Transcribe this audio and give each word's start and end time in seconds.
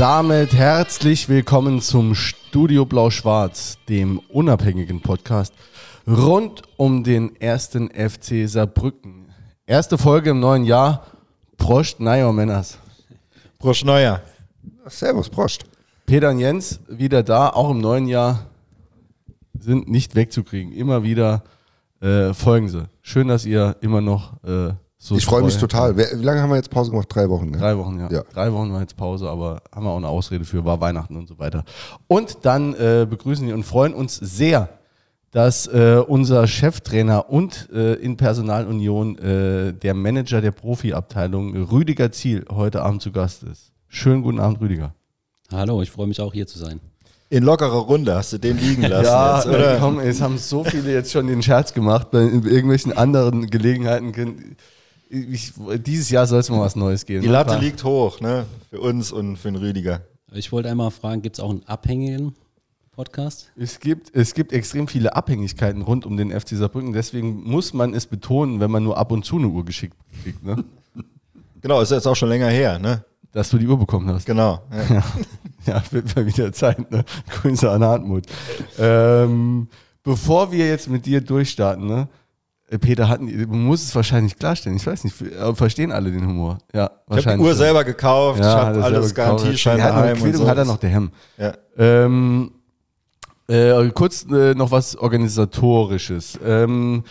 Damit 0.00 0.54
herzlich 0.54 1.28
willkommen 1.28 1.82
zum 1.82 2.14
Studio 2.14 2.86
Blau-Schwarz, 2.86 3.76
dem 3.86 4.18
unabhängigen 4.30 5.02
Podcast 5.02 5.52
rund 6.08 6.62
um 6.78 7.04
den 7.04 7.36
ersten 7.36 7.90
FC 7.90 8.48
Saarbrücken. 8.48 9.28
Erste 9.66 9.98
Folge 9.98 10.30
im 10.30 10.40
neuen 10.40 10.64
Jahr. 10.64 11.04
Prost, 11.58 12.00
Neuer 12.00 12.32
Männers. 12.32 12.78
Prost 13.58 13.84
Neuer. 13.84 14.22
Servus, 14.86 15.28
Prost. 15.28 15.66
Peter 16.06 16.30
und 16.30 16.38
Jens 16.38 16.80
wieder 16.88 17.22
da, 17.22 17.50
auch 17.50 17.70
im 17.70 17.82
neuen 17.82 18.06
Jahr, 18.06 18.46
sind 19.52 19.90
nicht 19.90 20.14
wegzukriegen. 20.14 20.72
Immer 20.72 21.02
wieder 21.02 21.44
äh, 22.00 22.32
folgen 22.32 22.70
sie. 22.70 22.88
Schön, 23.02 23.28
dass 23.28 23.44
ihr 23.44 23.76
immer 23.82 24.00
noch 24.00 24.42
äh, 24.44 24.72
so 25.02 25.16
Ich 25.16 25.24
freue 25.24 25.42
mich 25.42 25.56
total. 25.56 25.96
Wie 25.96 26.22
lange 26.22 26.42
haben 26.42 26.50
wir 26.50 26.56
jetzt 26.56 26.68
Pause 26.68 26.90
gemacht? 26.90 27.08
Drei 27.08 27.26
Wochen, 27.30 27.50
ne? 27.50 27.56
Drei 27.56 27.78
Wochen, 27.78 27.98
ja. 27.98 28.10
Ja. 28.10 28.22
Drei 28.34 28.52
Wochen 28.52 28.70
war 28.70 28.82
jetzt 28.82 28.98
Pause, 28.98 29.30
aber 29.30 29.62
haben 29.74 29.86
wir 29.86 29.90
auch 29.90 29.96
eine 29.96 30.08
Ausrede 30.08 30.44
für, 30.44 30.62
war 30.66 30.78
Weihnachten 30.82 31.16
und 31.16 31.26
so 31.26 31.38
weiter. 31.38 31.64
Und 32.06 32.36
dann 32.42 32.74
äh, 32.74 33.06
begrüßen 33.08 33.46
wir 33.46 33.54
und 33.54 33.62
freuen 33.62 33.94
uns 33.94 34.16
sehr, 34.16 34.68
dass 35.30 35.66
äh, 35.68 36.02
unser 36.06 36.46
Cheftrainer 36.46 37.30
und 37.30 37.70
äh, 37.72 37.94
in 37.94 38.18
Personalunion 38.18 39.16
äh, 39.16 39.72
der 39.72 39.94
Manager 39.94 40.42
der 40.42 40.50
Profiabteilung 40.50 41.56
Rüdiger 41.56 42.12
Ziel 42.12 42.44
heute 42.50 42.82
Abend 42.82 43.00
zu 43.00 43.10
Gast 43.10 43.42
ist. 43.44 43.72
Schönen 43.88 44.20
guten 44.20 44.38
Abend, 44.38 44.60
Rüdiger. 44.60 44.92
Hallo, 45.50 45.80
ich 45.80 45.90
freue 45.90 46.08
mich 46.08 46.20
auch 46.20 46.34
hier 46.34 46.46
zu 46.46 46.58
sein. 46.58 46.78
In 47.30 47.44
lockerer 47.44 47.78
Runde 47.78 48.14
hast 48.14 48.34
du 48.34 48.38
den 48.38 48.58
liegen 48.58 48.82
lassen 48.88 49.04
ja, 49.06 49.36
jetzt, 49.36 49.46
oder? 49.46 49.78
komm, 49.78 49.98
es 49.98 50.20
haben 50.20 50.36
so 50.36 50.62
viele 50.62 50.92
jetzt 50.92 51.10
schon 51.10 51.26
den 51.26 51.42
Scherz 51.42 51.72
gemacht, 51.72 52.10
bei 52.10 52.20
irgendwelchen 52.20 52.92
anderen 52.92 53.46
Gelegenheiten. 53.46 54.12
Ich, 55.12 55.52
dieses 55.84 56.08
Jahr 56.10 56.26
soll 56.26 56.38
es 56.40 56.48
mal 56.50 56.60
was 56.60 56.76
Neues 56.76 57.04
geben. 57.04 57.22
Die 57.22 57.28
Latte 57.28 57.58
liegt 57.58 57.82
hoch, 57.84 58.20
ne? 58.20 58.46
Für 58.70 58.80
uns 58.80 59.10
und 59.10 59.36
für 59.36 59.50
den 59.50 59.56
Rüdiger. 59.56 60.02
Ich 60.32 60.52
wollte 60.52 60.70
einmal 60.70 60.92
fragen, 60.92 61.20
gibt 61.20 61.36
es 61.36 61.40
auch 61.40 61.50
einen 61.50 61.64
abhängigen 61.66 62.34
Podcast? 62.92 63.50
Es 63.56 63.80
gibt, 63.80 64.14
es 64.14 64.34
gibt 64.34 64.52
extrem 64.52 64.86
viele 64.86 65.16
Abhängigkeiten 65.16 65.82
rund 65.82 66.06
um 66.06 66.16
den 66.16 66.30
FC 66.30 66.50
Saarbrücken, 66.50 66.92
deswegen 66.92 67.42
muss 67.42 67.74
man 67.74 67.92
es 67.92 68.06
betonen, 68.06 68.60
wenn 68.60 68.70
man 68.70 68.84
nur 68.84 68.96
ab 68.96 69.10
und 69.10 69.24
zu 69.24 69.36
eine 69.36 69.48
Uhr 69.48 69.64
geschickt 69.64 69.96
kriegt, 70.22 70.44
ne? 70.44 70.64
Genau, 71.62 71.82
ist 71.82 71.90
jetzt 71.90 72.06
auch 72.06 72.16
schon 72.16 72.30
länger 72.30 72.48
her, 72.48 72.78
ne? 72.78 73.04
dass 73.32 73.50
du 73.50 73.58
die 73.58 73.66
Uhr 73.66 73.78
bekommen 73.78 74.08
hast. 74.08 74.26
Genau. 74.26 74.62
Ja. 74.88 75.02
Ja, 75.66 75.82
wird 75.90 76.16
mal 76.16 76.24
wieder 76.24 76.50
Zeit, 76.54 76.90
ne? 76.90 77.04
Grüße 77.28 77.70
an 77.70 77.84
Hartmut. 77.84 78.24
Ähm, 78.78 79.68
bevor 80.02 80.50
wir 80.50 80.66
jetzt 80.66 80.88
mit 80.88 81.04
dir 81.04 81.20
durchstarten, 81.20 81.86
ne? 81.86 82.08
Äh, 82.70 82.78
Peter, 82.78 83.18
die- 83.18 83.46
man 83.46 83.64
muss 83.64 83.82
es 83.82 83.94
wahrscheinlich 83.94 84.36
klarstellen. 84.38 84.76
Ich 84.76 84.86
weiß 84.86 85.04
nicht, 85.04 85.14
aber 85.38 85.56
verstehen 85.56 85.90
alle 85.92 86.10
den 86.10 86.24
Humor? 86.26 86.58
Ja, 86.72 86.84
Ich 86.84 86.88
habe 86.88 86.92
die 87.08 87.10
wahrscheinlich. 87.16 87.46
Uhr 87.48 87.54
selber 87.54 87.84
gekauft, 87.84 88.40
Ja, 88.40 88.46
ich 88.46 88.56
hat 88.56 88.66
habe 88.76 88.84
alles. 88.84 89.14
Garantieschein 89.14 89.82
hat 89.82 89.90
daheim 89.90 90.16
und 90.16 90.22
Quittung 90.22 90.46
hat 90.46 90.58
er 90.58 90.64
noch 90.64 90.78
der 90.78 90.90
Hemm. 90.90 91.10
Ja. 91.36 91.52
Ähm, 91.76 92.52
äh, 93.48 93.88
kurz 93.90 94.24
äh, 94.30 94.54
noch 94.54 94.70
was 94.70 94.96
Organisatorisches. 94.96 96.38
Ähm, 96.44 97.02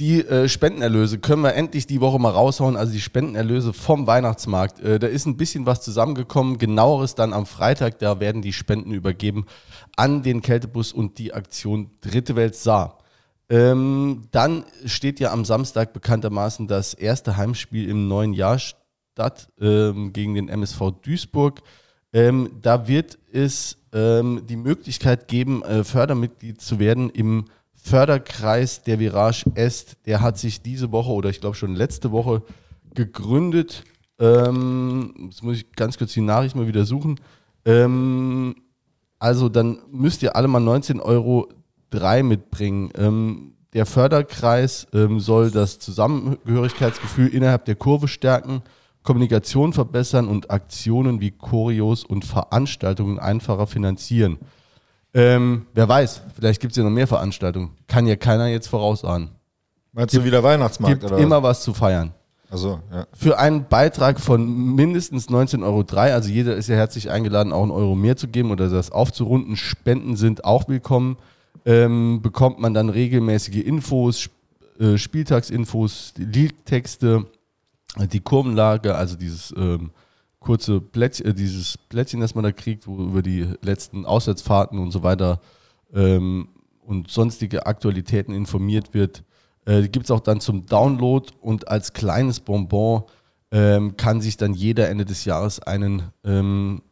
die 0.00 0.26
äh, 0.26 0.48
Spendenerlöse 0.48 1.18
können 1.18 1.42
wir 1.42 1.54
endlich 1.54 1.86
die 1.86 2.00
Woche 2.00 2.18
mal 2.18 2.30
raushauen. 2.30 2.76
Also 2.76 2.92
die 2.92 3.00
Spendenerlöse 3.00 3.72
vom 3.72 4.08
Weihnachtsmarkt. 4.08 4.80
Äh, 4.80 4.98
da 4.98 5.06
ist 5.06 5.24
ein 5.26 5.36
bisschen 5.36 5.66
was 5.66 5.82
zusammengekommen. 5.82 6.58
Genaueres 6.58 7.14
dann 7.14 7.32
am 7.32 7.46
Freitag. 7.46 8.00
Da 8.00 8.18
werden 8.18 8.42
die 8.42 8.52
Spenden 8.52 8.90
übergeben 8.90 9.46
an 9.96 10.24
den 10.24 10.42
Kältebus 10.42 10.92
und 10.92 11.18
die 11.18 11.32
Aktion 11.32 11.90
Dritte 12.00 12.34
Welt 12.34 12.56
Saar. 12.56 12.98
Ähm, 13.48 14.22
dann 14.30 14.64
steht 14.86 15.20
ja 15.20 15.32
am 15.32 15.44
Samstag 15.44 15.92
bekanntermaßen 15.92 16.66
das 16.66 16.94
erste 16.94 17.36
Heimspiel 17.36 17.88
im 17.88 18.08
neuen 18.08 18.32
Jahr 18.32 18.58
statt 18.58 19.48
ähm, 19.60 20.12
gegen 20.12 20.34
den 20.34 20.48
MSV 20.48 20.92
Duisburg. 21.02 21.62
Ähm, 22.12 22.50
da 22.62 22.88
wird 22.88 23.18
es 23.32 23.76
ähm, 23.92 24.42
die 24.48 24.56
Möglichkeit 24.56 25.28
geben, 25.28 25.62
äh, 25.62 25.84
Fördermitglied 25.84 26.60
zu 26.60 26.78
werden 26.78 27.10
im 27.10 27.46
Förderkreis 27.72 28.82
der 28.82 28.98
Virage 28.98 29.44
Est. 29.54 29.98
Der 30.06 30.22
hat 30.22 30.38
sich 30.38 30.62
diese 30.62 30.90
Woche 30.90 31.12
oder 31.12 31.28
ich 31.28 31.40
glaube 31.40 31.56
schon 31.56 31.74
letzte 31.74 32.12
Woche 32.12 32.42
gegründet. 32.94 33.84
Ähm, 34.18 35.12
jetzt 35.26 35.42
muss 35.42 35.58
ich 35.58 35.72
ganz 35.72 35.98
kurz 35.98 36.12
die 36.14 36.22
Nachricht 36.22 36.56
mal 36.56 36.66
wieder 36.66 36.84
suchen. 36.86 37.20
Ähm, 37.64 38.54
also 39.18 39.48
dann 39.48 39.80
müsst 39.90 40.22
ihr 40.22 40.34
alle 40.34 40.48
mal 40.48 40.62
19,03 40.62 41.00
Euro 41.00 41.48
mitbringen. 42.22 42.90
Ähm, 42.96 43.54
der 43.72 43.86
Förderkreis 43.86 44.86
ähm, 44.92 45.20
soll 45.20 45.50
das 45.50 45.78
Zusammengehörigkeitsgefühl 45.78 47.28
innerhalb 47.28 47.64
der 47.64 47.74
Kurve 47.74 48.08
stärken, 48.08 48.62
Kommunikation 49.02 49.72
verbessern 49.72 50.28
und 50.28 50.50
Aktionen 50.50 51.20
wie 51.20 51.32
Choreos 51.32 52.04
und 52.04 52.24
Veranstaltungen 52.24 53.18
einfacher 53.18 53.66
finanzieren. 53.66 54.38
Ähm, 55.12 55.66
wer 55.74 55.88
weiß, 55.88 56.22
vielleicht 56.34 56.60
gibt 56.60 56.72
es 56.72 56.76
ja 56.76 56.84
noch 56.84 56.90
mehr 56.90 57.06
Veranstaltungen. 57.06 57.70
Kann 57.86 58.06
ja 58.06 58.16
keiner 58.16 58.46
jetzt 58.46 58.68
vorausahnen. 58.68 59.30
Meinst 59.92 60.14
du 60.14 60.24
wieder 60.24 60.42
Weihnachtsmarkt 60.42 61.00
Gibt 61.00 61.12
oder 61.12 61.22
immer 61.22 61.42
was 61.42 61.62
zu 61.62 61.72
feiern. 61.72 62.12
Also, 62.50 62.80
ja. 62.92 63.06
Für 63.12 63.38
einen 63.38 63.66
Beitrag 63.68 64.20
von 64.20 64.74
mindestens 64.74 65.28
19,03 65.28 65.62
Euro, 65.64 65.84
also 66.14 66.30
jeder 66.30 66.56
ist 66.56 66.68
ja 66.68 66.76
herzlich 66.76 67.10
eingeladen, 67.10 67.52
auch 67.52 67.62
einen 67.62 67.72
Euro 67.72 67.94
mehr 67.94 68.16
zu 68.16 68.28
geben 68.28 68.50
oder 68.50 68.68
das 68.68 68.92
aufzurunden. 68.92 69.56
Spenden 69.56 70.16
sind 70.16 70.44
auch 70.44 70.68
willkommen. 70.68 71.16
Ähm, 71.66 72.20
bekommt 72.20 72.58
man 72.58 72.74
dann 72.74 72.90
regelmäßige 72.90 73.64
Infos, 73.64 74.28
äh, 74.78 74.98
Spieltagsinfos, 74.98 76.12
Liedtexte, 76.16 77.26
die 78.12 78.20
Kurvenlage, 78.20 78.94
also 78.94 79.16
dieses 79.16 79.54
ähm, 79.56 79.90
kurze 80.40 80.80
Blättchen, 80.80 81.26
äh, 81.26 81.34
dieses 81.34 81.78
Blättchen, 81.78 82.20
das 82.20 82.34
man 82.34 82.44
da 82.44 82.52
kriegt, 82.52 82.86
wo 82.86 82.96
über 83.02 83.22
die 83.22 83.48
letzten 83.62 84.04
Auswärtsfahrten 84.06 84.78
und 84.78 84.90
so 84.90 85.02
weiter 85.02 85.40
ähm, 85.92 86.48
und 86.82 87.10
sonstige 87.10 87.66
Aktualitäten 87.66 88.34
informiert 88.34 88.94
wird. 88.94 89.24
Äh, 89.64 89.88
gibt 89.88 90.04
es 90.04 90.10
auch 90.10 90.20
dann 90.20 90.40
zum 90.40 90.66
Download 90.66 91.32
und 91.40 91.68
als 91.68 91.92
kleines 91.92 92.40
Bonbon 92.40 93.04
ähm, 93.50 93.96
kann 93.96 94.20
sich 94.20 94.36
dann 94.36 94.52
jeder 94.52 94.88
Ende 94.88 95.04
des 95.04 95.24
Jahres 95.24 95.60
einen, 95.60 96.02
ähm, 96.24 96.82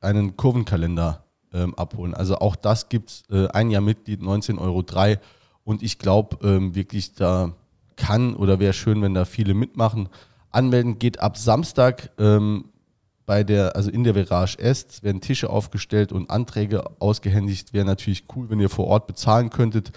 einen 0.00 0.36
Kurvenkalender 0.36 1.24
ähm, 1.52 1.74
abholen. 1.74 2.14
Also 2.14 2.38
auch 2.38 2.56
das 2.56 2.88
gibt 2.88 3.10
es, 3.10 3.22
äh, 3.30 3.48
ein 3.48 3.70
Jahr 3.70 3.82
Mitglied, 3.82 4.20
19,03 4.20 4.58
Euro. 4.58 5.20
Und 5.64 5.82
ich 5.82 5.98
glaube 5.98 6.38
ähm, 6.46 6.74
wirklich, 6.74 7.14
da 7.14 7.52
kann 7.96 8.34
oder 8.34 8.58
wäre 8.60 8.72
schön, 8.72 9.02
wenn 9.02 9.14
da 9.14 9.24
viele 9.24 9.54
mitmachen. 9.54 10.08
Anmelden 10.50 10.98
geht 10.98 11.20
ab 11.20 11.36
Samstag 11.36 12.10
ähm, 12.18 12.66
bei 13.26 13.44
der, 13.44 13.76
also 13.76 13.90
in 13.90 14.04
der 14.04 14.14
Virage 14.14 14.58
Est, 14.58 14.90
es 14.90 15.02
werden 15.02 15.20
Tische 15.20 15.50
aufgestellt 15.50 16.12
und 16.12 16.30
Anträge 16.30 16.84
ausgehändigt. 17.00 17.74
Wäre 17.74 17.84
natürlich 17.84 18.24
cool, 18.34 18.48
wenn 18.48 18.60
ihr 18.60 18.70
vor 18.70 18.86
Ort 18.86 19.06
bezahlen 19.06 19.50
könntet. 19.50 19.92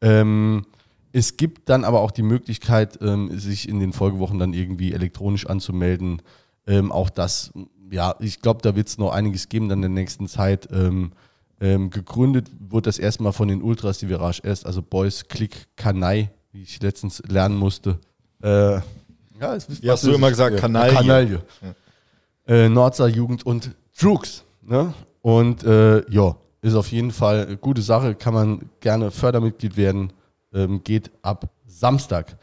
Ähm, 0.00 0.66
es 1.12 1.36
gibt 1.36 1.68
dann 1.68 1.84
aber 1.84 2.00
auch 2.00 2.10
die 2.10 2.22
Möglichkeit, 2.22 2.98
ähm, 3.00 3.38
sich 3.38 3.68
in 3.68 3.78
den 3.78 3.92
Folgewochen 3.92 4.38
dann 4.38 4.54
irgendwie 4.54 4.92
elektronisch 4.92 5.46
anzumelden. 5.46 6.22
Ähm, 6.66 6.90
auch 6.90 7.10
das, 7.10 7.52
ja, 7.92 8.14
ich 8.18 8.40
glaube, 8.40 8.60
da 8.62 8.74
wird 8.74 8.88
es 8.88 8.98
noch 8.98 9.12
einiges 9.12 9.48
geben 9.48 9.68
dann 9.68 9.78
in 9.78 9.94
der 9.94 10.02
nächsten 10.02 10.26
Zeit. 10.26 10.68
Ähm, 10.72 11.12
ähm, 11.60 11.90
gegründet 11.90 12.50
wurde 12.58 12.86
das 12.86 12.98
erstmal 12.98 13.32
von 13.32 13.48
den 13.48 13.62
Ultras, 13.62 13.98
die 13.98 14.08
Virage 14.08 14.42
Est, 14.42 14.66
also 14.66 14.82
Boys 14.82 15.28
Click 15.28 15.68
Kanai, 15.76 16.30
wie 16.50 16.62
ich 16.62 16.80
letztens 16.82 17.22
lernen 17.28 17.56
musste. 17.56 17.98
Äh, 18.42 18.80
ja, 19.40 19.54
es, 19.54 19.82
Wie 19.82 19.90
hast 19.90 20.04
du 20.04 20.12
immer 20.12 20.30
gesagt? 20.30 20.56
Kanaille. 20.56 20.94
Kanaille. 20.94 21.42
Äh, 22.46 22.68
Nordsaar 22.68 23.08
Jugend 23.08 23.44
und 23.44 23.70
Droogs. 24.00 24.42
Ne? 24.62 24.94
Und 25.20 25.62
äh, 25.62 26.02
ja, 26.10 26.36
ist 26.62 26.74
auf 26.74 26.90
jeden 26.90 27.10
Fall 27.10 27.46
eine 27.46 27.56
gute 27.56 27.82
Sache, 27.82 28.14
kann 28.14 28.34
man 28.34 28.70
gerne 28.80 29.10
Fördermitglied 29.10 29.76
werden, 29.76 30.12
ähm, 30.54 30.82
geht 30.82 31.10
ab 31.22 31.50
Samstag. 31.66 32.36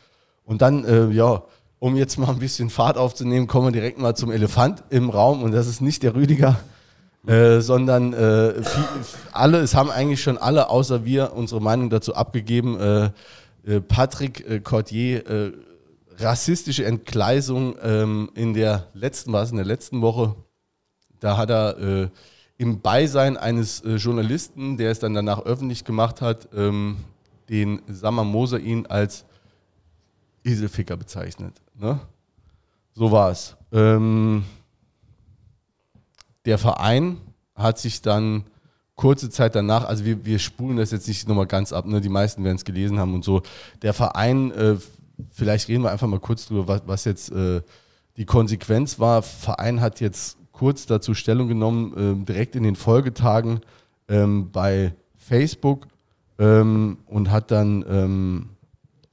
Und 0.44 0.62
dann, 0.62 0.86
äh, 0.86 1.10
ja, 1.10 1.44
um 1.80 1.96
jetzt 1.96 2.18
mal 2.18 2.30
ein 2.30 2.40
bisschen 2.40 2.70
Fahrt 2.70 2.98
aufzunehmen, 2.98 3.48
kommen 3.48 3.68
wir 3.68 3.72
direkt 3.72 3.98
mal 3.98 4.16
zum 4.16 4.31
Elefant 4.31 4.84
im 4.90 5.10
Raum 5.10 5.44
und 5.44 5.52
das 5.52 5.68
ist 5.68 5.81
nicht 5.81 6.04
der 6.04 6.14
Rüdiger, 6.14 6.60
äh, 7.26 7.60
sondern 7.62 8.14
äh, 8.14 8.62
viel, 8.64 8.84
alle, 9.31 9.60
es 9.60 9.76
haben 9.76 9.90
eigentlich 9.90 10.22
schon 10.22 10.38
alle, 10.38 10.70
außer 10.70 11.06
wir, 11.06 11.34
unsere 11.34 11.62
Meinung 11.62 11.90
dazu 11.90 12.16
abgegeben. 12.16 12.80
Äh, 12.80 13.10
äh, 13.66 13.81
Patrick 13.81 14.48
äh, 14.50 14.60
Cordier, 14.60 15.28
äh, 15.28 15.52
rassistische 16.18 16.86
Entgleisung 16.86 17.76
ähm, 17.81 18.30
in 18.36 18.54
der 18.54 18.88
letzten, 18.94 19.31
war 19.31 19.44
es 19.44 19.52
in 19.52 19.58
der 19.58 19.66
letzten 19.66 20.02
Woche, 20.02 20.36
da 21.20 21.38
hat 21.38 21.50
er 21.50 22.10
im 22.58 22.81
Beisein 22.81 23.36
eines 23.36 23.84
Journalisten, 23.86 24.78
der 24.78 24.92
es 24.92 25.00
dann 25.00 25.14
danach 25.14 25.46
öffentlich 25.46 25.84
gemacht 25.84 26.22
hat, 26.22 26.48
ähm, 26.54 26.98
den 27.50 27.81
Sammer 27.88 28.24
Moser 28.24 28.60
ihn 28.60 28.86
als 28.86 29.26
Eselficker 30.44 30.96
bezeichnet. 30.96 31.54
Ne? 31.80 32.00
So 32.94 33.12
war 33.12 33.31
es. 33.31 33.56
Ähm, 33.72 34.44
der 36.46 36.58
Verein 36.58 37.18
hat 37.56 37.80
sich 37.80 38.02
dann 38.02 38.44
kurze 38.96 39.30
Zeit 39.30 39.56
danach, 39.56 39.86
also 39.86 40.04
wir, 40.04 40.26
wir 40.26 40.40
spulen 40.40 40.76
das 40.76 40.92
jetzt 40.92 41.08
nicht 41.08 41.26
nochmal 41.28 41.48
ganz 41.48 41.72
ab, 41.72 41.86
ne? 41.86 42.02
die 42.02 42.10
meisten 42.10 42.44
werden 42.44 42.58
es 42.58 42.66
gelesen 42.66 43.00
haben 43.00 43.14
und 43.14 43.24
so. 43.24 43.42
Der 43.81 43.94
Verein, 43.94 44.52
äh, 44.52 44.76
vielleicht 45.31 45.70
reden 45.70 45.84
wir 45.84 45.92
einfach 45.92 46.08
mal 46.08 46.20
kurz 46.20 46.48
drüber, 46.48 46.68
was, 46.68 46.81
was 46.86 47.06
jetzt 47.06 47.31
äh, 47.31 47.62
die 48.18 48.26
Konsequenz 48.26 49.00
war. 49.00 49.22
Verein 49.22 49.80
hat 49.80 50.02
jetzt 50.02 50.38
kurz 50.52 50.86
dazu 50.86 51.14
Stellung 51.14 51.48
genommen, 51.48 51.94
ähm, 51.96 52.26
direkt 52.26 52.58
in 52.58 52.64
den 52.64 52.76
Folgetagen 52.76 53.62
ähm, 54.10 54.52
bei 54.52 54.94
Facebook 55.16 55.88
ähm, 56.40 56.98
und 57.06 57.31
hat 57.31 57.52
dann 57.52 57.86
ähm, 57.88 58.50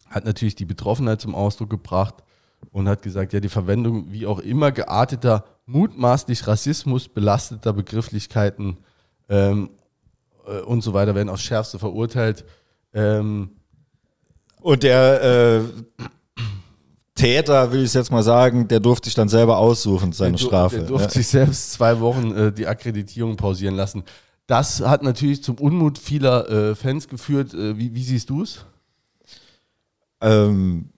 hat 0.08 0.24
natürlich 0.24 0.56
die 0.56 0.64
Betroffenheit 0.64 1.20
zum 1.20 1.36
Ausdruck 1.36 1.70
gebracht 1.70 2.24
und 2.72 2.88
hat 2.88 3.02
gesagt, 3.02 3.32
ja, 3.32 3.40
die 3.40 3.48
Verwendung 3.48 4.12
wie 4.12 4.26
auch 4.26 4.38
immer 4.38 4.72
gearteter, 4.72 5.44
mutmaßlich 5.66 6.46
Rassismus 6.46 7.08
belasteter 7.08 7.72
Begrifflichkeiten 7.72 8.78
ähm, 9.28 9.70
äh, 10.46 10.60
und 10.60 10.82
so 10.82 10.94
weiter 10.94 11.14
werden 11.14 11.28
aufs 11.28 11.42
Schärfste 11.42 11.78
verurteilt. 11.78 12.44
Ähm, 12.94 13.50
Und 14.60 14.82
der 14.82 15.22
äh, 15.22 15.60
Täter, 17.14 17.72
will 17.72 17.82
ich 17.82 17.94
jetzt 17.94 18.12
mal 18.12 18.22
sagen, 18.22 18.68
der 18.68 18.78
durfte 18.78 19.06
sich 19.06 19.14
dann 19.14 19.28
selber 19.28 19.56
aussuchen, 19.56 20.12
seine 20.12 20.32
der 20.32 20.38
Strafe. 20.38 20.76
Der 20.76 20.86
durfte 20.86 21.08
ja. 21.08 21.14
sich 21.14 21.28
selbst 21.28 21.72
zwei 21.72 21.98
Wochen 22.00 22.30
äh, 22.32 22.52
die 22.52 22.66
Akkreditierung 22.66 23.36
pausieren 23.36 23.74
lassen. 23.74 24.04
Das 24.46 24.80
hat 24.80 25.02
natürlich 25.02 25.42
zum 25.42 25.56
Unmut 25.56 25.98
vieler 25.98 26.48
äh, 26.48 26.74
Fans 26.74 27.08
geführt. 27.08 27.54
Äh, 27.54 27.78
wie, 27.78 27.94
wie 27.94 28.04
siehst 28.04 28.30
du 28.30 28.42
es? 28.42 28.66
Ähm, 30.20 30.90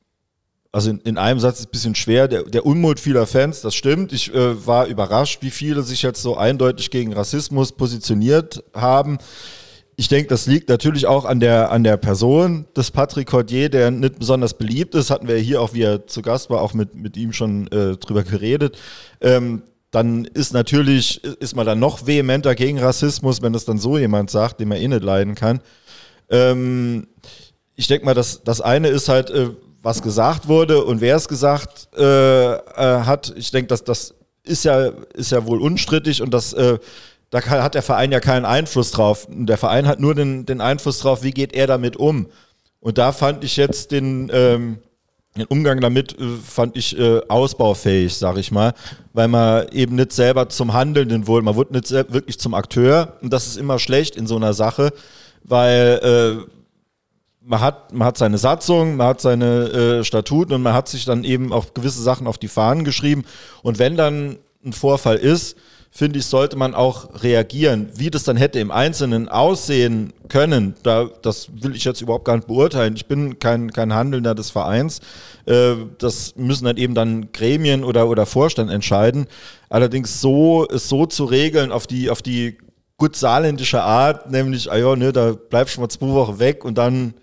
also 0.71 0.91
in, 0.91 1.01
in 1.01 1.19
einem 1.19 1.41
Satz 1.41 1.61
ist 1.61 1.69
ein 1.69 1.73
bisschen 1.73 1.95
schwer. 1.95 2.29
Der, 2.29 2.43
der 2.43 2.67
Unmut 2.67 3.01
vieler 3.01 3.27
Fans, 3.27 3.63
das 3.63 3.75
stimmt. 3.75 4.13
Ich 4.13 4.35
äh, 4.35 4.67
war 4.67 4.87
überrascht, 4.87 5.43
wie 5.43 5.51
viele 5.51 5.83
sich 5.83 6.03
jetzt 6.03 6.23
so 6.23 6.37
eindeutig 6.37 6.91
gegen 6.91 7.13
Rassismus 7.13 7.73
positioniert 7.73 8.63
haben. 8.75 9.19
Ich 9.97 10.09
denke, 10.09 10.29
das 10.29 10.47
liegt 10.47 10.69
natürlich 10.69 11.07
auch 11.07 11.25
an 11.25 11.41
der, 11.41 11.73
an 11.73 11.83
der 11.83 11.97
Person 11.97 12.67
des 12.77 12.93
Patrick 12.93 13.29
Cordier, 13.29 13.69
der 13.69 13.91
nicht 13.91 14.19
besonders 14.19 14.55
beliebt 14.55 14.95
ist. 14.95 15.11
Hatten 15.11 15.27
wir 15.27 15.37
hier 15.39 15.61
auch, 15.61 15.75
wie 15.75 15.83
er 15.83 16.07
zu 16.07 16.23
Gast 16.23 16.51
war, 16.51 16.61
auch 16.61 16.75
mit, 16.75 16.95
mit 16.95 17.17
ihm 17.17 17.33
schon 17.33 17.67
äh, 17.73 17.97
drüber 17.97 18.23
geredet. 18.23 18.79
Ähm, 19.21 19.63
dann 19.91 20.27
ist 20.27 20.53
natürlich, 20.53 21.25
ist 21.25 21.57
man 21.57 21.67
dann 21.67 21.81
noch 21.81 22.07
vehementer 22.07 22.55
gegen 22.55 22.79
Rassismus, 22.79 23.43
wenn 23.43 23.55
das 23.55 23.65
dann 23.65 23.79
so 23.79 23.99
jemand 23.99 24.31
sagt, 24.31 24.61
den 24.61 24.69
man 24.69 24.79
eh 24.79 24.87
nicht 24.87 25.03
leiden 25.03 25.35
kann. 25.35 25.61
Ähm, 26.31 27.09
ich 27.75 27.87
denke 27.87 28.05
mal, 28.05 28.15
das, 28.15 28.45
das 28.45 28.61
eine 28.61 28.89
ist 28.89 29.09
halt, 29.09 29.31
äh, 29.31 29.49
was 29.83 30.03
gesagt 30.03 30.49
wurde 30.49 30.85
und 30.85 31.01
wer 31.01 31.17
es 31.17 31.29
gesagt 31.29 31.89
äh, 31.97 32.53
äh, 32.53 32.59
hat. 32.77 33.33
Ich 33.37 33.51
denke, 33.51 33.69
dass 33.69 33.85
das 33.85 34.15
ist 34.43 34.65
ja, 34.65 34.91
ist 35.15 35.33
ja 35.33 35.47
wohl 35.47 35.61
unstrittig 35.61 36.23
und 36.23 36.33
das, 36.33 36.53
äh, 36.53 36.79
da 37.31 37.41
kann, 37.41 37.63
hat 37.63 37.75
der 37.75 37.83
Verein 37.83 38.11
ja 38.11 38.21
keinen 38.21 38.45
Einfluss 38.45 38.91
drauf. 38.91 39.27
Der 39.31 39.59
Verein 39.59 39.87
hat 39.87 40.01
nur 40.01 40.15
den, 40.15 40.47
den 40.47 40.61
Einfluss 40.61 40.99
drauf, 40.99 41.23
wie 41.23 41.33
geht 41.33 41.53
er 41.55 41.67
damit 41.67 41.97
um. 41.97 42.27
Und 42.81 42.99
da 42.99 43.13
fand 43.13 43.45
ich 43.45 43.57
jetzt 43.57 43.93
den, 43.93 44.31
ähm, 44.33 44.79
den 45.37 45.47
Umgang 45.47 45.81
damit, 45.81 46.19
äh, 46.19 46.25
fand 46.45 46.77
ich 46.77 46.99
äh, 46.99 47.21
ausbaufähig, 47.29 48.17
sag 48.17 48.39
ich 48.39 48.51
mal, 48.51 48.73
weil 49.13 49.29
man 49.29 49.69
eben 49.69 49.95
nicht 49.97 50.13
selber 50.13 50.49
zum 50.49 50.73
Handelnden 50.73 51.27
wurde, 51.27 51.45
man 51.45 51.55
wurde 51.55 51.75
nicht 51.75 51.91
wirklich 51.91 52.39
zum 52.39 52.55
Akteur 52.55 53.19
und 53.21 53.33
das 53.33 53.47
ist 53.47 53.57
immer 53.57 53.79
schlecht 53.79 54.17
in 54.17 54.27
so 54.27 54.37
einer 54.37 54.55
Sache, 54.55 54.93
weil 55.45 56.47
äh, 56.47 56.58
man 57.41 57.61
hat, 57.61 57.93
man 57.93 58.07
hat 58.07 58.19
seine 58.19 58.39
Satzung, 58.39 58.97
man 58.97 59.09
hat 59.09 59.21
seine 59.21 60.01
äh, 60.01 60.05
Statuten 60.05 60.53
und 60.55 60.63
man 60.63 60.75
hat 60.75 60.89
sich 60.89 61.05
dann 61.05 61.25
eben 61.25 61.53
auch 61.53 61.73
gewisse 61.75 62.03
Sachen 62.03 62.27
auf 62.27 62.39
die 62.39 62.49
Fahnen 62.49 62.85
geschrieben. 62.85 63.25
Und 63.63 63.79
wenn 63.79 63.97
dann 63.97 64.39
ein 64.65 64.73
Vorfall 64.73 65.17
ist, 65.17 65.57
finde 65.91 66.19
ich, 66.19 66.27
sollte 66.27 66.57
man 66.57 66.75
auch 66.75 67.23
reagieren. 67.23 67.89
Wie 67.95 68.11
das 68.11 68.25
dann 68.25 68.37
hätte 68.37 68.61
im 68.61 68.71
Einzelnen 68.71 69.29
aussehen 69.29 70.13
können, 70.29 70.75
da, 70.83 71.09
das 71.23 71.49
will 71.63 71.75
ich 71.75 71.85
jetzt 71.85 72.03
überhaupt 72.03 72.25
gar 72.27 72.37
nicht 72.37 72.47
beurteilen. 72.47 72.95
Ich 72.95 73.07
bin 73.07 73.39
kein, 73.39 73.73
kein 73.73 73.95
Handelnder 73.95 74.35
des 74.35 74.51
Vereins. 74.51 75.01
Äh, 75.47 75.75
das 75.99 76.37
müssen 76.37 76.67
dann 76.67 76.77
eben 76.77 76.95
dann 76.95 77.33
Gremien 77.33 77.85
oder, 77.85 78.09
oder 78.09 78.27
Vorstand 78.27 78.71
entscheiden. 78.71 79.27
Allerdings 79.71 80.21
so, 80.21 80.67
es 80.69 80.89
so 80.89 81.07
zu 81.07 81.25
regeln 81.25 81.73
auf 81.73 81.87
die, 81.87 82.11
auf 82.11 82.21
die 82.21 82.59
gut 82.99 83.17
saarländische 83.17 83.83
Art, 83.83 84.31
nämlich, 84.31 84.71
ah 84.71 84.77
ja, 84.77 84.97
ne, 84.97 85.13
da 85.13 85.33
bleibst 85.33 85.77
du 85.77 85.81
mal 85.81 85.89
zwei 85.89 86.09
Wochen 86.09 86.39
weg 86.39 86.65
und 86.65 86.77
dann 86.77 87.15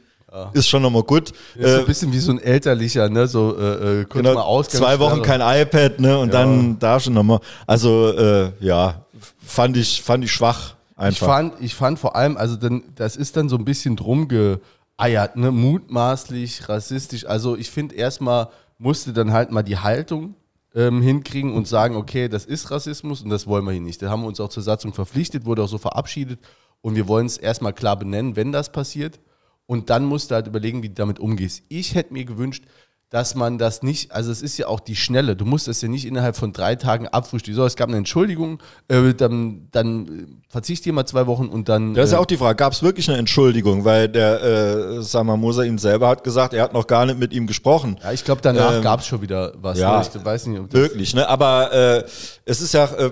ist 0.54 0.68
schon 0.68 0.82
nochmal 0.82 1.04
gut. 1.04 1.30
Ist 1.30 1.36
so 1.56 1.78
Äh, 1.78 1.80
ein 1.80 1.86
bisschen 1.86 2.12
wie 2.14 2.20
so 2.20 2.32
ein 2.32 2.40
elterlicher, 2.40 3.10
ne? 3.10 3.28
So 3.28 3.58
äh, 3.58 4.02
äh, 4.02 4.06
kurz 4.06 4.24
mal 4.24 4.30
genau, 4.32 4.42
Ausgangssperre. 4.42 4.98
zwei 4.98 5.00
Wochen 5.00 5.22
kein 5.22 5.42
iPad, 5.42 6.00
ne, 6.00 6.18
und 6.20 6.28
Ja. 6.30 6.34
dann 6.42 6.78
da 6.80 7.00
schon 7.00 7.14
nochmal. 7.14 7.40
Also, 7.68 8.12
äh, 8.12 8.52
ja, 8.60 9.06
fand 9.46 9.78
ich, 9.78 10.02
fand 10.02 10.24
ich 10.24 10.32
schwach. 10.32 10.76
Ich 10.92 10.98
Einfach. 10.98 11.28
fand, 11.28 11.54
ich 11.60 11.76
fand 11.76 12.00
vor 12.00 12.16
allem, 12.16 12.38
also 12.38 12.56
dann, 12.56 12.84
das 12.96 13.16
ist 13.18 13.36
dann 13.36 13.50
so 13.50 13.58
ein 13.58 13.66
bisschen 13.66 13.96
drum 13.98 14.28
geeiert, 14.30 15.36
ne? 15.36 15.52
mutmaßlich, 15.52 16.68
rassistisch. 16.70 17.26
Also 17.26 17.56
ich 17.58 17.70
finde 17.70 17.96
erstmal 17.96 18.48
musste 18.78 19.14
dann 19.14 19.32
halt 19.32 19.52
mal 19.52 19.64
die 19.64 19.78
Haltung 19.78 20.36
ähm, 20.74 21.02
hinkriegen 21.02 21.54
und 21.54 21.68
sagen, 21.68 21.96
okay, 21.96 22.28
das 22.28 22.46
ist 22.46 22.72
Rassismus 22.72 23.22
und 23.22 23.30
das 23.30 23.48
wollen 23.48 23.64
wir 23.66 23.72
hier 23.72 23.82
nicht. 23.82 24.02
Da 24.02 24.10
haben 24.10 24.22
wir 24.22 24.28
uns 24.28 24.40
auch 24.40 24.50
zur 24.50 24.64
Satzung 24.64 24.94
verpflichtet, 24.94 25.46
wurde 25.46 25.64
auch 25.64 25.70
so 25.70 25.78
verabschiedet 25.78 26.40
und 26.82 26.96
wir 26.96 27.08
wollen 27.08 27.26
es 27.26 27.38
erstmal 27.38 27.74
klar 27.74 27.98
benennen, 27.98 28.36
wenn 28.36 28.52
das 28.52 28.72
passiert. 28.72 29.20
Und 29.68 29.90
dann 29.90 30.06
musst 30.06 30.32
du 30.32 30.36
halt 30.36 30.48
überlegen, 30.48 30.84
wie 30.84 30.90
du 30.90 30.96
damit 30.96 31.20
umgehst. 31.20 31.64
Ich 31.70 31.96
hätte 31.96 32.14
mir 32.14 32.26
gewünscht, 32.26 32.64
dass 33.12 33.36
man 33.36 33.58
das 33.58 33.82
nicht, 33.84 34.12
also 34.12 34.32
es 34.32 34.42
ist 34.42 34.58
ja 34.58 34.68
auch 34.68 34.80
die 34.80 34.96
Schnelle, 34.96 35.36
du 35.36 35.46
musst 35.46 35.68
das 35.68 35.82
ja 35.82 35.88
nicht 35.88 36.06
innerhalb 36.06 36.36
von 36.36 36.52
drei 36.54 36.76
Tagen 36.76 37.08
abfrühstücken. 37.08 37.56
So, 37.56 37.66
es 37.66 37.76
gab 37.76 37.88
eine 37.88 37.98
Entschuldigung, 37.98 38.60
äh, 38.88 39.14
dann, 39.14 39.68
dann 39.72 40.08
äh, 40.08 40.26
verzichte 40.50 40.90
ich 40.90 40.94
mal 40.96 41.06
zwei 41.06 41.26
Wochen 41.28 41.48
und 41.48 41.70
dann. 41.70 41.94
Das 41.94 42.06
ist 42.08 42.12
äh, 42.12 42.16
ja 42.16 42.20
auch 42.22 42.26
die 42.26 42.36
Frage, 42.36 42.56
gab 42.58 42.74
es 42.74 42.82
wirklich 42.84 43.08
eine 43.08 43.20
Entschuldigung? 43.20 43.86
Weil 43.86 44.10
der 44.10 44.44
äh, 44.44 45.02
Samar 45.02 45.38
Moser 45.38 45.64
ihn 45.64 45.78
selber 45.78 46.10
hat 46.10 46.24
gesagt, 46.24 46.54
er 46.54 46.64
hat 46.64 46.74
noch 46.74 46.88
gar 46.88 47.06
nicht 47.06 47.20
mit 47.20 47.32
ihm 47.32 47.48
gesprochen. 47.48 47.98
Ja, 48.04 48.12
ich 48.12 48.26
glaube, 48.26 48.42
danach 48.42 48.78
Ähm, 48.78 48.82
gab 48.82 49.00
es 49.00 49.06
schon 49.08 49.22
wieder 49.22 49.54
was. 49.62 49.78
ja. 49.78 50.00
ne? 50.00 50.06
Ich 50.14 50.26
weiß 50.26 50.48
nicht, 50.48 50.60
ob 50.60 50.70
das 50.70 50.82
Wirklich, 50.82 51.14
ne? 51.14 51.30
Aber 51.30 51.72
äh, 51.72 52.04
es 52.44 52.60
ist 52.60 52.74
ja, 52.74 52.86
äh, 52.86 53.06
äh, 53.06 53.12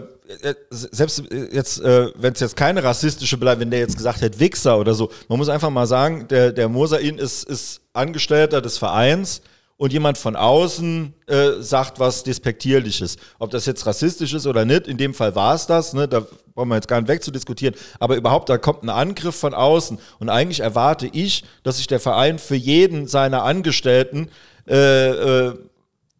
selbst 0.70 1.32
äh, 1.32 1.50
jetzt, 1.52 1.82
äh, 1.82 2.12
wenn 2.16 2.34
es 2.34 2.40
jetzt 2.40 2.56
keine 2.56 2.84
rassistische 2.84 3.38
Beleidigung, 3.38 3.62
wenn 3.64 3.72
der 3.72 3.80
jetzt 3.80 3.98
gesagt 3.98 4.22
hätte, 4.22 4.40
Wichser 4.40 4.80
oder 4.80 4.94
so, 4.94 5.12
man 5.28 5.38
muss 5.38 5.50
einfach 5.50 5.70
mal 5.70 5.88
sagen, 5.88 6.28
der, 6.30 6.52
der 6.52 6.70
Mosain 6.70 7.18
ist, 7.18 7.44
ist 7.44 7.82
Angestellter 7.94 8.62
des 8.62 8.78
Vereins 8.78 9.42
und 9.78 9.92
jemand 9.92 10.18
von 10.18 10.36
außen 10.36 11.14
äh, 11.28 11.52
sagt 11.60 12.00
was 12.00 12.24
Despektierliches. 12.24 13.18
Ob 13.40 13.52
das 13.52 13.66
jetzt 13.66 13.86
rassistisch 13.86 14.34
ist 14.34 14.48
oder 14.48 14.66
nicht, 14.66 14.88
in 14.88 14.98
dem 14.98 15.14
Fall 15.14 15.36
war 15.36 15.56
es 15.56 15.68
das, 15.68 15.94
ne? 15.94 16.08
da 16.08 16.26
brauchen 16.56 16.70
wir 16.70 16.76
jetzt 16.76 16.88
gar 16.88 17.02
nicht 17.02 17.10
wegzudiskutieren, 17.10 17.76
aber 18.00 18.16
überhaupt, 18.16 18.50
da 18.50 18.58
kommt 18.58 18.84
ein 18.84 18.90
Angriff 18.90 19.36
von 19.36 19.54
außen 19.54 20.00
und 20.20 20.30
eigentlich 20.30 20.60
erwarte 20.60 21.08
ich, 21.08 21.44
dass 21.64 21.78
sich 21.78 21.88
der 21.88 22.00
Verein 22.00 22.40
für 22.40 22.56
jeden 22.56 23.08
seiner 23.08 23.44
Angestellten 23.44 24.30
äh, 24.68 25.10
äh, 25.10 25.54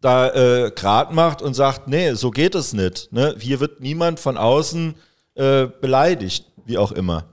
da 0.04 0.28
äh, 0.66 0.70
grad 0.74 1.12
macht 1.14 1.40
und 1.42 1.54
sagt, 1.54 1.88
nee, 1.88 2.12
so 2.14 2.30
geht 2.30 2.54
es 2.54 2.72
nicht. 2.72 3.12
Ne? 3.12 3.34
Hier 3.38 3.60
wird 3.60 3.80
niemand 3.80 4.20
von 4.20 4.36
außen 4.36 4.94
äh, 5.34 5.66
beleidigt, 5.80 6.44
wie 6.66 6.78
auch 6.78 6.92
immer. 6.92 7.24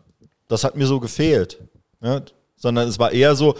Das 0.47 0.63
hat 0.63 0.75
mir 0.75 0.87
so 0.87 0.99
gefehlt. 0.99 1.59
Ne? 1.99 2.23
Sondern 2.55 2.87
es 2.87 2.97
war 2.99 3.11
eher 3.11 3.35
so, 3.35 3.55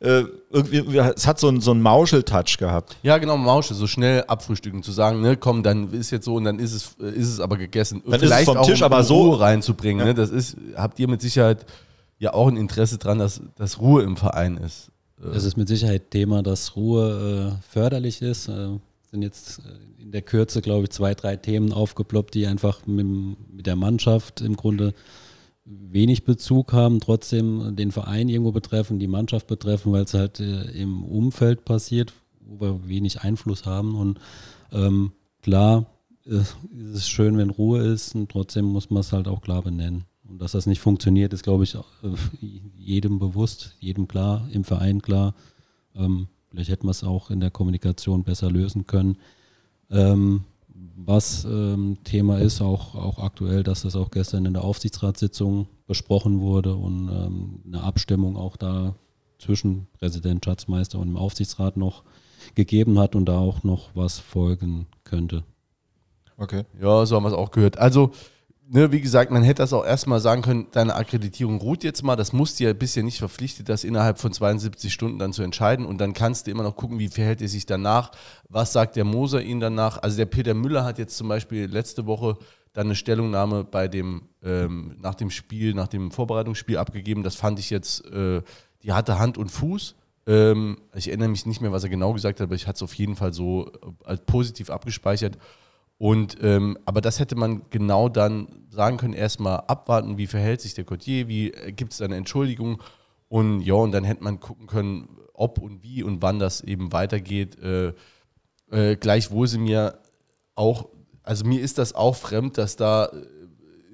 äh, 0.00 0.24
irgendwie, 0.50 0.98
es 0.98 1.26
hat 1.26 1.38
so 1.40 1.48
einen, 1.48 1.60
so 1.60 1.70
einen 1.70 1.80
Mauschel-Touch 1.82 2.58
gehabt. 2.58 2.96
Ja, 3.02 3.18
genau, 3.18 3.36
Mausche, 3.36 3.74
so 3.74 3.86
schnell 3.86 4.24
abfrühstücken, 4.26 4.82
zu 4.82 4.92
sagen, 4.92 5.20
ne, 5.22 5.36
komm, 5.36 5.62
dann 5.62 5.90
ist 5.92 6.10
jetzt 6.10 6.24
so 6.26 6.34
und 6.34 6.44
dann 6.44 6.58
ist 6.58 6.72
es, 6.74 6.96
äh, 7.00 7.10
ist 7.10 7.28
es 7.28 7.40
aber 7.40 7.56
gegessen. 7.56 8.02
Dann 8.06 8.20
ist 8.20 8.30
es 8.30 8.44
vom 8.44 8.62
Tisch, 8.62 8.80
um 8.80 8.84
aber 8.86 9.02
so- 9.04 9.22
Ruhe 9.22 9.40
reinzubringen. 9.40 10.06
Ne? 10.06 10.14
Das 10.14 10.30
ist, 10.30 10.56
habt 10.76 10.98
ihr 10.98 11.08
mit 11.08 11.20
Sicherheit 11.22 11.64
ja 12.18 12.34
auch 12.34 12.48
ein 12.48 12.56
Interesse 12.56 12.98
dran, 12.98 13.18
dass, 13.18 13.40
dass 13.56 13.80
Ruhe 13.80 14.02
im 14.02 14.16
Verein 14.16 14.56
ist. 14.58 14.90
Es 15.34 15.44
ist 15.44 15.56
mit 15.56 15.68
Sicherheit 15.68 16.10
Thema, 16.10 16.42
dass 16.42 16.76
Ruhe 16.76 17.56
äh, 17.58 17.62
förderlich 17.68 18.22
ist. 18.22 18.48
Äh, 18.48 18.78
sind 19.10 19.22
jetzt 19.22 19.60
äh, 19.60 20.02
in 20.02 20.12
der 20.12 20.22
Kürze, 20.22 20.60
glaube 20.60 20.84
ich, 20.84 20.90
zwei, 20.90 21.14
drei 21.14 21.36
Themen 21.36 21.72
aufgeploppt, 21.72 22.34
die 22.34 22.46
einfach 22.46 22.86
mit, 22.86 23.06
mit 23.52 23.66
der 23.66 23.76
Mannschaft 23.76 24.40
im 24.40 24.56
Grunde 24.56 24.94
wenig 25.64 26.24
Bezug 26.24 26.72
haben, 26.72 27.00
trotzdem 27.00 27.74
den 27.74 27.90
Verein 27.90 28.28
irgendwo 28.28 28.52
betreffen, 28.52 28.98
die 28.98 29.08
Mannschaft 29.08 29.46
betreffen, 29.46 29.92
weil 29.92 30.04
es 30.04 30.14
halt 30.14 30.38
äh, 30.40 30.70
im 30.70 31.04
Umfeld 31.04 31.64
passiert, 31.64 32.12
wo 32.40 32.60
wir 32.60 32.88
wenig 32.88 33.22
Einfluss 33.22 33.66
haben. 33.66 33.96
Und 33.96 34.20
ähm, 34.70 35.12
klar 35.42 35.86
äh, 36.26 36.36
ist 36.38 36.94
es 36.94 37.08
schön, 37.08 37.36
wenn 37.36 37.50
Ruhe 37.50 37.80
ist 37.80 38.14
und 38.14 38.30
trotzdem 38.30 38.66
muss 38.66 38.90
man 38.90 39.00
es 39.00 39.12
halt 39.12 39.28
auch 39.28 39.40
klar 39.40 39.62
benennen. 39.62 40.04
Und 40.28 40.40
dass 40.40 40.52
das 40.52 40.66
nicht 40.66 40.80
funktioniert, 40.80 41.32
ist, 41.32 41.42
glaube 41.42 41.64
ich, 41.64 41.74
äh, 41.74 41.80
jedem 42.76 43.18
bewusst, 43.18 43.76
jedem 43.80 44.08
klar, 44.08 44.48
im 44.52 44.64
Verein 44.64 45.02
klar. 45.02 45.34
Ähm, 45.94 46.28
vielleicht 46.50 46.70
hätten 46.70 46.86
wir 46.86 46.90
es 46.90 47.04
auch 47.04 47.30
in 47.30 47.40
der 47.40 47.50
Kommunikation 47.50 48.24
besser 48.24 48.50
lösen 48.50 48.86
können. 48.86 49.18
Ähm, 49.90 50.44
was 50.96 51.44
ähm, 51.44 51.98
Thema 52.04 52.38
ist, 52.38 52.60
auch, 52.60 52.94
auch 52.94 53.18
aktuell, 53.18 53.62
dass 53.62 53.82
das 53.82 53.96
auch 53.96 54.10
gestern 54.10 54.44
in 54.46 54.54
der 54.54 54.64
Aufsichtsratssitzung 54.64 55.68
besprochen 55.86 56.40
wurde 56.40 56.74
und 56.74 57.08
ähm, 57.08 57.60
eine 57.66 57.82
Abstimmung 57.82 58.36
auch 58.36 58.56
da 58.56 58.94
zwischen 59.38 59.86
Präsident, 59.98 60.44
Schatzmeister 60.44 60.98
und 60.98 61.08
dem 61.08 61.16
Aufsichtsrat 61.16 61.76
noch 61.76 62.02
gegeben 62.54 62.98
hat 62.98 63.14
und 63.14 63.26
da 63.26 63.38
auch 63.38 63.62
noch 63.62 63.90
was 63.94 64.18
folgen 64.18 64.86
könnte. 65.04 65.44
Okay. 66.36 66.64
Ja, 66.80 67.04
so 67.06 67.16
haben 67.16 67.24
wir 67.24 67.28
es 67.28 67.34
auch 67.34 67.50
gehört. 67.50 67.78
Also, 67.78 68.12
ne, 68.68 68.92
wie 68.92 69.00
gesagt, 69.00 69.30
man 69.30 69.42
hätte 69.42 69.62
das 69.62 69.72
auch 69.72 69.84
erstmal 69.84 70.20
sagen 70.20 70.42
können, 70.42 70.66
deine 70.72 70.94
Akkreditierung 70.94 71.60
ruht 71.60 71.84
jetzt 71.84 72.02
mal, 72.02 72.16
das 72.16 72.32
musst 72.32 72.58
du 72.58 72.64
ja 72.64 72.72
bisher 72.72 73.02
nicht 73.02 73.18
verpflichtet, 73.18 73.68
das 73.68 73.84
innerhalb 73.84 74.18
von 74.18 74.32
72 74.32 74.92
Stunden 74.92 75.18
dann 75.18 75.32
zu 75.32 75.42
entscheiden 75.42 75.86
und 75.86 75.98
dann 75.98 76.12
kannst 76.12 76.46
du 76.46 76.50
immer 76.50 76.62
noch 76.62 76.76
gucken, 76.76 76.98
wie 76.98 77.08
verhält 77.08 77.42
er 77.42 77.48
sich 77.48 77.66
danach, 77.66 78.10
was 78.48 78.72
sagt 78.72 78.96
der 78.96 79.04
Moser 79.04 79.42
ihn 79.42 79.60
danach. 79.60 80.02
Also 80.02 80.16
der 80.16 80.26
Peter 80.26 80.54
Müller 80.54 80.84
hat 80.84 80.98
jetzt 80.98 81.16
zum 81.16 81.28
Beispiel 81.28 81.66
letzte 81.66 82.06
Woche 82.06 82.36
dann 82.72 82.88
eine 82.88 82.94
Stellungnahme 82.94 83.64
bei 83.64 83.88
dem, 83.88 84.28
ähm, 84.42 84.96
nach 85.00 85.14
dem 85.14 85.30
Spiel, 85.30 85.72
nach 85.72 85.88
dem 85.88 86.10
Vorbereitungsspiel 86.10 86.76
abgegeben. 86.76 87.22
Das 87.22 87.34
fand 87.34 87.58
ich 87.58 87.70
jetzt, 87.70 88.04
äh, 88.12 88.42
die 88.82 88.92
hatte 88.92 89.18
Hand 89.18 89.38
und 89.38 89.50
Fuß. 89.50 89.94
Ähm, 90.26 90.76
ich 90.94 91.08
erinnere 91.08 91.28
mich 91.28 91.46
nicht 91.46 91.62
mehr, 91.62 91.72
was 91.72 91.84
er 91.84 91.88
genau 91.88 92.12
gesagt 92.12 92.40
hat, 92.40 92.46
aber 92.46 92.54
ich 92.54 92.66
hatte 92.66 92.76
es 92.76 92.82
auf 92.82 92.92
jeden 92.94 93.16
Fall 93.16 93.32
so 93.32 93.72
äh, 94.04 94.16
positiv 94.18 94.68
abgespeichert. 94.68 95.38
Und 95.98 96.36
ähm, 96.42 96.76
aber 96.84 97.00
das 97.00 97.20
hätte 97.20 97.36
man 97.36 97.62
genau 97.70 98.08
dann 98.08 98.66
sagen 98.68 98.98
können, 98.98 99.14
erstmal 99.14 99.60
abwarten, 99.66 100.18
wie 100.18 100.26
verhält 100.26 100.60
sich 100.60 100.74
der 100.74 100.84
Cotier, 100.84 101.28
wie 101.28 101.52
äh, 101.52 101.72
gibt 101.72 101.92
es 101.92 102.02
eine 102.02 102.16
Entschuldigung 102.16 102.82
und 103.28 103.62
ja, 103.62 103.74
und 103.74 103.92
dann 103.92 104.04
hätte 104.04 104.22
man 104.22 104.38
gucken 104.38 104.66
können, 104.66 105.08
ob 105.32 105.58
und 105.58 105.82
wie 105.82 106.02
und 106.02 106.22
wann 106.22 106.38
das 106.38 106.60
eben 106.60 106.92
weitergeht. 106.92 107.58
Äh, 107.60 107.92
äh, 108.70 108.96
gleichwohl 108.96 109.48
sind 109.48 109.62
mir 109.62 109.98
auch, 110.54 110.88
also 111.22 111.44
mir 111.44 111.60
ist 111.60 111.78
das 111.78 111.94
auch 111.94 112.16
fremd, 112.16 112.58
dass 112.58 112.76
da 112.76 113.06
äh, 113.06 113.26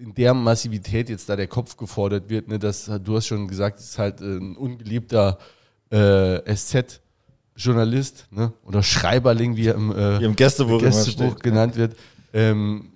in 0.02 0.14
der 0.14 0.34
Massivität 0.34 1.08
jetzt 1.08 1.28
da 1.28 1.36
der 1.36 1.46
Kopf 1.46 1.76
gefordert 1.76 2.28
wird. 2.28 2.48
Ne, 2.48 2.58
das, 2.58 2.90
du 3.02 3.16
hast 3.16 3.26
schon 3.26 3.46
gesagt, 3.46 3.78
es 3.78 3.90
ist 3.90 3.98
halt 3.98 4.20
ein 4.20 4.56
ungeliebter 4.56 5.38
äh, 5.90 6.54
SZ. 6.54 7.00
Journalist 7.56 8.26
ne? 8.30 8.52
oder 8.64 8.82
Schreiberling, 8.82 9.56
wie 9.56 9.66
er 9.66 9.74
im, 9.74 9.94
äh, 9.94 10.18
im 10.18 10.36
Gästebuch 10.36 10.80
Gästebuch 10.80 11.36
genannt 11.36 11.76
wird. 11.76 11.96
Ähm, 12.32 12.92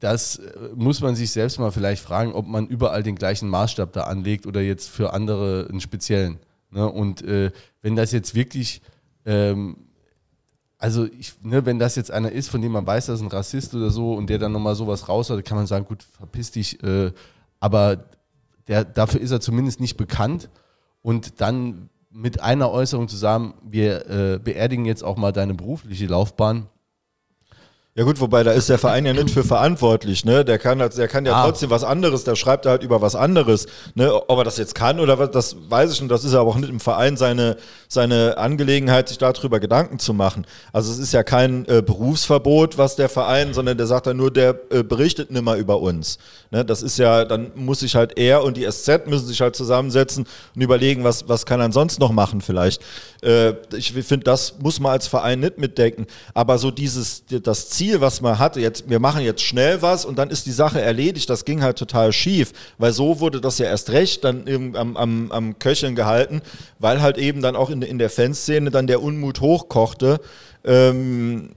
das 0.00 0.36
äh, 0.36 0.70
muss 0.74 1.00
man 1.00 1.14
sich 1.14 1.30
selbst 1.30 1.58
mal 1.58 1.70
vielleicht 1.70 2.02
fragen, 2.02 2.32
ob 2.32 2.46
man 2.46 2.66
überall 2.66 3.02
den 3.02 3.16
gleichen 3.16 3.48
Maßstab 3.48 3.92
da 3.92 4.02
anlegt 4.04 4.46
oder 4.46 4.60
jetzt 4.60 4.88
für 4.88 5.12
andere 5.12 5.66
einen 5.68 5.80
speziellen. 5.80 6.38
Ne? 6.70 6.90
Und 6.90 7.22
äh, 7.22 7.52
wenn 7.82 7.96
das 7.96 8.12
jetzt 8.12 8.34
wirklich, 8.34 8.82
ähm, 9.24 9.76
also 10.78 11.06
ich, 11.06 11.34
ne, 11.42 11.64
wenn 11.64 11.78
das 11.78 11.96
jetzt 11.96 12.10
einer 12.10 12.30
ist, 12.30 12.48
von 12.48 12.60
dem 12.60 12.72
man 12.72 12.86
weiß, 12.86 13.06
dass 13.06 13.20
ein 13.20 13.28
Rassist 13.28 13.74
oder 13.74 13.90
so 13.90 14.14
und 14.14 14.28
der 14.28 14.38
dann 14.38 14.52
nochmal 14.52 14.74
sowas 14.74 15.08
raus 15.08 15.30
hat, 15.30 15.44
kann 15.44 15.56
man 15.56 15.66
sagen, 15.66 15.86
gut, 15.86 16.02
verpiss 16.02 16.50
dich. 16.50 16.82
Äh, 16.82 17.12
aber 17.60 18.04
der, 18.68 18.84
dafür 18.84 19.20
ist 19.20 19.30
er 19.30 19.40
zumindest 19.40 19.80
nicht 19.80 19.96
bekannt. 19.96 20.50
Und 21.02 21.40
dann 21.40 21.88
mit 22.16 22.40
einer 22.40 22.70
Äußerung 22.70 23.08
zusammen, 23.08 23.54
wir 23.62 24.08
äh, 24.08 24.38
beerdigen 24.38 24.86
jetzt 24.86 25.04
auch 25.04 25.18
mal 25.18 25.32
deine 25.32 25.52
berufliche 25.52 26.06
Laufbahn. 26.06 26.66
Ja 27.98 28.04
gut, 28.04 28.20
wobei 28.20 28.42
da 28.42 28.52
ist 28.52 28.68
der 28.68 28.76
Verein 28.76 29.06
ja 29.06 29.14
nicht 29.14 29.30
für 29.30 29.42
verantwortlich, 29.42 30.22
ne? 30.26 30.44
Der 30.44 30.58
kann, 30.58 30.80
halt- 30.82 30.98
der 30.98 31.08
kann 31.08 31.24
ja 31.24 31.32
Ah. 31.34 31.44
trotzdem 31.46 31.70
was 31.70 31.82
anderes, 31.82 32.24
der 32.24 32.36
schreibt 32.36 32.66
halt 32.66 32.82
über 32.82 33.00
was 33.00 33.14
anderes, 33.16 33.64
ne? 33.94 34.12
Ob 34.28 34.36
er 34.36 34.44
das 34.44 34.58
jetzt 34.58 34.74
kann 34.74 35.00
oder 35.00 35.18
was, 35.18 35.30
das 35.30 35.56
weiß 35.70 35.92
ich 35.92 36.02
nicht. 36.02 36.10
Das 36.10 36.22
ist 36.22 36.34
aber 36.34 36.50
auch 36.50 36.56
nicht 36.58 36.68
im 36.68 36.78
Verein 36.78 37.16
seine, 37.16 37.56
seine 37.88 38.36
Angelegenheit, 38.36 39.08
sich 39.08 39.16
darüber 39.16 39.60
Gedanken 39.60 39.98
zu 39.98 40.12
machen. 40.12 40.44
Also 40.74 40.92
es 40.92 40.98
ist 40.98 41.14
ja 41.14 41.22
kein 41.22 41.64
äh, 41.68 41.80
Berufsverbot, 41.80 42.76
was 42.76 42.96
der 42.96 43.08
Verein, 43.08 43.54
sondern 43.54 43.78
der 43.78 43.86
sagt 43.86 44.06
dann 44.08 44.18
nur, 44.18 44.30
der 44.30 44.60
äh, 44.70 44.82
berichtet 44.82 45.30
nimmer 45.30 45.56
über 45.56 45.80
uns. 45.80 46.18
Ne? 46.50 46.66
Das 46.66 46.82
ist 46.82 46.98
ja, 46.98 47.24
dann 47.24 47.50
muss 47.54 47.80
sich 47.80 47.94
halt 47.96 48.18
er 48.18 48.44
und 48.44 48.58
die 48.58 48.70
SZ 48.70 49.06
müssen 49.06 49.26
sich 49.26 49.40
halt 49.40 49.56
zusammensetzen 49.56 50.26
und 50.54 50.60
überlegen, 50.60 51.02
was, 51.02 51.30
was 51.30 51.46
kann 51.46 51.60
er 51.60 51.72
sonst 51.72 51.98
noch 51.98 52.12
machen 52.12 52.42
vielleicht. 52.42 52.82
Äh, 53.26 53.54
ich 53.76 53.92
finde, 53.92 54.24
das 54.24 54.54
muss 54.60 54.78
man 54.78 54.92
als 54.92 55.08
Verein 55.08 55.40
nicht 55.40 55.58
mitdenken. 55.58 56.06
Aber 56.32 56.58
so 56.58 56.70
dieses, 56.70 57.24
das 57.26 57.70
Ziel, 57.70 58.00
was 58.00 58.20
man 58.20 58.38
hatte, 58.38 58.60
jetzt, 58.60 58.88
wir 58.88 59.00
machen 59.00 59.22
jetzt 59.22 59.42
schnell 59.42 59.82
was 59.82 60.04
und 60.04 60.16
dann 60.16 60.30
ist 60.30 60.46
die 60.46 60.52
Sache 60.52 60.80
erledigt, 60.80 61.28
das 61.28 61.44
ging 61.44 61.62
halt 61.62 61.76
total 61.76 62.12
schief. 62.12 62.52
Weil 62.78 62.92
so 62.92 63.18
wurde 63.18 63.40
das 63.40 63.58
ja 63.58 63.66
erst 63.66 63.90
recht 63.90 64.22
dann 64.22 64.44
am, 64.76 64.96
am, 64.96 65.32
am 65.32 65.58
Köcheln 65.58 65.96
gehalten, 65.96 66.40
weil 66.78 67.02
halt 67.02 67.18
eben 67.18 67.42
dann 67.42 67.56
auch 67.56 67.70
in, 67.70 67.82
in 67.82 67.98
der 67.98 68.10
Fanszene 68.10 68.70
dann 68.70 68.86
der 68.86 69.02
Unmut 69.02 69.40
hochkochte. 69.40 70.20
Ähm, 70.64 71.50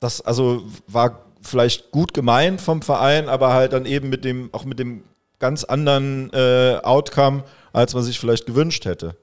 das 0.00 0.20
also 0.20 0.64
war 0.88 1.26
vielleicht 1.40 1.92
gut 1.92 2.14
gemeint 2.14 2.60
vom 2.60 2.82
Verein, 2.82 3.28
aber 3.28 3.52
halt 3.52 3.72
dann 3.72 3.86
eben 3.86 4.08
mit 4.08 4.24
dem, 4.24 4.50
auch 4.52 4.64
mit 4.64 4.78
dem 4.80 5.04
ganz 5.38 5.62
anderen 5.64 6.30
äh, 6.32 6.80
Outcome, 6.82 7.44
als 7.72 7.94
man 7.94 8.02
sich 8.02 8.18
vielleicht 8.18 8.46
gewünscht 8.46 8.84
hätte. 8.84 9.14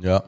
Ja. 0.00 0.24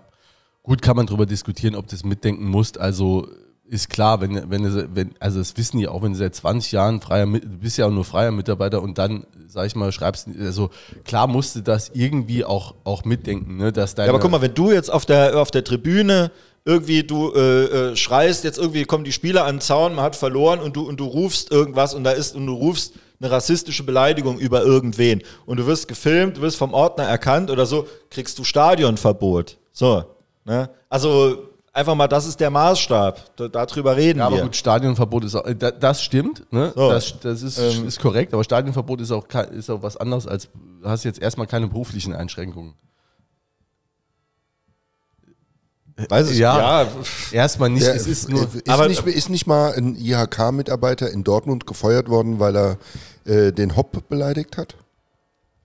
Gut 0.63 0.81
kann 0.81 0.97
man 0.97 1.07
darüber 1.07 1.27
diskutieren, 1.27 1.75
ob 1.75 1.89
du 1.89 1.97
das 1.97 2.05
mitdenken 2.05 2.47
musst. 2.47 2.79
Also 2.79 3.29
ist 3.73 3.89
klar, 3.89 4.21
wenn, 4.21 4.51
wenn, 4.51 4.95
wenn, 4.95 5.15
also 5.19 5.39
das 5.39 5.57
wissen 5.57 5.79
die 5.79 5.89
auch, 5.89 6.03
wenn 6.03 6.13
du 6.13 6.19
seit 6.19 6.35
20 6.35 6.73
Jahren 6.73 7.01
freier, 7.01 7.27
du 7.27 7.41
bist 7.41 7.79
ja 7.79 7.87
auch 7.87 7.91
nur 7.91 8.05
freier 8.05 8.31
Mitarbeiter 8.31 8.83
und 8.83 8.99
dann, 8.99 9.27
sag 9.49 9.67
ich 9.67 9.75
mal, 9.75 9.91
schreibst, 9.93 10.29
also 10.39 10.69
klar 11.05 11.27
musst 11.27 11.57
du 11.57 11.61
das 11.63 11.91
irgendwie 11.95 12.45
auch, 12.45 12.75
auch 12.85 13.05
mitdenken, 13.05 13.57
ne, 13.57 13.73
dass 13.73 13.95
deine, 13.95 14.09
Ja, 14.09 14.13
aber 14.13 14.21
guck 14.21 14.31
mal, 14.31 14.43
wenn 14.43 14.55
du 14.55 14.71
jetzt 14.71 14.93
auf 14.93 15.07
der, 15.07 15.39
auf 15.41 15.51
der 15.51 15.65
Tribüne 15.65 16.31
irgendwie 16.65 17.03
du 17.03 17.33
äh, 17.35 17.65
äh, 17.65 17.97
schreist, 17.97 18.45
jetzt 18.45 18.59
irgendwie 18.59 18.85
kommen 18.85 19.05
die 19.05 19.13
Spieler 19.13 19.47
an 19.47 19.57
den 19.57 19.61
Zaun, 19.63 19.95
man 19.95 20.05
hat 20.05 20.17
verloren 20.17 20.61
und 20.61 20.77
du, 20.77 20.87
und 20.87 21.01
du 21.01 21.07
rufst 21.07 21.51
irgendwas 21.51 21.95
und 21.95 22.05
da 22.05 22.11
ist 22.11 22.37
und 22.37 22.47
du 22.47 22.53
rufst 22.53 22.93
eine 23.21 23.31
rassistische 23.31 23.85
Beleidigung 23.85 24.39
über 24.39 24.63
irgendwen 24.63 25.23
und 25.47 25.57
du 25.57 25.67
wirst 25.67 25.89
gefilmt, 25.89 26.37
du 26.37 26.43
wirst 26.43 26.57
vom 26.57 26.75
Ordner 26.75 27.05
erkannt 27.05 27.51
oder 27.51 27.67
so, 27.67 27.87
kriegst 28.11 28.39
du 28.39 28.45
Stadionverbot. 28.45 29.57
So, 29.73 30.05
ne? 30.45 30.71
Also 30.89 31.49
einfach 31.73 31.95
mal, 31.95 32.09
das 32.09 32.27
ist 32.27 32.39
der 32.41 32.51
Maßstab. 32.51 33.37
Da, 33.37 33.49
darüber 33.49 33.97
reden 33.97 34.19
Ja, 34.21 34.27
aber 34.27 34.37
wir. 34.37 34.43
gut, 34.45 34.57
Stadionverbot 34.57 35.25
ist 35.25 35.35
auch, 35.35 35.45
äh, 35.47 35.55
da- 35.57 35.71
das 35.71 36.03
stimmt, 36.03 36.45
ne? 36.53 36.73
So. 36.75 36.91
Das, 36.91 37.19
das 37.21 37.43
ist, 37.43 37.59
Ähm. 37.59 37.87
ist 37.89 38.01
korrekt, 38.01 38.35
aber 38.35 38.45
Stadionverbot 38.45 39.01
ist 39.01 39.11
auch, 39.11 39.27
ist 39.53 39.71
auch 39.71 39.83
was 39.83 39.97
anderes 39.97 40.27
als, 40.27 40.49
du 40.83 40.89
hast 40.89 41.05
jetzt 41.05 41.21
erstmal 41.21 41.47
keine 41.47 41.69
beruflichen 41.69 42.15
Einschränkungen. 42.15 42.75
Weiß 46.09 46.31
ich, 46.31 46.39
Ja. 46.39 46.83
ja. 46.85 46.89
Erstmal 47.33 47.69
nicht, 47.71 47.87
Der, 47.87 47.95
es 47.95 48.07
ist 48.07 48.29
nur, 48.29 48.43
ist, 48.43 48.69
aber- 48.69 48.89
nicht, 48.89 49.07
ist 49.07 49.29
nicht 49.29 49.47
mal 49.47 49.73
ein 49.75 49.95
IHK-Mitarbeiter 49.95 51.11
in 51.11 51.23
Dortmund 51.23 51.67
gefeuert 51.67 52.09
worden, 52.09 52.41
weil 52.41 52.57
er 52.57 52.79
äh, 53.25 53.53
den 53.53 53.77
Hopp 53.77 54.09
beleidigt 54.09 54.57
hat? 54.57 54.75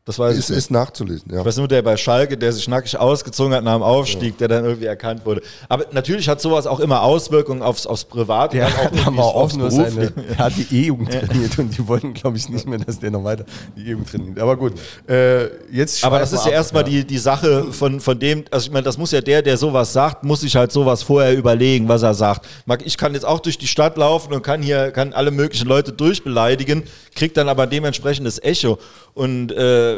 Das 0.07 0.17
weiß 0.17 0.37
Ist, 0.37 0.49
ich 0.49 0.55
ist 0.55 0.71
nachzulesen, 0.71 1.33
ja. 1.33 1.41
Ich 1.41 1.45
weiß 1.45 1.57
nur, 1.57 1.67
der 1.67 1.81
bei 1.81 1.97
Schalke, 1.97 2.37
der 2.37 2.53
sich 2.53 2.65
nackig 2.69 2.97
ausgezogen 2.97 3.53
hat 3.53 3.61
nach 3.65 3.73
dem 3.73 3.83
Aufstieg, 3.83 4.37
der 4.37 4.47
dann 4.47 4.63
irgendwie 4.63 4.85
erkannt 4.85 5.25
wurde. 5.25 5.41
Aber 5.67 5.85
natürlich 5.91 6.29
hat 6.29 6.39
sowas 6.39 6.65
auch 6.65 6.79
immer 6.79 7.03
Auswirkungen 7.03 7.61
aufs, 7.61 7.85
aufs 7.85 8.05
Privat 8.05 8.53
Der 8.53 8.69
hat 8.77 8.93
auch 9.05 9.35
aufs 9.35 9.57
nur 9.57 9.69
seine, 9.69 10.11
der 10.11 10.37
hat 10.37 10.53
die 10.55 10.83
E-Jugend 10.83 11.11
trainiert 11.11 11.59
und 11.59 11.77
die 11.77 11.85
wollten, 11.85 12.13
glaube 12.13 12.37
ich, 12.37 12.47
nicht 12.47 12.65
mehr, 12.65 12.79
dass 12.79 12.99
der 12.99 13.11
noch 13.11 13.25
weiter 13.25 13.43
die 13.75 13.81
E-Jugend 13.81 14.09
trainiert. 14.09 14.39
Aber 14.39 14.55
gut, 14.55 14.75
äh, 15.09 15.47
jetzt 15.73 16.05
Aber 16.05 16.19
das 16.19 16.31
ist 16.31 16.45
wir 16.45 16.51
ja 16.51 16.57
ab. 16.57 16.63
erstmal 16.63 16.83
die, 16.85 17.05
die 17.05 17.17
Sache 17.17 17.73
von, 17.73 17.99
von 17.99 18.17
dem, 18.17 18.45
also 18.49 18.65
ich 18.65 18.71
meine, 18.71 18.83
das 18.83 18.97
muss 18.97 19.11
ja 19.11 19.19
der, 19.19 19.41
der 19.41 19.57
sowas 19.57 19.91
sagt, 19.91 20.23
muss 20.23 20.39
sich 20.39 20.55
halt 20.55 20.71
sowas 20.71 21.03
vorher 21.03 21.35
überlegen, 21.35 21.89
was 21.89 22.03
er 22.03 22.13
sagt. 22.13 22.47
Ich 22.85 22.97
kann 22.97 23.13
jetzt 23.13 23.25
auch 23.25 23.41
durch 23.41 23.57
die 23.57 23.67
Stadt 23.67 23.97
laufen 23.97 24.33
und 24.33 24.41
kann 24.41 24.61
hier, 24.61 24.91
kann 24.91 25.11
alle 25.11 25.31
möglichen 25.31 25.67
Leute 25.67 25.91
durchbeleidigen, 25.91 26.83
kriegt 27.13 27.35
dann 27.35 27.49
aber 27.49 27.67
dementsprechendes 27.67 28.41
Echo. 28.41 28.79
Und 29.13 29.51
äh, 29.51 29.96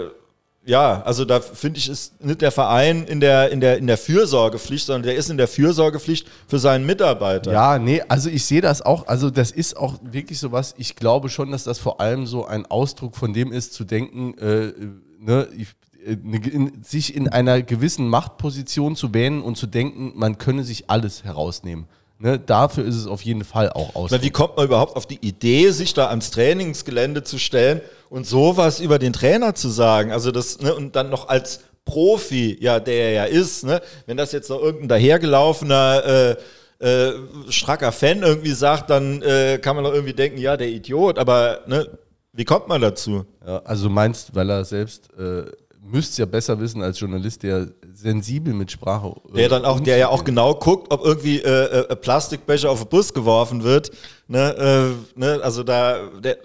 ja, 0.65 1.01
also 1.03 1.25
da 1.25 1.39
finde 1.39 1.79
ich, 1.79 1.89
ist 1.89 2.23
nicht 2.23 2.41
der 2.41 2.51
Verein 2.51 3.05
in 3.05 3.19
der, 3.19 3.49
in, 3.51 3.59
der, 3.59 3.77
in 3.77 3.87
der 3.87 3.97
Fürsorgepflicht, 3.97 4.85
sondern 4.85 5.03
der 5.03 5.15
ist 5.15 5.29
in 5.29 5.37
der 5.37 5.47
Fürsorgepflicht 5.47 6.27
für 6.47 6.59
seinen 6.59 6.85
Mitarbeiter. 6.85 7.51
Ja, 7.51 7.79
nee, 7.79 8.03
also 8.07 8.29
ich 8.29 8.45
sehe 8.45 8.61
das 8.61 8.81
auch, 8.81 9.07
also 9.07 9.29
das 9.29 9.51
ist 9.51 9.77
auch 9.77 9.95
wirklich 10.03 10.39
sowas, 10.39 10.75
ich 10.77 10.95
glaube 10.95 11.29
schon, 11.29 11.51
dass 11.51 11.63
das 11.63 11.79
vor 11.79 12.01
allem 12.01 12.27
so 12.27 12.45
ein 12.45 12.65
Ausdruck 12.65 13.15
von 13.15 13.33
dem 13.33 13.51
ist, 13.51 13.73
zu 13.73 13.83
denken, 13.83 14.37
äh, 14.37 14.73
ne, 15.19 15.47
ich, 15.57 15.69
äh, 16.05 16.17
ne, 16.21 16.37
in, 16.37 16.83
sich 16.83 17.15
in 17.15 17.29
einer 17.29 17.61
gewissen 17.61 18.07
Machtposition 18.07 18.95
zu 18.95 19.13
wähnen 19.13 19.41
und 19.41 19.57
zu 19.57 19.65
denken, 19.65 20.11
man 20.15 20.37
könne 20.37 20.63
sich 20.63 20.89
alles 20.89 21.23
herausnehmen. 21.23 21.87
Ne, 22.21 22.37
dafür 22.37 22.83
ist 22.83 22.95
es 22.95 23.07
auf 23.07 23.21
jeden 23.21 23.45
Fall 23.45 23.69
auch 23.69 23.95
Ausdruck. 23.95 24.21
wie 24.21 24.29
kommt 24.29 24.57
man 24.57 24.65
überhaupt 24.65 24.97
auf 24.97 25.05
die 25.05 25.25
Idee, 25.25 25.71
sich 25.71 25.93
da 25.93 26.09
ans 26.09 26.31
Trainingsgelände 26.31 27.23
zu 27.23 27.37
stellen 27.37 27.79
und 28.09 28.27
sowas 28.27 28.81
über 28.81 28.99
den 28.99 29.13
Trainer 29.13 29.55
zu 29.55 29.69
sagen? 29.69 30.11
Also 30.11 30.31
das, 30.31 30.59
ne, 30.59 30.75
und 30.75 30.97
dann 30.97 31.09
noch 31.09 31.29
als 31.29 31.61
Profi, 31.85 32.57
ja, 32.59 32.81
der 32.81 32.95
er 32.95 33.11
ja 33.11 33.23
ist, 33.23 33.63
ne? 33.63 33.81
Wenn 34.05 34.17
das 34.17 34.33
jetzt 34.33 34.49
noch 34.49 34.61
irgendein 34.61 34.89
dahergelaufener 34.89 36.35
äh, 36.79 36.85
äh, 36.85 37.13
stracker 37.47 37.93
Fan 37.93 38.21
irgendwie 38.21 38.51
sagt, 38.51 38.89
dann 38.89 39.21
äh, 39.21 39.57
kann 39.57 39.77
man 39.77 39.85
doch 39.85 39.93
irgendwie 39.93 40.13
denken, 40.13 40.39
ja, 40.39 40.57
der 40.57 40.67
Idiot, 40.67 41.17
aber 41.17 41.61
ne, 41.67 41.87
wie 42.33 42.43
kommt 42.45 42.67
man 42.67 42.81
dazu? 42.81 43.25
Ja, 43.45 43.59
also 43.63 43.87
du 43.87 43.93
meinst, 43.93 44.35
weil 44.35 44.49
er 44.49 44.65
selbst 44.65 45.09
äh, 45.17 45.45
müsste 45.81 46.21
ja 46.21 46.25
besser 46.25 46.59
wissen 46.59 46.81
als 46.81 46.99
Journalist, 46.99 47.43
der 47.43 47.67
sensibel 48.01 48.53
mit 48.53 48.71
Sprache. 48.71 49.13
äh, 49.33 49.37
Der 49.37 49.49
dann 49.49 49.65
auch, 49.65 49.79
der 49.79 49.97
ja 49.97 50.09
auch 50.09 50.23
genau 50.23 50.55
guckt, 50.55 50.91
ob 50.91 51.03
irgendwie 51.03 51.39
äh, 51.39 51.81
äh, 51.89 51.95
Plastikbecher 51.95 52.69
auf 52.69 52.79
den 52.79 52.89
Bus 52.89 53.13
geworfen 53.13 53.63
wird. 53.63 53.91
Ne, 54.27 54.95
äh, 55.15 55.19
ne, 55.19 55.39
also 55.43 55.63
da, 55.63 56.07
der, 56.19 56.37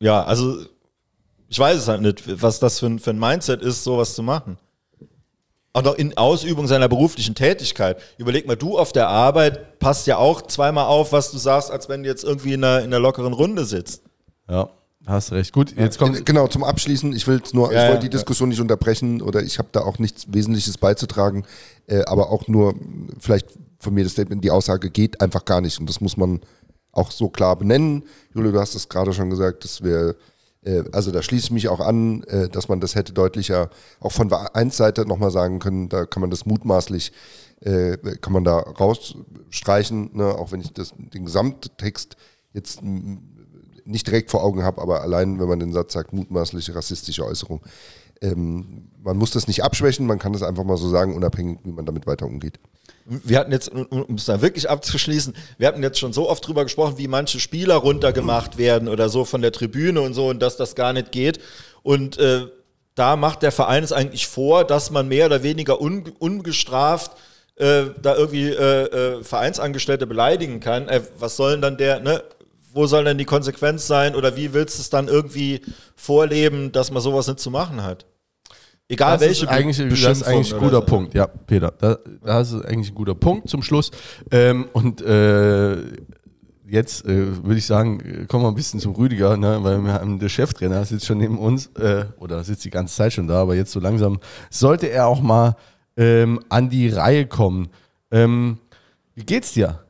ja, 0.00 0.22
also 0.24 0.58
ich 1.48 1.58
weiß 1.58 1.78
es 1.78 1.88
halt 1.88 2.00
nicht, 2.00 2.42
was 2.42 2.58
das 2.58 2.78
für 2.78 2.86
ein, 2.86 2.98
für 2.98 3.10
ein 3.10 3.18
Mindset 3.18 3.62
ist, 3.62 3.84
sowas 3.84 4.14
zu 4.14 4.22
machen. 4.22 4.58
Auch 5.74 5.82
noch 5.82 5.94
in 5.94 6.16
Ausübung 6.18 6.66
seiner 6.66 6.88
beruflichen 6.88 7.34
Tätigkeit. 7.34 8.00
Überleg 8.18 8.46
mal, 8.46 8.56
du 8.56 8.78
auf 8.78 8.92
der 8.92 9.08
Arbeit 9.08 9.78
passt 9.78 10.06
ja 10.06 10.16
auch 10.18 10.42
zweimal 10.42 10.86
auf, 10.86 11.12
was 11.12 11.30
du 11.30 11.38
sagst, 11.38 11.70
als 11.70 11.88
wenn 11.88 12.02
du 12.02 12.08
jetzt 12.08 12.24
irgendwie 12.24 12.54
in 12.54 12.64
einer, 12.64 12.80
in 12.80 12.86
einer 12.86 12.98
lockeren 13.00 13.32
Runde 13.32 13.64
sitzt. 13.64 14.02
Ja. 14.50 14.68
Hast 15.06 15.32
recht. 15.32 15.52
Gut, 15.52 15.74
jetzt 15.76 15.98
kommt. 15.98 16.24
Genau, 16.24 16.46
zum 16.46 16.62
Abschließen, 16.62 17.12
ich 17.12 17.26
will 17.26 17.42
nur, 17.52 17.72
Ja, 17.72 17.84
ich 17.84 17.90
wollte 17.90 18.04
die 18.04 18.10
Diskussion 18.10 18.48
nicht 18.48 18.60
unterbrechen 18.60 19.20
oder 19.20 19.42
ich 19.42 19.58
habe 19.58 19.68
da 19.72 19.80
auch 19.80 19.98
nichts 19.98 20.26
Wesentliches 20.32 20.78
beizutragen, 20.78 21.44
äh, 21.86 22.04
aber 22.04 22.30
auch 22.30 22.46
nur 22.46 22.74
vielleicht 23.18 23.48
von 23.80 23.94
mir 23.94 24.04
das 24.04 24.12
Statement, 24.12 24.44
die 24.44 24.52
Aussage 24.52 24.90
geht 24.90 25.20
einfach 25.20 25.44
gar 25.44 25.60
nicht 25.60 25.80
und 25.80 25.88
das 25.88 26.00
muss 26.00 26.16
man 26.16 26.40
auch 26.92 27.10
so 27.10 27.28
klar 27.28 27.56
benennen. 27.56 28.04
Julio, 28.32 28.52
du 28.52 28.60
hast 28.60 28.74
es 28.74 28.88
gerade 28.88 29.12
schon 29.12 29.28
gesagt, 29.28 29.64
dass 29.64 29.82
wir, 29.82 30.14
äh, 30.64 30.84
also 30.92 31.10
da 31.10 31.20
schließe 31.20 31.46
ich 31.46 31.50
mich 31.50 31.68
auch 31.68 31.80
an, 31.80 32.22
äh, 32.24 32.48
dass 32.48 32.68
man 32.68 32.80
das 32.80 32.94
hätte 32.94 33.12
deutlicher 33.12 33.70
auch 33.98 34.12
von 34.12 34.28
Vereinsseite 34.28 35.04
nochmal 35.06 35.32
sagen 35.32 35.58
können, 35.58 35.88
da 35.88 36.06
kann 36.06 36.20
man 36.20 36.30
das 36.30 36.46
mutmaßlich, 36.46 37.12
äh, 37.60 37.96
kann 38.20 38.32
man 38.32 38.44
da 38.44 38.58
rausstreichen, 38.58 40.10
ne, 40.12 40.26
auch 40.26 40.52
wenn 40.52 40.60
ich 40.60 40.72
das, 40.72 40.94
den 40.96 41.24
Gesamttext 41.24 42.16
jetzt 42.52 42.80
nicht 43.92 44.06
direkt 44.06 44.30
vor 44.30 44.42
Augen 44.42 44.62
habe, 44.62 44.80
aber 44.82 45.02
allein, 45.02 45.38
wenn 45.38 45.48
man 45.48 45.60
den 45.60 45.72
Satz 45.72 45.92
sagt, 45.92 46.12
mutmaßliche 46.12 46.74
rassistische 46.74 47.24
Äußerung. 47.24 47.60
Ähm, 48.20 48.88
man 49.02 49.16
muss 49.16 49.32
das 49.32 49.48
nicht 49.48 49.62
abschwächen, 49.62 50.06
man 50.06 50.18
kann 50.18 50.32
das 50.32 50.42
einfach 50.42 50.64
mal 50.64 50.76
so 50.76 50.88
sagen, 50.88 51.14
unabhängig, 51.14 51.58
wie 51.64 51.72
man 51.72 51.86
damit 51.86 52.06
weiter 52.06 52.26
umgeht. 52.26 52.58
wir 53.04 53.38
hatten 53.38 53.52
jetzt, 53.52 53.68
um 53.70 54.14
es 54.14 54.26
da 54.26 54.40
wirklich 54.42 54.70
abzuschließen, 54.70 55.34
wir 55.58 55.66
hatten 55.68 55.82
jetzt 55.82 55.98
schon 55.98 56.12
so 56.12 56.28
oft 56.28 56.46
drüber 56.46 56.64
gesprochen, 56.64 56.98
wie 56.98 57.08
manche 57.08 57.40
Spieler 57.40 57.76
runtergemacht 57.76 58.58
werden 58.58 58.88
oder 58.88 59.08
so 59.08 59.24
von 59.24 59.42
der 59.42 59.52
Tribüne 59.52 60.00
und 60.00 60.14
so 60.14 60.28
und 60.28 60.40
dass 60.40 60.56
das 60.56 60.74
gar 60.74 60.92
nicht 60.92 61.12
geht. 61.12 61.40
Und 61.82 62.16
äh, 62.18 62.46
da 62.94 63.16
macht 63.16 63.42
der 63.42 63.52
Verein 63.52 63.82
es 63.82 63.92
eigentlich 63.92 64.26
vor, 64.26 64.64
dass 64.64 64.90
man 64.90 65.08
mehr 65.08 65.26
oder 65.26 65.42
weniger 65.42 65.80
un, 65.80 66.12
ungestraft 66.18 67.12
äh, 67.56 67.84
da 68.00 68.14
irgendwie 68.16 68.48
äh, 68.48 69.18
äh, 69.18 69.24
Vereinsangestellte 69.24 70.06
beleidigen 70.06 70.60
kann. 70.60 70.88
Äh, 70.88 71.02
was 71.18 71.36
soll 71.36 71.52
denn 71.52 71.62
dann 71.62 71.76
der, 71.76 72.00
ne? 72.00 72.22
Wo 72.72 72.86
soll 72.86 73.04
denn 73.04 73.18
die 73.18 73.24
Konsequenz 73.24 73.86
sein 73.86 74.14
oder 74.14 74.36
wie 74.36 74.52
willst 74.54 74.78
du 74.78 74.82
es 74.82 74.90
dann 74.90 75.08
irgendwie 75.08 75.60
vorleben, 75.94 76.72
dass 76.72 76.90
man 76.90 77.02
sowas 77.02 77.26
nicht 77.26 77.40
zu 77.40 77.50
machen 77.50 77.82
hat? 77.82 78.06
Egal 78.88 79.12
Das 79.12 79.20
welche 79.22 79.44
ist 79.44 79.50
eigentlich, 79.50 79.76
das 80.02 80.18
ist 80.18 80.22
eigentlich 80.24 80.52
ein 80.54 80.60
guter 80.60 80.80
so. 80.80 80.86
Punkt, 80.86 81.14
ja, 81.14 81.26
Peter. 81.26 81.72
Da, 81.78 81.98
das 82.22 82.52
ist 82.52 82.64
eigentlich 82.64 82.90
ein 82.90 82.94
guter 82.94 83.14
Punkt 83.14 83.48
zum 83.48 83.62
Schluss. 83.62 83.90
Ähm, 84.30 84.68
und 84.72 85.00
äh, 85.00 85.76
jetzt 86.66 87.04
äh, 87.04 87.44
würde 87.44 87.58
ich 87.58 87.66
sagen, 87.66 88.26
kommen 88.28 88.44
wir 88.44 88.48
ein 88.48 88.54
bisschen 88.54 88.80
zum 88.80 88.94
Rüdiger, 88.94 89.36
ne? 89.36 89.58
weil 89.62 89.78
wir 89.80 89.92
haben 89.92 90.18
der 90.18 90.28
Cheftrainer 90.28 90.84
sitzt 90.84 91.06
schon 91.06 91.18
neben 91.18 91.38
uns 91.38 91.66
äh, 91.76 92.06
oder 92.18 92.42
sitzt 92.44 92.64
die 92.64 92.70
ganze 92.70 92.94
Zeit 92.94 93.12
schon 93.12 93.28
da, 93.28 93.42
aber 93.42 93.54
jetzt 93.54 93.72
so 93.72 93.80
langsam 93.80 94.18
sollte 94.50 94.88
er 94.88 95.06
auch 95.06 95.20
mal 95.20 95.56
ähm, 95.96 96.40
an 96.48 96.70
die 96.70 96.88
Reihe 96.88 97.26
kommen. 97.26 97.68
Ähm, 98.10 98.58
wie 99.14 99.24
geht's 99.24 99.52
dir? 99.52 99.80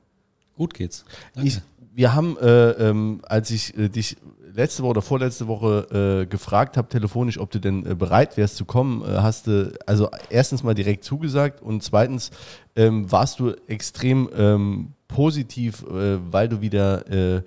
Gut 0.57 0.75
geht's. 0.75 1.05
Danke. 1.35 1.49
Ich, 1.49 1.61
wir 1.95 2.15
haben, 2.15 2.37
äh, 2.39 2.71
ähm, 2.71 3.21
als 3.25 3.51
ich 3.51 3.77
äh, 3.77 3.89
dich 3.89 4.17
letzte 4.55 4.83
Woche 4.83 4.91
oder 4.91 5.03
vorletzte 5.03 5.47
Woche 5.47 6.23
äh, 6.23 6.27
gefragt 6.27 6.77
habe, 6.77 6.89
telefonisch, 6.89 7.39
ob 7.39 7.51
du 7.51 7.59
denn 7.59 7.87
äh, 7.87 7.95
bereit 7.95 8.37
wärst 8.37 8.57
zu 8.57 8.65
kommen, 8.65 9.03
äh, 9.03 9.19
hast 9.19 9.47
du 9.47 9.73
also 9.87 10.09
erstens 10.31 10.63
mal 10.63 10.75
direkt 10.75 11.05
zugesagt 11.05 11.63
und 11.63 11.83
zweitens 11.83 12.31
ähm, 12.77 13.11
warst 13.11 13.41
du 13.41 13.53
extrem 13.67 14.29
ähm, 14.37 14.93
positiv, 15.09 15.85
äh, 15.85 16.19
weil 16.33 16.49
du 16.49 16.61
wieder 16.61 17.43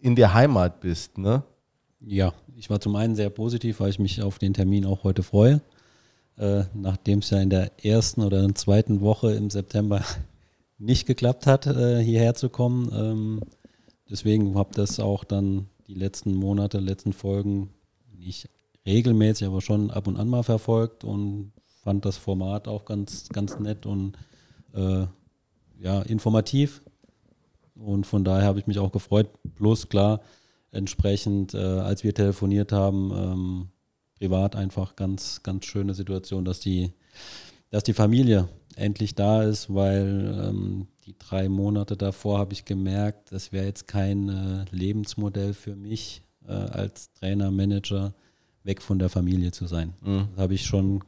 in 0.00 0.16
der 0.16 0.34
Heimat 0.34 0.80
bist, 0.80 1.18
ne? 1.18 1.42
Ja, 2.00 2.32
ich 2.56 2.70
war 2.70 2.80
zum 2.80 2.96
einen 2.96 3.14
sehr 3.14 3.30
positiv, 3.30 3.78
weil 3.78 3.90
ich 3.90 4.00
mich 4.00 4.22
auf 4.22 4.38
den 4.38 4.54
Termin 4.54 4.84
auch 4.84 5.04
heute 5.04 5.22
freue. 5.22 5.60
Nachdem 6.74 7.20
es 7.20 7.30
ja 7.30 7.40
in 7.40 7.50
der 7.50 7.70
ersten 7.84 8.22
oder 8.22 8.52
zweiten 8.54 9.00
Woche 9.00 9.32
im 9.32 9.50
September 9.50 10.02
nicht 10.78 11.06
geklappt 11.06 11.46
hat, 11.46 11.64
hierher 11.64 12.34
zu 12.34 12.48
kommen. 12.48 13.42
Deswegen 14.12 14.56
habe 14.56 14.74
das 14.74 15.00
auch 15.00 15.24
dann 15.24 15.68
die 15.88 15.94
letzten 15.94 16.34
Monate, 16.34 16.80
letzten 16.80 17.14
Folgen 17.14 17.70
nicht 18.14 18.50
regelmäßig, 18.84 19.46
aber 19.46 19.62
schon 19.62 19.90
ab 19.90 20.06
und 20.06 20.18
an 20.18 20.28
mal 20.28 20.42
verfolgt 20.42 21.02
und 21.02 21.52
fand 21.82 22.04
das 22.04 22.18
Format 22.18 22.68
auch 22.68 22.84
ganz, 22.84 23.30
ganz 23.30 23.58
nett 23.58 23.86
und 23.86 24.18
äh, 24.74 25.06
ja, 25.80 26.02
informativ. 26.02 26.82
Und 27.74 28.06
von 28.06 28.22
daher 28.22 28.44
habe 28.44 28.58
ich 28.58 28.66
mich 28.66 28.78
auch 28.78 28.92
gefreut. 28.92 29.30
Plus 29.54 29.88
klar, 29.88 30.20
entsprechend, 30.72 31.54
äh, 31.54 31.58
als 31.58 32.04
wir 32.04 32.12
telefoniert 32.12 32.70
haben, 32.70 33.12
ähm, 33.16 33.68
privat 34.18 34.56
einfach 34.56 34.94
ganz, 34.94 35.42
ganz 35.42 35.64
schöne 35.64 35.94
Situation, 35.94 36.44
dass 36.44 36.60
die, 36.60 36.92
dass 37.70 37.82
die 37.82 37.94
Familie 37.94 38.46
endlich 38.76 39.14
da 39.14 39.42
ist, 39.42 39.72
weil 39.72 40.38
ähm, 40.38 40.88
die 41.12 41.18
drei 41.18 41.48
Monate 41.48 41.96
davor 41.96 42.38
habe 42.38 42.52
ich 42.52 42.64
gemerkt, 42.64 43.32
das 43.32 43.52
wäre 43.52 43.66
jetzt 43.66 43.86
kein 43.86 44.28
äh, 44.28 44.64
Lebensmodell 44.70 45.54
für 45.54 45.76
mich 45.76 46.22
äh, 46.46 46.52
als 46.52 47.12
Trainer, 47.12 47.50
Manager, 47.50 48.14
weg 48.64 48.80
von 48.80 48.98
der 48.98 49.08
Familie 49.08 49.50
zu 49.50 49.66
sein. 49.66 49.94
Das 50.34 50.42
habe 50.42 50.54
ich 50.54 50.64
schon 50.64 51.02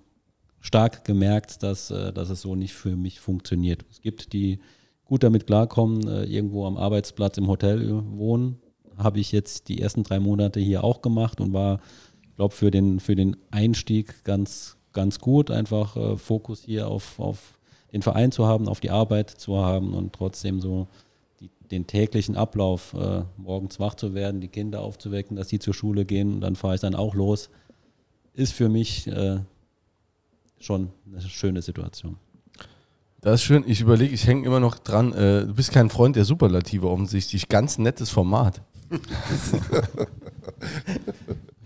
stark 0.61 1.05
gemerkt, 1.05 1.63
dass, 1.63 1.91
äh, 1.91 2.13
dass 2.13 2.31
es 2.31 2.43
so 2.43 2.55
nicht 2.55 2.75
für 2.75 2.97
mich 2.97 3.21
funktioniert. 3.21 3.85
Es 3.91 4.01
gibt 4.01 4.33
die 4.33 4.59
gut 5.05 5.23
damit 5.23 5.47
klarkommen, 5.47 6.07
äh, 6.09 6.25
irgendwo 6.25 6.67
am 6.67 6.77
Arbeitsplatz 6.77 7.39
im 7.39 7.49
Hotel 7.49 8.03
wohnen. 8.17 8.59
Habe 8.97 9.21
ich 9.21 9.33
jetzt 9.33 9.69
die 9.69 9.81
ersten 9.81 10.03
drei 10.03 10.21
Monate 10.21 10.61
hier 10.61 10.85
auch 10.85 11.03
gemacht 11.03 11.41
und 11.41 11.53
war, 11.53 11.81
ich 12.23 12.37
glaube, 12.37 12.55
für 12.55 12.71
den, 12.71 13.01
für 13.01 13.15
den 13.15 13.37
Einstieg 13.51 14.25
ganz, 14.25 14.77
ganz 14.93 15.19
gut. 15.19 15.51
Einfach 15.51 15.97
äh, 15.97 16.17
Fokus 16.17 16.63
hier 16.63 16.89
auf, 16.89 17.19
auf 17.19 17.54
den 17.95 18.03
Verein 18.03 18.33
zu 18.33 18.47
haben, 18.47 18.69
auf 18.69 18.81
die 18.81 18.91
Arbeit 18.91 19.31
zu 19.31 19.57
haben 19.57 19.95
und 19.95 20.13
trotzdem 20.13 20.61
so 20.61 20.89
die, 21.41 21.49
den 21.71 21.87
täglichen 21.87 22.37
Ablauf, 22.37 22.93
äh, 22.93 23.23
morgens 23.37 23.79
wach 23.79 23.95
zu 23.95 24.15
werden, 24.15 24.41
die 24.41 24.49
Kinder 24.49 24.81
aufzuwecken, 24.81 25.37
dass 25.37 25.49
sie 25.49 25.61
zur 25.61 25.75
Schule 25.75 26.05
gehen 26.05 26.35
und 26.35 26.41
dann 26.41 26.57
fahre 26.57 26.75
ich 26.75 26.81
dann 26.81 26.97
auch 26.97 27.15
los, 27.15 27.51
ist 28.33 28.53
für 28.53 28.69
mich 28.69 29.07
äh, 29.07 29.39
schon 30.59 30.91
eine 31.09 31.21
schöne 31.23 31.63
Situation. 31.63 32.17
Das 33.21 33.35
ist 33.37 33.43
schön. 33.45 33.63
Ich 33.65 33.81
überlege, 33.81 34.13
ich 34.13 34.27
hänge 34.27 34.45
immer 34.45 34.59
noch 34.59 34.77
dran. 34.77 35.13
Äh, 35.13 35.47
du 35.47 35.55
bist 35.55 35.71
kein 35.71 35.89
Freund 35.89 36.17
der 36.17 36.25
Superlative 36.25 36.91
offensichtlich. 36.91 37.49
Ganz 37.49 37.79
nettes 37.79 38.11
Format. 38.11 38.61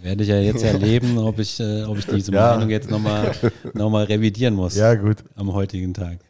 Werde 0.01 0.23
ich 0.23 0.29
ja 0.29 0.39
jetzt 0.41 0.63
erleben, 0.65 1.19
ob 1.19 1.39
ich, 1.39 1.59
äh, 1.61 1.85
ob 1.85 1.99
ich 1.99 2.07
diese 2.07 2.33
Ja. 2.33 2.55
Meinung 2.55 2.71
jetzt 2.71 2.91
nochmal 2.91 3.35
noch 3.75 3.91
mal 3.91 4.05
revidieren 4.05 4.55
muss 4.55 4.79
gut. 5.01 5.25
am 5.35 5.53
heutigen 5.53 5.95
Tag. 5.95 6.21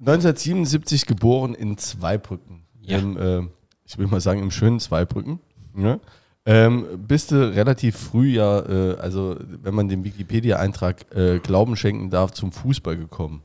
1977 0.00 1.06
geboren 1.06 1.54
in 1.54 1.76
Zweibrücken. 1.76 2.62
Ja. 2.80 2.98
Im, 2.98 3.16
äh, 3.16 3.42
ich 3.84 3.98
will 3.98 4.06
mal 4.06 4.20
sagen, 4.20 4.40
im 4.40 4.50
schönen 4.50 4.80
Zweibrücken. 4.80 5.40
Ne? 5.74 6.00
Ähm, 6.46 6.86
bist 7.06 7.32
du 7.32 7.54
relativ 7.54 7.96
früh 7.96 8.28
ja, 8.34 8.60
äh, 8.60 8.96
also 8.96 9.36
wenn 9.62 9.74
man 9.74 9.88
dem 9.88 10.04
Wikipedia-Eintrag 10.04 11.14
äh, 11.14 11.38
Glauben 11.38 11.76
schenken 11.76 12.08
darf, 12.10 12.32
zum 12.32 12.50
Fußball 12.50 12.96
gekommen. 12.96 13.42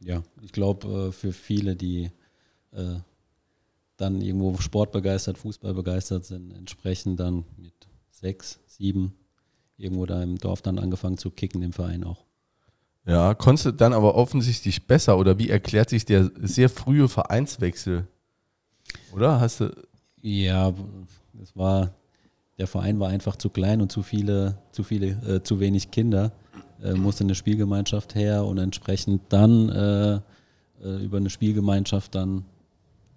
Ja, 0.00 0.22
ich 0.42 0.50
glaube, 0.52 1.08
äh, 1.08 1.12
für 1.12 1.32
viele, 1.32 1.76
die 1.76 2.10
äh, 2.72 2.96
dann 3.96 4.20
irgendwo 4.20 4.56
sportbegeistert, 4.58 5.38
Fußball 5.38 5.74
begeistert 5.74 6.24
sind, 6.24 6.52
entsprechend 6.52 7.20
dann 7.20 7.44
mit 7.56 7.72
sechs, 8.22 8.60
sieben 8.66 9.14
irgendwo 9.76 10.06
da 10.06 10.22
im 10.22 10.38
Dorf 10.38 10.62
dann 10.62 10.78
angefangen 10.78 11.18
zu 11.18 11.30
kicken, 11.30 11.62
im 11.62 11.72
Verein 11.72 12.04
auch. 12.04 12.24
Ja, 13.04 13.34
konntest 13.34 13.66
du 13.66 13.72
dann 13.72 13.92
aber 13.92 14.14
offensichtlich 14.14 14.86
besser 14.86 15.18
oder 15.18 15.38
wie 15.38 15.50
erklärt 15.50 15.90
sich 15.90 16.04
der 16.04 16.30
sehr 16.40 16.68
frühe 16.68 17.08
Vereinswechsel? 17.08 18.06
Oder 19.12 19.40
hast 19.40 19.60
du. 19.60 19.74
Ja, 20.20 20.72
es 21.42 21.56
war, 21.56 21.94
der 22.58 22.68
Verein 22.68 23.00
war 23.00 23.08
einfach 23.08 23.34
zu 23.34 23.50
klein 23.50 23.80
und 23.80 23.90
zu 23.90 24.02
viele, 24.02 24.56
zu 24.70 24.84
viele, 24.84 25.08
äh, 25.26 25.42
zu 25.42 25.58
wenig 25.58 25.90
Kinder. 25.90 26.30
Äh, 26.80 26.94
musste 26.94 27.24
eine 27.24 27.34
Spielgemeinschaft 27.34 28.14
her 28.14 28.44
und 28.44 28.58
entsprechend 28.58 29.22
dann 29.30 29.68
äh, 29.68 30.14
äh, 30.84 31.04
über 31.04 31.16
eine 31.16 31.30
Spielgemeinschaft 31.30 32.14
dann 32.14 32.44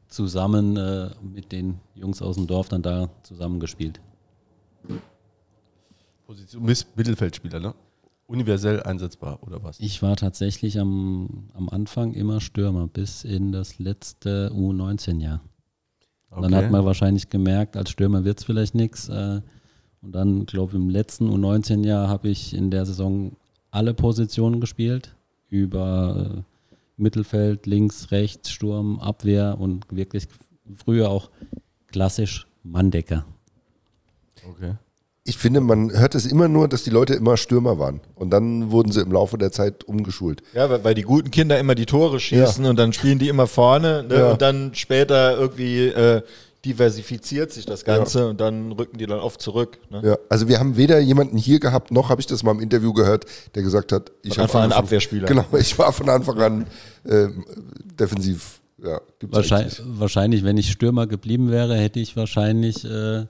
zusammen 0.08 0.78
äh, 0.78 1.10
mit 1.22 1.52
den 1.52 1.80
Jungs 1.94 2.24
aus 2.24 2.38
dem 2.38 2.48
Dorf 2.48 2.70
dann 2.70 2.82
da 2.82 3.10
zusammengespielt. 3.22 4.00
Position 6.26 6.64
Mittelfeldspieler, 6.96 7.60
ne? 7.60 7.74
Universell 8.28 8.82
einsetzbar 8.82 9.44
oder 9.44 9.62
was? 9.64 9.80
Ich 9.80 10.02
war 10.02 10.16
tatsächlich 10.16 10.80
am, 10.80 11.50
am 11.54 11.70
Anfang 11.70 12.14
immer 12.14 12.42
Stürmer 12.42 12.88
bis 12.88 13.24
in 13.24 13.52
das 13.52 13.78
letzte 13.78 14.52
U19-Jahr. 14.52 15.42
Und 16.32 16.42
Dann 16.42 16.56
hat 16.56 16.72
man 16.72 16.84
wahrscheinlich 16.84 17.30
gemerkt, 17.30 17.78
als 17.78 17.92
Stürmer 17.92 18.26
wird 18.26 18.40
es 18.40 18.46
vielleicht 18.46 18.74
nichts. 18.76 19.10
Äh, 19.10 19.42
und 20.02 20.12
dann, 20.12 20.46
glaube 20.46 20.72
ich, 20.72 20.76
im 20.76 20.90
letzten 20.90 21.30
U19-Jahr 21.30 22.08
habe 22.08 22.30
ich 22.30 22.54
in 22.54 22.72
der 22.72 22.86
Saison 22.86 23.38
alle 23.72 23.94
Positionen 23.94 24.60
gespielt. 24.60 25.16
Über 25.50 26.36
äh, 26.38 26.42
Mittelfeld, 26.98 27.68
links, 27.68 28.12
rechts, 28.12 28.50
Sturm, 28.50 29.00
Abwehr 29.00 29.58
und 29.60 29.86
wirklich 29.92 30.28
früher 30.76 31.10
auch 31.10 31.30
klassisch 31.88 32.48
Manndecker. 32.64 33.26
Okay. 34.50 34.74
Ich 35.28 35.38
finde, 35.38 35.60
man 35.60 35.92
hört 35.92 36.14
es 36.14 36.28
immer 36.28 36.48
nur, 36.48 36.68
dass 36.68 36.84
die 36.84 36.92
Leute 36.92 37.16
immer 37.16 37.36
Stürmer 37.36 37.80
waren. 37.80 38.00
Und 38.14 38.30
dann 38.30 38.70
wurden 38.70 38.92
sie 38.92 39.02
im 39.02 39.12
Laufe 39.12 39.40
der 39.40 39.52
Zeit 39.52 39.84
umgeschult. 39.84 40.44
Ja, 40.54 40.70
weil, 40.70 40.84
weil 40.84 40.94
die 40.94 41.02
guten 41.02 41.32
Kinder 41.32 41.60
immer 41.60 41.74
die 41.74 41.88
Tore 41.88 42.20
schießen 42.20 42.64
und 42.66 42.78
dann 42.78 42.94
spielen 42.94 43.18
die 43.18 43.30
immer 43.30 43.48
vorne 43.48 44.04
ne? 44.04 44.20
Ja. 44.20 44.32
und 44.32 44.42
dann 44.44 44.76
später 44.76 45.36
irgendwie 45.36 45.88
äh, 45.88 46.22
diversifiziert 46.66 47.52
sich 47.52 47.66
das 47.66 47.86
Ganze 47.86 48.28
und 48.28 48.42
dann 48.42 48.72
rücken 48.72 48.98
die 48.98 49.06
dann 49.06 49.20
oft 49.20 49.40
zurück. 49.40 49.78
Ne? 49.92 50.02
Ja, 50.04 50.18
also 50.30 50.48
wir 50.48 50.60
haben 50.60 50.76
weder 50.76 51.00
jemanden 51.00 51.38
hier 51.38 51.60
gehabt, 51.60 51.92
noch 51.92 52.10
habe 52.10 52.20
ich 52.20 52.28
das 52.28 52.42
mal 52.44 52.52
im 52.52 52.60
Interview 52.60 52.92
gehört, 52.92 53.26
der 53.54 53.62
gesagt 53.62 53.92
hat, 53.92 54.12
ich 54.24 54.34
Von 54.34 54.44
Anfang 54.44 54.64
habe 54.64 54.76
an 54.76 54.84
Abwehrspieler. 54.84 55.28
Genau, 55.28 55.46
ich 55.60 55.78
war 55.78 55.94
von 55.94 56.10
Anfang 56.10 56.40
an 56.40 56.66
ähm, 57.08 57.46
defensiv. 58.00 58.60
Ja, 58.84 59.00
gibt's 59.20 59.36
Wahrscheinlich, 59.36 59.82
wahrscheinlich, 59.86 60.44
wenn 60.44 60.58
ich 60.58 60.72
Stürmer 60.72 61.08
geblieben 61.08 61.52
wäre, 61.52 61.76
hätte 61.76 62.00
ich 62.00 62.18
wahrscheinlich 62.18 62.84
äh, 62.84 63.26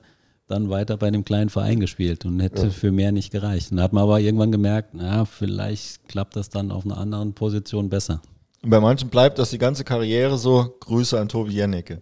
dann 0.46 0.70
weiter 0.70 0.96
bei 0.96 1.08
einem 1.08 1.24
kleinen 1.24 1.50
Verein 1.50 1.80
gespielt 1.80 2.24
und 2.24 2.40
hätte 2.40 2.70
für 2.70 2.92
mehr 2.92 3.12
nicht 3.12 3.32
gereicht. 3.32 3.70
Und 3.70 3.78
da 3.78 3.84
hat 3.84 3.92
man 3.92 4.04
aber 4.04 4.20
irgendwann 4.20 4.52
gemerkt, 4.52 4.90
na, 4.92 5.24
vielleicht 5.24 6.08
klappt 6.08 6.36
das 6.36 6.48
dann 6.50 6.70
auf 6.70 6.84
einer 6.84 6.98
anderen 6.98 7.34
Position 7.34 7.88
besser. 7.88 8.20
Und 8.62 8.70
bei 8.70 8.80
manchen 8.80 9.08
bleibt 9.08 9.38
das 9.38 9.50
die 9.50 9.58
ganze 9.58 9.84
Karriere 9.84 10.38
so. 10.38 10.76
Grüße 10.80 11.18
an 11.18 11.28
Tobi 11.28 11.52
Jennecke. 11.52 12.00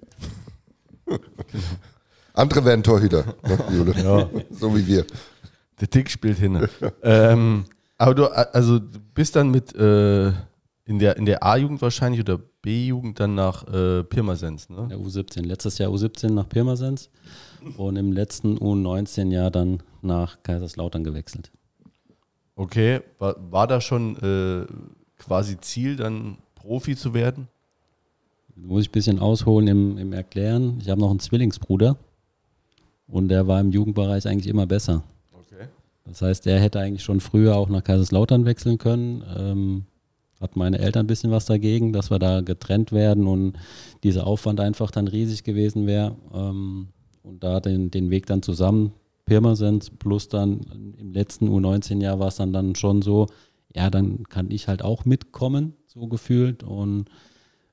Andere 2.35 2.65
werden 2.65 2.83
Torhüter, 2.83 3.25
ne, 3.47 3.59
Jule. 3.73 4.29
so 4.51 4.77
wie 4.77 4.87
wir. 4.87 5.07
Der 5.81 5.89
Tick 5.89 6.11
spielt 6.11 6.39
hin. 6.39 6.69
ähm, 7.03 7.65
aber 7.97 8.15
du, 8.15 8.27
also, 8.27 8.79
du 8.79 8.99
bist 9.15 9.37
dann 9.37 9.51
mit 9.51 9.75
äh, 9.75 10.29
in 10.87 10.99
der, 10.99 11.17
in 11.17 11.25
der 11.25 11.43
A-Jugend 11.43 11.81
wahrscheinlich 11.81 12.21
oder 12.21 12.39
B-Jugend 12.39 13.21
dann 13.21 13.35
nach 13.35 13.67
äh, 13.69 14.03
Pirmasens, 14.05 14.69
ne? 14.69 14.89
Der 14.91 14.99
U17, 14.99 15.43
letztes 15.43 15.79
Jahr 15.79 15.91
U17 15.91 16.31
nach 16.31 16.49
Pirmasens 16.49 17.09
und 17.77 17.97
im 17.97 18.13
letzten 18.13 18.59
U19-Jahr 18.59 19.51
dann 19.51 19.83
nach 20.03 20.43
Kaiserslautern 20.43 21.05
gewechselt. 21.05 21.51
Okay, 22.57 23.01
war, 23.19 23.37
war 23.51 23.67
da 23.67 23.81
schon 23.81 24.17
äh, 24.17 24.67
quasi 25.19 25.59
Ziel, 25.61 25.97
dann 25.97 26.39
Profi 26.55 26.97
zu 26.97 27.15
werden? 27.15 27.49
Muss 28.57 28.83
ich 28.83 28.89
ein 28.91 28.93
bisschen 28.93 29.19
ausholen 29.19 29.67
im, 29.67 29.99
im 29.99 30.13
Erklären. 30.13 30.79
Ich 30.81 30.89
habe 30.89 31.01
noch 31.01 31.11
einen 31.11 31.19
Zwillingsbruder 31.19 31.97
und 33.09 33.29
der 33.29 33.49
war 33.49 33.61
im 33.61 33.73
Jugendbereich 33.73 34.27
eigentlich 34.29 34.47
immer 34.47 34.67
besser. 34.67 35.03
Okay. 35.33 35.67
Das 36.05 36.23
heißt, 36.23 36.47
der 36.47 36.61
hätte 36.61 36.79
eigentlich 36.79 37.03
schon 37.03 37.21
früher 37.21 37.57
auch 37.57 37.69
nach 37.69 37.83
Kaiserslautern 37.83 38.45
wechseln 38.45 38.79
können. 38.79 39.25
Ähm, 39.37 39.85
hat 40.41 40.57
meine 40.57 40.79
Eltern 40.79 41.05
ein 41.05 41.09
bisschen 41.09 41.31
was 41.31 41.47
dagegen, 41.47 41.93
dass 41.93 42.11
wir 42.11 42.19
da 42.19 42.41
getrennt 42.41 42.93
werden 42.93 43.27
und 43.27 43.55
dieser 44.03 44.27
Aufwand 44.27 44.61
einfach 44.61 44.91
dann 44.91 45.09
riesig 45.09 45.43
gewesen 45.43 45.87
wäre. 45.87 46.17
Ähm, 46.33 46.89
und 47.25 47.43
da 47.43 47.59
den, 47.59 47.91
den 47.91 48.11
Weg 48.11 48.27
dann 48.27 48.43
zusammen, 48.43 48.93
Pirmasens 49.25 49.91
plus 49.91 50.29
dann 50.29 50.61
im 50.99 51.13
letzten 51.13 51.49
U19-Jahr 51.49 52.19
war 52.19 52.29
es 52.29 52.37
dann, 52.37 52.53
dann 52.53 52.75
schon 52.75 53.03
so, 53.03 53.27
ja, 53.75 53.91
dann 53.91 54.25
kann 54.29 54.51
ich 54.51 54.69
halt 54.69 54.83
auch 54.83 55.05
mitkommen, 55.05 55.75
so 55.87 56.07
gefühlt. 56.07 56.63
Und 56.63 57.07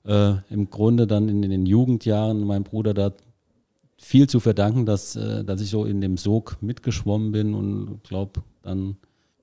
äh, 0.05 0.35
im 0.49 0.69
Grunde 0.69 1.07
dann 1.07 1.29
in, 1.29 1.41
den 1.41 1.65
Jugendjahren 1.65 2.45
meinem 2.45 2.63
Bruder 2.63 2.93
da 2.93 3.11
viel 3.97 4.27
zu 4.27 4.39
verdanken, 4.39 4.85
dass, 4.85 5.15
äh, 5.15 5.43
dass 5.43 5.61
ich 5.61 5.69
so 5.69 5.85
in 5.85 6.01
dem 6.01 6.17
Sog 6.17 6.57
mitgeschwommen 6.61 7.31
bin 7.31 7.53
und 7.53 8.03
glaube, 8.03 8.41
dann 8.61 8.95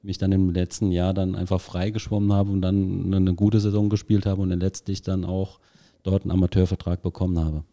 mich 0.02 0.16
dann 0.16 0.32
im 0.32 0.50
letzten 0.50 0.90
Jahr 0.90 1.12
dann 1.12 1.34
einfach 1.34 1.60
frei 1.60 1.90
geschwommen 1.90 2.32
habe 2.32 2.50
und 2.50 2.62
dann 2.62 3.04
eine, 3.04 3.16
eine 3.16 3.34
gute 3.34 3.60
Saison 3.60 3.88
gespielt 3.88 4.26
habe 4.26 4.40
und 4.40 4.48
dann 4.48 4.60
letztlich 4.60 5.02
dann 5.02 5.24
auch 5.24 5.60
dort 6.02 6.22
einen 6.22 6.30
Amateurvertrag 6.30 7.02
bekommen 7.02 7.38
habe. 7.38 7.64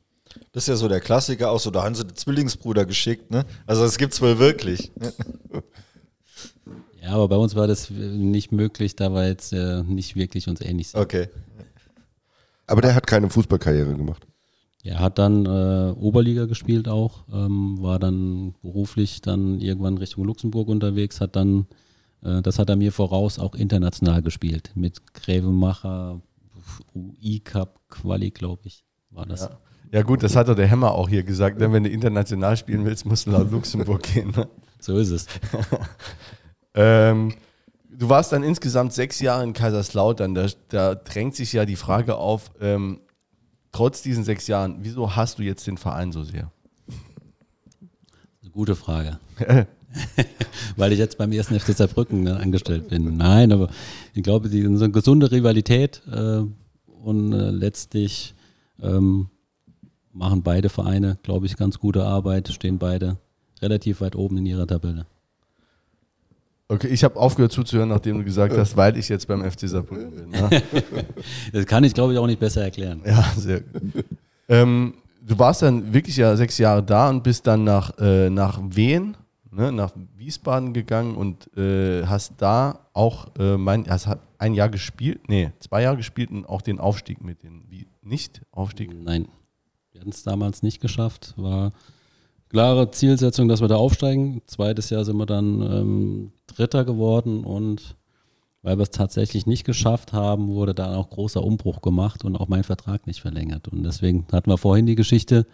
Das 0.51 0.63
ist 0.63 0.67
ja 0.67 0.75
so 0.75 0.87
der 0.87 1.01
Klassiker, 1.01 1.51
auch 1.51 1.59
so, 1.59 1.71
da 1.71 1.83
haben 1.83 1.95
sie 1.95 2.05
den 2.05 2.15
Zwillingsbruder 2.15 2.85
geschickt, 2.85 3.31
ne? 3.31 3.45
Also 3.65 3.83
das 3.83 3.97
gibt's 3.97 4.21
wohl 4.21 4.39
wirklich. 4.39 4.91
Ja, 7.05 7.11
aber 7.11 7.27
bei 7.27 7.35
uns 7.35 7.53
war 7.53 7.67
das 7.67 7.91
nicht 7.91 8.51
möglich, 8.51 8.95
da 8.95 9.11
wir 9.13 9.27
jetzt 9.27 9.53
äh, 9.53 9.83
nicht 9.83 10.15
wirklich 10.15 10.47
uns 10.47 10.59
ähnlich 10.59 10.87
sind. 10.87 10.99
Okay. 10.99 11.29
Aber 12.65 12.81
der 12.81 12.95
hat 12.95 13.05
keine 13.05 13.29
Fußballkarriere 13.29 13.95
gemacht. 13.95 14.25
Er 14.81 14.99
hat 14.99 15.19
dann 15.19 15.45
äh, 15.45 15.93
Oberliga 15.99 16.45
gespielt 16.45 16.87
auch, 16.87 17.25
ähm, 17.31 17.77
war 17.79 17.99
dann 17.99 18.55
beruflich 18.61 19.21
dann 19.21 19.59
irgendwann 19.59 19.97
Richtung 19.99 20.23
Luxemburg 20.25 20.67
unterwegs, 20.67 21.21
hat 21.21 21.35
dann, 21.35 21.67
äh, 22.23 22.41
das 22.41 22.57
hat 22.57 22.69
er 22.69 22.75
mir 22.75 22.91
voraus, 22.91 23.37
auch 23.37 23.53
international 23.53 24.23
gespielt. 24.23 24.71
Mit 24.73 25.13
Grävemacher, 25.13 26.21
UI-Cup, 26.95 27.81
Quali, 27.89 28.31
glaube 28.31 28.61
ich, 28.65 28.83
war 29.11 29.27
das. 29.27 29.41
Ja. 29.41 29.59
Ja, 29.91 30.01
gut, 30.01 30.23
das 30.23 30.35
hat 30.35 30.47
doch 30.47 30.55
der 30.55 30.67
Hämmer 30.67 30.91
auch 30.91 31.09
hier 31.09 31.23
gesagt. 31.23 31.59
Ne? 31.59 31.71
Wenn 31.71 31.83
du 31.83 31.89
international 31.89 32.57
spielen 32.57 32.85
willst, 32.85 33.05
musst 33.05 33.27
du 33.27 33.31
nach 33.31 33.49
Luxemburg 33.49 34.03
gehen. 34.13 34.33
Ne? 34.35 34.47
So 34.79 34.97
ist 34.97 35.11
es. 35.11 35.27
Ähm, 36.77 37.33
du 37.89 38.09
warst 38.09 38.33
dann 38.33 38.43
insgesamt 38.43 38.91
sechs 38.91 39.21
Jahre 39.21 39.43
in 39.43 39.53
Kaiserslautern. 39.53 40.35
Da, 40.35 40.47
da 40.67 40.95
drängt 40.95 41.35
sich 41.35 41.53
ja 41.53 41.65
die 41.65 41.77
Frage 41.77 42.15
auf, 42.15 42.51
ähm, 42.59 42.99
trotz 43.71 44.01
diesen 44.01 44.23
sechs 44.23 44.47
Jahren, 44.47 44.79
wieso 44.81 45.15
hast 45.15 45.39
du 45.39 45.43
jetzt 45.43 45.65
den 45.67 45.77
Verein 45.77 46.11
so 46.11 46.23
sehr? 46.23 46.51
Eine 48.41 48.51
gute 48.51 48.75
Frage. 48.75 49.19
Weil 50.75 50.91
ich 50.91 50.99
jetzt 50.99 51.17
beim 51.17 51.31
ersten 51.31 51.57
FC 51.57 51.75
Saarbrücken 51.75 52.23
ne, 52.23 52.35
angestellt 52.37 52.89
bin. 52.89 53.15
Nein, 53.15 53.53
aber 53.53 53.69
ich 54.13 54.23
glaube, 54.23 54.49
die 54.49 54.61
so 54.61 54.83
eine 54.83 54.91
gesunde 54.91 55.31
Rivalität 55.31 56.01
äh, 56.11 56.41
und 57.01 57.31
äh, 57.31 57.51
letztlich 57.51 58.35
ähm, 58.81 59.29
machen 60.15 60.41
beide 60.41 60.69
Vereine, 60.69 61.17
glaube 61.23 61.45
ich, 61.45 61.57
ganz 61.57 61.77
gute 61.77 62.03
Arbeit, 62.03 62.47
stehen 62.47 62.79
beide 62.79 63.17
relativ 63.61 64.01
weit 64.01 64.15
oben 64.15 64.37
in 64.37 64.45
ihrer 64.45 64.65
Tabelle. 64.65 65.05
Okay, 66.67 66.87
ich 66.87 67.03
habe 67.03 67.19
aufgehört 67.19 67.51
zuzuhören, 67.51 67.89
nachdem 67.89 68.17
du 68.17 68.23
gesagt 68.23 68.57
hast, 68.57 68.75
weil 68.75 68.97
ich 68.97 69.07
jetzt 69.07 69.27
beim 69.27 69.43
FC 69.43 69.69
Saarbrücken 69.69 70.11
bin. 70.11 70.29
Ne? 70.29 70.49
Das 71.53 71.65
kann 71.67 71.83
ich, 71.83 71.93
glaube 71.93 72.13
ich, 72.13 72.19
auch 72.19 72.25
nicht 72.25 72.39
besser 72.39 72.63
erklären. 72.63 73.01
Ja, 73.05 73.23
sehr 73.37 73.61
gut. 73.61 74.03
Ähm, 74.49 74.95
du 75.23 75.37
warst 75.37 75.61
dann 75.61 75.93
wirklich 75.93 76.17
ja 76.17 76.35
sechs 76.35 76.57
Jahre 76.57 76.81
da 76.81 77.09
und 77.09 77.23
bist 77.23 77.45
dann 77.45 77.63
nach, 77.63 77.95
äh, 77.99 78.31
nach 78.31 78.59
Wien, 78.63 79.15
ne, 79.51 79.71
nach 79.71 79.91
Wiesbaden 80.17 80.73
gegangen 80.73 81.15
und 81.15 81.55
äh, 81.55 82.03
hast 82.05 82.33
da 82.37 82.79
auch 82.93 83.27
äh, 83.37 83.57
mein, 83.57 83.87
hast 83.87 84.09
ein 84.39 84.55
Jahr 84.55 84.69
gespielt, 84.69 85.27
nee, 85.27 85.51
zwei 85.59 85.83
Jahre 85.83 85.97
gespielt 85.97 86.31
und 86.31 86.45
auch 86.45 86.63
den 86.63 86.79
Aufstieg 86.79 87.23
mit 87.23 87.43
den, 87.43 87.63
wie, 87.69 87.85
nicht 88.01 88.41
Aufstieg? 88.51 88.91
Nein, 89.03 89.27
wir 89.95 90.01
hatten 90.01 90.09
es 90.09 90.23
damals 90.23 90.61
nicht 90.61 90.81
geschafft. 90.81 91.33
War 91.37 91.71
klare 92.49 92.91
Zielsetzung, 92.91 93.47
dass 93.47 93.61
wir 93.61 93.69
da 93.69 93.77
aufsteigen. 93.77 94.41
Zweites 94.45 94.89
Jahr 94.89 95.05
sind 95.05 95.15
wir 95.15 95.25
dann 95.25 95.61
ähm, 95.61 96.31
Dritter 96.47 96.83
geworden 96.83 97.45
und 97.45 97.95
weil 98.61 98.77
wir 98.77 98.83
es 98.83 98.89
tatsächlich 98.89 99.45
nicht 99.45 99.63
geschafft 99.63 100.11
haben, 100.11 100.49
wurde 100.49 100.73
da 100.73 100.97
auch 100.97 101.09
großer 101.09 101.41
Umbruch 101.41 101.81
gemacht 101.81 102.25
und 102.25 102.35
auch 102.35 102.49
mein 102.49 102.65
Vertrag 102.65 103.07
nicht 103.07 103.21
verlängert. 103.21 103.69
Und 103.69 103.83
deswegen 103.83 104.27
hatten 104.33 104.49
wir 104.49 104.57
vorhin 104.57 104.85
die 104.85 104.95
Geschichte. 104.95 105.47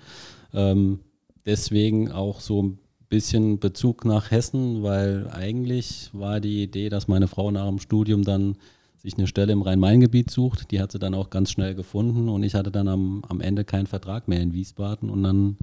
Ähm, 0.56 1.02
deswegen 1.46 2.12
auch 2.12 2.40
so 2.40 2.64
ein 2.64 2.80
bisschen 3.10 3.60
Bezug 3.60 4.06
nach 4.06 4.32
Hessen, 4.32 4.82
weil 4.82 5.30
eigentlich 5.30 6.10
war 6.14 6.40
die 6.40 6.64
Idee, 6.64 6.90
dass 6.90 7.08
meine 7.08 7.28
Frau 7.28 7.52
nach 7.52 7.68
dem 7.68 7.78
Studium 7.78 8.24
dann 8.24 8.56
sich 9.02 9.18
eine 9.18 9.28
Stelle 9.28 9.54
im 9.54 9.64
Rhein-Main-Gebiet 9.64 10.30
sucht. 10.30 10.72
Die 10.72 10.80
hat 10.80 10.92
sie 10.92 11.00
dann 11.00 11.16
auch 11.16 11.30
ganz 11.32 11.50
schnell 11.50 11.74
gefunden 11.74 12.30
und 12.30 12.44
ich 12.44 12.54
hatte 12.54 12.72
dann 12.72 12.88
am, 12.88 13.24
am 13.28 13.42
Ende 13.42 13.66
keinen 13.66 13.88
Vertrag 13.88 14.28
mehr 14.28 14.42
in 14.42 14.54
Wiesbaden 14.54 15.10
und 15.10 15.24
dann 15.24 15.58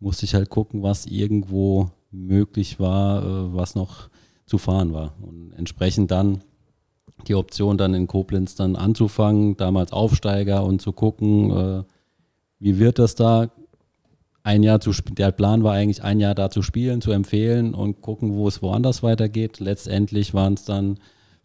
musste 0.00 0.24
ich 0.24 0.34
halt 0.34 0.48
gucken, 0.48 0.82
was 0.82 1.06
irgendwo 1.06 1.90
möglich 2.10 2.80
war, 2.80 3.22
äh, 3.22 3.54
was 3.54 3.74
noch 3.74 4.08
zu 4.46 4.56
fahren 4.56 4.94
war. 4.94 5.14
Und 5.20 5.52
entsprechend 5.52 6.10
dann 6.10 6.40
die 7.26 7.34
Option 7.34 7.76
dann 7.76 7.94
in 7.94 8.06
Koblenz 8.06 8.54
dann 8.54 8.76
anzufangen, 8.76 9.56
damals 9.56 9.92
Aufsteiger 9.92 10.64
und 10.64 10.80
zu 10.80 10.92
gucken, 10.92 11.50
äh, 11.50 11.82
wie 12.58 12.78
wird 12.78 12.98
das 12.98 13.14
da? 13.14 13.50
Ein 14.44 14.62
Jahr 14.62 14.80
zu 14.80 14.92
der 14.92 15.30
Plan 15.32 15.62
war 15.62 15.74
eigentlich 15.74 16.02
ein 16.02 16.20
Jahr 16.20 16.34
da 16.34 16.48
zu 16.48 16.62
spielen, 16.62 17.02
zu 17.02 17.10
empfehlen 17.10 17.74
und 17.74 18.00
gucken, 18.00 18.32
wo 18.34 18.48
es 18.48 18.62
woanders 18.62 19.02
weitergeht. 19.02 19.60
Letztendlich 19.60 20.32
waren 20.32 20.54
es 20.54 20.64
dann 20.64 20.98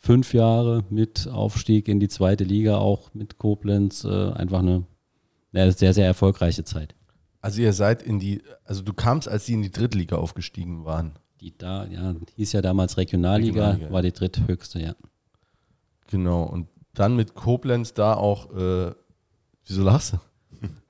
fünf 0.03 0.33
Jahre 0.33 0.83
mit 0.89 1.29
Aufstieg 1.29 1.87
in 1.87 1.99
die 1.99 2.09
zweite 2.09 2.43
Liga, 2.43 2.77
auch 2.77 3.13
mit 3.13 3.37
Koblenz, 3.37 4.03
äh, 4.03 4.31
einfach 4.31 4.59
eine, 4.59 4.83
eine 5.53 5.71
sehr, 5.71 5.93
sehr 5.93 6.05
erfolgreiche 6.05 6.65
Zeit. 6.65 6.93
Also 7.41 7.61
ihr 7.61 7.73
seid 7.73 8.03
in 8.03 8.19
die, 8.19 8.41
also 8.65 8.81
du 8.81 8.93
kamst, 8.93 9.29
als 9.29 9.45
die 9.45 9.53
in 9.53 9.61
die 9.61 9.71
Drittliga 9.71 10.17
aufgestiegen 10.17 10.83
waren. 10.85 11.13
Die 11.39 11.57
da, 11.57 11.85
ja, 11.85 12.15
hieß 12.35 12.51
ja 12.51 12.61
damals 12.61 12.97
Regionalliga, 12.97 13.71
Regionalliga, 13.71 13.93
war 13.93 14.01
die 14.01 14.11
dritthöchste, 14.11 14.81
ja. 14.81 14.95
Genau. 16.07 16.43
Und 16.43 16.67
dann 16.93 17.15
mit 17.15 17.33
Koblenz 17.33 17.93
da 17.93 18.13
auch, 18.13 18.53
äh, 18.55 18.91
wieso 19.65 19.83
lachst 19.83 20.13
du? 20.13 20.17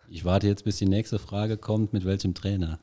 Ich 0.09 0.25
warte 0.25 0.47
jetzt, 0.47 0.63
bis 0.63 0.77
die 0.77 0.85
nächste 0.85 1.17
Frage 1.17 1.57
kommt, 1.57 1.91
mit 1.93 2.05
welchem 2.05 2.33
Trainer? 2.33 2.79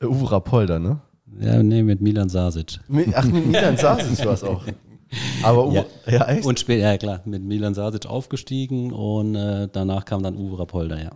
Äh, 0.00 0.06
Uwe 0.06 0.32
Rapolda, 0.32 0.78
ne? 0.78 1.00
Ja, 1.40 1.62
nee, 1.62 1.82
mit 1.82 2.00
Milan 2.02 2.28
Sasic. 2.28 2.78
Ach, 3.14 3.24
mit 3.24 3.46
Milan 3.46 3.76
Sasic 3.76 4.24
war 4.26 4.34
es 4.34 4.44
auch. 4.44 4.66
Aber 5.42 5.66
Uwe, 5.68 5.86
ja, 6.06 6.12
Ja. 6.12 6.26
echt? 6.28 6.46
Und 6.46 6.58
später, 6.60 6.90
ja 6.92 6.98
klar, 6.98 7.20
mit 7.24 7.42
Milan 7.42 7.74
Sasic 7.74 8.06
aufgestiegen 8.06 8.92
und 8.92 9.34
äh, 9.34 9.68
danach 9.70 10.04
kam 10.04 10.22
dann 10.22 10.36
Uwe 10.36 10.58
Rapolda, 10.58 10.98
ja. 11.00 11.10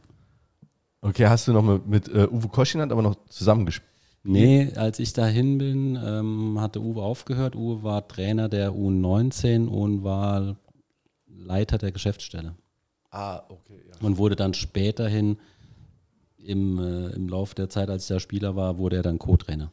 okay, 1.00 1.26
hast 1.26 1.48
du 1.48 1.52
noch 1.52 1.62
mit, 1.62 1.86
mit 1.86 2.08
äh, 2.08 2.26
Uwe 2.30 2.48
Koschinat 2.48 2.90
aber 2.92 3.02
noch 3.02 3.16
zusammengespielt? 3.28 3.88
Nee, 4.24 4.72
als 4.74 4.98
ich 4.98 5.12
dahin 5.12 5.58
bin, 5.58 5.98
ähm, 6.04 6.60
hatte 6.60 6.82
Uwe 6.82 7.02
aufgehört. 7.02 7.56
Uwe 7.56 7.82
war 7.82 8.06
Trainer 8.08 8.48
der 8.48 8.72
U19 8.72 9.68
und 9.68 10.02
war 10.04 10.56
Leiter 11.26 11.78
der 11.78 11.92
Geschäftsstelle. 11.92 12.54
Ah, 13.10 13.42
okay, 13.48 13.80
ja. 13.88 14.06
und 14.06 14.18
wurde 14.18 14.36
dann 14.36 14.52
späterhin 14.54 15.38
im, 16.36 16.78
äh, 16.78 17.10
im 17.10 17.28
Laufe 17.28 17.54
der 17.54 17.70
Zeit, 17.70 17.88
als 17.88 18.02
ich 18.02 18.08
da 18.08 18.20
Spieler 18.20 18.54
war, 18.54 18.76
wurde 18.76 18.96
er 18.96 19.02
dann 19.02 19.18
Co-Trainer. 19.18 19.70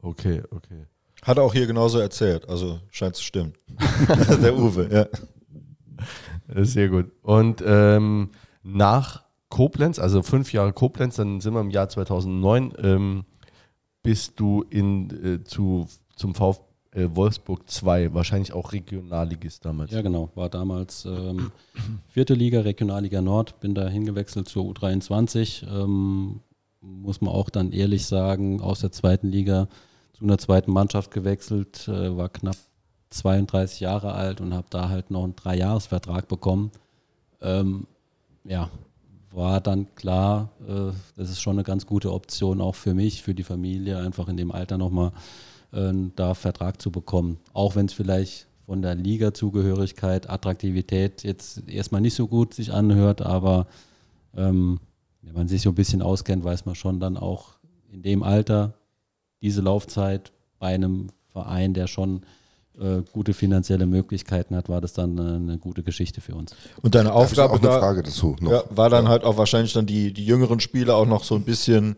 Okay, 0.00 0.42
okay. 0.50 0.86
Hat 1.22 1.38
er 1.38 1.44
auch 1.44 1.52
hier 1.52 1.66
genauso 1.66 1.98
erzählt, 1.98 2.48
also 2.48 2.80
scheint 2.90 3.16
zu 3.16 3.22
stimmen. 3.22 3.54
der 4.42 4.56
Uwe, 4.56 4.88
ja. 4.92 6.64
Sehr 6.64 6.88
gut. 6.88 7.12
Und 7.22 7.62
ähm, 7.64 8.30
nach 8.62 9.22
Koblenz, 9.48 9.98
also 9.98 10.22
fünf 10.22 10.52
Jahre 10.52 10.72
Koblenz, 10.72 11.16
dann 11.16 11.40
sind 11.40 11.54
wir 11.54 11.60
im 11.60 11.70
Jahr 11.70 11.88
2009, 11.88 12.72
ähm, 12.78 13.24
bist 14.02 14.40
du 14.40 14.64
in, 14.68 15.10
äh, 15.24 15.44
zu, 15.44 15.86
zum 16.16 16.34
VfB 16.34 16.72
äh, 16.94 17.08
Wolfsburg 17.14 17.68
2, 17.68 18.12
wahrscheinlich 18.12 18.52
auch 18.52 18.72
Regionalligist 18.72 19.64
damals. 19.64 19.92
Ja, 19.92 20.02
genau. 20.02 20.30
War 20.34 20.48
damals 20.48 21.06
ähm, 21.06 21.50
vierte 22.08 22.34
Liga, 22.34 22.60
Regionalliga 22.60 23.22
Nord. 23.22 23.60
Bin 23.60 23.74
da 23.74 23.88
hingewechselt 23.88 24.48
zur 24.48 24.64
U23. 24.64 25.66
Ähm, 25.66 26.40
muss 26.80 27.20
man 27.20 27.32
auch 27.32 27.48
dann 27.48 27.72
ehrlich 27.72 28.06
sagen, 28.06 28.60
aus 28.60 28.80
der 28.80 28.92
zweiten 28.92 29.28
Liga 29.28 29.68
zu 30.22 30.26
einer 30.28 30.38
zweiten 30.38 30.70
Mannschaft 30.70 31.10
gewechselt, 31.10 31.88
äh, 31.88 32.16
war 32.16 32.28
knapp 32.28 32.56
32 33.10 33.80
Jahre 33.80 34.12
alt 34.12 34.40
und 34.40 34.54
habe 34.54 34.68
da 34.70 34.88
halt 34.88 35.10
noch 35.10 35.24
einen 35.24 35.34
Dreijahresvertrag 35.34 36.28
bekommen. 36.28 36.70
Ähm, 37.40 37.88
ja, 38.44 38.70
war 39.32 39.60
dann 39.60 39.92
klar, 39.96 40.50
äh, 40.60 40.92
das 41.16 41.28
ist 41.30 41.40
schon 41.40 41.56
eine 41.56 41.64
ganz 41.64 41.86
gute 41.86 42.12
Option 42.12 42.60
auch 42.60 42.76
für 42.76 42.94
mich, 42.94 43.20
für 43.22 43.34
die 43.34 43.42
Familie, 43.42 43.98
einfach 43.98 44.28
in 44.28 44.36
dem 44.36 44.52
Alter 44.52 44.78
nochmal 44.78 45.10
äh, 45.72 45.92
da 46.14 46.34
Vertrag 46.34 46.80
zu 46.80 46.92
bekommen. 46.92 47.38
Auch 47.52 47.74
wenn 47.74 47.86
es 47.86 47.92
vielleicht 47.92 48.46
von 48.64 48.80
der 48.80 48.94
Liga-Zugehörigkeit, 48.94 50.30
Attraktivität 50.30 51.24
jetzt 51.24 51.68
erstmal 51.68 52.00
nicht 52.00 52.14
so 52.14 52.28
gut 52.28 52.54
sich 52.54 52.72
anhört, 52.72 53.22
aber 53.22 53.66
ähm, 54.36 54.78
wenn 55.22 55.34
man 55.34 55.48
sich 55.48 55.62
so 55.62 55.70
ein 55.70 55.74
bisschen 55.74 56.00
auskennt, 56.00 56.44
weiß 56.44 56.64
man 56.64 56.76
schon 56.76 57.00
dann 57.00 57.16
auch 57.16 57.56
in 57.90 58.02
dem 58.02 58.22
Alter 58.22 58.74
diese 59.42 59.60
Laufzeit 59.60 60.32
bei 60.58 60.74
einem 60.74 61.08
Verein, 61.32 61.74
der 61.74 61.86
schon 61.86 62.22
äh, 62.78 63.02
gute 63.12 63.34
finanzielle 63.34 63.86
Möglichkeiten 63.86 64.56
hat, 64.56 64.68
war 64.68 64.80
das 64.80 64.92
dann 64.92 65.18
äh, 65.18 65.20
eine 65.20 65.58
gute 65.58 65.82
Geschichte 65.82 66.20
für 66.20 66.34
uns. 66.34 66.54
Und 66.80 66.94
deine 66.94 67.12
Aufgabe 67.12 67.52
auch 67.52 67.58
eine 67.58 67.68
da, 67.68 67.78
Frage 67.78 68.02
dazu 68.02 68.36
noch. 68.40 68.50
Ja, 68.50 68.64
war 68.70 68.88
dann 68.88 69.08
halt 69.08 69.24
auch 69.24 69.36
wahrscheinlich 69.36 69.72
dann 69.72 69.86
die, 69.86 70.12
die 70.12 70.24
jüngeren 70.24 70.60
Spieler 70.60 70.96
auch 70.96 71.06
noch 71.06 71.24
so 71.24 71.34
ein 71.34 71.44
bisschen 71.44 71.96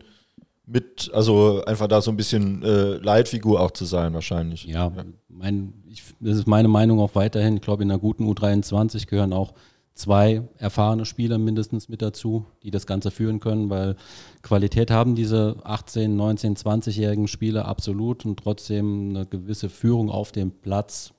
mit, 0.65 1.11
also 1.13 1.63
einfach 1.65 1.87
da 1.87 2.01
so 2.01 2.11
ein 2.11 2.17
bisschen 2.17 2.63
äh, 2.63 2.95
Leitfigur 2.95 3.61
auch 3.61 3.71
zu 3.71 3.85
sein 3.85 4.13
wahrscheinlich. 4.13 4.65
Ja, 4.65 4.91
Mein, 5.29 5.73
ich, 5.87 6.03
das 6.19 6.37
ist 6.37 6.47
meine 6.47 6.67
Meinung 6.67 6.99
auch 6.99 7.13
weiterhin. 7.13 7.55
Ich 7.55 7.61
glaube, 7.61 7.83
in 7.83 7.91
einer 7.91 7.99
guten 7.99 8.27
U23 8.27 9.05
gehören 9.05 9.31
auch 9.31 9.53
zwei 9.95 10.43
erfahrene 10.57 11.05
Spieler 11.05 11.37
mindestens 11.37 11.89
mit 11.89 12.01
dazu, 12.01 12.45
die 12.63 12.71
das 12.71 12.85
Ganze 12.85 13.11
führen 13.11 13.39
können, 13.39 13.69
weil 13.69 13.95
Qualität 14.43 14.91
haben 14.91 15.15
diese 15.15 15.57
18, 15.63 16.15
19, 16.15 16.57
20-jährigen 16.57 17.27
Spieler 17.27 17.65
absolut 17.65 18.25
und 18.25 18.37
trotzdem 18.37 19.09
eine 19.09 19.25
gewisse 19.25 19.69
Führung 19.69 20.11
auf 20.11 20.31
dem 20.31 20.51
Platz 20.51 21.13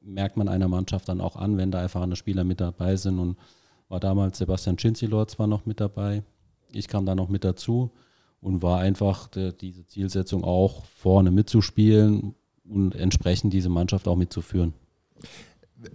merkt 0.00 0.36
man 0.36 0.48
einer 0.48 0.68
Mannschaft 0.68 1.08
dann 1.08 1.20
auch 1.20 1.36
an, 1.36 1.58
wenn 1.58 1.70
da 1.70 1.82
erfahrene 1.82 2.16
Spieler 2.16 2.44
mit 2.44 2.60
dabei 2.60 2.96
sind 2.96 3.18
und 3.18 3.36
war 3.88 4.00
damals 4.00 4.38
Sebastian 4.38 4.78
Cinzilor 4.78 5.28
zwar 5.28 5.46
noch 5.46 5.66
mit 5.66 5.80
dabei, 5.80 6.22
ich 6.72 6.88
kam 6.88 7.04
da 7.04 7.14
noch 7.14 7.28
mit 7.28 7.44
dazu 7.44 7.90
und 8.40 8.62
war 8.62 8.78
einfach 8.78 9.26
de, 9.28 9.52
diese 9.52 9.86
Zielsetzung 9.86 10.44
auch 10.44 10.84
vorne 10.86 11.30
mitzuspielen 11.30 12.34
und 12.64 12.94
entsprechend 12.94 13.52
diese 13.52 13.68
Mannschaft 13.68 14.06
auch 14.08 14.16
mitzuführen. 14.16 14.72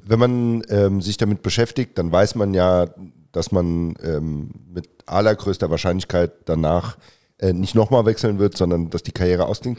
Wenn 0.03 0.19
man 0.19 0.63
ähm, 0.69 1.01
sich 1.01 1.17
damit 1.17 1.41
beschäftigt, 1.41 1.97
dann 1.97 2.11
weiß 2.11 2.35
man 2.35 2.53
ja, 2.53 2.87
dass 3.31 3.51
man 3.51 3.95
ähm, 4.03 4.49
mit 4.73 4.87
allergrößter 5.05 5.69
Wahrscheinlichkeit 5.69 6.31
danach 6.45 6.97
äh, 7.37 7.53
nicht 7.53 7.75
nochmal 7.75 8.05
wechseln 8.05 8.39
wird, 8.39 8.55
sondern 8.57 8.89
dass 8.89 9.03
die 9.03 9.11
Karriere 9.11 9.45
ausklingt. 9.45 9.77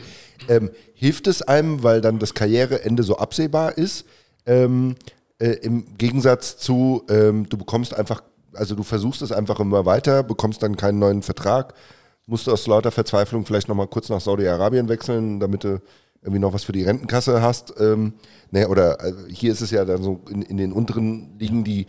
Ähm, 0.49 0.71
hilft 0.95 1.27
es 1.27 1.42
einem, 1.42 1.83
weil 1.83 2.01
dann 2.01 2.19
das 2.19 2.35
Karriereende 2.35 3.03
so 3.03 3.16
absehbar 3.16 3.79
ist? 3.79 4.05
Ähm, 4.45 4.95
äh, 5.38 5.53
Im 5.62 5.97
Gegensatz 5.97 6.59
zu, 6.59 7.05
ähm, 7.09 7.49
du 7.49 7.57
bekommst 7.57 7.95
einfach, 7.95 8.23
also 8.53 8.75
du 8.75 8.83
versuchst 8.83 9.23
es 9.23 9.33
einfach 9.33 9.59
immer 9.59 9.87
weiter, 9.87 10.23
bekommst 10.23 10.62
dann 10.62 10.77
keinen 10.77 10.99
neuen 10.99 11.23
Vertrag, 11.23 11.75
musst 12.27 12.47
du 12.47 12.53
aus 12.53 12.66
lauter 12.66 12.90
Verzweiflung 12.90 13.47
vielleicht 13.47 13.69
nochmal 13.69 13.87
kurz 13.87 14.09
nach 14.09 14.21
Saudi-Arabien 14.21 14.88
wechseln, 14.88 15.40
damit 15.40 15.64
du 15.64 15.81
irgendwie 16.22 16.40
noch 16.40 16.52
was 16.52 16.64
für 16.64 16.72
die 16.72 16.83
Rentenkasse 16.83 17.42
hast. 17.42 17.74
Ähm, 17.79 18.14
ne, 18.50 18.68
oder 18.68 19.05
äh, 19.05 19.12
hier 19.29 19.52
ist 19.52 19.61
es 19.61 19.70
ja 19.70 19.85
dann 19.85 20.02
so 20.02 20.20
in, 20.31 20.42
in 20.42 20.57
den 20.57 20.72
unteren 20.72 21.38
Ligen, 21.38 21.64
die 21.64 21.87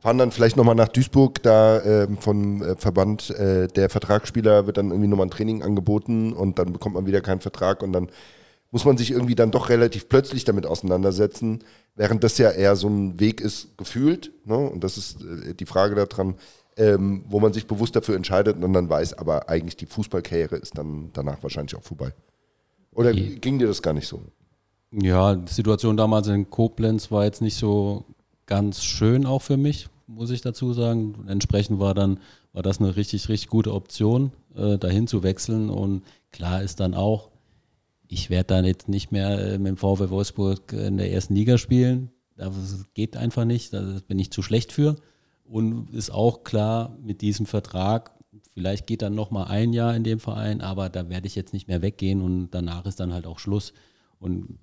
fahren 0.00 0.18
dann 0.18 0.30
vielleicht 0.30 0.56
nochmal 0.56 0.74
nach 0.74 0.88
Duisburg, 0.88 1.42
da 1.42 1.82
ähm, 1.82 2.18
vom 2.18 2.62
äh, 2.62 2.76
Verband 2.76 3.30
äh, 3.30 3.68
der 3.68 3.90
Vertragsspieler 3.90 4.66
wird 4.66 4.76
dann 4.76 4.90
irgendwie 4.90 5.08
nochmal 5.08 5.26
ein 5.26 5.30
Training 5.30 5.62
angeboten 5.62 6.32
und 6.32 6.58
dann 6.58 6.72
bekommt 6.72 6.94
man 6.94 7.06
wieder 7.06 7.20
keinen 7.20 7.40
Vertrag 7.40 7.82
und 7.82 7.92
dann 7.92 8.08
muss 8.70 8.84
man 8.84 8.96
sich 8.98 9.10
irgendwie 9.10 9.34
dann 9.34 9.50
doch 9.50 9.70
relativ 9.70 10.08
plötzlich 10.08 10.44
damit 10.44 10.66
auseinandersetzen, 10.66 11.64
während 11.96 12.22
das 12.22 12.38
ja 12.38 12.50
eher 12.50 12.76
so 12.76 12.88
ein 12.88 13.18
Weg 13.18 13.40
ist, 13.40 13.76
gefühlt. 13.78 14.30
Ne? 14.44 14.56
Und 14.56 14.84
das 14.84 14.98
ist 14.98 15.22
äh, 15.22 15.54
die 15.54 15.66
Frage 15.66 15.94
daran, 15.94 16.34
ähm, 16.76 17.24
wo 17.26 17.40
man 17.40 17.52
sich 17.52 17.66
bewusst 17.66 17.96
dafür 17.96 18.14
entscheidet 18.14 18.62
und 18.62 18.72
dann 18.72 18.88
weiß, 18.88 19.14
aber 19.14 19.48
eigentlich 19.48 19.76
die 19.76 19.86
Fußballkarriere 19.86 20.56
ist 20.56 20.76
dann 20.78 21.10
danach 21.12 21.42
wahrscheinlich 21.42 21.76
auch 21.76 21.82
vorbei. 21.82 22.12
Oder 22.98 23.12
Die- 23.12 23.40
ging 23.40 23.58
dir 23.58 23.68
das 23.68 23.80
gar 23.80 23.92
nicht 23.92 24.08
so? 24.08 24.20
Ja, 24.90 25.34
die 25.36 25.52
Situation 25.52 25.96
damals 25.96 26.26
in 26.26 26.50
Koblenz 26.50 27.10
war 27.10 27.24
jetzt 27.24 27.40
nicht 27.42 27.56
so 27.56 28.04
ganz 28.46 28.82
schön 28.82 29.24
auch 29.24 29.42
für 29.42 29.56
mich, 29.56 29.88
muss 30.06 30.30
ich 30.30 30.40
dazu 30.40 30.72
sagen. 30.72 31.14
Entsprechend 31.28 31.78
war 31.78 31.94
dann 31.94 32.18
war 32.52 32.62
das 32.62 32.80
eine 32.80 32.96
richtig, 32.96 33.28
richtig 33.28 33.50
gute 33.50 33.72
Option, 33.72 34.32
äh, 34.56 34.78
dahin 34.78 35.06
zu 35.06 35.22
wechseln. 35.22 35.70
Und 35.70 36.02
klar 36.32 36.62
ist 36.62 36.80
dann 36.80 36.94
auch, 36.94 37.28
ich 38.08 38.30
werde 38.30 38.48
dann 38.48 38.64
jetzt 38.64 38.88
nicht 38.88 39.12
mehr 39.12 39.38
äh, 39.38 39.58
mit 39.58 39.68
dem 39.68 39.76
VW 39.76 40.10
Wolfsburg 40.10 40.72
in 40.72 40.96
der 40.96 41.12
ersten 41.12 41.34
Liga 41.36 41.56
spielen. 41.56 42.10
Das 42.36 42.86
geht 42.94 43.16
einfach 43.16 43.44
nicht, 43.44 43.72
da 43.74 44.00
bin 44.08 44.18
ich 44.18 44.32
zu 44.32 44.42
schlecht 44.42 44.72
für. 44.72 44.96
Und 45.44 45.90
ist 45.94 46.10
auch 46.10 46.42
klar, 46.42 46.96
mit 47.02 47.20
diesem 47.20 47.46
Vertrag, 47.46 48.10
vielleicht 48.58 48.88
geht 48.88 49.02
dann 49.02 49.14
noch 49.14 49.30
mal 49.30 49.44
ein 49.44 49.72
Jahr 49.72 49.94
in 49.94 50.02
dem 50.02 50.18
Verein, 50.18 50.60
aber 50.62 50.88
da 50.88 51.08
werde 51.08 51.28
ich 51.28 51.36
jetzt 51.36 51.52
nicht 51.52 51.68
mehr 51.68 51.80
weggehen 51.80 52.20
und 52.20 52.50
danach 52.50 52.86
ist 52.86 52.98
dann 52.98 53.12
halt 53.12 53.24
auch 53.24 53.38
Schluss. 53.38 53.72
Und 54.18 54.58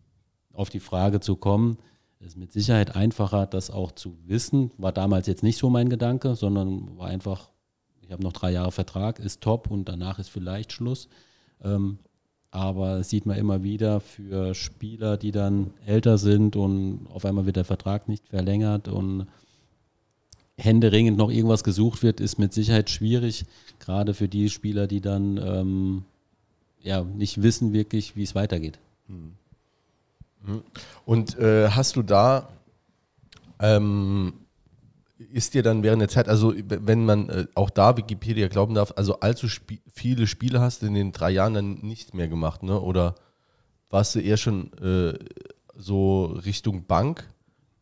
auf 0.51 0.69
die 0.69 0.81
Frage 0.81 1.21
zu 1.21 1.37
kommen, 1.37 1.77
ist 2.19 2.35
mit 2.35 2.51
Sicherheit 2.51 2.93
einfacher, 2.93 3.45
das 3.45 3.71
auch 3.71 3.93
zu 3.93 4.17
wissen. 4.25 4.71
War 4.77 4.91
damals 4.91 5.27
jetzt 5.27 5.43
nicht 5.43 5.57
so 5.57 5.69
mein 5.69 5.87
Gedanke, 5.87 6.35
sondern 6.35 6.97
war 6.97 7.07
einfach, 7.07 7.51
ich 8.01 8.11
habe 8.11 8.21
noch 8.21 8.33
drei 8.33 8.51
Jahre 8.51 8.73
Vertrag, 8.73 9.17
ist 9.17 9.39
top 9.39 9.71
und 9.71 9.87
danach 9.87 10.19
ist 10.19 10.29
vielleicht 10.29 10.73
Schluss. 10.73 11.07
Ähm, 11.63 11.99
aber 12.51 12.97
das 12.97 13.09
sieht 13.09 13.25
man 13.25 13.37
immer 13.37 13.63
wieder 13.63 14.01
für 14.01 14.53
Spieler, 14.55 15.15
die 15.15 15.31
dann 15.31 15.73
älter 15.85 16.17
sind 16.17 16.57
und 16.57 17.07
auf 17.13 17.23
einmal 17.23 17.45
wird 17.45 17.55
der 17.55 17.63
Vertrag 17.63 18.09
nicht 18.09 18.27
verlängert 18.27 18.89
und 18.89 19.27
händeringend 20.57 21.17
noch 21.17 21.29
irgendwas 21.29 21.63
gesucht 21.63 22.03
wird, 22.03 22.19
ist 22.19 22.39
mit 22.39 22.53
Sicherheit 22.53 22.89
schwierig, 22.89 23.45
gerade 23.79 24.13
für 24.13 24.27
die 24.27 24.49
Spieler, 24.49 24.87
die 24.87 25.01
dann 25.01 25.37
ähm, 25.37 26.05
ja, 26.81 27.03
nicht 27.03 27.41
wissen 27.41 27.73
wirklich, 27.73 28.15
wie 28.15 28.23
es 28.23 28.35
weitergeht. 28.35 28.79
Und 31.05 31.37
äh, 31.39 31.69
hast 31.69 31.95
du 31.95 32.03
da, 32.03 32.49
ähm, 33.59 34.33
ist 35.17 35.53
dir 35.53 35.63
dann 35.63 35.81
während 35.81 36.01
der 36.01 36.09
Zeit, 36.09 36.27
also 36.27 36.53
wenn 36.55 37.05
man 37.05 37.29
äh, 37.29 37.47
auch 37.55 37.69
da 37.69 37.97
Wikipedia 37.97 38.47
glauben 38.47 38.75
darf, 38.75 38.93
also 38.95 39.19
allzu 39.19 39.47
spi 39.47 39.81
viele 39.91 40.27
Spiele 40.27 40.59
hast 40.59 40.81
du 40.81 40.87
in 40.87 40.93
den 40.93 41.11
drei 41.13 41.31
Jahren 41.31 41.53
dann 41.53 41.73
nicht 41.81 42.13
mehr 42.13 42.27
gemacht, 42.27 42.63
ne? 42.63 42.79
Oder 42.79 43.15
warst 43.89 44.13
du 44.13 44.19
eher 44.19 44.35
schon 44.35 44.73
äh, 44.73 45.17
so 45.77 46.25
Richtung 46.25 46.85
Bank, 46.85 47.27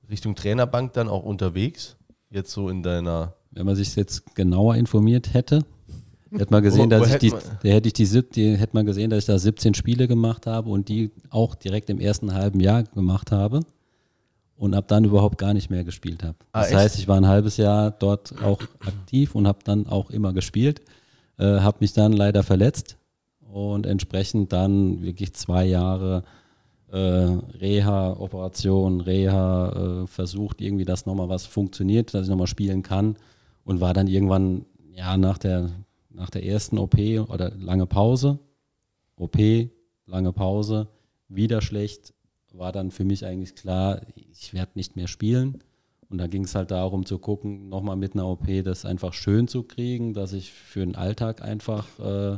Richtung 0.10 0.36
Trainerbank 0.36 0.94
dann 0.94 1.10
auch 1.10 1.24
unterwegs? 1.24 1.96
Jetzt 2.34 2.52
so 2.52 2.68
in 2.68 2.82
deiner. 2.82 3.36
Wenn 3.52 3.68
man 3.68 3.76
sich 3.76 3.96
jetzt 3.96 4.36
genauer 4.36 4.76
informiert 4.76 5.36
hätte, 5.36 5.64
hätte 6.32 6.52
man 6.52 6.64
gesehen, 6.64 6.90
dass 6.90 7.08
ich 7.08 7.18
die, 7.18 7.30
da 7.30 7.70
hätte 7.70 7.88
ich 7.88 7.94
die, 7.94 8.24
die 8.32 8.58
hätte 8.58 8.76
man 8.76 8.88
gesehen, 8.88 9.12
dass 9.12 9.20
ich 9.20 9.26
da 9.26 9.38
17 9.38 9.76
Spiele 9.76 10.08
gemacht 10.08 10.48
habe 10.48 10.72
und 10.72 10.90
die 10.90 11.12
auch 11.30 11.54
direkt 11.54 11.92
im 11.92 12.00
ersten 12.00 12.34
halben 12.34 12.60
Jahr 12.60 12.82
gemacht 12.84 13.32
habe 13.32 13.60
und 14.58 14.74
ab 14.74 14.88
dann 14.88 15.06
überhaupt 15.06 15.38
gar 15.38 15.54
nicht 15.54 15.70
mehr 15.70 15.84
gespielt 15.84 16.24
habe. 16.24 16.36
Ah, 16.54 16.62
Das 16.62 16.70
echt? 16.70 16.78
heißt, 16.80 16.98
ich 16.98 17.08
war 17.08 17.18
ein 17.18 17.28
halbes 17.28 17.58
Jahr 17.58 17.92
dort 17.92 18.34
auch 18.42 18.60
aktiv 18.80 19.36
und 19.36 19.46
habe 19.46 19.60
dann 19.64 19.86
auch 19.86 20.10
immer 20.10 20.34
gespielt, 20.34 20.82
äh, 21.38 21.60
habe 21.60 21.78
mich 21.82 21.94
dann 21.94 22.14
leider 22.14 22.42
verletzt 22.42 22.98
und 23.52 23.86
entsprechend 23.86 24.52
dann 24.52 25.04
wirklich 25.04 25.34
zwei 25.34 25.66
Jahre 25.66 26.24
äh, 26.94 27.58
Reha, 27.58 28.14
Operation, 28.20 29.02
Reha, 29.02 30.04
äh, 30.04 30.08
versucht 30.08 30.62
irgendwie, 30.62 30.86
dass 30.86 31.08
nochmal 31.08 31.28
was 31.28 31.48
funktioniert, 31.48 32.14
dass 32.14 32.24
ich 32.26 32.30
nochmal 32.30 32.48
spielen 32.48 32.84
kann 32.84 33.18
und 33.66 33.82
war 33.82 33.94
dann 33.96 34.08
irgendwann, 34.08 34.66
ja, 34.92 35.18
nach 35.18 35.40
der, 35.40 35.72
nach 36.12 36.30
der 36.30 36.46
ersten 36.46 36.78
OP 36.78 36.96
oder 37.30 37.52
lange 37.58 37.88
Pause, 37.88 38.38
OP, 39.18 39.38
lange 40.06 40.34
Pause, 40.34 40.88
wieder 41.30 41.62
schlecht, 41.62 42.14
war 42.54 42.72
dann 42.72 42.92
für 42.92 43.06
mich 43.06 43.26
eigentlich 43.26 43.56
klar, 43.56 44.02
ich 44.32 44.54
werde 44.54 44.74
nicht 44.76 44.96
mehr 44.96 45.08
spielen. 45.08 45.64
Und 46.10 46.20
da 46.20 46.28
ging 46.28 46.44
es 46.44 46.54
halt 46.54 46.70
darum 46.70 47.08
zu 47.08 47.18
gucken, 47.18 47.70
nochmal 47.70 47.96
mit 47.96 48.14
einer 48.14 48.28
OP 48.28 48.46
das 48.64 48.86
einfach 48.86 49.14
schön 49.14 49.48
zu 49.48 49.64
kriegen, 49.64 50.14
dass 50.14 50.34
ich 50.34 50.54
für 50.54 50.82
den 50.82 50.96
Alltag 50.96 51.42
einfach 51.42 51.88
äh, 51.98 52.38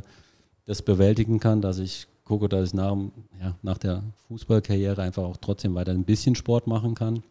das 0.64 0.80
bewältigen 0.80 1.40
kann, 1.40 1.60
dass 1.60 1.78
ich 1.78 2.06
gucke, 2.26 2.48
dass 2.48 2.68
ich 2.68 2.74
nach, 2.74 2.94
ja, 3.40 3.56
nach 3.62 3.78
der 3.78 4.02
Fußballkarriere 4.28 5.00
einfach 5.00 5.22
auch 5.22 5.38
trotzdem 5.38 5.74
weiter 5.74 5.92
ein 5.92 6.04
bisschen 6.04 6.34
Sport 6.34 6.66
machen 6.66 6.94
kann. 6.94 7.22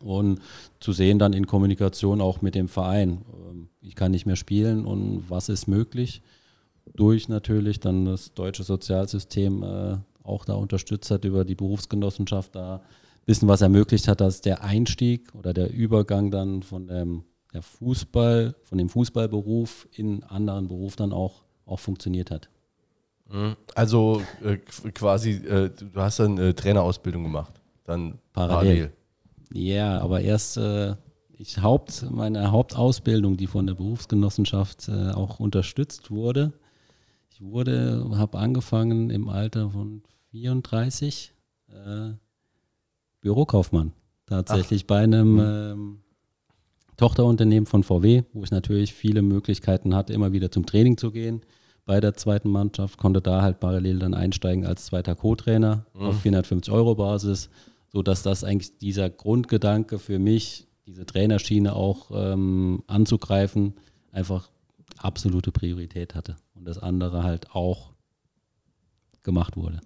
Und 0.00 0.40
zu 0.78 0.92
sehen 0.92 1.18
dann 1.18 1.32
in 1.32 1.46
Kommunikation 1.46 2.20
auch 2.20 2.42
mit 2.42 2.54
dem 2.54 2.68
Verein, 2.68 3.22
ähm, 3.50 3.68
ich 3.80 3.94
kann 3.94 4.12
nicht 4.12 4.26
mehr 4.26 4.36
spielen 4.36 4.84
und 4.84 5.24
was 5.28 5.48
ist 5.48 5.66
möglich, 5.66 6.22
durch 6.94 7.28
natürlich 7.28 7.80
dann 7.80 8.04
das 8.04 8.34
deutsche 8.34 8.62
Sozialsystem 8.62 9.62
äh, 9.62 9.96
auch 10.22 10.44
da 10.44 10.54
unterstützt 10.54 11.10
hat 11.10 11.24
über 11.24 11.44
die 11.44 11.54
Berufsgenossenschaft 11.54 12.54
da 12.54 12.76
ein 12.76 12.80
bisschen 13.26 13.48
was 13.48 13.60
ermöglicht 13.60 14.08
hat, 14.08 14.20
dass 14.20 14.40
der 14.40 14.62
Einstieg 14.62 15.34
oder 15.34 15.52
der 15.52 15.72
Übergang 15.72 16.30
dann 16.30 16.62
von 16.62 16.86
dem 16.86 17.24
der 17.54 17.62
Fußball, 17.62 18.54
von 18.62 18.78
dem 18.78 18.88
Fußballberuf 18.88 19.88
in 19.92 20.22
einen 20.22 20.28
anderen 20.28 20.68
Beruf 20.68 20.96
dann 20.96 21.12
auch, 21.12 21.44
auch 21.64 21.80
funktioniert 21.80 22.30
hat. 22.30 22.50
Mhm. 23.30 23.56
Also 23.74 24.22
äh, 24.42 24.56
quasi, 24.56 25.32
äh, 25.32 25.70
du 25.70 26.00
hast 26.00 26.18
dann 26.18 26.38
äh, 26.38 26.54
Trainerausbildung 26.54 27.22
gemacht, 27.22 27.52
dann 27.84 28.18
parallel. 28.32 28.92
Ja, 29.52 30.00
aber 30.00 30.20
erst 30.20 30.56
äh, 30.56 30.94
ich 31.36 31.58
Haupt, 31.62 32.06
meine 32.10 32.50
Hauptausbildung, 32.50 33.36
die 33.36 33.46
von 33.46 33.66
der 33.66 33.74
Berufsgenossenschaft 33.74 34.88
äh, 34.88 35.10
auch 35.10 35.40
unterstützt 35.40 36.10
wurde. 36.10 36.52
Ich 37.30 37.40
wurde, 37.40 38.04
habe 38.14 38.38
angefangen 38.38 39.10
im 39.10 39.28
Alter 39.28 39.70
von 39.70 40.02
34 40.30 41.34
äh, 41.68 42.14
Bürokaufmann. 43.20 43.92
Tatsächlich 44.26 44.82
Ach. 44.84 44.88
bei 44.88 44.98
einem 44.98 45.34
mhm. 45.34 45.40
ähm, 45.40 46.00
Tochterunternehmen 46.96 47.66
von 47.66 47.84
VW, 47.84 48.24
wo 48.32 48.42
ich 48.42 48.50
natürlich 48.50 48.92
viele 48.92 49.22
Möglichkeiten 49.22 49.94
hatte, 49.94 50.12
immer 50.12 50.32
wieder 50.32 50.50
zum 50.50 50.66
Training 50.66 50.96
zu 50.96 51.12
gehen 51.12 51.42
bei 51.88 52.00
der 52.00 52.12
zweiten 52.12 52.50
Mannschaft, 52.50 52.98
konnte 52.98 53.22
da 53.22 53.40
halt 53.40 53.60
parallel 53.60 53.98
dann 53.98 54.12
einsteigen 54.12 54.66
als 54.66 54.84
zweiter 54.84 55.14
Co-Trainer 55.14 55.86
mhm. 55.94 56.02
auf 56.02 56.20
450 56.20 56.72
Euro 56.72 56.94
Basis, 56.94 57.48
sodass 57.88 58.22
das 58.22 58.44
eigentlich 58.44 58.76
dieser 58.76 59.08
Grundgedanke 59.08 59.98
für 59.98 60.18
mich, 60.18 60.66
diese 60.86 61.06
Trainerschiene 61.06 61.74
auch 61.74 62.10
ähm, 62.12 62.82
anzugreifen, 62.88 63.72
einfach 64.12 64.50
absolute 64.98 65.50
Priorität 65.50 66.14
hatte 66.14 66.36
und 66.54 66.66
das 66.66 66.76
andere 66.76 67.22
halt 67.22 67.52
auch 67.52 67.94
gemacht 69.22 69.56
wurde. 69.56 69.80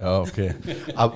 Ja, 0.00 0.22
okay. 0.22 0.56
Aber 0.96 1.14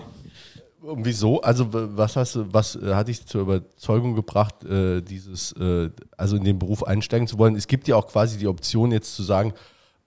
wieso? 0.81 1.40
Also 1.40 1.66
was 1.72 2.14
hast 2.14 2.37
du, 2.37 2.46
was 2.53 2.77
äh, 2.77 2.94
hat 2.94 3.09
dich 3.09 3.27
zur 3.27 3.40
Überzeugung 3.40 4.14
gebracht, 4.14 4.62
äh, 4.62 5.03
dieses, 5.03 5.51
äh, 5.55 5.90
also 6.16 6.37
in 6.37 6.44
den 6.44 6.61
Beruf 6.61 6.85
einsteigen 6.85 7.27
zu 7.27 7.38
wollen? 7.38 7.57
Es 7.57 7.66
gibt 7.66 7.88
ja 7.88 7.96
auch 7.96 8.07
quasi 8.07 8.38
die 8.38 8.46
Option 8.46 8.92
jetzt 8.92 9.16
zu 9.16 9.24
sagen, 9.24 9.53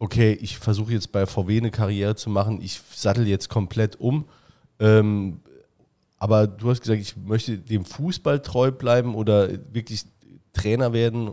okay, 0.01 0.33
ich 0.41 0.57
versuche 0.57 0.93
jetzt 0.93 1.11
bei 1.11 1.27
VW 1.27 1.57
eine 1.57 1.69
Karriere 1.69 2.15
zu 2.15 2.31
machen, 2.31 2.59
ich 2.61 2.81
sattel 2.91 3.27
jetzt 3.27 3.49
komplett 3.49 3.99
um. 3.99 4.25
Ähm, 4.79 5.41
aber 6.17 6.47
du 6.47 6.71
hast 6.71 6.81
gesagt, 6.81 6.99
ich 6.99 7.15
möchte 7.15 7.59
dem 7.59 7.85
Fußball 7.85 8.41
treu 8.41 8.71
bleiben 8.71 9.13
oder 9.13 9.49
wirklich 9.71 10.05
Trainer 10.53 10.91
werden. 10.91 11.31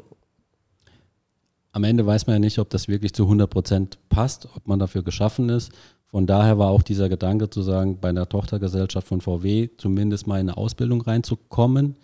Am 1.73 1.83
Ende 1.83 2.05
weiß 2.05 2.27
man 2.27 2.35
ja 2.35 2.41
nicht, 2.41 2.59
ob 2.59 2.69
das 2.69 2.89
wirklich 2.89 3.15
zu 3.15 3.23
100 3.23 3.49
Prozent 3.49 3.99
passt, 4.11 4.47
ob 4.55 4.69
man 4.69 4.79
dafür 4.79 5.03
geschaffen 5.03 5.49
ist. 5.49 5.73
Von 6.07 6.27
daher 6.27 6.59
war 6.59 6.69
auch 6.69 6.83
dieser 6.83 7.09
Gedanke 7.09 7.49
zu 7.49 7.63
sagen, 7.63 7.99
bei 8.01 8.11
einer 8.11 8.29
Tochtergesellschaft 8.29 9.09
von 9.09 9.23
VW 9.23 9.71
zumindest 9.79 10.27
mal 10.27 10.41
in 10.41 10.51
eine 10.51 10.59
Ausbildung 10.59 11.01
reinzukommen. 11.01 11.97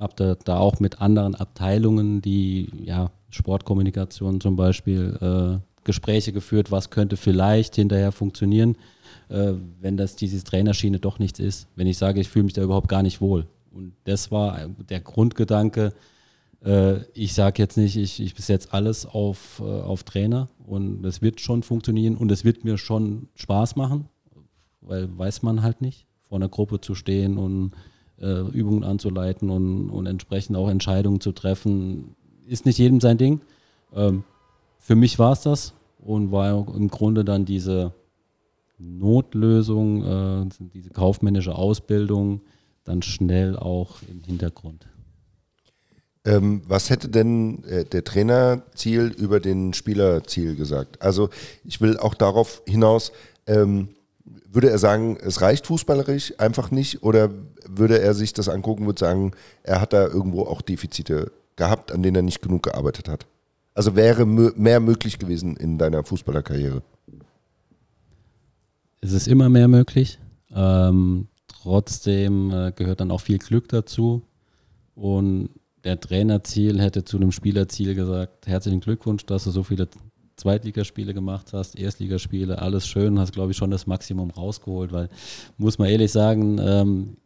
Hab 0.00 0.16
da, 0.16 0.34
da 0.34 0.58
auch 0.58 0.80
mit 0.80 1.00
anderen 1.00 1.36
Abteilungen, 1.36 2.22
die 2.22 2.72
ja 2.84 3.12
Sportkommunikation 3.30 4.40
zum 4.40 4.56
Beispiel 4.56 5.60
äh, 5.62 5.67
Gespräche 5.88 6.34
geführt, 6.34 6.70
was 6.70 6.90
könnte 6.90 7.16
vielleicht 7.16 7.74
hinterher 7.76 8.12
funktionieren, 8.12 8.76
äh, 9.30 9.54
wenn 9.80 9.96
das 9.96 10.16
diese 10.16 10.44
Trainerschiene 10.44 10.98
doch 10.98 11.18
nichts 11.18 11.40
ist. 11.40 11.66
Wenn 11.76 11.86
ich 11.86 11.96
sage, 11.96 12.20
ich 12.20 12.28
fühle 12.28 12.44
mich 12.44 12.52
da 12.52 12.62
überhaupt 12.62 12.88
gar 12.88 13.02
nicht 13.02 13.22
wohl. 13.22 13.46
Und 13.72 13.94
das 14.04 14.30
war 14.30 14.68
der 14.90 15.00
Grundgedanke. 15.00 15.94
Äh, 16.62 16.98
ich 17.14 17.32
sage 17.32 17.62
jetzt 17.62 17.78
nicht, 17.78 17.96
ich, 17.96 18.20
ich 18.20 18.34
besetze 18.34 18.68
alles 18.72 19.06
auf, 19.06 19.62
äh, 19.64 19.64
auf 19.64 20.02
Trainer 20.02 20.50
und 20.66 21.06
es 21.06 21.22
wird 21.22 21.40
schon 21.40 21.62
funktionieren 21.62 22.16
und 22.16 22.30
es 22.30 22.44
wird 22.44 22.64
mir 22.64 22.76
schon 22.76 23.28
Spaß 23.34 23.76
machen, 23.76 24.10
weil 24.82 25.08
weiß 25.16 25.42
man 25.42 25.62
halt 25.62 25.80
nicht, 25.80 26.06
vor 26.28 26.36
einer 26.36 26.50
Gruppe 26.50 26.82
zu 26.82 26.94
stehen 26.94 27.38
und 27.38 27.72
äh, 28.20 28.40
Übungen 28.50 28.84
anzuleiten 28.84 29.48
und, 29.48 29.88
und 29.88 30.04
entsprechend 30.04 30.54
auch 30.54 30.68
Entscheidungen 30.68 31.22
zu 31.22 31.32
treffen, 31.32 32.14
ist 32.46 32.66
nicht 32.66 32.78
jedem 32.78 33.00
sein 33.00 33.16
Ding. 33.16 33.40
Ähm, 33.94 34.24
für 34.78 34.96
mich 34.96 35.18
war 35.18 35.32
es 35.32 35.42
das 35.42 35.74
und 35.98 36.32
war 36.32 36.66
im 36.74 36.88
Grunde 36.88 37.24
dann 37.24 37.44
diese 37.44 37.92
Notlösung, 38.78 40.04
äh, 40.04 40.48
diese 40.72 40.90
kaufmännische 40.90 41.54
Ausbildung 41.54 42.42
dann 42.84 43.02
schnell 43.02 43.56
auch 43.56 43.96
im 44.10 44.22
Hintergrund. 44.22 44.86
Ähm, 46.24 46.62
was 46.66 46.90
hätte 46.90 47.08
denn 47.08 47.64
äh, 47.64 47.84
der 47.84 48.04
Trainerziel 48.04 49.14
über 49.16 49.40
den 49.40 49.72
Spielerziel 49.72 50.56
gesagt? 50.56 51.00
Also 51.02 51.30
ich 51.64 51.80
will 51.80 51.96
auch 51.96 52.14
darauf 52.14 52.62
hinaus, 52.66 53.12
ähm, 53.46 53.88
würde 54.50 54.70
er 54.70 54.78
sagen, 54.78 55.16
es 55.20 55.40
reicht 55.40 55.66
fußballerisch 55.66 56.34
einfach 56.38 56.70
nicht 56.70 57.02
oder 57.02 57.30
würde 57.66 58.00
er 58.00 58.14
sich 58.14 58.32
das 58.32 58.48
angucken 58.48 58.86
und 58.86 58.98
sagen, 58.98 59.32
er 59.62 59.80
hat 59.80 59.92
da 59.92 60.06
irgendwo 60.06 60.42
auch 60.42 60.62
Defizite 60.62 61.30
gehabt, 61.56 61.92
an 61.92 62.02
denen 62.02 62.16
er 62.16 62.22
nicht 62.22 62.42
genug 62.42 62.62
gearbeitet 62.62 63.08
hat? 63.08 63.26
Also 63.78 63.94
wäre 63.94 64.26
mehr 64.26 64.80
möglich 64.80 65.20
gewesen 65.20 65.54
in 65.54 65.78
deiner 65.78 66.02
Fußballerkarriere? 66.02 66.82
Es 69.00 69.12
ist 69.12 69.28
immer 69.28 69.48
mehr 69.48 69.68
möglich. 69.68 70.18
Ähm, 70.52 71.28
trotzdem 71.46 72.50
äh, 72.50 72.72
gehört 72.74 72.98
dann 72.98 73.12
auch 73.12 73.20
viel 73.20 73.38
Glück 73.38 73.68
dazu. 73.68 74.22
Und 74.96 75.50
der 75.84 76.00
Trainerziel 76.00 76.80
hätte 76.80 77.04
zu 77.04 77.20
dem 77.20 77.30
Spielerziel 77.30 77.94
gesagt, 77.94 78.48
herzlichen 78.48 78.80
Glückwunsch, 78.80 79.24
dass 79.26 79.44
du 79.44 79.52
so 79.52 79.62
viele 79.62 79.88
Zweitligaspiele 80.34 81.14
gemacht 81.14 81.52
hast, 81.52 81.78
Erstligaspiele, 81.78 82.60
alles 82.60 82.84
schön, 82.88 83.20
hast 83.20 83.32
glaube 83.32 83.52
ich 83.52 83.56
schon 83.56 83.70
das 83.70 83.86
Maximum 83.86 84.32
rausgeholt, 84.32 84.90
weil 84.90 85.08
muss 85.56 85.78
man 85.78 85.88
ehrlich 85.88 86.10
sagen, 86.10 86.58
ähm, 86.60 87.16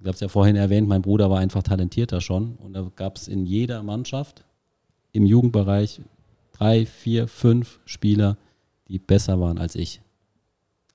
ich 0.00 0.06
habe 0.06 0.14
es 0.14 0.20
ja 0.20 0.26
vorhin 0.26 0.56
erwähnt, 0.56 0.88
mein 0.88 1.02
Bruder 1.02 1.30
war 1.30 1.38
einfach 1.38 1.62
talentierter 1.62 2.20
schon 2.20 2.56
und 2.56 2.72
da 2.72 2.90
gab 2.96 3.16
es 3.16 3.28
in 3.28 3.46
jeder 3.46 3.84
Mannschaft 3.84 4.44
im 5.12 5.26
Jugendbereich 5.26 6.00
drei, 6.52 6.86
vier, 6.86 7.28
fünf 7.28 7.80
Spieler, 7.84 8.36
die 8.88 8.98
besser 8.98 9.40
waren 9.40 9.58
als 9.58 9.74
ich. 9.74 10.00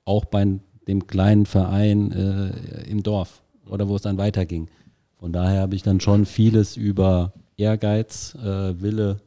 Auch 0.06 0.26
bei 0.26 0.60
dem 0.88 1.08
kleinen 1.08 1.46
Verein 1.46 2.12
äh, 2.12 2.90
im 2.90 3.04
Dorf 3.04 3.42
oder 3.66 3.88
wo 3.88 3.96
es 3.96 4.02
dann 4.02 4.18
weiterging. 4.18 4.70
Von 5.18 5.32
daher 5.32 5.62
habe 5.62 5.76
ich 5.76 5.84
dann 5.84 6.02
schon 6.02 6.26
vieles 6.26 6.76
über 6.76 7.34
Ehrgeiz, 7.56 8.36
äh, 8.36 8.82
Wille 8.82 9.22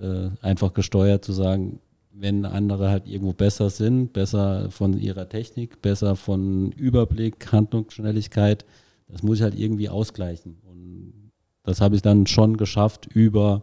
äh, 0.00 0.28
einfach 0.42 0.74
gesteuert 0.74 1.24
zu 1.24 1.32
sagen, 1.32 1.80
wenn 2.12 2.44
andere 2.44 2.90
halt 2.90 3.06
irgendwo 3.06 3.32
besser 3.32 3.70
sind, 3.70 4.12
besser 4.12 4.70
von 4.70 4.98
ihrer 4.98 5.28
Technik, 5.28 5.82
besser 5.82 6.16
von 6.16 6.72
Überblick, 6.72 7.52
Handlungsschnelligkeit, 7.52 8.64
das 9.08 9.22
muss 9.22 9.38
ich 9.38 9.42
halt 9.42 9.58
irgendwie 9.58 9.88
ausgleichen. 9.88 10.58
Und 10.68 11.30
das 11.62 11.80
habe 11.80 11.96
ich 11.96 12.02
dann 12.02 12.26
schon 12.26 12.56
geschafft 12.56 13.06
über 13.06 13.62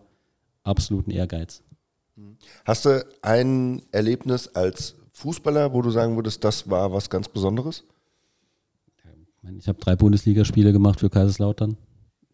absoluten 0.65 1.11
Ehrgeiz. 1.11 1.61
Hast 2.65 2.85
du 2.85 3.05
ein 3.21 3.81
Erlebnis 3.91 4.47
als 4.49 4.95
Fußballer, 5.13 5.73
wo 5.73 5.81
du 5.81 5.89
sagen 5.89 6.15
würdest, 6.15 6.43
das 6.43 6.69
war 6.69 6.91
was 6.91 7.09
ganz 7.09 7.27
Besonderes? 7.27 7.83
Ich 9.59 9.67
habe 9.67 9.79
drei 9.79 9.95
Bundesligaspiele 9.95 10.71
gemacht 10.71 10.99
für 10.99 11.09
Kaiserslautern. 11.09 11.77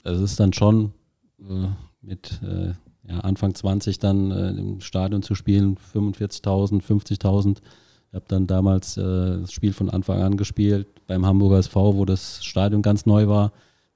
Das 0.03 0.19
ist 0.19 0.39
dann 0.39 0.53
schon 0.53 0.93
äh, 1.39 1.67
mit 2.01 2.41
äh, 2.41 2.73
ja, 3.03 3.19
Anfang 3.19 3.53
20 3.53 3.99
dann 3.99 4.31
äh, 4.31 4.49
im 4.51 4.81
Stadion 4.81 5.21
zu 5.21 5.35
spielen, 5.35 5.77
45.000, 5.93 6.81
50.000. 6.81 7.57
Ich 7.57 8.15
habe 8.15 8.25
dann 8.27 8.47
damals 8.47 8.97
äh, 8.97 9.41
das 9.41 9.51
Spiel 9.51 9.73
von 9.73 9.89
Anfang 9.89 10.21
an 10.21 10.37
gespielt 10.37 10.87
beim 11.07 11.25
Hamburger 11.25 11.59
SV, 11.59 11.95
wo 11.95 12.05
das 12.05 12.43
Stadion 12.43 12.81
ganz 12.81 13.05
neu 13.05 13.27
war. 13.27 13.51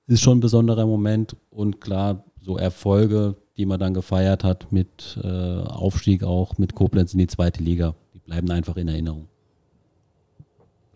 Ist 0.07 0.21
schon 0.21 0.37
ein 0.37 0.41
besonderer 0.41 0.85
Moment 0.85 1.35
und 1.49 1.81
klar, 1.81 2.23
so 2.41 2.57
Erfolge, 2.57 3.35
die 3.57 3.65
man 3.65 3.79
dann 3.79 3.93
gefeiert 3.93 4.43
hat 4.43 4.71
mit 4.71 5.17
äh, 5.23 5.27
Aufstieg 5.27 6.23
auch 6.23 6.57
mit 6.57 6.75
Koblenz 6.75 7.13
in 7.13 7.19
die 7.19 7.27
zweite 7.27 7.63
Liga. 7.63 7.95
Die 8.13 8.19
bleiben 8.19 8.51
einfach 8.51 8.75
in 8.75 8.87
Erinnerung. 8.87 9.27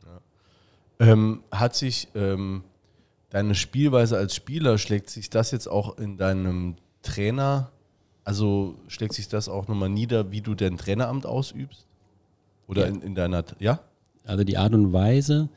Ja. 0.05 1.07
Ähm, 1.07 1.43
hat 1.51 1.75
sich 1.75 2.09
ähm, 2.15 2.63
deine 3.29 3.55
Spielweise 3.55 4.17
als 4.17 4.35
Spieler, 4.35 4.77
schlägt 4.77 5.09
sich 5.09 5.29
das 5.29 5.51
jetzt 5.51 5.67
auch 5.67 5.97
in 5.97 6.17
deinem 6.17 6.75
Trainer, 7.01 7.71
also 8.23 8.75
schlägt 8.87 9.13
sich 9.13 9.27
das 9.27 9.47
auch 9.47 9.67
nochmal 9.67 9.89
nieder, 9.89 10.31
wie 10.31 10.41
du 10.41 10.53
dein 10.53 10.77
Traineramt 10.77 11.25
ausübst? 11.25 11.85
Oder 12.67 12.83
ja. 12.83 12.87
in, 12.89 13.01
in 13.01 13.15
deiner, 13.15 13.43
ja? 13.59 13.79
Also 14.25 14.43
die 14.43 14.57
Art 14.57 14.73
und 14.73 14.93
Weise, 14.93 15.49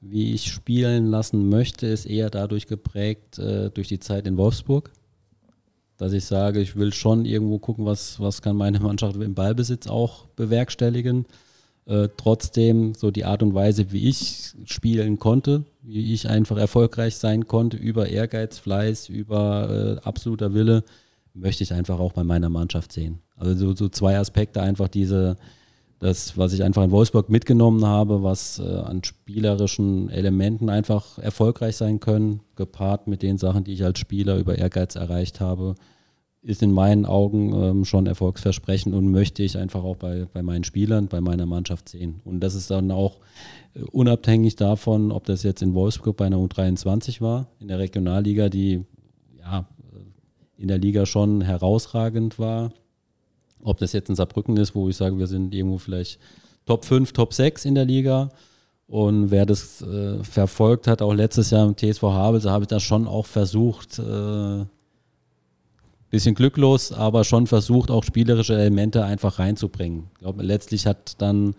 wie 0.00 0.34
ich 0.34 0.52
spielen 0.52 1.06
lassen 1.06 1.48
möchte, 1.48 1.86
ist 1.86 2.04
eher 2.04 2.30
dadurch 2.30 2.66
geprägt, 2.66 3.38
äh, 3.38 3.70
durch 3.70 3.88
die 3.88 3.98
Zeit 3.98 4.26
in 4.26 4.36
Wolfsburg. 4.36 4.92
Dass 5.96 6.12
ich 6.12 6.24
sage, 6.24 6.60
ich 6.60 6.76
will 6.76 6.92
schon 6.92 7.24
irgendwo 7.24 7.58
gucken, 7.58 7.84
was, 7.84 8.18
was 8.20 8.42
kann 8.42 8.56
meine 8.56 8.80
Mannschaft 8.80 9.16
im 9.16 9.34
Ballbesitz 9.34 9.86
auch 9.86 10.26
bewerkstelligen. 10.36 11.26
Äh, 11.86 12.08
trotzdem 12.16 12.94
so 12.94 13.10
die 13.10 13.24
Art 13.24 13.42
und 13.42 13.54
Weise, 13.54 13.92
wie 13.92 14.08
ich 14.08 14.54
spielen 14.64 15.18
konnte, 15.18 15.64
wie 15.82 16.14
ich 16.14 16.28
einfach 16.28 16.56
erfolgreich 16.56 17.16
sein 17.16 17.46
konnte, 17.46 17.76
über 17.76 18.08
Ehrgeiz, 18.08 18.58
Fleiß, 18.58 19.08
über 19.10 19.98
äh, 20.02 20.06
absoluter 20.06 20.54
Wille, 20.54 20.82
möchte 21.34 21.62
ich 21.62 21.74
einfach 21.74 21.98
auch 21.98 22.12
bei 22.12 22.24
meiner 22.24 22.48
Mannschaft 22.48 22.92
sehen. 22.92 23.18
Also 23.36 23.54
so, 23.54 23.76
so 23.76 23.88
zwei 23.88 24.18
Aspekte, 24.18 24.62
einfach 24.62 24.88
diese, 24.88 25.36
das, 26.04 26.36
was 26.36 26.52
ich 26.52 26.62
einfach 26.62 26.84
in 26.84 26.90
Wolfsburg 26.90 27.30
mitgenommen 27.30 27.86
habe, 27.86 28.22
was 28.22 28.58
äh, 28.58 28.62
an 28.62 29.02
spielerischen 29.02 30.10
Elementen 30.10 30.68
einfach 30.68 31.18
erfolgreich 31.18 31.76
sein 31.76 31.98
können, 31.98 32.40
gepaart 32.56 33.06
mit 33.06 33.22
den 33.22 33.38
Sachen, 33.38 33.64
die 33.64 33.72
ich 33.72 33.84
als 33.84 33.98
Spieler 33.98 34.36
über 34.36 34.58
Ehrgeiz 34.58 34.96
erreicht 34.96 35.40
habe, 35.40 35.74
ist 36.42 36.62
in 36.62 36.72
meinen 36.72 37.06
Augen 37.06 37.54
ähm, 37.54 37.84
schon 37.86 38.06
erfolgsversprechend 38.06 38.94
und 38.94 39.10
möchte 39.10 39.42
ich 39.42 39.56
einfach 39.56 39.82
auch 39.82 39.96
bei, 39.96 40.26
bei 40.30 40.42
meinen 40.42 40.64
Spielern, 40.64 41.08
bei 41.08 41.22
meiner 41.22 41.46
Mannschaft 41.46 41.88
sehen. 41.88 42.20
Und 42.26 42.40
das 42.40 42.54
ist 42.54 42.70
dann 42.70 42.90
auch 42.90 43.18
äh, 43.74 43.80
unabhängig 43.90 44.56
davon, 44.56 45.10
ob 45.10 45.24
das 45.24 45.42
jetzt 45.42 45.62
in 45.62 45.72
Wolfsburg 45.72 46.18
bei 46.18 46.26
einer 46.26 46.36
U23 46.36 47.22
war, 47.22 47.46
in 47.60 47.68
der 47.68 47.78
Regionalliga, 47.78 48.50
die 48.50 48.84
ja 49.38 49.66
in 50.58 50.68
der 50.68 50.78
Liga 50.78 51.06
schon 51.06 51.40
herausragend 51.40 52.38
war. 52.38 52.72
Ob 53.64 53.78
das 53.78 53.92
jetzt 53.92 54.08
in 54.08 54.14
Saarbrücken 54.14 54.56
ist, 54.56 54.74
wo 54.74 54.88
ich 54.88 54.96
sage, 54.96 55.18
wir 55.18 55.26
sind 55.26 55.52
irgendwo 55.52 55.78
vielleicht 55.78 56.20
Top 56.66 56.84
5, 56.84 57.12
Top 57.12 57.34
6 57.34 57.64
in 57.64 57.74
der 57.74 57.84
Liga. 57.84 58.30
Und 58.86 59.30
wer 59.30 59.46
das 59.46 59.82
äh, 59.82 60.22
verfolgt 60.22 60.86
hat, 60.86 61.02
auch 61.02 61.14
letztes 61.14 61.50
Jahr 61.50 61.66
im 61.66 61.76
TSV 61.76 62.02
Havelse, 62.02 62.50
habe 62.50 62.64
ich 62.64 62.68
das 62.68 62.82
schon 62.82 63.08
auch 63.08 63.26
versucht, 63.26 63.98
äh, 63.98 64.64
bisschen 66.14 66.36
glücklos, 66.36 66.92
aber 66.92 67.24
schon 67.24 67.48
versucht, 67.48 67.90
auch 67.90 68.04
spielerische 68.04 68.54
Elemente 68.54 69.04
einfach 69.04 69.40
reinzubringen. 69.40 70.10
Ich 70.12 70.20
glaube, 70.20 70.44
letztlich 70.44 70.86
hat 70.86 71.20
dann 71.20 71.56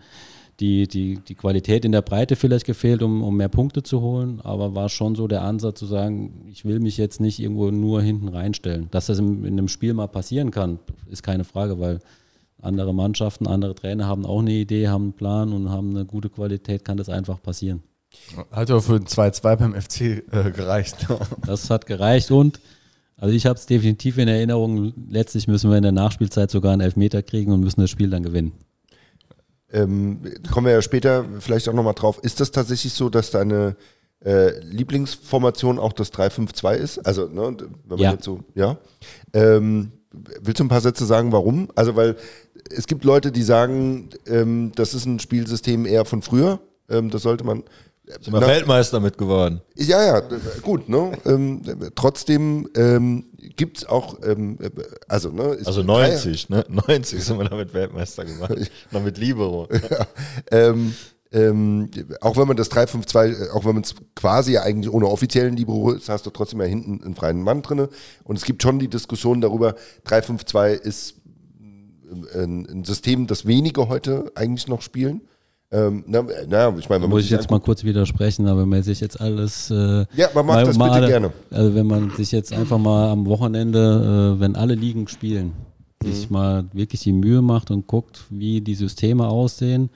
die, 0.60 0.88
die, 0.88 1.18
die 1.18 1.34
Qualität 1.34 1.84
in 1.84 1.92
der 1.92 2.02
Breite 2.02 2.36
vielleicht 2.36 2.66
gefehlt, 2.66 3.02
um, 3.02 3.22
um 3.22 3.36
mehr 3.36 3.48
Punkte 3.48 3.82
zu 3.82 4.00
holen, 4.00 4.40
aber 4.40 4.74
war 4.74 4.88
schon 4.88 5.14
so 5.14 5.28
der 5.28 5.42
Ansatz 5.42 5.78
zu 5.78 5.86
sagen, 5.86 6.46
ich 6.50 6.64
will 6.64 6.80
mich 6.80 6.96
jetzt 6.96 7.20
nicht 7.20 7.40
irgendwo 7.40 7.70
nur 7.70 8.02
hinten 8.02 8.28
reinstellen. 8.28 8.88
Dass 8.90 9.06
das 9.06 9.18
in, 9.18 9.44
in 9.44 9.52
einem 9.52 9.68
Spiel 9.68 9.92
mal 9.92 10.06
passieren 10.06 10.50
kann, 10.50 10.78
ist 11.10 11.22
keine 11.22 11.44
Frage, 11.44 11.78
weil 11.78 12.00
andere 12.60 12.94
Mannschaften, 12.94 13.46
andere 13.46 13.74
Trainer 13.74 14.06
haben 14.06 14.24
auch 14.24 14.40
eine 14.40 14.52
Idee, 14.52 14.88
haben 14.88 15.04
einen 15.04 15.12
Plan 15.12 15.52
und 15.52 15.70
haben 15.70 15.90
eine 15.90 16.06
gute 16.06 16.30
Qualität, 16.30 16.84
kann 16.84 16.96
das 16.96 17.08
einfach 17.08 17.42
passieren. 17.42 17.82
Hat 18.50 18.70
ja 18.70 18.80
für 18.80 18.94
ein 18.94 19.04
2-2 19.04 19.56
beim 19.56 19.74
FC 19.74 20.00
äh, 20.00 20.50
gereicht. 20.50 21.06
das 21.46 21.68
hat 21.68 21.84
gereicht 21.86 22.30
und 22.30 22.60
also 23.18 23.34
ich 23.34 23.46
habe 23.46 23.58
es 23.58 23.66
definitiv 23.66 24.18
in 24.18 24.28
Erinnerung, 24.28 24.92
letztlich 25.08 25.48
müssen 25.48 25.70
wir 25.70 25.76
in 25.76 25.82
der 25.82 25.92
Nachspielzeit 25.92 26.50
sogar 26.50 26.72
einen 26.72 26.82
Elfmeter 26.82 27.22
kriegen 27.22 27.52
und 27.52 27.60
müssen 27.60 27.80
das 27.80 27.90
Spiel 27.90 28.10
dann 28.10 28.22
gewinnen. 28.22 28.52
Ähm, 29.76 30.20
kommen 30.50 30.66
wir 30.66 30.72
ja 30.72 30.82
später 30.82 31.24
vielleicht 31.40 31.68
auch 31.68 31.74
nochmal 31.74 31.94
drauf. 31.94 32.18
Ist 32.22 32.40
das 32.40 32.50
tatsächlich 32.50 32.92
so, 32.94 33.08
dass 33.10 33.30
deine 33.30 33.76
äh, 34.24 34.58
Lieblingsformation 34.60 35.78
auch 35.78 35.92
das 35.92 36.12
3-5-2 36.12 36.74
ist? 36.76 36.98
Also, 37.06 37.26
ne, 37.28 37.56
wenn 37.58 37.68
man 37.88 37.98
Ja. 37.98 38.12
jetzt 38.12 38.24
so, 38.24 38.40
ja. 38.54 38.78
Ähm, 39.32 39.92
willst 40.40 40.60
du 40.60 40.64
ein 40.64 40.68
paar 40.68 40.80
Sätze 40.80 41.04
sagen, 41.04 41.32
warum? 41.32 41.68
Also, 41.74 41.94
weil 41.96 42.16
es 42.70 42.86
gibt 42.86 43.04
Leute, 43.04 43.30
die 43.32 43.42
sagen, 43.42 44.08
ähm, 44.26 44.72
das 44.74 44.94
ist 44.94 45.04
ein 45.04 45.18
Spielsystem 45.18 45.84
eher 45.86 46.04
von 46.04 46.22
früher. 46.22 46.58
Ähm, 46.88 47.10
das 47.10 47.22
sollte 47.22 47.44
man. 47.44 47.62
Sind 48.06 48.32
wir 48.32 48.40
Na- 48.40 48.46
Weltmeister 48.46 49.00
mit 49.00 49.18
geworden. 49.18 49.60
Ja, 49.74 50.02
ja, 50.04 50.22
gut, 50.62 50.88
ne? 50.88 51.12
Ähm, 51.24 51.62
trotzdem 51.96 52.68
ähm, 52.76 53.26
gibt 53.56 53.78
es 53.78 53.86
auch, 53.86 54.18
ähm, 54.24 54.58
äh, 54.60 54.70
also, 55.08 55.30
ne? 55.30 55.56
Also 55.64 55.80
ein 55.80 55.86
Dreier- 55.88 56.08
90, 56.10 56.48
ne? 56.48 56.64
90 56.68 57.24
sind 57.24 57.38
wir 57.38 57.48
damit 57.48 57.74
Weltmeister 57.74 58.24
geworden. 58.24 58.66
Noch 58.92 59.02
mit 59.02 59.18
Libero. 59.18 59.68
ähm, 60.52 60.94
ähm, 61.32 61.90
auch 62.20 62.36
wenn 62.36 62.46
man 62.46 62.56
das 62.56 62.70
3-5-2, 62.70 63.46
äh, 63.46 63.50
auch 63.50 63.64
wenn 63.64 63.74
man 63.74 63.82
es 63.82 63.96
quasi 64.14 64.52
ja 64.52 64.62
eigentlich 64.62 64.92
ohne 64.92 65.08
offiziellen 65.08 65.56
Libero 65.56 65.90
ist, 65.90 66.08
hast 66.08 66.24
du 66.26 66.30
trotzdem 66.30 66.60
ja 66.60 66.66
hinten 66.66 67.02
einen 67.02 67.16
freien 67.16 67.42
Mann 67.42 67.62
drinne. 67.62 67.88
Und 68.22 68.36
es 68.36 68.44
gibt 68.44 68.62
schon 68.62 68.78
die 68.78 68.88
Diskussion 68.88 69.40
darüber, 69.40 69.74
3-5-2 70.06 70.68
ist 70.74 71.16
ein, 72.34 72.66
ein 72.70 72.84
System, 72.84 73.26
das 73.26 73.46
wenige 73.46 73.88
heute 73.88 74.30
eigentlich 74.36 74.68
noch 74.68 74.80
spielen. 74.82 75.22
Ähm, 75.72 76.04
na, 76.06 76.22
naja, 76.22 76.72
ich 76.78 76.88
meine, 76.88 77.00
man 77.02 77.10
muss 77.10 77.24
ich 77.24 77.30
jetzt 77.30 77.50
mal 77.50 77.58
kurz 77.60 77.82
widersprechen, 77.82 78.46
aber 78.46 78.62
wenn 78.62 78.68
man 78.68 78.82
sich 78.84 79.00
jetzt 79.00 79.20
alles. 79.20 79.70
Äh, 79.70 80.06
Ja, 80.14 80.28
man 80.34 80.46
macht 80.46 80.66
das 80.66 80.78
bitte 80.78 80.90
alle- 80.92 81.06
gerne. 81.08 81.32
Also, 81.50 81.74
wenn 81.74 81.86
man 81.86 82.10
sich 82.10 82.30
jetzt 82.32 82.52
einfach 82.52 82.78
mal 82.78 83.10
am 83.10 83.26
Wochenende, 83.26 84.34
äh, 84.36 84.40
wenn 84.40 84.54
alle 84.54 84.74
Ligen 84.76 85.08
spielen, 85.08 85.52
Mhm. 86.04 86.12
sich 86.12 86.30
mal 86.30 86.64
wirklich 86.72 87.00
die 87.00 87.12
Mühe 87.12 87.42
macht 87.42 87.70
und 87.72 87.86
guckt, 87.88 88.24
wie 88.30 88.60
die 88.60 88.74
Systeme 88.76 89.26
aussehen, 89.26 89.90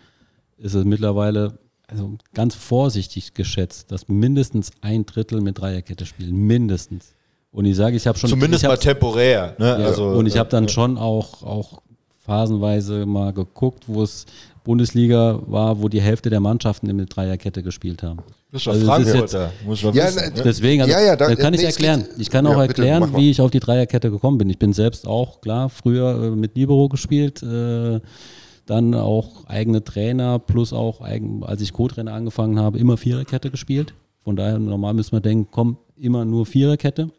ist 0.58 0.74
es 0.74 0.84
mittlerweile 0.84 1.58
also 1.86 2.12
ganz 2.34 2.54
vorsichtig 2.54 3.34
geschätzt, 3.34 3.90
dass 3.90 4.06
mindestens 4.08 4.70
ein 4.80 5.06
Drittel 5.06 5.40
mit 5.40 5.58
Dreierkette 5.60 6.06
spielen. 6.06 6.36
Mindestens. 6.36 7.14
Und 7.52 7.64
ich 7.64 7.74
sage, 7.76 7.96
ich 7.96 8.06
habe 8.06 8.16
schon. 8.16 8.30
Zumindest 8.30 8.64
mal 8.64 8.76
temporär. 8.76 9.56
Ne? 9.58 9.66
ja, 9.66 9.74
also, 9.86 10.04
und 10.10 10.26
ich 10.26 10.36
habe 10.38 10.48
dann 10.48 10.68
schon 10.68 10.96
auch, 10.98 11.42
auch 11.42 11.82
phasenweise 12.24 13.06
mal 13.06 13.32
geguckt, 13.32 13.84
wo 13.88 14.02
es 14.04 14.24
Bundesliga 14.64 15.40
war, 15.46 15.80
wo 15.82 15.88
die 15.88 16.00
Hälfte 16.00 16.30
der 16.30 16.40
Mannschaften 16.40 16.94
mit 16.94 17.14
Dreierkette 17.14 17.62
gespielt 17.62 18.02
haben. 18.02 18.18
Das 18.52 18.60
ist 18.62 18.66
doch 18.66 18.72
Also 18.72 18.86
das 18.86 18.98
ist 19.00 19.08
Frankfurter. 19.10 19.52
Muss 19.66 19.78
ich 19.78 19.84
doch 19.84 19.94
Ja, 19.94 20.06
wissen. 20.06 20.34
ne? 20.34 20.42
Deswegen, 20.44 20.82
also, 20.82 20.92
Ja, 20.94 21.00
ja, 21.00 21.16
da- 21.16 21.28
da, 21.28 21.36
kann 21.36 21.54
ich 21.54 21.60
nee, 21.60 21.66
es 21.66 21.74
erklären. 21.76 22.04
Ich 22.18 22.30
kann 22.30 22.46
auch 22.46 22.52
Ja, 22.58 22.66
bitte, 22.66 22.82
erklären, 22.82 23.16
wie 23.16 23.30
ich 23.30 23.40
auf 23.40 23.50
die 23.50 23.60
Dreierkette 23.60 24.10
gekommen 24.10 24.38
bin. 24.38 24.50
Ich 24.50 24.58
bin 24.58 24.72
selbst 24.72 25.06
auch, 25.06 25.40
klar, 25.40 25.68
früher 25.70 26.24
äh, 26.24 26.30
mit 26.30 26.56
Libero 26.56 26.88
gespielt, 26.88 27.42
äh, 27.42 28.00
dann 28.66 28.94
auch 28.94 29.46
eigene 29.46 29.82
Trainer, 29.82 30.38
plus 30.38 30.72
auch, 30.72 31.00
eigen, 31.00 31.42
als 31.42 31.60
ich 31.60 31.72
Co-Trainer 31.72 32.12
angefangen 32.12 32.58
habe, 32.58 32.78
immer 32.78 32.96
Viererkette 32.96 33.50
gespielt. 33.50 33.94
Von 34.22 34.36
daher, 34.36 34.58
normal 34.58 34.94
müssen 34.94 35.12
wir 35.12 35.20
denken, 35.20 35.48
komm, 35.50 35.76
immer 35.96 36.24
nur 36.24 36.44
Viererkette. 36.46 37.10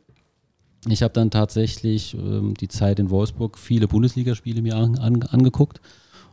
Ich 0.88 1.04
habe 1.04 1.14
dann 1.14 1.30
tatsächlich 1.30 2.14
ähm, 2.16 2.54
die 2.60 2.68
Zeit 2.68 3.00
in 3.00 3.10
Wolfsburg 3.10 3.58
viele 3.58 3.88
Bundesligaspiele 3.88 4.62
mir 4.62 4.76
an, 4.76 4.98
an, 4.98 5.22
angeguckt 5.24 5.80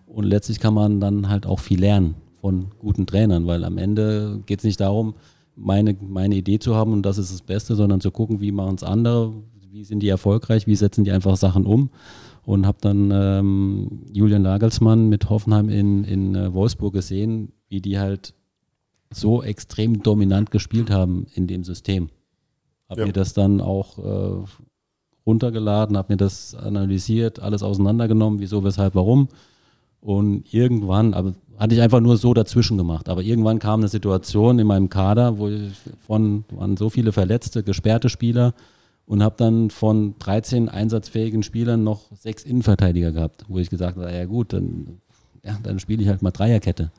und 0.09 0.25
letztlich 0.25 0.61
kann 0.61 0.75
man 0.75 1.01
dann 1.01 1.29
halt 1.29 1.47
auch 1.47 1.61
viel 1.61 1.81
lernen 1.81 2.15
von 2.41 2.67
guten 2.79 3.07
Trainern, 3.07 3.47
weil 3.47 3.65
am 3.65 3.79
Ende 3.79 4.41
geht 4.47 4.61
es 4.61 4.65
nicht 4.65 4.81
darum, 4.81 5.15
meine, 5.55 5.97
meine 6.01 6.37
Idee 6.37 6.59
zu 6.59 6.77
haben 6.77 6.93
und 6.93 7.03
das 7.03 7.19
ist 7.19 7.33
das 7.33 7.43
Beste, 7.43 7.75
sondern 7.75 8.01
zu 8.01 8.11
gucken, 8.11 8.41
wie 8.41 8.53
machen 8.53 8.77
es 8.77 8.85
andere, 8.85 9.35
wie 9.71 9.85
sind 9.85 10.01
die 10.01 10.09
erfolgreich, 10.09 10.67
wie 10.67 10.77
setzen 10.77 11.05
die 11.05 11.11
einfach 11.13 11.37
Sachen 11.37 11.67
um 11.67 11.91
und 12.45 12.65
habe 12.65 12.79
dann 12.81 13.11
ähm, 13.13 14.05
Julian 14.13 14.43
Nagelsmann 14.43 15.09
mit 15.09 15.29
Hoffenheim 15.29 15.69
in, 15.69 16.05
in 16.05 16.35
äh, 16.35 16.55
Wolfsburg 16.55 16.95
gesehen, 16.95 17.53
wie 17.69 17.81
die 17.81 17.99
halt 17.99 18.35
so 19.13 19.43
extrem 19.43 20.03
dominant 20.03 20.51
gespielt 20.51 20.91
haben 20.91 21.27
in 21.35 21.47
dem 21.47 21.65
System. 21.65 22.09
Habe 22.89 23.01
Ja. 23.01 23.07
mir 23.07 23.13
das 23.13 23.35
dann 23.35 23.61
auch 23.61 23.99
äh, 23.99 24.45
runtergeladen, 25.27 25.97
habe 25.97 26.15
mir 26.15 26.17
das 26.17 26.55
analysiert, 26.55 27.41
alles 27.41 27.63
auseinandergenommen, 27.63 28.41
wieso, 28.41 28.65
weshalb, 28.65 28.95
warum. 28.95 29.29
Und 30.01 30.53
irgendwann, 30.53 31.15
aber 31.15 31.35
hatte 31.59 31.75
ich 31.75 31.81
einfach 31.81 32.01
nur 32.01 32.17
so 32.17 32.35
dazwischen 32.35 32.79
gemacht. 32.79 33.09
Aber 33.09 33.23
irgendwann 33.23 33.59
kam 33.59 33.81
eine 33.81 33.89
Situation 33.89 34.59
in 34.59 34.67
meinem 34.67 34.89
Kader, 34.89 35.39
wo 35.39 35.49
ich 35.49 35.73
von 36.07 36.45
waren 36.51 36.77
so 36.77 36.89
viele 36.89 37.13
verletzte, 37.13 37.63
gesperrte 37.63 38.09
Spieler 38.09 38.55
und 39.07 39.23
habe 39.23 39.35
dann 39.37 39.71
von 39.71 40.15
13 40.19 40.69
einsatzfähigen 40.69 41.43
Spielern 41.43 41.83
noch 41.83 42.03
sechs 42.15 42.45
Innenverteidiger 42.45 43.11
gehabt, 43.11 43.45
wo 43.49 43.59
ich 43.59 43.71
gesagt 43.71 43.97
habe, 43.97 44.13
ja 44.13 44.25
gut, 44.27 44.53
dann, 44.53 44.99
ja, 45.43 45.59
dann 45.63 45.81
spiele 45.81 46.03
ich 46.03 46.09
halt 46.09 46.23
mal 46.23 46.31
Dreierkette. 46.31 46.93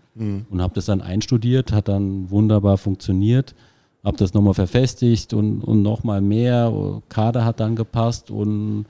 Und 0.50 0.62
habe 0.62 0.74
das 0.74 0.86
dann 0.86 1.02
einstudiert, 1.02 1.72
hat 1.72 1.88
dann 1.88 2.30
wunderbar 2.30 2.78
funktioniert, 2.78 3.56
habe 4.04 4.18
das 4.18 4.34
nochmal 4.34 4.56
verfestigt 4.56 5.34
und, 5.34 5.62
und 5.62 5.82
nochmal 5.82 6.20
mehr. 6.20 7.02
Kader 7.08 7.46
hat 7.46 7.60
dann 7.62 7.76
gepasst 7.76 8.30
und 8.32 8.86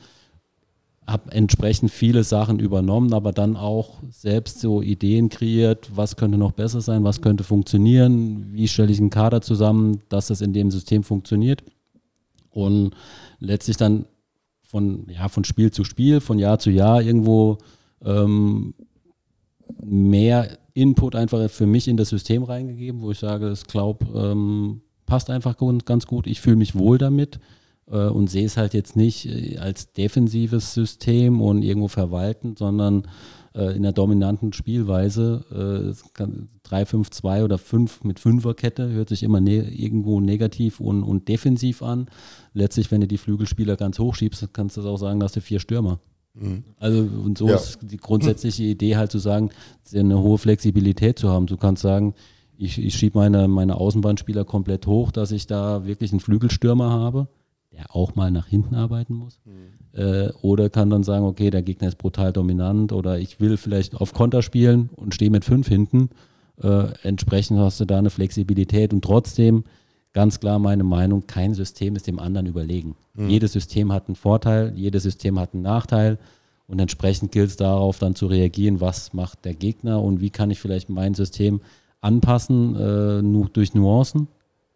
habe 1.09 1.31
entsprechend 1.31 1.91
viele 1.91 2.23
Sachen 2.23 2.59
übernommen, 2.59 3.13
aber 3.13 3.31
dann 3.31 3.55
auch 3.55 3.95
selbst 4.09 4.59
so 4.59 4.81
Ideen 4.81 5.29
kreiert, 5.29 5.89
was 5.95 6.15
könnte 6.15 6.37
noch 6.37 6.51
besser 6.51 6.81
sein, 6.81 7.03
was 7.03 7.21
könnte 7.21 7.43
funktionieren, 7.43 8.53
wie 8.53 8.67
stelle 8.67 8.91
ich 8.91 8.99
einen 8.99 9.09
Kader 9.09 9.41
zusammen, 9.41 10.01
dass 10.09 10.27
das 10.27 10.41
in 10.41 10.53
dem 10.53 10.71
System 10.71 11.03
funktioniert. 11.03 11.63
Und 12.51 12.91
letztlich 13.39 13.77
dann 13.77 14.05
von, 14.61 15.07
ja, 15.09 15.29
von 15.29 15.43
Spiel 15.43 15.71
zu 15.71 15.83
Spiel, 15.83 16.21
von 16.21 16.37
Jahr 16.37 16.59
zu 16.59 16.69
Jahr 16.69 17.01
irgendwo 17.01 17.57
ähm, 18.05 18.73
mehr 19.83 20.57
Input 20.73 21.15
einfach 21.15 21.49
für 21.49 21.65
mich 21.65 21.87
in 21.87 21.97
das 21.97 22.09
System 22.09 22.43
reingegeben, 22.43 23.01
wo 23.01 23.11
ich 23.11 23.19
sage, 23.19 23.51
ich 23.51 23.63
glaube, 23.65 24.05
ähm, 24.15 24.81
passt 25.05 25.29
einfach 25.29 25.57
ganz 25.85 26.05
gut, 26.05 26.27
ich 26.27 26.39
fühle 26.39 26.55
mich 26.55 26.75
wohl 26.75 26.97
damit 26.97 27.39
und 27.97 28.29
sehe 28.29 28.45
es 28.45 28.57
halt 28.57 28.73
jetzt 28.73 28.95
nicht 28.95 29.25
äh, 29.25 29.57
als 29.57 29.91
defensives 29.93 30.73
System 30.73 31.41
und 31.41 31.63
irgendwo 31.63 31.87
verwalten, 31.87 32.55
sondern 32.57 33.07
äh, 33.55 33.75
in 33.75 33.83
der 33.83 33.91
dominanten 33.93 34.53
Spielweise. 34.53 35.95
Äh, 36.17 36.23
3-5-2 36.67 37.43
oder 37.43 37.57
5 37.57 38.03
mit 38.03 38.19
Fünferkette 38.19 38.89
hört 38.89 39.09
sich 39.09 39.23
immer 39.23 39.41
ne 39.41 39.69
irgendwo 39.71 40.19
negativ 40.21 40.79
und, 40.79 41.03
und 41.03 41.27
defensiv 41.27 41.81
an. 41.81 42.07
Letztlich, 42.53 42.91
wenn 42.91 43.01
du 43.01 43.07
die 43.07 43.17
Flügelspieler 43.17 43.75
ganz 43.75 43.97
hoch 43.97 44.15
schiebst, 44.15 44.47
kannst 44.53 44.77
du 44.77 44.81
auch 44.87 44.97
sagen, 44.97 45.19
dass 45.19 45.31
du 45.31 45.41
vier 45.41 45.59
Stürmer. 45.59 45.99
Mhm. 46.35 46.63
Also 46.77 46.99
und 46.99 47.37
so 47.39 47.47
Ja. 47.47 47.55
ist 47.55 47.79
die 47.81 47.97
grundsätzliche 47.97 48.63
Idee 48.63 48.97
halt 48.97 49.11
zu 49.11 49.17
sagen, 49.17 49.49
eine 49.93 50.19
hohe 50.19 50.37
Flexibilität 50.37 51.17
zu 51.17 51.29
haben. 51.29 51.47
Du 51.47 51.57
kannst 51.57 51.81
sagen, 51.81 52.13
ich, 52.55 52.77
ich 52.77 52.93
schiebe 52.95 53.17
meine, 53.17 53.47
meine 53.47 53.75
Außenbahnspieler 53.75 54.45
komplett 54.45 54.85
hoch, 54.85 55.11
dass 55.11 55.31
ich 55.31 55.47
da 55.47 55.85
wirklich 55.85 56.11
einen 56.11 56.19
Flügelstürmer 56.19 56.89
habe, 56.91 57.29
der 57.79 57.95
auch 57.95 58.15
mal 58.15 58.29
nach 58.29 58.47
hinten 58.47 58.75
arbeiten 58.75 59.15
muss. 59.15 59.39
Äh, 59.93 60.29
oder 60.41 60.69
kann 60.69 60.89
dann 60.89 61.03
sagen, 61.03 61.25
okay, 61.25 61.49
der 61.49 61.61
Gegner 61.61 61.87
ist 61.87 61.97
brutal 61.97 62.33
dominant 62.33 62.91
oder 62.91 63.19
ich 63.19 63.39
will 63.39 63.57
vielleicht 63.57 63.95
auf 63.95 64.13
Konter 64.13 64.41
spielen 64.41 64.89
und 64.95 65.15
stehe 65.15 65.31
mit 65.31 65.45
fünf 65.45 65.67
hinten. 65.67 66.09
Äh, 66.61 66.87
entsprechend 67.03 67.59
hast 67.59 67.79
du 67.79 67.85
da 67.85 67.97
eine 67.97 68.09
Flexibilität 68.09 68.93
und 68.93 69.03
trotzdem 69.03 69.63
ganz 70.11 70.39
klar 70.39 70.59
meine 70.59 70.83
Meinung, 70.83 71.25
kein 71.25 71.53
System 71.53 71.95
ist 71.95 72.07
dem 72.07 72.19
anderen 72.19 72.47
überlegen. 72.47 72.95
Jedes 73.15 73.53
System 73.53 73.91
hat 73.91 74.07
einen 74.07 74.15
Vorteil, 74.15 74.73
jedes 74.75 75.03
System 75.03 75.39
hat 75.39 75.53
einen 75.53 75.63
Nachteil 75.63 76.17
und 76.67 76.79
entsprechend 76.79 77.31
gilt 77.31 77.49
es 77.49 77.57
darauf 77.57 77.99
dann 77.99 78.15
zu 78.15 78.27
reagieren, 78.27 78.81
was 78.81 79.13
macht 79.13 79.45
der 79.45 79.53
Gegner 79.53 80.01
und 80.01 80.21
wie 80.21 80.29
kann 80.29 80.51
ich 80.51 80.59
vielleicht 80.59 80.89
mein 80.89 81.13
System 81.13 81.61
anpassen, 82.01 82.75
äh, 82.75 83.21
nur 83.21 83.49
durch 83.49 83.73
Nuancen, 83.73 84.27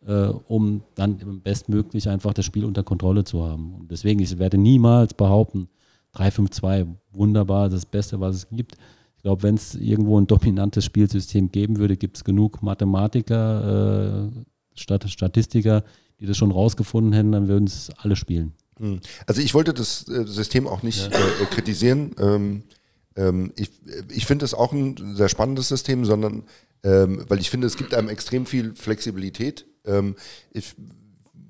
äh, 0.08 0.28
um 0.48 0.84
dann 0.96 1.42
bestmöglich 1.42 2.10
einfach 2.10 2.34
das 2.34 2.46
Spiel 2.46 2.66
unter 2.66 2.84
Kontrolle 2.84 3.24
zu 3.24 3.44
haben. 3.44 3.74
Und 3.76 3.92
deswegen, 3.92 4.20
ich 4.20 4.38
werde 4.40 4.58
niemals 4.58 5.14
behaupten, 5.14 5.70
3-5-2, 6.16 6.88
wunderbar, 7.12 7.70
das 7.70 7.86
Beste, 7.86 8.20
was 8.20 8.36
es 8.36 8.50
gibt. 8.50 8.76
Ich 9.18 9.24
glaube, 9.24 9.44
wenn 9.44 9.56
es 9.56 9.76
irgendwo 9.76 10.20
ein 10.20 10.28
dominantes 10.28 10.86
Spielsystem 10.86 11.52
geben 11.52 11.78
würde, 11.78 11.98
gibt 11.98 12.18
es 12.18 12.24
genug 12.24 12.62
Mathematiker, 12.62 14.32
äh, 14.34 14.44
Stat 14.76 15.10
Statistiker, 15.10 15.84
die 16.20 16.26
das 16.26 16.38
schon 16.38 16.52
rausgefunden 16.52 17.14
hätten, 17.14 17.32
dann 17.32 17.48
würden 17.48 17.66
es 17.66 17.90
alle 17.98 18.16
spielen. 18.16 18.54
Hm. 18.78 19.00
Also 19.28 19.42
ich 19.42 19.54
wollte 19.54 19.74
das 19.74 20.08
äh, 20.08 20.26
System 20.26 20.68
auch 20.68 20.84
nicht 20.84 21.12
äh, 21.12 21.46
kritisieren. 21.46 22.12
Ähm, 22.20 22.64
ähm, 23.16 23.54
ich 23.56 23.72
ich 24.10 24.26
finde 24.26 24.46
es 24.46 24.54
auch 24.54 24.74
ein 24.74 25.16
sehr 25.16 25.30
spannendes 25.30 25.68
System, 25.68 26.06
sondern 26.06 26.44
ähm, 26.84 27.24
weil 27.28 27.40
ich 27.40 27.50
finde, 27.50 27.68
es 27.68 27.78
gibt 27.78 27.94
einem 27.94 28.10
extrem 28.10 28.46
viel 28.46 28.76
Flexibilität. 28.76 29.66
Ähm, 29.86 30.16
ich, 30.52 30.76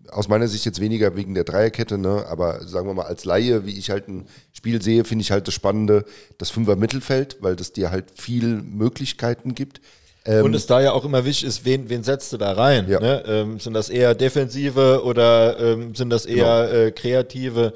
aus 0.10 0.28
meiner 0.28 0.48
Sicht 0.48 0.66
jetzt 0.66 0.80
weniger 0.80 1.16
wegen 1.16 1.34
der 1.34 1.44
Dreierkette, 1.44 1.98
ne, 1.98 2.26
aber 2.28 2.66
sagen 2.68 2.88
wir 2.88 2.94
mal 2.94 3.06
als 3.06 3.26
Laie, 3.26 3.66
wie 3.66 3.78
ich 3.78 3.90
halt 3.90 4.08
ein 4.08 4.28
Spiel 4.52 4.82
sehe, 4.82 5.04
finde 5.06 5.24
ich 5.24 5.32
halt 5.32 5.48
das 5.48 5.54
Spannende, 5.54 6.06
das 6.38 6.50
Fünfer 6.50 6.76
Mittelfeld, 6.76 7.38
weil 7.42 7.56
das 7.56 7.74
dir 7.74 7.92
halt 7.92 8.12
viel 8.16 8.62
Möglichkeiten 8.62 9.56
gibt. 9.56 9.82
Ähm, 10.26 10.46
Und 10.46 10.54
es 10.56 10.68
da 10.68 10.82
ja 10.82 10.94
auch 10.94 11.04
immer 11.04 11.26
wichtig 11.26 11.48
ist, 11.48 11.66
wen, 11.66 11.90
wen 11.90 12.04
setzt 12.04 12.32
du 12.32 12.38
da 12.38 12.54
rein? 12.54 12.88
Ja. 12.90 13.00
Ne? 13.00 13.24
Ähm, 13.28 13.60
sind 13.60 13.74
das 13.74 13.90
eher 13.90 14.16
defensive 14.16 15.04
oder 15.04 15.60
ähm, 15.60 15.96
sind 15.96 16.10
das 16.10 16.26
eher 16.26 16.72
äh, 16.72 16.92
kreative? 16.92 17.74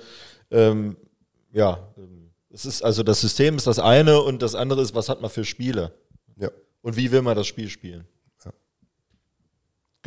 Ähm, 0.52 0.96
ja, 1.52 1.80
es 2.50 2.66
ist 2.66 2.84
also 2.84 3.04
das 3.04 3.22
System 3.22 3.56
ist 3.56 3.68
das 3.68 3.80
eine 3.80 4.22
und 4.22 4.42
das 4.42 4.56
andere 4.56 4.82
ist, 4.82 4.96
was 4.96 5.10
hat 5.10 5.22
man 5.22 5.30
für 5.30 5.44
Spiele 5.44 5.92
ja, 6.38 6.50
und 6.82 6.96
wie 6.96 7.12
will 7.12 7.22
man 7.22 7.36
das 7.36 7.48
Spiel 7.48 7.70
spielen? 7.70 8.06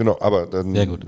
Genau, 0.01 0.17
aber 0.21 0.47
dann. 0.47 0.73
Sehr 0.75 0.87
gut. 0.87 1.05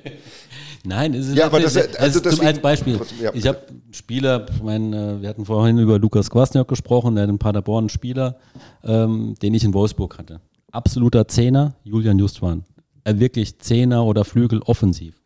Nein, 0.84 1.12
es 1.14 1.28
ist 1.28 1.36
Ja, 1.36 1.46
aber 1.46 1.60
das- 1.60 1.76
also 1.96 2.20
zum, 2.20 2.30
deswegen- 2.30 2.46
als 2.46 2.58
Beispiel. 2.60 3.00
ja. 3.20 3.32
Ich 3.34 3.46
habe 3.46 3.58
einen 3.68 3.82
Spieler, 3.92 4.46
ich 4.54 4.62
meine, 4.62 5.16
äh, 5.18 5.22
wir 5.22 5.28
hatten 5.28 5.44
vorhin 5.44 5.78
über 5.78 5.98
Lukas 5.98 6.30
Kwasniok 6.30 6.68
gesprochen, 6.68 7.14
der 7.16 7.24
hat 7.24 7.30
in 7.30 7.38
Paderborn 7.38 7.82
einen 7.84 7.88
Spieler, 7.90 8.36
ähm, 8.84 9.34
den 9.42 9.52
ich 9.54 9.64
in 9.64 9.74
Wolfsburg 9.74 10.18
hatte. 10.18 10.40
Absoluter 10.72 11.26
Zehner, 11.28 11.74
Julian 11.84 12.18
Justwan. 12.18 12.64
Äh, 13.04 13.18
wirklich 13.18 13.58
Zehner 13.58 14.04
oder 14.04 14.24
Flügel 14.24 14.60
offensiv. 14.62 15.16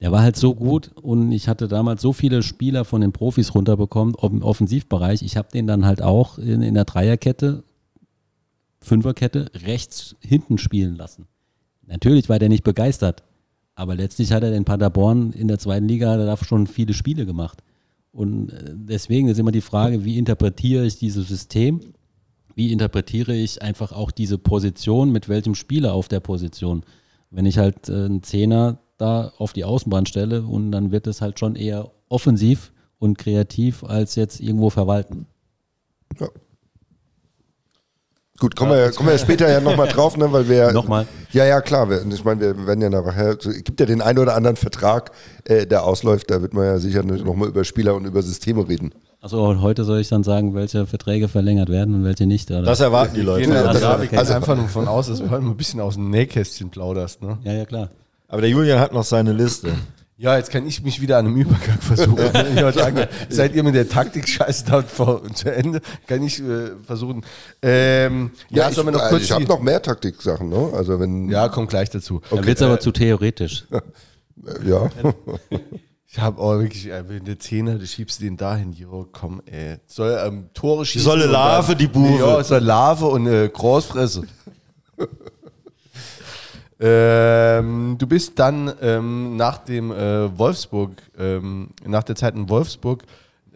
Der 0.00 0.12
war 0.12 0.22
halt 0.22 0.36
so 0.36 0.54
gut 0.54 0.90
und 1.00 1.32
ich 1.32 1.48
hatte 1.48 1.68
damals 1.68 2.02
so 2.02 2.12
viele 2.12 2.42
Spieler 2.42 2.84
von 2.84 3.00
den 3.00 3.12
Profis 3.12 3.54
runterbekommen 3.54 4.14
im 4.22 4.42
Offensivbereich. 4.42 5.22
Ich 5.22 5.36
habe 5.36 5.48
den 5.52 5.66
dann 5.66 5.86
halt 5.86 6.02
auch 6.02 6.38
in, 6.38 6.62
in 6.62 6.74
der 6.74 6.84
Dreierkette, 6.84 7.62
Fünferkette 8.80 9.50
rechts 9.64 10.14
hinten 10.20 10.58
spielen 10.58 10.96
lassen. 10.96 11.26
Natürlich 11.86 12.28
war 12.28 12.38
der 12.38 12.48
nicht 12.48 12.64
begeistert, 12.64 13.22
aber 13.74 13.94
letztlich 13.94 14.32
hat 14.32 14.42
er 14.42 14.50
den 14.50 14.64
Paderborn 14.64 15.32
in 15.32 15.48
der 15.48 15.58
zweiten 15.58 15.86
Liga 15.86 16.10
hat 16.10 16.20
da 16.20 16.36
schon 16.44 16.66
viele 16.66 16.94
Spiele 16.94 17.26
gemacht. 17.26 17.62
Und 18.12 18.52
äh, 18.52 18.72
deswegen 18.74 19.28
ist 19.28 19.38
immer 19.38 19.52
die 19.52 19.60
Frage, 19.60 20.04
wie 20.04 20.18
interpretiere 20.18 20.86
ich 20.86 20.98
dieses 20.98 21.28
System? 21.28 21.80
Wie 22.54 22.72
interpretiere 22.72 23.34
ich 23.34 23.60
einfach 23.60 23.92
auch 23.92 24.10
diese 24.10 24.38
Position, 24.38 25.12
mit 25.12 25.28
welchem 25.28 25.54
Spieler 25.54 25.92
auf 25.92 26.08
der 26.08 26.20
Position? 26.20 26.82
Wenn 27.30 27.44
ich 27.44 27.58
halt 27.58 27.88
äh, 27.90 27.92
einen 27.92 28.22
Zehner 28.22 28.78
da 28.96 29.32
auf 29.36 29.52
die 29.52 29.64
Außenbahn 29.64 30.06
stelle 30.06 30.42
und 30.42 30.72
dann 30.72 30.90
wird 30.90 31.06
es 31.06 31.20
halt 31.20 31.38
schon 31.38 31.54
eher 31.54 31.90
offensiv 32.08 32.72
und 32.98 33.18
kreativ 33.18 33.84
als 33.84 34.14
jetzt 34.14 34.40
irgendwo 34.40 34.70
verwalten. 34.70 35.26
Gut, 38.38 38.54
kommen, 38.54 38.72
wir, 38.72 38.90
kommen 38.92 39.08
wir 39.08 39.18
später 39.18 39.50
ja 39.50 39.60
nochmal 39.60 39.88
drauf, 39.88 40.16
ne, 40.16 40.30
weil 40.30 40.48
wir. 40.48 40.72
Nochmal. 40.72 41.06
Ja, 41.32 41.44
ja, 41.44 41.60
klar. 41.60 41.88
Wir, 41.88 42.04
ich 42.06 42.24
meine, 42.24 42.40
wir 42.40 42.66
werden 42.66 42.82
ja 42.82 42.90
nachher. 42.90 43.36
Es 43.38 43.64
gibt 43.64 43.80
ja 43.80 43.86
den 43.86 44.02
einen 44.02 44.18
oder 44.18 44.34
anderen 44.34 44.56
Vertrag, 44.56 45.10
äh, 45.44 45.66
der 45.66 45.84
ausläuft. 45.84 46.30
Da 46.30 46.42
wird 46.42 46.52
man 46.52 46.64
ja 46.64 46.78
sicher 46.78 47.02
nochmal 47.02 47.48
über 47.48 47.64
Spieler 47.64 47.94
und 47.94 48.04
über 48.04 48.22
Systeme 48.22 48.68
reden. 48.68 48.92
Also 49.20 49.60
heute 49.60 49.84
soll 49.84 50.00
ich 50.00 50.08
dann 50.08 50.22
sagen, 50.22 50.54
welche 50.54 50.86
Verträge 50.86 51.28
verlängert 51.28 51.68
werden 51.68 51.94
und 51.94 52.04
welche 52.04 52.26
nicht. 52.26 52.50
Oder? 52.50 52.62
Das 52.62 52.80
erwarten 52.80 53.14
die 53.14 53.22
Leute. 53.22 53.42
Gehen 53.42 53.52
wir 53.54 53.66
Also, 53.66 53.80
da 53.80 53.98
okay. 53.98 54.16
also 54.16 54.34
einfach 54.34 54.56
nur 54.56 54.68
von 54.68 54.86
aus, 54.86 55.08
dass 55.08 55.18
du 55.18 55.30
heute 55.30 55.42
mal 55.42 55.50
ein 55.50 55.56
bisschen 55.56 55.80
aus 55.80 55.94
dem 55.94 56.10
Nähkästchen 56.10 56.70
plauderst. 56.70 57.22
Ne? 57.22 57.38
ja, 57.42 57.52
ja, 57.52 57.64
klar. 57.64 57.90
Aber 58.28 58.40
der 58.40 58.50
Julian 58.50 58.78
hat 58.78 58.92
noch 58.92 59.04
seine 59.04 59.32
Liste. 59.32 59.72
Ja, 60.18 60.38
jetzt 60.38 60.50
kann 60.50 60.66
ich 60.66 60.82
mich 60.82 61.02
wieder 61.02 61.18
an 61.18 61.26
einem 61.26 61.36
Übergang 61.36 61.78
versuchen. 61.78 62.18
ich 62.54 62.62
wollte 62.62 62.78
sagen, 62.78 63.06
seid 63.28 63.54
ihr 63.54 63.62
mit 63.62 63.74
der 63.74 63.86
Taktik 63.86 64.26
scheiße 64.26 64.64
da 64.64 64.80
vor 64.82 65.22
zu 65.34 65.54
Ende? 65.54 65.82
Kann 66.06 66.22
ich 66.22 66.42
äh, 66.42 66.70
versuchen. 66.86 67.22
Ähm, 67.60 68.30
ja, 68.48 68.70
ich, 68.70 68.74
sollen 68.74 68.86
wir 68.86 68.92
noch 68.92 69.00
also 69.00 69.16
kurz. 69.16 69.24
ich 69.24 69.32
habe 69.32 69.44
noch 69.44 69.60
mehr 69.60 69.82
Taktiksachen, 69.82 70.48
ne? 70.48 70.70
Also 70.72 70.98
wenn. 70.98 71.28
ja, 71.28 71.50
kommt 71.50 71.68
gleich 71.68 71.90
dazu. 71.90 72.22
Da 72.30 72.44
wird 72.44 72.56
es 72.56 72.62
aber 72.62 72.80
zu 72.80 72.92
theoretisch. 72.92 73.66
äh, 73.70 74.68
ja. 74.68 74.90
Ich 76.08 76.22
habe 76.22 76.40
auch 76.40 76.58
wirklich, 76.58 76.86
äh, 76.86 77.06
wenn 77.08 77.26
der 77.26 77.38
Zehner, 77.38 77.74
du 77.74 77.86
schiebst 77.86 78.22
den 78.22 78.38
dahin, 78.38 78.72
jo, 78.72 79.06
komm, 79.12 79.42
ey. 79.44 79.76
Soll 79.86 80.18
ähm, 80.24 80.48
Tore 80.54 80.86
schießen. 80.86 81.04
soll 81.04 81.20
eine 81.20 81.30
Larve, 81.30 81.72
dann- 81.72 81.78
die 81.78 81.88
Buwe. 81.88 82.18
Ja, 82.20 82.42
soll 82.42 82.62
Larve 82.62 83.06
und 83.06 83.26
äh, 83.26 83.50
Großfresse. 83.52 84.22
Ähm, 86.78 87.96
du 87.98 88.06
bist 88.06 88.38
dann 88.38 88.72
ähm, 88.80 89.36
nach 89.36 89.58
dem 89.58 89.90
äh, 89.90 90.38
Wolfsburg, 90.38 90.90
ähm, 91.18 91.70
nach 91.86 92.02
der 92.02 92.16
Zeit 92.16 92.34
in 92.34 92.48
Wolfsburg 92.48 93.02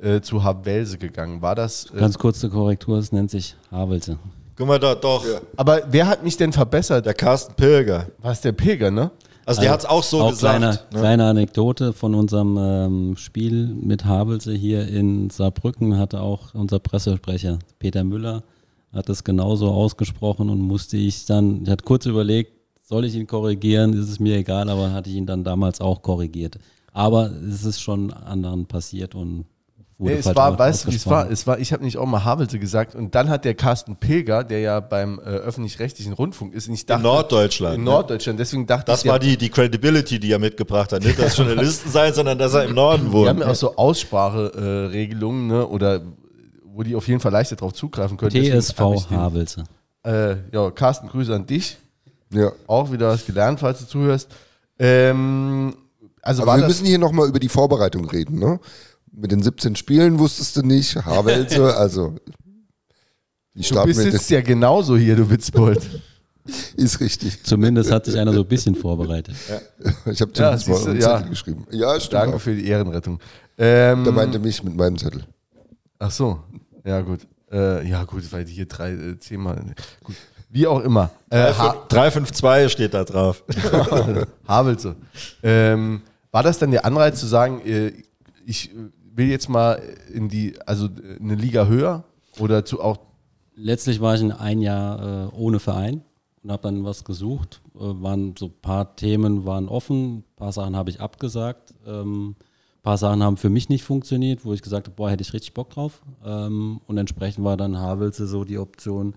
äh, 0.02 0.20
zu 0.20 0.42
Havelse 0.42 0.98
gegangen. 0.98 1.42
War 1.42 1.54
das? 1.54 1.86
Äh, 1.94 2.00
Ganz 2.00 2.18
kurze 2.18 2.48
Korrektur, 2.48 2.98
es 2.98 3.12
nennt 3.12 3.30
sich 3.30 3.56
Havelse. 3.70 4.18
Guck 4.56 4.66
mal 4.66 4.78
da, 4.78 4.94
doch. 4.94 5.24
aber 5.56 5.82
wer 5.90 6.06
hat 6.06 6.22
mich 6.22 6.36
denn 6.36 6.52
verbessert? 6.52 7.06
Der 7.06 7.14
Carsten 7.14 7.54
Pilger. 7.54 8.06
War 8.18 8.32
es 8.32 8.40
der 8.40 8.52
Pilger, 8.52 8.90
ne? 8.90 9.10
Also 9.46 9.62
der 9.62 9.70
hat 9.70 9.80
es 9.80 9.86
auch 9.86 10.02
so 10.02 10.20
Auch 10.20 10.30
gesagt. 10.30 10.58
kleine, 10.58 10.74
ne? 10.74 11.00
kleine 11.00 11.24
Anekdote 11.24 11.92
von 11.92 12.14
unserem 12.14 12.56
ähm, 12.58 13.16
Spiel 13.16 13.66
mit 13.66 14.04
Havelse 14.04 14.52
hier 14.52 14.86
in 14.86 15.30
Saarbrücken 15.30 15.98
hatte 15.98 16.20
auch 16.20 16.54
unser 16.54 16.78
Pressesprecher 16.78 17.58
Peter 17.78 18.04
Müller 18.04 18.42
hat 18.92 19.08
es 19.08 19.24
genauso 19.24 19.70
ausgesprochen 19.70 20.50
und 20.50 20.60
musste 20.60 20.96
ich 20.96 21.26
dann, 21.26 21.62
ich 21.62 21.70
hatte 21.70 21.84
kurz 21.84 22.06
überlegt, 22.06 22.52
soll 22.90 23.04
ich 23.04 23.14
ihn 23.14 23.28
korrigieren, 23.28 23.92
ist 23.92 24.08
es 24.08 24.18
mir 24.18 24.36
egal, 24.36 24.68
aber 24.68 24.92
hatte 24.92 25.08
ich 25.08 25.14
ihn 25.14 25.24
dann 25.24 25.44
damals 25.44 25.80
auch 25.80 26.02
korrigiert. 26.02 26.58
Aber 26.92 27.30
es 27.48 27.64
ist 27.64 27.80
schon 27.80 28.12
anderen 28.12 28.66
passiert 28.66 29.14
und 29.14 29.44
wurde 29.96 30.14
Nee, 30.14 30.18
es 30.18 30.34
war, 30.34 30.58
weißt 30.58 30.86
du, 30.86 30.90
wie 30.90 30.96
es 30.96 31.06
war? 31.06 31.30
Es 31.30 31.46
war, 31.46 31.60
ich 31.60 31.72
habe 31.72 31.84
nicht 31.84 31.98
auch 31.98 32.06
mal 32.06 32.24
Havelse 32.24 32.58
gesagt 32.58 32.96
und 32.96 33.14
dann 33.14 33.28
hat 33.28 33.44
der 33.44 33.54
Carsten 33.54 33.94
Pilger, 33.94 34.42
der 34.42 34.58
ja 34.58 34.80
beim 34.80 35.20
äh, 35.20 35.22
öffentlich-rechtlichen 35.22 36.14
Rundfunk 36.14 36.52
ist, 36.52 36.68
nicht 36.68 36.90
In 36.90 37.00
Norddeutschland. 37.00 37.76
In 37.76 37.84
ne? 37.84 37.90
Norddeutschland, 37.90 38.40
deswegen 38.40 38.66
dachte 38.66 38.86
Das 38.86 39.04
ich, 39.04 39.10
war 39.10 39.20
die, 39.20 39.36
die 39.36 39.50
Credibility, 39.50 40.18
die 40.18 40.32
er 40.32 40.40
mitgebracht 40.40 40.92
hat. 40.92 41.04
Nicht, 41.04 41.16
dass 41.16 41.36
Journalisten 41.36 41.90
sein, 41.92 42.12
sondern 42.12 42.38
dass 42.38 42.54
er 42.54 42.64
im 42.64 42.74
Norden 42.74 43.12
wohnt. 43.12 43.26
die 43.26 43.28
haben 43.28 43.38
ja 43.38 43.50
auch 43.50 43.54
so 43.54 43.76
Ausspracheregelungen, 43.76 45.48
äh, 45.48 45.54
ne, 45.54 45.66
oder 45.68 46.00
wo 46.64 46.82
die 46.82 46.96
auf 46.96 47.06
jeden 47.06 47.20
Fall 47.20 47.30
leichter 47.30 47.54
drauf 47.54 47.72
zugreifen 47.72 48.16
können. 48.16 48.32
TSV 48.32 48.80
Havelse. 49.10 49.62
Äh, 50.04 50.38
ja, 50.52 50.72
Carsten, 50.72 51.06
Grüße 51.06 51.32
an 51.32 51.46
dich. 51.46 51.76
Ja. 52.32 52.52
Auch 52.66 52.90
wieder 52.92 53.08
was 53.08 53.24
gelernt, 53.26 53.60
falls 53.60 53.80
du 53.80 53.86
zuhörst. 53.86 54.28
Ähm, 54.78 55.74
also 56.22 56.42
Aber 56.42 56.56
wir 56.58 56.66
müssen 56.66 56.86
hier 56.86 56.98
nochmal 56.98 57.28
über 57.28 57.40
die 57.40 57.48
Vorbereitung 57.48 58.08
reden, 58.08 58.38
ne? 58.38 58.60
Mit 59.12 59.32
den 59.32 59.42
17 59.42 59.76
Spielen 59.76 60.18
wusstest 60.18 60.56
du 60.56 60.62
nicht, 60.62 60.96
Havelse, 60.96 61.76
also. 61.76 62.14
Die 63.54 63.62
du 63.62 63.84
bist 63.84 64.04
jetzt 64.04 64.30
ja 64.30 64.40
genauso 64.40 64.96
hier, 64.96 65.16
du 65.16 65.28
Witzbold. 65.28 65.82
ist 66.76 67.00
richtig. 67.00 67.42
Zumindest 67.42 67.90
hat 67.90 68.06
sich 68.06 68.18
einer 68.18 68.32
so 68.32 68.40
ein 68.40 68.48
bisschen 68.48 68.74
vorbereitet. 68.74 69.34
Ich 70.06 70.20
habe 70.20 70.32
Ja, 70.34 70.56
zumindest 70.56 70.68
mal 70.68 70.74
siehst 70.76 70.86
du, 70.86 70.90
einen 70.90 71.00
ja. 71.00 71.16
Zettel 71.16 71.30
geschrieben. 71.30 71.66
Ja, 71.70 72.00
stimmt. 72.00 72.12
Danke 72.14 72.36
auch. 72.36 72.40
für 72.40 72.54
die 72.54 72.66
Ehrenrettung. 72.66 73.20
Ähm, 73.58 74.04
Der 74.04 74.12
meinte 74.12 74.38
mich 74.38 74.62
mit 74.62 74.76
meinem 74.76 74.96
Zettel. 74.96 75.24
ach 75.98 76.10
so, 76.10 76.40
ja 76.84 77.00
gut. 77.02 77.20
Äh, 77.52 77.86
ja, 77.88 78.04
gut, 78.04 78.30
weil 78.32 78.46
hier 78.46 78.66
drei, 78.66 78.92
äh, 78.92 79.18
zehnmal. 79.18 79.74
Gut. 80.04 80.14
Wie 80.50 80.66
auch 80.66 80.80
immer. 80.80 81.10
Äh, 81.30 81.52
ha 81.52 81.76
352 81.88 82.72
steht 82.72 82.92
da 82.94 83.04
drauf. 83.04 83.44
Havelse. 84.48 84.96
Ähm, 85.42 86.02
war 86.32 86.42
das 86.42 86.58
dann 86.58 86.72
der 86.72 86.84
Anreiz 86.84 87.20
zu 87.20 87.26
sagen, 87.26 87.60
äh, 87.64 87.92
ich 88.44 88.70
will 89.14 89.28
jetzt 89.28 89.48
mal 89.48 89.80
in 90.12 90.28
die, 90.28 90.54
also 90.66 90.86
äh, 90.86 91.18
eine 91.20 91.36
Liga 91.36 91.66
höher 91.66 92.04
oder 92.38 92.64
zu 92.64 92.80
auch. 92.80 92.98
Letztlich 93.54 94.00
war 94.00 94.14
ich 94.14 94.22
in 94.22 94.32
ein 94.32 94.60
Jahr 94.60 95.28
äh, 95.28 95.36
ohne 95.36 95.60
Verein 95.60 96.02
und 96.42 96.50
habe 96.50 96.62
dann 96.62 96.84
was 96.84 97.04
gesucht. 97.04 97.60
Äh, 97.74 97.80
waren 97.80 98.34
so 98.36 98.46
ein 98.46 98.54
paar 98.60 98.96
Themen 98.96 99.44
waren 99.44 99.68
offen, 99.68 100.18
ein 100.18 100.24
paar 100.36 100.52
Sachen 100.52 100.76
habe 100.76 100.90
ich 100.90 101.00
abgesagt. 101.00 101.74
Ähm, 101.86 102.30
ein 102.30 102.82
paar 102.82 102.98
Sachen 102.98 103.22
haben 103.22 103.36
für 103.36 103.50
mich 103.50 103.68
nicht 103.68 103.84
funktioniert, 103.84 104.44
wo 104.44 104.52
ich 104.52 104.62
gesagt 104.62 104.86
habe, 104.86 104.96
boah, 104.96 105.10
hätte 105.10 105.22
ich 105.22 105.32
richtig 105.32 105.54
Bock 105.54 105.70
drauf. 105.70 106.02
Ähm, 106.24 106.80
und 106.86 106.98
entsprechend 106.98 107.44
war 107.44 107.56
dann 107.56 107.78
Havelse 107.78 108.26
so 108.26 108.44
die 108.44 108.58
Option, 108.58 109.14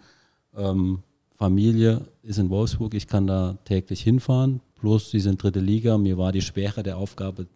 ähm, 0.55 1.01
Familie 1.43 1.99
ist 2.21 2.39
in 2.39 2.49
Wolfsburg, 2.49 2.93
ich 2.93 3.05
kann 3.05 3.27
da 3.27 3.57
täglich 3.65 4.01
hinfahren, 4.01 4.61
plus 4.79 5.11
sie 5.11 5.19
sind 5.19 5.43
dritte 5.43 5.59
Liga. 5.59 5.97
Mir 5.97 6.17
war 6.17 6.31
die 6.31 6.41
Schwere 6.41 6.83
der 6.83 6.97
Aufgabe 6.97 7.47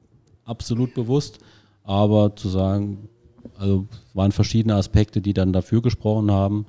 absolut 0.43 0.93
bewusst, 0.93 1.39
aber 1.85 2.35
zu 2.35 2.49
sagen, 2.49 3.07
also 3.57 3.85
waren 4.13 4.33
verschiedene 4.33 4.75
Aspekte, 4.75 5.21
die 5.21 5.33
dann 5.33 5.53
dafür 5.53 5.81
gesprochen 5.81 6.29
haben 6.31 6.65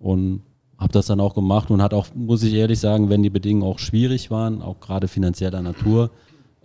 und 0.00 0.40
habe 0.78 0.94
das 0.94 1.04
dann 1.04 1.20
auch 1.20 1.34
gemacht 1.34 1.70
und 1.70 1.82
hat 1.82 1.92
auch, 1.92 2.06
muss 2.14 2.42
ich 2.42 2.54
ehrlich 2.54 2.80
sagen, 2.80 3.10
wenn 3.10 3.22
die 3.22 3.28
Bedingungen 3.28 3.70
auch 3.70 3.78
schwierig 3.78 4.30
waren, 4.30 4.62
auch 4.62 4.80
gerade 4.80 5.08
finanzieller 5.08 5.60
Natur, 5.60 6.10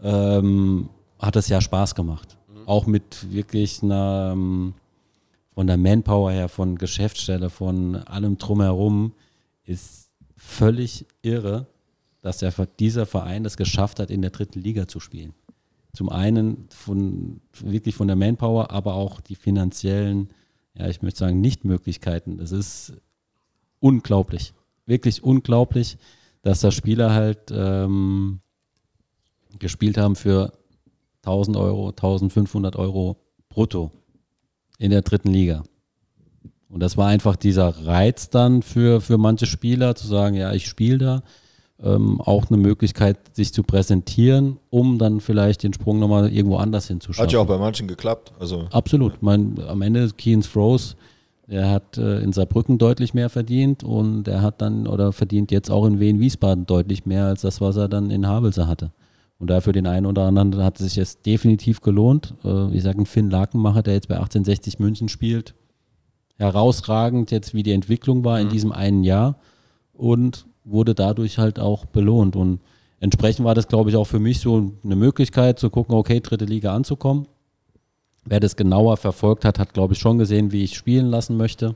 ähm, 0.01 0.87
hat 1.19 1.35
es 1.35 1.49
ja 1.49 1.59
Spaß 1.59 1.95
gemacht. 1.95 2.37
Mhm. 2.47 2.65
Auch 2.65 2.87
mit 2.87 3.29
wirklich 3.29 3.83
einer, 3.83 4.29
ähm, 4.31 4.73
von 5.53 5.67
der 5.67 5.75
Manpower 5.75 6.31
her, 6.31 6.47
von 6.47 6.77
Geschäftsstelle, 6.77 7.49
von 7.49 7.95
allem 7.95 8.37
drumherum, 8.37 9.11
ist 9.67 10.09
völlig 10.35 11.05
irre, 11.21 11.67
dass 12.21 12.39
der, 12.39 12.51
dieser 12.79 13.05
Verein 13.05 13.45
es 13.45 13.57
geschafft 13.57 13.99
hat, 13.99 14.09
in 14.09 14.21
der 14.21 14.31
dritten 14.31 14.59
Liga 14.59 14.87
zu 14.87 14.99
spielen. 14.99 15.33
Zum 15.93 16.09
einen 16.09 16.67
von, 16.69 17.41
wirklich 17.59 17.95
von 17.95 18.07
der 18.07 18.15
Manpower, 18.15 18.71
aber 18.71 18.95
auch 18.95 19.21
die 19.21 19.35
finanziellen, 19.35 20.29
ja, 20.75 20.87
ich 20.87 21.01
möchte 21.01 21.19
sagen, 21.19 21.41
Nichtmöglichkeiten. 21.41 22.37
Das 22.37 22.51
ist 22.51 22.93
unglaublich. 23.79 24.53
Wirklich 24.85 25.23
unglaublich, 25.23 25.97
dass 26.41 26.61
da 26.61 26.71
Spieler 26.71 27.13
halt 27.13 27.51
ähm, 27.51 28.41
gespielt 29.59 29.97
haben 29.97 30.15
für 30.15 30.53
1000 31.23 31.57
Euro, 31.57 31.89
1500 31.89 32.75
Euro 32.75 33.17
brutto 33.49 33.91
in 34.77 34.91
der 34.91 35.01
dritten 35.01 35.29
Liga. 35.29 35.63
Und 36.69 36.81
das 36.81 36.97
war 36.97 37.07
einfach 37.07 37.35
dieser 37.35 37.69
Reiz 37.85 38.29
dann 38.29 38.61
für, 38.61 38.99
für 38.99 39.17
manche 39.17 39.45
Spieler, 39.45 39.95
zu 39.95 40.07
sagen, 40.07 40.35
ja, 40.35 40.53
ich 40.53 40.67
spiele 40.67 40.97
da. 40.97 41.23
Ähm, 41.79 42.19
auch 42.21 42.49
eine 42.49 42.57
Möglichkeit, 42.57 43.17
sich 43.33 43.53
zu 43.53 43.61
präsentieren, 43.61 44.57
um 44.71 44.97
dann 44.97 45.21
vielleicht 45.21 45.61
den 45.61 45.73
Sprung 45.73 45.99
nochmal 45.99 46.33
irgendwo 46.33 46.57
anders 46.57 46.87
hinzuschauen. 46.87 47.23
Hat 47.23 47.31
ja 47.31 47.39
auch 47.39 47.45
bei 47.45 47.59
manchen 47.59 47.87
geklappt. 47.87 48.33
Also, 48.39 48.67
Absolut. 48.71 49.21
Mein, 49.21 49.59
am 49.67 49.83
Ende 49.83 50.09
Keens 50.17 50.47
Froze, 50.47 50.95
der 51.45 51.69
hat 51.69 51.99
äh, 51.99 52.19
in 52.21 52.33
Saarbrücken 52.33 52.79
deutlich 52.79 53.13
mehr 53.13 53.29
verdient 53.29 53.83
und 53.83 54.27
er 54.27 54.41
hat 54.41 54.59
dann 54.61 54.87
oder 54.87 55.13
verdient 55.13 55.51
jetzt 55.51 55.69
auch 55.69 55.85
in 55.85 55.99
Wien-Wiesbaden 55.99 56.65
deutlich 56.65 57.05
mehr 57.05 57.25
als 57.25 57.41
das, 57.41 57.61
was 57.61 57.77
er 57.77 57.87
dann 57.87 58.09
in 58.09 58.27
Havelse 58.27 58.67
hatte. 58.67 58.91
Und 59.39 59.51
dafür 59.51 59.71
den 59.71 59.85
einen 59.85 60.07
oder 60.07 60.23
anderen 60.23 60.63
hat 60.63 60.79
es 60.79 60.87
sich 60.87 60.95
jetzt 60.95 61.27
definitiv 61.27 61.81
gelohnt. 61.81 62.33
Äh, 62.43 62.75
ich 62.75 62.81
sage, 62.81 62.99
ein 62.99 63.05
Finn 63.05 63.29
Lakenmacher, 63.29 63.83
der 63.83 63.93
jetzt 63.93 64.07
bei 64.07 64.15
1860 64.15 64.79
München 64.79 65.09
spielt, 65.09 65.53
herausragend 66.37 67.31
jetzt, 67.31 67.53
wie 67.53 67.63
die 67.63 67.71
Entwicklung 67.71 68.23
war 68.23 68.39
in 68.39 68.47
mhm. 68.47 68.51
diesem 68.51 68.71
einen 68.71 69.03
Jahr 69.03 69.37
und 69.93 70.45
wurde 70.63 70.93
dadurch 70.93 71.37
halt 71.37 71.59
auch 71.59 71.85
belohnt. 71.85 72.35
Und 72.35 72.59
entsprechend 72.99 73.45
war 73.45 73.55
das, 73.55 73.67
glaube 73.67 73.89
ich, 73.89 73.95
auch 73.95 74.05
für 74.05 74.19
mich 74.19 74.39
so 74.39 74.71
eine 74.83 74.95
Möglichkeit 74.95 75.59
zu 75.59 75.69
gucken, 75.69 75.95
okay, 75.95 76.19
dritte 76.19 76.45
Liga 76.45 76.73
anzukommen. 76.73 77.27
Wer 78.25 78.39
das 78.39 78.55
genauer 78.55 78.97
verfolgt 78.97 79.45
hat, 79.45 79.57
hat, 79.57 79.73
glaube 79.73 79.93
ich, 79.93 79.99
schon 79.99 80.17
gesehen, 80.17 80.51
wie 80.51 80.63
ich 80.63 80.75
spielen 80.75 81.07
lassen 81.07 81.37
möchte. 81.37 81.75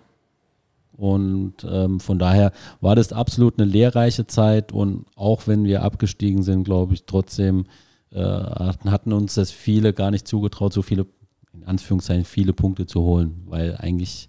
Und 0.98 1.66
ähm, 1.68 2.00
von 2.00 2.20
daher 2.20 2.52
war 2.82 2.96
das 2.96 3.14
absolut 3.14 3.58
eine 3.58 3.70
lehrreiche 3.70 4.28
Zeit. 4.28 4.72
Und 4.72 5.06
auch 5.16 5.48
wenn 5.48 5.64
wir 5.64 5.82
abgestiegen 5.82 6.44
sind, 6.44 6.66
glaube 6.66 6.94
ich, 6.94 7.06
trotzdem 7.06 7.66
äh, 8.12 8.22
hatten 8.22 9.14
uns 9.14 9.36
das 9.36 9.52
viele 9.52 9.94
gar 9.94 10.12
nicht 10.12 10.28
zugetraut, 10.28 10.74
so 10.74 10.82
viele, 10.82 11.08
in 11.54 11.64
Anführungszeichen, 11.64 12.26
viele 12.26 12.54
Punkte 12.54 12.86
zu 12.86 13.02
holen. 13.02 13.42
Weil 13.46 13.78
eigentlich 13.78 14.28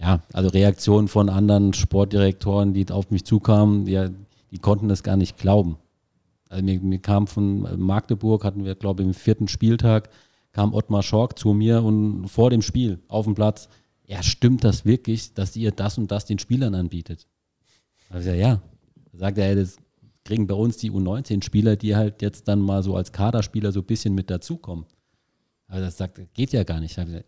ja, 0.00 0.22
also 0.32 0.48
Reaktionen 0.48 1.08
von 1.08 1.28
anderen 1.28 1.72
Sportdirektoren, 1.74 2.72
die 2.72 2.90
auf 2.90 3.10
mich 3.10 3.24
zukamen, 3.24 3.84
die, 3.84 4.08
die 4.50 4.58
konnten 4.58 4.88
das 4.88 5.02
gar 5.02 5.16
nicht 5.16 5.36
glauben. 5.36 5.76
Also 6.48 6.64
mir, 6.64 6.80
mir 6.80 6.98
kam 6.98 7.26
von 7.26 7.80
Magdeburg, 7.80 8.44
hatten 8.44 8.64
wir, 8.64 8.74
glaube 8.74 9.02
ich, 9.02 9.08
im 9.08 9.14
vierten 9.14 9.48
Spieltag, 9.48 10.08
kam 10.52 10.72
Ottmar 10.72 11.02
Schork 11.02 11.38
zu 11.38 11.52
mir 11.52 11.82
und 11.82 12.28
vor 12.28 12.50
dem 12.50 12.62
Spiel 12.62 13.00
auf 13.08 13.24
dem 13.24 13.34
Platz, 13.34 13.68
ja, 14.06 14.22
stimmt 14.22 14.64
das 14.64 14.84
wirklich, 14.84 15.34
dass 15.34 15.54
ihr 15.56 15.70
das 15.70 15.98
und 15.98 16.10
das 16.10 16.24
den 16.24 16.38
Spielern 16.38 16.74
anbietet? 16.74 17.26
Da 18.08 18.20
ich 18.20 18.26
ja. 18.26 18.62
Sagt 19.12 19.36
er, 19.36 19.54
das 19.54 19.76
kriegen 20.24 20.46
bei 20.46 20.54
uns 20.54 20.78
die 20.78 20.90
U19-Spieler, 20.90 21.76
die 21.76 21.94
halt 21.94 22.22
jetzt 22.22 22.48
dann 22.48 22.60
mal 22.60 22.82
so 22.82 22.96
als 22.96 23.12
Kaderspieler 23.12 23.72
so 23.72 23.80
ein 23.80 23.86
bisschen 23.86 24.14
mit 24.14 24.30
dazukommen. 24.30 24.86
Aber 25.66 25.80
das 25.80 25.98
sagt, 25.98 26.20
geht 26.34 26.52
ja 26.52 26.64
gar 26.64 26.80
nicht. 26.80 26.96
Ich 26.96 27.04
gesagt, 27.04 27.26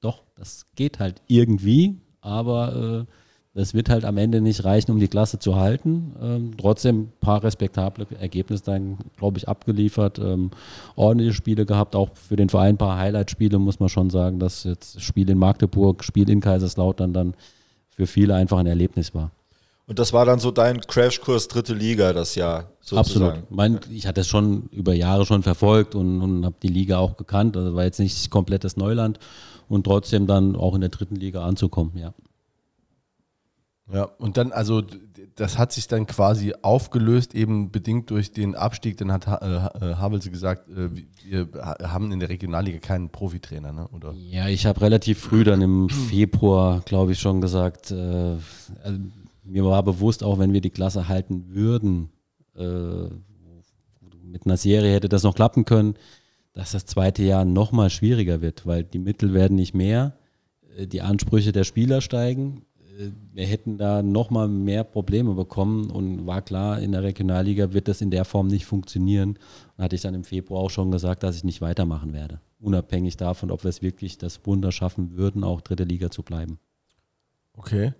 doch, 0.00 0.22
das 0.36 0.66
geht 0.74 0.98
halt 0.98 1.22
irgendwie, 1.26 2.00
aber 2.20 3.06
äh, 3.06 3.12
das 3.52 3.74
wird 3.74 3.88
halt 3.88 4.04
am 4.04 4.16
Ende 4.16 4.40
nicht 4.40 4.64
reichen, 4.64 4.92
um 4.92 5.00
die 5.00 5.08
Klasse 5.08 5.38
zu 5.38 5.56
halten. 5.56 6.14
Ähm, 6.22 6.52
trotzdem 6.56 7.00
ein 7.00 7.12
paar 7.20 7.42
respektable 7.42 8.06
Ergebnisse 8.18 8.62
dann, 8.64 8.98
glaube 9.16 9.38
ich, 9.38 9.48
abgeliefert. 9.48 10.18
Ähm, 10.20 10.50
ordentliche 10.94 11.32
Spiele 11.32 11.66
gehabt, 11.66 11.96
auch 11.96 12.10
für 12.14 12.36
den 12.36 12.48
Verein 12.48 12.74
ein 12.74 12.78
paar 12.78 12.96
Highlight-Spiele, 12.96 13.58
muss 13.58 13.80
man 13.80 13.88
schon 13.88 14.08
sagen, 14.08 14.38
dass 14.38 14.64
jetzt 14.64 15.02
Spiel 15.02 15.28
in 15.28 15.38
Magdeburg, 15.38 16.04
Spiel 16.04 16.30
in 16.30 16.40
Kaiserslautern 16.40 17.12
dann 17.12 17.34
für 17.88 18.06
viele 18.06 18.36
einfach 18.36 18.58
ein 18.58 18.66
Erlebnis 18.66 19.14
war. 19.14 19.32
Und 19.88 19.98
das 19.98 20.12
war 20.12 20.24
dann 20.24 20.38
so 20.38 20.52
dein 20.52 20.80
Crashkurs 20.80 21.48
dritte 21.48 21.74
Liga 21.74 22.12
das 22.12 22.36
Jahr 22.36 22.70
sozusagen. 22.80 23.00
Absolut. 23.00 23.50
Mein, 23.50 23.80
ich 23.90 24.06
hatte 24.06 24.20
es 24.20 24.28
schon 24.28 24.68
über 24.70 24.94
Jahre 24.94 25.26
schon 25.26 25.42
verfolgt 25.42 25.96
und, 25.96 26.20
und 26.20 26.44
habe 26.44 26.54
die 26.62 26.68
Liga 26.68 26.98
auch 26.98 27.16
gekannt. 27.16 27.56
Also 27.56 27.74
war 27.74 27.82
jetzt 27.82 27.98
nicht 27.98 28.30
komplettes 28.30 28.76
Neuland 28.76 29.18
und 29.70 29.84
trotzdem 29.84 30.26
dann 30.26 30.56
auch 30.56 30.74
in 30.74 30.80
der 30.80 30.90
dritten 30.90 31.14
Liga 31.14 31.44
anzukommen, 31.44 31.96
ja. 31.96 32.12
Ja, 33.92 34.04
und 34.04 34.36
dann, 34.36 34.52
also 34.52 34.82
das 35.34 35.58
hat 35.58 35.72
sich 35.72 35.88
dann 35.88 36.06
quasi 36.06 36.54
aufgelöst, 36.62 37.34
eben 37.34 37.72
bedingt 37.72 38.10
durch 38.10 38.32
den 38.32 38.54
Abstieg. 38.54 38.96
Dann 38.98 39.10
hat 39.10 39.26
äh, 39.26 39.94
Havelse 39.96 40.30
gesagt, 40.30 40.68
äh, 40.68 40.90
wir 41.24 41.48
haben 41.82 42.12
in 42.12 42.20
der 42.20 42.28
Regionalliga 42.28 42.78
keinen 42.78 43.10
Profitrainer, 43.10 43.72
ne? 43.72 43.88
oder? 43.88 44.12
Ja, 44.12 44.46
ich 44.46 44.64
habe 44.66 44.80
relativ 44.80 45.18
früh 45.18 45.42
dann 45.42 45.60
im 45.60 45.88
Februar, 46.08 46.82
glaube 46.84 47.12
ich, 47.12 47.20
schon 47.20 47.40
gesagt, 47.40 47.90
äh, 47.90 48.36
also 48.84 48.98
mir 49.42 49.64
war 49.64 49.82
bewusst, 49.82 50.22
auch 50.22 50.38
wenn 50.38 50.52
wir 50.52 50.60
die 50.60 50.70
Klasse 50.70 51.08
halten 51.08 51.46
würden, 51.48 52.10
äh, 52.56 53.08
mit 54.22 54.46
einer 54.46 54.56
Serie 54.56 54.94
hätte 54.94 55.08
das 55.08 55.24
noch 55.24 55.34
klappen 55.34 55.64
können 55.64 55.96
dass 56.60 56.72
das 56.72 56.84
zweite 56.84 57.22
Jahr 57.22 57.46
nochmal 57.46 57.88
schwieriger 57.88 58.42
wird, 58.42 58.66
weil 58.66 58.84
die 58.84 58.98
Mittel 58.98 59.32
werden 59.32 59.56
nicht 59.56 59.72
mehr, 59.72 60.12
äh, 60.76 60.86
die 60.86 61.00
Ansprüche 61.00 61.52
der 61.52 61.64
Spieler 61.64 62.02
steigen. 62.02 62.66
Äh, 62.98 63.12
wir 63.32 63.46
hätten 63.46 63.78
da 63.78 64.02
nochmal 64.02 64.46
mehr 64.46 64.84
Probleme 64.84 65.32
bekommen 65.32 65.90
und 65.90 66.26
war 66.26 66.42
klar, 66.42 66.78
in 66.78 66.92
der 66.92 67.02
Regionalliga 67.02 67.72
wird 67.72 67.88
das 67.88 68.02
in 68.02 68.10
der 68.10 68.26
Form 68.26 68.48
nicht 68.48 68.66
funktionieren. 68.66 69.38
Und 69.78 69.84
hatte 69.84 69.96
ich 69.96 70.02
dann 70.02 70.12
im 70.12 70.24
Februar 70.24 70.60
auch 70.60 70.68
schon 70.68 70.90
gesagt, 70.90 71.22
dass 71.22 71.34
ich 71.34 71.44
nicht 71.44 71.62
weitermachen 71.62 72.12
werde. 72.12 72.40
Unabhängig 72.60 73.16
davon, 73.16 73.50
ob 73.50 73.64
wir 73.64 73.70
es 73.70 73.80
wirklich 73.80 74.18
das 74.18 74.44
Wunder 74.44 74.70
schaffen 74.70 75.16
würden, 75.16 75.44
auch 75.44 75.62
dritte 75.62 75.84
Liga 75.84 76.10
zu 76.10 76.22
bleiben. 76.22 76.58
Okay. 77.56 77.94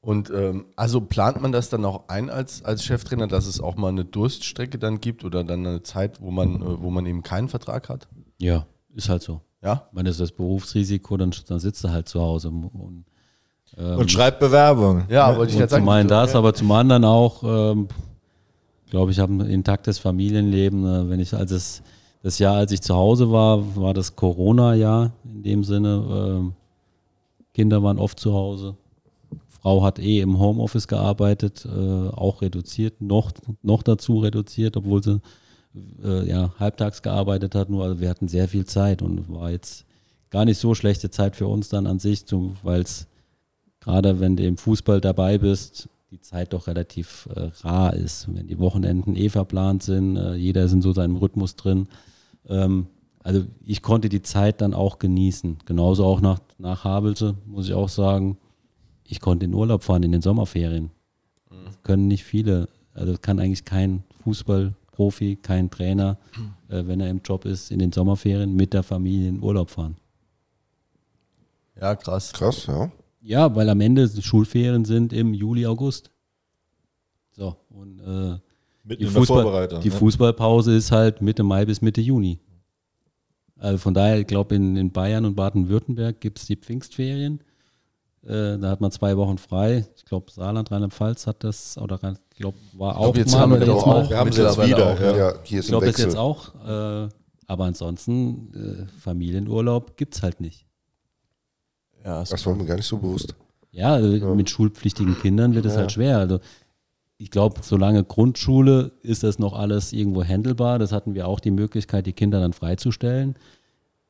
Und 0.00 0.30
ähm, 0.30 0.66
also 0.76 1.00
plant 1.00 1.42
man 1.42 1.50
das 1.50 1.70
dann 1.70 1.84
auch 1.84 2.08
ein 2.08 2.30
als, 2.30 2.64
als 2.64 2.84
Cheftrainer, 2.84 3.26
dass 3.26 3.46
es 3.46 3.60
auch 3.60 3.76
mal 3.76 3.88
eine 3.88 4.04
Durststrecke 4.04 4.78
dann 4.78 5.00
gibt 5.00 5.24
oder 5.24 5.42
dann 5.42 5.66
eine 5.66 5.82
Zeit, 5.82 6.20
wo 6.20 6.30
man, 6.30 6.62
äh, 6.62 6.80
wo 6.80 6.90
man 6.90 7.04
eben 7.06 7.22
keinen 7.22 7.48
Vertrag 7.48 7.88
hat? 7.88 8.06
Ja, 8.38 8.66
ist 8.94 9.08
halt 9.08 9.22
so. 9.22 9.40
Ja. 9.62 9.88
Wenn 9.92 10.06
es 10.06 10.18
das 10.18 10.30
Berufsrisiko, 10.30 11.16
dann, 11.16 11.34
dann 11.48 11.58
sitzt 11.58 11.84
er 11.84 11.90
halt 11.90 12.08
zu 12.08 12.20
Hause 12.20 12.48
und, 12.48 13.04
ähm, 13.76 13.98
und 13.98 14.10
schreibt 14.10 14.38
Bewerbung. 14.38 15.04
Ja, 15.08 15.36
wollte 15.36 15.52
ich 15.52 15.58
jetzt 15.58 15.70
sagen. 15.70 15.82
Zum 15.82 15.88
einen 15.88 16.08
das, 16.08 16.36
aber 16.36 16.54
zum 16.54 16.70
anderen 16.70 17.04
auch, 17.04 17.42
ähm, 17.42 17.88
glaube 18.90 19.10
ich, 19.10 19.18
habe 19.18 19.32
ein 19.32 19.40
intaktes 19.40 19.98
Familienleben. 19.98 20.86
Äh, 20.86 21.10
wenn 21.10 21.18
ich 21.18 21.34
als 21.34 21.50
es, 21.50 21.82
das 22.22 22.38
Jahr, 22.38 22.54
als 22.54 22.70
ich 22.70 22.82
zu 22.82 22.94
Hause 22.94 23.32
war, 23.32 23.76
war 23.76 23.94
das 23.94 24.14
Corona-Jahr 24.14 25.10
in 25.24 25.42
dem 25.42 25.64
Sinne. 25.64 26.04
Ähm, 26.08 26.52
Kinder 27.52 27.82
waren 27.82 27.98
oft 27.98 28.20
zu 28.20 28.32
Hause. 28.32 28.76
Frau 29.60 29.82
hat 29.82 29.98
eh 29.98 30.20
im 30.20 30.38
Homeoffice 30.38 30.88
gearbeitet, 30.88 31.66
äh, 31.66 32.08
auch 32.08 32.42
reduziert, 32.42 33.00
noch, 33.00 33.32
noch 33.62 33.82
dazu 33.82 34.18
reduziert, 34.18 34.76
obwohl 34.76 35.02
sie 35.02 35.20
äh, 36.02 36.28
ja, 36.28 36.52
halbtags 36.58 37.02
gearbeitet 37.02 37.54
hat. 37.54 37.68
Nur 37.70 37.84
also 37.84 38.00
wir 38.00 38.08
hatten 38.08 38.28
sehr 38.28 38.48
viel 38.48 38.66
Zeit 38.66 39.02
und 39.02 39.28
war 39.32 39.50
jetzt 39.50 39.84
gar 40.30 40.44
nicht 40.44 40.58
so 40.58 40.74
schlechte 40.74 41.10
Zeit 41.10 41.36
für 41.36 41.46
uns 41.46 41.68
dann 41.68 41.86
an 41.86 41.98
sich, 41.98 42.24
weil 42.62 42.82
es 42.82 43.06
gerade 43.80 44.20
wenn 44.20 44.36
du 44.36 44.44
im 44.44 44.56
Fußball 44.56 45.00
dabei 45.00 45.38
bist, 45.38 45.88
die 46.10 46.20
Zeit 46.20 46.52
doch 46.52 46.66
relativ 46.66 47.28
äh, 47.34 47.50
rar 47.62 47.94
ist. 47.94 48.28
Wenn 48.32 48.46
die 48.46 48.58
Wochenenden 48.58 49.14
eh 49.16 49.28
verplant 49.28 49.82
sind, 49.82 50.16
äh, 50.16 50.34
jeder 50.34 50.64
ist 50.64 50.72
in 50.72 50.82
so 50.82 50.92
seinem 50.92 51.16
Rhythmus 51.16 51.56
drin. 51.56 51.88
Ähm, 52.48 52.86
also 53.22 53.44
ich 53.64 53.82
konnte 53.82 54.08
die 54.08 54.22
Zeit 54.22 54.60
dann 54.62 54.72
auch 54.72 54.98
genießen. 54.98 55.58
Genauso 55.66 56.04
auch 56.04 56.20
nach, 56.20 56.38
nach 56.58 56.84
Havelse, 56.84 57.34
muss 57.46 57.68
ich 57.68 57.74
auch 57.74 57.90
sagen. 57.90 58.38
Ich 59.10 59.20
konnte 59.20 59.46
in 59.46 59.54
Urlaub 59.54 59.82
fahren 59.82 60.02
in 60.02 60.12
den 60.12 60.22
Sommerferien. 60.22 60.90
Das 61.64 61.82
können 61.82 62.08
nicht 62.08 62.24
viele. 62.24 62.68
Also 62.92 63.16
kann 63.20 63.40
eigentlich 63.40 63.64
kein 63.64 64.04
Fußballprofi, 64.22 65.36
kein 65.36 65.70
Trainer, 65.70 66.18
äh, 66.68 66.86
wenn 66.86 67.00
er 67.00 67.08
im 67.08 67.22
Job 67.24 67.44
ist, 67.44 67.70
in 67.70 67.78
den 67.78 67.90
Sommerferien 67.90 68.54
mit 68.54 68.74
der 68.74 68.82
Familie 68.82 69.28
in 69.28 69.42
Urlaub 69.42 69.70
fahren. 69.70 69.96
Ja, 71.80 71.94
krass. 71.96 72.32
Krass, 72.32 72.66
ja. 72.66 72.90
Ja, 73.20 73.54
weil 73.54 73.68
am 73.68 73.80
Ende 73.80 74.08
die 74.08 74.22
Schulferien 74.22 74.84
sind 74.84 75.12
im 75.12 75.34
Juli, 75.34 75.66
August. 75.66 76.10
So, 77.32 77.56
und 77.70 78.00
äh, 78.00 78.38
Mitten 78.84 79.02
die, 79.02 79.06
in 79.06 79.12
der 79.12 79.22
Fußball, 79.22 79.68
die 79.80 79.88
ne? 79.88 79.94
Fußballpause 79.94 80.74
ist 80.74 80.90
halt 80.92 81.22
Mitte 81.22 81.42
Mai 81.42 81.64
bis 81.64 81.80
Mitte 81.80 82.00
Juni. 82.00 82.38
Also 83.58 83.78
von 83.78 83.94
daher, 83.94 84.20
ich 84.20 84.26
glaube, 84.26 84.54
in, 84.54 84.76
in 84.76 84.92
Bayern 84.92 85.24
und 85.24 85.34
Baden-Württemberg 85.34 86.20
gibt 86.20 86.38
es 86.38 86.46
die 86.46 86.56
Pfingstferien. 86.56 87.40
Äh, 88.28 88.58
da 88.58 88.68
hat 88.68 88.82
man 88.82 88.90
zwei 88.90 89.16
Wochen 89.16 89.38
frei. 89.38 89.86
Ich 89.96 90.04
glaube, 90.04 90.30
Saarland, 90.30 90.70
Rheinland-Pfalz 90.70 91.26
hat 91.26 91.42
das, 91.44 91.78
oder 91.78 91.98
ich 92.34 92.36
glaube, 92.38 92.58
war 92.74 92.98
auch 92.98 93.16
jetzt 93.16 93.32
mal, 93.32 93.40
haben 93.40 93.52
wir 93.52 93.60
jetzt 93.60 93.70
auch. 93.70 93.86
mal. 93.86 94.10
Wir 94.10 94.18
haben 94.18 94.32
sie 94.32 94.42
jetzt 94.42 94.62
wieder. 94.62 94.92
auch, 94.92 95.00
ja. 95.00 95.16
Ja, 95.16 95.32
hier 95.44 95.60
Ich 95.60 95.64
ist 95.64 95.68
ein 95.68 95.70
glaube, 95.70 95.86
das 95.86 95.96
jetzt 95.96 96.16
auch. 96.16 96.54
Äh, 96.66 97.08
aber 97.46 97.64
ansonsten, 97.64 98.52
äh, 98.86 99.00
Familienurlaub 99.00 99.96
gibt 99.96 100.14
es 100.14 100.22
halt 100.22 100.40
nicht. 100.42 100.66
Ja, 102.04 102.20
Das 102.20 102.44
war 102.44 102.54
mir 102.54 102.66
gar 102.66 102.76
nicht 102.76 102.86
so 102.86 102.98
bewusst. 102.98 103.34
Ja, 103.70 103.94
also 103.94 104.34
mit 104.34 104.50
schulpflichtigen 104.50 105.18
Kindern 105.18 105.54
wird 105.54 105.64
es 105.64 105.76
halt 105.76 105.92
schwer. 105.92 106.18
Also 106.18 106.40
ich 107.16 107.30
glaube, 107.30 107.60
solange 107.62 108.04
Grundschule 108.04 108.92
ist 109.02 109.22
das 109.22 109.38
noch 109.38 109.54
alles 109.54 109.94
irgendwo 109.94 110.22
handelbar. 110.22 110.78
Das 110.78 110.92
hatten 110.92 111.14
wir 111.14 111.26
auch 111.26 111.40
die 111.40 111.50
Möglichkeit, 111.50 112.06
die 112.06 112.12
Kinder 112.12 112.40
dann 112.40 112.52
freizustellen. 112.52 113.36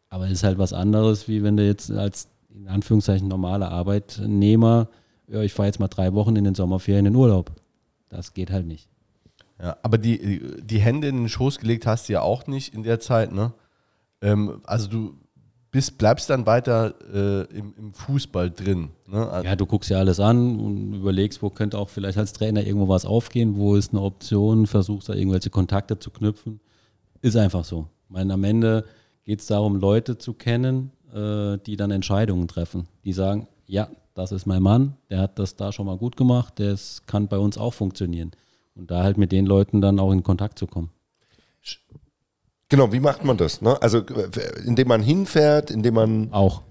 Aber 0.09 0.27
es 0.27 0.33
ist 0.33 0.45
halt 0.45 0.59
was 0.59 0.73
anderes, 0.73 1.29
wie 1.29 1.43
wenn 1.45 1.57
du 1.57 1.64
jetzt 1.64 1.91
als 1.93 2.29
in 2.55 2.69
Anführungszeichen 2.69 3.29
normaler 3.29 3.71
Arbeitnehmer, 3.71 4.89
ja, 5.29 5.43
ich 5.43 5.53
fahre 5.53 5.69
jetzt 5.69 5.81
mal 5.81 5.89
drei 5.89 6.15
Wochen 6.15 6.37
in 6.37 6.45
den 6.45 6.55
Sommerferien 6.55 7.07
in 7.07 7.15
Urlaub. 7.15 7.53
Das 8.09 8.33
geht 8.33 8.51
halt 8.51 8.67
nicht. 8.67 8.89
Ja, 9.61 9.77
aber 9.83 9.99
die, 9.99 10.41
die 10.63 10.79
Hände 10.79 11.09
in 11.09 11.17
den 11.17 11.29
Schoß 11.29 11.59
gelegt 11.59 11.87
hast 11.87 12.09
du 12.09 12.15
ja 12.15 12.23
auch 12.23 12.47
nicht 12.47 12.75
in 12.75 12.83
der 12.83 13.01
Zeit, 13.01 13.33
ne? 13.33 13.53
Ähm, 14.21 14.61
also 14.65 14.89
du 14.89 15.15
bist, 15.71 15.99
bleibst 15.99 16.31
dann 16.31 16.47
weiter 16.47 16.95
äh, 17.13 17.57
im, 17.57 17.75
im 17.77 17.93
Fußball 17.93 18.51
drin. 18.51 18.91
Ne? 19.07 19.29
Also, 19.29 19.47
Ja, 19.47 19.57
du 19.57 19.67
guckst 19.67 19.91
ja 19.91 19.99
alles 19.99 20.21
an 20.21 20.59
und 20.59 20.95
überlegst, 20.95 21.43
wo 21.43 21.51
könnte 21.51 21.79
auch 21.79 21.89
vielleicht 21.89 22.19
als 22.19 22.33
Trainer 22.33 22.65
irgendwo 22.65 22.89
was 22.89 23.05
aufgehen, 23.05 23.57
wo 23.57 23.77
ist 23.77 23.93
eine 23.93 24.01
Option, 24.03 24.67
versuchst 24.67 25.09
da 25.09 25.15
irgendwelche 25.15 25.51
Kontakte 25.51 25.99
zu 25.99 26.11
knüpfen. 26.11 26.61
Ist 27.21 27.37
einfach 27.37 27.65
so. 27.65 27.89
Ich 28.05 28.11
meine, 28.11 28.33
am 28.35 28.45
Ende 28.45 28.85
geht 29.25 29.41
es 29.41 29.47
darum, 29.47 29.77
Leute 29.77 30.17
zu 30.17 30.33
kennen, 30.33 30.93
äh, 31.15 31.59
die 31.67 31.77
dann 31.77 31.91
Entscheidungen 31.91 32.49
treffen. 32.49 32.89
Die 33.05 33.13
sagen, 33.13 33.49
ja, 33.67 33.89
das 34.15 34.33
ist 34.33 34.47
mein 34.47 34.63
Mann, 34.63 34.97
der 35.11 35.21
hat 35.21 35.39
das 35.39 35.57
da 35.57 35.73
schon 35.73 35.87
mal 35.87 35.97
gut 35.97 36.17
gemacht, 36.17 36.55
das 36.57 37.03
kann 37.07 37.29
bei 37.29 37.39
uns 37.39 37.57
auch 37.57 37.75
funktionieren. 37.75 38.33
Und 38.75 38.91
da 38.91 39.03
halt 39.03 39.19
mit 39.19 39.33
den 39.33 39.47
Leuten 39.47 39.81
dann 39.81 40.01
auch 40.01 40.13
in 40.13 40.23
Kontakt 40.23 40.59
zu 40.59 40.67
kommen. 40.67 40.91
Genau, 42.69 42.93
wie 42.93 43.01
macht 43.01 43.25
man 43.25 43.37
das? 43.37 43.63
Ne? 43.63 43.81
Also, 43.81 43.99
äh, 43.99 44.31
indem 44.65 44.89
man 44.89 45.03
hinfährt, 45.03 45.71
indem 45.71 45.95
man. 45.95 46.33
Auch. 46.33 46.63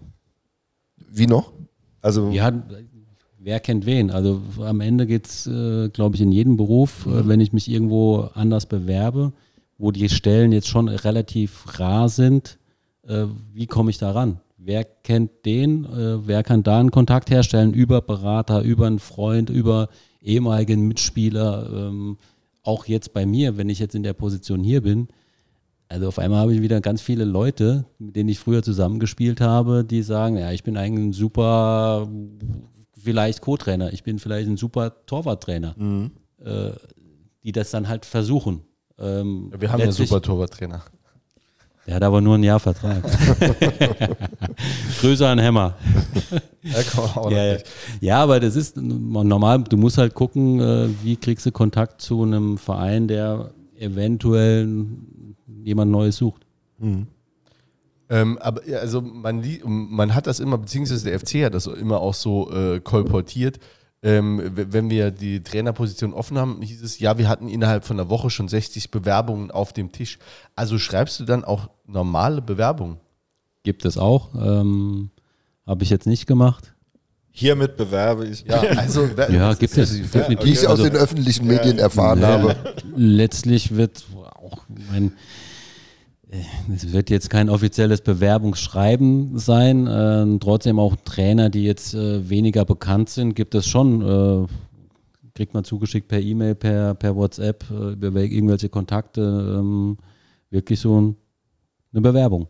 Wie 1.10 1.26
noch? 1.26 1.52
Also, 2.02 2.30
Ja, 2.30 2.52
wer 3.40 3.60
kennt 3.60 3.86
wen? 3.86 4.12
Also 4.12 4.42
am 4.60 4.82
Ende 4.82 5.08
geht 5.08 5.26
es, 5.26 5.48
äh, 5.48 5.90
glaube 5.90 6.16
ich, 6.16 6.22
in 6.22 6.32
jedem 6.32 6.58
Beruf, 6.58 7.06
äh, 7.06 7.28
wenn 7.28 7.40
ich 7.40 7.54
mich 7.54 7.70
irgendwo 7.70 8.30
anders 8.34 8.66
bewerbe, 8.66 9.34
wo 9.78 9.92
die 9.92 10.10
Stellen 10.10 10.52
jetzt 10.52 10.68
schon 10.68 10.88
relativ 10.88 11.80
rar 11.80 12.10
sind, 12.10 12.60
äh, 13.08 13.26
wie 13.54 13.68
komme 13.68 13.90
ich 13.90 13.98
da 13.98 14.12
ran? 14.12 14.40
Wer 14.58 14.84
kennt 14.84 15.46
den? 15.46 15.86
Äh, 15.86 16.28
wer 16.28 16.44
kann 16.44 16.64
da 16.64 16.80
einen 16.80 16.92
Kontakt 16.92 17.30
herstellen 17.30 17.74
über 17.74 18.02
Berater, 18.02 18.62
über 18.62 18.88
einen 18.88 19.00
Freund, 19.00 19.50
über 19.50 19.90
ehemaligen 20.22 20.88
Mitspieler? 20.88 21.70
Ähm, 21.90 22.18
auch 22.64 22.86
jetzt 22.86 23.14
bei 23.14 23.26
mir, 23.26 23.58
wenn 23.58 23.70
ich 23.70 23.80
jetzt 23.80 23.96
in 23.96 24.04
der 24.04 24.14
Position 24.14 24.64
hier 24.64 24.82
bin, 24.82 25.08
also 25.90 26.10
auf 26.10 26.20
einmal 26.20 26.40
habe 26.42 26.54
ich 26.54 26.62
wieder 26.62 26.82
ganz 26.82 27.02
viele 27.02 27.24
Leute, 27.24 27.86
mit 27.98 28.16
denen 28.18 28.28
ich 28.28 28.40
früher 28.40 28.62
zusammengespielt 28.62 29.40
habe, 29.40 29.86
die 29.86 30.02
sagen, 30.02 30.36
ja, 30.38 30.52
ich 30.52 30.64
bin 30.64 30.76
eigentlich 30.76 31.06
ein 31.06 31.14
super, 31.14 32.10
vielleicht 33.02 33.40
Co-Trainer, 33.42 33.94
ich 33.94 34.04
bin 34.04 34.20
vielleicht 34.20 34.50
ein 34.50 34.58
super 34.58 35.06
Torwarttrainer, 35.06 35.76
äh, 36.44 36.72
die 37.44 37.54
das 37.54 37.72
dann 37.72 37.88
halt 37.88 38.06
versuchen. 38.06 38.64
Ähm, 39.00 39.54
wir 39.58 39.72
haben 39.72 39.80
ja 39.80 39.86
letztlich- 39.86 40.10
super 40.10 40.22
Torwarttrainer. 40.22 40.84
Der 41.88 41.96
hat 41.96 42.04
aber 42.04 42.20
nur 42.20 42.36
ein 42.36 42.44
Jahr 42.44 42.60
Vertrag. 42.60 43.02
Größer 45.00 45.30
ein 45.30 45.40
Hämmer. 45.40 45.76
Ja, 46.62 46.84
Ja, 47.32 47.58
ja. 48.02 48.24
aber 48.24 48.42
das 48.42 48.58
ist 48.58 48.76
normal, 48.76 49.64
du 49.64 49.78
musst 49.78 49.98
halt 49.98 50.14
gucken, 50.14 50.60
äh, 50.60 50.90
wie 51.02 51.16
kriegst 51.16 51.46
du 51.46 51.52
Kontakt 51.52 52.02
zu 52.02 52.24
einem 52.24 52.58
Verein, 52.58 53.08
der 53.08 53.52
eventuell 53.78 54.86
jemand 55.64 55.92
Neues 55.92 56.18
sucht. 56.18 56.46
Ähm, 58.10 58.38
aber 58.40 58.62
also 58.80 59.02
man, 59.02 59.46
man 59.66 60.14
hat 60.14 60.28
das 60.28 60.42
immer, 60.42 60.58
beziehungsweise 60.58 61.10
der 61.10 61.20
FC 61.20 61.46
hat 61.46 61.54
das 61.54 61.68
immer 61.68 62.02
auch 62.02 62.14
so 62.14 62.52
äh, 62.52 62.82
kolportiert. 62.82 63.60
Ähm, 64.04 64.42
wenn 64.54 64.90
wir 64.90 65.10
die 65.12 65.42
Trainerposition 65.42 66.14
offen 66.14 66.38
haben, 66.38 66.62
hieß 66.62 66.84
es, 66.84 67.00
ja, 67.00 67.18
wir 67.18 67.28
hatten 67.28 67.50
innerhalb 67.50 67.84
von 67.84 68.00
einer 68.00 68.10
Woche 68.10 68.30
schon 68.30 68.48
60 68.48 68.92
Bewerbungen 68.92 69.52
auf 69.52 69.74
dem 69.74 69.92
Tisch. 69.92 70.20
Also 70.56 70.78
schreibst 70.78 71.20
du 71.20 71.26
dann 71.26 71.44
auch 71.44 71.70
normale 71.88 72.42
Bewerbungen? 72.42 72.98
Gibt 73.64 73.86
es 73.86 73.98
auch. 73.98 74.30
Ähm, 74.36 75.10
Habe 75.66 75.84
ich 75.84 75.90
jetzt 75.90 76.08
nicht 76.08 76.28
gemacht. 76.28 76.74
Hiermit 77.32 77.78
bewerbe 77.78 78.26
ich. 78.28 78.46
Ja, 78.48 78.60
also 78.78 79.06
Ja, 79.30 79.54
gibt 79.54 79.78
es. 79.78 79.94
wie 79.96 80.02
definitiv. 80.02 80.54
ich 80.54 80.60
aus 80.68 80.80
Also, 80.80 80.84
den 80.84 80.96
öffentlichen 80.96 81.46
Medien 81.48 81.78
erfahren 81.80 82.22
ja, 82.22 82.28
habe. 82.40 82.56
Letztlich 82.96 83.76
wird 83.76 84.06
auch 84.42 84.64
mein 84.92 85.14
äh, 86.30 86.38
es 86.74 86.92
wird 86.92 87.10
jetzt 87.10 87.30
kein 87.30 87.50
offizielles 87.50 88.02
Bewerbungsschreiben 88.02 89.38
sein. 89.38 89.88
Ähm, 89.90 90.40
trotzdem 90.40 90.80
auch 90.80 90.96
Trainer, 91.06 91.50
die 91.50 91.64
jetzt 91.64 91.94
äh, 91.94 92.28
weniger 92.30 92.66
bekannt 92.66 93.10
sind, 93.10 93.36
gibt 93.36 93.54
es 93.56 93.68
schon. 93.68 94.02
Äh, 94.02 94.48
kriegt 95.36 95.54
man 95.54 95.64
zugeschickt 95.64 96.08
per 96.08 96.20
E-Mail, 96.20 96.56
per, 96.56 96.96
per 96.96 97.16
WhatsApp, 97.16 97.66
äh, 97.70 97.92
über 97.94 98.08
wel- 98.08 98.32
irgendwelche 98.32 98.70
Kontakte. 98.70 99.58
Ähm, 99.60 99.98
wirklich 100.50 100.80
so 100.80 101.00
ein, 101.00 101.16
eine 101.98 102.04
Bewerbung. 102.04 102.48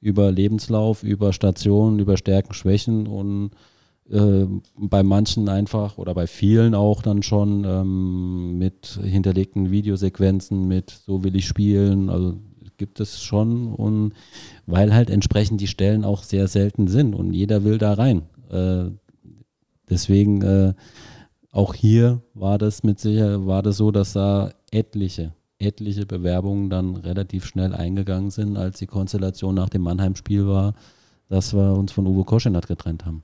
Über 0.00 0.30
Lebenslauf, 0.30 1.02
über 1.02 1.32
Stationen, 1.32 1.98
über 1.98 2.16
Stärken, 2.16 2.54
Schwächen 2.54 3.06
und 3.06 3.50
äh, 4.10 4.46
bei 4.76 5.02
manchen 5.02 5.48
einfach 5.48 5.98
oder 5.98 6.14
bei 6.14 6.26
vielen 6.26 6.74
auch 6.74 7.02
dann 7.02 7.22
schon 7.22 7.64
ähm, 7.64 8.58
mit 8.58 8.98
hinterlegten 9.02 9.70
Videosequenzen, 9.70 10.68
mit 10.68 10.90
so 10.90 11.24
will 11.24 11.34
ich 11.36 11.46
spielen, 11.46 12.10
also 12.10 12.38
gibt 12.76 13.00
es 13.00 13.20
schon 13.20 13.74
und 13.74 14.12
weil 14.66 14.94
halt 14.94 15.10
entsprechend 15.10 15.60
die 15.60 15.66
Stellen 15.66 16.04
auch 16.04 16.22
sehr 16.22 16.46
selten 16.46 16.86
sind 16.86 17.14
und 17.14 17.32
jeder 17.32 17.64
will 17.64 17.78
da 17.78 17.94
rein. 17.94 18.22
Äh, 18.50 18.90
deswegen 19.90 20.42
äh, 20.42 20.74
auch 21.50 21.74
hier 21.74 22.22
war 22.34 22.56
das 22.56 22.84
mit 22.84 23.00
Sicherheit, 23.00 23.46
war 23.46 23.62
das 23.62 23.78
so, 23.78 23.90
dass 23.90 24.12
da 24.12 24.52
etliche, 24.70 25.32
etliche 25.58 26.06
Bewerbungen 26.06 26.70
dann 26.70 26.96
relativ 26.96 27.44
schnell 27.46 27.74
eingegangen 27.74 28.30
sind, 28.30 28.56
als 28.56 28.78
die 28.78 28.86
Konstellation 28.86 29.54
nach 29.54 29.68
dem 29.68 29.82
Mannheim-Spiel 29.82 30.46
war, 30.46 30.74
dass 31.28 31.52
wir 31.54 31.72
uns 31.74 31.92
von 31.92 32.06
Uwe 32.06 32.24
Koschenat 32.24 32.66
getrennt 32.68 33.04
haben. 33.04 33.22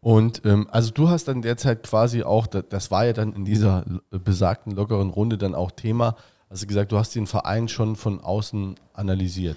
Und 0.00 0.42
ähm, 0.44 0.66
also 0.70 0.90
du 0.90 1.08
hast 1.08 1.28
dann 1.28 1.42
derzeit 1.42 1.84
quasi 1.84 2.22
auch, 2.24 2.46
da- 2.48 2.62
das 2.62 2.90
war 2.90 3.06
ja 3.06 3.12
dann 3.12 3.32
in 3.34 3.44
dieser 3.44 3.84
besagten 4.10 4.72
lockeren 4.72 5.10
Runde 5.10 5.38
dann 5.38 5.54
auch 5.54 5.70
Thema, 5.70 6.16
also 6.48 6.66
gesagt, 6.66 6.92
du 6.92 6.98
hast 6.98 7.14
den 7.14 7.26
Verein 7.26 7.68
schon 7.68 7.94
von 7.96 8.20
außen 8.20 8.74
analysiert. 8.94 9.56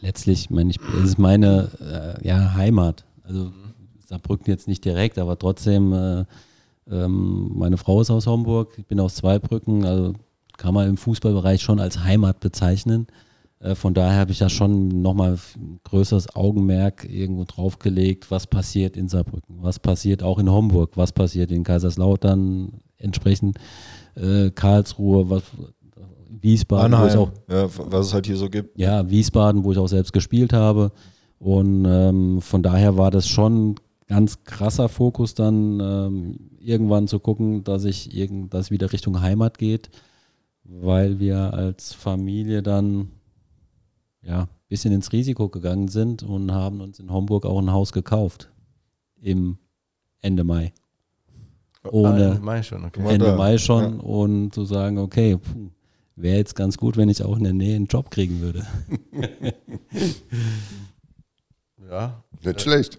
Letztlich, 0.00 0.50
meine 0.50 0.70
ich, 0.70 0.78
es 0.98 1.10
ist 1.10 1.18
meine 1.18 1.70
äh, 2.20 2.26
ja, 2.26 2.54
Heimat. 2.54 3.04
Also 3.22 3.52
Saarbrücken 4.06 4.46
jetzt 4.48 4.66
nicht 4.68 4.84
direkt, 4.84 5.18
aber 5.18 5.38
trotzdem, 5.38 5.92
äh, 5.92 6.24
ähm, 6.90 7.50
meine 7.54 7.76
Frau 7.76 8.00
ist 8.00 8.10
aus 8.10 8.26
Homburg, 8.26 8.74
ich 8.78 8.86
bin 8.86 9.00
aus 9.00 9.16
Zweibrücken, 9.16 9.84
also 9.84 10.14
kann 10.56 10.74
man 10.74 10.88
im 10.88 10.96
Fußballbereich 10.96 11.62
schon 11.62 11.80
als 11.80 12.04
Heimat 12.04 12.40
bezeichnen. 12.40 13.06
Äh, 13.60 13.74
von 13.74 13.94
daher 13.94 14.20
habe 14.20 14.32
ich 14.32 14.38
da 14.38 14.48
schon 14.48 15.02
nochmal 15.02 15.38
ein 15.56 15.80
größeres 15.84 16.34
Augenmerk 16.36 17.04
irgendwo 17.04 17.44
draufgelegt, 17.44 18.30
was 18.30 18.46
passiert 18.46 18.96
in 18.96 19.08
Saarbrücken, 19.08 19.56
was 19.62 19.78
passiert 19.78 20.22
auch 20.22 20.38
in 20.38 20.50
Homburg, 20.50 20.96
was 20.96 21.12
passiert 21.12 21.50
in 21.50 21.64
Kaiserslautern, 21.64 22.80
entsprechend 22.98 23.58
äh, 24.14 24.50
Karlsruhe, 24.50 25.30
was, 25.30 25.42
Wiesbaden, 26.40 26.98
wo 26.98 27.06
ich 27.06 27.16
auch 27.16 27.30
ja, 27.48 27.68
was 27.90 28.08
es 28.08 28.14
halt 28.14 28.26
hier 28.26 28.36
so 28.36 28.50
gibt. 28.50 28.78
ja, 28.78 29.08
Wiesbaden, 29.08 29.64
wo 29.64 29.72
ich 29.72 29.78
auch 29.78 29.86
selbst 29.86 30.12
gespielt 30.12 30.52
habe. 30.52 30.92
Und 31.38 31.84
ähm, 31.86 32.40
von 32.40 32.62
daher 32.62 32.96
war 32.96 33.10
das 33.10 33.28
schon 33.28 33.76
ganz 34.06 34.44
krasser 34.44 34.88
Fokus 34.88 35.34
dann 35.34 35.80
ähm, 35.80 36.50
irgendwann 36.60 37.08
zu 37.08 37.18
gucken, 37.18 37.64
dass 37.64 37.84
ich 37.84 38.14
irgend, 38.14 38.52
dass 38.52 38.70
wieder 38.70 38.92
Richtung 38.92 39.20
Heimat 39.20 39.58
geht, 39.58 39.90
weil 40.64 41.18
wir 41.18 41.54
als 41.54 41.92
Familie 41.92 42.62
dann 42.62 43.10
ja 44.22 44.42
ein 44.42 44.48
bisschen 44.68 44.92
ins 44.92 45.12
Risiko 45.12 45.48
gegangen 45.48 45.88
sind 45.88 46.22
und 46.22 46.52
haben 46.52 46.80
uns 46.80 46.98
in 46.98 47.10
Homburg 47.10 47.46
auch 47.46 47.58
ein 47.58 47.72
Haus 47.72 47.92
gekauft 47.92 48.50
im 49.20 49.58
Ende 50.20 50.44
Mai. 50.44 50.72
Ohne 51.90 52.36
Ah, 52.38 52.40
Mai 52.42 52.62
schon, 52.62 52.84
okay. 52.84 53.06
Ende 53.06 53.36
Mai 53.36 53.58
schon 53.58 54.00
und 54.00 54.54
zu 54.54 54.64
sagen, 54.64 54.98
okay, 54.98 55.38
wäre 56.16 56.38
jetzt 56.38 56.56
ganz 56.56 56.78
gut, 56.78 56.96
wenn 56.96 57.10
ich 57.10 57.22
auch 57.22 57.36
in 57.36 57.44
der 57.44 57.52
Nähe 57.52 57.76
einen 57.76 57.86
Job 57.86 58.10
kriegen 58.10 58.40
würde. 58.40 58.66
Ja, 61.90 62.24
Nicht 62.42 62.62
schlecht. 62.62 62.98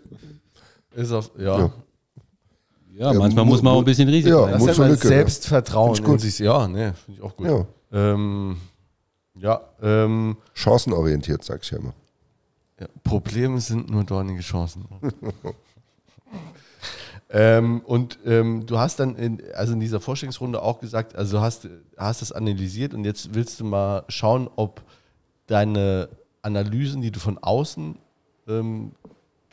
Ist 0.95 1.11
auf, 1.11 1.31
ja. 1.37 1.59
Ja. 1.59 1.71
Ja, 2.97 3.11
Ja, 3.11 3.19
manchmal 3.19 3.43
mu- 3.45 3.51
muss 3.51 3.61
man 3.61 3.73
auch 3.73 3.79
ein 3.79 3.85
bisschen 3.85 4.07
Risiko 4.07 4.45
ja. 4.45 4.51
Das 4.51 4.61
ist 4.61 4.67
ja 4.67 4.73
zur 4.73 4.85
mal 4.85 4.91
Lücke, 4.91 5.07
Selbstvertrauen 5.07 5.97
gut. 6.01 6.13
in 6.13 6.19
sich. 6.19 6.39
Ja, 6.39 6.67
ne, 6.67 6.93
finde 6.93 7.19
ich 7.19 7.25
auch 7.25 7.35
gut. 7.35 7.47
Ja. 7.47 7.65
Ähm, 7.91 8.57
ja, 9.37 9.61
ähm, 9.81 10.37
Chancenorientiert, 10.53 11.43
sag 11.43 11.61
ich 11.63 11.71
ja 11.71 11.77
immer. 11.79 11.93
ja, 12.79 12.87
Probleme 13.03 13.59
sind 13.59 13.89
nur 13.89 14.03
dornige 14.05 14.39
Chancen. 14.41 14.85
ähm, 17.29 17.81
und 17.85 18.19
ähm, 18.25 18.65
du 18.65 18.77
hast 18.79 18.99
dann 18.99 19.15
in, 19.15 19.41
also 19.55 19.73
in 19.73 19.79
dieser 19.79 19.99
Vorstellungsrunde 19.99 20.61
auch 20.61 20.79
gesagt, 20.79 21.15
also 21.15 21.37
du 21.37 21.43
hast, 21.43 21.67
hast 21.97 22.21
das 22.21 22.31
analysiert 22.31 22.93
und 22.93 23.03
jetzt 23.03 23.33
willst 23.33 23.59
du 23.59 23.65
mal 23.65 24.03
schauen, 24.07 24.49
ob 24.55 24.81
deine 25.47 26.09
Analysen, 26.41 27.01
die 27.01 27.11
du 27.11 27.19
von 27.19 27.37
außen 27.39 27.97
ähm, 28.47 28.91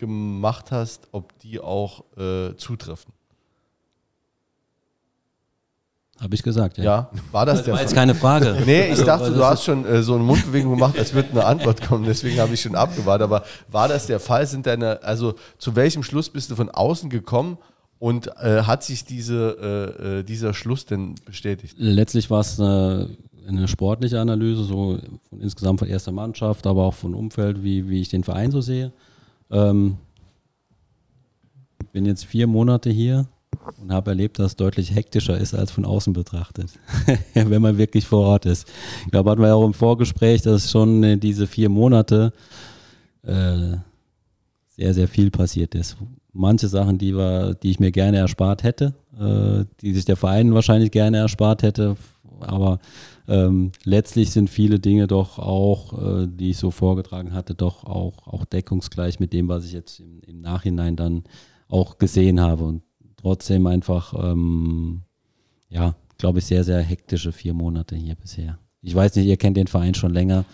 gemacht 0.03 0.73
hast, 0.73 1.07
ob 1.13 1.39
die 1.39 1.61
auch 1.61 2.03
äh, 2.19 2.57
zutreffen. 2.57 3.13
Habe 6.21 6.35
ich 6.35 6.43
gesagt, 6.43 6.77
ja. 6.79 6.85
Ja, 6.85 7.11
war 7.31 7.47
das 7.47 7.59
Das 7.59 7.65
der 7.67 7.75
war 7.75 7.81
jetzt 7.81 7.91
Fall? 7.91 7.97
keine 8.01 8.15
Frage. 8.15 8.57
Nee, 8.67 8.85
ich 8.87 8.91
Also, 8.91 9.05
dachte, 9.07 9.25
weil 9.27 9.35
du 9.35 9.45
hast 9.45 9.65
schon 9.65 9.85
äh, 9.87 10.03
so 10.03 10.15
eine 10.15 10.25
Mundbewegung 10.25 10.73
gemacht, 10.73 10.99
als 10.99 11.15
würde 11.15 11.31
eine 11.31 11.45
Antwort 11.45 11.83
kommen. 11.83 12.05
Deswegen 12.05 12.39
habe 12.41 12.53
ich 12.55 12.61
schon 12.61 12.75
abgewartet. 12.75 13.25
Aber 13.25 13.45
war 13.71 13.89
das 13.89 14.07
der 14.07 14.19
Fall? 14.21 14.47
Sind 14.47 14.67
deine, 14.67 15.03
also 15.03 15.35
zu 15.59 15.75
welchem 15.77 16.03
Schluss 16.03 16.29
bist 16.29 16.51
du 16.51 16.57
von 16.57 16.69
außen 16.69 17.11
gekommen 17.11 17.59
und 17.99 18.27
äh, 18.41 18.63
hat 18.63 18.83
sich 18.85 19.05
diese, 19.05 19.57
äh, 20.03 20.19
äh, 20.19 20.23
dieser 20.25 20.53
Schluss 20.55 20.85
denn 20.85 21.15
bestätigt? 21.25 21.77
Letztlich 21.79 22.29
war 22.31 22.41
es 22.41 22.61
eine, 22.61 23.09
eine 23.49 23.67
sportliche 23.69 24.21
Analyse, 24.21 24.65
so 24.65 24.99
von 25.29 25.41
insgesamt 25.41 25.79
von 25.81 25.89
erster 25.89 26.13
Mannschaft, 26.13 26.67
aber 26.67 26.85
auch 26.85 26.95
von 26.95 27.15
Umfeld, 27.15 27.63
wie, 27.65 27.89
wie 27.89 28.01
ich 28.01 28.09
den 28.11 28.23
Verein 28.25 28.51
so 28.53 28.61
sehe. 28.61 28.93
Ähm, 29.53 29.99
bin 31.93 32.07
jetzt 32.07 32.25
vier 32.25 32.47
Monate 32.47 32.91
hier 32.91 33.27
und 33.81 33.93
habe 33.93 34.11
erlebt, 34.11 34.39
dass 34.39 34.53
es 34.53 34.57
deutlich 34.57 34.95
hektischer 34.95 35.37
ist 35.37 35.55
als 35.55 35.71
von 35.71 35.85
außen 35.85 36.13
betrachtet, 36.13 36.71
wenn 37.35 37.63
man 37.63 37.79
wirklich 37.79 38.07
vor 38.07 38.27
Ort 38.27 38.47
ist. 38.47 38.67
Ich 39.05 39.11
glaube, 39.11 39.31
hatten 39.31 39.43
wir 39.43 39.49
ja 39.49 39.55
auch 39.55 39.67
im 39.67 39.75
Vorgespräch, 39.75 40.43
dass 40.43 40.71
schon 40.71 41.21
diese 41.21 41.47
vier 41.47 41.69
Monate 41.69 42.33
äh, 43.23 43.77
sehr, 44.69 44.95
sehr 44.95 45.07
viel 45.07 45.31
passiert 45.31 45.75
ist. 45.75 45.97
Manche 46.33 46.67
Sachen, 46.69 46.97
die, 46.97 47.15
wir, 47.15 47.55
die 47.55 47.71
ich 47.71 47.79
mir 47.79 47.93
gerne 47.93 48.17
erspart 48.17 48.63
hätte, 48.63 48.95
äh, 49.21 49.65
die 49.83 49.93
sich 49.93 50.07
der 50.07 50.17
Verein 50.17 50.55
wahrscheinlich 50.55 50.91
gerne 50.91 51.19
erspart 51.19 51.63
hätte, 51.63 51.97
aber 52.41 52.81
ähm, 53.29 53.73
letztlich 53.85 54.31
sind 54.31 54.51
viele 54.51 54.79
Dinge 54.81 55.07
doch 55.07 55.39
auch, 55.39 56.23
äh, 56.23 56.29
die 56.29 56.51
ich 56.51 56.59
so 56.59 56.71
vorgetragen 56.71 57.33
hatte, 57.33 57.55
doch 57.55 57.85
auch, 57.85 58.27
auch 58.27 58.45
deckungsgleich 58.45 59.21
mit 59.21 59.33
dem, 59.33 59.49
was 59.49 59.65
ich 59.65 59.73
jetzt 59.73 60.01
im, 60.01 60.21
im 60.27 60.41
Nachhinein 60.41 60.97
dann 60.97 61.25
auch 61.69 61.99
gesehen 61.99 62.41
habe. 62.41 62.65
Und 62.65 62.83
trotzdem 63.17 63.67
einfach, 63.67 64.15
ähm, 64.15 65.03
ja, 65.69 65.95
glaube 66.19 66.41
ich, 66.41 66.47
sehr, 66.47 66.65
sehr 66.65 66.81
hektische 66.81 67.33
vier 67.33 67.55
Monate 67.55 67.97
hier 67.97 68.15
bisher. 68.15 68.59
Ich 68.83 68.95
weiß 68.95 69.15
nicht, 69.17 69.27
ihr 69.27 69.37
kennt 69.37 69.57
den 69.57 69.69
Verein 69.69 69.95
schon 69.95 70.13
länger. 70.13 70.45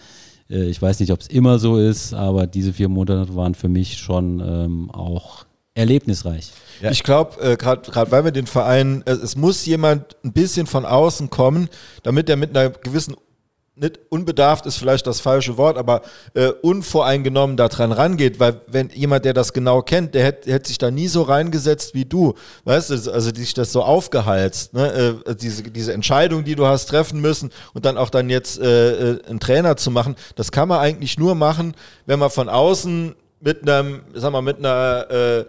Äh, 0.51 0.69
Ich 0.69 0.81
weiß 0.81 1.01
nicht, 1.01 1.13
ob 1.13 1.21
es 1.21 1.29
immer 1.29 1.59
so 1.59 1.79
ist, 1.79 2.13
aber 2.13 2.47
diese 2.47 2.73
vier 2.73 2.89
Monate 2.89 3.35
waren 3.35 3.55
für 3.55 3.69
mich 3.69 3.97
schon 3.99 4.41
ähm, 4.45 4.91
auch 4.91 5.48
erlebnisreich. 5.79 6.51
Ja. 6.81 6.91
Ich 6.91 7.03
glaube, 7.03 7.41
äh, 7.41 7.57
gerade 7.57 8.11
weil 8.11 8.25
wir 8.25 8.31
den 8.31 8.47
Verein, 8.47 9.03
äh, 9.07 9.13
es 9.13 9.37
muss 9.37 9.65
jemand 9.67 10.17
ein 10.25 10.33
bisschen 10.33 10.67
von 10.67 10.85
außen 10.85 11.31
kommen, 11.31 11.69
damit 12.03 12.29
er 12.29 12.37
mit 12.37 12.57
einer 12.57 12.71
gewissen, 12.71 13.17
nicht 13.75 14.01
unbedarft 14.09 14.67
ist 14.67 14.77
vielleicht 14.77 15.07
das 15.07 15.21
falsche 15.21 15.57
Wort, 15.57 15.79
aber 15.79 16.03
äh, 16.35 16.49
unvoreingenommen 16.49 17.57
daran 17.57 17.93
rangeht, 17.93 18.41
weil 18.41 18.61
wenn 18.67 18.91
jemand, 18.91 19.25
der 19.25 19.35
das 19.35 19.53
genau 19.53 19.83
kennt, 19.83 20.15
der 20.15 20.25
hätte 20.25 20.53
hätt 20.53 20.67
sich 20.67 20.79
da 20.79 20.91
nie 20.91 21.07
so 21.07 21.23
reingesetzt 21.23 21.95
wie 21.95 22.05
du, 22.05 22.35
weißt 22.65 22.91
du, 22.91 23.13
also 23.13 23.31
dich 23.31 23.55
das 23.55 23.73
so 23.73 23.83
aufgeheizt, 23.83 24.75
ne? 24.75 25.21
äh, 25.27 25.35
diese, 25.37 25.63
diese 25.63 25.93
Entscheidung, 25.93 26.45
die 26.45 26.57
du 26.57 26.67
hast 26.67 26.87
treffen 26.87 27.21
müssen 27.21 27.51
und 27.73 27.85
dann 27.85 27.97
auch 27.97 28.11
dann 28.11 28.31
jetzt 28.31 28.61
äh, 28.61 29.13
äh, 29.13 29.25
einen 29.27 29.41
Trainer 29.41 29.77
zu 29.77 29.93
machen, 29.93 30.17
das 30.35 30.51
kann 30.51 30.69
man 30.69 30.81
eigentlich 30.81 31.19
nur 31.19 31.37
machen, 31.37 31.75
wenn 32.07 32.19
man 32.19 32.31
von 32.31 32.49
außen 32.49 33.15
mit 33.41 33.69
einem, 33.69 34.03
sag 34.15 34.33
mal, 34.33 34.43
mit 34.43 34.59
einer 34.59 35.11
äh, 35.11 35.45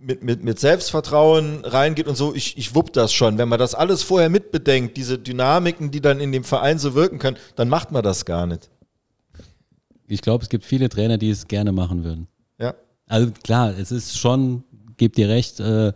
mit, 0.00 0.22
mit, 0.22 0.44
mit 0.44 0.58
Selbstvertrauen 0.58 1.64
reingeht 1.64 2.06
und 2.06 2.16
so, 2.16 2.34
ich, 2.34 2.56
ich 2.56 2.74
wupp 2.74 2.92
das 2.92 3.12
schon. 3.12 3.38
Wenn 3.38 3.48
man 3.48 3.58
das 3.58 3.74
alles 3.74 4.02
vorher 4.02 4.30
mitbedenkt, 4.30 4.96
diese 4.96 5.18
Dynamiken, 5.18 5.90
die 5.90 6.00
dann 6.00 6.20
in 6.20 6.32
dem 6.32 6.44
Verein 6.44 6.78
so 6.78 6.94
wirken 6.94 7.18
können, 7.18 7.36
dann 7.56 7.68
macht 7.68 7.90
man 7.90 8.02
das 8.02 8.24
gar 8.24 8.46
nicht. 8.46 8.70
Ich 10.06 10.22
glaube, 10.22 10.42
es 10.42 10.48
gibt 10.48 10.64
viele 10.64 10.88
Trainer, 10.88 11.18
die 11.18 11.30
es 11.30 11.48
gerne 11.48 11.72
machen 11.72 12.04
würden. 12.04 12.28
Ja. 12.58 12.74
Also 13.06 13.30
klar, 13.42 13.76
es 13.76 13.90
ist 13.90 14.18
schon, 14.18 14.64
gebt 14.98 15.16
dir 15.16 15.28
recht, 15.28 15.60
äh, 15.60 15.92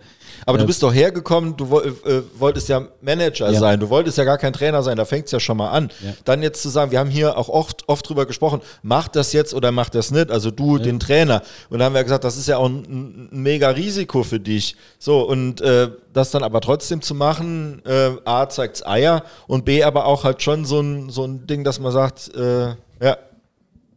Aber 0.47 0.59
du 0.59 0.65
Äh, 0.65 0.67
bist 0.67 0.83
doch 0.83 0.93
hergekommen, 0.95 1.57
du 1.57 1.65
äh, 1.81 2.23
wolltest 2.39 2.69
ja 2.69 2.89
Manager 3.01 3.51
Ja. 3.51 3.61
sein, 3.61 3.79
du 3.81 3.91
wolltest 3.91 4.17
ja 4.19 4.25
gar 4.25 4.39
kein 4.39 4.53
Trainer 4.53 4.83
sein, 4.83 4.97
da 4.97 5.05
fängt 5.05 5.27
es 5.27 5.33
ja 5.33 5.41
schon 5.41 5.57
mal 5.59 5.71
an. 5.71 5.91
Ja. 6.03 6.15
Dann 6.25 6.43
jetzt 6.43 6.63
zu 6.63 6.69
sagen, 6.69 6.91
wir 6.91 6.99
haben 6.99 7.11
hier 7.11 7.37
auch 7.37 7.49
oft, 7.49 7.89
oft 7.89 8.09
drüber 8.09 8.25
gesprochen, 8.27 8.61
macht 8.83 9.15
das 9.17 9.33
jetzt 9.33 9.53
oder 9.55 9.71
macht 9.73 9.95
das 9.95 10.11
nicht, 10.11 10.31
also 10.31 10.51
du, 10.51 10.79
den 10.79 10.99
Trainer. 11.01 11.43
Und 11.69 11.79
dann 11.79 11.87
haben 11.87 11.95
wir 11.95 12.03
gesagt, 12.03 12.25
das 12.25 12.37
ist 12.37 12.49
ja 12.49 12.57
auch 12.57 12.67
ein, 12.69 13.29
ein 13.33 13.43
mega 13.43 13.69
Risiko 13.71 14.23
für 14.23 14.41
dich. 14.41 14.77
So, 14.99 15.21
und 15.21 15.61
äh, 15.61 15.91
das 16.13 16.31
dann 16.31 16.43
aber 16.43 16.61
trotzdem 16.61 17.03
zu 17.03 17.15
machen, 17.15 17.83
äh, 17.85 18.13
A, 18.25 18.49
zeigt's 18.49 18.85
Eier 18.87 19.25
und 19.47 19.65
B, 19.65 19.83
aber 19.83 20.07
auch 20.07 20.25
halt 20.25 20.43
schon 20.43 20.65
so 20.65 20.81
ein, 20.81 21.11
so 21.11 21.25
ein 21.25 21.47
Ding, 21.47 21.65
dass 21.65 21.79
man 21.81 21.93
sagt, 21.93 22.35
äh, 22.35 22.69
ja, 23.01 23.17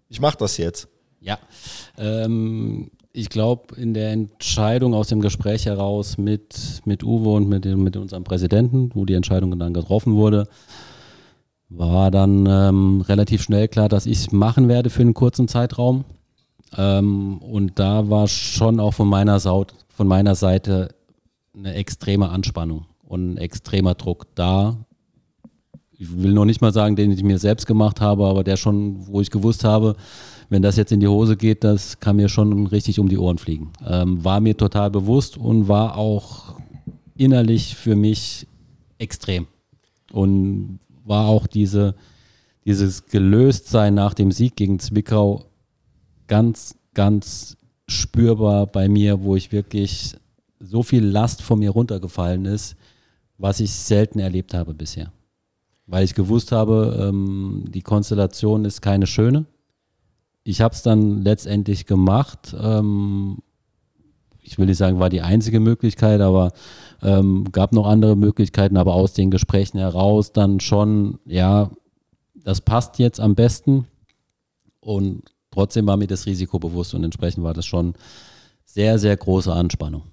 ich 0.09 0.19
mach 0.19 0.35
das 0.35 0.57
jetzt. 0.57 0.87
Ja, 1.21 1.39
ähm, 1.97 2.91
ich 3.15 3.29
glaube, 3.29 3.75
in 3.75 3.93
der 3.93 4.11
Entscheidung 4.11 4.93
aus 4.93 5.07
dem 5.07 5.21
Gespräch 5.21 5.65
heraus 5.65 6.17
mit, 6.17 6.81
mit 6.83 7.03
Uwe 7.03 7.29
und 7.29 7.47
mit, 7.47 7.63
dem, 7.63 7.81
mit 7.81 7.95
unserem 7.95 8.25
Präsidenten, 8.25 8.91
wo 8.93 9.05
die 9.05 9.13
Entscheidung 9.13 9.57
dann 9.57 9.73
getroffen 9.73 10.15
wurde, 10.15 10.47
war 11.69 12.11
dann 12.11 12.45
ähm, 12.45 13.01
relativ 13.01 13.41
schnell 13.41 13.69
klar, 13.69 13.87
dass 13.87 14.05
ich 14.05 14.17
es 14.17 14.31
machen 14.31 14.67
werde 14.67 14.89
für 14.89 15.01
einen 15.01 15.13
kurzen 15.13 15.47
Zeitraum. 15.47 16.03
Ähm, 16.77 17.37
und 17.37 17.79
da 17.79 18.09
war 18.09 18.27
schon 18.27 18.81
auch 18.81 18.93
von 18.93 19.07
meiner, 19.07 19.39
Saut, 19.39 19.73
von 19.87 20.07
meiner 20.07 20.35
Seite 20.35 20.89
eine 21.57 21.73
extreme 21.73 22.29
Anspannung 22.29 22.85
und 23.03 23.33
ein 23.33 23.37
extremer 23.37 23.95
Druck 23.95 24.27
da. 24.35 24.75
Ich 25.97 26.21
will 26.21 26.33
noch 26.33 26.45
nicht 26.45 26.59
mal 26.59 26.73
sagen, 26.73 26.97
den 26.97 27.11
ich 27.11 27.23
mir 27.23 27.37
selbst 27.37 27.65
gemacht 27.65 28.01
habe, 28.01 28.25
aber 28.25 28.43
der 28.43 28.57
schon, 28.57 29.07
wo 29.07 29.21
ich 29.21 29.31
gewusst 29.31 29.63
habe, 29.63 29.95
wenn 30.49 30.61
das 30.61 30.77
jetzt 30.77 30.91
in 30.91 30.99
die 30.99 31.07
Hose 31.07 31.37
geht, 31.37 31.63
das 31.63 31.99
kann 31.99 32.17
mir 32.17 32.29
schon 32.29 32.67
richtig 32.67 32.99
um 32.99 33.09
die 33.09 33.17
Ohren 33.17 33.37
fliegen. 33.37 33.71
Ähm, 33.85 34.23
war 34.23 34.39
mir 34.39 34.55
total 34.55 34.91
bewusst 34.91 35.37
und 35.37 35.67
war 35.67 35.97
auch 35.97 36.55
innerlich 37.15 37.75
für 37.75 37.95
mich 37.95 38.47
extrem. 38.97 39.47
Und 40.11 40.79
war 41.03 41.27
auch 41.27 41.47
diese, 41.47 41.95
dieses 42.65 43.05
Gelöstsein 43.05 43.93
nach 43.93 44.13
dem 44.13 44.31
Sieg 44.31 44.55
gegen 44.55 44.79
Zwickau 44.79 45.45
ganz, 46.27 46.75
ganz 46.93 47.57
spürbar 47.87 48.67
bei 48.67 48.89
mir, 48.89 49.23
wo 49.23 49.35
ich 49.35 49.51
wirklich 49.51 50.15
so 50.59 50.83
viel 50.83 51.05
Last 51.05 51.41
von 51.41 51.59
mir 51.59 51.71
runtergefallen 51.71 52.45
ist, 52.45 52.75
was 53.37 53.59
ich 53.59 53.71
selten 53.71 54.19
erlebt 54.19 54.53
habe 54.53 54.73
bisher. 54.73 55.11
Weil 55.87 56.05
ich 56.05 56.15
gewusst 56.15 56.51
habe, 56.51 57.07
ähm, 57.09 57.65
die 57.67 57.81
Konstellation 57.81 58.65
ist 58.65 58.81
keine 58.81 59.05
schöne. 59.05 59.45
Ich 60.47 60.61
habe 60.61 60.75
es 60.75 60.83
dann 60.83 61.23
letztendlich 61.23 61.87
gemacht. 61.87 62.55
Ähm, 62.57 63.39
ich 64.41 64.59
will 64.59 64.67
nicht 64.67 64.77
sagen, 64.77 64.99
war 64.99 65.09
die 65.09 65.21
einzige 65.21 65.59
Möglichkeit, 65.59 66.21
aber 66.21 66.51
ähm, 67.01 67.51
gab 67.51 67.73
noch 67.73 67.87
andere 67.87 68.15
Möglichkeiten, 68.15 68.77
aber 68.77 68.93
aus 68.93 69.13
den 69.13 69.31
Gesprächen 69.31 69.79
heraus 69.79 70.33
dann 70.33 70.59
schon, 70.59 71.17
ja, 71.25 71.71
das 72.35 72.61
passt 72.61 72.99
jetzt 72.99 73.19
am 73.19 73.33
besten. 73.33 73.87
Und 74.81 75.23
trotzdem 75.49 75.87
war 75.87 75.97
mir 75.97 76.05
das 76.05 76.27
Risiko 76.27 76.59
bewusst 76.59 76.93
und 76.93 77.03
entsprechend 77.03 77.43
war 77.43 77.55
das 77.55 77.65
schon 77.65 77.95
sehr, 78.65 78.99
sehr 78.99 79.17
große 79.17 79.51
Anspannung. 79.51 80.03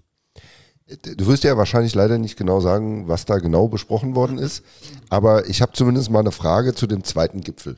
Du 1.16 1.26
wirst 1.26 1.44
ja 1.44 1.58
wahrscheinlich 1.58 1.94
leider 1.94 2.16
nicht 2.16 2.38
genau 2.38 2.60
sagen, 2.60 3.06
was 3.06 3.26
da 3.26 3.36
genau 3.36 3.68
besprochen 3.68 4.14
worden 4.14 4.38
ist, 4.38 4.64
aber 5.10 5.46
ich 5.48 5.60
habe 5.60 5.72
zumindest 5.72 6.10
mal 6.10 6.20
eine 6.20 6.32
Frage 6.32 6.74
zu 6.74 6.86
dem 6.86 7.04
zweiten 7.04 7.42
Gipfel. 7.42 7.76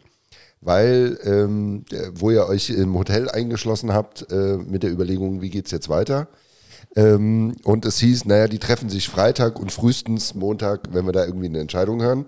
Weil, 0.64 1.18
ähm, 1.24 1.84
der- 1.92 2.18
wo 2.20 2.30
ihr 2.30 2.46
euch 2.46 2.70
im 2.70 2.94
Hotel 2.98 3.28
eingeschlossen 3.28 3.92
habt 3.92 4.26
äh, 4.32 4.56
mit 4.56 4.82
der 4.82 4.90
Überlegung, 4.90 5.40
wie 5.42 5.50
geht's 5.50 5.70
jetzt 5.70 5.88
weiter, 5.88 6.26
Ähm, 6.96 7.56
und 7.64 7.84
es 7.86 7.98
hieß, 7.98 8.24
naja, 8.26 8.46
die 8.46 8.60
treffen 8.60 8.88
sich 8.88 9.08
Freitag 9.08 9.58
und 9.58 9.72
frühestens 9.72 10.34
Montag, 10.36 10.88
wenn 10.92 11.04
wir 11.06 11.12
da 11.12 11.24
irgendwie 11.24 11.46
eine 11.48 11.58
Entscheidung 11.58 12.00
hören. 12.02 12.26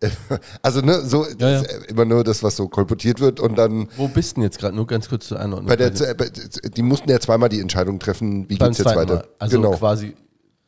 Also 0.62 0.80
ne, 0.80 1.00
so 1.04 1.26
Ja, 1.38 1.50
ja. 1.50 1.60
ist 1.60 1.86
immer 1.90 2.04
nur 2.04 2.24
das, 2.24 2.42
was 2.42 2.56
so 2.56 2.66
kolportiert 2.68 3.20
wird 3.20 3.40
und 3.40 3.56
dann 3.58 3.88
Wo 3.96 4.08
bist 4.08 4.32
du 4.32 4.34
denn 4.36 4.44
jetzt 4.44 4.58
gerade? 4.58 4.74
Nur 4.74 4.86
ganz 4.86 5.08
kurz 5.08 5.26
zur 5.28 5.38
Einordnung. 5.40 5.68
bei 5.68 5.76
der, 5.76 5.88
äh, 6.00 6.14
bei- 6.14 6.30
die 6.76 6.82
mussten 6.82 7.10
ja 7.10 7.18
zweimal 7.20 7.48
die 7.50 7.60
Entscheidung 7.60 7.98
treffen, 7.98 8.48
wie 8.48 8.56
beim 8.56 8.68
geht's 8.68 8.78
jetzt 8.78 8.94
weiter. 8.96 9.14
Mal. 9.16 9.28
Also 9.38 9.56
genau, 9.60 9.72
quasi, 9.76 10.14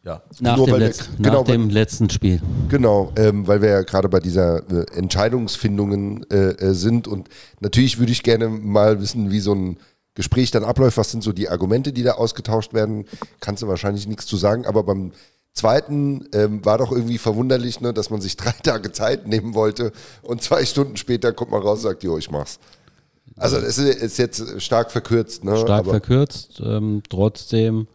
ja. 0.09 0.23
Nach, 0.41 0.57
Nur 0.57 0.67
dem, 0.67 0.77
Letz-, 0.77 1.09
genau, 1.19 1.41
nach 1.41 1.47
dem 1.47 1.69
letzten 1.69 2.09
Spiel. 2.09 2.41
genau, 2.69 3.13
ähm, 3.17 3.47
weil 3.47 3.61
wir 3.61 3.69
ja 3.69 3.83
gerade 3.83 4.09
bei 4.09 4.21
dieser 4.21 4.59
äh, 4.71 4.87
Entscheidungsfindungen 4.97 6.25
äh, 6.31 6.51
äh, 6.53 6.75
sind 6.75 7.07
und 7.07 7.29
natürlich 7.61 7.99
würde 7.99 8.13
ich 8.13 8.23
gerne 8.23 8.49
mal 8.49 9.01
wissen, 9.03 9.31
wie 9.31 9.41
so 9.41 9.55
ein 9.55 9.77
Gespräch 10.15 10.51
dann 10.51 10.65
abläuft. 10.65 10.97
Was 10.97 11.11
sind 11.11 11.23
so 11.23 11.33
die 11.33 11.49
Argumente, 11.49 11.93
die 11.93 12.03
da 12.03 12.13
ausgetauscht 12.13 12.73
werden? 12.73 13.05
Kannst 13.41 13.63
du 13.63 13.69
wahrscheinlich 13.69 14.09
nichts 14.09 14.27
zu 14.27 14.37
sagen, 14.37 14.65
aber 14.65 14.83
beim 14.83 15.13
zweiten 15.53 16.27
ähm, 16.33 16.65
war 16.65 16.79
doch 16.79 16.91
irgendwie 16.91 17.19
verwunderlich, 17.19 17.81
ne, 17.81 17.93
dass 17.93 18.09
man 18.09 18.23
sich 18.23 18.37
drei 18.39 18.55
Tage 18.63 18.93
Zeit 18.93 19.27
nehmen 19.27 19.55
wollte 19.55 19.93
und 20.23 20.43
zwei 20.43 20.65
Stunden 20.65 20.97
später 20.97 21.33
kommt 21.35 21.51
man 21.51 21.61
raus 21.61 21.81
und 21.81 21.91
sagt, 21.91 22.03
jo, 22.03 22.17
ich 22.17 22.31
mach's. 22.31 22.59
Also 23.37 23.59
es 23.59 23.79
ist 23.79 24.03
ist 24.03 24.19
jetzt 24.19 24.61
stark 24.61 24.91
verkürzt, 24.91 25.45
ne? 25.45 25.57
Stark 25.59 25.81
aber, 25.81 25.91
verkürzt. 25.91 26.61
Ähm, 26.65 27.03
trotzdem 27.09 27.87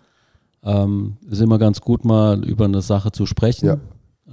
ähm, 0.64 1.18
ist 1.30 1.42
immer 1.42 1.58
ganz 1.58 1.82
gut, 1.82 2.06
mal 2.06 2.44
über 2.44 2.66
eine 2.66 2.82
Sache 2.82 3.12
zu 3.12 3.26
sprechen, 3.26 3.66
Ja. 3.68 3.78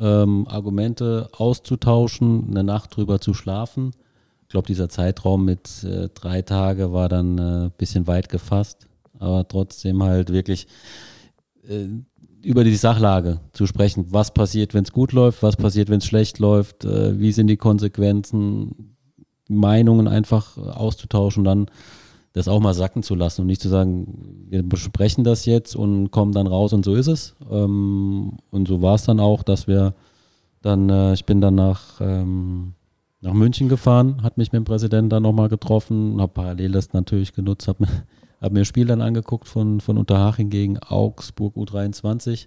ähm, 0.00 0.46
Argumente 0.48 1.28
auszutauschen, 1.36 2.46
eine 2.50 2.64
Nacht 2.64 2.96
drüber 2.96 3.20
zu 3.20 3.34
schlafen. 3.34 3.92
Ich 4.42 4.48
glaube, 4.48 4.66
dieser 4.66 4.88
Zeitraum 4.88 5.44
mit 5.44 5.84
äh, 5.84 6.08
drei 6.14 6.42
Tage 6.42 6.92
war 6.92 7.08
dann 7.08 7.38
ein 7.38 7.66
äh, 7.66 7.70
bisschen 7.76 8.06
weit 8.06 8.28
gefasst, 8.28 8.86
aber 9.18 9.46
trotzdem 9.46 10.02
halt 10.02 10.32
wirklich 10.32 10.66
äh, 11.68 11.86
über 12.42 12.64
die 12.64 12.74
Sachlage 12.74 13.38
zu 13.52 13.66
sprechen. 13.66 14.06
Was 14.10 14.32
passiert, 14.32 14.72
wenn 14.74 14.84
es 14.84 14.92
gut 14.92 15.12
läuft? 15.12 15.42
Was 15.42 15.56
passiert, 15.56 15.90
wenn 15.90 15.98
es 15.98 16.06
schlecht 16.06 16.38
läuft? 16.38 16.84
Äh, 16.84 17.18
wie 17.20 17.32
sind 17.32 17.46
die 17.48 17.56
Konsequenzen? 17.56 18.96
Meinungen 19.52 20.06
einfach 20.06 20.56
auszutauschen, 20.56 21.42
dann 21.42 21.66
das 22.32 22.48
auch 22.48 22.60
mal 22.60 22.74
sacken 22.74 23.02
zu 23.02 23.14
lassen 23.14 23.42
und 23.42 23.46
nicht 23.48 23.60
zu 23.60 23.68
sagen, 23.68 24.46
wir 24.48 24.62
besprechen 24.62 25.24
das 25.24 25.46
jetzt 25.46 25.74
und 25.74 26.10
kommen 26.10 26.32
dann 26.32 26.46
raus 26.46 26.72
und 26.72 26.84
so 26.84 26.94
ist 26.94 27.08
es. 27.08 27.34
Ähm, 27.50 28.38
und 28.50 28.68
so 28.68 28.82
war 28.82 28.94
es 28.94 29.04
dann 29.04 29.18
auch, 29.18 29.42
dass 29.42 29.66
wir 29.66 29.94
dann, 30.62 30.88
äh, 30.90 31.12
ich 31.14 31.24
bin 31.24 31.40
dann 31.40 31.56
nach, 31.56 32.00
ähm, 32.00 32.74
nach 33.20 33.32
München 33.32 33.68
gefahren, 33.68 34.22
hat 34.22 34.38
mich 34.38 34.52
mit 34.52 34.60
dem 34.60 34.64
Präsidenten 34.64 35.10
dann 35.10 35.24
nochmal 35.24 35.48
getroffen, 35.48 36.20
habe 36.20 36.32
parallel 36.32 36.72
das 36.72 36.92
natürlich 36.92 37.32
genutzt, 37.32 37.66
habe 37.66 37.84
mir, 37.84 37.90
hab 38.40 38.52
mir 38.52 38.60
ein 38.60 38.64
Spiel 38.64 38.86
dann 38.86 39.02
angeguckt 39.02 39.48
von, 39.48 39.80
von 39.80 39.98
Unterhaching 39.98 40.50
gegen 40.50 40.78
Augsburg 40.78 41.56
U23 41.56 42.46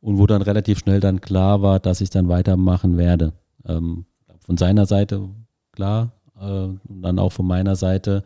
und 0.00 0.18
wo 0.18 0.26
dann 0.26 0.42
relativ 0.42 0.78
schnell 0.78 1.00
dann 1.00 1.20
klar 1.20 1.60
war, 1.60 1.78
dass 1.78 2.00
ich 2.00 2.08
dann 2.08 2.28
weitermachen 2.28 2.96
werde. 2.96 3.34
Ähm, 3.66 4.06
von 4.38 4.56
seiner 4.56 4.86
Seite 4.86 5.28
klar, 5.72 6.12
äh, 6.40 6.44
und 6.44 7.02
dann 7.02 7.18
auch 7.18 7.32
von 7.32 7.46
meiner 7.46 7.76
Seite 7.76 8.24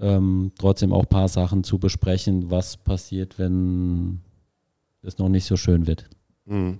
ähm, 0.00 0.52
trotzdem 0.58 0.92
auch 0.92 1.02
ein 1.02 1.08
paar 1.08 1.28
Sachen 1.28 1.62
zu 1.64 1.78
besprechen, 1.78 2.50
was 2.50 2.76
passiert, 2.76 3.38
wenn 3.38 4.20
es 5.02 5.18
noch 5.18 5.28
nicht 5.28 5.44
so 5.44 5.56
schön 5.56 5.86
wird. 5.86 6.08
Mhm. 6.46 6.78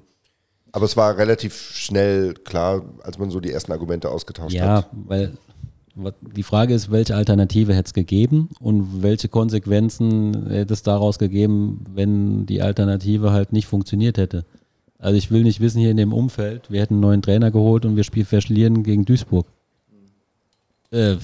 Aber 0.72 0.84
es 0.84 0.96
war 0.96 1.16
relativ 1.18 1.54
schnell 1.54 2.34
klar, 2.34 2.82
als 3.02 3.18
man 3.18 3.30
so 3.30 3.40
die 3.40 3.50
ersten 3.50 3.72
Argumente 3.72 4.08
ausgetauscht 4.08 4.54
Ja, 4.54 4.76
hat. 4.78 4.90
weil 4.92 5.36
wa- 5.96 6.12
die 6.34 6.44
Frage 6.44 6.74
ist, 6.74 6.90
welche 6.92 7.16
Alternative 7.16 7.74
hätte 7.74 7.88
es 7.88 7.92
gegeben 7.92 8.48
und 8.60 9.02
welche 9.02 9.28
Konsequenzen 9.28 10.46
hätte 10.48 10.72
es 10.72 10.82
daraus 10.84 11.18
gegeben, 11.18 11.84
wenn 11.92 12.46
die 12.46 12.62
Alternative 12.62 13.32
halt 13.32 13.52
nicht 13.52 13.66
funktioniert 13.66 14.16
hätte. 14.16 14.44
Also 14.98 15.16
ich 15.16 15.30
will 15.30 15.42
nicht 15.42 15.60
wissen 15.60 15.80
hier 15.80 15.90
in 15.90 15.96
dem 15.96 16.12
Umfeld, 16.12 16.70
wir 16.70 16.80
hätten 16.80 16.94
einen 16.94 17.00
neuen 17.00 17.22
Trainer 17.22 17.50
geholt 17.50 17.84
und 17.84 17.96
wir 17.96 18.04
spielen 18.04 18.26
verlieren 18.26 18.82
gegen 18.84 19.04
Duisburg. 19.04 19.46
Äh, 20.92 21.16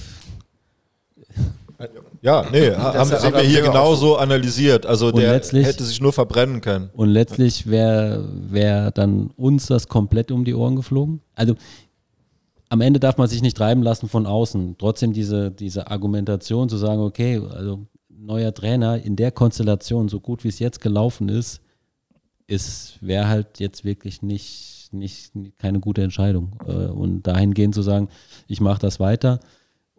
Ja, 2.27 2.45
nee, 2.51 2.71
haben, 2.75 3.09
Das 3.09 3.23
haben 3.23 3.33
aber 3.33 3.41
wir 3.41 3.49
hier 3.49 3.61
genauso 3.61 4.17
analysiert. 4.17 4.85
Also 4.85 5.07
Und 5.07 5.17
der 5.17 5.33
hätte 5.33 5.83
sich 5.85 6.01
nur 6.01 6.11
verbrennen 6.11 6.59
können. 6.59 6.89
Und 6.93 7.07
letztlich 7.07 7.67
wäre 7.67 8.27
wär 8.49 8.91
dann 8.91 9.29
uns 9.37 9.67
das 9.67 9.87
komplett 9.87 10.29
um 10.31 10.43
die 10.43 10.53
Ohren 10.53 10.75
geflogen. 10.75 11.21
Also 11.35 11.55
am 12.67 12.81
Ende 12.81 12.99
darf 12.99 13.17
man 13.17 13.29
sich 13.29 13.41
nicht 13.41 13.55
treiben 13.55 13.81
lassen 13.81 14.09
von 14.09 14.25
außen. 14.25 14.75
Trotzdem 14.77 15.13
diese, 15.13 15.51
diese 15.51 15.89
Argumentation 15.89 16.67
zu 16.67 16.75
sagen, 16.75 17.01
okay, 17.01 17.41
also 17.49 17.87
neuer 18.09 18.53
Trainer 18.53 19.01
in 19.01 19.15
der 19.15 19.31
Konstellation, 19.31 20.09
so 20.09 20.19
gut 20.19 20.43
wie 20.43 20.49
es 20.49 20.59
jetzt 20.59 20.81
gelaufen 20.81 21.29
ist, 21.29 21.61
ist 22.45 22.97
wäre 22.99 23.29
halt 23.29 23.61
jetzt 23.61 23.85
wirklich 23.85 24.21
nicht, 24.21 24.89
nicht 24.91 25.31
keine 25.59 25.79
gute 25.79 26.01
Entscheidung. 26.01 26.57
Äh, 26.67 26.87
Und 26.87 27.23
dahingehend 27.23 27.73
zu 27.73 27.83
sagen, 27.83 28.09
ich 28.49 28.59
mache 28.59 28.81
das 28.81 28.99
weiter. 28.99 29.39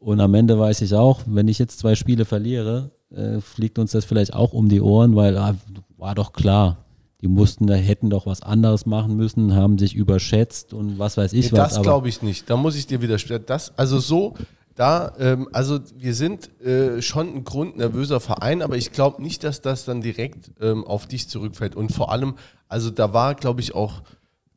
Und 0.00 0.20
am 0.20 0.34
Ende 0.34 0.58
weiß 0.58 0.80
ich 0.82 0.94
auch, 0.94 1.22
wenn 1.26 1.48
ich 1.48 1.58
jetzt 1.58 1.78
zwei 1.78 1.94
Spiele 1.94 2.24
verliere, 2.24 2.90
äh, 3.10 3.40
fliegt 3.40 3.78
uns 3.78 3.92
das 3.92 4.04
vielleicht 4.04 4.34
auch 4.34 4.52
um 4.52 4.68
die 4.68 4.80
Ohren, 4.80 5.16
weil 5.16 5.36
ah, 5.38 5.56
war 5.96 6.14
doch 6.14 6.32
klar, 6.32 6.84
die 7.20 7.28
mussten 7.28 7.66
da 7.66 7.74
hätten 7.74 8.10
doch 8.10 8.26
was 8.26 8.42
anderes 8.42 8.86
machen 8.86 9.16
müssen, 9.16 9.54
haben 9.54 9.76
sich 9.78 9.94
überschätzt 9.94 10.72
und 10.72 10.98
was 10.98 11.16
weiß 11.16 11.32
ich 11.32 11.50
Nee, 11.50 11.58
was. 11.58 11.74
das 11.74 11.82
glaube 11.82 12.08
ich 12.08 12.22
nicht. 12.22 12.48
Da 12.48 12.56
muss 12.56 12.76
ich 12.76 12.86
dir 12.86 13.02
widersprechen. 13.02 13.44
Das, 13.46 13.76
also 13.76 13.98
so, 13.98 14.34
da, 14.76 15.12
ähm, 15.18 15.48
also 15.52 15.80
wir 15.96 16.14
sind 16.14 16.48
äh, 16.60 17.02
schon 17.02 17.34
ein 17.34 17.44
grundnervöser 17.44 18.20
Verein, 18.20 18.62
aber 18.62 18.76
ich 18.76 18.92
glaube 18.92 19.20
nicht, 19.20 19.42
dass 19.42 19.60
das 19.60 19.84
dann 19.84 20.00
direkt 20.00 20.52
ähm, 20.60 20.84
auf 20.84 21.06
dich 21.06 21.28
zurückfällt. 21.28 21.74
Und 21.74 21.90
vor 21.90 22.12
allem, 22.12 22.34
also 22.68 22.90
da 22.90 23.12
war, 23.12 23.34
glaube 23.34 23.60
ich, 23.60 23.74
auch, 23.74 24.02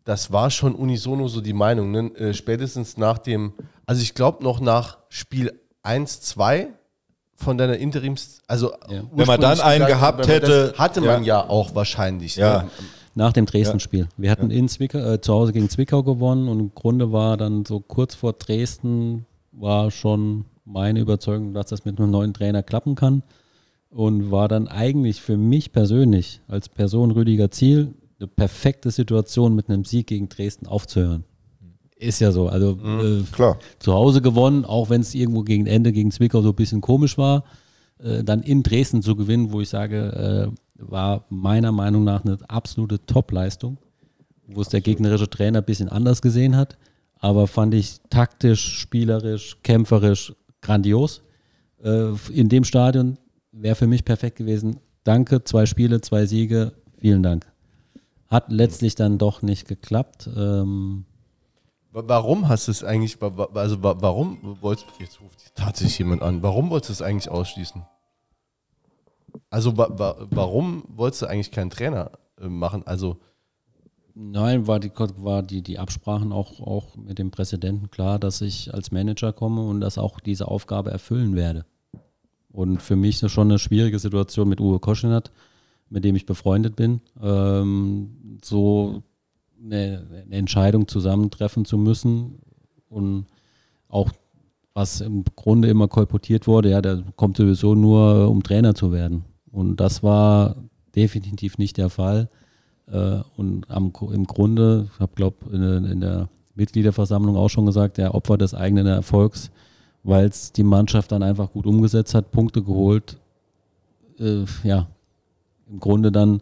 das 0.03 0.31
war 0.31 0.49
schon 0.49 0.75
unisono 0.75 1.27
so 1.27 1.41
die 1.41 1.53
Meinung, 1.53 1.91
ne? 1.91 2.11
äh, 2.15 2.33
spätestens 2.33 2.97
nach 2.97 3.17
dem, 3.17 3.53
also 3.85 4.01
ich 4.01 4.13
glaube 4.13 4.43
noch 4.43 4.59
nach 4.59 4.97
Spiel 5.09 5.59
1, 5.83 6.21
2 6.21 6.69
von 7.35 7.57
deiner 7.57 7.77
Interims, 7.77 8.39
also 8.47 8.73
Ja. 8.89 9.03
Wenn 9.11 9.27
man 9.27 9.41
dann 9.41 9.59
einen 9.59 9.85
gesagt, 9.85 9.99
gehabt 9.99 10.27
hätte, 10.27 10.69
das, 10.69 10.79
hatte 10.79 11.01
man 11.01 11.23
ja, 11.23 11.47
auch 11.47 11.75
wahrscheinlich. 11.75 12.35
Ja. 12.35 12.63
Ne? 12.63 12.69
Nach 13.13 13.33
dem 13.33 13.45
Dresden-Spiel. 13.45 14.07
Wir 14.15 14.31
hatten 14.31 14.51
in 14.51 14.69
Zwickau, 14.69 14.99
äh, 14.99 15.19
zu 15.19 15.33
Hause 15.33 15.51
gegen 15.51 15.69
Zwickau 15.69 16.01
gewonnen 16.01 16.47
und 16.47 16.59
im 16.59 16.71
Grunde 16.73 17.11
war 17.11 17.35
dann 17.35 17.65
so 17.65 17.81
kurz 17.81 18.15
vor 18.15 18.33
Dresden 18.33 19.25
war 19.51 19.91
schon 19.91 20.45
meine 20.63 21.01
Überzeugung, 21.01 21.53
dass 21.53 21.67
das 21.67 21.83
mit 21.83 21.99
einem 21.99 22.09
neuen 22.09 22.33
Trainer 22.33 22.63
klappen 22.63 22.95
kann 22.95 23.23
und 23.89 24.31
war 24.31 24.47
dann 24.47 24.69
eigentlich 24.69 25.21
für 25.21 25.35
mich 25.35 25.73
persönlich 25.73 26.39
als 26.47 26.69
Person 26.69 27.11
Rüdiger 27.11 27.51
Ziel 27.51 27.93
eine 28.21 28.27
perfekte 28.27 28.91
Situation 28.91 29.55
mit 29.55 29.69
einem 29.69 29.85
Sieg 29.85 30.07
gegen 30.07 30.29
Dresden 30.29 30.67
aufzuhören. 30.67 31.23
Ist 31.97 32.19
ja 32.19 32.31
so. 32.31 32.47
Also 32.47 32.79
äh, 32.83 33.23
Klar. 33.31 33.59
zu 33.79 33.93
Hause 33.93 34.21
gewonnen, 34.21 34.65
auch 34.65 34.89
wenn 34.89 35.01
es 35.01 35.13
irgendwo 35.13 35.43
gegen 35.43 35.67
Ende 35.67 35.91
gegen 35.91 36.11
Zwickau 36.11 36.41
so 36.41 36.49
ein 36.49 36.55
bisschen 36.55 36.81
komisch 36.81 37.17
war, 37.17 37.43
äh, 37.99 38.23
dann 38.23 38.41
in 38.41 38.63
Dresden 38.63 39.01
zu 39.01 39.15
gewinnen, 39.15 39.51
wo 39.51 39.61
ich 39.61 39.69
sage, 39.69 40.51
äh, 40.51 40.81
war 40.81 41.25
meiner 41.29 41.71
Meinung 41.71 42.03
nach 42.03 42.25
eine 42.25 42.37
absolute 42.47 43.05
Top-Leistung, 43.05 43.77
wo 44.47 44.61
es 44.61 44.69
der 44.69 44.81
gegnerische 44.81 45.29
Trainer 45.29 45.59
ein 45.59 45.65
bisschen 45.65 45.89
anders 45.89 46.21
gesehen 46.23 46.55
hat, 46.55 46.77
aber 47.19 47.45
fand 47.47 47.75
ich 47.75 47.99
taktisch, 48.09 48.79
spielerisch, 48.79 49.57
kämpferisch 49.61 50.33
grandios. 50.61 51.21
Äh, 51.83 52.13
in 52.31 52.49
dem 52.49 52.63
Stadion 52.63 53.17
wäre 53.51 53.75
für 53.75 53.87
mich 53.87 54.05
perfekt 54.05 54.37
gewesen. 54.37 54.77
Danke, 55.03 55.43
zwei 55.43 55.67
Spiele, 55.67 56.01
zwei 56.01 56.25
Siege, 56.25 56.73
vielen 56.97 57.21
Dank. 57.21 57.50
Hat 58.31 58.51
letztlich 58.51 58.95
dann 58.95 59.17
doch 59.17 59.41
nicht 59.41 59.67
geklappt. 59.67 60.29
Ähm, 60.35 61.05
Wa- 61.91 62.03
Warum 62.07 62.47
hast 62.47 62.67
du 62.67 62.71
es 62.71 62.83
eigentlich, 62.83 63.21
also 63.21 63.83
wa- 63.83 63.97
warum 63.99 64.57
wolltest 64.61 64.87
jetzt 64.99 65.19
ruft 65.21 65.53
tatsächlich 65.53 65.99
jemand 65.99 66.21
an, 66.23 66.41
warum 66.41 66.69
wolltest 66.69 66.89
du 66.89 66.93
es 66.93 67.01
eigentlich 67.01 67.29
ausschließen? 67.29 67.83
Also 69.49 69.77
wa, 69.77 69.89
wa, 69.91 70.15
warum 70.31 70.83
wolltest 70.87 71.23
du 71.23 71.25
eigentlich 71.27 71.51
keinen 71.51 71.69
Trainer 71.69 72.11
äh, 72.39 72.47
machen? 72.47 72.83
Also 72.87 73.17
Nein, 74.13 74.67
war 74.67 74.79
die, 74.79 74.91
war 75.17 75.41
die, 75.41 75.61
die 75.61 75.79
Absprachen 75.79 76.33
auch, 76.33 76.59
auch 76.59 76.95
mit 76.97 77.17
dem 77.17 77.31
Präsidenten 77.31 77.89
klar, 77.91 78.19
dass 78.19 78.41
ich 78.41 78.73
als 78.73 78.91
Manager 78.91 79.31
komme 79.31 79.61
und 79.65 79.79
dass 79.79 79.97
auch 79.97 80.19
diese 80.19 80.49
Aufgabe 80.49 80.91
erfüllen 80.91 81.35
werde. 81.35 81.65
Und 82.51 82.81
für 82.81 82.97
mich 82.97 83.23
ist 83.23 83.31
schon 83.31 83.47
eine 83.49 83.59
schwierige 83.59 83.99
Situation 83.99 84.49
mit 84.49 84.59
Uwe 84.59 84.79
Koschinat, 84.79 85.31
mit 85.91 86.03
dem 86.05 86.15
ich 86.15 86.25
befreundet 86.25 86.75
bin, 86.75 87.01
ähm, 87.21 88.39
so 88.43 89.03
eine, 89.63 90.07
eine 90.25 90.35
Entscheidung 90.35 90.87
zusammentreffen 90.87 91.65
zu 91.65 91.77
müssen 91.77 92.39
und 92.89 93.25
auch 93.89 94.09
was 94.73 95.01
im 95.01 95.25
Grunde 95.35 95.67
immer 95.67 95.89
kolportiert 95.89 96.47
wurde, 96.47 96.71
ja, 96.71 96.81
der 96.81 97.03
kommt 97.17 97.37
sowieso 97.37 97.75
nur, 97.75 98.29
um 98.29 98.41
Trainer 98.41 98.73
zu 98.73 98.93
werden. 98.93 99.25
Und 99.51 99.81
das 99.81 100.01
war 100.01 100.55
definitiv 100.95 101.57
nicht 101.57 101.77
der 101.77 101.89
Fall. 101.89 102.29
Äh, 102.87 103.19
und 103.35 103.69
am, 103.69 103.91
im 104.13 104.25
Grunde, 104.25 104.89
ich 104.93 104.99
habe 104.99 105.11
glaube 105.15 105.37
in, 105.51 105.61
in 105.85 105.99
der 105.99 106.29
Mitgliederversammlung 106.55 107.35
auch 107.35 107.49
schon 107.49 107.65
gesagt, 107.65 107.97
der 107.97 108.15
Opfer 108.15 108.37
des 108.37 108.53
eigenen 108.53 108.87
Erfolgs, 108.87 109.51
weil 110.03 110.25
es 110.25 110.53
die 110.53 110.63
Mannschaft 110.63 111.11
dann 111.11 111.21
einfach 111.21 111.51
gut 111.51 111.65
umgesetzt 111.65 112.13
hat, 112.13 112.31
Punkte 112.31 112.63
geholt. 112.63 113.17
Äh, 114.19 114.45
ja, 114.63 114.87
im 115.71 115.79
Grunde 115.79 116.11
dann 116.11 116.41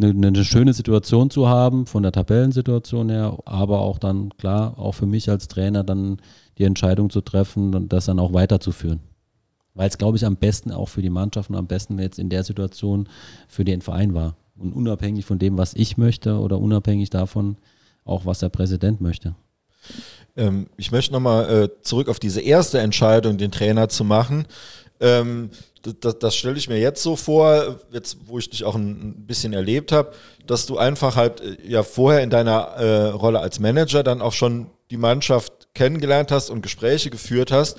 eine, 0.00 0.28
eine 0.28 0.44
schöne 0.44 0.72
Situation 0.72 1.30
zu 1.30 1.48
haben, 1.48 1.86
von 1.86 2.02
der 2.02 2.12
Tabellensituation 2.12 3.10
her, 3.10 3.36
aber 3.44 3.80
auch 3.80 3.98
dann, 3.98 4.30
klar, 4.38 4.78
auch 4.78 4.92
für 4.92 5.06
mich 5.06 5.28
als 5.28 5.48
Trainer 5.48 5.82
dann 5.82 6.18
die 6.58 6.64
Entscheidung 6.64 7.10
zu 7.10 7.20
treffen 7.20 7.74
und 7.74 7.92
das 7.92 8.06
dann 8.06 8.18
auch 8.18 8.32
weiterzuführen. 8.32 9.00
Weil 9.74 9.88
es, 9.88 9.98
glaube 9.98 10.16
ich, 10.16 10.24
am 10.24 10.36
besten 10.36 10.72
auch 10.72 10.88
für 10.88 11.02
die 11.02 11.10
Mannschaft 11.10 11.50
und 11.50 11.56
am 11.56 11.66
besten 11.66 11.98
jetzt 11.98 12.18
in 12.18 12.30
der 12.30 12.44
Situation 12.44 13.08
für 13.48 13.64
den 13.64 13.80
Verein 13.80 14.14
war. 14.14 14.36
Und 14.56 14.72
unabhängig 14.72 15.24
von 15.24 15.38
dem, 15.38 15.56
was 15.56 15.74
ich 15.74 15.96
möchte 15.96 16.38
oder 16.38 16.58
unabhängig 16.58 17.10
davon, 17.10 17.56
auch 18.04 18.26
was 18.26 18.40
der 18.40 18.48
Präsident 18.48 19.00
möchte. 19.00 19.34
Ähm, 20.36 20.66
ich 20.76 20.90
möchte 20.90 21.12
nochmal 21.12 21.48
äh, 21.48 21.82
zurück 21.82 22.08
auf 22.08 22.18
diese 22.18 22.40
erste 22.40 22.80
Entscheidung, 22.80 23.38
den 23.38 23.52
Trainer 23.52 23.88
zu 23.88 24.04
machen. 24.04 24.46
Ähm, 25.00 25.50
das, 25.82 26.18
das 26.18 26.36
stelle 26.36 26.56
ich 26.56 26.68
mir 26.68 26.78
jetzt 26.78 27.02
so 27.02 27.16
vor, 27.16 27.80
jetzt 27.92 28.18
wo 28.26 28.38
ich 28.38 28.50
dich 28.50 28.64
auch 28.64 28.74
ein, 28.74 29.26
bisschen 29.26 29.52
erlebt 29.52 29.92
habe, 29.92 30.12
dass 30.46 30.66
du 30.66 30.78
einfach 30.78 31.16
halt 31.16 31.40
äh, 31.40 31.56
ja 31.66 31.82
vorher 31.82 32.22
in 32.22 32.30
deiner 32.30 32.60
äh, 32.76 33.08
Rolle 33.08 33.40
als 33.40 33.60
Manager 33.60 34.02
dann 34.02 34.20
auch 34.20 34.32
schon 34.32 34.70
die 34.90 34.96
Mannschaft 34.96 35.68
kennengelernt 35.74 36.30
hast 36.32 36.50
und 36.50 36.62
Gespräche 36.62 37.10
geführt 37.10 37.52
hast 37.52 37.78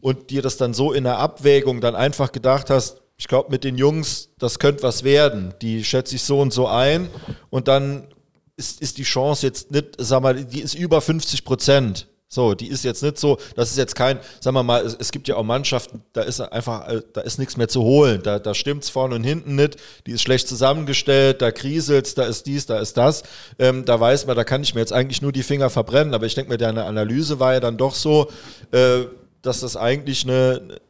und 0.00 0.30
dir 0.30 0.42
das 0.42 0.56
dann 0.56 0.74
so 0.74 0.92
in 0.92 1.04
der 1.04 1.18
Abwägung 1.18 1.80
dann 1.80 1.94
einfach 1.94 2.32
gedacht 2.32 2.70
hast, 2.70 3.00
ich 3.18 3.28
glaube 3.28 3.50
mit 3.50 3.64
den 3.64 3.78
Jungs, 3.78 4.30
das 4.38 4.58
könnte 4.58 4.82
was 4.82 5.04
werden, 5.04 5.54
die 5.62 5.84
schätze 5.84 6.16
ich 6.16 6.22
so 6.22 6.40
und 6.40 6.52
so 6.52 6.66
ein 6.66 7.08
und 7.50 7.68
dann 7.68 8.08
ist, 8.56 8.80
ist 8.80 8.98
die 8.98 9.04
Chance 9.04 9.46
jetzt 9.46 9.70
nicht, 9.70 9.94
sag 9.98 10.22
mal, 10.22 10.44
die 10.44 10.60
ist 10.60 10.74
über 10.74 11.00
50 11.00 11.44
Prozent. 11.44 12.08
So, 12.28 12.54
die 12.54 12.66
ist 12.66 12.82
jetzt 12.82 13.04
nicht 13.04 13.18
so, 13.18 13.38
das 13.54 13.70
ist 13.70 13.76
jetzt 13.76 13.94
kein, 13.94 14.18
sagen 14.40 14.56
wir 14.56 14.64
mal, 14.64 14.84
es, 14.84 14.96
es 14.98 15.12
gibt 15.12 15.28
ja 15.28 15.36
auch 15.36 15.44
Mannschaften, 15.44 16.02
da 16.12 16.22
ist 16.22 16.40
einfach, 16.40 16.88
äh, 16.88 17.02
da 17.12 17.20
ist 17.20 17.38
nichts 17.38 17.56
mehr 17.56 17.68
zu 17.68 17.82
holen. 17.82 18.20
Da, 18.24 18.40
da 18.40 18.50
es 18.50 18.90
vorne 18.90 19.14
und 19.14 19.22
hinten 19.22 19.54
nicht, 19.54 19.76
die 20.06 20.10
ist 20.10 20.22
schlecht 20.22 20.48
zusammengestellt, 20.48 21.40
da 21.40 21.52
kriselt 21.52 22.18
da 22.18 22.24
ist 22.24 22.46
dies, 22.46 22.66
da 22.66 22.80
ist 22.80 22.96
das. 22.96 23.22
Ähm, 23.60 23.84
da 23.84 24.00
weiß 24.00 24.26
man, 24.26 24.34
da 24.34 24.42
kann 24.42 24.62
ich 24.62 24.74
mir 24.74 24.80
jetzt 24.80 24.92
eigentlich 24.92 25.22
nur 25.22 25.30
die 25.30 25.44
Finger 25.44 25.70
verbrennen. 25.70 26.14
Aber 26.14 26.26
ich 26.26 26.34
denke 26.34 26.50
mir, 26.50 26.58
deine 26.58 26.84
Analyse 26.84 27.38
war 27.38 27.54
ja 27.54 27.60
dann 27.60 27.76
doch 27.76 27.94
so, 27.94 28.28
äh, 28.72 29.04
dass 29.42 29.60
das 29.60 29.76
eigentlich 29.76 30.24
eine, 30.24 30.80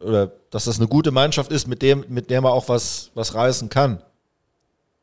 oder 0.00 0.32
dass 0.50 0.64
das 0.64 0.78
eine 0.78 0.88
gute 0.88 1.10
Mannschaft 1.10 1.52
ist, 1.52 1.68
mit 1.68 1.82
dem, 1.82 2.06
mit 2.08 2.30
der 2.30 2.40
man 2.40 2.52
auch 2.52 2.70
was, 2.70 3.10
was 3.14 3.34
reißen 3.34 3.68
kann. 3.68 4.02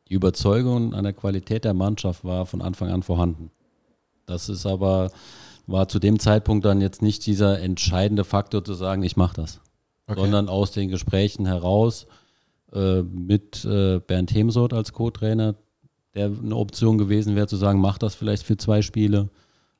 Die 0.08 0.14
Überzeugung 0.14 0.94
an 0.94 1.04
der 1.04 1.12
Qualität 1.12 1.64
der 1.64 1.74
Mannschaft 1.74 2.24
war 2.24 2.44
von 2.46 2.60
Anfang 2.60 2.90
an 2.90 3.04
vorhanden. 3.04 3.50
Das 4.26 4.48
ist 4.48 4.66
aber 4.66 5.10
war 5.66 5.88
zu 5.88 5.98
dem 5.98 6.18
Zeitpunkt 6.18 6.64
dann 6.64 6.80
jetzt 6.80 7.02
nicht 7.02 7.26
dieser 7.26 7.60
entscheidende 7.60 8.24
Faktor 8.24 8.64
zu 8.64 8.74
sagen, 8.74 9.02
ich 9.02 9.16
mache 9.16 9.36
das, 9.36 9.60
okay. 10.06 10.20
sondern 10.20 10.48
aus 10.48 10.72
den 10.72 10.88
Gesprächen 10.88 11.46
heraus 11.46 12.06
äh, 12.72 13.02
mit 13.02 13.64
äh, 13.64 14.00
Bernd 14.00 14.32
Hemsoth 14.32 14.72
als 14.72 14.92
Co-Trainer, 14.92 15.56
der 16.14 16.26
eine 16.26 16.56
Option 16.56 16.98
gewesen 16.98 17.36
wäre 17.36 17.48
zu 17.48 17.56
sagen, 17.56 17.80
mach 17.80 17.98
das 17.98 18.14
vielleicht 18.14 18.44
für 18.44 18.56
zwei 18.56 18.82
Spiele, 18.82 19.28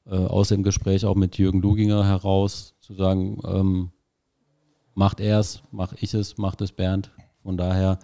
äh, 0.07 0.15
aus 0.15 0.49
dem 0.49 0.63
Gespräch 0.63 1.05
auch 1.05 1.17
mit 1.17 1.39
Jürgen 1.39 1.61
Luginger 1.61 2.05
heraus 2.05 2.75
zu 2.81 2.95
sagen, 2.95 3.41
ähm, 3.45 3.91
macht 4.95 5.21
er 5.21 5.41
es, 5.41 5.63
mach 5.73 5.93
ich 6.01 6.15
es, 6.15 6.39
macht 6.39 6.61
es 6.61 6.73
Bernd. 6.73 7.11
Von 7.43 7.57
daher 7.57 7.99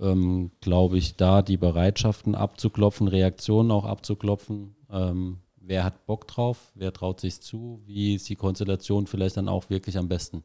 ähm, 0.00 0.50
glaube 0.60 0.98
ich, 0.98 1.16
da 1.16 1.42
die 1.42 1.56
Bereitschaften 1.56 2.34
abzuklopfen, 2.34 3.08
Reaktionen 3.08 3.70
auch 3.70 3.84
abzuklopfen, 3.84 4.74
ähm, 4.90 5.38
wer 5.70 5.84
hat 5.84 6.04
Bock 6.04 6.26
drauf, 6.26 6.72
wer 6.74 6.92
traut 6.92 7.20
sich 7.20 7.40
zu, 7.40 7.80
wie 7.86 8.16
ist 8.16 8.28
die 8.28 8.34
Konstellation 8.34 9.06
vielleicht 9.06 9.36
dann 9.36 9.48
auch 9.48 9.70
wirklich 9.70 9.96
am 9.96 10.08
besten. 10.08 10.42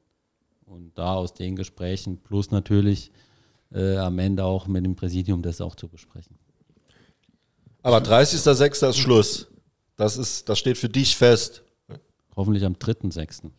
Und 0.68 0.96
da 1.00 1.16
aus 1.16 1.34
den 1.34 1.56
Gesprächen 1.56 2.20
plus 2.20 2.52
natürlich 2.52 3.12
äh, 3.74 3.98
am 3.98 4.20
Ende 4.20 4.44
auch 4.44 4.68
mit 4.68 4.86
dem 4.86 4.96
Präsidium 4.96 5.42
das 5.42 5.62
auch 5.62 5.74
zu 5.74 5.88
besprechen. 5.88 6.38
Aber 7.82 7.98
30.06. 7.98 8.90
ist 8.90 8.98
Schluss. 8.98 9.48
Das, 9.96 10.18
ist, 10.18 10.48
das 10.48 10.60
steht 10.60 10.78
für 10.78 10.90
dich 10.90 11.18
fest. 11.18 11.64
Hoffentlich 12.36 12.64
am 12.64 12.74
3.06. 12.74 13.50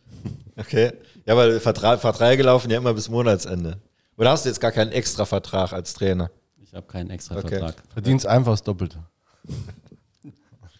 Okay. 0.55 0.93
Ja, 1.25 1.35
weil 1.35 1.59
Vertra 1.59 1.97
Verträge 1.97 2.43
laufen 2.43 2.71
ja 2.71 2.77
immer 2.77 2.93
bis 2.93 3.09
Monatsende. 3.09 3.77
Oder 4.15 4.31
hast 4.31 4.45
du 4.45 4.49
jetzt 4.49 4.61
gar 4.61 4.71
keinen 4.71 4.93
extra 4.93 5.25
Vertrag 5.25 5.73
als 5.73 5.93
Trainer? 5.93 6.31
Ich 6.61 6.73
habe 6.73 6.87
keinen 6.87 7.09
extra 7.09 7.35
okay. 7.37 7.59
Vertrag. 7.59 7.83
Verdienst 7.89 8.25
einfach 8.25 8.53
das 8.53 8.63
Doppelte. 8.63 9.03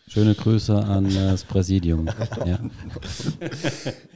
Schöne 0.08 0.36
Grüße 0.36 0.74
an 0.74 1.14
das 1.14 1.44
Präsidium. 1.44 2.08
Ja. 2.46 2.60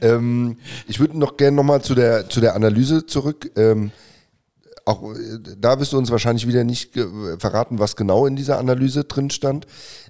ähm, 0.00 0.56
ich 0.88 0.98
würde 1.00 1.18
noch 1.18 1.36
gerne 1.36 1.56
nochmal 1.56 1.82
zu 1.82 1.94
der, 1.94 2.28
zu 2.30 2.40
der 2.40 2.54
Analyse 2.54 3.04
zurück. 3.04 3.50
Ähm, 3.56 3.92
auch 4.84 5.14
da 5.58 5.78
wirst 5.78 5.92
du 5.92 5.98
uns 5.98 6.10
wahrscheinlich 6.10 6.48
wieder 6.48 6.64
nicht 6.64 6.98
verraten, 7.38 7.78
was 7.78 7.94
genau 7.94 8.26
in 8.26 8.36
dieser 8.36 8.58
Analyse 8.58 9.04
drin 9.04 9.30
stand. 9.30 9.66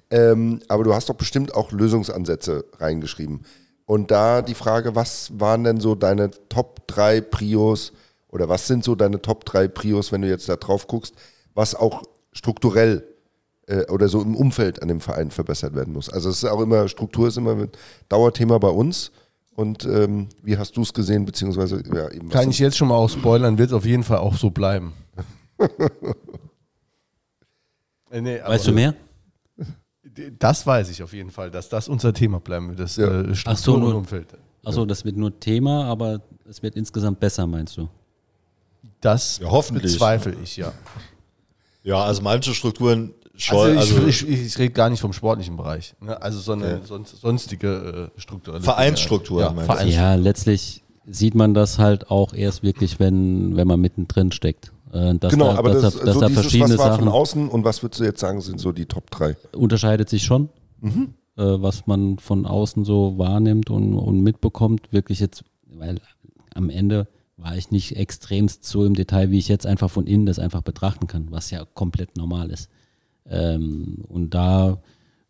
Ähm, 0.09 0.61
aber 0.67 0.83
du 0.83 0.93
hast 0.93 1.09
doch 1.09 1.15
bestimmt 1.15 1.53
auch 1.53 1.71
Lösungsansätze 1.71 2.65
reingeschrieben. 2.79 3.41
Und 3.85 4.09
da 4.09 4.41
die 4.41 4.55
Frage, 4.55 4.95
was 4.95 5.31
waren 5.37 5.63
denn 5.63 5.79
so 5.79 5.95
deine 5.95 6.31
Top 6.49 6.87
3 6.87 7.21
Prios 7.21 7.91
oder 8.29 8.47
was 8.47 8.67
sind 8.67 8.83
so 8.83 8.95
deine 8.95 9.21
Top 9.21 9.45
3 9.45 9.67
Prios, 9.67 10.11
wenn 10.11 10.21
du 10.21 10.29
jetzt 10.29 10.47
da 10.47 10.55
drauf 10.55 10.87
guckst, 10.87 11.13
was 11.53 11.75
auch 11.75 12.03
strukturell 12.31 13.03
äh, 13.67 13.85
oder 13.89 14.07
so 14.07 14.21
im 14.21 14.35
Umfeld 14.35 14.81
an 14.81 14.87
dem 14.87 14.99
Verein 14.99 15.31
verbessert 15.31 15.75
werden 15.75 15.93
muss. 15.93 16.09
Also 16.09 16.29
es 16.29 16.43
ist 16.43 16.49
auch 16.49 16.61
immer, 16.61 16.87
Struktur 16.87 17.27
ist 17.27 17.37
immer 17.37 17.51
ein 17.51 17.69
Dauerthema 18.09 18.57
bei 18.57 18.69
uns. 18.69 19.11
Und 19.55 19.85
ähm, 19.85 20.29
wie 20.41 20.57
hast 20.57 20.75
du 20.75 20.81
es 20.81 20.93
gesehen, 20.93 21.25
beziehungsweise 21.25 21.83
ja, 21.93 22.09
eben 22.09 22.29
Kann 22.29 22.49
ich 22.49 22.57
jetzt 22.59 22.75
schon 22.75 22.87
mal 22.87 22.95
auch 22.95 23.09
spoilern, 23.09 23.57
wird 23.57 23.69
es 23.69 23.73
auf 23.73 23.85
jeden 23.85 24.03
Fall 24.03 24.17
auch 24.17 24.35
so 24.35 24.49
bleiben. 24.49 24.93
äh, 28.09 28.21
nee, 28.21 28.41
weißt 28.43 28.67
du 28.67 28.71
mehr? 28.71 28.95
Das 30.39 30.65
weiß 30.65 30.89
ich 30.89 31.01
auf 31.03 31.13
jeden 31.13 31.31
Fall, 31.31 31.51
dass 31.51 31.69
das 31.69 31.87
unser 31.87 32.13
Thema 32.13 32.39
bleiben 32.39 32.69
wird, 32.69 32.79
das 32.79 32.97
ja. 32.97 33.21
äh, 33.21 33.35
Struktur 33.35 33.75
und 33.75 33.93
Umfeld. 33.93 34.27
Achso, 34.63 34.85
das 34.85 35.05
wird 35.05 35.17
nur 35.17 35.39
Thema, 35.39 35.85
aber 35.85 36.21
es 36.49 36.63
wird 36.63 36.75
insgesamt 36.75 37.19
besser, 37.19 37.45
meinst 37.45 37.77
du? 37.77 37.89
Das 39.01 39.39
ja, 39.39 39.49
hoffentlich. 39.49 39.91
bezweifle 39.93 40.35
ich, 40.41 40.57
ja. 40.57 40.71
Ja, 41.83 42.03
also 42.03 42.21
manche 42.21 42.53
Strukturen 42.53 43.13
schon. 43.35 43.77
Also, 43.77 43.97
ich, 43.97 44.21
also 44.21 44.27
ich, 44.27 44.45
ich, 44.45 44.57
rede 44.57 44.73
gar 44.73 44.89
nicht 44.89 44.99
vom 44.99 45.13
sportlichen 45.13 45.57
Bereich. 45.57 45.95
Ne? 45.99 46.21
Also 46.21 46.39
so 46.39 46.53
eine 46.53 46.75
okay. 46.75 46.81
sonst, 46.85 47.21
sonstige 47.21 48.11
äh, 48.15 48.19
strukturelle 48.19 48.63
Vereinsstruktur. 48.63 49.41
Ja, 49.41 49.53
Vereinsstruktur. 49.53 49.93
ja, 49.93 50.15
letztlich 50.15 50.83
sieht 51.05 51.35
man 51.35 51.53
das 51.53 51.79
halt 51.79 52.09
auch 52.09 52.33
erst 52.33 52.63
wirklich, 52.63 52.99
wenn, 52.99 53.55
wenn 53.55 53.67
man 53.67 53.79
mittendrin 53.79 54.31
steckt. 54.31 54.71
Äh, 54.91 55.17
genau, 55.17 55.53
da, 55.53 55.57
aber 55.57 55.73
das, 55.73 55.81
dass 55.81 55.93
so 55.93 56.21
da 56.21 56.27
dieses, 56.27 56.41
verschiedene 56.43 56.73
was 56.73 56.79
war 56.79 56.91
Sachen 56.91 57.05
von 57.05 57.13
außen 57.13 57.49
und 57.49 57.63
was 57.65 57.81
würdest 57.81 57.99
du 57.99 58.03
jetzt 58.05 58.19
sagen, 58.19 58.41
sind 58.41 58.59
so 58.59 58.71
die 58.71 58.85
Top 58.85 59.09
3? 59.11 59.35
Unterscheidet 59.53 60.07
sich 60.07 60.23
schon, 60.23 60.49
mhm. 60.81 61.15
äh, 61.35 61.43
was 61.43 61.87
man 61.87 62.19
von 62.19 62.45
außen 62.45 62.85
so 62.85 63.17
wahrnimmt 63.17 63.69
und, 63.69 63.95
und 63.95 64.21
mitbekommt. 64.21 64.91
Wirklich 64.91 65.19
jetzt, 65.19 65.43
weil 65.65 65.99
am 66.53 66.69
Ende 66.69 67.07
war 67.37 67.57
ich 67.57 67.71
nicht 67.71 67.97
extremst 67.97 68.63
so 68.65 68.85
im 68.85 68.93
Detail, 68.93 69.31
wie 69.31 69.39
ich 69.39 69.47
jetzt 69.47 69.65
einfach 69.65 69.89
von 69.89 70.05
innen 70.05 70.27
das 70.27 70.37
einfach 70.39 70.61
betrachten 70.61 71.07
kann, 71.07 71.27
was 71.31 71.49
ja 71.49 71.65
komplett 71.73 72.15
normal 72.15 72.51
ist. 72.51 72.69
Ähm, 73.29 74.03
und 74.07 74.31
da 74.31 74.77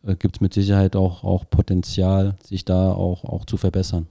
äh, 0.06 0.16
gibt 0.16 0.38
es 0.38 0.42
mit 0.42 0.54
Sicherheit 0.54 0.96
auch, 0.96 1.24
auch 1.24 1.50
Potenzial, 1.50 2.36
sich 2.44 2.66
da 2.66 2.92
auch, 2.92 3.24
auch 3.24 3.46
zu 3.46 3.58
verbessern. 3.58 4.08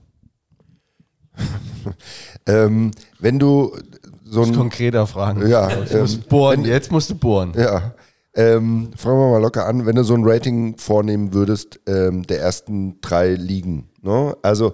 ähm, 2.45 2.91
wenn 3.19 3.39
du 3.39 3.75
so 4.23 4.43
ein 4.43 4.53
konkreter 4.53 5.07
Fragen. 5.07 5.47
Ja, 5.47 5.69
jetzt, 5.69 5.93
ähm, 5.93 6.01
musst 6.01 6.29
bohren, 6.29 6.63
wenn, 6.63 6.69
jetzt 6.69 6.91
musst 6.91 7.09
du 7.09 7.15
bohren. 7.15 7.53
Ja. 7.55 7.93
Ähm, 8.35 8.89
fangen 8.95 9.19
wir 9.19 9.31
mal 9.31 9.41
locker 9.41 9.67
an, 9.67 9.85
wenn 9.85 9.95
du 9.95 10.03
so 10.03 10.15
ein 10.15 10.23
Rating 10.23 10.77
vornehmen 10.77 11.33
würdest, 11.33 11.79
ähm, 11.85 12.23
der 12.23 12.39
ersten 12.39 12.99
drei 13.01 13.35
Ligen. 13.35 13.89
Ne? 14.01 14.35
Also 14.41 14.73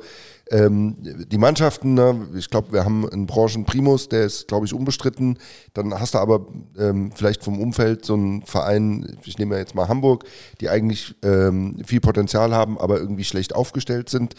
ähm, 0.51 0.95
die 0.99 1.38
Mannschaften, 1.38 1.93
ne, 1.93 2.27
ich 2.35 2.49
glaube, 2.49 2.73
wir 2.73 2.84
haben 2.84 3.07
einen 3.07 3.27
Branchenprimus, 3.27 4.09
der 4.09 4.23
ist, 4.23 4.47
glaube 4.47 4.65
ich, 4.65 4.73
unbestritten. 4.73 5.38
Dann 5.73 5.93
hast 5.93 6.15
du 6.15 6.17
aber 6.17 6.47
ähm, 6.77 7.11
vielleicht 7.13 7.43
vom 7.43 7.61
Umfeld 7.61 8.03
so 8.05 8.15
einen 8.15 8.41
Verein, 8.43 9.17
ich 9.23 9.38
nehme 9.38 9.57
jetzt 9.57 9.76
mal 9.76 9.88
Hamburg, 9.88 10.26
die 10.59 10.69
eigentlich 10.69 11.15
ähm, 11.23 11.77
viel 11.85 11.99
Potenzial 11.99 12.55
haben, 12.55 12.80
aber 12.80 12.99
irgendwie 12.99 13.26
schlecht 13.26 13.53
aufgestellt 13.53 14.09
sind. 14.09 14.34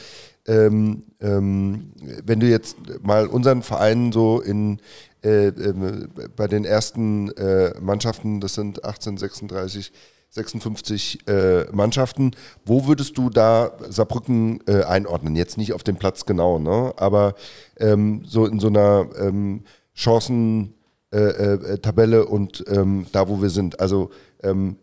Ähm, 0.46 1.04
ähm, 1.20 1.92
wenn 2.24 2.40
du 2.40 2.48
jetzt 2.48 2.76
mal 3.02 3.26
unseren 3.26 3.62
Verein 3.62 4.10
so 4.10 4.40
in 4.40 4.80
äh, 5.22 5.48
äh, 5.48 6.08
bei 6.34 6.48
den 6.48 6.64
ersten 6.64 7.30
äh, 7.32 7.78
Mannschaften, 7.78 8.40
das 8.40 8.54
sind 8.54 8.84
1836, 8.84 9.92
56 10.30 11.28
äh, 11.28 11.64
Mannschaften. 11.72 12.30
Wo 12.64 12.86
würdest 12.86 13.18
du 13.18 13.28
da 13.30 13.72
Saarbrücken 13.88 14.60
äh, 14.66 14.84
einordnen? 14.84 15.34
Jetzt 15.34 15.58
nicht 15.58 15.72
auf 15.72 15.82
dem 15.82 15.96
Platz 15.96 16.24
genau, 16.24 16.60
ne? 16.60 16.94
aber 16.96 17.34
ähm, 17.78 18.22
so 18.24 18.46
in 18.46 18.60
so 18.60 18.68
einer 18.68 19.08
ähm, 19.18 19.64
Chancen-Tabelle 19.94 22.16
äh, 22.16 22.20
äh 22.20 22.24
und 22.24 22.64
ähm, 22.68 23.06
da, 23.12 23.28
wo 23.28 23.42
wir 23.42 23.50
sind. 23.50 23.80
Also 23.80 24.10
ähm, 24.42 24.76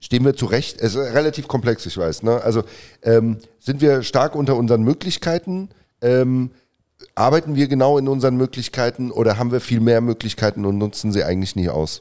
stehen 0.00 0.24
wir 0.24 0.34
zurecht? 0.34 0.80
Es 0.80 0.94
ist 0.94 1.14
relativ 1.14 1.46
komplex, 1.48 1.84
ich 1.84 1.98
weiß. 1.98 2.22
Ne? 2.22 2.40
Also 2.42 2.62
ähm, 3.02 3.36
sind 3.60 3.82
wir 3.82 4.02
stark 4.02 4.34
unter 4.34 4.56
unseren 4.56 4.82
Möglichkeiten? 4.82 5.68
Ähm, 6.00 6.50
arbeiten 7.14 7.56
wir 7.56 7.68
genau 7.68 7.98
in 7.98 8.08
unseren 8.08 8.36
Möglichkeiten 8.36 9.10
oder 9.10 9.38
haben 9.38 9.52
wir 9.52 9.60
viel 9.60 9.80
mehr 9.80 10.00
Möglichkeiten 10.00 10.64
und 10.64 10.78
nutzen 10.78 11.12
sie 11.12 11.24
eigentlich 11.24 11.56
nie 11.56 11.68
aus? 11.68 12.00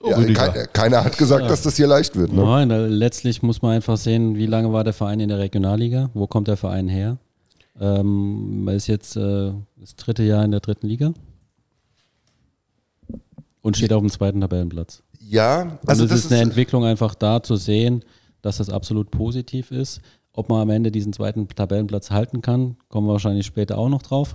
So, 0.00 0.10
Ja, 0.10 0.16
Rüdiger. 0.16 0.48
kei- 0.52 0.66
keiner 0.72 1.04
hat 1.04 1.18
gesagt, 1.18 1.50
dass 1.50 1.62
das 1.62 1.76
hier 1.76 1.86
leicht 1.88 2.14
wird. 2.16 2.32
Ne? 2.32 2.42
Nein, 2.44 2.70
äh, 2.70 2.86
letztlich 2.86 3.42
muss 3.42 3.62
man 3.62 3.72
einfach 3.72 3.96
sehen, 3.96 4.36
wie 4.36 4.46
lange 4.46 4.72
war 4.72 4.84
der 4.84 4.92
Verein 4.92 5.18
in 5.20 5.28
der 5.28 5.38
Regionalliga, 5.38 6.10
wo 6.14 6.26
kommt 6.26 6.46
der 6.48 6.56
Verein 6.56 6.86
her. 6.88 7.18
Ähm, 7.80 8.68
ist 8.68 8.86
jetzt 8.86 9.16
äh, 9.16 9.52
das 9.76 9.96
dritte 9.96 10.22
Jahr 10.22 10.44
in 10.44 10.50
der 10.52 10.60
dritten 10.60 10.86
Liga 10.86 11.12
und 13.62 13.76
steht 13.76 13.92
auf 13.92 14.00
dem 14.00 14.10
zweiten 14.10 14.40
Tabellenplatz. 14.40 15.02
Ja, 15.20 15.60
Also 15.60 15.76
also 15.86 16.04
es 16.04 16.10
das 16.10 16.20
ist 16.24 16.32
eine 16.32 16.42
Entwicklung 16.42 16.84
einfach 16.84 17.14
da 17.14 17.42
zu 17.42 17.56
sehen, 17.56 18.02
dass 18.42 18.58
das 18.58 18.70
absolut 18.70 19.10
positiv 19.10 19.70
ist. 19.70 20.00
Ob 20.32 20.48
man 20.48 20.60
am 20.62 20.70
Ende 20.70 20.92
diesen 20.92 21.12
zweiten 21.12 21.48
Tabellenplatz 21.48 22.10
halten 22.12 22.40
kann, 22.42 22.76
kommen 22.88 23.08
wir 23.08 23.12
wahrscheinlich 23.14 23.46
später 23.46 23.76
auch 23.76 23.88
noch 23.88 24.02
drauf. 24.02 24.34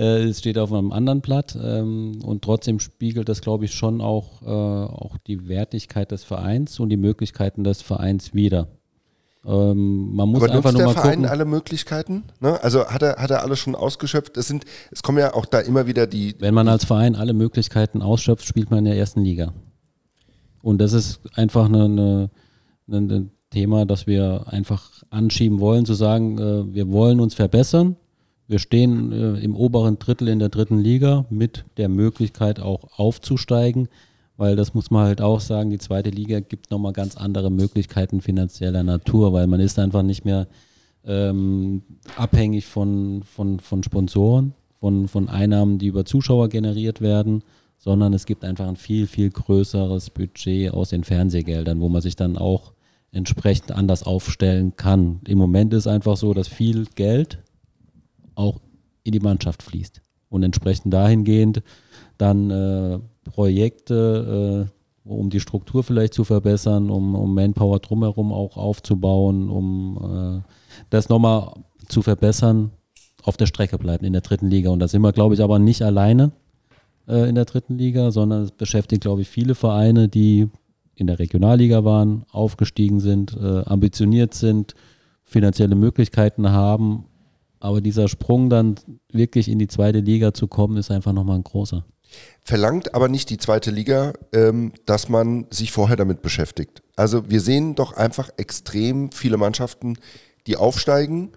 Äh, 0.00 0.24
es 0.24 0.38
steht 0.38 0.56
auf 0.56 0.72
einem 0.72 0.92
anderen 0.92 1.20
Blatt 1.20 1.58
ähm, 1.62 2.20
und 2.24 2.42
trotzdem 2.42 2.80
spiegelt 2.80 3.28
das, 3.28 3.42
glaube 3.42 3.66
ich, 3.66 3.74
schon 3.74 4.00
auch, 4.00 4.40
äh, 4.40 4.46
auch 4.46 5.18
die 5.26 5.46
Wertigkeit 5.46 6.10
des 6.10 6.24
Vereins 6.24 6.80
und 6.80 6.88
die 6.88 6.96
Möglichkeiten 6.96 7.64
des 7.64 7.82
Vereins 7.82 8.32
wider. 8.32 8.68
Ähm, 9.44 10.14
man 10.14 10.30
muss 10.30 10.42
Aber 10.42 10.52
einfach 10.54 10.72
nutzt 10.72 10.78
nur 10.78 10.86
der 10.86 10.86
mal 10.86 11.02
Verein 11.02 11.18
gucken. 11.18 11.30
alle 11.30 11.44
Möglichkeiten? 11.44 12.24
Ne? 12.40 12.62
Also 12.62 12.86
hat 12.86 13.02
er, 13.02 13.16
hat 13.16 13.30
er 13.30 13.42
alles 13.42 13.58
schon 13.58 13.74
ausgeschöpft? 13.74 14.38
Es, 14.38 14.48
sind, 14.48 14.64
es 14.90 15.02
kommen 15.02 15.18
ja 15.18 15.34
auch 15.34 15.44
da 15.44 15.60
immer 15.60 15.86
wieder 15.86 16.06
die. 16.06 16.34
Wenn 16.38 16.54
man 16.54 16.68
als 16.68 16.86
Verein 16.86 17.14
alle 17.14 17.34
Möglichkeiten 17.34 18.00
ausschöpft, 18.00 18.46
spielt 18.46 18.70
man 18.70 18.80
in 18.80 18.84
der 18.86 18.96
ersten 18.96 19.22
Liga. 19.22 19.52
Und 20.62 20.78
das 20.78 20.94
ist 20.94 21.20
einfach 21.34 21.66
eine, 21.66 21.84
eine, 21.84 22.30
eine, 22.90 23.14
ein 23.14 23.30
Thema, 23.50 23.84
das 23.84 24.06
wir 24.06 24.44
einfach 24.46 25.02
anschieben 25.10 25.60
wollen, 25.60 25.84
zu 25.84 25.92
sagen, 25.92 26.38
äh, 26.38 26.74
wir 26.74 26.90
wollen 26.90 27.20
uns 27.20 27.34
verbessern. 27.34 27.96
Wir 28.50 28.58
stehen 28.58 29.12
äh, 29.12 29.38
im 29.38 29.54
oberen 29.54 30.00
Drittel 30.00 30.26
in 30.26 30.40
der 30.40 30.48
dritten 30.48 30.78
Liga 30.78 31.24
mit 31.30 31.64
der 31.76 31.88
Möglichkeit 31.88 32.58
auch 32.58 32.98
aufzusteigen, 32.98 33.88
weil 34.36 34.56
das 34.56 34.74
muss 34.74 34.90
man 34.90 35.06
halt 35.06 35.20
auch 35.20 35.38
sagen, 35.38 35.70
die 35.70 35.78
zweite 35.78 36.10
Liga 36.10 36.40
gibt 36.40 36.72
nochmal 36.72 36.92
ganz 36.92 37.16
andere 37.16 37.48
Möglichkeiten 37.48 38.20
finanzieller 38.20 38.82
Natur, 38.82 39.32
weil 39.32 39.46
man 39.46 39.60
ist 39.60 39.78
einfach 39.78 40.02
nicht 40.02 40.24
mehr 40.24 40.48
ähm, 41.06 41.82
abhängig 42.16 42.66
von, 42.66 43.22
von, 43.22 43.60
von 43.60 43.84
Sponsoren, 43.84 44.54
von, 44.80 45.06
von 45.06 45.28
Einnahmen, 45.28 45.78
die 45.78 45.86
über 45.86 46.04
Zuschauer 46.04 46.48
generiert 46.48 47.00
werden, 47.00 47.44
sondern 47.78 48.12
es 48.14 48.26
gibt 48.26 48.44
einfach 48.44 48.66
ein 48.66 48.74
viel, 48.74 49.06
viel 49.06 49.30
größeres 49.30 50.10
Budget 50.10 50.74
aus 50.74 50.88
den 50.90 51.04
Fernsehgeldern, 51.04 51.80
wo 51.80 51.88
man 51.88 52.02
sich 52.02 52.16
dann 52.16 52.36
auch 52.36 52.72
entsprechend 53.12 53.70
anders 53.70 54.02
aufstellen 54.02 54.74
kann. 54.74 55.20
Im 55.28 55.38
Moment 55.38 55.72
ist 55.72 55.86
einfach 55.86 56.16
so, 56.16 56.34
dass 56.34 56.48
viel 56.48 56.86
Geld 56.96 57.38
auch 58.34 58.60
in 59.02 59.12
die 59.12 59.20
Mannschaft 59.20 59.62
fließt 59.62 60.00
und 60.28 60.42
entsprechend 60.42 60.92
dahingehend 60.92 61.62
dann 62.18 62.50
äh, 62.50 62.98
Projekte, 63.24 64.68
äh, 64.68 65.08
um 65.08 65.30
die 65.30 65.40
Struktur 65.40 65.82
vielleicht 65.82 66.14
zu 66.14 66.24
verbessern, 66.24 66.90
um, 66.90 67.14
um 67.14 67.34
Manpower 67.34 67.80
drumherum 67.80 68.32
auch 68.32 68.56
aufzubauen, 68.56 69.48
um 69.48 70.42
äh, 70.42 70.50
das 70.90 71.08
nochmal 71.08 71.54
zu 71.88 72.02
verbessern, 72.02 72.70
auf 73.22 73.36
der 73.36 73.46
Strecke 73.46 73.78
bleiben 73.78 74.04
in 74.04 74.12
der 74.12 74.22
dritten 74.22 74.48
Liga. 74.48 74.70
Und 74.70 74.80
da 74.80 74.88
sind 74.88 75.02
wir, 75.02 75.12
glaube 75.12 75.34
ich, 75.34 75.42
aber 75.42 75.58
nicht 75.58 75.82
alleine 75.82 76.32
äh, 77.06 77.28
in 77.28 77.34
der 77.34 77.44
dritten 77.44 77.76
Liga, 77.76 78.10
sondern 78.10 78.44
es 78.44 78.50
beschäftigt, 78.50 79.02
glaube 79.02 79.22
ich, 79.22 79.28
viele 79.28 79.54
Vereine, 79.54 80.08
die 80.08 80.48
in 80.94 81.06
der 81.06 81.18
Regionalliga 81.18 81.84
waren, 81.84 82.24
aufgestiegen 82.30 83.00
sind, 83.00 83.36
äh, 83.36 83.62
ambitioniert 83.64 84.34
sind, 84.34 84.74
finanzielle 85.24 85.74
Möglichkeiten 85.74 86.50
haben. 86.50 87.04
Aber 87.60 87.80
dieser 87.80 88.08
Sprung 88.08 88.50
dann 88.50 88.74
wirklich 89.12 89.48
in 89.48 89.58
die 89.58 89.68
zweite 89.68 90.00
Liga 90.00 90.34
zu 90.34 90.48
kommen, 90.48 90.76
ist 90.78 90.90
einfach 90.90 91.12
nochmal 91.12 91.36
ein 91.36 91.44
großer. 91.44 91.84
Verlangt 92.42 92.94
aber 92.94 93.08
nicht 93.08 93.30
die 93.30 93.36
zweite 93.36 93.70
Liga, 93.70 94.14
ähm, 94.32 94.72
dass 94.86 95.08
man 95.08 95.46
sich 95.50 95.70
vorher 95.70 95.96
damit 95.96 96.22
beschäftigt. 96.22 96.82
Also 96.96 97.30
wir 97.30 97.40
sehen 97.40 97.76
doch 97.76 97.92
einfach 97.92 98.30
extrem 98.36 99.12
viele 99.12 99.36
Mannschaften, 99.36 99.96
die 100.46 100.56
aufsteigen, 100.56 101.30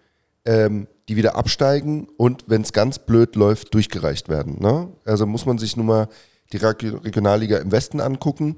ähm, 0.45 0.87
die 1.09 1.15
wieder 1.17 1.35
absteigen 1.35 2.07
und 2.17 2.45
wenn 2.47 2.61
es 2.61 2.73
ganz 2.73 2.97
blöd 2.97 3.35
läuft, 3.35 3.73
durchgereicht 3.73 4.29
werden. 4.29 4.57
Ne? 4.59 4.87
Also 5.05 5.27
muss 5.27 5.45
man 5.45 5.57
sich 5.57 5.77
nun 5.77 5.85
mal 5.85 6.07
die 6.53 6.57
Reg- 6.57 7.03
Regionalliga 7.03 7.57
im 7.57 7.71
Westen 7.71 7.99
angucken, 7.99 8.55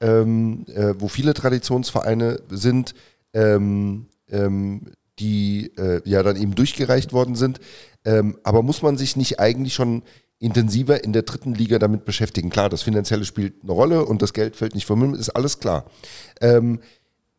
ähm, 0.00 0.64
äh, 0.68 0.94
wo 0.98 1.08
viele 1.08 1.34
Traditionsvereine 1.34 2.40
sind, 2.48 2.94
ähm, 3.34 4.06
die 5.18 5.72
äh, 5.76 6.00
ja 6.04 6.22
dann 6.22 6.36
eben 6.36 6.54
durchgereicht 6.54 7.12
worden 7.12 7.34
sind. 7.34 7.60
Ähm, 8.04 8.38
aber 8.42 8.62
muss 8.62 8.82
man 8.82 8.96
sich 8.96 9.16
nicht 9.16 9.40
eigentlich 9.40 9.74
schon 9.74 10.02
intensiver 10.38 11.02
in 11.02 11.12
der 11.12 11.22
dritten 11.22 11.54
Liga 11.54 11.78
damit 11.78 12.04
beschäftigen? 12.04 12.50
Klar, 12.50 12.68
das 12.68 12.82
Finanzielle 12.82 13.24
spielt 13.24 13.62
eine 13.62 13.72
Rolle 13.72 14.04
und 14.04 14.22
das 14.22 14.32
Geld 14.32 14.56
fällt 14.56 14.74
nicht 14.74 14.86
vom 14.86 15.00
Himmel, 15.00 15.18
ist 15.18 15.30
alles 15.30 15.58
klar. 15.58 15.86
Ähm, 16.40 16.80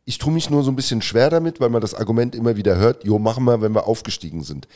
ich 0.06 0.18
tue 0.18 0.34
mich 0.34 0.50
nur 0.50 0.64
so 0.64 0.72
ein 0.72 0.76
bisschen 0.76 1.02
schwer 1.02 1.30
damit, 1.30 1.60
weil 1.60 1.70
man 1.70 1.82
das 1.82 1.94
Argument 1.94 2.36
immer 2.36 2.58
wieder 2.58 2.78
hört, 2.78 3.04
jo, 3.04 3.20
machen 3.20 3.44
wir, 3.44 3.62
wenn 3.62 3.74
wir 3.74 3.88
aufgestiegen 3.88 4.44
sind. 4.44 4.68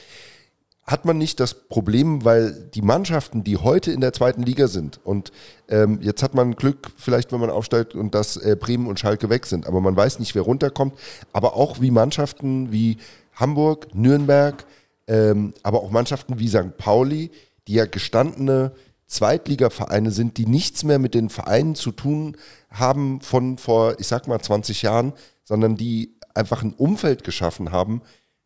Hat 0.85 1.05
man 1.05 1.17
nicht 1.17 1.39
das 1.39 1.53
Problem, 1.53 2.25
weil 2.25 2.69
die 2.73 2.81
Mannschaften, 2.81 3.43
die 3.43 3.57
heute 3.57 3.91
in 3.91 4.01
der 4.01 4.11
zweiten 4.11 4.43
Liga 4.43 4.67
sind, 4.67 4.99
und 5.05 5.31
ähm, 5.69 5.99
jetzt 6.01 6.21
hat 6.21 6.35
man 6.35 6.55
Glück, 6.55 6.91
vielleicht 6.97 7.31
wenn 7.31 7.39
man 7.39 7.49
aufsteigt 7.49 7.95
und 7.95 8.13
dass 8.13 8.35
äh, 8.35 8.57
Bremen 8.59 8.87
und 8.87 8.99
Schalke 8.99 9.29
weg 9.29 9.45
sind, 9.45 9.65
aber 9.65 9.79
man 9.79 9.95
weiß 9.95 10.19
nicht, 10.19 10.35
wer 10.35 10.41
runterkommt, 10.41 10.93
aber 11.31 11.55
auch 11.55 11.79
wie 11.79 11.91
Mannschaften 11.91 12.71
wie 12.73 12.97
Hamburg, 13.33 13.95
Nürnberg, 13.95 14.65
ähm, 15.07 15.53
aber 15.63 15.81
auch 15.81 15.89
Mannschaften 15.89 16.39
wie 16.39 16.49
St. 16.49 16.77
Pauli, 16.77 17.31
die 17.67 17.75
ja 17.75 17.85
gestandene 17.85 18.73
Zweitligavereine 19.07 20.11
sind, 20.11 20.37
die 20.37 20.45
nichts 20.45 20.83
mehr 20.83 20.99
mit 20.99 21.13
den 21.13 21.29
Vereinen 21.29 21.75
zu 21.75 21.91
tun 21.91 22.35
haben 22.69 23.21
von 23.21 23.57
vor, 23.57 23.99
ich 23.99 24.07
sag 24.07 24.27
mal, 24.27 24.39
20 24.39 24.81
Jahren, 24.81 25.13
sondern 25.43 25.77
die 25.77 26.15
einfach 26.33 26.63
ein 26.63 26.73
Umfeld 26.73 27.23
geschaffen 27.23 27.71
haben, 27.71 28.01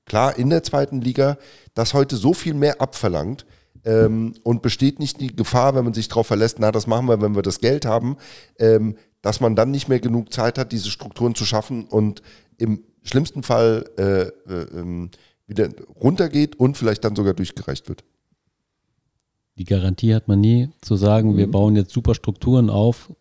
klar 0.07 0.37
in 0.37 0.49
der 0.49 0.63
zweiten 0.63 1.01
Liga, 1.01 1.37
das 1.75 1.93
heute 1.93 2.15
so 2.15 2.33
viel 2.33 2.55
mehr 2.55 2.81
abverlangt 2.81 3.45
ähm, 3.85 4.33
und 4.43 4.61
besteht 4.63 4.99
nicht 4.99 5.21
die 5.21 5.35
Gefahr, 5.35 5.75
wenn 5.75 5.83
man 5.83 5.93
sich 5.93 6.07
darauf 6.07 6.27
verlässt, 6.27 6.57
na, 6.59 6.71
das 6.71 6.87
machen 6.87 7.07
wir, 7.07 7.21
wenn 7.21 7.35
wir 7.35 7.43
das 7.43 7.59
Geld 7.59 7.85
haben, 7.85 8.17
ähm, 8.57 8.95
dass 9.21 9.39
man 9.39 9.55
dann 9.55 9.71
nicht 9.71 9.87
mehr 9.87 9.99
genug 9.99 10.33
Zeit 10.33 10.57
hat, 10.57 10.71
diese 10.71 10.89
Strukturen 10.89 11.35
zu 11.35 11.45
schaffen 11.45 11.85
und 11.85 12.21
im 12.57 12.83
schlimmsten 13.03 13.43
Fall 13.43 13.85
äh, 13.97 14.21
äh, 14.23 14.63
ähm, 14.73 15.11
wieder 15.45 15.69
runtergeht 16.01 16.57
und 16.57 16.77
vielleicht 16.77 17.03
dann 17.03 17.15
sogar 17.15 17.33
durchgereicht 17.33 17.87
wird. 17.87 18.03
Die 19.57 19.63
Garantie 19.63 20.13
hat 20.13 20.27
man 20.27 20.39
nie, 20.39 20.69
zu 20.81 20.95
sagen, 20.95 21.35
wir 21.35 21.49
bauen 21.49 21.75
jetzt 21.75 21.91
super 21.91 22.13
Strukturen 22.13 22.69
auf, 22.69 23.11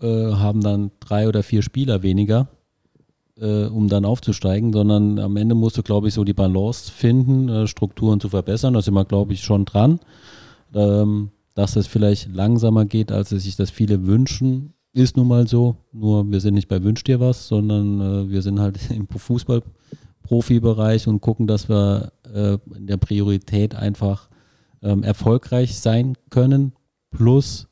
äh, 0.00 0.06
haben 0.06 0.60
dann 0.60 0.90
drei 1.00 1.28
oder 1.28 1.42
vier 1.42 1.62
Spieler 1.62 2.02
weniger, 2.02 2.48
äh, 3.40 3.66
um 3.66 3.88
dann 3.88 4.04
aufzusteigen, 4.04 4.72
sondern 4.72 5.18
am 5.18 5.36
Ende 5.36 5.54
musst 5.54 5.78
du, 5.78 5.82
glaube 5.82 6.08
ich, 6.08 6.14
so 6.14 6.24
die 6.24 6.34
Balance 6.34 6.90
finden, 6.90 7.48
äh, 7.48 7.66
Strukturen 7.66 8.20
zu 8.20 8.28
verbessern. 8.28 8.74
Da 8.74 8.82
sind 8.82 8.94
wir, 8.94 9.04
glaube 9.04 9.32
ich, 9.32 9.42
schon 9.42 9.64
dran. 9.64 10.00
Ähm, 10.74 11.30
dass 11.54 11.74
es 11.74 11.88
vielleicht 11.88 12.32
langsamer 12.32 12.84
geht, 12.84 13.10
als 13.10 13.30
sich 13.30 13.56
das 13.56 13.70
viele 13.70 14.06
wünschen, 14.06 14.74
ist 14.92 15.16
nun 15.16 15.26
mal 15.26 15.48
so. 15.48 15.76
Nur 15.92 16.30
wir 16.30 16.40
sind 16.40 16.54
nicht 16.54 16.68
bei 16.68 16.84
Wünsch 16.84 17.02
dir 17.02 17.18
was, 17.18 17.48
sondern 17.48 18.00
äh, 18.00 18.30
wir 18.30 18.42
sind 18.42 18.60
halt 18.60 18.78
im 18.90 19.08
Fußball-Profibereich 19.08 21.08
und 21.08 21.20
gucken, 21.20 21.48
dass 21.48 21.68
wir 21.68 22.12
äh, 22.32 22.58
in 22.76 22.86
der 22.86 22.96
Priorität 22.96 23.74
einfach 23.74 24.28
ähm, 24.82 25.02
erfolgreich 25.02 25.80
sein 25.80 26.14
können, 26.30 26.72
plus 27.10 27.66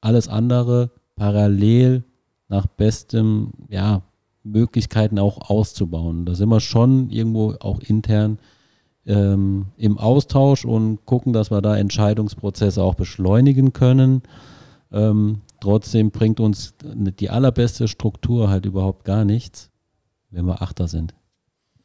alles 0.00 0.28
andere 0.28 0.90
parallel 1.16 2.04
nach 2.48 2.66
bestem, 2.66 3.52
ja, 3.68 4.02
Möglichkeiten 4.44 5.18
auch 5.18 5.50
auszubauen. 5.50 6.24
Da 6.26 6.34
sind 6.34 6.48
wir 6.48 6.60
schon 6.60 7.10
irgendwo 7.10 7.54
auch 7.60 7.80
intern 7.80 8.38
ähm, 9.06 9.66
im 9.76 9.98
Austausch 9.98 10.64
und 10.64 11.04
gucken, 11.06 11.32
dass 11.32 11.50
wir 11.50 11.60
da 11.60 11.76
Entscheidungsprozesse 11.76 12.82
auch 12.82 12.94
beschleunigen 12.94 13.72
können. 13.72 14.22
Ähm, 14.92 15.40
trotzdem 15.60 16.10
bringt 16.10 16.40
uns 16.40 16.74
die 16.82 17.30
allerbeste 17.30 17.88
Struktur 17.88 18.48
halt 18.48 18.66
überhaupt 18.66 19.04
gar 19.04 19.24
nichts, 19.24 19.70
wenn 20.30 20.46
wir 20.46 20.62
Achter 20.62 20.88
sind. 20.88 21.14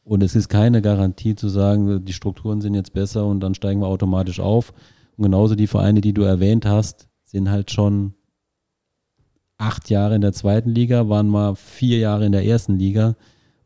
Und 0.03 0.23
es 0.23 0.35
ist 0.35 0.47
keine 0.47 0.81
Garantie 0.81 1.35
zu 1.35 1.49
sagen, 1.49 2.05
die 2.05 2.13
Strukturen 2.13 2.61
sind 2.61 2.75
jetzt 2.75 2.93
besser 2.93 3.25
und 3.25 3.41
dann 3.41 3.55
steigen 3.55 3.81
wir 3.81 3.87
automatisch 3.87 4.39
auf. 4.39 4.73
Und 5.17 5.23
genauso 5.23 5.55
die 5.55 5.67
Vereine, 5.67 6.01
die 6.01 6.13
du 6.13 6.21
erwähnt 6.21 6.65
hast, 6.65 7.09
sind 7.25 7.49
halt 7.49 7.71
schon 7.71 8.13
acht 9.57 9.89
Jahre 9.89 10.15
in 10.15 10.21
der 10.21 10.33
zweiten 10.33 10.69
Liga, 10.69 11.09
waren 11.09 11.27
mal 11.27 11.55
vier 11.55 11.97
Jahre 11.99 12.25
in 12.25 12.31
der 12.31 12.45
ersten 12.45 12.77
Liga 12.77 13.15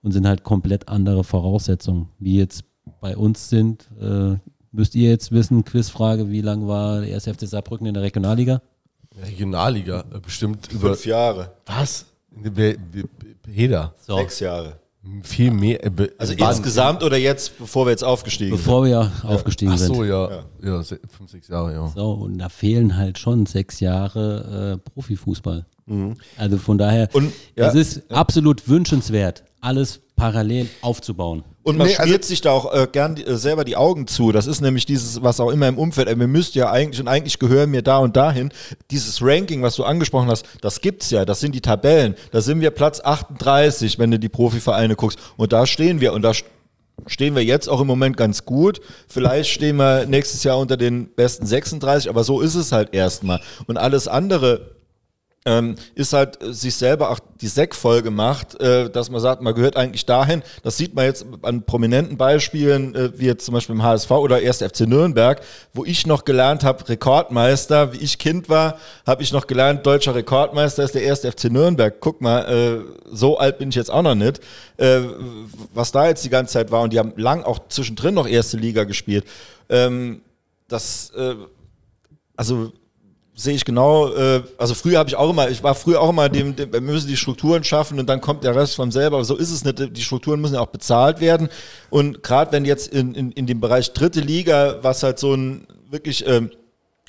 und 0.02 0.12
sind 0.12 0.28
halt 0.28 0.44
komplett 0.44 0.88
andere 0.90 1.24
Voraussetzungen, 1.24 2.08
wie 2.20 2.38
jetzt 2.38 2.64
bei 3.02 3.16
uns 3.18 3.50
sind. 3.50 3.90
Äh, 4.02 4.36
müsst 4.72 4.96
ihr 4.96 5.10
jetzt 5.10 5.32
wissen, 5.32 5.64
Quizfrage, 5.66 6.30
wie 6.30 6.42
lang 6.42 6.68
war 6.68 7.02
der 7.02 7.14
1. 7.16 7.26
FC 7.28 7.48
Saarbrücken 7.48 7.86
in 7.88 7.94
der 7.94 8.04
Regionalliga? 8.04 8.62
Regionalliga, 9.22 10.06
äh, 10.14 10.20
bestimmt 10.20 10.72
über. 10.72 10.90
Fünf 10.90 11.06
Jahre, 11.06 11.52
Was? 11.66 12.06
Jeder. 13.48 13.94
So, 14.00 14.16
sechs 14.18 14.40
Jahre. 14.40 14.78
Viel 15.24 15.52
mehr. 15.52 15.84
äh, 15.84 15.90
Also 16.20 16.38
waren- 16.40 16.52
insgesamt 16.56 17.04
oder 17.04 17.18
jetzt, 17.18 17.58
bevor 17.58 17.86
wir 17.88 17.92
jetzt 17.92 18.04
aufgestiegen 18.04 18.52
bevor 18.52 18.86
wir 18.86 19.12
aufgestiegen 19.24 19.72
Ach 19.74 19.78
sind. 19.80 19.96
so, 19.96 20.04
ja. 20.04 20.44
Ja, 20.64 20.84
se- 20.84 21.00
fünf, 21.10 21.32
sechs 21.32 21.48
Jahre, 21.48 21.74
ja. 21.74 21.88
So, 21.88 22.12
und 22.12 22.38
da 22.38 22.50
fehlen 22.50 22.96
halt 22.96 23.18
schon 23.18 23.48
sechs 23.48 23.80
Jahre 23.80 24.78
äh, 24.84 24.90
Profifußball. 24.92 25.66
Also 26.38 26.58
von 26.58 26.78
daher, 26.78 27.10
Und, 27.14 27.32
ja, 27.56 27.68
es 27.68 27.76
ist 27.76 28.12
absolut 28.12 28.68
wünschenswert, 28.70 29.44
alles 29.60 30.00
parallel 30.16 30.68
aufzubauen. 30.82 31.44
Und 31.64 31.78
man 31.78 31.88
Nee, 31.88 31.94
spielt 31.94 32.10
also- 32.16 32.28
sich 32.28 32.42
da 32.42 32.52
auch 32.52 32.74
äh, 32.74 32.88
gern 32.92 33.18
äh, 33.18 33.36
selber 33.38 33.64
die 33.64 33.76
Augen 33.76 34.08
zu. 34.08 34.32
Das 34.32 34.48
ist 34.48 34.62
nämlich 34.62 34.86
dieses, 34.88 35.22
was 35.22 35.40
auch 35.40 35.52
immer 35.52 35.68
im 35.68 35.78
Umfeld, 35.78 36.08
äh, 36.08 36.16
mir 36.16 36.28
müsst 36.28 36.56
ja 36.56 36.72
eigentlich 36.72 37.00
und 37.00 37.08
eigentlich 37.08 37.38
gehören 37.38 37.70
mir 37.70 37.82
da 37.84 37.98
und 38.00 38.16
dahin. 38.16 38.52
Dieses 38.90 39.22
Ranking, 39.22 39.62
was 39.62 39.76
du 39.76 39.84
angesprochen 39.84 40.28
hast, 40.30 40.46
das 40.62 40.82
gibt's 40.82 41.12
ja, 41.12 41.24
das 41.26 41.40
sind 41.40 41.54
die 41.54 41.62
Tabellen. 41.62 42.16
Da 42.32 42.42
sind 42.42 42.62
wir 42.62 42.72
Platz 42.72 43.00
38, 43.00 44.00
wenn 44.00 44.10
du 44.12 44.18
die 44.20 44.30
Profivereine 44.30 44.96
guckst. 44.96 45.20
Und 45.38 45.54
da 45.54 45.66
stehen 45.68 46.02
wir 46.02 46.14
und 46.14 46.24
da 46.24 46.32
st- 46.32 46.46
stehen 47.08 47.36
wir 47.36 47.44
jetzt 47.44 47.68
auch 47.70 47.82
im 47.82 47.88
Moment 47.88 48.18
ganz 48.18 48.46
gut. 48.46 48.82
Vielleicht 49.08 49.50
stehen 49.52 49.76
wir 49.78 50.06
nächstes 50.08 50.44
Jahr 50.44 50.58
unter 50.58 50.78
den 50.78 51.10
besten 51.16 51.46
36, 51.46 52.10
aber 52.10 52.24
so 52.24 52.42
ist 52.42 52.56
es 52.56 52.72
halt 52.72 52.94
erstmal. 52.94 53.40
Und 53.68 53.78
alles 53.78 54.08
andere 54.08 54.76
ähm, 55.46 55.76
ist 55.96 56.14
halt 56.14 56.42
äh, 56.42 56.54
sich 56.54 56.76
selber 56.76 57.10
auch 57.10 57.20
die 57.42 57.48
Säck 57.48 57.76
gemacht, 58.04 58.60
äh, 58.62 58.90
dass 58.90 59.10
man 59.10 59.22
sagt, 59.22 59.42
man 59.42 59.56
gehört 59.56 59.76
eigentlich 59.76 60.06
dahin. 60.06 60.44
Das 60.62 60.78
sieht 60.78 60.94
man 60.94 61.06
jetzt 61.06 61.26
an 61.42 61.64
prominenten 61.64 62.16
Beispielen, 62.16 62.94
äh, 62.94 63.18
wie 63.18 63.26
jetzt 63.26 63.46
zum 63.46 63.56
Beispiel 63.56 63.76
im 63.76 63.82
HSV 63.82 64.12
oder 64.12 64.40
erst 64.40 64.64
FC 64.64 64.82
Nürnberg, 64.82 65.42
wo 65.74 65.84
ich 65.84 66.06
noch 66.06 66.26
gelernt 66.26 66.64
habe, 66.64 66.88
Rekordmeister, 66.88 67.94
wie 67.94 67.98
ich 67.98 68.20
Kind 68.20 68.50
war, 68.50 68.78
habe 69.08 69.24
ich 69.24 69.34
noch 69.34 69.48
gelernt, 69.48 69.86
deutscher 69.86 70.14
Rekordmeister 70.14 70.84
ist 70.84 70.94
der 70.94 71.04
erste 71.04 71.32
FC 71.32 71.46
Nürnberg. 71.46 71.96
Guck 72.00 72.22
mal, 72.22 72.42
äh, 72.42 72.80
so 73.12 73.40
alt 73.40 73.58
bin 73.58 73.70
ich 73.70 73.76
jetzt 73.76 73.92
auch 73.92 74.04
noch 74.04 74.16
nicht, 74.16 74.42
äh, 74.78 75.02
was 75.74 75.92
da 75.92 76.08
jetzt 76.08 76.24
die 76.24 76.30
ganze 76.30 76.54
Zeit 76.54 76.72
war. 76.72 76.82
Und 76.82 76.94
die 76.94 77.00
haben 77.00 77.14
lang 77.16 77.44
auch 77.44 77.68
zwischendrin 77.68 78.14
noch 78.14 78.28
erste 78.28 78.58
Liga 78.58 78.84
gespielt. 78.84 79.26
Ähm, 79.70 80.22
das, 80.68 81.12
äh, 81.16 81.36
also 82.36 82.72
sehe 83.42 83.56
ich 83.56 83.66
genau, 83.66 84.14
äh, 84.14 84.44
also 84.58 84.74
früher 84.74 85.00
habe 85.00 85.10
ich 85.10 85.16
auch 85.16 85.30
immer, 85.30 85.50
ich 85.50 85.64
war 85.64 85.76
früher 85.76 86.02
auch 86.02 86.10
immer 86.10 86.30
dem, 86.30 86.56
dem, 86.56 86.72
wir 86.72 86.82
müssen 86.82 87.08
die 87.08 87.18
Strukturen 87.18 87.64
schaffen 87.64 88.00
und 88.00 88.08
dann 88.08 88.22
kommt 88.22 88.44
der 88.44 88.56
Rest 88.56 88.76
von 88.76 88.92
selber, 88.92 89.18
aber 89.18 89.26
so 89.26 89.36
ist 89.36 89.52
es 89.52 89.64
nicht, 89.64 89.98
die 89.98 90.02
Strukturen 90.02 90.42
müssen 90.42 90.56
ja 90.56 90.62
auch 90.62 90.68
bezahlt 90.68 91.20
werden. 91.22 91.50
Und 91.90 92.24
gerade 92.24 92.52
wenn 92.52 92.66
jetzt 92.66 92.88
in, 92.88 93.16
in, 93.16 93.32
in 93.32 93.48
dem 93.48 93.60
Bereich 93.60 93.94
dritte 93.94 94.20
Liga, 94.22 94.78
was 94.82 95.04
halt 95.04 95.20
so 95.20 95.34
ein 95.34 95.68
wirklich 95.90 96.26
ähm, 96.28 96.52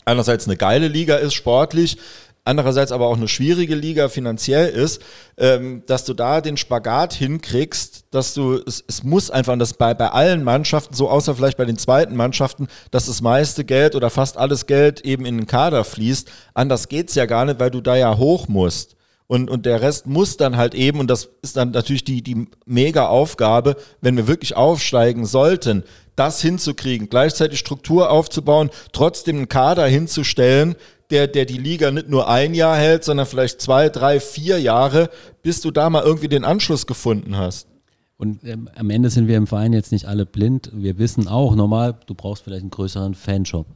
einerseits 0.04 0.46
eine 0.46 0.56
geile 0.56 0.88
Liga 0.88 1.16
ist, 1.16 1.34
sportlich, 1.34 1.98
andererseits 2.44 2.92
aber 2.92 3.06
auch 3.06 3.16
eine 3.16 3.28
schwierige 3.28 3.74
Liga 3.74 4.08
finanziell 4.08 4.68
ist, 4.68 5.00
ähm, 5.36 5.82
dass 5.86 6.04
du 6.04 6.14
da 6.14 6.40
den 6.40 6.56
Spagat 6.56 7.14
hinkriegst, 7.14 8.06
dass 8.10 8.34
du, 8.34 8.60
es, 8.66 8.84
es 8.86 9.02
muss 9.04 9.30
einfach, 9.30 9.52
und 9.52 9.58
das 9.58 9.74
bei, 9.74 9.94
bei 9.94 10.10
allen 10.10 10.42
Mannschaften, 10.42 10.94
so 10.94 11.08
außer 11.08 11.34
vielleicht 11.34 11.58
bei 11.58 11.64
den 11.64 11.78
zweiten 11.78 12.16
Mannschaften, 12.16 12.68
dass 12.90 13.06
das 13.06 13.20
meiste 13.20 13.64
Geld 13.64 13.94
oder 13.94 14.10
fast 14.10 14.36
alles 14.36 14.66
Geld 14.66 15.00
eben 15.02 15.24
in 15.24 15.38
den 15.38 15.46
Kader 15.46 15.84
fließt. 15.84 16.30
Anders 16.54 16.88
geht's 16.88 17.14
ja 17.14 17.26
gar 17.26 17.44
nicht, 17.44 17.60
weil 17.60 17.70
du 17.70 17.80
da 17.80 17.96
ja 17.96 18.18
hoch 18.18 18.48
musst. 18.48 18.96
Und, 19.28 19.48
und 19.48 19.64
der 19.64 19.80
Rest 19.80 20.06
muss 20.06 20.36
dann 20.36 20.58
halt 20.58 20.74
eben, 20.74 21.00
und 21.00 21.08
das 21.08 21.30
ist 21.40 21.56
dann 21.56 21.70
natürlich 21.70 22.04
die, 22.04 22.22
die 22.22 22.48
mega 22.66 23.06
Aufgabe, 23.06 23.76
wenn 24.02 24.16
wir 24.16 24.26
wirklich 24.26 24.56
aufsteigen 24.56 25.24
sollten, 25.24 25.84
das 26.16 26.42
hinzukriegen, 26.42 27.08
gleichzeitig 27.08 27.58
Struktur 27.58 28.10
aufzubauen, 28.10 28.68
trotzdem 28.92 29.36
einen 29.36 29.48
Kader 29.48 29.86
hinzustellen, 29.86 30.76
der, 31.12 31.28
der 31.28 31.44
die 31.44 31.58
Liga 31.58 31.90
nicht 31.90 32.08
nur 32.08 32.28
ein 32.28 32.54
Jahr 32.54 32.76
hält, 32.76 33.04
sondern 33.04 33.26
vielleicht 33.26 33.60
zwei, 33.60 33.88
drei, 33.88 34.18
vier 34.18 34.58
Jahre, 34.60 35.10
bis 35.42 35.60
du 35.60 35.70
da 35.70 35.90
mal 35.90 36.02
irgendwie 36.02 36.28
den 36.28 36.44
Anschluss 36.44 36.86
gefunden 36.86 37.36
hast. 37.36 37.68
Und 38.16 38.44
ähm, 38.44 38.68
am 38.74 38.90
Ende 38.90 39.10
sind 39.10 39.28
wir 39.28 39.36
im 39.36 39.46
Verein 39.46 39.72
jetzt 39.72 39.92
nicht 39.92 40.06
alle 40.06 40.26
blind. 40.26 40.70
Wir 40.74 40.98
wissen 40.98 41.28
auch, 41.28 41.54
normal, 41.54 41.98
du 42.06 42.14
brauchst 42.14 42.44
vielleicht 42.44 42.62
einen 42.62 42.70
größeren 42.70 43.14
Fanshop. 43.14 43.66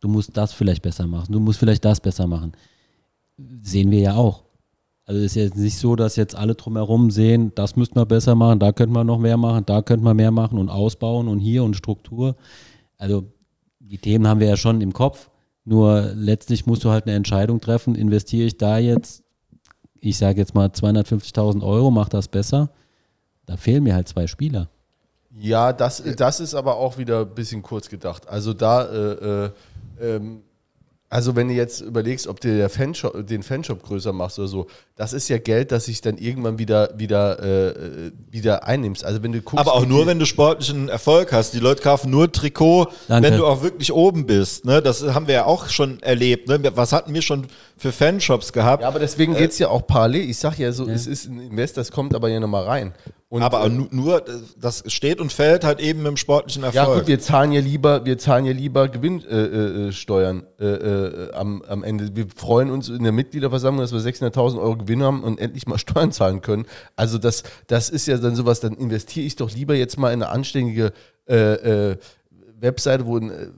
Du 0.00 0.08
musst 0.08 0.36
das 0.36 0.52
vielleicht 0.52 0.82
besser 0.82 1.06
machen. 1.06 1.32
Du 1.32 1.40
musst 1.40 1.58
vielleicht 1.58 1.84
das 1.84 2.00
besser 2.00 2.26
machen. 2.26 2.52
Sehen 3.62 3.90
wir 3.90 4.00
ja 4.00 4.14
auch. 4.14 4.42
Also 5.04 5.20
es 5.20 5.26
ist 5.26 5.34
jetzt 5.36 5.56
nicht 5.56 5.78
so, 5.78 5.96
dass 5.96 6.16
jetzt 6.16 6.34
alle 6.34 6.54
drumherum 6.54 7.10
sehen, 7.10 7.52
das 7.54 7.76
müssten 7.76 7.96
wir 7.96 8.06
besser 8.06 8.34
machen, 8.34 8.60
da 8.60 8.72
könnte 8.72 8.92
man 8.92 9.06
noch 9.06 9.18
mehr 9.18 9.36
machen, 9.36 9.66
da 9.66 9.82
könnte 9.82 10.04
man 10.04 10.16
mehr 10.16 10.30
machen 10.30 10.58
und 10.58 10.68
ausbauen 10.68 11.26
und 11.26 11.40
hier 11.40 11.64
und 11.64 11.74
Struktur. 11.74 12.36
Also 12.98 13.24
die 13.80 13.98
Themen 13.98 14.28
haben 14.28 14.40
wir 14.40 14.46
ja 14.48 14.56
schon 14.56 14.80
im 14.80 14.92
Kopf. 14.92 15.28
Nur 15.64 16.12
letztlich 16.14 16.66
musst 16.66 16.84
du 16.84 16.90
halt 16.90 17.06
eine 17.06 17.14
Entscheidung 17.14 17.60
treffen, 17.60 17.94
investiere 17.94 18.46
ich 18.46 18.58
da 18.58 18.78
jetzt, 18.78 19.22
ich 20.00 20.18
sage 20.18 20.38
jetzt 20.38 20.54
mal 20.54 20.68
250.000 20.68 21.62
Euro, 21.62 21.90
mach 21.90 22.08
das 22.08 22.28
besser. 22.28 22.70
Da 23.46 23.56
fehlen 23.56 23.84
mir 23.84 23.94
halt 23.94 24.08
zwei 24.08 24.26
Spieler. 24.26 24.68
Ja, 25.34 25.72
das, 25.72 26.02
das 26.16 26.40
ist 26.40 26.54
aber 26.54 26.76
auch 26.76 26.98
wieder 26.98 27.20
ein 27.20 27.34
bisschen 27.34 27.62
kurz 27.62 27.88
gedacht. 27.88 28.28
Also 28.28 28.52
da, 28.52 28.84
äh, 28.84 29.44
äh, 29.44 29.50
ähm, 30.00 30.42
also 31.12 31.36
wenn 31.36 31.48
du 31.48 31.54
jetzt 31.54 31.82
überlegst, 31.82 32.26
ob 32.26 32.40
du 32.40 32.56
der 32.56 32.70
Fanshop, 32.70 33.26
den 33.26 33.42
Fanshop 33.42 33.82
größer 33.82 34.14
machst 34.14 34.38
oder 34.38 34.48
so, 34.48 34.66
das 34.96 35.12
ist 35.12 35.28
ja 35.28 35.36
Geld, 35.36 35.70
das 35.70 35.84
sich 35.84 36.00
dann 36.00 36.16
irgendwann 36.16 36.58
wieder, 36.58 36.88
wieder, 36.96 37.38
äh, 37.42 38.12
wieder 38.30 38.66
einnimmst. 38.66 39.04
Also 39.04 39.22
wenn 39.22 39.32
du 39.32 39.42
guckst, 39.42 39.60
Aber 39.60 39.74
auch 39.76 39.84
nur, 39.84 40.06
wenn 40.06 40.18
du 40.18 40.24
sportlichen 40.24 40.88
Erfolg 40.88 41.30
hast. 41.30 41.52
Die 41.52 41.58
Leute 41.58 41.82
kaufen 41.82 42.10
nur 42.10 42.32
Trikot, 42.32 42.86
Danke. 43.08 43.28
wenn 43.28 43.36
du 43.36 43.44
auch 43.46 43.62
wirklich 43.62 43.92
oben 43.92 44.24
bist. 44.24 44.64
Ne? 44.64 44.80
Das 44.80 45.02
haben 45.02 45.26
wir 45.26 45.34
ja 45.34 45.44
auch 45.44 45.68
schon 45.68 46.00
erlebt. 46.02 46.48
Ne? 46.48 46.58
Was 46.76 46.94
hatten 46.94 47.12
wir 47.12 47.20
schon 47.20 47.46
für 47.76 47.92
Fanshops 47.92 48.54
gehabt? 48.54 48.80
Ja, 48.82 48.88
aber 48.88 48.98
deswegen 48.98 49.34
geht 49.34 49.50
es 49.50 49.58
ja 49.58 49.68
auch 49.68 49.86
parallel. 49.86 50.30
Ich 50.30 50.38
sag 50.38 50.58
ja 50.58 50.72
so, 50.72 50.88
es 50.88 51.06
ist 51.06 51.26
ein 51.28 51.40
Invest, 51.40 51.76
das 51.76 51.90
kommt 51.92 52.14
aber 52.14 52.30
ja 52.30 52.40
nochmal 52.40 52.64
rein. 52.64 52.94
Und, 53.28 53.40
aber 53.42 53.64
äh, 53.64 53.70
nu- 53.70 53.88
nur, 53.90 54.22
das 54.60 54.84
steht 54.88 55.18
und 55.18 55.32
fällt 55.32 55.64
halt 55.64 55.80
eben 55.80 56.00
mit 56.02 56.08
dem 56.08 56.16
sportlichen 56.18 56.64
Erfolg. 56.64 56.86
Ja 56.88 56.94
gut, 56.98 57.06
wir 57.06 57.18
zahlen 57.18 57.50
ja 57.52 57.62
lieber, 57.62 58.04
wir 58.04 58.18
zahlen 58.18 58.44
ja 58.44 58.52
lieber 58.52 58.88
Gewinnsteuern 58.88 59.32
äh, 59.80 59.88
äh, 59.88 59.92
Steuern, 59.92 60.42
äh, 61.04 61.34
am, 61.34 61.62
am 61.62 61.82
Ende. 61.82 62.14
Wir 62.14 62.26
freuen 62.34 62.70
uns 62.70 62.88
in 62.88 63.02
der 63.02 63.12
Mitgliederversammlung, 63.12 63.82
dass 63.82 63.92
wir 63.92 64.00
600.000 64.00 64.60
Euro 64.60 64.76
Gewinn 64.76 65.02
haben 65.02 65.22
und 65.22 65.38
endlich 65.40 65.66
mal 65.66 65.78
Steuern 65.78 66.12
zahlen 66.12 66.40
können. 66.40 66.66
Also 66.96 67.18
das, 67.18 67.42
das 67.66 67.90
ist 67.90 68.06
ja 68.06 68.16
dann 68.18 68.34
sowas, 68.34 68.60
dann 68.60 68.74
investiere 68.74 69.26
ich 69.26 69.36
doch 69.36 69.50
lieber 69.50 69.74
jetzt 69.74 69.98
mal 69.98 70.12
in 70.12 70.22
eine 70.22 70.30
anständige 70.30 70.92
äh, 71.28 71.90
äh, 71.90 71.96
Webseite, 72.60 73.06
wo, 73.06 73.18
äh, 73.18 73.50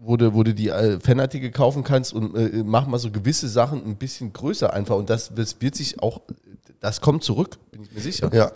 wo 0.00 0.16
du, 0.16 0.34
wo 0.34 0.42
du 0.42 0.54
die 0.54 0.68
äh, 0.68 1.00
Fanartikel 1.00 1.50
kaufen 1.50 1.84
kannst 1.84 2.12
und 2.14 2.34
äh, 2.36 2.62
mach 2.64 2.86
mal 2.86 2.98
so 2.98 3.10
gewisse 3.10 3.48
Sachen 3.48 3.84
ein 3.84 3.96
bisschen 3.96 4.32
größer 4.32 4.72
einfach. 4.72 4.96
Und 4.96 5.10
das, 5.10 5.34
das 5.34 5.60
wird 5.60 5.74
sich 5.74 6.02
auch, 6.02 6.20
das 6.80 7.00
kommt 7.00 7.24
zurück, 7.24 7.58
bin 7.72 7.82
ich 7.82 7.92
mir 7.92 8.00
sicher. 8.00 8.30
Ja, 8.32 8.52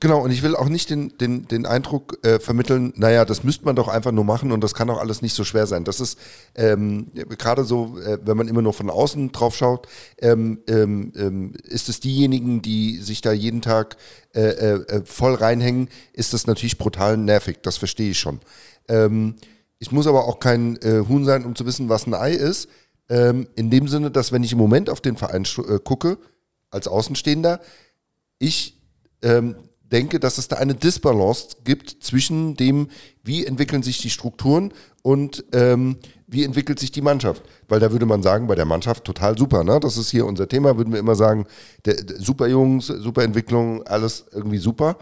genau. 0.00 0.22
Und 0.22 0.30
ich 0.30 0.42
will 0.42 0.56
auch 0.56 0.68
nicht 0.68 0.88
den, 0.88 1.16
den, 1.18 1.46
den 1.48 1.66
Eindruck 1.66 2.18
äh, 2.24 2.38
vermitteln, 2.38 2.94
naja, 2.96 3.26
das 3.26 3.44
müsste 3.44 3.66
man 3.66 3.76
doch 3.76 3.88
einfach 3.88 4.12
nur 4.12 4.24
machen 4.24 4.52
und 4.52 4.64
das 4.64 4.72
kann 4.72 4.88
auch 4.88 4.98
alles 4.98 5.20
nicht 5.20 5.34
so 5.34 5.44
schwer 5.44 5.66
sein. 5.66 5.84
Das 5.84 6.00
ist 6.00 6.18
ähm, 6.54 7.08
gerade 7.12 7.64
so, 7.64 7.98
äh, 7.98 8.18
wenn 8.24 8.38
man 8.38 8.48
immer 8.48 8.62
nur 8.62 8.72
von 8.72 8.88
außen 8.88 9.32
drauf 9.32 9.54
schaut, 9.54 9.86
ähm, 10.18 10.60
ähm, 10.66 11.12
ähm, 11.16 11.52
ist 11.64 11.90
es 11.90 12.00
diejenigen, 12.00 12.62
die 12.62 12.98
sich 13.02 13.20
da 13.20 13.32
jeden 13.32 13.60
Tag 13.60 13.96
äh, 14.34 14.40
äh, 14.40 14.72
äh, 14.88 15.02
voll 15.04 15.34
reinhängen, 15.34 15.88
ist 16.14 16.32
das 16.32 16.46
natürlich 16.46 16.78
brutal 16.78 17.18
nervig. 17.18 17.58
Das 17.62 17.76
verstehe 17.76 18.12
ich 18.12 18.18
schon. 18.18 18.40
Ähm, 18.88 19.34
ich 19.78 19.92
muss 19.92 20.06
aber 20.06 20.24
auch 20.24 20.40
kein 20.40 20.76
äh, 20.76 21.04
Huhn 21.06 21.24
sein, 21.26 21.44
um 21.44 21.54
zu 21.54 21.66
wissen, 21.66 21.90
was 21.90 22.06
ein 22.06 22.14
Ei 22.14 22.32
ist. 22.32 22.68
Ähm, 23.10 23.46
in 23.56 23.70
dem 23.70 23.88
Sinne, 23.88 24.10
dass 24.10 24.32
wenn 24.32 24.42
ich 24.42 24.52
im 24.52 24.58
Moment 24.58 24.90
auf 24.90 25.00
den 25.00 25.16
Verein 25.16 25.44
gucke, 25.84 26.18
als 26.70 26.88
Außenstehender, 26.88 27.60
ich 28.38 28.80
ähm, 29.22 29.56
denke, 29.90 30.20
dass 30.20 30.38
es 30.38 30.48
da 30.48 30.56
eine 30.56 30.74
Disbalance 30.74 31.56
gibt 31.64 32.02
zwischen 32.02 32.54
dem, 32.54 32.88
wie 33.22 33.46
entwickeln 33.46 33.82
sich 33.82 33.98
die 33.98 34.10
Strukturen 34.10 34.72
und 35.02 35.44
ähm, 35.52 35.96
wie 36.26 36.44
entwickelt 36.44 36.78
sich 36.78 36.92
die 36.92 37.00
Mannschaft. 37.00 37.42
Weil 37.68 37.80
da 37.80 37.90
würde 37.90 38.06
man 38.06 38.22
sagen, 38.22 38.46
bei 38.46 38.54
der 38.54 38.66
Mannschaft 38.66 39.04
total 39.04 39.38
super, 39.38 39.64
ne? 39.64 39.80
Das 39.80 39.96
ist 39.96 40.10
hier 40.10 40.26
unser 40.26 40.48
Thema, 40.48 40.76
würden 40.76 40.92
wir 40.92 41.00
immer 41.00 41.14
sagen, 41.14 41.46
der, 41.84 42.02
der, 42.02 42.20
super 42.20 42.46
Jungs, 42.46 42.86
super 42.86 43.22
Entwicklung, 43.22 43.82
alles 43.84 44.26
irgendwie 44.32 44.58
super. 44.58 44.98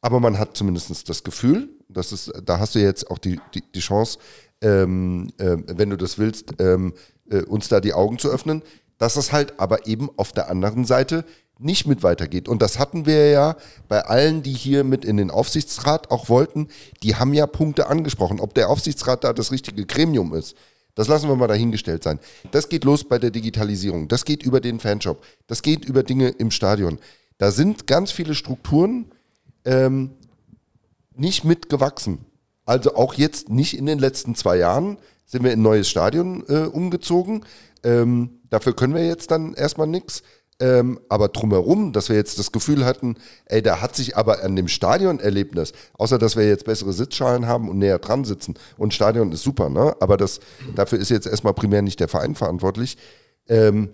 Aber 0.00 0.20
man 0.20 0.38
hat 0.38 0.56
zumindest 0.56 1.08
das 1.08 1.24
Gefühl, 1.24 1.68
das 1.88 2.12
ist, 2.12 2.32
da 2.44 2.58
hast 2.58 2.74
du 2.74 2.78
jetzt 2.78 3.10
auch 3.10 3.18
die, 3.18 3.40
die, 3.54 3.62
die 3.74 3.80
Chance, 3.80 4.18
ähm, 4.60 5.30
äh, 5.38 5.56
wenn 5.66 5.90
du 5.90 5.96
das 5.96 6.18
willst, 6.18 6.54
ähm, 6.60 6.94
äh, 7.30 7.42
uns 7.42 7.68
da 7.68 7.80
die 7.80 7.94
Augen 7.94 8.18
zu 8.18 8.30
öffnen, 8.30 8.62
dass 8.98 9.16
es 9.16 9.32
halt 9.32 9.58
aber 9.58 9.86
eben 9.86 10.10
auf 10.16 10.32
der 10.32 10.50
anderen 10.50 10.84
Seite 10.84 11.24
nicht 11.58 11.86
mit 11.86 12.02
weitergeht. 12.02 12.48
Und 12.48 12.62
das 12.62 12.78
hatten 12.78 13.06
wir 13.06 13.30
ja 13.30 13.56
bei 13.88 14.04
allen, 14.04 14.42
die 14.42 14.52
hier 14.52 14.84
mit 14.84 15.04
in 15.04 15.16
den 15.16 15.30
Aufsichtsrat 15.30 16.10
auch 16.10 16.28
wollten, 16.28 16.68
die 17.02 17.16
haben 17.16 17.34
ja 17.34 17.46
Punkte 17.46 17.88
angesprochen. 17.88 18.40
Ob 18.40 18.54
der 18.54 18.70
Aufsichtsrat 18.70 19.24
da 19.24 19.32
das 19.32 19.50
richtige 19.50 19.84
Gremium 19.84 20.34
ist, 20.34 20.54
das 20.94 21.08
lassen 21.08 21.28
wir 21.28 21.36
mal 21.36 21.48
dahingestellt 21.48 22.02
sein. 22.02 22.18
Das 22.50 22.68
geht 22.68 22.84
los 22.84 23.04
bei 23.04 23.18
der 23.18 23.30
Digitalisierung, 23.30 24.08
das 24.08 24.24
geht 24.24 24.42
über 24.42 24.60
den 24.60 24.80
Fanshop, 24.80 25.22
das 25.46 25.62
geht 25.62 25.84
über 25.84 26.02
Dinge 26.02 26.28
im 26.28 26.50
Stadion. 26.50 26.98
Da 27.38 27.52
sind 27.52 27.86
ganz 27.86 28.10
viele 28.10 28.34
Strukturen, 28.34 29.06
ähm, 29.64 30.10
nicht 31.14 31.44
mitgewachsen. 31.44 32.24
Also 32.64 32.94
auch 32.94 33.14
jetzt 33.14 33.48
nicht 33.48 33.76
in 33.76 33.86
den 33.86 33.98
letzten 33.98 34.34
zwei 34.34 34.56
Jahren 34.56 34.98
sind 35.24 35.44
wir 35.44 35.52
in 35.52 35.60
ein 35.60 35.62
neues 35.62 35.88
Stadion 35.88 36.44
äh, 36.48 36.64
umgezogen. 36.64 37.44
Ähm, 37.82 38.40
dafür 38.50 38.74
können 38.74 38.94
wir 38.94 39.06
jetzt 39.06 39.30
dann 39.30 39.54
erstmal 39.54 39.86
nichts. 39.86 40.22
Ähm, 40.60 40.98
aber 41.08 41.28
drumherum, 41.28 41.92
dass 41.92 42.08
wir 42.08 42.16
jetzt 42.16 42.40
das 42.40 42.50
Gefühl 42.50 42.84
hatten, 42.84 43.14
ey, 43.46 43.62
da 43.62 43.80
hat 43.80 43.94
sich 43.94 44.16
aber 44.16 44.42
an 44.42 44.56
dem 44.56 44.66
Stadionerlebnis, 44.66 45.72
außer 45.96 46.18
dass 46.18 46.34
wir 46.34 46.48
jetzt 46.48 46.64
bessere 46.64 46.92
Sitzschalen 46.92 47.46
haben 47.46 47.68
und 47.68 47.78
näher 47.78 48.00
dran 48.00 48.24
sitzen, 48.24 48.54
und 48.76 48.92
Stadion 48.92 49.30
ist 49.30 49.44
super, 49.44 49.68
ne? 49.68 49.94
Aber 50.00 50.16
das, 50.16 50.40
dafür 50.74 50.98
ist 50.98 51.10
jetzt 51.10 51.28
erstmal 51.28 51.54
primär 51.54 51.82
nicht 51.82 52.00
der 52.00 52.08
Verein 52.08 52.34
verantwortlich. 52.34 52.98
Ähm, 53.46 53.90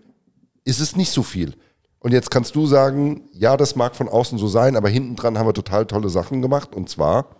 ist 0.64 0.80
es 0.80 0.96
nicht 0.96 1.10
so 1.10 1.22
viel. 1.22 1.52
Und 1.98 2.12
jetzt 2.12 2.30
kannst 2.30 2.54
du 2.54 2.66
sagen, 2.66 3.28
ja, 3.32 3.58
das 3.58 3.76
mag 3.76 3.94
von 3.94 4.08
außen 4.08 4.38
so 4.38 4.48
sein, 4.48 4.76
aber 4.76 4.88
hinten 4.88 5.16
dran 5.16 5.38
haben 5.38 5.46
wir 5.46 5.54
total 5.54 5.84
tolle 5.84 6.08
Sachen 6.08 6.40
gemacht. 6.40 6.74
Und 6.74 6.88
zwar, 6.88 7.36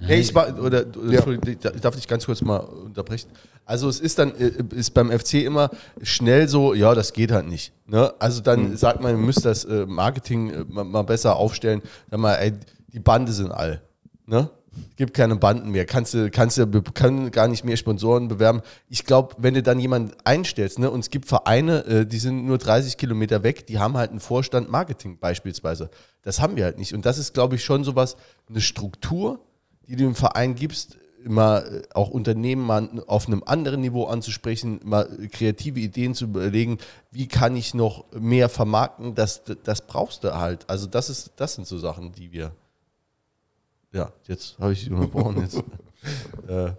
Nee, 0.00 0.20
ich 0.20 0.34
war, 0.34 0.58
oder, 0.58 0.84
Ja. 0.86 1.18
Entschuldigung, 1.18 1.58
ich 1.74 1.80
darf 1.80 1.96
dich 1.96 2.06
ganz 2.06 2.24
kurz 2.26 2.40
mal 2.42 2.58
unterbrechen. 2.58 3.30
Also 3.68 3.90
es 3.90 4.00
ist 4.00 4.18
dann, 4.18 4.34
äh, 4.34 4.50
ist 4.74 4.94
beim 4.94 5.10
FC 5.10 5.34
immer 5.44 5.70
schnell 6.00 6.48
so, 6.48 6.72
ja, 6.72 6.94
das 6.94 7.12
geht 7.12 7.30
halt 7.30 7.46
nicht. 7.46 7.74
Ne? 7.86 8.14
Also 8.18 8.40
dann 8.40 8.78
sagt 8.78 9.02
man, 9.02 9.10
ihr 9.10 9.18
müsst 9.18 9.44
das 9.44 9.66
äh, 9.66 9.84
Marketing 9.84 10.50
äh, 10.50 10.64
mal, 10.64 11.02
besser 11.02 11.36
aufstellen. 11.36 11.82
Sag 12.10 12.18
mal, 12.18 12.34
ey, 12.36 12.54
die 12.94 12.98
Bande 12.98 13.30
sind 13.30 13.52
all. 13.52 13.82
Ne? 14.24 14.48
Gibt 14.96 15.12
keine 15.12 15.36
Banden 15.36 15.70
mehr. 15.70 15.84
Kannst 15.84 16.14
du, 16.14 16.30
kannst 16.30 16.56
du, 16.56 16.66
können 16.94 17.30
gar 17.30 17.46
nicht 17.46 17.62
mehr 17.62 17.76
Sponsoren 17.76 18.28
bewerben. 18.28 18.62
Ich 18.88 19.04
glaube, 19.04 19.36
wenn 19.36 19.52
du 19.52 19.62
dann 19.62 19.80
jemanden 19.80 20.12
einstellst, 20.24 20.78
ne, 20.78 20.90
und 20.90 21.00
es 21.00 21.10
gibt 21.10 21.26
Vereine, 21.26 22.06
die 22.06 22.18
sind 22.18 22.46
nur 22.46 22.58
30 22.58 22.96
Kilometer 22.96 23.42
weg, 23.42 23.66
die 23.66 23.78
haben 23.78 23.96
halt 23.96 24.10
einen 24.10 24.20
Vorstand 24.20 24.70
Marketing 24.70 25.18
beispielsweise. 25.18 25.90
Das 26.22 26.40
haben 26.40 26.54
wir 26.56 26.64
halt 26.64 26.78
nicht. 26.78 26.94
Und 26.94 27.04
das 27.04 27.18
ist, 27.18 27.34
glaube 27.34 27.56
ich, 27.56 27.64
schon 27.64 27.82
sowas, 27.82 28.16
eine 28.48 28.60
Struktur, 28.60 29.40
die 29.88 29.96
du 29.96 30.04
im 30.04 30.14
Verein 30.14 30.54
gibst, 30.54 30.96
immer 31.24 31.64
äh, 31.64 31.82
auch 31.94 32.10
Unternehmen 32.10 32.62
mal 32.62 33.04
auf 33.06 33.26
einem 33.26 33.42
anderen 33.44 33.80
Niveau 33.80 34.06
anzusprechen, 34.06 34.80
mal 34.84 35.06
kreative 35.30 35.80
Ideen 35.80 36.14
zu 36.14 36.24
überlegen, 36.24 36.78
wie 37.10 37.26
kann 37.26 37.56
ich 37.56 37.74
noch 37.74 38.04
mehr 38.12 38.48
vermarkten, 38.48 39.14
das, 39.14 39.42
das 39.64 39.86
brauchst 39.86 40.24
du 40.24 40.34
halt. 40.34 40.68
Also 40.68 40.86
das 40.86 41.10
ist, 41.10 41.32
das 41.36 41.54
sind 41.54 41.66
so 41.66 41.78
Sachen, 41.78 42.12
die 42.12 42.32
wir. 42.32 42.52
Ja, 43.92 44.12
jetzt 44.26 44.58
habe 44.58 44.72
ich 44.72 44.80
dich 44.80 44.90
unterbrochen. 44.90 45.40
Jetzt. 45.40 45.62
äh, 46.48 46.72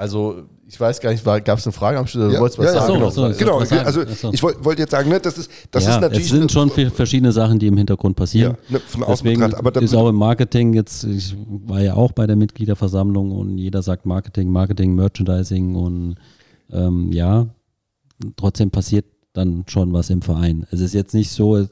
also 0.00 0.44
ich 0.66 0.80
weiß 0.80 0.98
gar 1.00 1.10
nicht, 1.10 1.22
gab 1.22 1.58
es 1.58 1.66
eine 1.66 1.72
Frage 1.74 1.98
am 1.98 2.06
Schluss? 2.06 2.28
Du 2.28 2.32
Ja, 2.32 2.40
wolltest 2.40 2.58
was 2.58 2.66
ja, 2.66 2.80
sagen? 2.80 2.94
genau. 2.94 3.04
noch 3.04 3.12
so, 3.12 3.22
was? 3.22 3.36
so. 3.36 3.44
genau, 3.44 3.60
was 3.60 3.68
sagen. 3.68 3.84
also 3.84 4.02
so. 4.06 4.32
ich 4.32 4.42
wollte 4.42 4.64
wollt 4.64 4.78
jetzt 4.78 4.92
sagen, 4.92 5.10
ne, 5.10 5.20
das 5.20 5.36
ist, 5.36 5.50
das 5.70 5.84
ja, 5.84 5.94
ist 5.94 6.00
natürlich. 6.00 6.24
es 6.24 6.30
sind 6.30 6.50
schon 6.50 6.70
verschiedene 6.70 7.32
Sachen, 7.32 7.58
die 7.58 7.66
im 7.66 7.76
Hintergrund 7.76 8.16
passieren. 8.16 8.56
Ja, 8.68 8.78
ne, 8.78 8.80
von 8.80 9.02
außen 9.02 9.24
Deswegen 9.26 9.42
betrachtet, 9.42 9.66
aber 9.66 9.82
ist 9.82 9.94
auch 9.94 10.08
im 10.08 10.14
Marketing 10.16 10.72
jetzt, 10.72 11.04
ich 11.04 11.36
war 11.66 11.82
ja 11.82 11.94
auch 11.94 12.12
bei 12.12 12.26
der 12.26 12.36
Mitgliederversammlung 12.36 13.30
und 13.30 13.58
jeder 13.58 13.82
sagt 13.82 14.06
Marketing, 14.06 14.50
Marketing, 14.50 14.94
Merchandising 14.94 15.74
und 15.74 16.14
ähm, 16.72 17.12
ja, 17.12 17.48
trotzdem 18.36 18.70
passiert 18.70 19.04
dann 19.34 19.64
schon 19.66 19.92
was 19.92 20.08
im 20.08 20.22
Verein. 20.22 20.66
Es 20.70 20.80
ist 20.80 20.94
jetzt 20.94 21.12
nicht 21.12 21.30
so, 21.30 21.58
äh, 21.58 21.68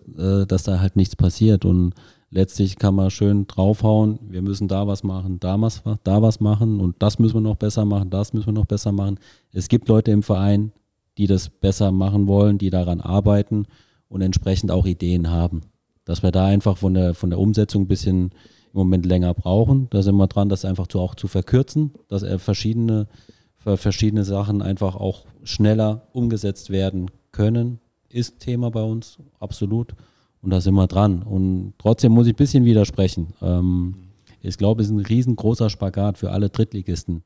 dass 0.46 0.64
da 0.64 0.80
halt 0.80 0.96
nichts 0.96 1.16
passiert 1.16 1.64
und 1.64 1.94
letztlich 2.30 2.76
kann 2.76 2.94
man 2.94 3.10
schön 3.10 3.46
draufhauen, 3.46 4.18
wir 4.28 4.42
müssen 4.42 4.68
da 4.68 4.86
was 4.86 5.02
machen, 5.02 5.40
da 5.40 5.60
was, 5.60 5.82
da 6.04 6.22
was 6.22 6.40
machen 6.40 6.80
und 6.80 6.96
das 7.00 7.18
müssen 7.18 7.36
wir 7.36 7.40
noch 7.40 7.56
besser 7.56 7.84
machen, 7.84 8.10
das 8.10 8.32
müssen 8.32 8.48
wir 8.48 8.52
noch 8.52 8.66
besser 8.66 8.92
machen. 8.92 9.18
Es 9.52 9.68
gibt 9.68 9.88
Leute 9.88 10.10
im 10.10 10.22
Verein, 10.22 10.72
die 11.16 11.26
das 11.26 11.48
besser 11.48 11.90
machen 11.90 12.26
wollen, 12.26 12.58
die 12.58 12.70
daran 12.70 13.00
arbeiten 13.00 13.66
und 14.08 14.22
entsprechend 14.22 14.70
auch 14.70 14.86
Ideen 14.86 15.30
haben. 15.30 15.62
Dass 16.04 16.22
wir 16.22 16.30
da 16.30 16.46
einfach 16.46 16.78
von 16.78 16.94
der, 16.94 17.14
von 17.14 17.30
der 17.30 17.38
Umsetzung 17.38 17.82
ein 17.82 17.88
bisschen 17.88 18.30
im 18.72 18.78
Moment 18.78 19.04
länger 19.04 19.34
brauchen. 19.34 19.88
Da 19.90 20.02
sind 20.02 20.16
wir 20.16 20.26
dran, 20.26 20.48
das 20.48 20.64
einfach 20.64 20.86
zu, 20.86 21.00
auch 21.00 21.14
zu 21.14 21.28
verkürzen, 21.28 21.92
dass 22.08 22.22
er 22.22 22.38
verschiedene, 22.38 23.08
verschiedene 23.56 24.24
Sachen 24.24 24.62
einfach 24.62 24.96
auch 24.96 25.26
schneller 25.42 26.08
umgesetzt 26.12 26.70
werden 26.70 27.10
können. 27.32 27.80
Ist 28.08 28.40
Thema 28.40 28.70
bei 28.70 28.82
uns, 28.82 29.18
absolut. 29.40 29.94
Und 30.40 30.50
da 30.50 30.60
sind 30.60 30.74
wir 30.74 30.86
dran. 30.86 31.22
Und 31.22 31.74
trotzdem 31.78 32.12
muss 32.12 32.26
ich 32.26 32.34
ein 32.34 32.36
bisschen 32.36 32.64
widersprechen. 32.64 33.28
Ähm, 33.42 33.94
ich 34.40 34.56
glaube, 34.56 34.82
es 34.82 34.88
ist 34.88 34.94
ein 34.94 35.00
riesengroßer 35.00 35.68
Spagat 35.70 36.18
für 36.18 36.30
alle 36.30 36.48
Drittligisten. 36.48 37.24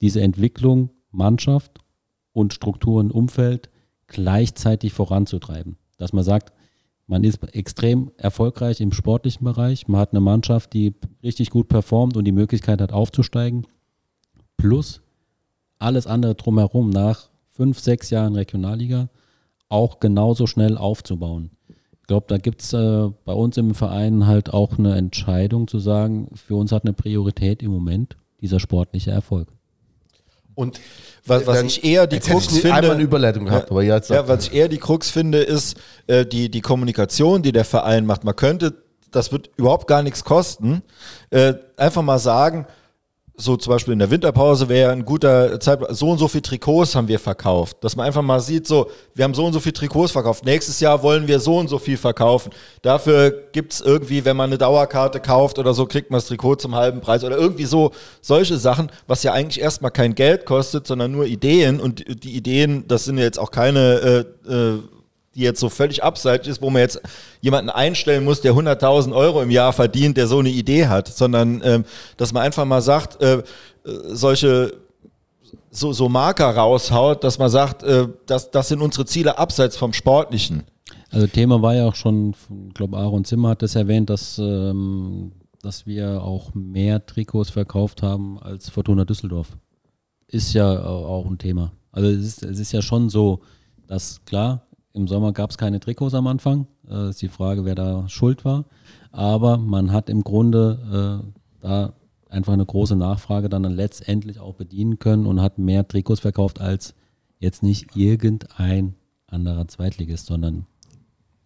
Diese 0.00 0.20
Entwicklung, 0.20 0.90
Mannschaft 1.10 1.78
und 2.32 2.52
Strukturen, 2.52 3.10
Umfeld 3.10 3.70
gleichzeitig 4.08 4.92
voranzutreiben. 4.92 5.76
Dass 5.96 6.12
man 6.12 6.24
sagt, 6.24 6.52
man 7.06 7.22
ist 7.22 7.42
extrem 7.54 8.10
erfolgreich 8.16 8.80
im 8.80 8.92
sportlichen 8.92 9.44
Bereich, 9.44 9.88
man 9.88 10.00
hat 10.00 10.12
eine 10.12 10.20
Mannschaft, 10.20 10.72
die 10.72 10.94
richtig 11.22 11.50
gut 11.50 11.68
performt 11.68 12.16
und 12.16 12.24
die 12.24 12.32
Möglichkeit 12.32 12.80
hat 12.80 12.92
aufzusteigen, 12.92 13.66
plus 14.56 15.02
alles 15.78 16.06
andere 16.06 16.34
drumherum 16.34 16.90
nach 16.90 17.28
fünf, 17.50 17.78
sechs 17.78 18.10
Jahren 18.10 18.34
Regionalliga 18.34 19.10
auch 19.68 20.00
genauso 20.00 20.46
schnell 20.46 20.78
aufzubauen. 20.78 21.50
Ich 22.04 22.08
glaube, 22.08 22.26
da 22.28 22.36
gibt 22.36 22.60
es 22.60 22.74
äh, 22.74 23.08
bei 23.24 23.32
uns 23.32 23.56
im 23.56 23.74
Verein 23.74 24.26
halt 24.26 24.52
auch 24.52 24.78
eine 24.78 24.94
Entscheidung 24.94 25.68
zu 25.68 25.78
sagen, 25.78 26.28
für 26.34 26.54
uns 26.54 26.70
hat 26.70 26.84
eine 26.84 26.92
Priorität 26.92 27.62
im 27.62 27.70
Moment 27.70 28.18
dieser 28.42 28.60
sportliche 28.60 29.10
Erfolg. 29.10 29.48
Und 30.54 30.78
Was, 31.24 31.46
was 31.46 31.62
ich 31.62 31.82
eher 31.82 32.06
die 32.06 32.20
Krux 32.20 32.52
ich 32.52 32.60
finde. 32.60 32.92
eine 32.92 33.02
Überleitung 33.02 33.46
gehabt, 33.46 33.70
aber 33.70 33.82
jetzt 33.82 34.10
ja, 34.10 34.28
was 34.28 34.48
ich 34.48 34.52
eher 34.52 34.68
die 34.68 34.76
Krux 34.76 35.08
finde, 35.08 35.38
ist 35.38 35.78
äh, 36.06 36.26
die, 36.26 36.50
die 36.50 36.60
Kommunikation, 36.60 37.40
die 37.40 37.52
der 37.52 37.64
Verein 37.64 38.04
macht. 38.04 38.22
Man 38.22 38.36
könnte, 38.36 38.74
das 39.10 39.32
wird 39.32 39.48
überhaupt 39.56 39.86
gar 39.86 40.02
nichts 40.02 40.24
kosten, 40.24 40.82
äh, 41.30 41.54
einfach 41.78 42.02
mal 42.02 42.18
sagen, 42.18 42.66
so 43.36 43.56
zum 43.56 43.72
Beispiel 43.72 43.92
in 43.92 43.98
der 43.98 44.10
Winterpause 44.10 44.68
wäre 44.68 44.92
ein 44.92 45.04
guter 45.04 45.58
Zeitpunkt, 45.58 45.96
so 45.96 46.10
und 46.10 46.18
so 46.18 46.28
viel 46.28 46.40
Trikots 46.40 46.94
haben 46.94 47.08
wir 47.08 47.18
verkauft. 47.18 47.78
Dass 47.82 47.96
man 47.96 48.06
einfach 48.06 48.22
mal 48.22 48.38
sieht, 48.40 48.66
so, 48.68 48.88
wir 49.14 49.24
haben 49.24 49.34
so 49.34 49.44
und 49.44 49.52
so 49.52 49.58
viel 49.58 49.72
Trikots 49.72 50.12
verkauft. 50.12 50.44
Nächstes 50.44 50.78
Jahr 50.78 51.02
wollen 51.02 51.26
wir 51.26 51.40
so 51.40 51.58
und 51.58 51.68
so 51.68 51.78
viel 51.78 51.96
verkaufen. 51.96 52.52
Dafür 52.82 53.32
gibt's 53.50 53.80
irgendwie, 53.80 54.24
wenn 54.24 54.36
man 54.36 54.50
eine 54.50 54.58
Dauerkarte 54.58 55.18
kauft 55.18 55.58
oder 55.58 55.74
so, 55.74 55.86
kriegt 55.86 56.10
man 56.12 56.18
das 56.18 56.28
Trikot 56.28 56.56
zum 56.56 56.76
halben 56.76 57.00
Preis 57.00 57.24
oder 57.24 57.36
irgendwie 57.36 57.64
so 57.64 57.90
solche 58.20 58.56
Sachen, 58.56 58.88
was 59.08 59.24
ja 59.24 59.32
eigentlich 59.32 59.60
erstmal 59.60 59.90
kein 59.90 60.14
Geld 60.14 60.46
kostet, 60.46 60.86
sondern 60.86 61.10
nur 61.10 61.26
Ideen. 61.26 61.80
Und 61.80 62.04
die- 62.22 62.36
Ideen, 62.36 62.86
das 62.86 63.04
sind 63.04 63.18
ja 63.18 63.24
jetzt 63.24 63.40
auch 63.40 63.50
keine 63.50 64.24
äh, 64.46 64.52
äh, 64.52 64.78
die 65.34 65.42
jetzt 65.42 65.60
so 65.60 65.68
völlig 65.68 66.02
abseitig 66.02 66.48
ist, 66.48 66.62
wo 66.62 66.70
man 66.70 66.80
jetzt 66.82 67.00
jemanden 67.40 67.70
einstellen 67.70 68.24
muss, 68.24 68.40
der 68.40 68.52
100.000 68.54 69.14
Euro 69.14 69.42
im 69.42 69.50
Jahr 69.50 69.72
verdient, 69.72 70.16
der 70.16 70.26
so 70.26 70.38
eine 70.38 70.50
Idee 70.50 70.86
hat, 70.86 71.08
sondern 71.08 71.60
ähm, 71.64 71.84
dass 72.16 72.32
man 72.32 72.42
einfach 72.42 72.64
mal 72.64 72.82
sagt, 72.82 73.20
äh, 73.22 73.38
äh, 73.38 73.42
solche 74.08 74.74
so, 75.70 75.92
so 75.92 76.08
Marker 76.08 76.50
raushaut, 76.50 77.24
dass 77.24 77.38
man 77.38 77.50
sagt, 77.50 77.82
äh, 77.82 78.06
das, 78.26 78.50
das 78.50 78.68
sind 78.68 78.80
unsere 78.80 79.06
Ziele 79.06 79.38
abseits 79.38 79.76
vom 79.76 79.92
Sportlichen. 79.92 80.62
Also 81.10 81.26
Thema 81.26 81.62
war 81.62 81.74
ja 81.74 81.86
auch 81.88 81.94
schon, 81.94 82.34
ich 82.68 82.74
glaube 82.74 82.96
Aaron 82.96 83.24
Zimmer 83.24 83.50
hat 83.50 83.62
das 83.62 83.74
erwähnt, 83.74 84.10
dass, 84.10 84.38
ähm, 84.38 85.32
dass 85.62 85.86
wir 85.86 86.22
auch 86.22 86.54
mehr 86.54 87.04
Trikots 87.06 87.50
verkauft 87.50 88.02
haben 88.02 88.38
als 88.40 88.68
Fortuna 88.68 89.04
Düsseldorf. 89.04 89.48
Ist 90.28 90.52
ja 90.54 90.68
au- 90.68 91.06
auch 91.06 91.26
ein 91.26 91.38
Thema. 91.38 91.72
Also 91.92 92.08
es 92.08 92.24
ist, 92.24 92.42
es 92.42 92.58
ist 92.58 92.72
ja 92.72 92.82
schon 92.82 93.08
so, 93.10 93.40
dass 93.86 94.20
klar, 94.24 94.66
im 94.94 95.08
Sommer 95.08 95.32
gab 95.32 95.50
es 95.50 95.58
keine 95.58 95.80
Trikots 95.80 96.14
am 96.14 96.26
Anfang. 96.28 96.66
Äh, 96.88 97.10
ist 97.10 97.20
die 97.20 97.28
Frage, 97.28 97.64
wer 97.64 97.74
da 97.74 98.08
schuld 98.08 98.44
war. 98.44 98.64
Aber 99.10 99.58
man 99.58 99.92
hat 99.92 100.08
im 100.08 100.22
Grunde 100.22 101.22
äh, 101.22 101.60
da 101.60 101.92
einfach 102.28 102.52
eine 102.52 102.64
große 102.64 102.96
Nachfrage 102.96 103.48
dann 103.48 103.64
letztendlich 103.64 104.38
auch 104.38 104.54
bedienen 104.54 104.98
können 104.98 105.26
und 105.26 105.40
hat 105.40 105.58
mehr 105.58 105.86
Trikots 105.86 106.20
verkauft 106.20 106.60
als 106.60 106.94
jetzt 107.38 107.62
nicht 107.62 107.96
irgendein 107.96 108.94
anderer 109.26 109.68
Zweitligist, 109.68 110.26
sondern 110.26 110.66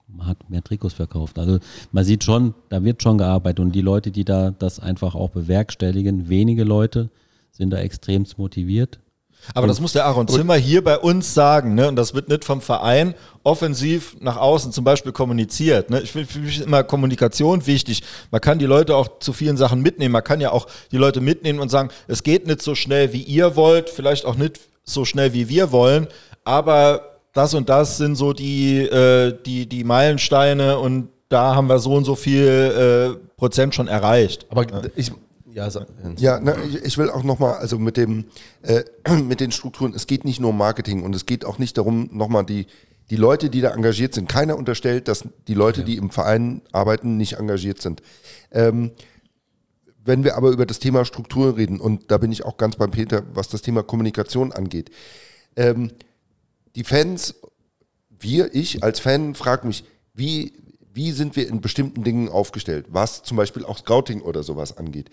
man 0.07 0.27
hat 0.27 0.51
mehr 0.51 0.63
Trikots 0.63 0.95
verkauft. 0.95 1.39
Also 1.39 1.59
man 1.91 2.05
sieht 2.05 2.25
schon, 2.25 2.55
da 2.69 2.85
wird 2.85 3.03
schon 3.03 3.19
gearbeitet 3.19 3.61
und 3.61 3.75
die 3.75 3.83
Leute, 3.83 4.11
die 4.11 4.25
da 4.25 4.51
das 4.51 4.79
einfach 4.81 5.15
auch 5.15 5.31
bewerkstelligen, 5.31 6.29
wenige 6.29 6.65
Leute 6.65 7.11
sind 7.51 7.71
da 7.71 7.79
extremst 7.79 8.39
motiviert. 8.39 9.01
Aber 9.55 9.67
das 9.67 9.81
muss 9.81 9.93
der 9.93 10.05
Aaron 10.05 10.29
Zimmer 10.29 10.57
hier 10.57 10.85
bei 10.85 10.99
uns 10.99 11.33
sagen, 11.33 11.75
ne? 11.75 11.89
Und 11.89 11.97
das 11.97 12.15
wird 12.15 12.29
nicht 12.29 12.45
vom 12.45 12.61
Verein 12.61 13.15
offensiv 13.45 14.17
nach 14.21 14.37
außen 14.37 14.73
zum 14.73 14.85
Beispiel 14.85 15.13
kommuniziert. 15.13 15.89
Ne? 15.89 16.01
Ich 16.03 16.13
finde 16.13 16.31
für 16.31 16.41
mich 16.41 16.61
immer 16.61 16.83
Kommunikation 16.85 17.67
wichtig. 17.67 18.03
Man 18.31 18.43
kann 18.43 18.59
die 18.59 18.67
Leute 18.67 18.95
auch 18.95 19.21
zu 19.21 19.33
vielen 19.33 19.57
Sachen 19.57 19.81
mitnehmen. 19.81 20.13
Man 20.13 20.25
kann 20.25 20.41
ja 20.41 20.53
auch 20.53 20.67
die 20.93 20.99
Leute 20.99 21.23
mitnehmen 21.23 21.61
und 21.61 21.71
sagen, 21.71 21.89
es 22.09 22.23
geht 22.23 22.47
nicht 22.47 22.61
so 22.61 22.75
schnell, 22.75 23.15
wie 23.15 23.23
ihr 23.23 23.57
wollt, 23.57 23.89
vielleicht 23.89 24.27
auch 24.27 24.37
nicht 24.37 24.61
so 24.85 25.05
schnell, 25.05 25.33
wie 25.33 25.49
wir 25.49 25.73
wollen, 25.73 26.09
aber 26.45 27.19
das 27.33 27.55
und 27.55 27.69
das 27.69 27.99
sind 27.99 28.17
so 28.17 28.33
die, 28.33 28.79
äh, 28.79 29.37
die, 29.45 29.69
die 29.69 29.85
Meilensteine 29.85 30.79
und 30.79 31.09
da 31.29 31.55
haben 31.55 31.69
wir 31.69 31.79
so 31.79 31.95
und 31.95 32.05
so 32.05 32.17
viel 32.17 33.19
äh, 33.19 33.37
Prozent 33.37 33.75
schon 33.75 33.87
erreicht. 33.87 34.47
aber 34.51 34.67
ich, 34.97 35.13
ja, 35.59 35.71
sag- 35.71 35.89
Ja, 36.19 36.41
na, 36.41 36.55
ich, 36.65 36.77
ich 36.85 36.99
will 36.99 37.11
auch 37.11 37.23
nochmal, 37.25 37.55
also 37.59 37.79
mit 37.79 37.97
dem, 37.97 38.27
äh, 38.63 38.85
mit 39.23 39.41
den 39.41 39.51
Strukturen, 39.53 39.93
es 39.95 40.07
geht 40.07 40.25
nicht 40.25 40.41
nur 40.41 40.51
um 40.51 40.59
Marketing 40.59 41.03
und 41.03 41.15
es 41.15 41.27
geht 41.27 41.45
auch 41.45 41.59
nicht 41.59 41.77
darum, 41.77 42.09
nochmal 42.13 42.45
die, 42.45 42.67
die 43.11 43.17
Leute, 43.17 43.51
die 43.51 43.61
da 43.61 43.71
engagiert 43.75 44.15
sind, 44.15 44.29
keiner 44.29 44.57
unterstellt, 44.57 45.09
dass 45.09 45.25
die 45.49 45.55
Leute, 45.55 45.83
die 45.83 45.97
im 45.97 46.11
Verein 46.11 46.63
arbeiten, 46.73 47.17
nicht 47.17 47.35
engagiert 47.35 47.81
sind. 47.83 48.03
Ähm, 48.53 48.93
wenn 50.05 50.25
wir 50.25 50.37
aber 50.37 50.51
über 50.51 50.65
das 50.65 50.79
Thema 50.79 51.05
Strukturen 51.05 51.55
reden, 51.55 51.81
und 51.81 52.11
da 52.11 52.19
bin 52.19 52.33
ich 52.33 52.45
auch 52.45 52.57
ganz 52.57 52.77
beim 52.77 52.91
Peter, 52.91 53.25
was 53.35 53.49
das 53.49 53.63
Thema 53.63 53.83
Kommunikation 53.83 54.53
angeht, 54.53 54.91
ähm, 55.57 55.91
die 56.77 56.85
Fans, 56.85 57.35
wir, 58.21 58.55
ich 58.55 58.83
als 58.85 59.01
Fan, 59.01 59.35
frage 59.35 59.67
mich, 59.67 59.85
wie, 60.15 60.53
wie 60.93 61.13
sind 61.13 61.37
wir 61.37 61.49
in 61.49 61.61
bestimmten 61.61 62.05
Dingen 62.05 62.29
aufgestellt, 62.29 62.87
was 62.91 63.23
zum 63.23 63.37
Beispiel 63.37 63.65
auch 63.65 63.79
Scouting 63.79 64.21
oder 64.23 64.43
sowas 64.43 64.77
angeht. 64.77 65.11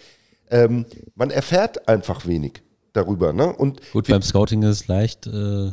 Ähm, 0.50 0.86
man 1.16 1.30
erfährt 1.30 1.88
einfach 1.88 2.26
wenig 2.26 2.62
darüber. 2.94 3.34
Ne? 3.34 3.54
Und 3.54 3.82
Gut, 3.92 4.08
beim 4.08 4.22
Scouting 4.22 4.64
ist 4.64 4.82
es 4.82 4.88
leicht, 4.88 5.28
äh, 5.28 5.72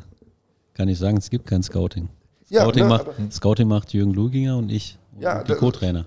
Kann 0.74 0.88
ich 0.88 0.98
sagen, 0.98 1.16
es 1.16 1.30
gibt 1.30 1.46
kein 1.46 1.62
Scouting. 1.62 2.08
Ja, 2.48 2.62
Scouting, 2.62 2.84
ne, 2.84 2.88
macht, 2.88 3.06
Scouting 3.32 3.68
macht 3.68 3.92
Jürgen 3.92 4.12
Luginger 4.14 4.56
und 4.56 4.70
ich. 4.70 4.98
Ja, 5.20 5.40
und 5.40 5.48
die 5.48 5.54
Co-Trainer. 5.54 6.06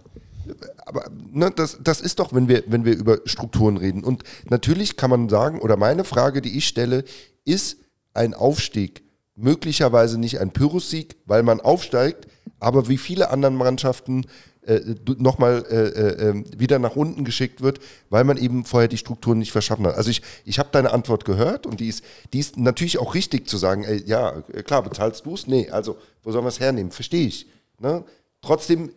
aber 0.85 1.09
ne, 1.31 1.51
das, 1.55 1.77
das 1.81 2.01
ist 2.01 2.19
doch, 2.19 2.33
wenn 2.33 2.47
wir, 2.47 2.63
wenn 2.67 2.85
wir 2.85 2.95
über 2.95 3.19
Strukturen 3.25 3.77
reden. 3.77 4.03
Und 4.03 4.23
natürlich 4.49 4.97
kann 4.97 5.09
man 5.09 5.29
sagen, 5.29 5.59
oder 5.59 5.77
meine 5.77 6.03
Frage, 6.03 6.41
die 6.41 6.57
ich 6.57 6.67
stelle, 6.67 7.03
ist 7.45 7.77
ein 8.13 8.33
Aufstieg 8.33 9.03
möglicherweise 9.35 10.17
nicht 10.19 10.39
ein 10.39 10.51
Pyrrhussieg, 10.51 11.17
weil 11.25 11.43
man 11.43 11.59
aufsteigt, 11.59 12.27
aber 12.59 12.87
wie 12.87 12.97
viele 12.97 13.29
anderen 13.29 13.55
Mannschaften 13.55 14.25
äh, 14.65 14.95
nochmal 15.17 15.63
äh, 15.69 15.75
äh, 15.75 16.29
äh, 16.29 16.43
wieder 16.57 16.79
nach 16.79 16.95
unten 16.95 17.23
geschickt 17.23 17.61
wird, 17.61 17.79
weil 18.09 18.23
man 18.23 18.37
eben 18.37 18.65
vorher 18.65 18.87
die 18.87 18.97
Strukturen 18.97 19.37
nicht 19.37 19.51
verschaffen 19.51 19.85
hat. 19.85 19.95
Also 19.95 20.09
ich, 20.09 20.21
ich 20.43 20.59
habe 20.59 20.69
deine 20.71 20.91
Antwort 20.91 21.25
gehört 21.25 21.65
und 21.65 21.79
die 21.79 21.87
ist, 21.87 22.03
die 22.33 22.39
ist 22.39 22.57
natürlich 22.57 22.97
auch 22.97 23.13
richtig 23.15 23.47
zu 23.47 23.57
sagen, 23.57 23.83
ey, 23.83 24.03
ja, 24.05 24.43
äh, 24.51 24.63
klar, 24.63 24.83
bezahlst 24.83 25.25
du 25.25 25.33
es? 25.33 25.47
Nee, 25.47 25.69
also 25.69 25.97
wo 26.23 26.31
sollen 26.31 26.45
wir 26.45 26.49
es 26.49 26.59
hernehmen? 26.59 26.91
Verstehe 26.91 27.27
ich. 27.27 27.47
Ne? 27.79 28.03
Trotzdem 28.41 28.91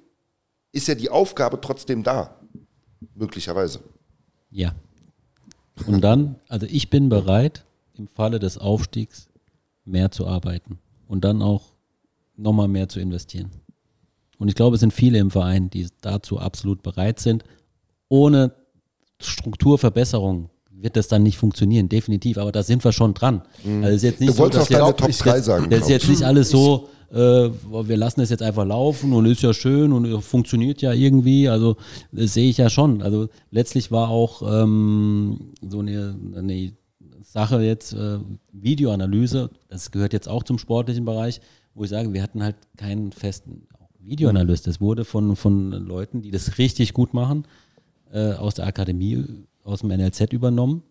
ist 0.72 0.88
ja 0.88 0.94
die 0.94 1.10
Aufgabe 1.10 1.60
trotzdem 1.60 2.02
da. 2.02 2.34
Möglicherweise. 3.14 3.80
Ja. 4.50 4.74
Und 5.86 6.00
dann, 6.00 6.36
also 6.48 6.66
ich 6.68 6.90
bin 6.90 7.08
bereit, 7.08 7.64
im 7.94 8.08
Falle 8.08 8.38
des 8.38 8.58
Aufstiegs 8.58 9.28
mehr 9.84 10.10
zu 10.10 10.26
arbeiten 10.26 10.78
und 11.06 11.24
dann 11.24 11.42
auch 11.42 11.74
nochmal 12.36 12.68
mehr 12.68 12.88
zu 12.88 13.00
investieren. 13.00 13.50
Und 14.38 14.48
ich 14.48 14.54
glaube, 14.54 14.74
es 14.74 14.80
sind 14.80 14.92
viele 14.92 15.18
im 15.18 15.30
Verein, 15.30 15.68
die 15.70 15.88
dazu 16.00 16.38
absolut 16.38 16.82
bereit 16.82 17.18
sind. 17.20 17.44
Ohne 18.08 18.52
Strukturverbesserung 19.20 20.50
wird 20.70 20.96
das 20.96 21.08
dann 21.08 21.22
nicht 21.24 21.38
funktionieren, 21.38 21.88
definitiv. 21.88 22.38
Aber 22.38 22.52
da 22.52 22.62
sind 22.62 22.84
wir 22.84 22.92
schon 22.92 23.14
dran. 23.14 23.42
Also 23.64 23.88
es 23.88 23.94
ist 23.96 24.02
jetzt 24.04 24.20
nicht 24.20 24.28
Du 24.30 24.34
so, 24.34 24.38
wolltest 24.44 24.62
dass 24.62 24.70
noch 24.70 24.78
deine 24.78 24.88
jetzt, 24.90 25.00
Top 25.00 25.08
ich- 25.10 25.18
3 25.18 25.40
sagen, 25.40 25.70
Das 25.70 25.80
ist 25.82 25.88
jetzt 25.88 26.08
nicht 26.08 26.22
alles 26.22 26.50
so, 26.50 26.88
äh, 27.10 27.16
wir 27.16 27.96
lassen 27.96 28.20
es 28.20 28.30
jetzt 28.30 28.42
einfach 28.42 28.64
laufen 28.64 29.12
und 29.12 29.26
ist 29.26 29.42
ja 29.42 29.52
schön 29.52 29.92
und 29.92 30.04
äh, 30.04 30.20
funktioniert 30.20 30.80
ja 30.82 30.92
irgendwie. 30.92 31.48
Also 31.48 31.76
das 32.12 32.34
sehe 32.34 32.48
ich 32.48 32.58
ja 32.58 32.70
schon. 32.70 33.02
Also 33.02 33.28
letztlich 33.50 33.90
war 33.90 34.08
auch 34.10 34.42
ähm, 34.62 35.52
so 35.68 35.80
eine, 35.80 36.14
eine 36.36 36.72
Sache 37.24 37.60
jetzt 37.62 37.92
äh, 37.94 38.18
Videoanalyse. 38.52 39.50
Das 39.68 39.90
gehört 39.90 40.12
jetzt 40.12 40.28
auch 40.28 40.44
zum 40.44 40.58
sportlichen 40.58 41.04
Bereich, 41.04 41.40
wo 41.74 41.82
ich 41.84 41.90
sage, 41.90 42.12
wir 42.12 42.22
hatten 42.22 42.42
halt 42.42 42.56
keinen 42.76 43.10
festen 43.12 43.66
Videoanalyst. 44.08 44.66
Das 44.66 44.80
wurde 44.80 45.04
von, 45.04 45.36
von 45.36 45.70
Leuten, 45.70 46.22
die 46.22 46.30
das 46.30 46.58
richtig 46.58 46.94
gut 46.94 47.14
machen, 47.14 47.44
äh, 48.12 48.32
aus 48.32 48.54
der 48.54 48.66
Akademie, 48.66 49.24
aus 49.64 49.80
dem 49.80 49.90
NLZ 49.90 50.32
übernommen, 50.32 50.82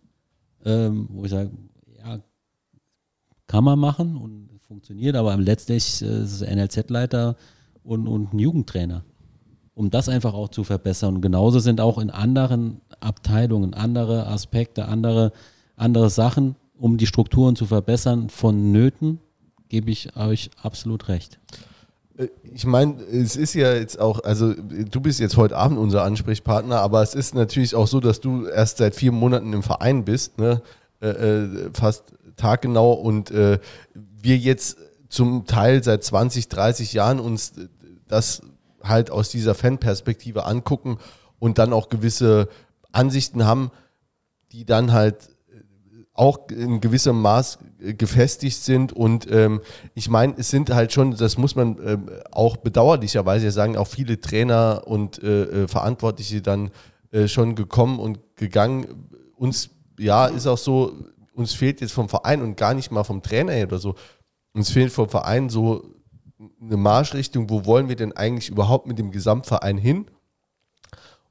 ähm, 0.65 1.07
wo 1.11 1.26
ich 1.26 1.31
sage, 1.31 1.52
ja, 1.98 2.19
kann 3.48 3.64
man 3.64 3.80
machen 3.80 4.18
und 4.18 4.49
funktioniert, 4.68 5.15
aber 5.15 5.35
letztlich 5.38 6.02
äh, 6.02 6.23
ist 6.23 6.41
es 6.41 6.41
NLZ-Leiter 6.41 7.35
und, 7.84 8.07
und 8.07 8.34
ein 8.34 8.39
Jugendtrainer, 8.39 9.03
um 9.73 9.89
das 9.89 10.10
einfach 10.10 10.34
auch 10.34 10.49
zu 10.49 10.64
verbessern. 10.64 11.15
Und 11.15 11.22
genauso 11.22 11.60
sind 11.60 11.81
auch 11.81 11.98
in 11.98 12.10
anderen 12.10 12.81
Abteilungen 12.99 13.73
andere 13.73 14.27
Aspekte, 14.27 14.88
andere, 14.88 15.31
andere 15.76 16.10
Sachen, 16.10 16.56
um 16.77 16.98
die 16.98 17.07
Strukturen 17.07 17.56
zu 17.56 17.65
verbessern, 17.65 18.30
von 18.30 18.72
Nöten, 18.72 19.19
gebe 19.69 19.89
ich 19.89 20.15
euch 20.15 20.49
absolut 20.61 21.07
recht. 21.07 21.39
Äh, 22.18 22.27
Ich 22.53 22.65
meine, 22.65 23.02
es 23.03 23.35
ist 23.35 23.53
ja 23.53 23.73
jetzt 23.73 23.99
auch, 23.99 24.23
also 24.23 24.53
du 24.53 25.02
bist 25.02 25.19
jetzt 25.19 25.38
heute 25.38 25.56
Abend 25.56 25.77
unser 25.77 26.03
Ansprechpartner, 26.03 26.80
aber 26.80 27.02
es 27.02 27.15
ist 27.15 27.35
natürlich 27.35 27.76
auch 27.76 27.88
so, 27.88 27.99
dass 27.99 28.19
du 28.19 28.48
erst 28.48 28.77
seit 28.77 28.95
vier 28.95 29.11
Monaten 29.11 29.53
im 29.53 29.64
Verein 29.64 30.06
bist, 30.06 30.38
ne? 30.39 30.61
äh, 31.02 31.10
äh, 31.10 31.69
fast 31.73 32.03
taggenau 32.35 32.94
und 32.94 33.31
äh, 33.31 33.60
wir 33.94 34.38
jetzt 34.38 34.77
zum 35.10 35.45
Teil 35.45 35.84
seit 35.84 36.03
20, 36.03 36.49
30 36.49 36.94
Jahren 36.94 37.19
uns 37.19 37.53
das 38.07 38.41
halt 38.84 39.11
aus 39.11 39.30
dieser 39.30 39.56
Fanperspektive 39.56 40.45
angucken 40.45 40.98
und 41.39 41.57
dann 41.57 41.73
auch 41.73 41.89
gewisse 41.89 42.48
Ansichten 42.91 43.45
haben, 43.45 43.72
die 44.52 44.65
dann 44.65 44.91
halt 44.91 45.30
auch 46.18 46.49
in 46.49 46.81
gewissem 46.81 47.22
Maß 47.22 47.60
äh, 47.80 47.94
gefestigt 47.94 48.57
sind. 48.64 48.91
Und 48.91 49.31
ähm, 49.31 49.61
ich 49.94 50.10
meine, 50.10 50.34
es 50.38 50.49
sind 50.49 50.69
halt 50.72 50.91
schon, 50.91 51.15
das 51.15 51.38
muss 51.38 51.56
man 51.56 51.77
ähm, 51.85 52.10
auch 52.31 52.57
bedauerlicherweise 52.57 53.52
sagen, 53.52 53.77
auch 53.77 53.88
viele 53.88 54.19
Trainer 54.19 54.84
und 54.85 55.22
äh, 55.23 55.44
äh, 55.44 55.68
Verantwortliche 55.68 56.41
dann 56.41 56.72
äh, 57.11 57.27
schon 57.27 57.56
gekommen 57.56 57.99
und 57.99 58.19
gegangen. 58.35 59.10
Uns, 59.35 59.69
ja, 59.99 60.26
ist 60.26 60.48
auch 60.48 60.57
so, 60.57 60.94
uns 61.34 61.53
fehlt 61.53 61.81
jetzt 61.81 61.94
vom 61.94 62.10
Verein 62.10 62.41
und 62.41 62.57
gar 62.57 62.73
nicht 62.73 62.91
mal 62.91 63.03
vom 63.03 63.22
Trainer 63.22 63.64
oder 63.64 63.77
so, 63.77 63.95
uns 64.53 64.72
fehlt 64.72 64.91
vom 64.91 65.07
Verein 65.07 65.49
so 65.49 65.94
eine 66.60 66.77
Marschrichtung, 66.77 67.49
wo 67.49 67.65
wollen 67.65 67.89
wir 67.89 67.95
denn 67.95 68.14
eigentlich 68.14 68.49
überhaupt 68.49 68.88
mit 68.88 68.98
dem 68.98 69.11
Gesamtverein 69.11 69.77
hin? 69.77 70.06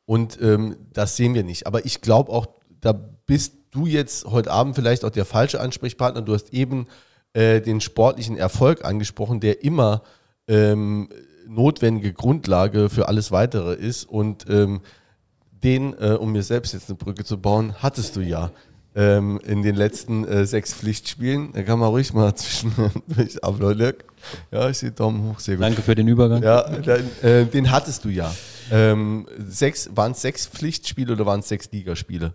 Und 0.04 0.40
ähm, 0.40 0.76
das 0.92 1.16
sehen 1.16 1.34
wir 1.34 1.42
nicht. 1.42 1.66
Aber 1.66 1.84
ich 1.84 2.00
glaube 2.00 2.30
auch, 2.30 2.46
da 2.80 2.92
bist 2.92 3.55
du 3.76 3.86
jetzt 3.86 4.24
heute 4.26 4.50
Abend 4.50 4.74
vielleicht 4.74 5.04
auch 5.04 5.10
der 5.10 5.24
falsche 5.24 5.60
Ansprechpartner. 5.60 6.22
Du 6.22 6.34
hast 6.34 6.52
eben 6.52 6.86
äh, 7.34 7.60
den 7.60 7.80
sportlichen 7.80 8.36
Erfolg 8.36 8.84
angesprochen, 8.84 9.40
der 9.40 9.62
immer 9.62 10.02
ähm, 10.48 11.08
notwendige 11.46 12.12
Grundlage 12.12 12.88
für 12.88 13.08
alles 13.08 13.30
Weitere 13.30 13.74
ist. 13.74 14.04
Und 14.04 14.46
ähm, 14.48 14.80
den, 15.62 15.94
äh, 16.00 16.12
um 16.12 16.32
mir 16.32 16.42
selbst 16.42 16.72
jetzt 16.72 16.88
eine 16.88 16.96
Brücke 16.96 17.24
zu 17.24 17.38
bauen, 17.38 17.74
hattest 17.78 18.16
du 18.16 18.20
ja 18.20 18.50
ähm, 18.94 19.38
in 19.44 19.62
den 19.62 19.76
letzten 19.76 20.26
äh, 20.26 20.46
sechs 20.46 20.72
Pflichtspielen. 20.72 21.52
Da 21.52 21.62
kann 21.62 21.78
man 21.78 21.90
ruhig 21.90 22.12
mal 22.14 22.34
zwischendurch 22.34 23.44
abläufen. 23.44 23.94
Ja, 24.50 24.70
ich 24.70 24.78
sehe 24.78 24.90
Daumen 24.90 25.28
hoch, 25.28 25.38
sehr 25.38 25.56
gut. 25.56 25.64
Danke 25.64 25.82
für 25.82 25.94
den 25.94 26.08
Übergang. 26.08 26.42
Ja, 26.42 26.62
dann, 26.62 27.10
äh, 27.22 27.44
den 27.44 27.70
hattest 27.70 28.04
du 28.04 28.08
ja. 28.08 28.34
Ähm, 28.72 29.26
sechs, 29.46 29.90
waren 29.94 30.12
es 30.12 30.22
sechs 30.22 30.46
Pflichtspiele 30.46 31.12
oder 31.12 31.26
waren 31.26 31.40
es 31.40 31.48
sechs 31.48 31.70
Ligaspiele? 31.70 32.34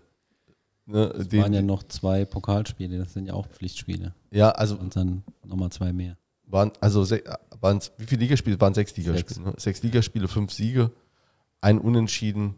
Ne, 0.86 1.04
Es 1.18 1.28
den- 1.28 1.42
waren 1.42 1.52
ja 1.52 1.62
noch 1.62 1.84
zwei 1.84 2.24
Pokalspiele, 2.24 2.98
das 2.98 3.12
sind 3.12 3.26
ja 3.26 3.34
auch 3.34 3.46
Pflichtspiele. 3.48 4.14
ja, 4.30 4.50
also 4.50 4.76
Und 4.76 4.96
dann 4.96 5.22
nochmal 5.44 5.70
zwei 5.70 5.92
mehr. 5.92 6.16
waren, 6.46 6.72
also 6.80 7.06
waren's, 7.60 7.92
wie 7.98 8.04
viele 8.06 8.22
Ligaspiele? 8.22 8.60
Waren 8.60 8.74
sechs 8.74 8.96
Ligaspiele. 8.96 9.28
Sechs. 9.28 9.38
Ne? 9.38 9.54
Sechs 9.58 9.82
Ligaspiele, 9.82 10.26
fünf 10.28 10.52
Siege, 10.52 10.90
ein 11.60 11.78
Unentschieden. 11.78 12.56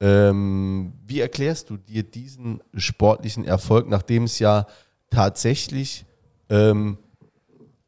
Ähm, 0.00 0.92
wie 1.06 1.20
erklärst 1.20 1.70
du 1.70 1.76
dir 1.76 2.04
diesen 2.04 2.62
sportlichen 2.74 3.44
Erfolg, 3.44 3.88
nachdem 3.88 4.24
es 4.24 4.38
ja 4.38 4.66
tatsächlich 5.10 6.06
ähm, 6.48 6.98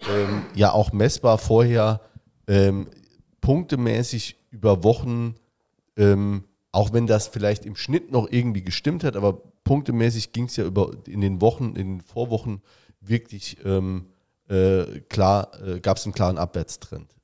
ähm, 0.09 0.43
ja 0.57 0.73
auch 0.73 0.93
messbar 0.93 1.39
vorher 1.39 2.01
ähm, 2.49 2.89
punktemäßig 3.41 4.37
über 4.51 4.83
Wochen, 4.85 5.35
ähm, 5.97 6.45
auch 6.73 6.93
wenn 6.93 7.07
das 7.07 7.29
vielleicht 7.29 7.65
im 7.65 7.77
Schnitt 7.77 8.11
noch 8.13 8.29
irgendwie 8.31 8.63
gestimmt 8.63 9.05
hat, 9.05 9.17
aber 9.17 9.41
punktemäßig 9.71 10.33
ging 10.33 10.47
es 10.47 10.57
ja 10.57 10.65
über 10.65 10.91
in 11.07 11.21
den 11.21 11.41
Wochen, 11.41 11.77
in 11.77 11.99
den 11.99 12.01
Vorwochen 12.01 12.61
wirklich 13.01 13.57
ähm, 13.65 14.07
äh, 14.49 14.99
klar, 15.09 15.53
äh, 15.65 15.79
gab 15.79 15.97
es 15.97 16.05
einen 16.05 16.13
klaren 16.13 16.39
Abwärtstrend. 16.39 17.15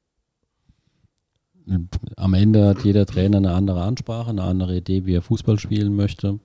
Am 2.14 2.35
Ende 2.35 2.68
hat 2.68 2.85
jeder 2.85 3.05
Trainer 3.05 3.39
eine 3.39 3.51
andere 3.51 3.82
Ansprache, 3.82 4.31
eine 4.31 4.44
andere 4.44 4.77
Idee, 4.77 5.06
wie 5.06 5.14
er 5.16 5.23
Fußball 5.23 5.59
spielen 5.59 5.97
möchte. 5.97 6.39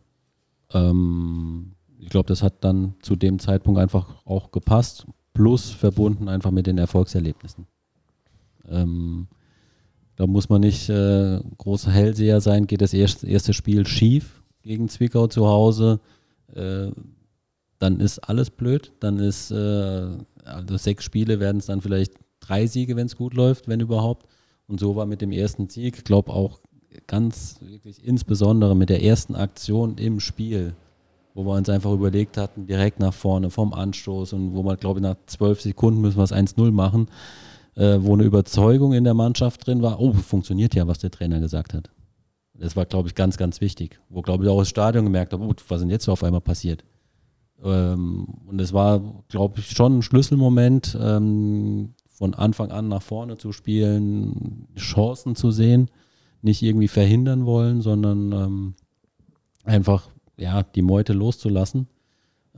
Ähm, 0.73 1.73
ich 1.99 2.10
glaube, 2.10 2.30
das 2.30 2.41
hat 2.41 2.64
dann 2.64 2.95
zu 3.03 3.15
dem 3.15 3.38
Zeitpunkt 3.38 3.80
einfach 3.80 4.26
auch 4.26 4.49
gepasst, 4.49 5.06
plus 5.36 5.69
verbunden 5.69 6.30
einfach 6.30 6.49
mit 6.49 6.65
den 6.65 6.80
Erfolgserlebnissen. 6.80 7.68
Ähm, 8.68 9.28
da 10.15 10.26
muss 10.26 10.49
man 10.49 10.61
nicht 10.61 10.90
äh, 10.90 11.41
großer 11.60 11.91
Hellseher 11.91 12.41
sein, 12.41 12.65
geht 12.65 12.82
das 12.82 12.95
erste, 12.95 13.28
erste 13.28 13.53
Spiel 13.53 13.86
schief 13.86 14.40
gegen 14.64 14.90
Zwickau 14.90 15.28
zu 15.28 15.48
Hause, 15.48 16.00
äh, 16.54 16.92
dann 17.80 18.00
ist 18.00 18.20
alles 18.20 18.50
blöd, 18.50 18.92
dann 19.00 19.20
ist, 19.20 19.52
äh, 19.52 20.08
also 20.44 20.78
sechs 20.78 21.04
Spiele 21.04 21.40
werden 21.40 21.58
es 21.58 21.66
dann 21.66 21.82
vielleicht 21.82 22.14
drei 22.40 22.68
Siege, 22.68 22.96
wenn 22.96 23.08
es 23.08 23.16
gut 23.16 23.34
läuft, 23.34 23.68
wenn 23.68 23.80
überhaupt. 23.80 24.28
Und 24.68 24.80
so 24.80 24.96
war 24.96 25.06
mit 25.06 25.22
dem 25.22 25.32
ersten 25.32 25.68
Sieg, 25.70 25.98
ich 25.98 26.04
glaube 26.04 26.32
auch 26.32 26.60
ganz 27.08 27.58
wirklich 27.62 28.06
insbesondere 28.06 28.76
mit 28.76 28.90
der 28.90 29.04
ersten 29.04 29.36
Aktion 29.36 29.98
im 29.98 30.20
Spiel, 30.20 30.74
wo 31.34 31.44
wir 31.44 31.56
uns 31.56 31.70
einfach 31.70 31.92
überlegt 31.92 32.38
hatten, 32.38 32.68
direkt 32.68 33.00
nach 33.00 33.14
vorne 33.14 33.50
vom 33.50 33.74
Anstoß 33.74 34.34
und 34.34 34.54
wo 34.54 34.64
man, 34.64 34.78
glaube 34.78 35.00
ich, 35.00 35.04
nach 35.04 35.16
zwölf 35.26 35.62
Sekunden 35.62 36.02
müssen 36.02 36.18
wir 36.18 36.24
es 36.24 36.34
1-0 36.34 36.72
machen, 36.72 37.08
äh, 37.76 37.98
wo 38.02 38.14
eine 38.14 38.24
Überzeugung 38.24 38.94
in 38.94 39.06
der 39.06 39.14
Mannschaft 39.14 39.66
drin 39.66 39.82
war, 39.82 40.00
oh, 40.00 40.14
funktioniert 40.14 40.76
ja, 40.76 40.88
was 40.88 41.00
der 41.00 41.12
Trainer 41.12 41.40
gesagt 41.40 41.74
hat. 41.74 41.90
Das 42.53 42.76
war, 42.76 42.86
glaube 42.86 43.07
ich, 43.07 43.15
ganz, 43.15 43.38
ganz 43.38 43.61
wichtig. 43.61 43.99
Wo, 44.10 44.22
glaube 44.22 44.44
ich, 44.44 44.49
auch 44.49 44.60
das 44.60 44.69
Stadion 44.69 45.06
gemerkt 45.06 45.34
hat, 45.34 45.40
oh, 45.40 45.53
was 45.68 45.78
ist 45.78 45.82
denn 45.82 45.90
jetzt 45.90 46.06
so 46.06 46.11
auf 46.11 46.23
einmal 46.23 46.41
passiert? 46.41 46.84
Ähm, 47.64 48.28
und 48.48 48.60
es 48.60 48.73
war, 48.73 49.23
glaube 49.30 49.60
ich, 49.60 49.69
schon 49.69 49.99
ein 49.99 50.02
Schlüsselmoment, 50.02 50.98
ähm, 50.99 51.94
von 52.22 52.36
Anfang 52.36 52.69
an 52.69 52.88
nach 52.88 53.02
vorne 53.02 53.38
zu 53.38 53.52
spielen, 53.52 54.68
Chancen 54.76 55.36
zu 55.36 55.49
sehen, 55.49 55.90
nicht 56.44 56.61
irgendwie 56.61 56.88
verhindern 56.88 57.48
wollen, 57.48 57.82
sondern 57.82 58.32
ähm, 58.32 58.73
einfach 59.64 60.07
ja, 60.38 60.61
die 60.61 60.84
Meute 60.84 61.14
loszulassen 61.14 61.88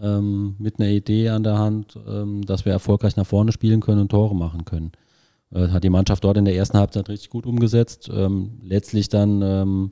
ähm, 0.01 0.55
mit 0.59 0.79
einer 0.79 0.89
Idee 0.89 1.29
an 1.29 1.43
der 1.43 1.59
Hand, 1.59 1.97
ähm, 2.05 2.41
dass 2.45 2.65
wir 2.65 2.73
erfolgreich 2.73 3.15
nach 3.15 3.25
vorne 3.25 3.53
spielen 3.53 3.79
können 3.79 4.01
und 4.01 4.09
Tore 4.09 4.35
machen 4.35 4.65
können. 4.65 4.91
Äh, 5.53 5.69
hat 5.69 5.83
die 5.83 5.89
Mannschaft 5.89 6.23
dort 6.23 6.37
in 6.37 6.45
der 6.45 6.55
ersten 6.55 6.77
Halbzeit 6.77 7.09
richtig 7.09 7.29
gut 7.29 7.45
umgesetzt. 7.45 8.09
Ähm, 8.13 8.59
letztlich 8.61 9.09
dann 9.09 9.41
ähm, 9.41 9.91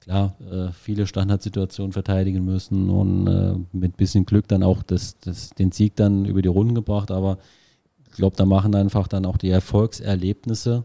klar 0.00 0.36
äh, 0.50 0.72
viele 0.72 1.06
Standardsituationen 1.06 1.92
verteidigen 1.92 2.44
müssen 2.44 2.90
und 2.90 3.26
äh, 3.26 3.54
mit 3.72 3.96
bisschen 3.96 4.26
Glück 4.26 4.48
dann 4.48 4.62
auch 4.62 4.82
das, 4.82 5.18
das, 5.18 5.50
den 5.50 5.72
Sieg 5.72 5.96
dann 5.96 6.24
über 6.24 6.42
die 6.42 6.48
Runden 6.48 6.74
gebracht. 6.74 7.10
Aber 7.10 7.38
ich 8.06 8.16
glaube, 8.16 8.36
da 8.36 8.44
machen 8.44 8.74
einfach 8.74 9.08
dann 9.08 9.26
auch 9.26 9.36
die 9.36 9.50
Erfolgserlebnisse 9.50 10.84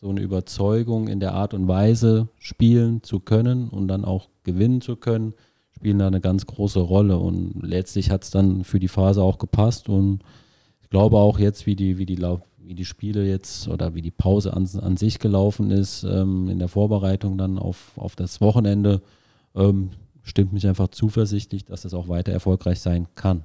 so 0.00 0.08
eine 0.08 0.20
Überzeugung 0.20 1.08
in 1.08 1.20
der 1.20 1.34
Art 1.34 1.52
und 1.52 1.68
Weise 1.68 2.28
spielen 2.38 3.02
zu 3.02 3.20
können 3.20 3.68
und 3.68 3.86
dann 3.88 4.06
auch 4.06 4.30
gewinnen 4.44 4.80
zu 4.80 4.96
können, 4.96 5.34
spielen 5.72 5.98
da 5.98 6.06
eine 6.06 6.22
ganz 6.22 6.46
große 6.46 6.80
Rolle. 6.80 7.18
Und 7.18 7.60
letztlich 7.62 8.10
hat 8.10 8.24
es 8.24 8.30
dann 8.30 8.64
für 8.64 8.80
die 8.80 8.88
Phase 8.88 9.22
auch 9.22 9.36
gepasst. 9.36 9.90
Und 9.90 10.22
ich 10.80 10.88
glaube 10.88 11.18
auch 11.18 11.38
jetzt, 11.38 11.66
wie 11.66 11.76
die, 11.76 11.98
wie 11.98 12.06
die, 12.06 12.16
wie 12.62 12.74
die 12.74 12.84
Spiele 12.84 13.24
jetzt 13.24 13.68
oder 13.68 13.94
wie 13.94 14.02
die 14.02 14.10
Pause 14.10 14.54
an, 14.54 14.68
an 14.80 14.96
sich 14.96 15.18
gelaufen 15.18 15.70
ist, 15.70 16.04
ähm, 16.04 16.48
in 16.48 16.58
der 16.58 16.68
Vorbereitung 16.68 17.38
dann 17.38 17.58
auf, 17.58 17.92
auf 17.96 18.16
das 18.16 18.40
Wochenende, 18.40 19.02
ähm, 19.54 19.90
stimmt 20.22 20.52
mich 20.52 20.66
einfach 20.66 20.88
zuversichtlich, 20.88 21.64
dass 21.64 21.82
das 21.82 21.94
auch 21.94 22.08
weiter 22.08 22.32
erfolgreich 22.32 22.80
sein 22.80 23.08
kann. 23.14 23.44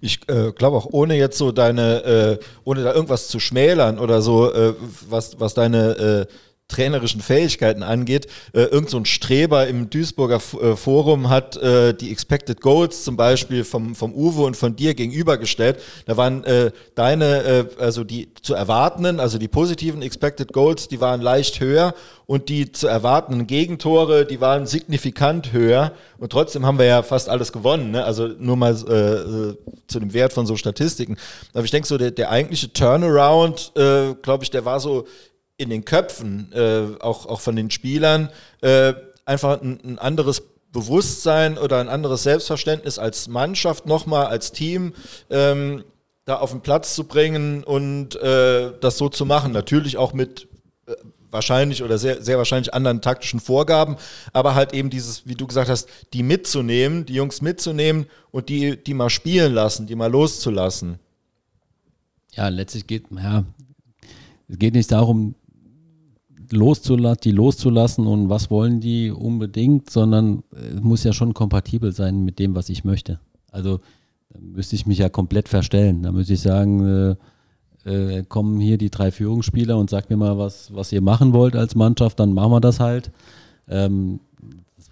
Ich 0.00 0.28
äh, 0.28 0.52
glaube 0.52 0.76
auch, 0.76 0.88
ohne 0.90 1.16
jetzt 1.16 1.38
so 1.38 1.52
deine, 1.52 2.04
äh, 2.04 2.38
ohne 2.64 2.82
da 2.82 2.92
irgendwas 2.94 3.28
zu 3.28 3.40
schmälern 3.40 3.98
oder 3.98 4.20
so, 4.20 4.52
äh, 4.52 4.74
was, 5.08 5.40
was 5.40 5.54
deine 5.54 5.96
äh, 5.96 6.26
trainerischen 6.72 7.20
Fähigkeiten 7.20 7.82
angeht. 7.82 8.26
Äh, 8.52 8.62
irgend 8.62 8.90
so 8.90 8.96
ein 8.96 9.04
Streber 9.04 9.66
im 9.66 9.90
Duisburger 9.90 10.36
F 10.36 10.54
äh, 10.54 10.76
Forum 10.76 11.28
hat 11.28 11.56
äh, 11.56 11.94
die 11.94 12.10
Expected 12.10 12.60
Goals 12.60 13.04
zum 13.04 13.16
Beispiel 13.16 13.64
vom, 13.64 13.94
vom 13.94 14.14
Uwe 14.14 14.42
und 14.42 14.56
von 14.56 14.74
dir 14.74 14.94
gegenübergestellt. 14.94 15.80
Da 16.06 16.16
waren 16.16 16.44
äh, 16.44 16.72
deine, 16.94 17.42
äh, 17.42 17.66
also 17.78 18.04
die 18.04 18.28
zu 18.42 18.54
erwartenden, 18.54 19.20
also 19.20 19.38
die 19.38 19.48
positiven 19.48 20.02
Expected 20.02 20.52
Goals, 20.52 20.88
die 20.88 21.00
waren 21.00 21.20
leicht 21.20 21.60
höher 21.60 21.94
und 22.26 22.48
die 22.48 22.72
zu 22.72 22.86
erwartenden 22.86 23.46
Gegentore, 23.46 24.24
die 24.24 24.40
waren 24.40 24.66
signifikant 24.66 25.52
höher. 25.52 25.92
Und 26.18 26.32
trotzdem 26.32 26.64
haben 26.64 26.78
wir 26.78 26.86
ja 26.86 27.02
fast 27.02 27.28
alles 27.28 27.52
gewonnen. 27.52 27.90
Ne? 27.90 28.04
Also 28.04 28.28
nur 28.28 28.56
mal 28.56 28.74
äh, 28.88 29.50
äh 29.50 29.56
zu 29.86 30.00
dem 30.00 30.14
Wert 30.14 30.32
von 30.32 30.46
so 30.46 30.56
Statistiken. 30.56 31.18
Aber 31.52 31.64
ich 31.64 31.70
denke 31.70 31.86
so, 31.86 31.98
der, 31.98 32.10
der 32.10 32.30
eigentliche 32.30 32.72
Turnaround, 32.72 33.72
äh, 33.76 34.14
glaube 34.22 34.44
ich, 34.44 34.50
der 34.50 34.64
war 34.64 34.80
so 34.80 35.04
in 35.62 35.70
den 35.70 35.84
Köpfen, 35.84 36.52
äh, 36.52 37.00
auch, 37.00 37.26
auch 37.26 37.40
von 37.40 37.56
den 37.56 37.70
Spielern, 37.70 38.28
äh, 38.60 38.94
einfach 39.24 39.60
ein, 39.60 39.80
ein, 39.84 39.98
anderes 39.98 40.42
Bewusstsein 40.72 41.58
oder 41.58 41.78
ein 41.78 41.88
anderes 41.88 42.22
Selbstverständnis 42.22 42.98
als 42.98 43.28
Mannschaft 43.28 43.86
nochmal, 43.86 44.26
als 44.26 44.52
Team, 44.52 44.94
ähm, 45.30 45.84
da 46.24 46.36
auf 46.36 46.50
den 46.50 46.60
Platz 46.60 46.94
zu 46.94 47.04
bringen 47.04 47.64
und 47.64 48.16
äh, 48.16 48.72
das 48.80 48.98
so 48.98 49.08
zu 49.08 49.26
machen. 49.26 49.52
Natürlich 49.52 49.96
auch 49.96 50.12
mit 50.12 50.48
äh, 50.86 50.94
wahrscheinlich 51.32 51.82
oder 51.82 51.98
sehr, 51.98 52.22
sehr 52.22 52.38
wahrscheinlich 52.38 52.74
anderen 52.74 53.00
taktischen 53.00 53.40
Vorgaben, 53.40 53.96
aber 54.32 54.54
halt 54.54 54.72
eben 54.72 54.90
dieses, 54.90 55.26
wie 55.26 55.34
du 55.34 55.46
gesagt 55.46 55.68
hast, 55.68 55.88
die 56.12 56.22
mitzunehmen, 56.22 57.06
die 57.06 57.14
Jungs 57.14 57.40
mitzunehmen 57.40 58.06
und 58.30 58.48
die, 58.48 58.76
die 58.76 58.94
mal 58.94 59.10
spielen 59.10 59.52
lassen, 59.52 59.86
die 59.86 59.94
mal 59.94 60.10
loszulassen. 60.10 60.98
Ja, 62.34 62.48
letztlich 62.48 62.86
geht, 62.86 63.06
ja, 63.10 63.44
es 64.48 64.58
geht 64.58 64.74
nicht 64.74 64.92
darum, 64.92 65.34
loszulassen, 66.52 67.20
die 67.24 67.32
loszulassen 67.32 68.06
und 68.06 68.28
was 68.28 68.50
wollen 68.50 68.80
die 68.80 69.10
unbedingt, 69.10 69.90
sondern 69.90 70.42
es 70.52 70.82
muss 70.82 71.04
ja 71.04 71.12
schon 71.12 71.34
kompatibel 71.34 71.92
sein 71.92 72.24
mit 72.24 72.38
dem, 72.38 72.54
was 72.54 72.68
ich 72.68 72.84
möchte. 72.84 73.18
Also 73.50 73.80
da 74.30 74.38
müsste 74.40 74.76
ich 74.76 74.86
mich 74.86 74.98
ja 74.98 75.08
komplett 75.08 75.48
verstellen. 75.48 76.02
Da 76.02 76.12
müsste 76.12 76.34
ich 76.34 76.40
sagen, 76.40 77.16
äh, 77.84 77.90
äh, 77.90 78.22
kommen 78.28 78.60
hier 78.60 78.78
die 78.78 78.90
drei 78.90 79.10
Führungsspieler 79.10 79.76
und 79.76 79.90
sagt 79.90 80.10
mir 80.10 80.16
mal, 80.16 80.38
was, 80.38 80.74
was 80.74 80.92
ihr 80.92 81.02
machen 81.02 81.32
wollt 81.32 81.56
als 81.56 81.74
Mannschaft, 81.74 82.20
dann 82.20 82.32
machen 82.32 82.52
wir 82.52 82.60
das 82.60 82.80
halt. 82.80 83.10
Ähm, 83.68 84.20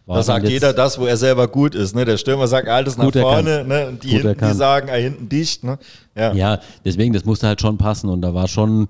da 0.06 0.22
sagt 0.24 0.48
jeder 0.48 0.72
das, 0.72 0.98
wo 0.98 1.06
er 1.06 1.16
selber 1.16 1.46
gut 1.46 1.74
ist. 1.74 1.94
Ne? 1.94 2.04
Der 2.04 2.16
Stürmer 2.16 2.48
sagt 2.48 2.68
alles 2.68 2.96
nach 2.96 3.12
vorne 3.12 3.64
ne? 3.64 3.88
und 3.88 4.02
die 4.02 4.08
hinten, 4.08 4.36
die 4.36 4.54
sagen, 4.54 4.88
ah, 4.90 4.94
hinten 4.94 5.28
dicht. 5.28 5.62
Ne? 5.62 5.78
Ja. 6.16 6.32
ja, 6.32 6.60
deswegen, 6.84 7.12
das 7.12 7.24
musste 7.24 7.46
halt 7.46 7.60
schon 7.60 7.78
passen 7.78 8.08
und 8.10 8.20
da 8.22 8.34
war 8.34 8.48
schon 8.48 8.88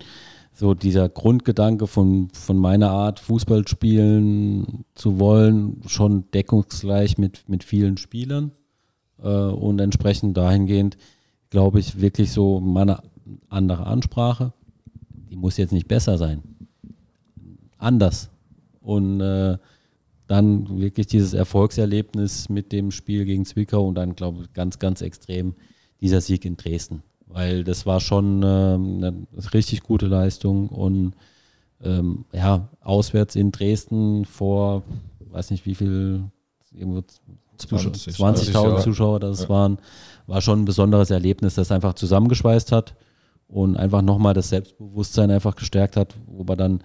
so 0.60 0.74
dieser 0.74 1.08
Grundgedanke 1.08 1.86
von, 1.86 2.28
von 2.34 2.58
meiner 2.58 2.90
Art, 2.90 3.18
Fußball 3.18 3.66
spielen 3.66 4.84
zu 4.94 5.18
wollen, 5.18 5.80
schon 5.86 6.30
deckungsgleich 6.32 7.16
mit, 7.16 7.48
mit 7.48 7.64
vielen 7.64 7.96
Spielern. 7.96 8.52
Äh, 9.22 9.26
und 9.26 9.80
entsprechend 9.80 10.36
dahingehend, 10.36 10.98
glaube 11.48 11.80
ich, 11.80 12.02
wirklich 12.02 12.30
so 12.30 12.60
meine 12.60 13.02
andere 13.48 13.86
Ansprache. 13.86 14.52
Die 15.30 15.36
muss 15.36 15.56
jetzt 15.56 15.72
nicht 15.72 15.88
besser 15.88 16.18
sein. 16.18 16.42
Anders. 17.78 18.28
Und 18.82 19.22
äh, 19.22 19.56
dann 20.26 20.78
wirklich 20.78 21.06
dieses 21.06 21.32
Erfolgserlebnis 21.32 22.50
mit 22.50 22.70
dem 22.70 22.90
Spiel 22.90 23.24
gegen 23.24 23.46
Zwickau 23.46 23.88
und 23.88 23.94
dann, 23.94 24.14
glaube 24.14 24.42
ich, 24.42 24.52
ganz, 24.52 24.78
ganz 24.78 25.00
extrem 25.00 25.54
dieser 26.02 26.20
Sieg 26.20 26.44
in 26.44 26.58
Dresden 26.58 27.02
weil 27.32 27.64
das 27.64 27.86
war 27.86 28.00
schon 28.00 28.42
ähm, 28.44 28.96
eine 28.98 29.26
richtig 29.54 29.82
gute 29.82 30.06
Leistung 30.06 30.68
und 30.68 31.14
ähm, 31.82 32.24
ja, 32.32 32.68
auswärts 32.80 33.36
in 33.36 33.52
Dresden 33.52 34.24
vor, 34.24 34.82
weiß 35.30 35.50
nicht 35.50 35.64
wie 35.66 35.74
viel, 35.74 36.24
20.000 36.74 38.12
20 38.12 38.52
Zuschauer 38.82 39.20
das 39.20 39.44
ja. 39.44 39.48
waren, 39.48 39.78
war 40.26 40.40
schon 40.40 40.62
ein 40.62 40.64
besonderes 40.64 41.10
Erlebnis, 41.10 41.54
das 41.54 41.72
einfach 41.72 41.94
zusammengeschweißt 41.94 42.72
hat 42.72 42.94
und 43.48 43.76
einfach 43.76 44.02
nochmal 44.02 44.34
das 44.34 44.50
Selbstbewusstsein 44.50 45.30
einfach 45.30 45.56
gestärkt 45.56 45.96
hat, 45.96 46.14
wo 46.26 46.44
man 46.44 46.58
dann 46.58 46.84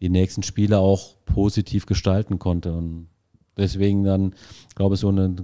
die 0.00 0.08
nächsten 0.08 0.42
Spiele 0.42 0.78
auch 0.78 1.16
positiv 1.24 1.86
gestalten 1.86 2.38
konnte 2.38 2.72
und 2.72 3.08
deswegen 3.56 4.04
dann, 4.04 4.34
glaube 4.74 4.94
ich, 4.94 5.00
so 5.00 5.08
eine 5.08 5.34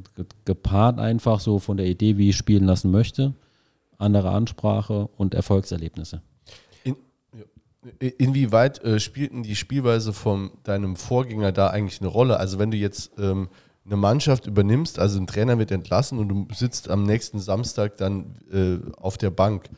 gepaart 0.44 0.98
einfach 0.98 1.40
so 1.40 1.58
von 1.58 1.76
der 1.76 1.86
Idee, 1.86 2.18
wie 2.18 2.30
ich 2.30 2.36
spielen 2.36 2.64
lassen 2.64 2.90
möchte, 2.90 3.34
andere 4.02 4.30
Ansprache 4.30 5.08
und 5.16 5.34
Erfolgserlebnisse. 5.34 6.22
In, 6.84 6.96
inwieweit 7.98 8.82
äh, 8.84 9.00
spielten 9.00 9.42
die 9.42 9.56
Spielweise 9.56 10.12
von 10.12 10.50
deinem 10.64 10.96
Vorgänger 10.96 11.52
da 11.52 11.68
eigentlich 11.68 12.00
eine 12.00 12.10
Rolle? 12.10 12.38
Also 12.38 12.58
wenn 12.58 12.70
du 12.70 12.76
jetzt 12.76 13.12
ähm, 13.18 13.48
eine 13.84 13.96
Mannschaft 13.96 14.46
übernimmst, 14.46 14.98
also 14.98 15.18
ein 15.18 15.26
Trainer 15.26 15.58
wird 15.58 15.70
entlassen 15.70 16.18
und 16.18 16.28
du 16.28 16.46
sitzt 16.54 16.88
am 16.88 17.04
nächsten 17.04 17.40
Samstag 17.40 17.96
dann 17.96 18.36
äh, 18.52 18.78
auf 18.96 19.18
der 19.18 19.30
Bank, 19.30 19.68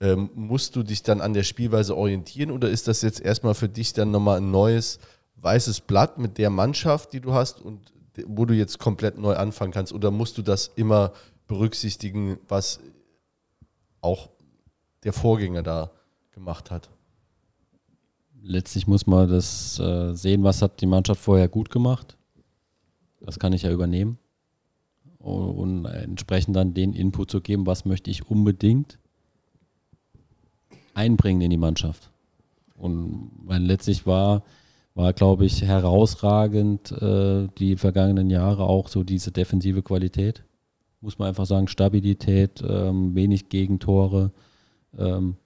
ähm, 0.00 0.30
musst 0.34 0.76
du 0.76 0.82
dich 0.82 1.02
dann 1.02 1.20
an 1.20 1.34
der 1.34 1.42
Spielweise 1.42 1.96
orientieren 1.96 2.50
oder 2.50 2.70
ist 2.70 2.88
das 2.88 3.02
jetzt 3.02 3.20
erstmal 3.20 3.54
für 3.54 3.68
dich 3.68 3.92
dann 3.92 4.10
nochmal 4.10 4.38
ein 4.38 4.50
neues 4.50 4.98
weißes 5.36 5.82
Blatt 5.82 6.18
mit 6.18 6.38
der 6.38 6.50
Mannschaft, 6.50 7.12
die 7.12 7.20
du 7.20 7.34
hast 7.34 7.60
und 7.60 7.92
wo 8.26 8.44
du 8.44 8.54
jetzt 8.54 8.78
komplett 8.78 9.18
neu 9.18 9.34
anfangen 9.34 9.72
kannst? 9.72 9.92
Oder 9.92 10.10
musst 10.10 10.38
du 10.38 10.42
das 10.42 10.70
immer 10.76 11.12
berücksichtigen, 11.46 12.38
was 12.48 12.80
auch 14.00 14.30
der 15.04 15.12
Vorgänger 15.12 15.62
da 15.62 15.90
gemacht 16.32 16.70
hat. 16.70 16.90
Letztlich 18.42 18.86
muss 18.86 19.06
man 19.06 19.28
das 19.28 19.78
äh, 19.78 20.14
sehen, 20.14 20.42
was 20.42 20.62
hat 20.62 20.80
die 20.80 20.86
Mannschaft 20.86 21.20
vorher 21.20 21.48
gut 21.48 21.70
gemacht. 21.70 22.16
Das 23.20 23.38
kann 23.38 23.52
ich 23.52 23.62
ja 23.62 23.70
übernehmen. 23.70 24.18
Und, 25.18 25.84
entsprechend 25.84 26.56
dann 26.56 26.72
den 26.72 26.94
Input 26.94 27.30
zu 27.30 27.42
geben, 27.42 27.66
was 27.66 27.84
möchte 27.84 28.10
ich 28.10 28.30
unbedingt 28.30 28.98
einbringen 30.94 31.42
in 31.42 31.50
die 31.50 31.58
Mannschaft. 31.58 32.10
Und 32.74 33.30
weil 33.44 33.62
letztlich 33.62 34.06
war, 34.06 34.42
war 34.94 35.12
glaube 35.12 35.44
ich, 35.44 35.60
herausragend 35.60 36.90
äh, 36.92 37.48
die 37.58 37.76
vergangenen 37.76 38.30
Jahre 38.30 38.64
auch 38.64 38.88
so 38.88 39.02
diese 39.02 39.30
defensive 39.30 39.82
Qualität 39.82 40.42
muss 41.00 41.18
man 41.18 41.28
einfach 41.28 41.46
sagen, 41.46 41.68
Stabilität, 41.68 42.62
ähm, 42.66 43.14
wenig 43.14 43.48
Gegentore. 43.48 44.32
Ähm, 44.98 45.36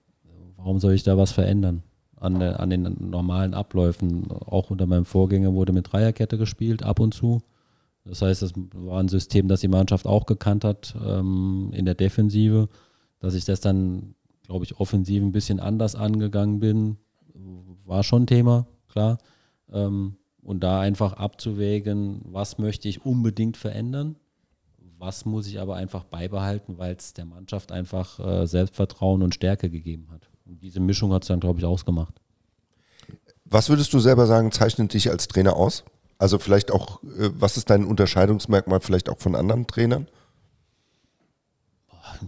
warum 0.57 0.81
soll 0.81 0.95
ich 0.95 1.03
da 1.03 1.17
was 1.17 1.33
verändern? 1.33 1.83
An, 2.17 2.41
der, 2.41 2.61
an, 2.61 2.71
den 2.71 3.11
normalen 3.11 3.55
Abläufen. 3.55 4.31
Auch 4.31 4.71
unter 4.71 4.87
meinem 4.87 5.05
Vorgänger 5.05 5.53
wurde 5.53 5.73
mit 5.73 5.93
Dreierkette 5.93 6.39
gespielt, 6.39 6.83
ab 6.83 6.99
und 6.99 7.13
zu. 7.13 7.43
Das 8.05 8.23
heißt, 8.23 8.43
das 8.43 8.53
war 8.75 9.01
ein 9.01 9.09
System, 9.09 9.49
das 9.49 9.61
die 9.61 9.69
Mannschaft 9.69 10.07
auch 10.07 10.27
gekannt 10.27 10.65
hat 10.65 10.95
ähm, 11.07 11.71
in 11.73 11.85
der 11.85 11.95
Defensive. 11.95 12.69
Dass 13.21 13.35
ich 13.35 13.45
das 13.45 13.61
dann, 13.61 14.15
glaube 14.47 14.65
ich, 14.65 14.81
offensiv 14.81 15.23
ein 15.23 15.33
bisschen 15.33 15.61
anders 15.61 15.95
angegangen 15.95 16.61
bin, 16.61 16.97
war 17.85 18.03
schon 18.03 18.27
Thema, 18.27 18.67
klar. 18.89 19.19
Ähm, 19.73 20.17
und 20.43 20.63
da 20.63 20.81
einfach 20.81 21.15
abzuwägen, 21.15 22.21
was 22.25 22.59
möchte 22.59 22.89
ich 22.89 23.05
unbedingt 23.05 23.57
verändern 23.57 24.17
was 25.05 25.25
muss 25.27 25.47
ich 25.47 25.61
aber 25.61 25.77
einfach 25.77 26.05
beibehalten, 26.05 26.79
weil 26.79 26.95
es 26.99 27.13
der 27.13 27.27
Mannschaft 27.27 27.73
einfach 27.73 28.19
äh, 28.21 28.47
Selbstvertrauen 28.47 29.23
und 29.23 29.35
Stärke 29.35 29.69
gegeben 29.69 30.09
hat. 30.11 30.23
Und 30.47 30.63
diese 30.63 30.81
Mischung 30.81 31.13
hat 31.13 31.23
es 31.23 31.29
dann, 31.29 31.41
glaube 31.41 31.59
ich, 31.59 31.65
ausgemacht. 31.67 32.15
Was 33.45 33.69
würdest 33.69 33.93
du 33.93 33.99
selber 33.99 34.27
sagen, 34.27 34.51
zeichnet 34.51 34.95
dich 34.95 35.11
als 35.11 35.29
Trainer 35.29 35.57
aus? 35.57 35.85
Also 36.17 36.39
vielleicht 36.39 36.71
auch, 36.73 37.03
äh, 37.03 37.31
was 37.39 37.57
ist 37.59 37.69
dein 37.69 37.85
Unterscheidungsmerkmal 37.85 38.81
vielleicht 38.81 39.11
auch 39.11 39.19
von 39.19 39.35
anderen 39.35 39.67
Trainern? 39.67 40.09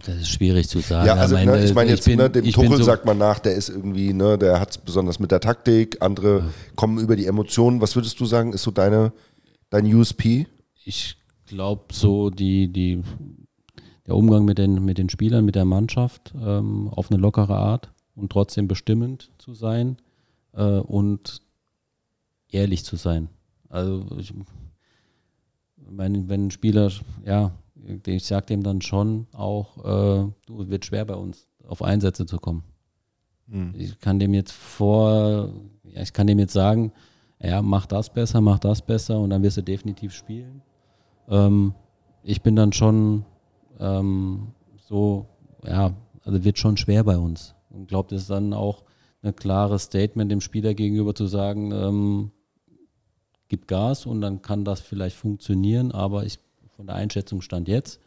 Das 0.05 0.15
ist 0.15 0.29
schwierig 0.29 0.69
zu 0.69 0.79
sagen. 0.79 1.07
Ja, 1.07 1.15
also 1.15 1.35
ne, 1.35 1.63
ich 1.65 1.73
meine 1.73 1.89
jetzt, 1.89 2.05
bin- 2.05 2.17
ne, 2.19 2.29
dem 2.29 2.45
Tuchel 2.51 2.77
so- 2.77 2.83
sagt 2.83 3.05
man 3.05 3.17
nach, 3.17 3.39
der 3.39 3.55
ist 3.55 3.69
irgendwie, 3.69 4.13
ne, 4.13 4.37
der 4.37 4.59
hat 4.59 4.71
es 4.71 4.77
besonders 4.77 5.17
mit 5.19 5.31
der 5.31 5.39
Taktik, 5.39 6.01
andere 6.01 6.51
kommen 6.75 6.99
über 6.99 7.15
die 7.15 7.25
Emotionen. 7.25 7.81
Was 7.81 7.95
würdest 7.95 8.19
du 8.19 8.25
sagen, 8.25 8.53
ist 8.53 8.63
so 8.63 8.69
deine, 8.71 9.11
dein 9.71 9.85
USP? 9.91 10.45
ich 10.83 11.17
glaube 11.47 11.85
so 11.91 12.29
die, 12.29 12.67
die, 12.67 13.01
der 14.05 14.15
Umgang 14.15 14.45
mit 14.45 14.57
den, 14.57 14.85
mit 14.85 14.97
den 14.97 15.09
Spielern, 15.09 15.45
mit 15.45 15.55
der 15.55 15.65
Mannschaft 15.65 16.33
ähm, 16.39 16.89
auf 16.89 17.11
eine 17.11 17.19
lockere 17.19 17.55
Art 17.55 17.91
und 18.15 18.31
trotzdem 18.31 18.67
bestimmend 18.67 19.31
zu 19.37 19.53
sein 19.53 19.97
äh, 20.53 20.79
und 20.79 21.41
ehrlich 22.51 22.83
zu 22.83 22.95
sein. 22.95 23.29
Also 23.69 24.05
ich 24.17 24.33
meine, 25.89 26.29
wenn 26.29 26.47
ein 26.47 26.51
Spieler, 26.51 26.91
ja, 27.25 27.51
ich 28.05 28.25
sag 28.25 28.47
dem 28.47 28.63
dann 28.63 28.81
schon 28.81 29.27
auch, 29.33 29.77
äh, 29.77 30.31
du, 30.45 30.61
es 30.61 30.69
wird 30.69 30.85
schwer 30.85 31.05
bei 31.05 31.15
uns, 31.15 31.47
auf 31.65 31.81
Einsätze 31.81 32.25
zu 32.25 32.37
kommen. 32.37 32.63
Ich 33.77 33.99
kann 33.99 34.19
dem 34.19 34.33
jetzt 34.33 34.51
vor, 34.51 35.53
ja, 35.83 36.01
ich 36.01 36.11
kann 36.11 36.27
dem 36.27 36.39
jetzt 36.39 36.53
sagen, 36.53 36.91
ja, 37.41 37.61
mach 37.61 37.85
das 37.85 38.11
besser, 38.11 38.41
mach 38.41 38.59
das 38.59 38.81
besser 38.81 39.19
und 39.19 39.29
dann 39.29 39.43
wirst 39.43 39.57
du 39.57 39.63
definitiv 39.63 40.13
spielen. 40.13 40.61
Ähm, 41.27 41.73
ich 42.23 42.41
bin 42.41 42.55
dann 42.55 42.73
schon 42.73 43.25
ähm, 43.79 44.49
so, 44.87 45.27
ja, 45.65 45.93
also 46.23 46.43
wird 46.43 46.57
schon 46.57 46.77
schwer 46.77 47.03
bei 47.03 47.17
uns. 47.17 47.55
Und 47.69 47.87
glaube, 47.87 48.09
das 48.09 48.23
ist 48.23 48.29
dann 48.29 48.53
auch 48.53 48.83
ein 49.21 49.35
klares 49.35 49.83
Statement 49.83 50.31
dem 50.31 50.41
Spieler 50.41 50.73
gegenüber 50.73 51.15
zu 51.15 51.27
sagen, 51.27 51.71
ähm, 51.71 52.31
gib 53.49 53.67
Gas 53.67 54.05
und 54.05 54.21
dann 54.21 54.41
kann 54.41 54.65
das 54.65 54.81
vielleicht 54.81 55.15
funktionieren, 55.15 55.91
aber 55.91 56.25
ich 56.25 56.39
von 56.75 56.87
der 56.87 56.95
Einschätzung 56.95 57.41
stand 57.41 57.67
jetzt, 57.67 57.99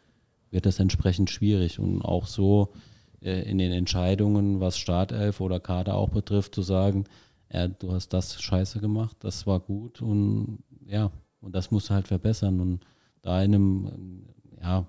wird 0.49 0.65
das 0.65 0.79
entsprechend 0.79 1.29
schwierig 1.29 1.79
und 1.79 2.01
auch 2.01 2.27
so 2.27 2.69
äh, 3.21 3.41
in 3.49 3.57
den 3.57 3.71
Entscheidungen, 3.71 4.59
was 4.59 4.77
Startelf 4.77 5.41
oder 5.41 5.59
Kader 5.59 5.95
auch 5.95 6.09
betrifft, 6.09 6.55
zu 6.55 6.61
sagen, 6.61 7.05
ja, 7.51 7.67
du 7.67 7.91
hast 7.91 8.09
das 8.09 8.41
scheiße 8.41 8.79
gemacht, 8.79 9.17
das 9.19 9.45
war 9.45 9.59
gut 9.59 10.01
und 10.01 10.59
ja, 10.85 11.11
und 11.41 11.55
das 11.55 11.71
musst 11.71 11.89
du 11.89 11.93
halt 11.93 12.07
verbessern 12.07 12.59
und 12.59 12.85
da 13.21 13.41
in 13.43 13.55
einem, 13.55 14.23
ja, 14.61 14.85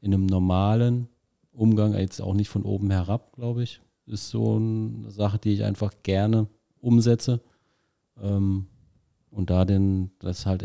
in 0.00 0.14
einem 0.14 0.26
normalen 0.26 1.08
Umgang, 1.52 1.94
jetzt 1.94 2.20
auch 2.20 2.34
nicht 2.34 2.48
von 2.48 2.62
oben 2.62 2.90
herab, 2.90 3.32
glaube 3.32 3.62
ich, 3.62 3.80
ist 4.06 4.28
so 4.28 4.56
eine 4.56 5.10
Sache, 5.10 5.38
die 5.38 5.52
ich 5.52 5.64
einfach 5.64 5.92
gerne 6.02 6.46
umsetze. 6.80 7.40
Ähm, 8.20 8.66
und 9.30 9.50
da 9.50 9.64
denn 9.64 10.10
das 10.18 10.46
halt 10.46 10.64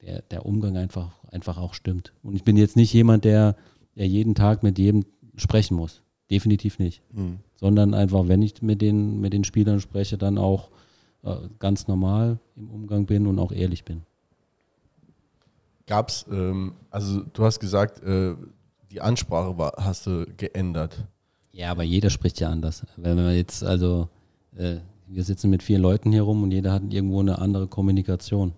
der, 0.00 0.22
der 0.22 0.46
Umgang 0.46 0.76
einfach, 0.76 1.24
einfach 1.30 1.58
auch 1.58 1.74
stimmt. 1.74 2.12
Und 2.22 2.36
ich 2.36 2.44
bin 2.44 2.56
jetzt 2.56 2.76
nicht 2.76 2.92
jemand, 2.92 3.24
der, 3.24 3.56
der 3.96 4.06
jeden 4.06 4.34
Tag 4.34 4.62
mit 4.62 4.78
jedem 4.78 5.04
sprechen 5.36 5.76
muss. 5.76 6.02
Definitiv 6.30 6.78
nicht. 6.78 7.02
Sondern 7.56 7.94
einfach, 7.94 8.28
wenn 8.28 8.42
ich 8.42 8.62
mit 8.62 8.82
den, 8.82 9.20
mit 9.20 9.32
den 9.32 9.44
Spielern 9.44 9.80
spreche, 9.80 10.18
dann 10.18 10.38
auch 10.38 10.70
äh, 11.22 11.36
ganz 11.58 11.88
normal 11.88 12.38
im 12.56 12.70
Umgang 12.70 13.06
bin 13.06 13.26
und 13.26 13.38
auch 13.38 13.52
ehrlich 13.52 13.84
bin. 13.84 14.02
Gab 15.86 16.08
es, 16.08 16.26
ähm, 16.30 16.74
also 16.90 17.22
du 17.32 17.44
hast 17.44 17.60
gesagt, 17.60 18.02
äh, 18.02 18.34
die 18.90 19.00
Ansprache 19.00 19.58
war, 19.58 19.74
hast 19.76 20.06
du 20.06 20.26
geändert. 20.36 21.04
Ja, 21.52 21.70
aber 21.70 21.82
jeder 21.82 22.10
spricht 22.10 22.40
ja 22.40 22.48
anders. 22.48 22.84
Wenn 22.96 23.16
wir 23.16 23.36
jetzt, 23.36 23.62
also, 23.62 24.08
äh, 24.56 24.76
wir 25.06 25.24
sitzen 25.24 25.50
mit 25.50 25.62
vier 25.62 25.78
Leuten 25.78 26.10
hier 26.10 26.22
rum 26.22 26.42
und 26.42 26.50
jeder 26.50 26.72
hat 26.72 26.82
irgendwo 26.90 27.20
eine 27.20 27.38
andere 27.38 27.66
Kommunikation. 27.66 28.52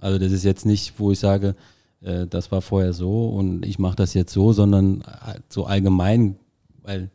Also 0.00 0.18
das 0.18 0.32
ist 0.32 0.44
jetzt 0.44 0.66
nicht, 0.66 0.98
wo 0.98 1.12
ich 1.12 1.18
sage, 1.18 1.54
äh, 2.00 2.26
das 2.26 2.50
war 2.50 2.62
vorher 2.62 2.92
so 2.92 3.28
und 3.28 3.64
ich 3.64 3.78
mache 3.78 3.96
das 3.96 4.14
jetzt 4.14 4.32
so, 4.32 4.52
sondern 4.52 5.02
äh, 5.02 5.38
so 5.48 5.64
allgemein, 5.66 6.36
weil 6.82 7.10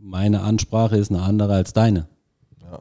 meine 0.00 0.42
Ansprache 0.42 0.96
ist 0.96 1.10
eine 1.10 1.22
andere 1.22 1.54
als 1.54 1.72
deine. 1.72 2.06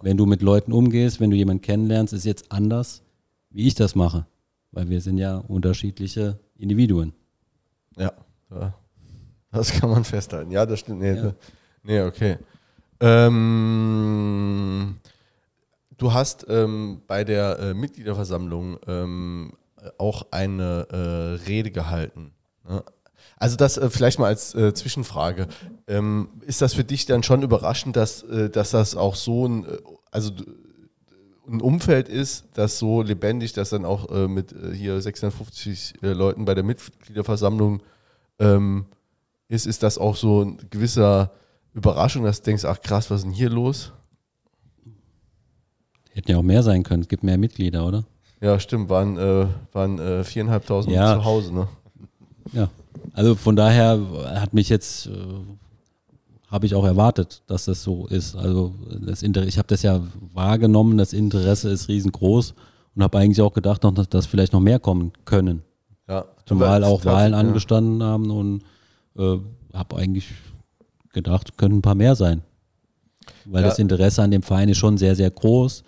Wenn 0.01 0.17
du 0.17 0.25
mit 0.25 0.41
Leuten 0.41 0.71
umgehst, 0.71 1.19
wenn 1.19 1.29
du 1.29 1.37
jemanden 1.37 1.61
kennenlernst, 1.61 2.13
ist 2.13 2.25
jetzt 2.25 2.51
anders, 2.51 3.03
wie 3.51 3.67
ich 3.67 3.75
das 3.75 3.95
mache. 3.95 4.25
Weil 4.73 4.89
wir 4.89 4.99
sind 5.01 5.17
ja 5.17 5.37
unterschiedliche 5.37 6.39
Individuen. 6.57 7.13
Ja, 7.95 8.11
das 9.51 9.71
kann 9.71 9.89
man 9.89 10.03
festhalten. 10.03 10.51
Ja, 10.51 10.65
das 10.65 10.79
stimmt. 10.79 10.99
Nee, 10.99 11.13
Ja. 11.13 11.33
nee 11.83 12.01
okay. 12.01 12.37
Ähm, 12.99 14.97
du 15.97 16.13
hast 16.13 16.45
ähm, 16.49 17.01
bei 17.07 17.23
der 17.23 17.59
äh, 17.59 17.73
Mitgliederversammlung 17.73 18.79
ähm, 18.87 19.53
auch 19.97 20.27
eine 20.31 20.87
äh, 20.89 21.45
Rede 21.47 21.69
gehalten. 21.71 22.33
Ne? 22.67 22.83
Also 23.37 23.57
das 23.57 23.77
äh, 23.77 23.89
vielleicht 23.89 24.19
mal 24.19 24.27
als 24.27 24.55
äh, 24.55 24.73
Zwischenfrage. 24.73 25.47
Ähm, 25.87 26.29
ist 26.45 26.61
das 26.61 26.73
für 26.73 26.83
dich 26.83 27.05
dann 27.05 27.23
schon 27.23 27.43
überraschend, 27.43 27.95
dass, 27.95 28.23
äh, 28.23 28.49
dass 28.49 28.71
das 28.71 28.95
auch 28.95 29.15
so 29.15 29.45
ein, 29.47 29.65
äh, 29.65 29.77
also 30.11 30.31
ein 31.47 31.61
Umfeld 31.61 32.07
ist, 32.09 32.45
das 32.53 32.79
so 32.79 33.01
lebendig, 33.01 33.53
dass 33.53 33.69
dann 33.71 33.85
auch 33.85 34.09
äh, 34.09 34.27
mit 34.27 34.53
äh, 34.53 34.73
hier 34.73 34.99
650 35.01 35.95
äh, 36.01 36.07
Leuten 36.13 36.45
bei 36.45 36.55
der 36.55 36.63
Mitgliederversammlung 36.63 37.81
ähm, 38.39 38.85
ist, 39.49 39.67
ist 39.67 39.83
das 39.83 39.97
auch 39.97 40.15
so 40.15 40.43
ein 40.43 40.57
gewisser 40.69 41.31
Überraschung, 41.73 42.23
dass 42.23 42.41
du 42.41 42.45
denkst, 42.45 42.65
ach 42.65 42.81
krass, 42.81 43.09
was 43.11 43.19
ist 43.19 43.23
denn 43.25 43.31
hier 43.33 43.49
los? 43.49 43.91
Hätten 46.11 46.31
ja 46.31 46.37
auch 46.37 46.43
mehr 46.43 46.63
sein 46.63 46.83
können. 46.83 47.01
Es 47.01 47.07
gibt 47.07 47.23
mehr 47.23 47.37
Mitglieder, 47.37 47.85
oder? 47.85 48.03
Ja, 48.39 48.59
stimmt, 48.59 48.89
waren, 48.89 49.17
äh, 49.17 49.47
waren 49.71 49.99
äh, 49.99 50.23
viereinhalbtausend 50.23 50.93
Ja. 50.93 51.15
zu 51.15 51.25
Hause, 51.25 51.53
ne? 51.53 51.67
Ja. 52.51 52.69
Also 53.13 53.35
von 53.35 53.55
daher 53.55 53.99
hat 54.35 54.53
mich 54.53 54.69
jetzt, 54.69 55.07
äh, 55.07 55.11
habe 56.53 56.67
ich 56.67 56.75
auch 56.75 56.85
erwartet, 56.85 57.41
dass 57.47 57.65
das 57.65 57.81
so 57.81 58.05
ist. 58.05 58.35
Also 58.35 58.75
das 59.01 59.23
Inter 59.23 59.47
ich 59.47 59.57
habe 59.57 59.67
das 59.67 59.81
ja 59.81 60.01
wahrgenommen, 60.33 60.99
das 60.99 61.11
Interesse 61.11 61.71
ist 61.71 61.87
riesengroß 61.87 62.53
und 62.93 63.01
habe 63.01 63.17
eigentlich 63.17 63.41
auch 63.41 63.55
gedacht, 63.55 63.83
dass, 63.83 64.07
dass 64.07 64.27
vielleicht 64.27 64.53
noch 64.53 64.59
mehr 64.59 64.77
kommen 64.77 65.13
können. 65.25 65.63
Ja. 66.07 66.25
Zumal 66.45 66.83
auch 66.83 67.05
Wahlen 67.05 67.33
ja. 67.33 67.39
angestanden 67.39 68.03
haben 68.03 68.29
und 68.29 68.61
äh, 69.17 69.37
habe 69.73 69.95
eigentlich 69.97 70.27
gedacht, 71.11 71.57
können 71.57 71.77
ein 71.77 71.81
paar 71.81 71.95
mehr 71.95 72.15
sein. 72.15 72.43
Weil 73.45 73.63
Ja. 73.63 73.69
das 73.69 73.79
Interesse 73.79 74.21
an 74.21 74.29
dem 74.29 74.43
Verein 74.43 74.69
ist 74.69 74.77
schon 74.77 74.99
sehr, 74.99 75.15
sehr 75.15 75.31
groß. 75.31 75.83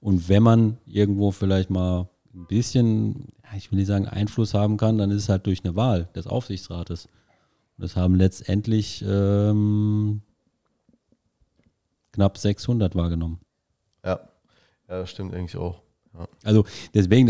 Und 0.00 0.28
wenn 0.28 0.42
man 0.42 0.76
irgendwo 0.84 1.30
vielleicht 1.30 1.70
mal 1.70 2.08
ein 2.34 2.46
bisschen, 2.46 3.28
ich 3.56 3.72
will 3.72 3.78
nicht 3.78 3.88
sagen 3.88 4.06
Einfluss 4.06 4.52
haben 4.52 4.76
kann, 4.76 4.98
dann 4.98 5.10
ist 5.10 5.22
es 5.22 5.28
halt 5.30 5.46
durch 5.46 5.64
eine 5.64 5.76
Wahl 5.76 6.08
des 6.14 6.26
Aufsichtsrates. 6.26 7.08
Das 7.80 7.96
haben 7.96 8.14
letztendlich 8.14 9.04
ähm, 9.06 10.22
knapp 12.12 12.38
600 12.38 12.94
wahrgenommen. 12.94 13.40
Ja. 14.04 14.20
ja, 14.88 15.00
das 15.00 15.10
stimmt 15.10 15.34
eigentlich 15.34 15.56
auch. 15.56 15.82
Ja. 16.14 16.28
Also 16.44 16.64
deswegen, 16.94 17.28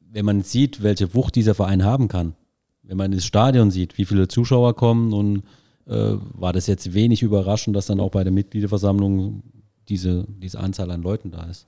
wenn 0.00 0.24
man 0.24 0.42
sieht, 0.42 0.82
welche 0.82 1.14
Wucht 1.14 1.34
dieser 1.34 1.54
Verein 1.54 1.84
haben 1.84 2.08
kann, 2.08 2.34
wenn 2.82 2.96
man 2.96 3.12
das 3.12 3.24
Stadion 3.24 3.70
sieht, 3.70 3.98
wie 3.98 4.04
viele 4.04 4.28
Zuschauer 4.28 4.76
kommen 4.76 5.12
und 5.12 5.42
äh, 5.86 6.16
war 6.32 6.52
das 6.52 6.66
jetzt 6.66 6.94
wenig 6.94 7.22
überraschend, 7.22 7.76
dass 7.76 7.86
dann 7.86 8.00
auch 8.00 8.10
bei 8.10 8.24
der 8.24 8.32
Mitgliederversammlung 8.32 9.42
diese, 9.88 10.26
diese 10.28 10.60
Anzahl 10.60 10.90
an 10.90 11.02
Leuten 11.02 11.30
da 11.30 11.44
ist. 11.44 11.66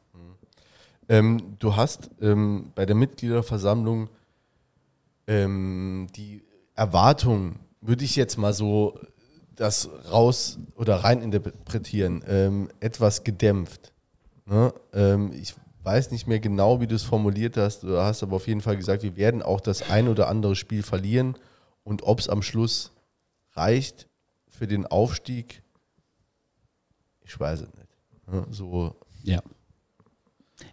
Ähm, 1.08 1.56
du 1.58 1.76
hast 1.76 2.10
ähm, 2.20 2.72
bei 2.74 2.84
der 2.84 2.96
Mitgliederversammlung 2.96 4.08
ähm, 5.26 6.08
die 6.16 6.42
Erwartung, 6.76 7.58
würde 7.80 8.04
ich 8.04 8.16
jetzt 8.16 8.36
mal 8.36 8.52
so 8.52 8.98
das 9.54 9.88
raus 10.10 10.58
oder 10.76 10.96
rein 10.96 11.22
interpretieren, 11.22 12.22
ähm, 12.26 12.68
etwas 12.80 13.24
gedämpft. 13.24 13.92
Ne? 14.44 14.72
Ähm, 14.92 15.32
ich 15.32 15.54
weiß 15.82 16.10
nicht 16.10 16.26
mehr 16.26 16.40
genau, 16.40 16.80
wie 16.80 16.86
du 16.86 16.94
es 16.94 17.04
formuliert 17.04 17.56
hast. 17.56 17.82
Du 17.82 17.98
hast 17.98 18.22
aber 18.22 18.36
auf 18.36 18.46
jeden 18.46 18.60
Fall 18.60 18.76
gesagt, 18.76 19.02
wir 19.02 19.16
werden 19.16 19.42
auch 19.42 19.60
das 19.60 19.88
ein 19.88 20.08
oder 20.08 20.28
andere 20.28 20.56
Spiel 20.56 20.82
verlieren 20.82 21.36
und 21.84 22.02
ob 22.02 22.20
es 22.20 22.28
am 22.28 22.42
Schluss 22.42 22.92
reicht 23.52 24.08
für 24.48 24.66
den 24.66 24.86
Aufstieg, 24.86 25.62
ich 27.24 27.38
weiß 27.38 27.60
es 27.60 27.74
nicht. 27.74 27.88
Ne? 28.26 28.46
So, 28.50 28.96
Ja. 29.22 29.40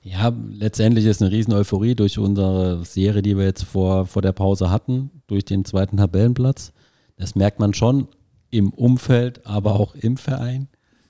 Ja, 0.02 0.34
letztendlich 0.50 1.06
ist 1.06 1.22
eine 1.22 1.32
riesen 1.32 1.54
Euphorie 1.54 1.96
durch 1.96 2.18
unsere 2.18 2.84
Serie, 2.86 3.22
die 3.22 3.38
wir 3.38 3.46
jetzt 3.46 3.64
vor, 3.64 4.06
vor 4.06 4.22
der 4.22 4.32
Pause 4.32 4.70
hatten, 4.70 5.12
durch 5.28 5.46
den 5.46 5.66
zweiten 5.66 5.98
Tabellenplatz. 5.98 6.74
Das 7.18 7.36
merkt 7.36 7.60
man 7.60 7.74
schon 7.74 8.08
im 8.50 8.70
Umfeld, 8.72 9.46
aber 9.46 9.80
auch 9.80 9.96
im 9.96 10.18
Verein, 10.18 10.68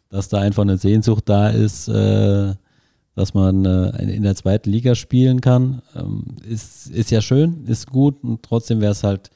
dass 0.10 0.30
da 0.30 0.40
einfach 0.40 0.64
eine 0.64 0.78
Sehnsucht 0.78 1.28
da 1.28 1.50
ist, 1.50 1.88
äh, 1.88 2.54
dass 3.16 3.34
man 3.34 3.66
äh, 3.66 4.16
in 4.16 4.24
der 4.24 4.36
zweiten 4.36 4.70
Liga 4.70 4.95
spielen 4.95 5.41
kann. 5.41 5.82
Ähm, 5.95 6.36
ist, 6.48 6.88
ist 6.88 7.12
ja 7.12 7.22
schön, 7.22 7.66
ist 7.66 7.91
gut 7.91 8.24
und 8.24 8.44
trotzdem 8.44 8.82
wäre 8.82 8.91
es 8.91 9.04
halt 9.04 9.30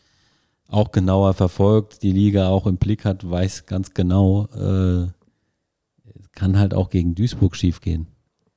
auch 0.68 0.92
genauer 0.92 1.34
verfolgt, 1.34 2.04
die 2.04 2.12
Liga 2.12 2.50
auch 2.50 2.68
im 2.68 2.78
Blick 2.78 3.06
hat, 3.06 3.30
weiß 3.30 3.66
ganz 3.66 3.94
genau, 3.94 4.48
äh, 4.56 5.08
kann 6.34 6.60
halt 6.60 6.74
auch 6.74 6.90
gegen 6.90 7.16
Duisburg 7.16 7.56
schiefgehen. 7.56 8.08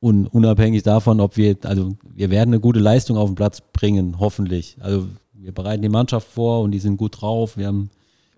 Und 0.00 0.26
unabhängig 0.28 0.82
davon, 0.82 1.20
ob 1.20 1.36
wir, 1.36 1.56
also 1.64 1.96
wir 2.02 2.30
werden 2.30 2.50
eine 2.50 2.60
gute 2.60 2.80
Leistung 2.80 3.18
auf 3.18 3.28
den 3.28 3.34
Platz 3.34 3.60
bringen, 3.60 4.18
hoffentlich. 4.18 4.76
Also 4.80 5.06
wir 5.34 5.52
bereiten 5.52 5.82
die 5.82 5.90
Mannschaft 5.90 6.26
vor 6.26 6.62
und 6.62 6.70
die 6.72 6.78
sind 6.78 6.96
gut 6.96 7.20
drauf. 7.20 7.58
Wir 7.58 7.66
haben 7.66 7.90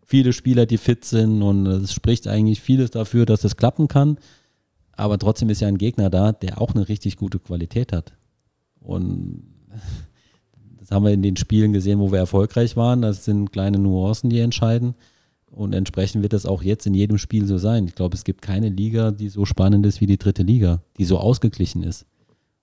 viele 0.04 0.32
Spieler, 0.32 0.66
die 0.66 0.78
fit 0.78 1.04
sind 1.04 1.40
und 1.40 1.66
es 1.66 1.92
spricht 1.92 2.26
eigentlich 2.26 2.60
vieles 2.60 2.90
dafür, 2.90 3.26
dass 3.26 3.44
es 3.44 3.56
klappen 3.56 3.86
kann. 3.86 4.18
Aber 4.96 5.18
trotzdem 5.18 5.50
ist 5.50 5.60
ja 5.60 5.68
ein 5.68 5.78
Gegner 5.78 6.10
da, 6.10 6.32
der 6.32 6.60
auch 6.60 6.74
eine 6.74 6.88
richtig 6.88 7.16
gute 7.16 7.38
Qualität 7.38 7.92
hat. 7.92 8.12
Und 8.80 9.44
das 10.80 10.90
haben 10.90 11.04
wir 11.04 11.12
in 11.12 11.22
den 11.22 11.36
Spielen 11.36 11.72
gesehen, 11.72 12.00
wo 12.00 12.10
wir 12.10 12.18
erfolgreich 12.18 12.76
waren. 12.76 13.02
Das 13.02 13.24
sind 13.24 13.52
kleine 13.52 13.78
Nuancen, 13.78 14.30
die 14.30 14.40
entscheiden. 14.40 14.94
Und 15.52 15.74
entsprechend 15.74 16.22
wird 16.22 16.32
das 16.32 16.46
auch 16.46 16.62
jetzt 16.62 16.86
in 16.86 16.94
jedem 16.94 17.18
Spiel 17.18 17.46
so 17.46 17.58
sein. 17.58 17.86
Ich 17.86 17.94
glaube, 17.94 18.16
es 18.16 18.24
gibt 18.24 18.40
keine 18.40 18.70
Liga, 18.70 19.10
die 19.10 19.28
so 19.28 19.44
spannend 19.44 19.84
ist 19.84 20.00
wie 20.00 20.06
die 20.06 20.16
dritte 20.16 20.42
Liga, 20.42 20.80
die 20.96 21.04
so 21.04 21.18
ausgeglichen 21.18 21.82
ist. 21.82 22.06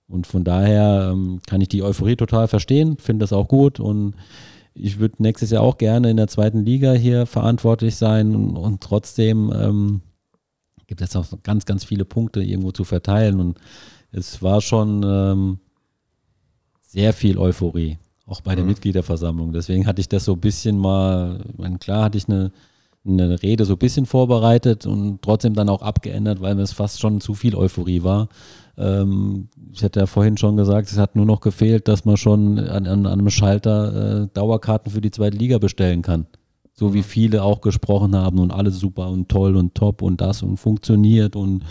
Und 0.08 0.26
von 0.26 0.42
daher 0.42 1.10
ähm, 1.12 1.40
kann 1.46 1.60
ich 1.60 1.68
die 1.68 1.84
Euphorie 1.84 2.16
total 2.16 2.48
verstehen, 2.48 2.98
finde 2.98 3.22
das 3.22 3.32
auch 3.32 3.46
gut 3.46 3.78
und 3.78 4.14
ich 4.74 4.98
würde 4.98 5.22
nächstes 5.22 5.50
Jahr 5.50 5.62
auch 5.62 5.78
gerne 5.78 6.10
in 6.10 6.16
der 6.16 6.26
zweiten 6.26 6.64
Liga 6.64 6.92
hier 6.92 7.26
verantwortlich 7.26 7.94
sein 7.94 8.34
und, 8.34 8.56
und 8.56 8.80
trotzdem 8.80 9.52
ähm, 9.54 10.00
gibt 10.88 11.00
es 11.00 11.14
auch 11.14 11.26
ganz, 11.44 11.64
ganz 11.64 11.84
viele 11.84 12.04
Punkte 12.04 12.42
irgendwo 12.42 12.72
zu 12.72 12.82
verteilen 12.82 13.38
und 13.38 13.58
es 14.10 14.42
war 14.42 14.60
schon 14.60 15.04
ähm, 15.06 15.58
sehr 16.80 17.12
viel 17.12 17.38
Euphorie, 17.38 17.98
auch 18.26 18.40
bei 18.40 18.56
der 18.56 18.64
mhm. 18.64 18.70
Mitgliederversammlung. 18.70 19.52
Deswegen 19.52 19.86
hatte 19.86 20.00
ich 20.00 20.08
das 20.08 20.24
so 20.24 20.32
ein 20.32 20.40
bisschen 20.40 20.76
mal, 20.76 21.40
ich 21.52 21.58
meine, 21.58 21.78
klar 21.78 22.04
hatte 22.04 22.18
ich 22.18 22.28
eine, 22.28 22.50
eine 23.06 23.42
Rede 23.42 23.64
so 23.64 23.74
ein 23.74 23.78
bisschen 23.78 24.06
vorbereitet 24.06 24.86
und 24.86 25.22
trotzdem 25.22 25.54
dann 25.54 25.68
auch 25.68 25.82
abgeändert, 25.82 26.40
weil 26.40 26.54
mir 26.54 26.62
es 26.62 26.72
fast 26.72 27.00
schon 27.00 27.20
zu 27.20 27.34
viel 27.34 27.56
Euphorie 27.56 28.02
war. 28.02 28.28
Ähm, 28.76 29.48
ich 29.72 29.82
hatte 29.82 30.00
ja 30.00 30.06
vorhin 30.06 30.36
schon 30.36 30.56
gesagt, 30.56 30.90
es 30.90 30.98
hat 30.98 31.16
nur 31.16 31.26
noch 31.26 31.40
gefehlt, 31.40 31.88
dass 31.88 32.04
man 32.04 32.16
schon 32.16 32.58
an, 32.58 32.86
an, 32.86 33.06
an 33.06 33.20
einem 33.20 33.30
Schalter 33.30 34.22
äh, 34.22 34.28
Dauerkarten 34.34 34.92
für 34.92 35.00
die 35.00 35.10
zweite 35.10 35.36
Liga 35.36 35.58
bestellen 35.58 36.02
kann. 36.02 36.26
So 36.74 36.92
wie 36.92 36.98
mhm. 36.98 37.04
viele 37.04 37.42
auch 37.42 37.60
gesprochen 37.60 38.14
haben 38.14 38.38
und 38.38 38.50
alles 38.50 38.78
super 38.78 39.08
und 39.08 39.28
toll 39.28 39.56
und 39.56 39.74
top 39.74 40.02
und 40.02 40.20
das 40.20 40.42
und 40.42 40.58
funktioniert 40.58 41.36
und, 41.36 41.64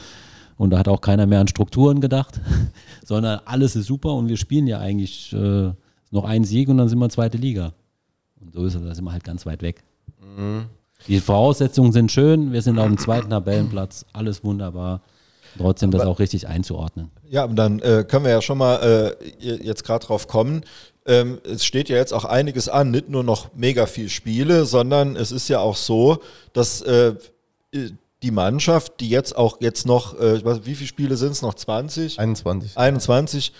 und 0.58 0.72
da 0.72 0.80
hat 0.80 0.88
auch 0.88 1.02
keiner 1.02 1.28
mehr 1.28 1.40
an 1.40 1.48
Strukturen 1.48 2.02
gedacht, 2.02 2.42
sondern 3.06 3.40
alles 3.46 3.76
ist 3.76 3.86
super 3.86 4.14
und 4.16 4.30
wir 4.30 4.38
spielen 4.38 4.68
ja 4.68 4.80
eigentlich 4.80 5.32
äh, 5.34 5.72
noch 6.12 6.26
einen 6.26 6.46
Sieg 6.46 6.70
und 6.70 6.78
dann 6.78 6.90
sind 6.90 7.00
wir 7.00 7.10
zweite 7.10 7.38
Liga. 7.38 7.74
Und 8.42 8.54
so 8.54 8.66
ist 8.66 8.76
es, 8.76 8.84
da 8.84 8.96
sind 8.96 9.06
wir 9.06 9.12
halt 9.12 9.24
ganz 9.24 9.46
weit 9.46 9.62
weg. 9.62 9.84
Mhm. 10.38 10.66
Die 11.08 11.20
Voraussetzungen 11.20 11.92
sind 11.92 12.12
schön, 12.12 12.52
wir 12.52 12.62
sind 12.62 12.78
auf 12.78 12.88
dem 12.88 12.98
zweiten 12.98 13.30
Tabellenplatz, 13.30 14.06
alles 14.14 14.44
wunderbar. 14.44 15.02
Trotzdem 15.58 15.92
das 15.92 16.04
auch 16.04 16.20
richtig 16.20 16.48
einzuordnen. 16.48 17.10
Ja, 17.28 17.46
und 17.46 17.56
dann 17.56 17.80
äh, 17.80 18.06
können 18.08 18.26
wir 18.26 18.32
ja 18.32 18.42
schon 18.42 18.58
mal 18.60 19.16
äh, 19.20 19.36
jetzt 19.40 19.84
gerade 19.84 20.06
drauf 20.06 20.28
kommen. 20.28 20.64
Ähm, 21.06 21.40
es 21.44 21.66
steht 21.66 21.90
ja 21.90 21.98
jetzt 21.98 22.14
auch 22.14 22.26
einiges 22.26 22.70
an, 22.70 22.92
nicht 22.92 23.10
nur 23.10 23.24
noch 23.24 23.54
mega 23.56 23.88
viel 23.88 24.10
Spiele, 24.10 24.66
sondern 24.66 25.16
es 25.16 25.32
ist 25.32 25.48
ja 25.48 25.60
auch 25.60 25.76
so, 25.76 26.20
dass 26.54 26.82
äh, 26.82 27.16
die 28.22 28.32
Mannschaft, 28.32 29.00
die 29.00 29.10
jetzt 29.10 29.36
auch 29.36 29.60
jetzt 29.60 29.86
noch, 29.86 30.20
äh, 30.20 30.38
ich 30.38 30.46
weiß, 30.46 30.62
wie 30.66 30.76
viele 30.76 30.88
Spiele 30.88 31.18
sind 31.18 31.32
es 31.32 31.42
noch? 31.42 31.54
20? 31.56 32.20
21. 32.20 32.78
21 32.78 33.54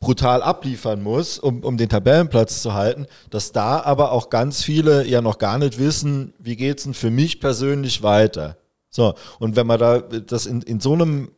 brutal 0.00 0.42
abliefern 0.42 1.02
muss, 1.02 1.38
um, 1.38 1.64
um 1.64 1.76
den 1.76 1.88
Tabellenplatz 1.88 2.62
zu 2.62 2.74
halten, 2.74 3.06
dass 3.30 3.52
da 3.52 3.80
aber 3.80 4.12
auch 4.12 4.30
ganz 4.30 4.62
viele 4.62 5.04
ja 5.06 5.20
noch 5.20 5.38
gar 5.38 5.58
nicht 5.58 5.78
wissen, 5.78 6.34
wie 6.38 6.56
geht 6.56 6.78
es 6.78 6.84
denn 6.84 6.94
für 6.94 7.10
mich 7.10 7.40
persönlich 7.40 8.02
weiter. 8.02 8.56
So, 8.90 9.14
und 9.38 9.56
wenn 9.56 9.66
man 9.66 9.78
da 9.78 9.98
das 9.98 10.46
in, 10.46 10.62
in 10.62 10.80
so 10.80 10.92
einem 10.92 11.30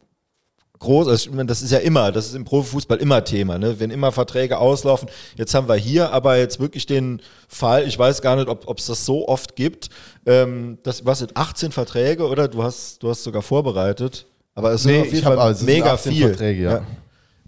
groß, 0.78 1.08
also 1.08 1.30
das 1.44 1.62
ist 1.62 1.72
ja 1.72 1.78
immer, 1.78 2.12
das 2.12 2.26
ist 2.26 2.34
im 2.34 2.44
Profifußball 2.44 2.98
immer 2.98 3.24
Thema, 3.24 3.58
ne? 3.58 3.80
wenn 3.80 3.90
immer 3.90 4.12
Verträge 4.12 4.58
auslaufen. 4.58 5.08
Jetzt 5.36 5.54
haben 5.54 5.68
wir 5.68 5.76
hier 5.76 6.12
aber 6.12 6.36
jetzt 6.38 6.60
wirklich 6.60 6.86
den 6.86 7.20
Fall, 7.48 7.86
ich 7.86 7.98
weiß 7.98 8.22
gar 8.22 8.36
nicht, 8.36 8.48
ob 8.48 8.78
es 8.78 8.86
das 8.86 9.04
so 9.04 9.28
oft 9.28 9.56
gibt, 9.56 9.90
ähm, 10.26 10.78
das, 10.82 11.04
was 11.04 11.18
sind 11.20 11.36
18 11.36 11.72
Verträge 11.72 12.26
oder 12.26 12.48
du 12.48 12.62
hast, 12.62 13.02
du 13.02 13.10
hast 13.10 13.24
sogar 13.24 13.42
vorbereitet, 13.42 14.26
aber 14.54 14.72
es 14.72 14.84
nee, 14.84 14.92
sind 14.92 15.02
auf 15.02 15.12
jeden 15.12 15.24
Fall 15.24 15.38
also 15.38 15.64
mega 15.64 15.96
viel. 15.96 16.28
Verträge, 16.28 16.62
ja. 16.62 16.72
ja 16.72 16.86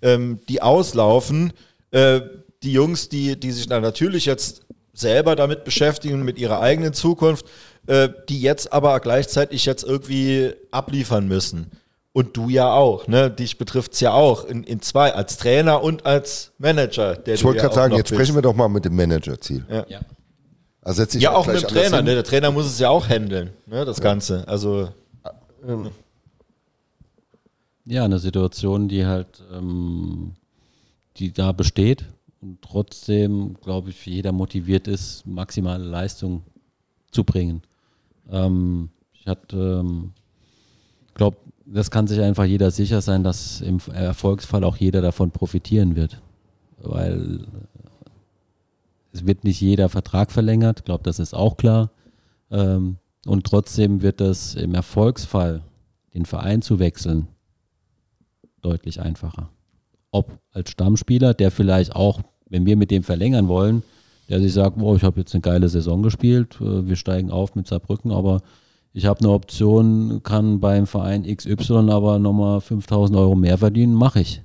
ähm, 0.03 0.41
die 0.49 0.61
auslaufen. 0.63 1.53
Äh, 1.91 2.21
die 2.63 2.73
Jungs, 2.73 3.09
die, 3.09 3.39
die 3.39 3.53
sich 3.53 3.67
dann 3.67 3.83
natürlich 3.83 4.27
jetzt 4.27 4.63
selber 4.93 5.37
damit 5.37 5.65
beschäftigen, 5.65 6.23
mit 6.23 6.39
ihrer 6.39 6.61
eigenen 6.61 6.93
Zukunft, 6.93 7.47
äh, 7.87 8.09
die 8.29 8.41
jetzt 8.41 8.73
aber 8.73 8.99
gleichzeitig 9.01 9.65
jetzt 9.65 9.85
irgendwie 9.85 10.53
abliefern 10.71 11.27
müssen. 11.27 11.71
Und 12.15 12.37
du 12.37 12.51
ja 12.51 12.75
auch, 12.75 13.09
ne? 13.09 13.31
Dich 13.31 13.57
betrifft 13.57 13.95
es 13.95 14.01
ja 14.01 14.13
auch 14.13 14.45
in, 14.45 14.65
in 14.65 14.83
zwei, 14.83 15.15
als 15.15 15.39
Trainer 15.39 15.83
und 15.83 16.05
als 16.05 16.53
Manager. 16.59 17.27
ich 17.27 17.43
wollte 17.43 17.63
gerade 17.63 17.75
sagen, 17.75 17.95
jetzt 17.95 18.11
bist. 18.11 18.21
sprechen 18.21 18.35
wir 18.35 18.43
doch 18.43 18.55
mal 18.55 18.69
mit 18.69 18.85
dem 18.85 18.95
Manager-Ziel. 18.95 19.65
Ja. 19.71 19.87
ja. 19.89 20.01
Also 20.83 21.05
ja, 21.19 21.33
auch 21.33 21.47
mit 21.47 21.63
dem 21.63 21.69
Trainer. 21.69 22.03
Ne? 22.03 22.15
Der 22.15 22.25
Trainer 22.25 22.51
muss 22.51 22.67
es 22.67 22.79
ja 22.79 22.91
auch 22.91 23.09
handeln, 23.09 23.51
ne? 23.67 23.85
das 23.85 23.97
ja. 23.99 24.03
Ganze. 24.03 24.47
Also. 24.47 24.91
Ähm, 25.67 25.91
ja, 27.85 28.05
eine 28.05 28.19
Situation, 28.19 28.89
die 28.89 29.07
halt, 29.07 29.43
ähm, 29.53 30.33
die 31.17 31.33
da 31.33 31.53
besteht 31.53 32.07
und 32.41 32.63
trotzdem, 32.63 33.57
glaube 33.63 33.91
ich, 33.91 34.07
jeder 34.07 34.33
motiviert 34.33 34.89
ist, 34.89 35.27
maximale 35.27 35.85
Leistung 35.85 36.43
zu 37.11 37.25
bringen. 37.25 37.63
Ähm, 38.31 38.91
ich 39.13 39.27
ähm, 39.53 40.13
glaube, 41.15 41.37
das 41.67 41.91
kann 41.91 42.07
sich 42.07 42.21
einfach 42.21 42.45
jeder 42.45 42.71
sicher 42.71 43.01
sein, 43.01 43.23
dass 43.23 43.61
im 43.61 43.79
Erfolgsfall 43.93 44.65
auch 44.65 44.77
jeder 44.77 45.01
davon 45.01 45.31
profitieren 45.31 45.97
wird, 45.97 46.21
weil 46.83 47.41
äh, 47.41 47.47
es 49.13 49.27
wird 49.27 49.45
nicht 49.45 49.61
jeder 49.61 49.89
Vertrag 49.89 50.33
verlängert, 50.33 50.81
ich 50.81 50.85
glaube, 50.85 51.05
das 51.05 51.19
ist 51.19 51.35
auch 51.35 51.57
klar. 51.57 51.91
Ähm, 52.51 52.97
und 53.27 53.45
trotzdem 53.45 54.03
wird 54.03 54.21
das 54.21 54.55
im 54.55 54.75
Erfolgsfall, 54.75 55.63
den 56.15 56.27
Verein 56.27 56.63
zu 56.63 56.79
wechseln, 56.79 57.29
deutlich 58.63 59.01
einfacher. 59.01 59.51
Ob 60.11 60.39
als 60.53 60.71
Stammspieler, 60.71 61.35
der 61.35 61.51
vielleicht 61.51 61.95
auch, 61.95 62.21
wenn 62.49 62.67
wir 62.67 62.77
mit 62.77 62.91
dem 62.91 63.03
verlängern 63.03 63.49
wollen, 63.49 63.83
der 64.29 64.41
sich 64.41 64.53
sagt, 64.53 64.81
oh, 64.81 64.97
ich 64.97 65.03
habe 65.03 65.21
jetzt 65.21 65.35
eine 65.35 65.43
geile 65.43 65.69
Saison 65.69 66.03
gespielt, 66.03 66.59
äh, 66.61 66.87
wir 66.87 66.97
steigen 66.97 67.31
auf 67.31 67.55
mit 67.55 67.67
Saarbrücken, 67.67 68.13
aber 68.13 68.41
ich 68.93 69.07
habe 69.07 69.21
eine 69.21 69.31
Option, 69.31 70.23
kann 70.23 70.61
beim 70.61 70.87
Verein 70.87 71.25
XY 71.25 71.91
aber 71.91 72.19
nochmal 72.19 72.61
5000 72.61 73.19
Euro 73.19 73.35
mehr 73.35 73.59
verdienen, 73.59 73.95
mache 73.95 74.21
ich. 74.21 74.43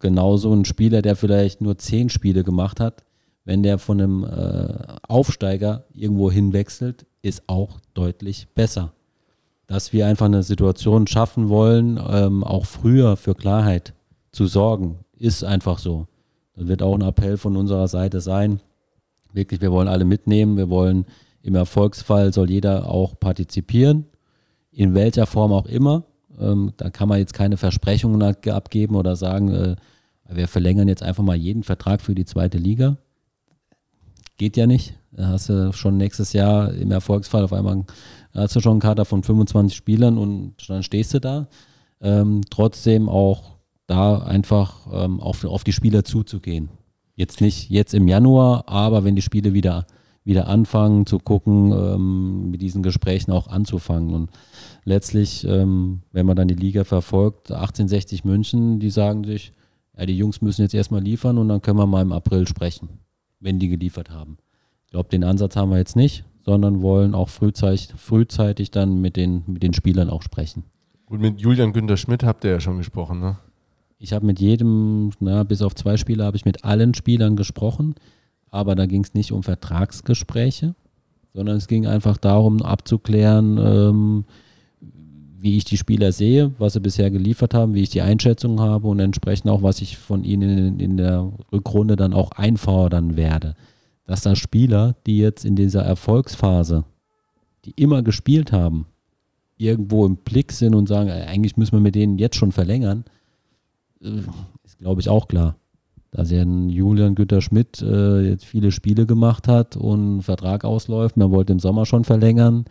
Genauso 0.00 0.52
ein 0.52 0.64
Spieler, 0.64 1.02
der 1.02 1.16
vielleicht 1.16 1.60
nur 1.60 1.78
10 1.78 2.08
Spiele 2.08 2.44
gemacht 2.44 2.80
hat, 2.80 3.04
wenn 3.44 3.62
der 3.62 3.78
von 3.78 4.00
einem 4.00 4.24
äh, 4.24 4.96
Aufsteiger 5.06 5.84
irgendwo 5.92 6.30
hinwechselt, 6.30 7.06
ist 7.20 7.42
auch 7.46 7.78
deutlich 7.92 8.48
besser 8.54 8.92
dass 9.66 9.92
wir 9.92 10.06
einfach 10.06 10.26
eine 10.26 10.42
Situation 10.42 11.06
schaffen 11.06 11.48
wollen, 11.48 12.00
ähm, 12.08 12.44
auch 12.44 12.66
früher 12.66 13.16
für 13.16 13.34
Klarheit 13.34 13.94
zu 14.30 14.46
sorgen. 14.46 14.98
Ist 15.16 15.44
einfach 15.44 15.78
so. 15.78 16.06
Das 16.56 16.68
wird 16.68 16.82
auch 16.82 16.94
ein 16.94 17.02
Appell 17.02 17.36
von 17.36 17.56
unserer 17.56 17.88
Seite 17.88 18.20
sein. 18.20 18.60
Wirklich, 19.32 19.60
wir 19.60 19.72
wollen 19.72 19.88
alle 19.88 20.04
mitnehmen. 20.04 20.56
Wir 20.56 20.68
wollen 20.68 21.06
im 21.42 21.54
Erfolgsfall 21.54 22.32
soll 22.32 22.50
jeder 22.50 22.88
auch 22.88 23.18
partizipieren. 23.18 24.06
In 24.70 24.94
welcher 24.94 25.26
Form 25.26 25.52
auch 25.52 25.66
immer. 25.66 26.04
Ähm, 26.40 26.72
da 26.76 26.90
kann 26.90 27.08
man 27.08 27.18
jetzt 27.18 27.34
keine 27.34 27.56
Versprechungen 27.56 28.22
abgeben 28.22 28.96
oder 28.96 29.14
sagen, 29.14 29.52
äh, 29.52 29.76
wir 30.28 30.48
verlängern 30.48 30.88
jetzt 30.88 31.02
einfach 31.02 31.22
mal 31.22 31.36
jeden 31.36 31.62
Vertrag 31.62 32.00
für 32.00 32.14
die 32.14 32.24
zweite 32.24 32.58
Liga. 32.58 32.96
Geht 34.36 34.56
ja 34.56 34.66
nicht. 34.66 34.94
Da 35.12 35.28
hast 35.28 35.48
du 35.48 35.72
schon 35.72 35.96
nächstes 35.96 36.32
Jahr 36.32 36.72
im 36.72 36.90
Erfolgsfall 36.90 37.44
auf 37.44 37.52
einmal 37.52 37.84
da 38.34 38.42
hast 38.42 38.56
du 38.56 38.60
schon 38.60 38.72
einen 38.72 38.80
Kader 38.80 39.04
von 39.04 39.22
25 39.22 39.76
Spielern 39.76 40.18
und 40.18 40.54
dann 40.68 40.82
stehst 40.82 41.14
du 41.14 41.20
da. 41.20 41.46
Ähm, 42.00 42.42
trotzdem 42.50 43.08
auch 43.08 43.54
da 43.86 44.18
einfach 44.18 44.88
ähm, 44.92 45.20
auf, 45.20 45.44
auf 45.44 45.62
die 45.62 45.72
Spieler 45.72 46.04
zuzugehen. 46.04 46.68
Jetzt 47.14 47.40
nicht 47.40 47.70
jetzt 47.70 47.94
im 47.94 48.08
Januar, 48.08 48.68
aber 48.68 49.04
wenn 49.04 49.14
die 49.14 49.22
Spiele 49.22 49.54
wieder, 49.54 49.86
wieder 50.24 50.48
anfangen 50.48 51.06
zu 51.06 51.20
gucken, 51.20 51.70
ähm, 51.72 52.50
mit 52.50 52.60
diesen 52.60 52.82
Gesprächen 52.82 53.30
auch 53.30 53.46
anzufangen. 53.46 54.12
Und 54.12 54.30
letztlich, 54.84 55.46
ähm, 55.46 56.02
wenn 56.10 56.26
man 56.26 56.34
dann 56.34 56.48
die 56.48 56.54
Liga 56.54 56.82
verfolgt, 56.82 57.52
1860 57.52 58.24
München, 58.24 58.80
die 58.80 58.90
sagen 58.90 59.22
sich, 59.22 59.52
ja, 59.96 60.06
die 60.06 60.16
Jungs 60.16 60.42
müssen 60.42 60.62
jetzt 60.62 60.74
erstmal 60.74 61.02
liefern 61.02 61.38
und 61.38 61.48
dann 61.48 61.62
können 61.62 61.78
wir 61.78 61.86
mal 61.86 62.02
im 62.02 62.10
April 62.10 62.48
sprechen, 62.48 62.88
wenn 63.38 63.60
die 63.60 63.68
geliefert 63.68 64.10
haben. 64.10 64.38
Ich 64.86 64.90
glaube, 64.90 65.08
den 65.08 65.22
Ansatz 65.22 65.54
haben 65.54 65.70
wir 65.70 65.78
jetzt 65.78 65.94
nicht 65.94 66.24
sondern 66.44 66.82
wollen 66.82 67.14
auch 67.14 67.28
frühzeitig, 67.28 67.88
frühzeitig 67.96 68.70
dann 68.70 69.00
mit 69.00 69.16
den, 69.16 69.42
mit 69.46 69.62
den 69.62 69.72
Spielern 69.72 70.10
auch 70.10 70.22
sprechen. 70.22 70.64
Und 71.06 71.20
mit 71.20 71.40
Julian 71.40 71.72
Günther 71.72 71.96
Schmidt 71.96 72.22
habt 72.22 72.44
ihr 72.44 72.50
ja 72.50 72.60
schon 72.60 72.78
gesprochen, 72.78 73.20
ne? 73.20 73.36
Ich 73.98 74.12
habe 74.12 74.26
mit 74.26 74.38
jedem, 74.40 75.12
na, 75.20 75.44
bis 75.44 75.62
auf 75.62 75.74
zwei 75.74 75.96
Spieler, 75.96 76.26
habe 76.26 76.36
ich 76.36 76.44
mit 76.44 76.64
allen 76.64 76.92
Spielern 76.92 77.36
gesprochen, 77.36 77.94
aber 78.50 78.74
da 78.74 78.86
ging 78.86 79.02
es 79.02 79.14
nicht 79.14 79.32
um 79.32 79.42
Vertragsgespräche, 79.42 80.74
sondern 81.32 81.56
es 81.56 81.68
ging 81.68 81.86
einfach 81.86 82.18
darum, 82.18 82.60
abzuklären, 82.60 83.58
ähm, 83.58 84.24
wie 85.38 85.56
ich 85.56 85.64
die 85.64 85.78
Spieler 85.78 86.12
sehe, 86.12 86.52
was 86.58 86.74
sie 86.74 86.80
bisher 86.80 87.10
geliefert 87.10 87.54
haben, 87.54 87.74
wie 87.74 87.82
ich 87.82 87.90
die 87.90 88.02
Einschätzung 88.02 88.60
habe 88.60 88.88
und 88.88 88.98
entsprechend 88.98 89.50
auch, 89.50 89.62
was 89.62 89.80
ich 89.80 89.96
von 89.96 90.24
ihnen 90.24 90.58
in, 90.58 90.80
in 90.80 90.96
der 90.96 91.32
Rückrunde 91.52 91.96
dann 91.96 92.12
auch 92.12 92.32
einfordern 92.32 93.16
werde 93.16 93.54
dass 94.06 94.22
da 94.22 94.36
Spieler, 94.36 94.96
die 95.06 95.18
jetzt 95.18 95.44
in 95.44 95.56
dieser 95.56 95.82
Erfolgsphase 95.82 96.84
die 97.64 97.72
immer 97.76 98.02
gespielt 98.02 98.52
haben, 98.52 98.86
irgendwo 99.56 100.04
im 100.06 100.16
Blick 100.16 100.52
sind 100.52 100.74
und 100.74 100.88
sagen, 100.88 101.10
eigentlich 101.10 101.56
müssen 101.56 101.72
wir 101.72 101.80
mit 101.80 101.94
denen 101.94 102.18
jetzt 102.18 102.36
schon 102.36 102.52
verlängern, 102.52 103.04
äh, 104.02 104.20
ist 104.64 104.78
glaube 104.78 105.00
ich 105.00 105.08
auch 105.08 105.28
klar. 105.28 105.56
Dass 106.10 106.30
ja 106.30 106.44
Julian 106.44 107.16
Güter-Schmidt 107.16 107.82
äh, 107.82 108.20
jetzt 108.20 108.44
viele 108.44 108.70
Spiele 108.70 109.06
gemacht 109.06 109.48
hat 109.48 109.76
und 109.76 110.22
Vertrag 110.22 110.64
ausläuft, 110.64 111.16
man 111.16 111.32
wollte 111.32 111.52
im 111.52 111.58
Sommer 111.58 111.86
schon 111.86 112.04
verlängern, 112.04 112.66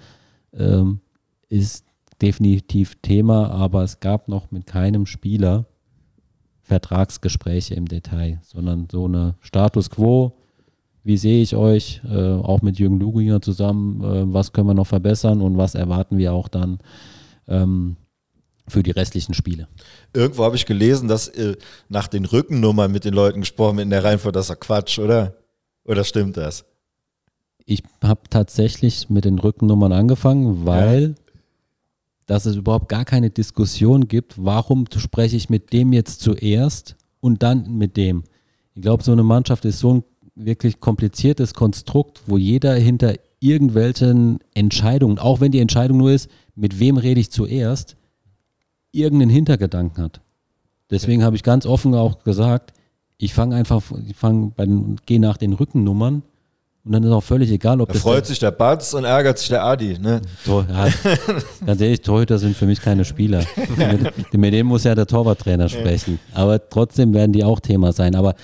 ähm, 0.53 1.01
ist 1.49 1.85
definitiv 2.22 2.95
Thema, 3.01 3.49
aber 3.49 3.84
es 3.84 3.99
gab 3.99 4.30
noch 4.30 4.51
mit 4.51 4.65
keinem 4.65 5.05
Spieler 5.05 5.65
Vertragsgespräche 6.61 7.73
im 7.73 7.88
Detail, 7.88 8.39
sondern 8.43 8.88
so 8.89 9.05
eine 9.05 9.35
Status 9.41 9.89
quo. 9.89 10.38
Wie 11.03 11.17
sehe 11.17 11.41
ich 11.41 11.55
euch, 11.55 12.01
äh, 12.09 12.34
auch 12.34 12.61
mit 12.61 12.80
Jürgen 12.80 12.99
Luginger 12.99 13.41
zusammen, 13.41 14.03
äh, 14.03 14.34
was 14.34 14.53
können 14.53 14.67
wir 14.67 14.73
noch 14.73 14.88
verbessern 14.88 15.41
und 15.41 15.57
was 15.57 15.75
erwarten 15.75 16.17
wir 16.17 16.34
auch 16.34 16.47
dann 16.47 16.80
ähm, 17.47 17.97
für 18.67 18.84
die 18.84 18.91
restlichen 18.91 19.34
Spiele. 19.34 19.67
Irgendwo 20.13 20.45
habe 20.45 20.55
ich 20.55 20.65
gelesen, 20.65 21.09
dass 21.09 21.27
äh, 21.27 21.57
nach 21.89 22.07
den 22.07 22.25
Rückennummern 22.25 22.91
mit 22.91 23.03
den 23.03 23.13
Leuten 23.13 23.41
gesprochen 23.41 23.77
wird 23.77 23.85
in 23.85 23.89
der 23.89 24.03
Reihenfolge, 24.03 24.38
das 24.38 24.49
ist 24.49 24.59
Quatsch, 24.61 24.99
oder? 24.99 25.35
Oder 25.84 26.05
stimmt 26.05 26.38
das? 26.38 26.65
Ich 27.65 27.84
habe 28.01 28.21
tatsächlich 28.30 29.09
mit 29.09 29.25
den 29.25 29.39
Rückennummern 29.39 29.91
angefangen, 29.91 30.65
weil 30.65 31.01
ja. 31.01 31.34
dass 32.25 32.45
es 32.45 32.55
überhaupt 32.55 32.89
gar 32.89 33.03
keine 33.05 33.30
Diskussion 33.30 34.07
gibt, 34.07 34.35
warum 34.38 34.85
spreche 34.95 35.35
ich 35.35 35.49
mit 35.49 35.73
dem 35.73 35.91
jetzt 35.91 36.21
zuerst 36.21 36.95
und 37.19 37.43
dann 37.43 37.77
mit 37.77 37.97
dem. 37.97 38.23
Ich 38.75 38.81
glaube, 38.81 39.03
so 39.03 39.11
eine 39.11 39.23
Mannschaft 39.23 39.65
ist 39.65 39.80
so 39.80 39.93
ein 39.93 40.03
wirklich 40.35 40.80
kompliziertes 40.80 41.53
Konstrukt, 41.53 42.22
wo 42.27 42.38
jeder 42.38 42.73
hinter 42.73 43.15
irgendwelchen 43.39 44.39
Entscheidungen, 44.53 45.19
auch 45.19 45.41
wenn 45.41 45.51
die 45.51 45.60
Entscheidung 45.60 45.97
nur 45.97 46.11
ist, 46.11 46.30
mit 46.55 46.80
wem 46.80 46.97
rede 46.97 47.19
ich 47.19 47.31
zuerst, 47.31 47.95
irgendeinen 48.91 49.31
Hintergedanken 49.31 50.03
hat. 50.03 50.22
Deswegen 50.89 51.22
okay. 51.22 51.26
habe 51.26 51.35
ich 51.35 51.43
ganz 51.43 51.65
offen 51.65 51.93
auch 51.95 52.23
gesagt, 52.23 52.73
ich 53.18 53.34
fange 53.34 53.55
einfach, 53.55 53.81
ich 54.07 54.15
fange 54.15 54.51
bei 54.55 54.65
den, 54.65 54.97
gehe 55.05 55.19
nach 55.19 55.38
den 55.38 55.53
Rückennummern 55.53 56.23
und 56.85 56.91
dann 56.91 57.03
ist 57.03 57.11
auch 57.11 57.23
völlig 57.23 57.49
egal, 57.49 57.80
ob 57.80 57.88
da 57.88 57.93
das. 57.93 58.01
Freut 58.01 58.26
sich 58.26 58.39
der 58.39 58.51
Batz 58.51 58.93
und 58.93 59.05
ärgert 59.05 59.39
sich 59.39 59.47
der 59.47 59.64
Adi, 59.64 59.97
ne? 59.97 60.22
Tor, 60.43 60.65
ja, 60.69 60.88
ganz 61.65 61.80
ehrlich, 61.80 62.01
Torhüter 62.01 62.38
sind 62.38 62.57
für 62.57 62.65
mich 62.65 62.81
keine 62.81 63.05
Spieler. 63.05 63.43
mit, 63.77 64.38
mit 64.38 64.53
dem 64.53 64.68
muss 64.68 64.84
ja 64.84 64.93
der 64.93 65.07
Torwarttrainer 65.07 65.69
sprechen. 65.69 66.19
Aber 66.34 66.69
trotzdem 66.69 67.14
werden 67.14 67.31
die 67.31 67.45
auch 67.45 67.61
Thema 67.61 67.93
sein. 67.93 68.15
Aber 68.15 68.35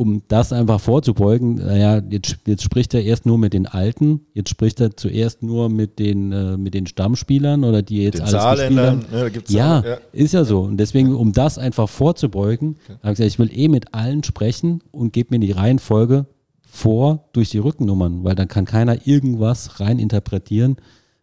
um 0.00 0.22
das 0.28 0.50
einfach 0.50 0.80
vorzubeugen, 0.80 1.56
naja, 1.56 2.00
jetzt, 2.08 2.38
jetzt 2.46 2.62
spricht 2.62 2.94
er 2.94 3.02
erst 3.02 3.26
nur 3.26 3.36
mit 3.36 3.52
den 3.52 3.66
Alten, 3.66 4.22
jetzt 4.32 4.48
spricht 4.48 4.80
er 4.80 4.96
zuerst 4.96 5.42
nur 5.42 5.68
mit 5.68 5.98
den, 5.98 6.32
äh, 6.32 6.56
mit 6.56 6.72
den 6.72 6.86
Stammspielern 6.86 7.64
oder 7.64 7.82
die 7.82 8.04
jetzt 8.04 8.14
den 8.14 8.22
alles 8.22 8.32
Saarländern, 8.32 9.04
ne, 9.12 9.30
ja, 9.48 9.84
ja, 9.84 9.98
ist 10.12 10.32
ja 10.32 10.44
so. 10.44 10.62
Und 10.62 10.78
deswegen, 10.78 11.14
um 11.14 11.34
das 11.34 11.58
einfach 11.58 11.86
vorzubeugen, 11.86 12.78
okay. 12.82 12.98
habe 13.02 13.12
ich 13.12 13.18
gesagt, 13.18 13.30
ich 13.30 13.38
will 13.38 13.50
eh 13.52 13.68
mit 13.68 13.92
allen 13.92 14.24
sprechen 14.24 14.82
und 14.90 15.12
gebe 15.12 15.36
mir 15.36 15.46
die 15.46 15.52
Reihenfolge 15.52 16.24
vor 16.62 17.28
durch 17.34 17.50
die 17.50 17.58
Rückennummern, 17.58 18.24
weil 18.24 18.34
dann 18.34 18.48
kann 18.48 18.64
keiner 18.64 19.06
irgendwas 19.06 19.80
rein 19.80 19.98
interpretieren. 19.98 20.76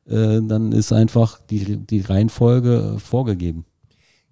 Äh, 0.06 0.42
dann 0.44 0.72
ist 0.72 0.94
einfach 0.94 1.40
die, 1.50 1.78
die 1.78 2.02
Reihenfolge 2.02 2.98
vorgegeben. 3.00 3.66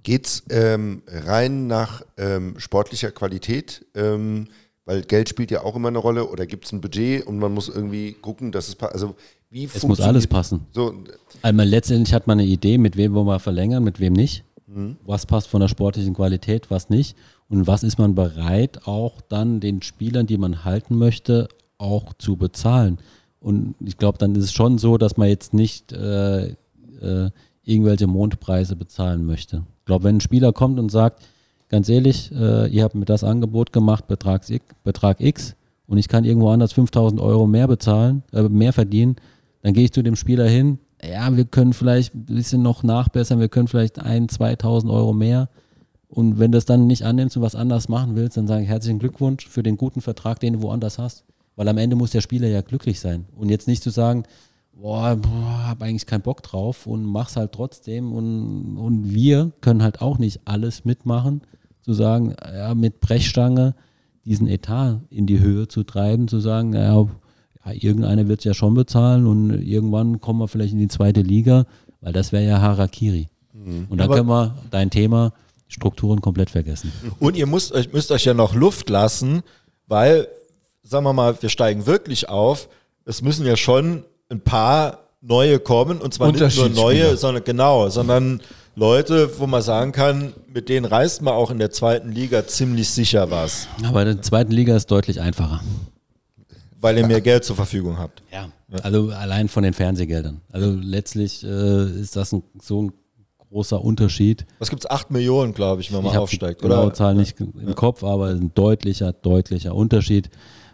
Geht 0.06 0.27
es 0.27 0.44
ähm, 0.52 1.02
rein 1.07 1.65
nach 1.65 2.03
ähm, 2.18 2.60
sportlicher 2.60 3.10
Qualität? 3.10 3.88
Ähm, 3.95 4.49
weil 4.86 5.02
Geld 5.02 5.30
spielt 5.30 5.49
ja 5.49 5.64
auch 5.64 5.76
immer 5.76 5.88
eine 5.88 5.98
Rolle 5.98 6.30
oder 6.30 6.45
gibt 6.45 6.65
es 6.65 6.72
ein 6.72 6.80
Budget 6.80 7.26
und 7.26 7.40
man 7.40 7.52
muss 7.52 7.69
irgendwie 7.69 8.14
gucken, 8.14 8.52
dass 8.52 8.68
es 8.68 8.76
passt. 8.76 8.94
Also 8.94 9.15
wie 9.49 9.65
es 9.65 9.82
muss 9.82 9.99
alles 9.99 10.27
passen. 10.27 10.68
So. 10.72 10.94
Einmal 11.41 11.68
letztendlich 11.68 12.14
hat 12.14 12.27
man 12.27 12.40
eine 12.40 12.48
Idee, 12.48 12.77
mit 12.77 12.98
wem 12.98 13.15
wollen 13.15 13.26
wir 13.26 13.40
verlängern, 13.40 13.84
mit 13.84 13.99
wem 13.99 14.14
nicht. 14.14 14.44
Mhm. 14.68 14.98
Was 15.03 15.26
passt 15.26 15.48
von 15.48 15.60
der 15.60 15.69
sportlichen 15.69 16.14
Qualität, 16.14 16.69
was 16.69 16.91
nicht. 16.91 17.18
Und 17.49 17.65
was 17.65 17.82
ist 17.82 17.98
man 17.98 18.14
bereit, 18.14 18.86
auch 18.86 19.22
dann 19.22 19.60
den 19.60 19.82
Spielern, 19.82 20.27
die 20.27 20.38
man 20.38 20.65
halten 20.65 20.99
möchte, 20.99 21.48
auch 21.80 22.14
zu 22.14 22.36
bezahlen. 22.36 22.99
Und 23.40 23.73
ich 23.84 23.98
glaube, 23.98 24.19
dann 24.19 24.36
ist 24.36 24.44
es 24.44 24.53
schon 24.53 24.77
so, 24.77 24.99
dass 24.99 25.18
man 25.18 25.30
jetzt 25.30 25.56
nicht 25.56 25.94
äh, 25.94 26.49
äh, 27.02 27.32
irgendwelche 27.64 28.06
Mondpreise 28.06 28.76
bezahlen 28.76 29.26
möchte. 29.26 29.64
Glaube, 29.85 30.05
wenn 30.05 30.17
ein 30.17 30.21
Spieler 30.21 30.51
kommt 30.53 30.79
und 30.79 30.91
sagt, 30.91 31.23
ganz 31.69 31.89
ehrlich, 31.89 32.31
äh, 32.31 32.67
ihr 32.67 32.83
habt 32.83 32.95
mir 32.95 33.05
das 33.05 33.23
Angebot 33.23 33.71
gemacht, 33.71 34.07
Betrag, 34.07 34.43
Betrag 34.83 35.21
X, 35.21 35.55
und 35.87 35.99
ich 35.99 36.07
kann 36.07 36.25
irgendwo 36.25 36.49
anders 36.49 36.73
5000 36.73 37.21
Euro 37.21 37.45
mehr 37.45 37.67
bezahlen, 37.67 38.23
äh, 38.33 38.43
mehr 38.43 38.73
verdienen, 38.73 39.17
dann 39.61 39.73
gehe 39.73 39.85
ich 39.85 39.93
zu 39.93 40.03
dem 40.03 40.15
Spieler 40.15 40.47
hin, 40.47 40.79
ja, 41.03 41.35
wir 41.35 41.45
können 41.45 41.73
vielleicht 41.73 42.15
ein 42.15 42.25
bisschen 42.25 42.61
noch 42.61 42.83
nachbessern, 42.83 43.39
wir 43.39 43.49
können 43.49 43.67
vielleicht 43.67 43.99
1, 43.99 44.33
2000 44.33 44.91
Euro 44.91 45.13
mehr. 45.13 45.49
Und 46.07 46.39
wenn 46.39 46.51
das 46.51 46.65
dann 46.65 46.87
nicht 46.87 47.03
annimmst 47.03 47.35
und 47.35 47.43
was 47.43 47.55
anders 47.55 47.89
machen 47.89 48.15
willst, 48.15 48.37
dann 48.37 48.47
sage 48.47 48.63
ich 48.63 48.69
herzlichen 48.69 48.99
Glückwunsch 48.99 49.47
für 49.47 49.63
den 49.63 49.77
guten 49.77 50.01
Vertrag, 50.01 50.39
den 50.39 50.53
du 50.53 50.61
woanders 50.61 50.97
hast. 50.97 51.25
Weil 51.55 51.67
am 51.67 51.77
Ende 51.77 51.95
muss 51.95 52.11
der 52.11 52.21
Spieler 52.21 52.47
ja 52.47 52.61
glücklich 52.61 52.99
sein. 52.99 53.25
Und 53.35 53.49
jetzt 53.49 53.67
nicht 53.67 53.83
zu 53.83 53.89
sagen, 53.89 54.23
boah, 54.76 55.15
boah 55.15 55.68
habe 55.68 55.85
eigentlich 55.85 56.06
keinen 56.06 56.22
Bock 56.22 56.43
drauf 56.43 56.88
und 56.88 57.06
mach's 57.06 57.35
halt 57.35 57.52
trotzdem. 57.53 58.14
Und, 58.14 58.77
und 58.77 59.14
wir 59.14 59.52
können 59.61 59.84
halt 59.84 60.02
auch 60.02 60.18
nicht 60.18 60.41
alles 60.45 60.85
mitmachen, 60.85 61.41
zu 61.81 61.93
sagen, 61.93 62.35
ja, 62.53 62.73
mit 62.73 62.99
Brechstange 62.99 63.76
diesen 64.26 64.47
Etat 64.47 65.02
in 65.10 65.27
die 65.27 65.39
Höhe 65.39 65.68
zu 65.68 65.84
treiben, 65.84 66.27
zu 66.27 66.39
sagen, 66.39 66.73
ja, 66.73 67.02
ja 67.65 67.72
irgendeiner 67.72 68.27
wird 68.27 68.39
es 68.39 68.45
ja 68.45 68.53
schon 68.53 68.73
bezahlen 68.73 69.27
und 69.27 69.61
irgendwann 69.61 70.19
kommen 70.19 70.39
wir 70.39 70.47
vielleicht 70.47 70.73
in 70.73 70.80
die 70.80 70.88
zweite 70.88 71.22
Liga, 71.22 71.65
weil 72.02 72.14
das 72.14 72.31
wäre 72.31 72.45
ja 72.45 72.60
Harakiri. 72.60 73.30
Mhm. 73.53 73.88
Und 73.89 73.99
dann 73.99 74.10
können 74.10 74.27
wir 74.27 74.56
dein 74.72 74.89
Thema 74.89 75.34
Strukturen 75.68 76.22
komplett 76.22 76.49
vergessen. 76.49 76.91
Und 77.19 77.35
ihr 77.35 77.47
müsst 77.47 77.72
euch, 77.72 77.91
müsst 77.91 78.11
euch 78.11 78.26
ja 78.26 78.34
noch 78.34 78.56
Luft 78.56 78.89
lassen, 78.89 79.41
weil, 79.88 80.27
sagen 80.84 81.06
wir 81.06 81.14
mal, 81.14 81.39
wir 81.41 81.49
steigen 81.49 81.85
wirklich 81.85 82.30
auf. 82.30 82.69
Es 83.06 83.22
müssen 83.22 83.45
ja 83.45 83.56
schon 83.56 84.03
ein 84.35 84.41
paar 84.41 84.99
neue 85.21 85.59
kommen 85.59 85.99
und 85.99 86.13
zwar 86.13 86.31
nicht 86.31 86.57
nur 86.57 86.69
neue, 86.69 87.17
sondern 87.17 87.43
genau, 87.43 87.89
sondern 87.89 88.41
Leute, 88.75 89.39
wo 89.39 89.47
man 89.47 89.61
sagen 89.61 89.91
kann, 89.91 90.33
mit 90.53 90.69
denen 90.69 90.85
reißt 90.85 91.21
man 91.21 91.33
auch 91.33 91.49
in 91.49 91.59
der 91.59 91.71
zweiten 91.71 92.11
Liga 92.11 92.45
ziemlich 92.45 92.89
sicher 92.89 93.31
was. 93.31 93.67
Aber 93.83 94.01
in 94.01 94.07
der 94.07 94.21
zweiten 94.21 94.51
Liga 94.51 94.75
ist 94.75 94.91
deutlich 94.91 95.21
einfacher. 95.21 95.61
Weil 96.81 96.97
ihr 96.97 97.07
mehr 97.07 97.21
Geld 97.21 97.45
zur 97.45 97.55
Verfügung 97.55 97.97
habt. 97.97 98.21
Ja, 98.31 98.49
also 98.83 99.09
allein 99.09 99.47
von 99.47 99.63
den 99.63 99.73
Fernsehgeldern. 99.73 100.41
Also 100.51 100.71
letztlich 100.79 101.43
äh, 101.43 102.01
ist 102.01 102.15
das 102.15 102.33
ein, 102.33 102.43
so 102.61 102.83
ein 102.83 102.93
großer 103.49 103.81
Unterschied. 103.81 104.45
Was 104.59 104.69
gibt 104.69 104.83
es? 104.83 104.89
8 104.89 105.09
Millionen, 105.09 105.53
glaube 105.53 105.81
ich, 105.81 105.93
wenn 105.93 106.03
man 106.03 106.11
ich 106.11 106.17
aufsteigt, 106.17 106.61
die 106.61 106.65
oder? 106.65 106.93
Zahl 106.93 107.15
nicht 107.15 107.39
im 107.39 107.53
ja. 107.65 107.73
Kopf, 107.73 108.03
aber 108.03 108.27
ein 108.27 108.51
deutlicher, 108.53 109.13
deutlicher 109.13 109.73
Unterschied 109.73 110.29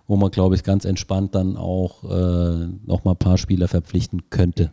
wo 0.07 0.15
man, 0.15 0.31
glaube 0.31 0.55
ich, 0.55 0.63
ganz 0.63 0.85
entspannt 0.85 1.35
dann 1.35 1.57
auch 1.57 2.03
äh, 2.03 2.67
nochmal 2.85 3.13
ein 3.15 3.19
paar 3.19 3.37
Spieler 3.37 3.67
verpflichten 3.67 4.29
könnte. 4.29 4.71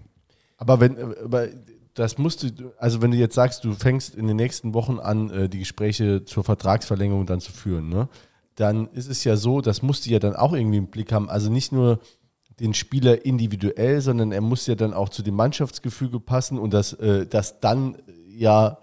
Aber 0.56 0.80
wenn, 0.80 0.96
aber 1.24 1.48
das 1.94 2.18
musst 2.18 2.42
du, 2.42 2.72
also 2.78 3.02
wenn 3.02 3.10
du 3.10 3.16
jetzt 3.16 3.34
sagst, 3.34 3.64
du 3.64 3.72
fängst 3.72 4.14
in 4.14 4.26
den 4.26 4.36
nächsten 4.36 4.74
Wochen 4.74 4.98
an, 4.98 5.30
äh, 5.30 5.48
die 5.48 5.60
Gespräche 5.60 6.24
zur 6.24 6.44
Vertragsverlängerung 6.44 7.26
dann 7.26 7.40
zu 7.40 7.52
führen, 7.52 7.88
ne? 7.88 8.08
dann 8.54 8.88
ist 8.88 9.08
es 9.08 9.24
ja 9.24 9.36
so, 9.36 9.60
das 9.60 9.82
musst 9.82 10.06
du 10.06 10.10
ja 10.10 10.18
dann 10.18 10.34
auch 10.34 10.52
irgendwie 10.52 10.78
im 10.78 10.88
Blick 10.88 11.12
haben. 11.12 11.28
Also 11.28 11.50
nicht 11.50 11.72
nur 11.72 12.00
den 12.58 12.74
Spieler 12.74 13.24
individuell, 13.24 14.00
sondern 14.00 14.32
er 14.32 14.40
muss 14.40 14.66
ja 14.66 14.74
dann 14.74 14.92
auch 14.92 15.08
zu 15.08 15.22
dem 15.22 15.34
Mannschaftsgefüge 15.34 16.18
passen 16.18 16.58
und 16.58 16.74
dass 16.74 16.92
äh, 16.94 17.26
das 17.26 17.60
dann 17.60 17.96
ja 18.28 18.78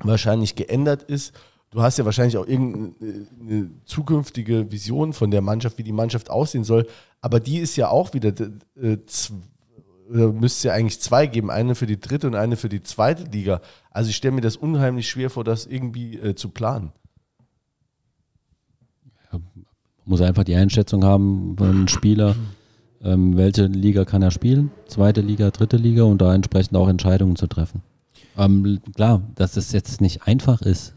wahrscheinlich 0.00 0.56
geändert 0.56 1.04
ist 1.04 1.32
du 1.72 1.82
hast 1.82 1.98
ja 1.98 2.04
wahrscheinlich 2.04 2.36
auch 2.36 2.46
irgendeine 2.46 3.70
zukünftige 3.84 4.70
Vision 4.70 5.12
von 5.12 5.30
der 5.30 5.40
Mannschaft, 5.40 5.78
wie 5.78 5.82
die 5.82 5.92
Mannschaft 5.92 6.30
aussehen 6.30 6.64
soll. 6.64 6.86
Aber 7.20 7.40
die 7.40 7.58
ist 7.58 7.76
ja 7.76 7.88
auch 7.88 8.14
wieder, 8.14 8.32
äh, 8.80 8.98
müsste 10.10 10.46
es 10.46 10.62
ja 10.62 10.72
eigentlich 10.72 11.00
zwei 11.00 11.26
geben, 11.26 11.50
eine 11.50 11.74
für 11.74 11.86
die 11.86 11.98
dritte 11.98 12.26
und 12.26 12.34
eine 12.34 12.56
für 12.56 12.68
die 12.68 12.82
zweite 12.82 13.24
Liga. 13.24 13.60
Also 13.90 14.10
ich 14.10 14.16
stelle 14.16 14.34
mir 14.34 14.42
das 14.42 14.56
unheimlich 14.56 15.08
schwer 15.08 15.30
vor, 15.30 15.44
das 15.44 15.66
irgendwie 15.66 16.18
äh, 16.18 16.34
zu 16.34 16.50
planen. 16.50 16.92
Man 19.32 19.42
muss 20.04 20.20
einfach 20.20 20.44
die 20.44 20.56
Einschätzung 20.56 21.04
haben, 21.04 21.56
ein 21.58 21.88
Spieler, 21.88 22.36
ähm, 23.02 23.36
welche 23.36 23.66
Liga 23.66 24.04
kann 24.04 24.20
er 24.20 24.30
spielen, 24.30 24.70
zweite 24.86 25.22
Liga, 25.22 25.50
dritte 25.50 25.76
Liga 25.76 26.02
und 26.02 26.20
da 26.20 26.34
entsprechend 26.34 26.76
auch 26.76 26.88
Entscheidungen 26.88 27.36
zu 27.36 27.46
treffen. 27.46 27.82
Ähm, 28.36 28.80
klar, 28.94 29.22
dass 29.36 29.56
es 29.56 29.72
jetzt 29.72 30.00
nicht 30.00 30.26
einfach 30.26 30.60
ist, 30.60 30.94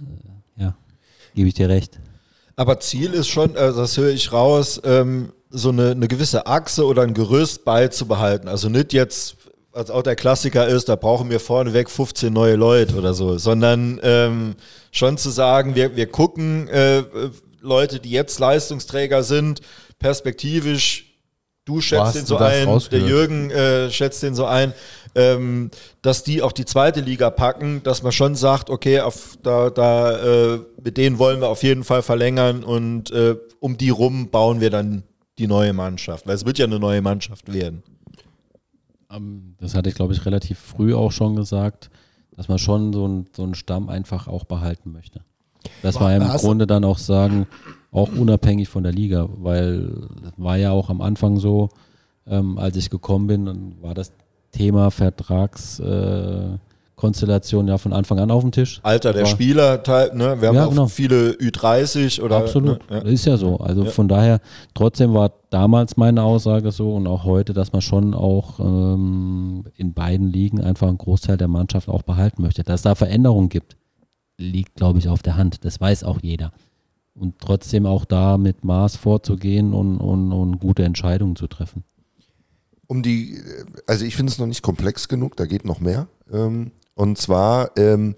gebe 1.36 1.48
ich 1.48 1.54
dir 1.54 1.70
recht. 1.70 2.00
Aber 2.56 2.80
Ziel 2.80 3.14
ist 3.14 3.28
schon, 3.28 3.56
also 3.58 3.82
das 3.82 3.98
höre 3.98 4.12
ich 4.12 4.32
raus, 4.32 4.82
ähm, 4.84 5.34
so 5.50 5.70
eine, 5.70 5.92
eine 5.92 6.08
gewisse 6.08 6.48
Achse 6.48 6.86
oder 6.86 7.04
ein 7.04 7.14
Gerüst 7.14 7.66
beizubehalten. 7.66 8.48
Also 8.48 8.70
nicht 8.70 8.94
jetzt, 8.94 9.36
als 9.74 9.92
auch 9.92 10.04
der 10.04 10.16
Klassiker 10.16 10.68
ist, 10.68 10.90
da 10.90 10.96
brauchen 10.96 11.30
wir 11.30 11.40
vorneweg 11.40 11.90
15 11.90 12.32
neue 12.32 12.56
Leute 12.56 12.96
oder 12.96 13.14
so, 13.14 13.38
sondern 13.38 14.00
ähm, 14.04 14.56
schon 14.92 15.18
zu 15.18 15.30
sagen, 15.30 15.76
wir, 15.76 15.96
wir 15.96 16.08
gucken 16.08 16.68
äh, 16.70 17.04
Leute, 17.62 18.00
die 18.00 18.12
jetzt 18.12 18.40
Leistungsträger 18.40 19.24
sind, 19.24 19.62
perspektivisch 20.00 21.05
du 21.66 21.82
schätzt 21.82 22.16
den 22.16 22.26
so 22.26 22.38
ein, 22.38 22.52
der 22.52 22.66
rausgehört? 22.66 23.10
Jürgen 23.10 23.52
äh, 23.52 23.90
schätzt 23.92 24.24
den 24.24 24.36
so 24.36 24.46
ein, 24.46 24.74
ähm, 25.16 25.72
dass 26.02 26.24
die 26.24 26.42
auch 26.42 26.52
die 26.52 26.66
zweite 26.66 27.02
Liga 27.02 27.30
packen, 27.30 27.82
dass 27.84 28.04
man 28.04 28.12
schon 28.12 28.36
sagt, 28.36 28.70
okay, 28.70 29.02
auf, 29.02 29.38
da, 29.44 29.70
da, 29.70 30.54
äh, 30.56 30.60
mit 30.84 30.98
denen 30.98 31.18
wollen 31.20 31.42
wir 31.42 31.50
auf 31.50 31.64
jeden 31.64 31.84
Fall 31.84 32.02
verlängern 32.02 32.64
und 32.64 33.12
äh, 33.12 33.36
um 33.60 33.78
die 33.78 33.90
rum 33.90 34.30
bauen 34.30 34.62
wir 34.62 34.70
dann 34.70 35.04
die 35.38 35.48
neue 35.48 35.74
Mannschaft, 35.74 36.28
weil 36.28 36.36
es 36.36 36.46
wird 36.46 36.58
ja 36.58 36.66
eine 36.66 36.80
neue 36.80 37.02
Mannschaft 37.02 37.52
werden. 37.52 37.84
Ähm, 39.12 39.56
Das 39.60 39.76
hatte 39.76 39.90
ich, 39.90 39.96
glaube 39.96 40.14
ich, 40.14 40.26
relativ 40.26 40.60
früh 40.60 40.94
auch 40.94 41.12
schon 41.12 41.36
gesagt, 41.36 41.90
dass 42.36 42.48
man 42.48 42.60
schon 42.60 42.94
so, 42.94 43.08
ein, 43.08 43.28
so 43.36 43.44
einen 43.44 43.56
Stamm 43.56 43.90
einfach 43.90 44.28
auch 44.28 44.44
behalten 44.46 44.92
möchte. 44.92 45.22
Das 45.82 46.00
war 46.00 46.12
ja 46.12 46.18
im 46.18 46.38
Grunde 46.38 46.68
dann 46.68 46.84
auch 46.84 47.00
sagen, 47.00 47.48
auch 47.96 48.10
unabhängig 48.16 48.70
von 48.70 48.84
der 48.84 48.92
Liga, 48.92 49.28
weil 49.38 50.08
war 50.38 50.58
ja 50.58 50.72
auch 50.72 50.90
am 50.90 51.02
Anfang 51.02 51.38
so, 51.40 51.70
ähm, 52.28 52.58
als 52.58 52.76
ich 52.78 52.90
gekommen 52.90 53.28
bin, 53.28 53.46
dann 53.46 53.76
war 53.82 53.94
das 53.94 54.12
Thema 54.52 54.90
Vertragskonstellation 54.90 57.68
äh, 57.68 57.72
ja 57.72 57.78
von 57.78 57.94
Anfang 57.94 58.20
an 58.20 58.32
auf 58.32 58.42
dem 58.42 58.52
Tisch. 58.52 58.80
Alter 58.84 59.14
der 59.14 59.24
War- 59.24 59.30
Spieler, 59.30 59.78
ne? 60.14 60.42
wir 60.42 60.48
haben 60.50 60.56
Ja, 60.56 60.66
auch 60.66 60.70
genau. 60.70 60.88
viele 60.88 61.32
Ü30 61.34 62.22
oder 62.22 62.38
Absolut, 62.38 62.90
Ne? 62.90 63.02
das 63.02 63.12
ist 63.12 63.26
ja 63.26 63.38
so. 63.38 63.58
Also 63.58 63.84
Ja. 63.84 63.90
von 63.92 64.08
daher, 64.08 64.40
trotzdem 64.74 65.14
war 65.14 65.32
damals 65.50 65.98
meine 65.98 66.24
Aussage 66.24 66.72
so 66.72 66.96
und 66.96 67.08
auch 67.08 67.24
heute, 67.26 67.54
dass 67.54 67.74
man 67.74 67.82
schon 67.82 68.14
auch 68.14 68.60
ähm, 68.60 69.66
in 69.76 69.94
beiden 69.94 70.32
Ligen 70.32 70.62
einfach 70.62 70.88
einen 70.88 70.98
Großteil 70.98 71.38
der 71.38 71.48
Mannschaft 71.48 71.90
auch 71.90 72.04
behalten 72.04 72.42
möchte. 72.42 72.64
Dass 72.64 72.80
es 72.80 72.84
da 72.84 72.96
Veränderungen 72.96 73.50
gibt, 73.50 73.76
liegt, 74.38 74.76
glaube 74.76 75.00
ich, 75.00 75.08
auf 75.10 75.22
der 75.22 75.38
Hand. 75.38 75.64
Das 75.66 75.80
weiß 75.80 76.04
auch 76.04 76.20
jeder. 76.22 76.52
Und 77.18 77.40
trotzdem 77.40 77.86
auch 77.86 78.04
da 78.04 78.38
mit 78.38 78.66
Maß 78.66 78.98
vorzugehen 78.98 79.74
und, 79.74 79.98
und, 80.00 80.34
und 80.34 80.60
gute 80.60 80.84
Entscheidungen 80.84 81.36
zu 81.36 81.48
treffen. 81.48 81.84
um 82.88 83.02
die, 83.02 83.42
also 83.88 84.06
ich 84.06 84.16
finde 84.16 84.32
es 84.32 84.38
noch 84.38 84.48
nicht 84.48 84.62
komplex 84.62 85.08
genug, 85.08 85.38
da 85.38 85.46
geht 85.46 85.66
noch 85.66 85.80
mehr. 85.80 86.08
Ähm, 86.32 86.72
und 86.94 87.18
zwar 87.18 87.72
ähm, 87.78 88.16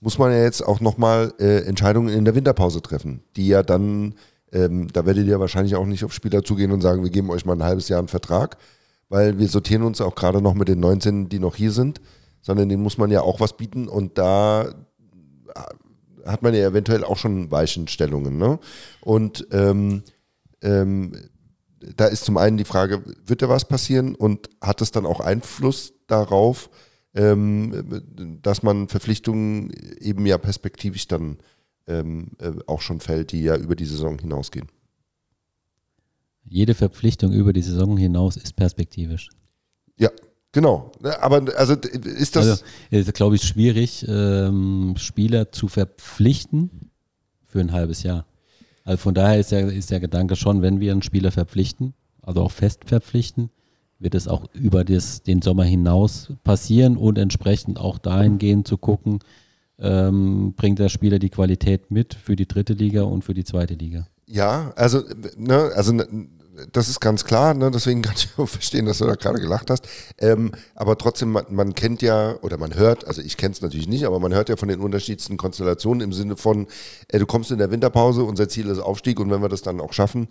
muss 0.00 0.18
man 0.18 0.32
ja 0.32 0.42
jetzt 0.42 0.62
auch 0.66 0.80
nochmal 0.80 1.32
äh, 1.38 1.64
Entscheidungen 1.64 2.08
in 2.08 2.24
der 2.24 2.34
Winterpause 2.34 2.80
treffen, 2.82 3.22
die 3.36 3.48
ja 3.48 3.62
dann, 3.62 4.14
ähm, 4.52 4.88
da 4.92 5.04
werdet 5.04 5.26
ihr 5.26 5.38
wahrscheinlich 5.38 5.74
auch 5.76 5.86
nicht 5.86 6.04
auf 6.04 6.12
Spieler 6.12 6.42
zugehen 6.42 6.72
und 6.72 6.80
sagen, 6.80 7.02
wir 7.02 7.10
geben 7.10 7.30
euch 7.30 7.44
mal 7.44 7.52
ein 7.52 7.62
halbes 7.62 7.88
Jahr 7.88 7.98
einen 7.98 8.08
Vertrag, 8.08 8.56
weil 9.10 9.38
wir 9.38 9.48
sortieren 9.48 9.82
uns 9.82 10.00
auch 10.00 10.14
gerade 10.14 10.40
noch 10.40 10.54
mit 10.54 10.68
den 10.68 10.80
19, 10.80 11.28
die 11.28 11.38
noch 11.38 11.56
hier 11.56 11.72
sind, 11.72 12.00
sondern 12.40 12.68
denen 12.68 12.82
muss 12.82 12.96
man 12.96 13.10
ja 13.10 13.20
auch 13.20 13.40
was 13.40 13.56
bieten 13.56 13.88
und 13.88 14.16
da 14.16 14.72
hat 16.24 16.42
man 16.42 16.54
ja 16.54 16.66
eventuell 16.66 17.04
auch 17.04 17.16
schon 17.16 17.50
Weichenstellungen. 17.50 18.38
Ne? 18.38 18.58
Und 19.00 19.46
ähm, 19.52 20.02
ähm, 20.62 21.12
da 21.96 22.06
ist 22.06 22.24
zum 22.24 22.36
einen 22.36 22.56
die 22.56 22.64
Frage, 22.64 23.02
wird 23.24 23.42
da 23.42 23.48
was 23.48 23.66
passieren 23.66 24.14
und 24.14 24.50
hat 24.60 24.82
es 24.82 24.90
dann 24.90 25.06
auch 25.06 25.20
Einfluss 25.20 25.94
darauf, 26.06 26.70
ähm, 27.14 28.38
dass 28.42 28.62
man 28.62 28.88
Verpflichtungen 28.88 29.72
eben 30.00 30.26
ja 30.26 30.38
perspektivisch 30.38 31.08
dann 31.08 31.38
ähm, 31.86 32.32
äh, 32.38 32.52
auch 32.66 32.80
schon 32.80 33.00
fällt, 33.00 33.32
die 33.32 33.42
ja 33.42 33.56
über 33.56 33.76
die 33.76 33.86
Saison 33.86 34.18
hinausgehen? 34.18 34.68
Jede 36.44 36.74
Verpflichtung 36.74 37.32
über 37.32 37.52
die 37.52 37.62
Saison 37.62 37.96
hinaus 37.96 38.36
ist 38.36 38.56
perspektivisch. 38.56 39.28
Ja, 39.96 40.10
genau. 40.52 40.92
Aber 41.20 41.42
also 41.56 41.74
ist 41.74 42.36
das. 42.36 42.48
Also 42.48 42.64
ist, 42.90 43.14
glaube 43.14 43.36
ich, 43.36 43.42
schwierig, 43.42 44.06
ähm, 44.08 44.94
Spieler 44.96 45.52
zu 45.52 45.68
verpflichten 45.68 46.90
für 47.46 47.60
ein 47.60 47.72
halbes 47.72 48.02
Jahr. 48.02 48.26
Also 48.84 48.98
von 48.98 49.14
daher 49.14 49.38
ist 49.38 49.52
der, 49.52 49.72
ist 49.72 49.90
der 49.90 50.00
Gedanke 50.00 50.36
schon, 50.36 50.62
wenn 50.62 50.80
wir 50.80 50.92
einen 50.92 51.02
Spieler 51.02 51.30
verpflichten, 51.30 51.94
also 52.22 52.42
auch 52.42 52.50
fest 52.50 52.84
verpflichten, 52.86 53.50
wird 53.98 54.14
es 54.14 54.26
auch 54.26 54.46
über 54.54 54.84
das, 54.84 55.22
den 55.22 55.42
Sommer 55.42 55.64
hinaus 55.64 56.32
passieren 56.42 56.96
und 56.96 57.18
entsprechend 57.18 57.78
auch 57.78 57.98
dahingehend 57.98 58.66
zu 58.66 58.78
gucken, 58.78 59.20
ähm, 59.78 60.54
bringt 60.56 60.78
der 60.78 60.88
Spieler 60.88 61.18
die 61.18 61.28
Qualität 61.28 61.90
mit 61.90 62.14
für 62.14 62.36
die 62.36 62.46
dritte 62.46 62.72
Liga 62.72 63.02
und 63.02 63.24
für 63.24 63.34
die 63.34 63.44
zweite 63.44 63.74
Liga. 63.74 64.06
Ja, 64.26 64.72
also, 64.76 65.02
ne, 65.36 65.70
also 65.74 65.92
ne, 65.92 66.06
das 66.72 66.88
ist 66.88 67.00
ganz 67.00 67.24
klar, 67.24 67.54
ne, 67.54 67.70
deswegen 67.70 68.02
kann 68.02 68.14
ich 68.16 68.28
auch 68.36 68.48
verstehen, 68.48 68.86
dass 68.86 68.98
du 68.98 69.06
da 69.06 69.14
gerade 69.14 69.40
gelacht 69.40 69.70
hast. 69.70 69.86
Ähm, 70.18 70.52
aber 70.74 70.98
trotzdem, 70.98 71.32
man, 71.32 71.44
man 71.48 71.74
kennt 71.74 72.02
ja, 72.02 72.36
oder 72.42 72.58
man 72.58 72.74
hört, 72.74 73.06
also 73.06 73.22
ich 73.22 73.36
kenne 73.36 73.52
es 73.52 73.60
natürlich 73.60 73.88
nicht, 73.88 74.04
aber 74.04 74.18
man 74.18 74.34
hört 74.34 74.48
ja 74.48 74.56
von 74.56 74.68
den 74.68 74.80
unterschiedlichsten 74.80 75.36
Konstellationen 75.36 76.00
im 76.00 76.12
Sinne 76.12 76.36
von, 76.36 76.66
äh, 77.08 77.18
du 77.18 77.26
kommst 77.26 77.50
in 77.50 77.58
der 77.58 77.70
Winterpause, 77.70 78.24
unser 78.24 78.48
Ziel 78.48 78.68
ist 78.68 78.78
Aufstieg 78.78 79.20
und 79.20 79.30
wenn 79.30 79.42
wir 79.42 79.48
das 79.48 79.62
dann 79.62 79.80
auch 79.80 79.92
schaffen, 79.92 80.28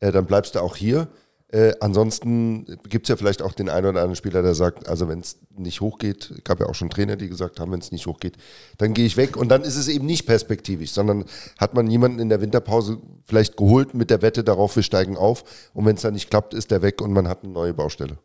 äh, 0.00 0.12
dann 0.12 0.26
bleibst 0.26 0.54
du 0.54 0.60
auch 0.60 0.76
hier. 0.76 1.08
Äh, 1.52 1.74
ansonsten 1.80 2.64
gibt 2.88 3.04
es 3.04 3.08
ja 3.10 3.16
vielleicht 3.16 3.42
auch 3.42 3.52
den 3.52 3.68
einen 3.68 3.86
oder 3.86 4.00
anderen 4.00 4.16
Spieler, 4.16 4.40
der 4.40 4.54
sagt, 4.54 4.88
also 4.88 5.06
wenn 5.08 5.20
es 5.20 5.38
nicht 5.54 5.82
hochgeht, 5.82 6.40
gab 6.44 6.60
ja 6.60 6.66
auch 6.66 6.74
schon 6.74 6.88
Trainer, 6.88 7.16
die 7.16 7.28
gesagt 7.28 7.60
haben, 7.60 7.70
wenn 7.72 7.80
es 7.80 7.92
nicht 7.92 8.06
hochgeht, 8.06 8.38
dann 8.78 8.94
gehe 8.94 9.04
ich 9.04 9.18
weg. 9.18 9.36
Und 9.36 9.50
dann 9.50 9.60
ist 9.60 9.76
es 9.76 9.88
eben 9.88 10.06
nicht 10.06 10.24
perspektivisch, 10.24 10.92
sondern 10.92 11.26
hat 11.58 11.74
man 11.74 11.90
jemanden 11.90 12.20
in 12.20 12.30
der 12.30 12.40
Winterpause 12.40 12.98
vielleicht 13.26 13.58
geholt 13.58 13.92
mit 13.92 14.08
der 14.08 14.22
Wette 14.22 14.44
darauf, 14.44 14.76
wir 14.76 14.82
steigen 14.82 15.18
auf. 15.18 15.44
Und 15.74 15.84
wenn 15.84 15.96
es 15.96 16.02
dann 16.02 16.14
nicht 16.14 16.30
klappt, 16.30 16.54
ist 16.54 16.70
der 16.70 16.80
weg 16.80 17.02
und 17.02 17.12
man 17.12 17.28
hat 17.28 17.44
eine 17.44 17.52
neue 17.52 17.74
Baustelle. 17.74 18.16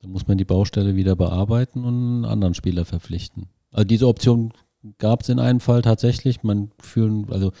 Dann 0.00 0.10
muss 0.10 0.26
man 0.26 0.38
die 0.38 0.46
Baustelle 0.46 0.96
wieder 0.96 1.16
bearbeiten 1.16 1.84
und 1.84 1.94
einen 1.94 2.24
anderen 2.24 2.54
Spieler 2.54 2.86
verpflichten. 2.86 3.50
Also 3.70 3.84
diese 3.84 4.08
Option 4.08 4.54
gab 4.98 5.20
es 5.20 5.28
in 5.28 5.38
einem 5.38 5.60
Fall 5.60 5.82
tatsächlich. 5.82 6.42
Man 6.42 6.70
fühlen, 6.80 7.26
also 7.30 7.52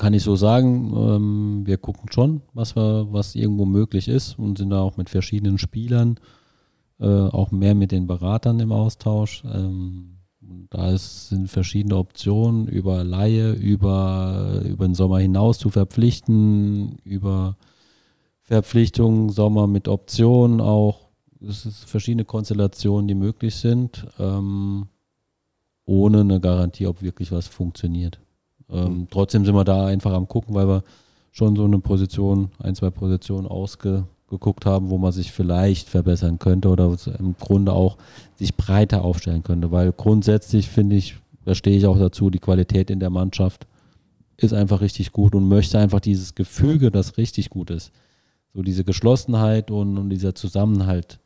kann 0.00 0.14
ich 0.14 0.22
so 0.22 0.34
sagen, 0.34 0.94
ähm, 0.96 1.62
wir 1.66 1.76
gucken 1.76 2.10
schon, 2.10 2.40
was 2.54 2.74
wir, 2.74 3.08
was 3.10 3.34
irgendwo 3.34 3.66
möglich 3.66 4.08
ist 4.08 4.38
und 4.38 4.56
sind 4.56 4.70
da 4.70 4.80
auch 4.80 4.96
mit 4.96 5.10
verschiedenen 5.10 5.58
Spielern, 5.58 6.18
äh, 6.98 7.06
auch 7.06 7.50
mehr 7.50 7.74
mit 7.74 7.92
den 7.92 8.06
Beratern 8.06 8.60
im 8.60 8.72
Austausch. 8.72 9.44
Ähm, 9.44 10.16
da 10.70 10.90
ist, 10.90 11.28
sind 11.28 11.50
verschiedene 11.50 11.98
Optionen 11.98 12.66
über 12.66 13.04
Laie, 13.04 13.52
über, 13.52 14.62
über 14.64 14.86
den 14.86 14.94
Sommer 14.94 15.18
hinaus 15.18 15.58
zu 15.58 15.68
verpflichten, 15.68 16.96
über 17.04 17.58
Verpflichtungen, 18.40 19.28
Sommer 19.28 19.66
mit 19.66 19.86
Optionen 19.86 20.62
auch. 20.62 21.10
Es 21.46 21.64
sind 21.64 21.74
verschiedene 21.74 22.24
Konstellationen, 22.24 23.06
die 23.06 23.14
möglich 23.14 23.54
sind, 23.56 24.06
ähm, 24.18 24.86
ohne 25.84 26.20
eine 26.20 26.40
Garantie, 26.40 26.86
ob 26.86 27.02
wirklich 27.02 27.32
was 27.32 27.48
funktioniert. 27.48 28.18
Ähm, 28.72 29.06
Trotzdem 29.10 29.44
sind 29.44 29.54
wir 29.54 29.64
da 29.64 29.86
einfach 29.86 30.12
am 30.12 30.28
gucken, 30.28 30.54
weil 30.54 30.68
wir 30.68 30.84
schon 31.32 31.56
so 31.56 31.64
eine 31.64 31.78
Position, 31.78 32.50
ein, 32.58 32.74
zwei 32.74 32.90
Positionen 32.90 33.46
ausgeguckt 33.46 34.66
haben, 34.66 34.90
wo 34.90 34.98
man 34.98 35.12
sich 35.12 35.32
vielleicht 35.32 35.88
verbessern 35.88 36.38
könnte 36.38 36.68
oder 36.68 36.96
im 37.18 37.36
Grunde 37.38 37.72
auch 37.72 37.96
sich 38.36 38.56
breiter 38.56 39.02
aufstellen 39.04 39.42
könnte. 39.42 39.70
Weil 39.70 39.92
grundsätzlich 39.92 40.68
finde 40.68 40.96
ich, 40.96 41.16
da 41.44 41.54
stehe 41.54 41.76
ich 41.76 41.86
auch 41.86 41.98
dazu, 41.98 42.30
die 42.30 42.38
Qualität 42.38 42.90
in 42.90 43.00
der 43.00 43.10
Mannschaft 43.10 43.66
ist 44.36 44.54
einfach 44.54 44.80
richtig 44.80 45.12
gut 45.12 45.34
und 45.34 45.48
möchte 45.48 45.78
einfach 45.78 46.00
dieses 46.00 46.34
Gefüge, 46.34 46.90
das 46.90 47.16
richtig 47.18 47.50
gut 47.50 47.70
ist, 47.70 47.92
so 48.54 48.62
diese 48.62 48.84
Geschlossenheit 48.84 49.70
und, 49.70 49.98
und 49.98 50.10
dieser 50.10 50.34
Zusammenhalt 50.34 51.20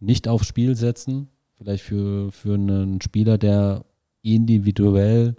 nicht 0.00 0.28
aufs 0.28 0.46
Spiel 0.46 0.74
setzen. 0.74 1.28
Vielleicht 1.56 1.84
für, 1.84 2.30
für 2.30 2.54
einen 2.54 3.00
Spieler, 3.00 3.38
der 3.38 3.84
individuell 4.22 5.36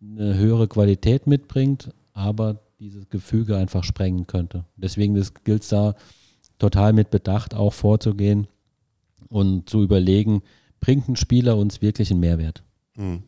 eine 0.00 0.36
höhere 0.36 0.68
Qualität 0.68 1.26
mitbringt, 1.26 1.90
aber 2.12 2.60
dieses 2.78 3.08
Gefüge 3.08 3.56
einfach 3.56 3.84
sprengen 3.84 4.26
könnte. 4.26 4.64
Deswegen 4.76 5.14
gilt 5.44 5.62
es 5.62 5.68
da 5.68 5.94
total 6.58 6.92
mit 6.92 7.10
Bedacht 7.10 7.54
auch 7.54 7.72
vorzugehen 7.72 8.46
und 9.28 9.68
zu 9.68 9.82
überlegen, 9.82 10.42
bringt 10.80 11.08
ein 11.08 11.16
Spieler 11.16 11.56
uns 11.56 11.82
wirklich 11.82 12.10
einen 12.10 12.20
Mehrwert? 12.20 12.62
Hm. 12.94 13.22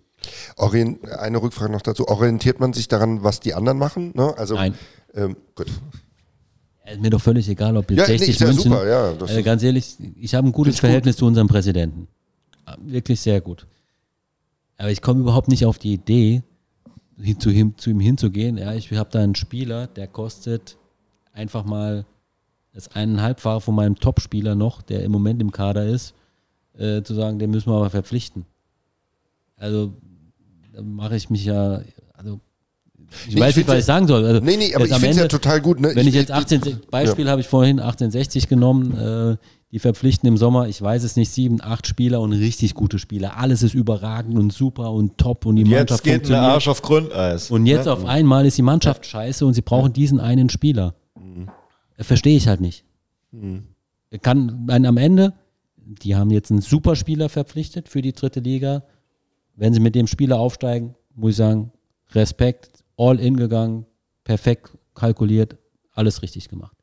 Orient, 0.56 1.09
eine 1.09 1.40
Rückfrage 1.42 1.72
noch 1.72 1.82
dazu. 1.82 2.06
Orientiert 2.09 2.60
man 2.60 2.72
sich 2.72 2.88
daran, 2.88 3.22
was 3.22 3.40
die 3.40 3.55
anderen 3.55 3.78
machen? 3.78 4.12
Ne? 4.14 4.36
Also, 4.36 4.55
Nein. 4.55 4.74
Ähm, 5.14 5.36
gut. 5.55 5.66
Ist 6.86 7.01
mir 7.01 7.10
doch 7.10 7.20
völlig 7.20 7.48
egal, 7.48 7.76
ob 7.76 7.90
jetzt 7.90 8.01
Ja, 8.01 8.06
nee, 8.09 8.18
60 8.18 8.28
ist 8.28 8.40
ja 8.40 8.47
München. 8.48 8.62
super, 8.64 8.88
ja, 8.88 9.36
äh, 9.36 9.42
ganz 9.42 9.62
ehrlich, 9.62 9.97
ich 10.16 10.34
habe 10.34 10.48
ein 10.48 10.52
gutes 10.52 10.72
Find's 10.74 10.80
gut. 10.80 10.86
Verhältnis 10.88 11.16
zu 11.16 11.26
unserem 11.26 11.48
Präsidenten. 11.48 12.09
Äh, 12.66 12.72
Wirklich 12.80 13.20
sehr 13.20 13.40
gut. 13.40 13.66
Aber 14.76 14.90
ich 14.90 15.01
komme 15.01 15.20
überhaupt 15.20 15.48
nicht 15.48 15.64
auf 15.66 15.78
die 15.78 15.92
Idee, 15.92 16.42
hin, 17.22 17.38
zu, 17.40 17.51
ihm, 17.51 17.76
zu 17.76 17.90
ihm 17.90 18.01
hinzugehen. 18.01 18.56
Ja, 18.56 18.74
ich 18.74 18.90
habe 18.92 19.10
da 19.10 19.20
einen 19.20 19.34
Spieler, 19.34 19.86
der 19.86 20.06
kostet 20.06 20.76
einfach 21.32 21.64
mal 21.64 22.05
das 22.72 22.88
eineinhalbfache 22.94 23.60
von 23.60 23.74
meinem 23.74 23.97
Topspieler 23.97 24.55
noch, 24.55 24.82
der 24.82 25.02
im 25.02 25.12
Moment 25.12 25.40
im 25.42 25.51
Kader 25.52 25.86
ist, 25.86 26.14
äh, 26.78 27.02
zu 27.02 27.14
sagen, 27.14 27.38
den 27.38 27.51
müssen 27.51 27.70
wir 27.70 27.76
aber 27.76 27.90
verpflichten. 27.90 28.47
Also 29.56 29.92
da 30.72 30.82
mache 30.82 31.16
ich 31.16 31.30
mich 31.30 31.44
ja, 31.44 31.82
also 32.14 32.40
ich 33.26 33.34
Nee, 33.34 33.40
weiß 33.40 33.51
ich 33.51 33.56
nicht, 33.59 33.68
was 33.68 33.78
ich 33.80 33.84
sagen 33.84 34.06
soll. 34.06 34.24
Also 34.24 34.40
Nee, 34.40 34.56
nee, 34.56 34.74
aber 34.74 34.84
ich 34.84 34.92
finde 34.92 35.10
es 35.10 35.16
ja 35.16 35.28
total 35.28 35.60
gut. 35.60 35.80
Ne? 35.80 35.90
wenn 35.94 36.06
ich 36.06 36.14
jetzt 36.14 36.30
18, 36.30 36.62
ich- 36.64 36.86
Beispiel 36.86 37.28
habe 37.28 37.40
ich 37.40 37.48
vorhin 37.48 37.80
1860 37.80 38.48
genommen, 38.48 38.97
äh, 38.97 39.36
die 39.72 39.78
verpflichten 39.78 40.26
im 40.28 40.36
Sommer, 40.36 40.68
ich 40.68 40.82
weiß 40.82 41.05
es 41.05 41.16
nicht, 41.16 41.30
sieben, 41.30 41.60
acht 41.60 41.86
Spieler 41.86 42.20
und 42.20 42.32
richtig 42.32 42.74
gute 42.74 42.98
Spieler. 42.98 43.36
Alles 43.36 43.62
ist 43.62 43.74
überragend 43.74 44.36
und 44.36 44.52
super 44.52 44.92
und 44.92 45.16
top 45.16 45.47
und 45.47 45.56
die 45.56 45.62
Jetzt 45.62 45.70
Mannschaft 45.70 46.05
geht 46.05 46.28
der. 46.28 46.42
Arsch 46.42 46.66
auf 46.66 46.82
Grundeis. 46.82 47.51
Und 47.51 47.66
jetzt 47.66 47.86
ne? 47.86 47.92
auf 47.92 48.05
einmal 48.05 48.47
ist 48.47 48.59
die 48.59 48.62
Mannschaft 48.62 49.06
scheiße 49.06 49.47
und 49.47 49.55
sie 49.55 49.62
brauchen 49.62 49.92
diesen 49.92 50.18
einen 50.18 50.48
Spieler. 50.48 50.94
verstehe 51.98 52.36
ich 52.36 52.48
halt 52.48 52.60
nicht. 52.60 52.84
Kann 54.22 54.66
ein, 54.68 54.86
am 54.86 54.97
Ende, 54.97 55.34
die 55.76 56.16
haben 56.16 56.30
jetzt 56.30 56.51
einen 56.51 56.62
Superspieler 56.62 57.28
verpflichtet 57.28 57.88
für 57.88 58.02
die 58.02 58.12
dritte 58.12 58.40
Liga. 58.40 58.82
Wenn 59.55 59.72
sie 59.72 59.80
mit 59.80 59.94
dem 59.94 60.09
Spieler 60.09 60.40
aufsteigen, 60.40 60.97
muss 61.14 61.32
ich 61.32 61.36
sagen, 61.36 61.70
Respekt, 62.12 62.82
all 62.97 63.20
in 63.20 63.36
gegangen, 63.36 63.86
perfekt 64.24 64.76
kalkuliert, 64.94 65.56
alles 65.92 66.22
richtig 66.22 66.48
gemacht. 66.48 66.76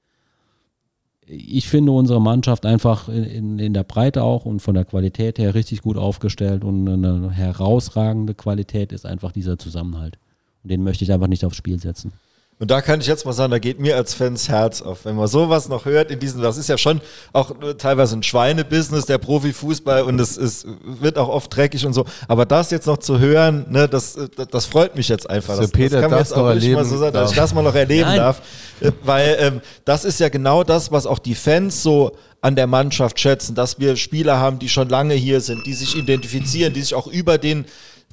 Ich 1.29 1.67
finde 1.67 1.91
unsere 1.91 2.21
Mannschaft 2.21 2.65
einfach 2.65 3.09
in, 3.09 3.59
in, 3.59 3.73
der 3.73 3.83
Breite 3.83 4.23
auch 4.23 4.45
und 4.45 4.61
von 4.61 4.75
der 4.75 4.85
Qualität 4.85 5.39
her 5.39 5.53
richtig 5.53 5.81
gut 5.81 5.97
aufgestellt 5.97 6.63
und 6.63 6.87
eine 6.87 7.31
herausragende 7.31 8.33
Qualität 8.33 8.93
ist 8.93 9.05
einfach 9.05 9.33
dieser 9.33 9.59
Zusammenhalt. 9.59 10.17
Und 10.63 10.71
den 10.71 10.83
möchte 10.83 11.03
ich 11.03 11.11
einfach 11.11 11.27
nicht 11.27 11.43
aufs 11.43 11.57
Spiel 11.57 11.79
setzen. 11.79 12.13
Und 12.59 12.71
da 12.71 12.81
kann 12.81 12.99
ich 12.99 13.05
jetzt 13.05 13.23
mal 13.23 13.33
sagen, 13.33 13.51
da 13.51 13.59
geht 13.59 13.79
mir 13.79 13.95
als 13.95 14.15
Fans 14.15 14.49
Herz 14.49 14.81
auf. 14.81 15.05
Wenn 15.05 15.15
man 15.15 15.27
sowas 15.27 15.69
noch 15.69 15.85
hört 15.85 16.09
in 16.09 16.19
diesem, 16.19 16.41
das 16.41 16.57
ist 16.57 16.67
ja 16.67 16.77
schon 16.77 17.01
auch 17.31 17.51
teilweise 17.77 18.17
ein 18.17 18.23
Schweinebusiness, 18.23 19.05
der 19.05 19.19
Profifußball 19.19 20.01
und 20.01 20.19
es, 20.19 20.37
es 20.37 20.65
wird 20.83 21.19
auch 21.19 21.29
oft 21.29 21.55
dreckig 21.55 21.85
und 21.85 21.93
so. 21.93 22.05
Aber 22.27 22.47
das 22.47 22.71
jetzt 22.71 22.87
noch 22.87 22.97
zu 22.97 23.19
hören, 23.19 23.67
ne, 23.69 23.87
das, 23.87 24.17
das 24.49 24.65
freut 24.65 24.95
mich 24.95 25.07
jetzt 25.07 25.29
einfach. 25.29 25.55
Das, 25.55 25.65
das, 25.65 25.71
Peter, 25.71 26.01
kann 26.01 26.09
man 26.09 26.19
das 26.19 26.29
jetzt 26.29 26.37
auch 26.37 26.51
nicht 26.51 26.73
mal 26.73 26.83
so 26.83 26.97
sagen, 26.97 27.13
dass 27.13 27.29
ich 27.29 27.37
das 27.37 27.53
mal 27.53 27.61
noch 27.61 27.75
erleben 27.75 28.09
Nein. 28.09 28.17
darf. 28.17 28.41
Äh, 28.79 28.91
Weil 29.03 29.37
ähm, 29.39 29.61
das 29.85 30.03
ist 30.03 30.19
ja 30.19 30.29
genau 30.29 30.63
das, 30.63 30.91
was 30.91 31.05
auch 31.05 31.19
die 31.19 31.35
Fans 31.35 31.83
so 31.83 32.13
an 32.41 32.55
der 32.55 32.65
Mannschaft 32.65 33.19
schätzen, 33.19 33.53
dass 33.53 33.79
wir 33.79 33.95
Spieler 33.97 34.39
haben, 34.39 34.57
die 34.57 34.69
schon 34.69 34.89
lange 34.89 35.13
hier 35.13 35.41
sind, 35.41 35.67
die 35.67 35.73
sich 35.73 35.95
identifizieren, 35.95 36.73
die 36.73 36.81
sich 36.81 36.95
auch 36.95 37.07
über 37.07 37.37
den 37.37 37.65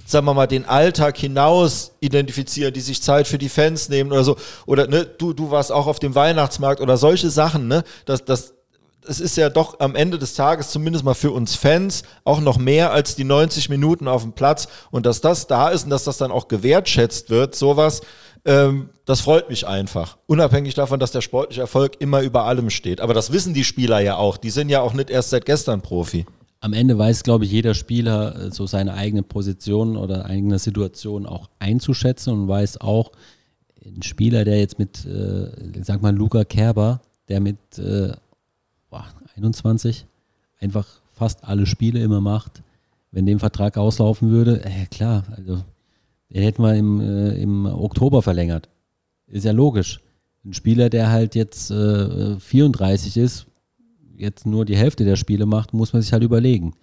sagen 0.06 0.26
wir 0.26 0.34
mal, 0.34 0.46
den 0.46 0.66
Alltag 0.66 1.16
hinaus 1.16 1.92
identifizieren, 2.00 2.72
die 2.72 2.80
sich 2.80 3.02
Zeit 3.02 3.26
für 3.26 3.38
die 3.38 3.48
Fans 3.48 3.88
nehmen 3.88 4.12
oder 4.12 4.24
so. 4.24 4.36
Oder 4.66 4.86
ne, 4.86 5.04
du, 5.04 5.32
du 5.32 5.50
warst 5.50 5.72
auch 5.72 5.86
auf 5.86 5.98
dem 5.98 6.14
Weihnachtsmarkt 6.14 6.80
oder 6.80 6.96
solche 6.96 7.30
Sachen, 7.30 7.68
ne? 7.68 7.84
Das, 8.04 8.24
das, 8.24 8.54
es 9.06 9.20
ist 9.20 9.36
ja 9.36 9.50
doch 9.50 9.80
am 9.80 9.94
Ende 9.94 10.18
des 10.18 10.34
Tages 10.34 10.70
zumindest 10.70 11.04
mal 11.04 11.14
für 11.14 11.30
uns 11.30 11.54
Fans 11.54 12.02
auch 12.24 12.40
noch 12.40 12.58
mehr 12.58 12.92
als 12.92 13.16
die 13.16 13.24
90 13.24 13.68
Minuten 13.68 14.08
auf 14.08 14.22
dem 14.22 14.32
Platz. 14.32 14.68
Und 14.90 15.06
dass 15.06 15.20
das 15.20 15.46
da 15.46 15.68
ist 15.68 15.84
und 15.84 15.90
dass 15.90 16.04
das 16.04 16.18
dann 16.18 16.30
auch 16.30 16.48
gewertschätzt 16.48 17.30
wird, 17.30 17.54
sowas, 17.54 18.00
ähm, 18.44 18.90
das 19.04 19.20
freut 19.20 19.50
mich 19.50 19.66
einfach. 19.66 20.16
Unabhängig 20.26 20.74
davon, 20.74 21.00
dass 21.00 21.12
der 21.12 21.20
sportliche 21.20 21.60
Erfolg 21.60 21.96
immer 22.00 22.20
über 22.22 22.44
allem 22.44 22.70
steht. 22.70 23.00
Aber 23.00 23.14
das 23.14 23.32
wissen 23.32 23.54
die 23.54 23.64
Spieler 23.64 24.00
ja 24.00 24.16
auch. 24.16 24.36
Die 24.36 24.50
sind 24.50 24.68
ja 24.68 24.80
auch 24.80 24.94
nicht 24.94 25.10
erst 25.10 25.30
seit 25.30 25.46
gestern 25.46 25.82
Profi. 25.82 26.26
Am 26.64 26.72
Ende 26.72 26.96
weiß, 26.96 27.24
glaube 27.24 27.44
ich, 27.44 27.52
jeder 27.52 27.74
Spieler 27.74 28.46
äh, 28.46 28.50
so 28.50 28.66
seine 28.66 28.94
eigene 28.94 29.22
Position 29.22 29.98
oder 29.98 30.24
eigene 30.24 30.58
Situation 30.58 31.26
auch 31.26 31.50
einzuschätzen 31.58 32.32
und 32.32 32.48
weiß 32.48 32.80
auch, 32.80 33.12
ein 33.84 34.00
Spieler, 34.00 34.46
der 34.46 34.58
jetzt 34.58 34.78
mit, 34.78 35.04
äh, 35.04 35.50
sag 35.82 36.00
mal, 36.00 36.16
Luca 36.16 36.42
Kerber, 36.44 37.02
der 37.28 37.40
mit 37.40 37.58
äh, 37.78 38.12
boah, 38.88 39.04
21 39.36 40.06
einfach 40.58 40.86
fast 41.12 41.44
alle 41.44 41.66
Spiele 41.66 42.00
immer 42.00 42.22
macht, 42.22 42.62
wenn 43.10 43.26
dem 43.26 43.40
Vertrag 43.40 43.76
auslaufen 43.76 44.30
würde, 44.30 44.64
äh, 44.64 44.86
klar, 44.90 45.24
also 45.36 45.62
den 46.30 46.42
hätten 46.42 46.62
wir 46.62 46.74
im, 46.76 46.98
äh, 46.98 47.42
im 47.42 47.66
Oktober 47.66 48.22
verlängert. 48.22 48.70
Ist 49.26 49.44
ja 49.44 49.52
logisch. 49.52 50.00
Ein 50.46 50.54
Spieler, 50.54 50.88
der 50.88 51.10
halt 51.10 51.34
jetzt 51.34 51.70
äh, 51.70 52.40
34 52.40 53.18
ist, 53.18 53.46
jetzt 54.16 54.46
nur 54.46 54.64
die 54.64 54.76
Hälfte 54.76 55.04
der 55.04 55.16
Spiele 55.16 55.46
macht, 55.46 55.74
muss 55.74 55.92
man 55.92 56.02
sich 56.02 56.12
halt 56.12 56.22
überlegen. 56.22 56.74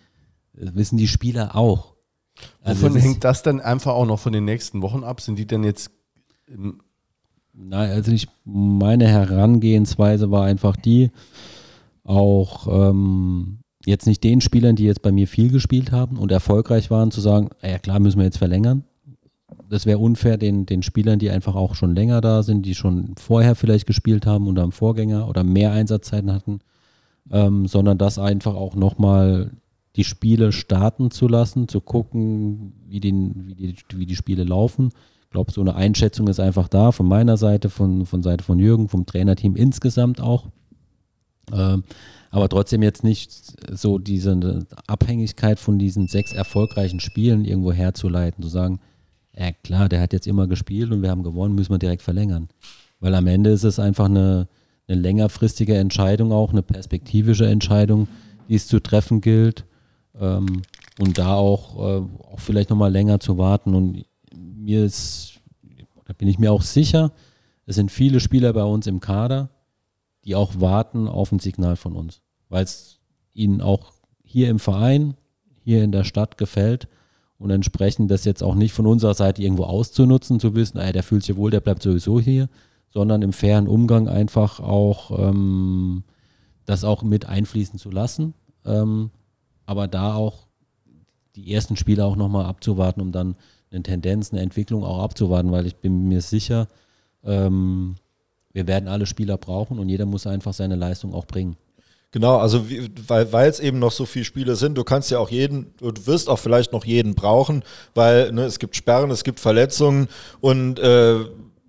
Das 0.54 0.76
wissen 0.76 0.98
die 0.98 1.08
Spieler 1.08 1.56
auch. 1.56 1.96
Also 2.62 2.84
Wovon 2.84 2.98
hängt 2.98 3.24
das 3.24 3.44
dann 3.44 3.60
einfach 3.60 3.94
auch 3.94 4.06
noch 4.06 4.20
von 4.20 4.34
den 4.34 4.46
nächsten 4.46 4.82
Wochen 4.82 5.04
ab? 5.04 5.22
Sind 5.22 5.38
die 5.38 5.48
denn 5.48 5.64
jetzt 5.64 5.92
Nein, 7.54 7.92
also 7.92 8.12
ich, 8.12 8.28
meine 8.46 9.08
Herangehensweise 9.08 10.32
war 10.32 10.46
einfach 10.46 10.76
die, 10.76 11.12
auch 12.04 12.68
ähm, 12.68 13.60
jetzt 13.86 14.08
nicht 14.08 14.24
den 14.24 14.42
Spielern, 14.42 14.76
die 14.76 14.86
jetzt 14.86 15.02
bei 15.02 15.12
mir 15.12 15.28
viel 15.28 15.52
gespielt 15.52 15.92
haben 15.92 16.18
und 16.18 16.32
erfolgreich 16.32 16.90
waren, 16.90 17.12
zu 17.12 17.22
sagen, 17.22 17.50
ja 17.62 17.78
klar, 17.78 18.00
müssen 18.00 18.20
wir 18.20 18.26
jetzt 18.26 18.38
verlängern. 18.38 18.84
Das 19.70 19.86
wäre 19.86 20.00
unfair 20.00 20.38
den, 20.38 20.66
den 20.66 20.82
Spielern, 20.82 21.20
die 21.20 21.30
einfach 21.30 21.56
auch 21.56 21.76
schon 21.76 21.96
länger 21.96 22.22
da 22.22 22.44
sind, 22.44 22.66
die 22.66 22.76
schon 22.76 23.16
vorher 23.18 23.56
vielleicht 23.56 23.86
gespielt 23.86 24.26
haben 24.26 24.48
unter 24.48 24.64
dem 24.64 24.72
Vorgänger 24.72 25.28
oder 25.28 25.44
mehr 25.44 25.72
Einsatzzeiten 25.72 26.32
hatten, 26.32 26.60
ähm, 27.30 27.68
sondern 27.68 27.98
das 27.98 28.18
einfach 28.18 28.56
auch 28.56 28.76
nochmal 28.76 29.52
die 29.96 30.04
Spiele 30.04 30.52
starten 30.52 31.12
zu 31.12 31.28
lassen, 31.28 31.68
zu 31.68 31.82
gucken, 31.82 32.74
wie, 32.88 33.00
den, 33.00 33.48
wie, 33.48 33.56
die, 33.56 33.76
wie 33.94 34.06
die 34.06 34.16
Spiele 34.16 34.44
laufen. 34.44 34.90
Ich 35.24 35.30
glaube, 35.30 35.52
so 35.52 35.62
eine 35.62 35.76
Einschätzung 35.76 36.28
ist 36.28 36.40
einfach 36.40 36.68
da, 36.68 36.92
von 36.92 37.08
meiner 37.08 37.38
Seite, 37.38 37.70
von, 37.70 38.06
von 38.06 38.24
Seite 38.24 38.44
von 38.44 38.60
Jürgen, 38.60 38.90
vom 38.90 39.06
Trainerteam 39.06 39.56
insgesamt 39.56 40.22
auch. 40.22 40.48
Ähm, 41.54 41.84
aber 42.30 42.48
trotzdem 42.48 42.82
jetzt 42.82 43.04
nicht 43.04 43.32
so 43.78 43.98
diese 43.98 44.66
Abhängigkeit 44.88 45.60
von 45.60 45.78
diesen 45.78 46.08
sechs 46.08 46.32
erfolgreichen 46.32 47.02
Spielen 47.02 47.44
irgendwo 47.44 47.74
herzuleiten, 47.74 48.42
zu 48.42 48.50
sagen, 48.50 48.80
ja 49.36 49.52
klar, 49.52 49.90
der 49.90 50.02
hat 50.02 50.14
jetzt 50.14 50.28
immer 50.28 50.48
gespielt 50.48 50.92
und 50.92 51.02
wir 51.02 51.10
haben 51.10 51.24
gewonnen, 51.24 51.56
müssen 51.56 51.74
wir 51.74 51.80
direkt 51.80 52.02
verlängern. 52.02 52.48
Weil 53.00 53.16
am 53.16 53.28
Ende 53.28 53.50
ist 53.50 53.64
es 53.64 53.80
einfach 53.80 54.06
eine, 54.06 54.48
eine 54.92 55.02
längerfristige 55.02 55.78
Entscheidung 55.78 56.32
auch, 56.32 56.52
eine 56.52 56.64
perspektivische 56.64 57.48
Entscheidung, 57.48 58.08
die 58.48 58.56
es 58.56 58.68
zu 58.68 58.80
treffen 58.80 59.22
gilt. 59.22 59.66
Ähm, 60.20 60.64
und 61.00 61.18
da 61.18 61.36
auch, 61.36 61.78
äh, 61.78 62.02
auch 62.34 62.40
vielleicht 62.40 62.70
nochmal 62.70 62.92
länger 62.92 63.20
zu 63.20 63.38
warten. 63.38 63.74
Und 63.74 64.06
mir 64.36 64.84
ist, 64.84 65.40
da 66.06 66.14
bin 66.14 66.28
ich 66.28 66.38
mir 66.38 66.52
auch 66.52 66.62
sicher, 66.62 67.12
es 67.66 67.76
sind 67.76 67.92
viele 67.92 68.20
Spieler 68.20 68.54
bei 68.54 68.64
uns 68.64 68.88
im 68.88 69.00
Kader, 69.00 69.50
die 70.26 70.36
auch 70.36 70.60
warten 70.60 71.08
auf 71.08 71.32
ein 71.32 71.40
Signal 71.40 71.76
von 71.76 71.96
uns, 71.96 72.22
weil 72.50 72.64
es 72.64 73.00
ihnen 73.34 73.62
auch 73.62 73.94
hier 74.24 74.50
im 74.50 74.60
Verein, 74.60 75.16
hier 75.64 75.84
in 75.84 75.92
der 75.92 76.04
Stadt 76.04 76.38
gefällt 76.38 76.88
und 77.38 77.50
entsprechend 77.50 78.12
das 78.12 78.26
jetzt 78.26 78.44
auch 78.44 78.56
nicht 78.56 78.74
von 78.74 78.86
unserer 78.86 79.14
Seite 79.14 79.42
irgendwo 79.42 79.64
auszunutzen, 79.64 80.40
zu 80.40 80.54
wissen, 80.54 80.78
ey, 80.78 80.92
der 80.92 81.04
fühlt 81.04 81.24
sich 81.24 81.36
wohl, 81.36 81.50
der 81.50 81.62
bleibt 81.62 81.82
sowieso 81.82 82.20
hier, 82.20 82.50
sondern 82.94 83.22
im 83.22 83.34
fairen 83.34 83.68
Umgang 83.68 84.08
einfach 84.08 84.60
auch 84.60 85.18
ähm, 85.18 86.04
das 86.66 86.84
auch 86.84 87.04
mit 87.04 87.26
einfließen 87.26 87.80
zu 87.80 87.90
lassen, 87.90 88.34
ähm, 88.66 89.10
aber 89.66 89.88
da 89.88 90.14
auch 90.14 90.48
die 91.36 91.54
ersten 91.54 91.78
Spiele 91.78 92.06
auch 92.06 92.16
nochmal 92.16 92.46
abzuwarten, 92.46 93.02
um 93.02 93.12
dann 93.12 93.36
eine 93.72 93.84
Tendenz, 93.84 94.32
eine 94.32 94.42
Entwicklung 94.42 94.84
auch 94.84 95.02
abzuwarten, 95.02 95.52
weil 95.52 95.66
ich 95.66 95.78
bin 95.78 96.08
mir 96.08 96.22
sicher, 96.22 96.68
ähm, 97.24 97.96
wir 98.52 98.68
werden 98.68 98.90
alle 98.90 99.06
Spieler 99.06 99.38
brauchen 99.38 99.80
und 99.80 99.88
jeder 99.88 100.06
muss 100.06 100.28
einfach 100.28 100.54
seine 100.54 100.76
Leistung 100.76 101.14
auch 101.14 101.26
bringen. 101.26 101.56
Genau, 102.12 102.38
also 102.38 102.70
wie, 102.70 102.90
weil 103.08 103.50
es 103.50 103.62
eben 103.62 103.80
noch 103.80 103.94
so 103.94 104.06
viele 104.06 104.26
Spiele 104.26 104.58
sind, 104.58 104.78
du 104.78 104.84
kannst 104.84 105.12
ja 105.12 105.20
auch 105.20 105.30
jeden, 105.30 105.74
du 105.78 105.94
wirst 106.06 106.28
auch 106.28 106.40
vielleicht 106.40 106.74
noch 106.74 106.84
jeden 106.84 107.16
brauchen, 107.16 107.64
weil 107.96 108.34
ne, 108.34 108.44
es 108.44 108.60
gibt 108.60 108.76
Sperren, 108.76 109.12
es 109.12 109.24
gibt 109.24 109.40
Verletzungen 109.40 110.10
und 110.42 110.78
äh, 110.80 111.22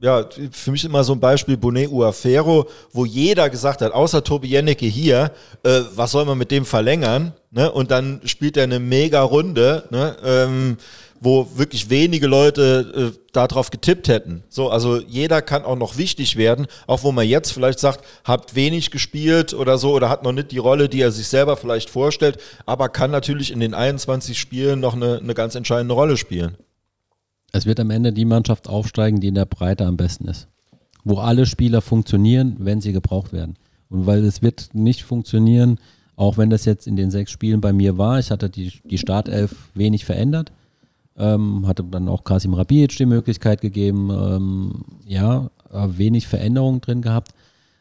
ja, 0.03 0.27
für 0.51 0.73
mich 0.73 0.85
immer 0.85 1.05
so 1.05 1.13
ein 1.13 1.21
Beispiel 1.21 1.57
Bonet 1.57 1.89
Uafero, 1.89 2.69
wo 2.93 3.05
jeder 3.05 3.49
gesagt 3.49 3.83
hat, 3.83 3.93
außer 3.93 4.25
Tobi 4.25 4.49
Jennecke 4.49 4.87
hier, 4.87 5.31
äh, 5.63 5.81
was 5.95 6.11
soll 6.11 6.25
man 6.25 6.37
mit 6.37 6.51
dem 6.51 6.65
verlängern? 6.65 7.33
Ne? 7.53 7.71
Und 7.71 7.93
dann 7.93 8.21
spielt 8.25 8.57
er 8.57 8.65
eine 8.65 8.81
mega 8.81 9.23
Runde, 9.23 9.85
ne? 9.91 10.17
ähm, 10.25 10.77
wo 11.21 11.47
wirklich 11.55 11.89
wenige 11.89 12.27
Leute 12.27 13.13
äh, 13.15 13.19
darauf 13.33 13.71
getippt 13.71 14.09
hätten. 14.09 14.43
So, 14.49 14.71
also 14.71 14.99
jeder 14.99 15.41
kann 15.41 15.65
auch 15.65 15.77
noch 15.77 15.97
wichtig 15.97 16.37
werden, 16.37 16.67
auch 16.89 17.05
wo 17.05 17.13
man 17.13 17.29
jetzt 17.29 17.53
vielleicht 17.53 17.79
sagt, 17.79 18.05
habt 18.25 18.57
wenig 18.57 18.91
gespielt 18.91 19.55
oder 19.55 19.79
so 19.79 19.93
oder 19.93 20.09
hat 20.09 20.25
noch 20.25 20.33
nicht 20.33 20.51
die 20.51 20.59
Rolle, 20.59 20.89
die 20.89 21.01
er 21.01 21.13
sich 21.13 21.29
selber 21.29 21.57
vielleicht 21.57 21.91
vorstellt, 21.91 22.39
aber 22.67 22.89
kann 22.89 23.13
natürlich 23.13 23.53
in 23.53 23.61
den 23.61 23.73
21 23.73 24.37
Spielen 24.37 24.81
noch 24.81 24.95
eine, 24.95 25.19
eine 25.19 25.35
ganz 25.35 25.55
entscheidende 25.55 25.95
Rolle 25.95 26.17
spielen. 26.17 26.57
Es 27.53 27.67
wird 27.67 27.79
am 27.81 27.91
Ende 27.91 28.13
die 28.13 28.25
Mannschaft 28.25 28.69
aufsteigen, 28.69 29.21
die 29.21 29.29
in 29.29 29.35
der 29.35 29.45
Breite 29.45 29.87
am 29.87 29.97
besten 29.97 30.27
ist. 30.27 30.49
Wo 31.05 31.19
alle 31.19 31.47
Spieler 31.47 31.83
funktionieren, 31.83 32.57
wenn 32.59 32.81
sie 32.81 32.93
gebraucht 32.93 33.33
werden. 33.33 33.57
Und 33.91 34.07
weil 34.07 34.25
es 34.25 34.41
wird 34.41 34.71
nicht 34.73 35.03
funktionieren, 35.03 35.79
auch 36.17 36.39
wenn 36.39 36.51
das 36.51 36.65
jetzt 36.65 36.87
in 36.87 36.97
den 36.97 37.11
sechs 37.11 37.31
Spielen 37.31 37.61
bei 37.61 37.73
mir 37.73 37.99
war, 37.99 38.19
ich 38.19 38.31
hatte 38.31 38.49
die, 38.49 38.73
die 38.85 38.99
Startelf 38.99 39.71
wenig 39.75 40.05
verändert, 40.05 40.53
ähm, 41.17 41.67
hatte 41.67 41.85
dann 41.85 42.09
auch 42.09 42.25
Kasim 42.25 42.55
Rabic 42.55 42.97
die 42.97 43.07
Möglichkeit 43.07 43.61
gegeben, 43.61 44.11
ähm, 44.11 44.85
ja, 45.07 45.51
äh, 45.71 45.89
wenig 45.97 46.27
Veränderungen 46.27 46.81
drin 46.81 47.03
gehabt, 47.03 47.35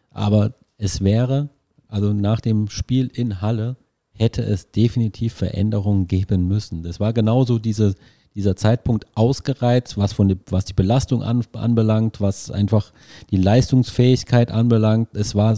aber 0.09 0.53
es 0.77 1.01
wäre, 1.01 1.49
also 1.87 2.13
nach 2.13 2.41
dem 2.41 2.69
Spiel 2.69 3.09
in 3.13 3.41
Halle, 3.41 3.77
hätte 4.13 4.41
es 4.43 4.71
definitiv 4.71 5.33
Veränderungen 5.33 6.07
geben 6.07 6.47
müssen. 6.47 6.83
Das 6.83 6.99
war 6.99 7.13
genauso 7.13 7.57
diese, 7.57 7.95
dieser 8.35 8.55
Zeitpunkt 8.55 9.05
ausgereizt, 9.15 9.97
was, 9.97 10.13
von 10.13 10.29
die, 10.29 10.37
was 10.49 10.65
die 10.65 10.73
Belastung 10.73 11.23
an, 11.23 11.43
anbelangt, 11.53 12.21
was 12.21 12.49
einfach 12.49 12.91
die 13.29 13.37
Leistungsfähigkeit 13.37 14.51
anbelangt. 14.51 15.09
Es 15.13 15.35
war 15.35 15.57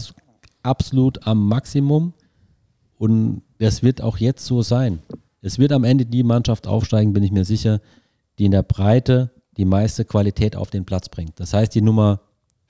absolut 0.62 1.26
am 1.26 1.46
Maximum 1.46 2.14
und 2.98 3.42
das 3.58 3.82
wird 3.82 4.00
auch 4.00 4.18
jetzt 4.18 4.44
so 4.44 4.62
sein. 4.62 5.00
Es 5.40 5.58
wird 5.58 5.72
am 5.72 5.84
Ende 5.84 6.06
die 6.06 6.22
Mannschaft 6.22 6.66
aufsteigen, 6.66 7.12
bin 7.12 7.22
ich 7.22 7.32
mir 7.32 7.44
sicher, 7.44 7.80
die 8.38 8.46
in 8.46 8.50
der 8.50 8.62
Breite 8.62 9.30
die 9.56 9.64
meiste 9.64 10.04
Qualität 10.04 10.56
auf 10.56 10.70
den 10.70 10.84
Platz 10.84 11.08
bringt. 11.08 11.38
Das 11.38 11.52
heißt, 11.54 11.74
die 11.74 11.82
Nummer 11.82 12.20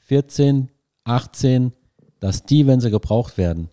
14, 0.01 0.69
18, 1.05 1.73
dass 2.21 2.45
die, 2.45 2.67
wenn 2.67 2.81
sie 2.81 2.91
gebraucht 2.91 3.39
werden, 3.39 3.71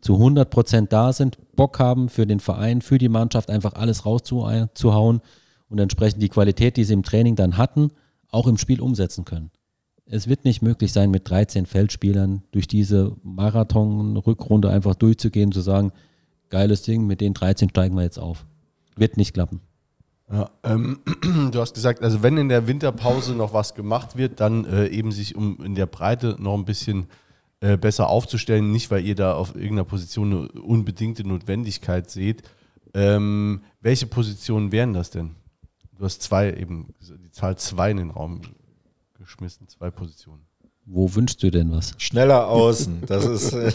zu 0.00 0.14
100 0.14 0.48
Prozent 0.48 0.92
da 0.92 1.12
sind, 1.12 1.38
Bock 1.56 1.78
haben 1.78 2.08
für 2.08 2.26
den 2.26 2.40
Verein, 2.40 2.80
für 2.80 2.98
die 2.98 3.08
Mannschaft 3.08 3.50
einfach 3.50 3.74
alles 3.74 4.06
rauszuhauen 4.06 5.20
und 5.68 5.78
entsprechend 5.78 6.22
die 6.22 6.28
Qualität, 6.28 6.76
die 6.76 6.84
sie 6.84 6.94
im 6.94 7.02
Training 7.02 7.36
dann 7.36 7.56
hatten, 7.56 7.90
auch 8.30 8.46
im 8.46 8.58
Spiel 8.58 8.80
umsetzen 8.80 9.24
können. 9.24 9.50
Es 10.06 10.28
wird 10.28 10.44
nicht 10.44 10.60
möglich 10.60 10.92
sein, 10.92 11.10
mit 11.10 11.28
13 11.28 11.66
Feldspielern 11.66 12.42
durch 12.52 12.68
diese 12.68 13.16
Marathon-Rückrunde 13.22 14.68
einfach 14.68 14.94
durchzugehen, 14.94 15.50
zu 15.50 15.60
sagen, 15.60 15.92
geiles 16.50 16.82
Ding, 16.82 17.06
mit 17.06 17.20
den 17.20 17.32
13 17.32 17.70
steigen 17.70 17.96
wir 17.96 18.02
jetzt 18.02 18.18
auf. 18.18 18.44
Wird 18.96 19.16
nicht 19.16 19.32
klappen. 19.32 19.60
Ja, 20.30 20.50
ähm, 20.62 21.00
du 21.52 21.60
hast 21.60 21.74
gesagt, 21.74 22.02
also 22.02 22.22
wenn 22.22 22.36
in 22.36 22.48
der 22.48 22.66
Winterpause 22.66 23.34
noch 23.34 23.52
was 23.52 23.74
gemacht 23.74 24.16
wird, 24.16 24.40
dann 24.40 24.64
äh, 24.64 24.88
eben 24.88 25.10
sich 25.12 25.36
um 25.36 25.62
in 25.64 25.74
der 25.74 25.86
Breite 25.86 26.36
noch 26.38 26.54
ein 26.54 26.64
bisschen 26.64 27.06
äh, 27.60 27.76
besser 27.76 28.08
aufzustellen, 28.08 28.72
nicht 28.72 28.90
weil 28.90 29.04
ihr 29.04 29.14
da 29.14 29.34
auf 29.34 29.54
irgendeiner 29.54 29.84
Position 29.84 30.32
eine 30.32 30.62
unbedingte 30.62 31.26
Notwendigkeit 31.26 32.10
seht. 32.10 32.42
Ähm, 32.94 33.62
welche 33.80 34.06
Positionen 34.06 34.70
wären 34.70 34.92
das 34.92 35.10
denn? 35.10 35.30
Du 35.98 36.04
hast 36.04 36.22
zwei 36.22 36.52
eben, 36.52 36.94
die 37.00 37.30
Zahl 37.30 37.56
zwei 37.56 37.90
in 37.90 37.98
den 37.98 38.10
Raum 38.10 38.40
geschmissen, 39.18 39.68
zwei 39.68 39.90
Positionen. 39.90 40.42
Wo 40.86 41.14
wünschst 41.14 41.42
du 41.42 41.50
denn 41.50 41.72
was? 41.72 41.94
Schneller 41.96 42.46
außen. 42.48 43.04
Das 43.06 43.24
ist, 43.24 43.52
äh, 43.54 43.72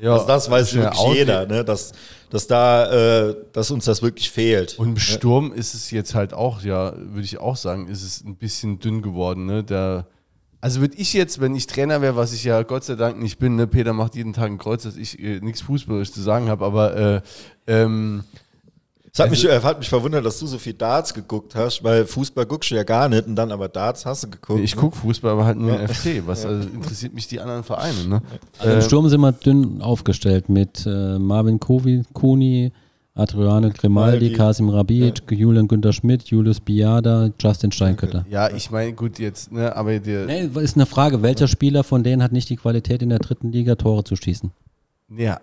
Ja, 0.00 0.12
also 0.14 0.26
das 0.26 0.48
weiß 0.48 0.74
wirklich 0.74 0.98
außen. 0.98 1.14
jeder, 1.16 1.46
ne? 1.46 1.64
dass, 1.64 1.92
dass 2.30 2.46
da, 2.46 3.30
äh, 3.30 3.36
dass 3.52 3.70
uns 3.72 3.84
das 3.84 4.00
wirklich 4.00 4.30
fehlt. 4.30 4.78
Und 4.78 4.90
im 4.90 4.96
Sturm 4.98 5.52
ist 5.52 5.74
es 5.74 5.90
jetzt 5.90 6.14
halt 6.14 6.32
auch, 6.34 6.62
ja, 6.62 6.94
würde 6.96 7.24
ich 7.24 7.38
auch 7.38 7.56
sagen, 7.56 7.88
ist 7.88 8.04
es 8.04 8.22
ein 8.24 8.36
bisschen 8.36 8.78
dünn 8.78 9.02
geworden. 9.02 9.46
Ne? 9.46 9.64
Der, 9.64 10.06
also 10.60 10.80
würde 10.80 10.96
ich 10.98 11.14
jetzt, 11.14 11.40
wenn 11.40 11.56
ich 11.56 11.66
Trainer 11.66 12.00
wäre, 12.00 12.14
was 12.14 12.32
ich 12.32 12.44
ja 12.44 12.62
Gott 12.62 12.84
sei 12.84 12.94
Dank 12.94 13.20
nicht 13.20 13.40
bin, 13.40 13.56
ne? 13.56 13.66
Peter 13.66 13.92
macht 13.92 14.14
jeden 14.14 14.32
Tag 14.32 14.46
ein 14.48 14.58
Kreuz, 14.58 14.84
dass 14.84 14.94
ich 14.96 15.18
äh, 15.18 15.40
nichts 15.40 15.62
Fußballisch 15.62 16.12
zu 16.12 16.20
sagen 16.22 16.48
habe, 16.48 16.64
aber 16.64 16.96
äh, 16.96 17.20
ähm, 17.66 18.22
Es 19.14 19.20
hat, 19.20 19.28
mich, 19.28 19.44
äh, 19.44 19.60
hat 19.60 19.78
mich 19.78 19.90
verwundert, 19.90 20.24
dass 20.24 20.38
du 20.38 20.46
so 20.46 20.56
viel 20.56 20.72
Darts 20.72 21.12
geguckt 21.12 21.54
hast, 21.54 21.84
weil 21.84 22.06
Fußball 22.06 22.46
guckst 22.46 22.70
du 22.70 22.76
ja 22.76 22.82
gar 22.82 23.10
nicht 23.10 23.26
und 23.26 23.36
dann 23.36 23.52
aber 23.52 23.68
Darts 23.68 24.06
hast 24.06 24.24
du 24.24 24.30
geguckt. 24.30 24.60
ich 24.60 24.74
gucke 24.74 24.96
Fußball, 24.96 25.32
aber 25.32 25.44
halt 25.44 25.58
nur 25.58 25.78
im 25.78 25.86
FC. 25.86 26.22
Was 26.24 26.46
also, 26.46 26.66
interessiert 26.66 27.12
mich 27.12 27.28
die 27.28 27.38
anderen 27.38 27.62
Vereine? 27.62 28.06
Ne? 28.06 28.22
Also 28.58 28.74
Im 28.74 28.80
Sturm 28.80 29.08
sind 29.10 29.20
wir 29.20 29.32
dünn 29.32 29.82
aufgestellt 29.82 30.48
mit 30.48 30.86
äh, 30.86 31.18
Marvin 31.18 31.60
Kovi, 31.60 32.04
Kuni, 32.14 32.72
Adriano 33.14 33.68
Grimaldi. 33.68 34.32
Kasim 34.32 34.70
Rabic, 34.70 35.30
Julian 35.30 35.68
Günther 35.68 35.92
Schmidt, 35.92 36.22
Julius 36.22 36.60
Biada, 36.60 37.28
Justin 37.38 37.70
Steinkötter. 37.70 38.24
Ja, 38.30 38.48
ich 38.48 38.70
meine, 38.70 38.94
gut, 38.94 39.18
jetzt, 39.18 39.52
ne, 39.52 39.76
aber 39.76 39.98
der. 39.98 40.24
Nee, 40.24 40.48
ist 40.62 40.76
eine 40.76 40.86
Frage, 40.86 41.20
welcher 41.20 41.48
Spieler 41.48 41.84
von 41.84 42.02
denen 42.02 42.22
hat 42.22 42.32
nicht 42.32 42.48
die 42.48 42.56
Qualität 42.56 43.02
in 43.02 43.10
der 43.10 43.18
dritten 43.18 43.52
Liga 43.52 43.74
Tore 43.74 44.04
zu 44.04 44.16
schießen? 44.16 44.52
Ja, 45.16 45.40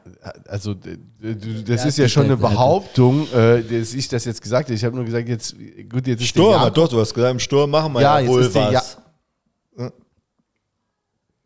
also 0.47 0.73
d- 0.73 0.97
du- 1.21 1.63
das 1.63 1.81
Ja, 1.83 1.87
ist 1.89 1.97
ja 1.97 2.07
schon 2.09 2.23
ist 2.25 2.29
eine 2.31 2.37
Behauptung, 2.37 3.27
äh, 3.33 3.61
dass 3.61 3.93
ich 3.93 4.07
das 4.07 4.25
jetzt 4.25 4.41
gesagt 4.41 4.67
habe. 4.67 4.73
Ich 4.75 4.83
habe 4.83 4.95
nur 4.95 5.05
gesagt, 5.05 5.27
jetzt, 5.29 5.55
gut, 5.91 6.07
jetzt 6.07 6.21
ist 6.21 6.27
Sturm, 6.29 6.61
der 6.61 6.71
doch, 6.71 6.87
du 6.87 6.99
hast 6.99 7.13
gesagt, 7.13 7.31
im 7.33 7.39
Sturm 7.39 7.69
machen 7.69 7.93
wir 7.93 8.01
Ja, 8.01 8.19
ja, 8.19 8.27
wohl 8.27 8.41
ist 8.41 8.55
was. 8.55 8.97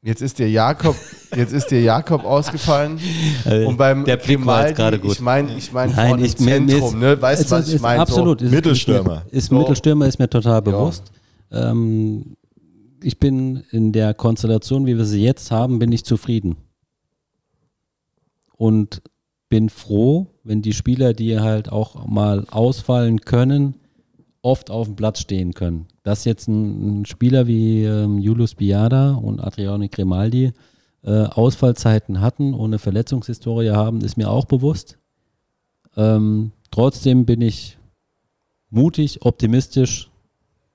jetzt 0.01 0.21
ist 0.21 0.39
der 0.39 0.49
Jakob, 0.49 0.95
jetzt 1.35 1.53
ist 1.53 1.67
der 1.71 1.81
Jakob 1.81 2.23
ausgefallen. 2.25 2.99
Und 3.67 3.77
beim 3.77 4.03
der 4.05 4.17
Blick 4.17 4.45
war 4.45 4.71
gerade 4.71 4.99
gut. 4.99 5.13
ich 5.13 5.19
meine, 5.21 5.55
ich 5.57 5.71
meine 5.71 5.93
Nein, 5.93 6.07
vorne 6.09 6.25
ich 6.25 6.39
im 6.39 6.45
Zentrum, 6.45 6.99
ne? 6.99 7.21
Weißt 7.21 7.45
du, 7.45 7.55
was 7.55 7.67
ist- 7.67 7.73
ich 7.75 7.81
meine? 7.81 8.01
Absolut. 8.01 8.39
So. 8.39 8.45
Ist- 8.45 8.51
Mittelstürmer. 8.51 9.23
Ist, 9.31 9.33
ist 9.37 9.49
So. 9.49 9.57
Mittelstürmer 9.59 10.07
ist 10.07 10.19
mir 10.19 10.29
total 10.29 10.61
bewusst. 10.61 11.03
Ähm, 11.51 12.35
ich 13.01 13.17
bin 13.19 13.63
in 13.71 13.91
der 13.91 14.13
Konstellation, 14.13 14.85
wie 14.85 14.97
wir 14.97 15.05
sie 15.05 15.23
jetzt 15.23 15.51
haben, 15.51 15.79
bin 15.79 15.91
ich 15.91 16.03
zufrieden. 16.05 16.55
Und 18.63 19.01
bin 19.49 19.67
froh, 19.67 20.27
wenn 20.45 20.61
die 20.61 20.71
Spieler, 20.71 21.13
die 21.13 21.37
halt 21.37 21.69
auch 21.69 22.07
mal 22.07 22.47
ausfallen 22.49 23.19
können, 23.19 23.75
oft 24.41 24.71
auf 24.71 24.87
dem 24.87 24.95
Platz 24.95 25.19
stehen 25.19 25.53
können. 25.53 25.87
Dass 26.03 26.23
jetzt 26.23 26.47
ein, 26.47 27.01
ein 27.01 27.05
Spieler 27.05 27.45
wie 27.45 27.83
ähm, 27.83 28.19
Julius 28.19 28.55
Biada 28.55 29.15
und 29.15 29.41
Adriano 29.41 29.85
Grimaldi 29.91 30.53
äh, 31.03 31.23
Ausfallzeiten 31.23 32.21
hatten 32.21 32.53
und 32.53 32.69
eine 32.69 32.79
Verletzungshistorie 32.79 33.71
haben, 33.71 33.99
ist 33.99 34.15
mir 34.15 34.29
auch 34.29 34.45
bewusst. 34.45 34.97
Ähm, 35.97 36.53
trotzdem 36.71 37.25
bin 37.25 37.41
ich 37.41 37.77
mutig, 38.69 39.25
optimistisch, 39.25 40.09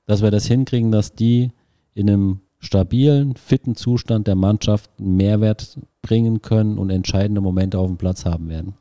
dass 0.05 0.21
wir 0.21 0.31
das 0.31 0.45
hinkriegen, 0.45 0.93
dass 0.93 1.15
die 1.15 1.53
in 1.95 2.11
einem 2.11 2.41
stabilen, 2.59 3.37
fitten 3.37 3.77
Zustand 3.77 4.27
der 4.27 4.35
Mannschaft 4.35 4.91
einen 4.99 5.17
Mehrwert 5.17 5.79
bringen 6.03 6.43
können 6.43 6.79
und 6.79 6.91
entscheidende 6.91 7.41
Momente 7.41 7.79
auf 7.79 7.87
dem 7.87 7.97
Platz 7.97 8.25
haben 8.25 8.49
werden. 8.49 8.75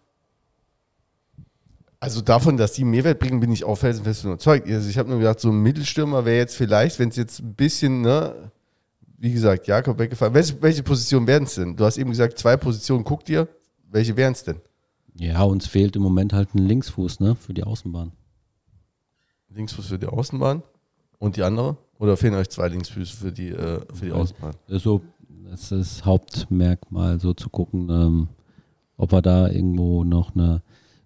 Also 2.00 2.22
davon, 2.22 2.58
dass 2.58 2.74
die 2.74 2.84
Mehrwert 2.84 3.20
bringen, 3.20 3.40
bin 3.40 3.52
ich 3.52 3.64
auch 3.64 3.78
felsenfest 3.78 4.24
überzeugt. 4.24 4.70
Also 4.70 4.90
ich 4.90 4.98
habe 4.98 5.10
nur 5.10 5.18
gedacht, 5.20 5.40
so 5.40 5.50
ein 5.50 5.62
Mittelstürmer 5.62 6.26
wäre 6.26 6.38
jetzt 6.38 6.56
vielleicht, 6.56 7.00
wenn 7.00 7.10
es 7.10 7.16
jetzt 7.16 7.40
ein 7.40 7.56
bisschen, 7.56 8.02
ne, 8.02 8.52
wie 9.18 9.32
gesagt, 9.32 9.66
Jakob 9.66 9.98
weggefallen. 9.98 10.34
Welche, 10.34 10.62
welche 10.62 10.84
Position 10.84 11.26
wären 11.26 11.44
es 11.44 11.56
denn? 11.56 11.76
Du 11.76 11.86
hast 11.86 11.98
eben 11.98 12.12
gesagt, 12.12 12.38
zwei 12.38 12.56
Positionen, 12.56 13.04
guck 13.04 13.26
dir. 13.26 13.48
Welche 13.90 14.16
wären 14.16 14.34
es 14.34 14.44
denn? 14.44 14.62
Ja, 15.16 15.42
uns 15.42 15.66
fehlt 15.66 15.96
im 15.96 16.04
Moment 16.04 16.34
halt 16.34 16.54
ein 16.54 16.60
Linksfuß 16.60 17.20
ne, 17.20 17.36
für 17.36 17.54
die 17.54 17.64
Außenbahn. 17.64 18.12
Linksfuß 19.50 19.88
für 19.88 19.98
die 19.98 20.06
Außenbahn 20.06 20.62
und 21.18 21.36
die 21.36 21.42
andere? 21.42 21.78
Oder 22.00 22.18
fehlen 22.18 22.36
euch 22.36 22.50
zwei 22.50 22.68
Linksfüße 22.68 23.16
für 23.16 23.32
die, 23.32 23.50
äh, 23.50 23.82
für 23.94 24.06
die 24.06 24.12
Außenbahn? 24.12 24.54
Das 24.68 24.78
ist 24.78 24.84
so, 24.84 25.02
das 25.50 25.62
ist 25.64 25.72
das 25.72 26.06
Hauptmerkmal, 26.06 27.20
so 27.20 27.34
zu 27.34 27.50
gucken, 27.50 27.90
ähm, 27.90 28.28
ob 28.98 29.12
wir 29.12 29.22
da 29.22 29.48
irgendwo 29.48 30.04
noch 30.04 30.36
eine, 30.36 30.62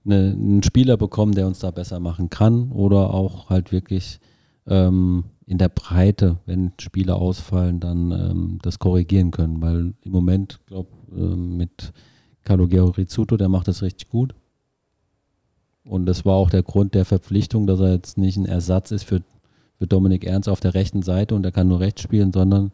eine, 0.05 0.31
einen 0.31 0.63
Spieler 0.63 0.97
bekommen, 0.97 1.34
der 1.34 1.47
uns 1.47 1.59
da 1.59 1.72
besser 1.72 1.99
machen 1.99 2.30
kann 2.30 2.72
oder 2.72 3.13
auch 3.13 3.49
halt 3.49 3.72
wirklich 3.72 4.19
ähm, 4.68 5.26
in 5.45 5.57
der 5.57 5.69
Breite, 5.69 6.38
wenn 6.45 6.72
Spieler 6.80 7.18
ausfallen, 7.18 7.80
dann 7.80 8.11
ähm, 8.11 8.59
das 8.61 8.80
korrigieren 8.80 9.31
können, 9.31 9.61
weil 9.61 9.93
im 10.01 10.11
Moment, 10.11 10.59
glaube 10.65 10.89
ähm, 11.13 11.57
mit 11.57 11.91
Calogero 12.43 12.89
Rizzuto, 12.89 13.38
der 13.38 13.49
macht 13.49 13.68
das 13.68 13.81
richtig 13.81 14.09
gut. 14.09 14.34
Und 15.84 16.05
das 16.05 16.26
war 16.26 16.35
auch 16.35 16.49
der 16.49 16.63
Grund 16.63 16.93
der 16.93 17.05
Verpflichtung, 17.05 17.68
dass 17.68 17.80
er 17.80 17.91
jetzt 17.91 18.18
nicht 18.18 18.38
ein 18.38 18.45
Ersatz 18.45 18.91
ist 18.91 19.03
für, 19.03 19.23
für 19.82 19.88
Dominik 19.88 20.26
Ernst 20.26 20.48
auf 20.48 20.60
der 20.60 20.76
rechten 20.76 21.02
Seite 21.02 21.34
und 21.34 21.44
er 21.44 21.52
kann 21.52 21.68
nur 21.68 21.80
rechts 21.80 22.03
spielen, 22.03 22.32
sondern 22.32 22.72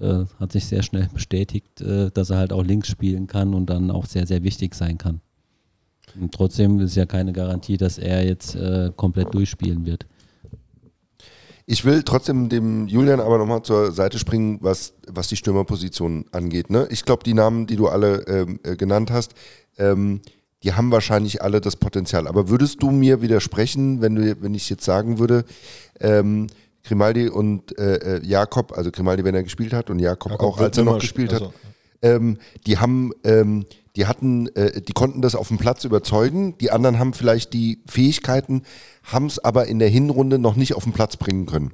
äh, 0.00 0.24
hat 0.40 0.52
sich 0.52 0.64
sehr 0.64 0.82
schnell 0.82 1.06
bestätigt, 1.12 1.82
äh, 1.82 2.10
dass 2.10 2.30
er 2.30 2.38
halt 2.38 2.50
auch 2.50 2.64
links 2.64 2.88
spielen 2.88 3.26
kann 3.26 3.52
und 3.52 3.66
dann 3.66 3.90
auch 3.90 4.06
sehr, 4.06 4.26
sehr 4.26 4.42
wichtig 4.42 4.74
sein 4.74 4.96
kann. 4.96 5.20
Und 6.18 6.32
trotzdem 6.32 6.80
ist 6.80 6.96
ja 6.96 7.04
keine 7.04 7.34
Garantie, 7.34 7.76
dass 7.76 7.98
er 7.98 8.24
jetzt 8.24 8.54
äh, 8.54 8.90
komplett 8.96 9.34
durchspielen 9.34 9.84
wird. 9.84 10.06
Ich 11.66 11.84
will 11.84 12.02
trotzdem 12.04 12.48
dem 12.48 12.86
Julian 12.86 13.20
aber 13.20 13.36
nochmal 13.36 13.60
zur 13.60 13.92
Seite 13.92 14.18
springen, 14.18 14.56
was, 14.62 14.94
was 15.06 15.28
die 15.28 15.36
Stürmerposition 15.36 16.24
angeht. 16.32 16.70
Ne? 16.70 16.88
Ich 16.90 17.04
glaube, 17.04 17.22
die 17.22 17.34
Namen, 17.34 17.66
die 17.66 17.76
du 17.76 17.88
alle 17.88 18.20
ähm, 18.28 18.60
äh, 18.62 18.76
genannt 18.76 19.10
hast, 19.10 19.34
ähm, 19.76 20.22
die 20.62 20.72
haben 20.72 20.90
wahrscheinlich 20.90 21.42
alle 21.42 21.60
das 21.60 21.76
Potenzial. 21.76 22.26
Aber 22.26 22.48
würdest 22.48 22.82
du 22.82 22.90
mir 22.90 23.20
widersprechen, 23.22 24.00
wenn, 24.00 24.14
du, 24.14 24.36
wenn 24.42 24.54
ich 24.54 24.68
jetzt 24.70 24.84
sagen 24.84 25.18
würde, 25.18 25.44
ähm, 26.00 26.46
Grimaldi 26.84 27.28
und 27.28 27.78
äh, 27.78 28.16
äh, 28.16 28.24
Jakob, 28.26 28.72
also 28.76 28.90
Grimaldi, 28.90 29.24
wenn 29.24 29.34
er 29.34 29.42
gespielt 29.42 29.72
hat 29.72 29.90
und 29.90 29.98
Jakob, 29.98 30.32
Jakob 30.32 30.46
auch, 30.48 30.58
als 30.60 30.78
er 30.78 30.84
noch 30.84 30.98
gespielt 31.00 31.32
sp- 31.34 31.46
hat, 31.46 31.52
ähm, 32.02 32.38
die 32.66 32.78
haben, 32.78 33.12
ähm, 33.24 33.66
die 33.96 34.06
hatten, 34.06 34.46
äh, 34.54 34.80
die 34.80 34.92
konnten 34.92 35.22
das 35.22 35.34
auf 35.34 35.48
dem 35.48 35.58
Platz 35.58 35.84
überzeugen. 35.84 36.56
Die 36.58 36.70
anderen 36.70 36.98
haben 36.98 37.12
vielleicht 37.12 37.52
die 37.54 37.80
Fähigkeiten, 37.86 38.62
haben 39.02 39.26
es 39.26 39.38
aber 39.38 39.66
in 39.66 39.78
der 39.78 39.88
Hinrunde 39.88 40.38
noch 40.38 40.54
nicht 40.54 40.74
auf 40.74 40.84
den 40.84 40.92
Platz 40.92 41.16
bringen 41.16 41.46
können. 41.46 41.72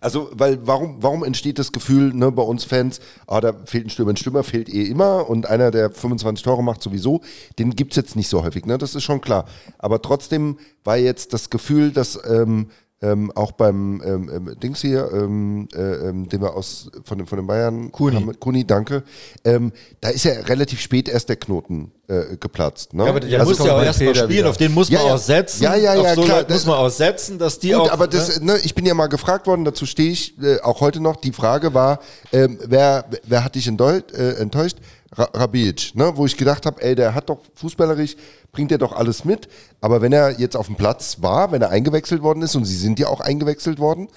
Also, 0.00 0.30
weil 0.32 0.66
warum, 0.66 0.96
warum 1.00 1.24
entsteht 1.24 1.58
das 1.58 1.72
Gefühl 1.72 2.14
ne, 2.14 2.30
bei 2.32 2.42
uns 2.42 2.64
Fans, 2.64 3.00
ah, 3.26 3.40
da 3.40 3.52
fehlt 3.64 3.86
ein 3.86 3.90
Stürmer, 3.90 4.12
ein 4.12 4.16
Stürmer 4.16 4.44
fehlt 4.44 4.68
eh 4.68 4.84
immer 4.84 5.28
und 5.28 5.46
einer, 5.46 5.70
der 5.70 5.90
25 5.90 6.44
Tore 6.44 6.62
macht 6.62 6.82
sowieso, 6.82 7.20
den 7.58 7.74
gibt's 7.76 7.96
jetzt 7.96 8.16
nicht 8.16 8.28
so 8.28 8.42
häufig, 8.42 8.66
ne? 8.66 8.78
Das 8.78 8.94
ist 8.94 9.02
schon 9.02 9.20
klar. 9.20 9.46
Aber 9.78 10.00
trotzdem 10.02 10.58
war 10.84 10.96
jetzt 10.96 11.32
das 11.32 11.50
Gefühl, 11.50 11.90
dass 11.90 12.18
ähm, 12.28 12.68
ähm, 13.04 13.30
auch 13.34 13.52
beim 13.52 14.00
ähm, 14.04 14.30
ähm, 14.34 14.56
Dings 14.62 14.80
hier, 14.80 15.10
ähm, 15.12 15.68
äh, 15.74 15.78
ähm, 16.08 16.28
den 16.28 16.40
wir 16.40 16.54
aus 16.56 16.90
von, 17.04 17.18
den- 17.18 17.26
von 17.26 17.38
den 17.38 17.46
Bayern, 17.46 17.92
Kuni. 17.92 18.16
haben- 18.16 18.40
Kuni, 18.40 18.64
danke. 18.66 19.02
Ähm, 19.44 19.72
da 20.00 20.08
ist 20.08 20.24
ja 20.24 20.32
relativ 20.40 20.80
spät 20.80 21.08
erst 21.08 21.28
der 21.28 21.36
Knoten 21.36 21.92
äh, 22.08 22.36
geplatzt. 22.38 22.92
Ne? 22.94 23.04
Ja, 23.04 23.10
aber 23.10 23.20
der 23.20 23.40
Also 23.40 23.50
muss 23.52 23.66
ja 23.66 23.76
auch 23.76 23.82
erstmal 23.82 24.08
Peter 24.12 24.24
spielen, 24.24 24.38
wieder. 24.40 24.50
auf 24.50 24.56
den 24.56 24.72
muss 24.74 24.88
Ja, 24.90 24.98
man 24.98 25.08
ja. 25.08 25.14
auch 25.14 25.18
setzen. 25.18 25.62
Ja, 25.62 25.74
ja, 25.74 25.94
ja, 25.94 26.00
auf 26.10 26.14
so 26.16 26.22
klar, 26.22 26.38
Leute 26.38 26.52
muss 26.52 26.66
man 26.66 26.74
auch 26.76 26.88
setzen, 26.90 27.38
dass 27.38 27.58
die 27.58 27.70
Gut, 27.72 27.80
auch. 27.80 27.90
aber 27.92 28.06
das, 28.06 28.40
ne, 28.40 28.58
ich 28.62 28.74
bin 28.74 28.84
ja 28.86 28.94
mal 28.94 29.06
gefragt 29.08 29.46
worden, 29.46 29.64
dazu 29.64 29.86
stehe 29.86 30.10
ich 30.10 30.34
äh, 30.42 30.60
auch 30.60 30.80
heute 30.80 31.00
noch. 31.00 31.16
Die 31.16 31.32
Frage 31.32 31.72
war, 31.74 32.00
wer, 32.30 33.04
wer 33.26 33.44
hat 33.44 33.54
dich 33.54 33.66
enttäuscht? 33.68 34.76
Rabic, 35.16 35.94
ne? 35.94 36.12
wo 36.14 36.26
ich 36.26 36.36
gedacht 36.36 36.66
habe, 36.66 36.82
ey, 36.82 36.94
der 36.94 37.14
hat 37.14 37.28
doch 37.28 37.38
fußballerisch, 37.54 38.16
bringt 38.52 38.72
er 38.72 38.78
doch 38.78 38.92
alles 38.92 39.24
mit. 39.24 39.48
Aber 39.80 40.02
wenn 40.02 40.12
er 40.12 40.38
jetzt 40.40 40.56
auf 40.56 40.66
dem 40.66 40.76
Platz 40.76 41.18
war, 41.20 41.52
wenn 41.52 41.62
er 41.62 41.70
eingewechselt 41.70 42.22
worden 42.22 42.42
ist, 42.42 42.54
und 42.56 42.64
sie 42.64 42.76
sind 42.76 42.98
ja 42.98 43.08
auch 43.08 43.20
eingewechselt 43.20 43.78
worden, 43.78 44.08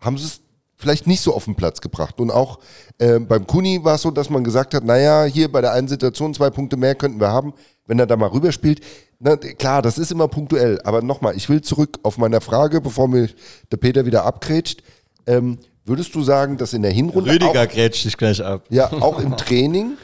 haben 0.00 0.18
sie 0.18 0.26
es 0.26 0.40
vielleicht 0.76 1.06
nicht 1.06 1.20
so 1.20 1.34
auf 1.34 1.46
den 1.46 1.56
Platz 1.56 1.80
gebracht. 1.80 2.20
Und 2.20 2.30
auch 2.30 2.58
äh, 2.98 3.18
beim 3.18 3.46
Kuni 3.46 3.82
war 3.82 3.96
es 3.96 4.02
so, 4.02 4.10
dass 4.10 4.30
man 4.30 4.44
gesagt 4.44 4.74
hat, 4.74 4.84
naja, 4.84 5.24
hier 5.24 5.50
bei 5.50 5.60
der 5.60 5.72
einen 5.72 5.88
Situation 5.88 6.34
zwei 6.34 6.50
Punkte 6.50 6.76
mehr 6.76 6.94
könnten 6.94 7.20
wir 7.20 7.30
haben, 7.30 7.54
wenn 7.86 7.98
er 7.98 8.06
da 8.06 8.16
mal 8.16 8.28
rüberspielt. 8.28 8.80
Na, 9.18 9.36
klar, 9.36 9.80
das 9.80 9.98
ist 9.98 10.12
immer 10.12 10.28
punktuell. 10.28 10.78
Aber 10.84 11.02
nochmal, 11.02 11.34
ich 11.36 11.48
will 11.48 11.62
zurück 11.62 11.98
auf 12.02 12.18
meine 12.18 12.40
Frage, 12.40 12.80
bevor 12.80 13.08
mir 13.08 13.30
der 13.72 13.78
Peter 13.78 14.04
wieder 14.04 14.24
abgrätscht. 14.24 14.82
Ähm, 15.26 15.58
würdest 15.84 16.14
du 16.14 16.22
sagen, 16.22 16.58
dass 16.58 16.74
in 16.74 16.82
der 16.82 16.90
Hinrunde 16.90 17.32
Rüdiger 17.32 17.62
auch, 17.62 17.68
grätscht 17.68 18.04
dich 18.04 18.16
gleich 18.16 18.44
ab. 18.44 18.64
ja, 18.68 18.92
auch 18.92 19.18
im 19.20 19.36
Training. 19.36 19.96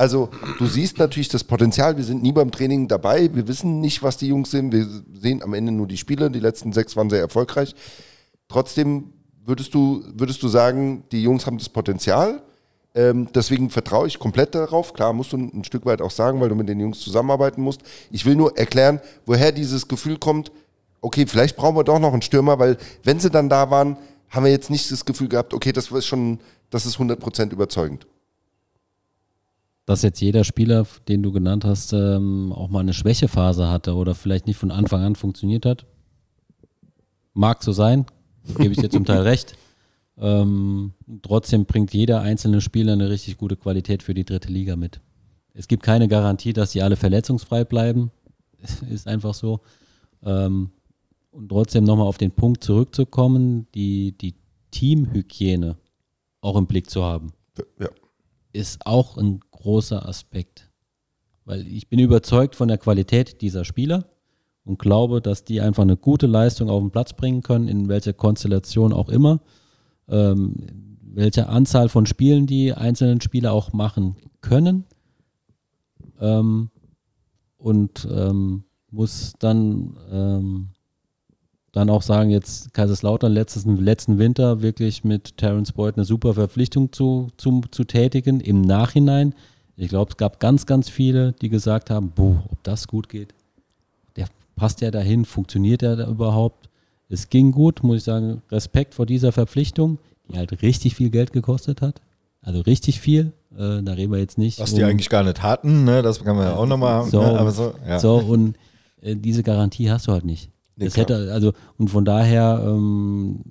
Also 0.00 0.30
du 0.58 0.64
siehst 0.64 0.98
natürlich 0.98 1.28
das 1.28 1.44
Potenzial, 1.44 1.98
wir 1.98 2.04
sind 2.04 2.22
nie 2.22 2.32
beim 2.32 2.50
Training 2.50 2.88
dabei, 2.88 3.28
wir 3.34 3.46
wissen 3.46 3.80
nicht, 3.80 4.02
was 4.02 4.16
die 4.16 4.28
Jungs 4.28 4.50
sind, 4.50 4.72
wir 4.72 4.86
sehen 5.12 5.42
am 5.42 5.52
Ende 5.52 5.72
nur 5.72 5.86
die 5.86 5.98
Spiele, 5.98 6.30
die 6.30 6.40
letzten 6.40 6.72
sechs 6.72 6.96
waren 6.96 7.10
sehr 7.10 7.20
erfolgreich. 7.20 7.74
Trotzdem 8.48 9.12
würdest 9.44 9.74
du, 9.74 10.02
würdest 10.14 10.42
du 10.42 10.48
sagen, 10.48 11.04
die 11.12 11.22
Jungs 11.22 11.44
haben 11.44 11.58
das 11.58 11.68
Potenzial, 11.68 12.40
ähm, 12.94 13.28
deswegen 13.34 13.68
vertraue 13.68 14.06
ich 14.06 14.18
komplett 14.18 14.54
darauf. 14.54 14.94
Klar, 14.94 15.12
musst 15.12 15.34
du 15.34 15.36
ein, 15.36 15.64
Stück 15.64 15.84
weit 15.84 16.00
auch 16.00 16.10
sagen, 16.10 16.40
weil 16.40 16.48
du 16.48 16.54
mit 16.54 16.70
den 16.70 16.80
Jungs 16.80 17.00
zusammenarbeiten 17.00 17.60
musst. 17.60 17.82
Ich 18.10 18.24
will 18.24 18.36
nur 18.36 18.56
erklären, 18.56 19.02
woher 19.26 19.52
dieses 19.52 19.86
Gefühl 19.86 20.16
kommt, 20.16 20.50
okay, 21.02 21.26
vielleicht 21.26 21.56
brauchen 21.56 21.76
wir 21.76 21.84
doch 21.84 21.98
noch 21.98 22.14
einen 22.14 22.22
Stürmer, 22.22 22.58
weil 22.58 22.78
wenn 23.04 23.20
sie 23.20 23.28
dann 23.28 23.50
da 23.50 23.70
waren, 23.70 23.98
haben 24.30 24.46
wir 24.46 24.50
jetzt 24.50 24.70
nicht 24.70 24.90
das 24.90 25.04
Gefühl 25.04 25.28
gehabt, 25.28 25.52
okay, 25.52 25.72
das 25.72 25.90
ist 25.90 26.06
schon, 26.06 26.38
das 26.70 26.86
ist 26.86 26.96
100% 26.96 27.52
überzeugend. 27.52 28.06
Dass 29.90 30.02
jetzt 30.02 30.20
jeder 30.20 30.44
Spieler, 30.44 30.86
den 31.08 31.20
du 31.20 31.32
genannt 31.32 31.64
hast, 31.64 31.92
ähm, 31.92 32.52
auch 32.52 32.68
mal 32.68 32.78
eine 32.78 32.92
Schwächephase 32.92 33.68
hatte 33.68 33.96
oder 33.96 34.14
vielleicht 34.14 34.46
nicht 34.46 34.56
von 34.56 34.70
Anfang 34.70 35.02
an 35.02 35.16
funktioniert 35.16 35.66
hat. 35.66 35.84
Mag 37.34 37.64
so 37.64 37.72
sein, 37.72 38.06
gebe 38.56 38.70
ich 38.72 38.78
dir 38.78 38.88
zum 38.88 39.04
Teil 39.04 39.22
recht. 39.22 39.56
Ähm, 40.16 40.92
trotzdem 41.22 41.64
bringt 41.64 41.92
jeder 41.92 42.20
einzelne 42.20 42.60
Spieler 42.60 42.92
eine 42.92 43.10
richtig 43.10 43.36
gute 43.36 43.56
Qualität 43.56 44.04
für 44.04 44.14
die 44.14 44.24
dritte 44.24 44.46
Liga 44.52 44.76
mit. 44.76 45.00
Es 45.54 45.66
gibt 45.66 45.82
keine 45.82 46.06
Garantie, 46.06 46.52
dass 46.52 46.70
die 46.70 46.82
alle 46.82 46.94
verletzungsfrei 46.94 47.64
bleiben. 47.64 48.12
Ist 48.90 49.08
einfach 49.08 49.34
so. 49.34 49.58
Ähm, 50.22 50.70
und 51.32 51.48
trotzdem 51.48 51.82
nochmal 51.82 52.06
auf 52.06 52.18
den 52.18 52.30
Punkt 52.30 52.62
zurückzukommen, 52.62 53.66
die, 53.74 54.12
die 54.16 54.36
Teamhygiene 54.70 55.78
auch 56.42 56.54
im 56.54 56.68
Blick 56.68 56.88
zu 56.88 57.02
haben 57.02 57.32
Ja. 57.80 57.88
ist 58.52 58.86
auch 58.86 59.16
ein 59.16 59.40
großer 59.60 60.08
Aspekt. 60.08 60.70
Weil 61.44 61.66
ich 61.66 61.88
bin 61.88 61.98
überzeugt 61.98 62.56
von 62.56 62.68
der 62.68 62.78
Qualität 62.78 63.40
dieser 63.40 63.64
Spieler 63.64 64.04
und 64.64 64.78
glaube, 64.78 65.20
dass 65.20 65.44
die 65.44 65.60
einfach 65.60 65.82
eine 65.82 65.96
gute 65.96 66.26
Leistung 66.26 66.68
auf 66.70 66.80
den 66.80 66.90
Platz 66.90 67.12
bringen 67.12 67.42
können, 67.42 67.68
in 67.68 67.88
welcher 67.88 68.12
Konstellation 68.12 68.92
auch 68.92 69.08
immer. 69.08 69.40
Ähm, 70.08 70.90
welche 71.12 71.48
Anzahl 71.48 71.88
von 71.88 72.06
Spielen 72.06 72.46
die 72.46 72.72
einzelnen 72.72 73.20
Spieler 73.20 73.52
auch 73.52 73.72
machen 73.72 74.16
können. 74.40 74.84
Ähm, 76.20 76.70
und 77.56 78.08
ähm, 78.10 78.64
muss 78.90 79.34
dann, 79.38 79.98
ähm, 80.10 80.68
dann 81.72 81.88
auch 81.90 82.02
sagen, 82.02 82.30
jetzt 82.30 82.74
Kaiserslautern 82.74 83.32
letztes, 83.32 83.64
letzten 83.64 84.18
Winter 84.18 84.62
wirklich 84.62 85.04
mit 85.04 85.36
Terence 85.36 85.72
Boyd 85.72 85.96
eine 85.96 86.04
super 86.04 86.34
Verpflichtung 86.34 86.92
zu, 86.92 87.28
zu, 87.36 87.62
zu 87.70 87.84
tätigen 87.84 88.40
im 88.40 88.60
Nachhinein. 88.62 89.34
Ich 89.76 89.88
glaube, 89.88 90.10
es 90.10 90.16
gab 90.16 90.40
ganz, 90.40 90.66
ganz 90.66 90.90
viele, 90.90 91.32
die 91.32 91.48
gesagt 91.48 91.90
haben, 91.90 92.10
boah, 92.10 92.42
ob 92.50 92.62
das 92.64 92.88
gut 92.88 93.08
geht. 93.08 93.34
Der 94.16 94.26
passt 94.56 94.80
ja 94.80 94.90
dahin, 94.90 95.24
funktioniert 95.24 95.82
er 95.82 95.96
da 95.96 96.08
überhaupt? 96.08 96.68
Es 97.08 97.28
ging 97.28 97.52
gut, 97.52 97.82
muss 97.82 97.98
ich 97.98 98.04
sagen, 98.04 98.42
Respekt 98.50 98.94
vor 98.94 99.06
dieser 99.06 99.32
Verpflichtung, 99.32 99.98
die 100.28 100.38
halt 100.38 100.62
richtig 100.62 100.96
viel 100.96 101.10
Geld 101.10 101.32
gekostet 101.32 101.82
hat. 101.82 102.00
Also 102.42 102.60
richtig 102.60 103.00
viel. 103.00 103.32
Äh, 103.56 103.82
da 103.82 103.92
reden 103.92 104.12
wir 104.12 104.18
jetzt 104.18 104.38
nicht. 104.38 104.60
Was 104.60 104.74
die 104.74 104.82
um- 104.82 104.88
eigentlich 104.88 105.08
gar 105.08 105.22
nicht 105.22 105.42
hatten, 105.42 105.84
ne? 105.84 106.02
das 106.02 106.22
kann 106.22 106.36
man 106.36 106.46
ja 106.46 106.56
auch 106.56 106.66
nochmal 106.66 106.94
haben. 106.94 107.10
So. 107.10 107.20
ne? 107.22 107.50
So, 107.50 107.74
ja. 107.86 107.98
So, 107.98 108.16
und 108.16 108.56
äh, 109.02 109.16
diese 109.16 109.42
Garantie 109.42 109.90
hast 109.90 110.06
du 110.06 110.12
halt 110.12 110.24
nicht. 110.24 110.50
Nee, 110.80 110.86
das 110.86 110.94
klar. 110.94 111.04
hätte, 111.04 111.32
also, 111.32 111.52
und 111.76 111.88
von 111.88 112.06
daher 112.06 112.64
ähm, 112.66 113.44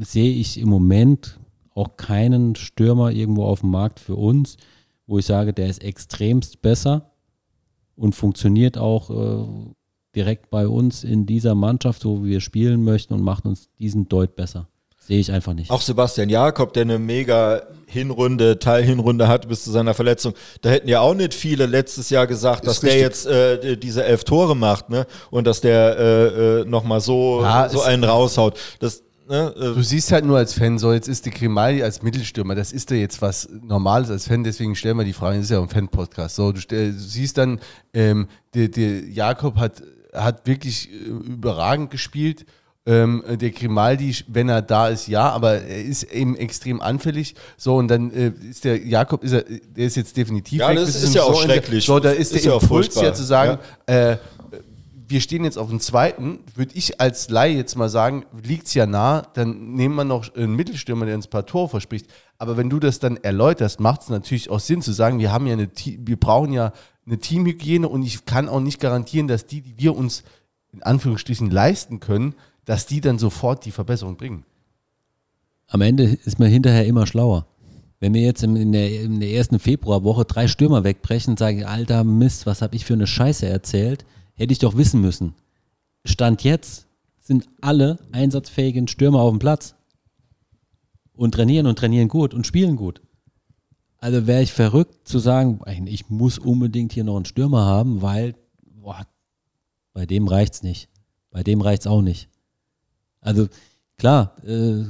sehe 0.00 0.34
ich 0.34 0.60
im 0.60 0.68
Moment 0.68 1.40
auch 1.74 1.96
keinen 1.96 2.54
Stürmer 2.56 3.10
irgendwo 3.10 3.44
auf 3.44 3.60
dem 3.60 3.70
Markt 3.70 4.00
für 4.00 4.16
uns, 4.16 4.58
wo 5.06 5.18
ich 5.18 5.24
sage, 5.24 5.54
der 5.54 5.68
ist 5.68 5.82
extremst 5.82 6.60
besser 6.60 7.10
und 7.96 8.14
funktioniert 8.14 8.76
auch 8.76 9.10
äh, 9.10 9.72
direkt 10.14 10.50
bei 10.50 10.68
uns 10.68 11.04
in 11.04 11.24
dieser 11.24 11.54
Mannschaft, 11.54 12.02
so 12.02 12.22
wie 12.22 12.28
wir 12.28 12.40
spielen 12.40 12.84
möchten 12.84 13.14
und 13.14 13.22
macht 13.22 13.46
uns 13.46 13.70
diesen 13.78 14.06
Deut 14.08 14.36
besser. 14.36 14.68
Sehe 15.06 15.20
ich 15.20 15.30
einfach 15.30 15.52
nicht. 15.52 15.70
Auch 15.70 15.82
Sebastian 15.82 16.30
Jakob, 16.30 16.72
der 16.72 16.82
eine 16.82 16.98
mega 16.98 17.62
Hinrunde, 17.86 18.58
Teilhinrunde 18.58 19.28
hatte 19.28 19.48
bis 19.48 19.62
zu 19.62 19.70
seiner 19.70 19.92
Verletzung. 19.92 20.32
Da 20.62 20.70
hätten 20.70 20.88
ja 20.88 21.00
auch 21.00 21.14
nicht 21.14 21.34
viele 21.34 21.66
letztes 21.66 22.08
Jahr 22.08 22.26
gesagt, 22.26 22.66
dass 22.66 22.80
der 22.80 22.90
richtig. 22.90 23.02
jetzt 23.02 23.26
äh, 23.26 23.76
diese 23.76 24.04
elf 24.04 24.24
Tore 24.24 24.56
macht, 24.56 24.88
ne? 24.88 25.06
Und 25.30 25.46
dass 25.46 25.60
der 25.60 25.98
äh, 25.98 26.60
äh, 26.60 26.64
nochmal 26.64 27.00
so, 27.00 27.42
Ja, 27.42 27.68
so 27.68 27.82
einen 27.82 28.02
raushaut. 28.02 28.58
Das, 28.80 29.02
ne, 29.28 29.52
Du 29.54 29.78
äh, 29.78 29.82
siehst 29.82 30.10
halt 30.10 30.24
nur 30.24 30.38
als 30.38 30.54
Fan, 30.54 30.78
so 30.78 30.90
jetzt 30.92 31.08
ist 31.08 31.26
die 31.26 31.30
Grimaldi 31.30 31.82
als 31.82 32.02
Mittelstürmer, 32.02 32.54
das 32.54 32.72
ist 32.72 32.90
ja 32.90 32.96
jetzt 32.96 33.20
was 33.20 33.46
Normales 33.62 34.10
als 34.10 34.26
Fan, 34.26 34.42
deswegen 34.42 34.74
stellen 34.74 34.96
wir 34.96 35.04
die 35.04 35.12
Frage, 35.12 35.36
das 35.36 35.44
ist 35.44 35.50
ja 35.50 35.60
ein 35.60 35.68
Fan-Podcast. 35.68 36.36
So, 36.36 36.50
du, 36.50 36.60
du 36.60 36.92
siehst 36.92 37.36
dann, 37.36 37.60
ähm, 37.92 38.26
der, 38.54 38.68
der 38.68 39.00
Jakob 39.06 39.56
hat, 39.56 39.82
hat 40.14 40.46
wirklich 40.46 40.90
äh, 40.90 41.08
überragend 41.08 41.90
gespielt. 41.90 42.46
Ähm, 42.86 43.24
der 43.40 43.50
Grimaldi, 43.50 44.14
wenn 44.28 44.50
er 44.50 44.60
da 44.60 44.88
ist, 44.88 45.08
ja, 45.08 45.30
aber 45.30 45.62
er 45.62 45.82
ist 45.82 46.02
eben 46.02 46.36
extrem 46.36 46.82
anfällig. 46.82 47.34
So, 47.56 47.76
und 47.76 47.88
dann 47.88 48.10
äh, 48.12 48.32
ist 48.50 48.64
der 48.64 48.86
Jakob, 48.86 49.24
ist 49.24 49.32
er, 49.32 49.42
der 49.42 49.86
ist 49.86 49.96
jetzt 49.96 50.14
definitiv 50.18 50.58
Ja, 50.60 50.70
das 50.74 50.94
ist 50.94 51.14
ja 51.14 51.22
auch 51.22 51.40
so 51.40 51.46
der- 51.46 51.54
schrecklich. 51.54 51.86
So, 51.86 51.98
da 51.98 52.10
ist, 52.10 52.32
Ist 52.34 52.44
der 52.44 52.52
ja 52.52 52.56
auch 52.58 52.62
Impuls 52.62 52.94
ja 52.96 53.14
zu 53.14 53.22
sagen, 53.22 53.58
äh, 53.86 54.18
wir 55.08 55.20
stehen 55.22 55.44
jetzt 55.44 55.56
auf 55.56 55.68
dem 55.70 55.80
zweiten, 55.80 56.40
würde 56.54 56.72
ich 56.74 57.00
als 57.00 57.30
Laie 57.30 57.54
jetzt 57.56 57.74
mal 57.76 57.88
sagen, 57.88 58.24
liegt 58.42 58.66
es 58.66 58.74
ja 58.74 58.84
nah, 58.84 59.22
dann 59.34 59.72
nehmen 59.74 59.94
wir 59.94 60.04
noch 60.04 60.34
einen 60.34 60.54
Mittelstürmer, 60.54 61.06
der 61.06 61.14
uns 61.14 61.26
ein 61.26 61.30
paar 61.30 61.46
Tore 61.46 61.68
verspricht. 61.70 62.06
Aber 62.36 62.56
wenn 62.58 62.68
du 62.68 62.80
das 62.80 62.98
dann 62.98 63.16
erläuterst, 63.18 63.80
macht 63.80 64.02
es 64.02 64.08
natürlich 64.10 64.50
auch 64.50 64.60
Sinn 64.60 64.82
zu 64.82 64.92
sagen, 64.92 65.18
wir 65.18 65.32
haben 65.32 65.46
ja 65.46 65.54
eine, 65.54 65.68
wir 65.74 66.16
brauchen 66.18 66.52
ja 66.52 66.72
eine 67.06 67.18
Teamhygiene 67.18 67.88
und 67.88 68.02
ich 68.02 68.24
kann 68.26 68.48
auch 68.48 68.60
nicht 68.60 68.80
garantieren, 68.80 69.28
dass 69.28 69.46
die, 69.46 69.62
die 69.62 69.74
wir 69.78 69.96
uns 69.96 70.22
in 70.72 70.82
Anführungsstrichen 70.82 71.50
leisten 71.50 72.00
können, 72.00 72.34
dass 72.64 72.86
die 72.86 73.00
dann 73.00 73.18
sofort 73.18 73.64
die 73.64 73.70
Verbesserung 73.70 74.16
bringen. 74.16 74.44
am 75.68 75.80
Ende 75.80 76.04
ist 76.24 76.38
man 76.38 76.48
hinterher 76.48 76.86
immer 76.86 77.06
schlauer. 77.06 77.46
Wenn 78.00 78.12
wir 78.12 78.22
jetzt 78.22 78.42
in 78.42 78.72
der, 78.72 79.00
in 79.00 79.20
der 79.20 79.30
ersten 79.30 79.58
Februarwoche 79.58 80.24
drei 80.24 80.46
Stürmer 80.46 80.84
wegbrechen 80.84 81.32
und 81.32 81.38
sagen, 81.38 81.64
alter 81.64 82.04
Mist, 82.04 82.44
was 82.44 82.60
habe 82.60 82.76
ich 82.76 82.84
für 82.84 82.94
eine 82.94 83.06
Scheiße 83.06 83.46
erzählt, 83.46 84.04
hätte 84.34 84.52
ich 84.52 84.58
doch 84.58 84.76
wissen 84.76 85.00
müssen. 85.00 85.34
Stand 86.04 86.44
jetzt 86.44 86.86
sind 87.20 87.48
alle 87.62 87.98
einsatzfähigen 88.12 88.88
Stürmer 88.88 89.20
auf 89.20 89.30
dem 89.30 89.38
Platz 89.38 89.74
und 91.14 91.32
trainieren 91.32 91.66
und 91.66 91.78
trainieren 91.78 92.08
gut 92.08 92.34
und 92.34 92.46
spielen 92.46 92.76
gut. 92.76 93.00
Also 93.98 94.26
wäre 94.26 94.42
ich 94.42 94.52
verrückt 94.52 95.08
zu 95.08 95.18
sagen, 95.18 95.60
ich 95.86 96.10
muss 96.10 96.38
unbedingt 96.38 96.92
hier 96.92 97.04
noch 97.04 97.16
einen 97.16 97.24
Stürmer 97.24 97.64
haben, 97.64 98.02
weil 98.02 98.34
boah, 98.62 99.06
bei 99.94 100.04
dem 100.04 100.28
reicht's 100.28 100.62
nicht. 100.62 100.90
Bei 101.30 101.42
dem 101.42 101.62
reicht's 101.62 101.86
auch 101.86 102.02
nicht. 102.02 102.28
Also 103.24 103.48
klar, 103.96 104.36
äh, 104.46 104.84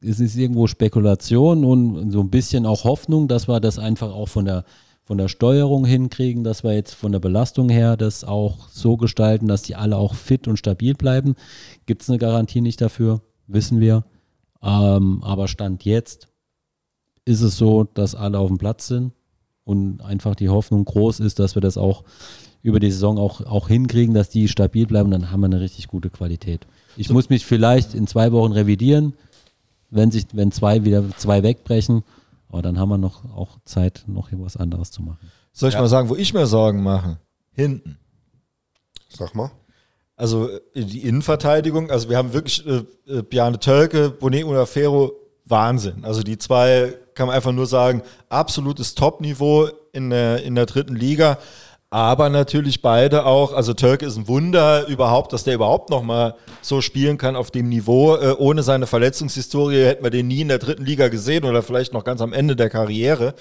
es 0.00 0.20
ist 0.20 0.36
irgendwo 0.36 0.66
Spekulation 0.66 1.64
und 1.64 2.10
so 2.10 2.20
ein 2.20 2.30
bisschen 2.30 2.64
auch 2.64 2.84
Hoffnung, 2.84 3.28
dass 3.28 3.48
wir 3.48 3.60
das 3.60 3.78
einfach 3.78 4.12
auch 4.12 4.28
von 4.28 4.44
der, 4.44 4.64
von 5.04 5.18
der 5.18 5.28
Steuerung 5.28 5.84
hinkriegen, 5.84 6.44
dass 6.44 6.64
wir 6.64 6.74
jetzt 6.74 6.94
von 6.94 7.12
der 7.12 7.18
Belastung 7.18 7.68
her 7.68 7.96
das 7.96 8.24
auch 8.24 8.68
so 8.68 8.96
gestalten, 8.96 9.48
dass 9.48 9.62
die 9.62 9.76
alle 9.76 9.96
auch 9.96 10.14
fit 10.14 10.48
und 10.48 10.56
stabil 10.56 10.94
bleiben. 10.94 11.34
Gibt 11.86 12.02
es 12.02 12.08
eine 12.08 12.18
Garantie 12.18 12.60
nicht 12.60 12.80
dafür, 12.80 13.20
wissen 13.46 13.80
wir. 13.80 14.04
Ähm, 14.62 15.22
aber 15.22 15.48
Stand 15.48 15.84
jetzt 15.84 16.28
ist 17.24 17.42
es 17.42 17.56
so, 17.56 17.84
dass 17.84 18.14
alle 18.14 18.38
auf 18.38 18.48
dem 18.48 18.58
Platz 18.58 18.88
sind 18.88 19.12
und 19.64 20.02
einfach 20.02 20.34
die 20.34 20.48
Hoffnung 20.48 20.84
groß 20.84 21.20
ist, 21.20 21.38
dass 21.38 21.54
wir 21.54 21.62
das 21.62 21.76
auch 21.76 22.04
über 22.62 22.78
die 22.80 22.90
Saison 22.90 23.18
auch, 23.18 23.40
auch 23.44 23.68
hinkriegen, 23.68 24.14
dass 24.14 24.28
die 24.30 24.48
stabil 24.48 24.86
bleiben, 24.86 25.10
dann 25.10 25.30
haben 25.30 25.40
wir 25.40 25.46
eine 25.46 25.60
richtig 25.60 25.88
gute 25.88 26.10
Qualität. 26.10 26.66
Ich 26.96 27.10
muss 27.10 27.28
mich 27.28 27.44
vielleicht 27.44 27.94
in 27.94 28.06
zwei 28.06 28.32
Wochen 28.32 28.52
revidieren, 28.52 29.14
wenn 29.90 30.10
sich, 30.10 30.26
wenn 30.32 30.52
zwei 30.52 30.84
wieder 30.84 31.04
zwei 31.16 31.42
wegbrechen, 31.42 32.04
aber 32.48 32.62
dann 32.62 32.78
haben 32.78 32.88
wir 32.90 32.98
noch 32.98 33.24
auch 33.34 33.58
Zeit, 33.64 34.04
noch 34.06 34.28
hier 34.28 34.40
was 34.40 34.56
anderes 34.56 34.90
zu 34.90 35.02
machen. 35.02 35.18
soll 35.52 35.68
ich 35.70 35.74
Ja. 35.74 35.80
mal 35.80 35.88
sagen, 35.88 36.08
wo 36.08 36.16
ich 36.16 36.32
mir 36.34 36.46
Sorgen 36.46 36.82
mache? 36.82 37.18
Hinten. 37.52 37.98
Sag 39.08 39.34
mal. 39.34 39.50
Also 40.16 40.48
äh, 40.74 40.84
die 40.84 41.00
Innenverteidigung, 41.00 41.90
also 41.90 42.08
wir 42.08 42.16
haben 42.16 42.32
wirklich 42.32 42.64
äh, 42.66 42.84
äh, 43.06 43.22
Bjarne 43.22 43.58
Tölke, 43.58 44.10
Bonet 44.10 44.44
und 44.44 44.56
Afero, 44.56 45.12
Wahnsinn. 45.44 46.04
Also 46.04 46.22
die 46.22 46.38
zwei 46.38 46.94
kann 47.14 47.26
man 47.26 47.36
einfach 47.36 47.52
nur 47.52 47.66
sagen, 47.66 48.02
absolutes 48.28 48.94
Top-Niveau 48.94 49.68
in 49.92 50.10
der, 50.10 50.42
in 50.44 50.54
der 50.54 50.66
dritten 50.66 50.94
Liga. 50.96 51.38
Aber 51.92 52.30
natürlich 52.30 52.80
beide 52.80 53.26
auch, 53.26 53.52
also 53.52 53.74
Türk 53.74 54.00
ist 54.00 54.16
ein 54.16 54.26
Wunder 54.26 54.88
überhaupt, 54.88 55.34
dass 55.34 55.44
der 55.44 55.56
überhaupt 55.56 55.90
nochmal 55.90 56.36
so 56.62 56.80
spielen 56.80 57.18
kann 57.18 57.36
auf 57.36 57.50
dem 57.50 57.68
Niveau. 57.68 58.16
Äh, 58.16 58.34
ohne 58.38 58.62
seine 58.62 58.86
Verletzungshistorie 58.86 59.84
hätten 59.84 60.02
wir 60.02 60.08
den 60.08 60.26
nie 60.26 60.40
in 60.40 60.48
der 60.48 60.58
dritten 60.58 60.86
Liga 60.86 61.08
gesehen 61.08 61.44
oder 61.44 61.62
vielleicht 61.62 61.92
noch 61.92 62.04
ganz 62.04 62.22
am 62.22 62.32
Ende 62.32 62.56
der 62.56 62.70
Karriere. 62.70 63.34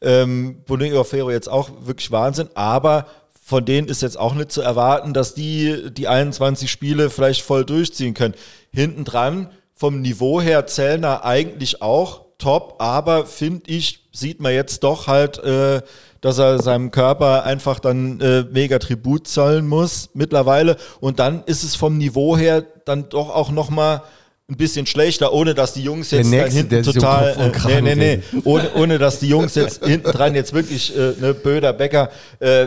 Ähm, 0.00 0.62
Bonillo 0.66 1.02
Ferro 1.02 1.32
jetzt 1.32 1.48
auch 1.48 1.68
wirklich 1.80 2.12
Wahnsinn, 2.12 2.48
aber 2.54 3.06
von 3.44 3.64
denen 3.64 3.88
ist 3.88 4.02
jetzt 4.02 4.20
auch 4.20 4.34
nicht 4.34 4.52
zu 4.52 4.62
erwarten, 4.62 5.12
dass 5.12 5.34
die 5.34 5.90
die 5.90 6.06
21 6.06 6.70
Spiele 6.70 7.10
vielleicht 7.10 7.42
voll 7.42 7.64
durchziehen 7.64 8.14
können. 8.14 8.34
Hinten 8.72 9.02
dran 9.02 9.50
vom 9.74 10.00
Niveau 10.00 10.40
her 10.40 10.68
Zellner 10.68 11.24
eigentlich 11.24 11.82
auch 11.82 12.26
top, 12.38 12.76
aber 12.78 13.26
finde 13.26 13.68
ich, 13.68 14.06
sieht 14.12 14.40
man 14.40 14.52
jetzt 14.52 14.84
doch 14.84 15.08
halt, 15.08 15.38
äh, 15.38 15.82
dass 16.26 16.38
er 16.38 16.60
seinem 16.60 16.90
Körper 16.90 17.44
einfach 17.44 17.78
dann 17.78 18.20
äh, 18.20 18.44
mega 18.50 18.80
Tribut 18.80 19.28
zollen 19.28 19.68
muss 19.68 20.10
mittlerweile. 20.12 20.76
Und 20.98 21.20
dann 21.20 21.44
ist 21.46 21.62
es 21.62 21.76
vom 21.76 21.96
Niveau 21.98 22.36
her 22.36 22.64
dann 22.84 23.08
doch 23.08 23.30
auch 23.30 23.52
nochmal 23.52 24.02
ein 24.48 24.56
bisschen 24.56 24.86
schlechter, 24.86 25.32
ohne 25.32 25.54
dass 25.54 25.72
die 25.74 25.84
Jungs 25.84 26.10
jetzt 26.10 26.28
nächste, 26.28 26.50
hinten 26.50 26.70
der 26.70 26.84
sich 26.84 26.96
um 26.96 27.00
total, 27.00 27.52
äh, 27.68 27.80
nee, 27.80 27.94
nee, 27.94 28.16
nee, 28.16 28.40
ohne, 28.42 28.74
ohne 28.74 28.98
dass 28.98 29.20
die 29.20 29.28
Jungs 29.28 29.54
jetzt 29.54 29.84
hinten 29.84 30.10
dran 30.10 30.34
jetzt 30.34 30.52
wirklich, 30.52 30.96
äh, 30.96 31.12
ne, 31.20 31.32
Böder, 31.32 31.72
Becker, 31.72 32.10
äh, 32.40 32.66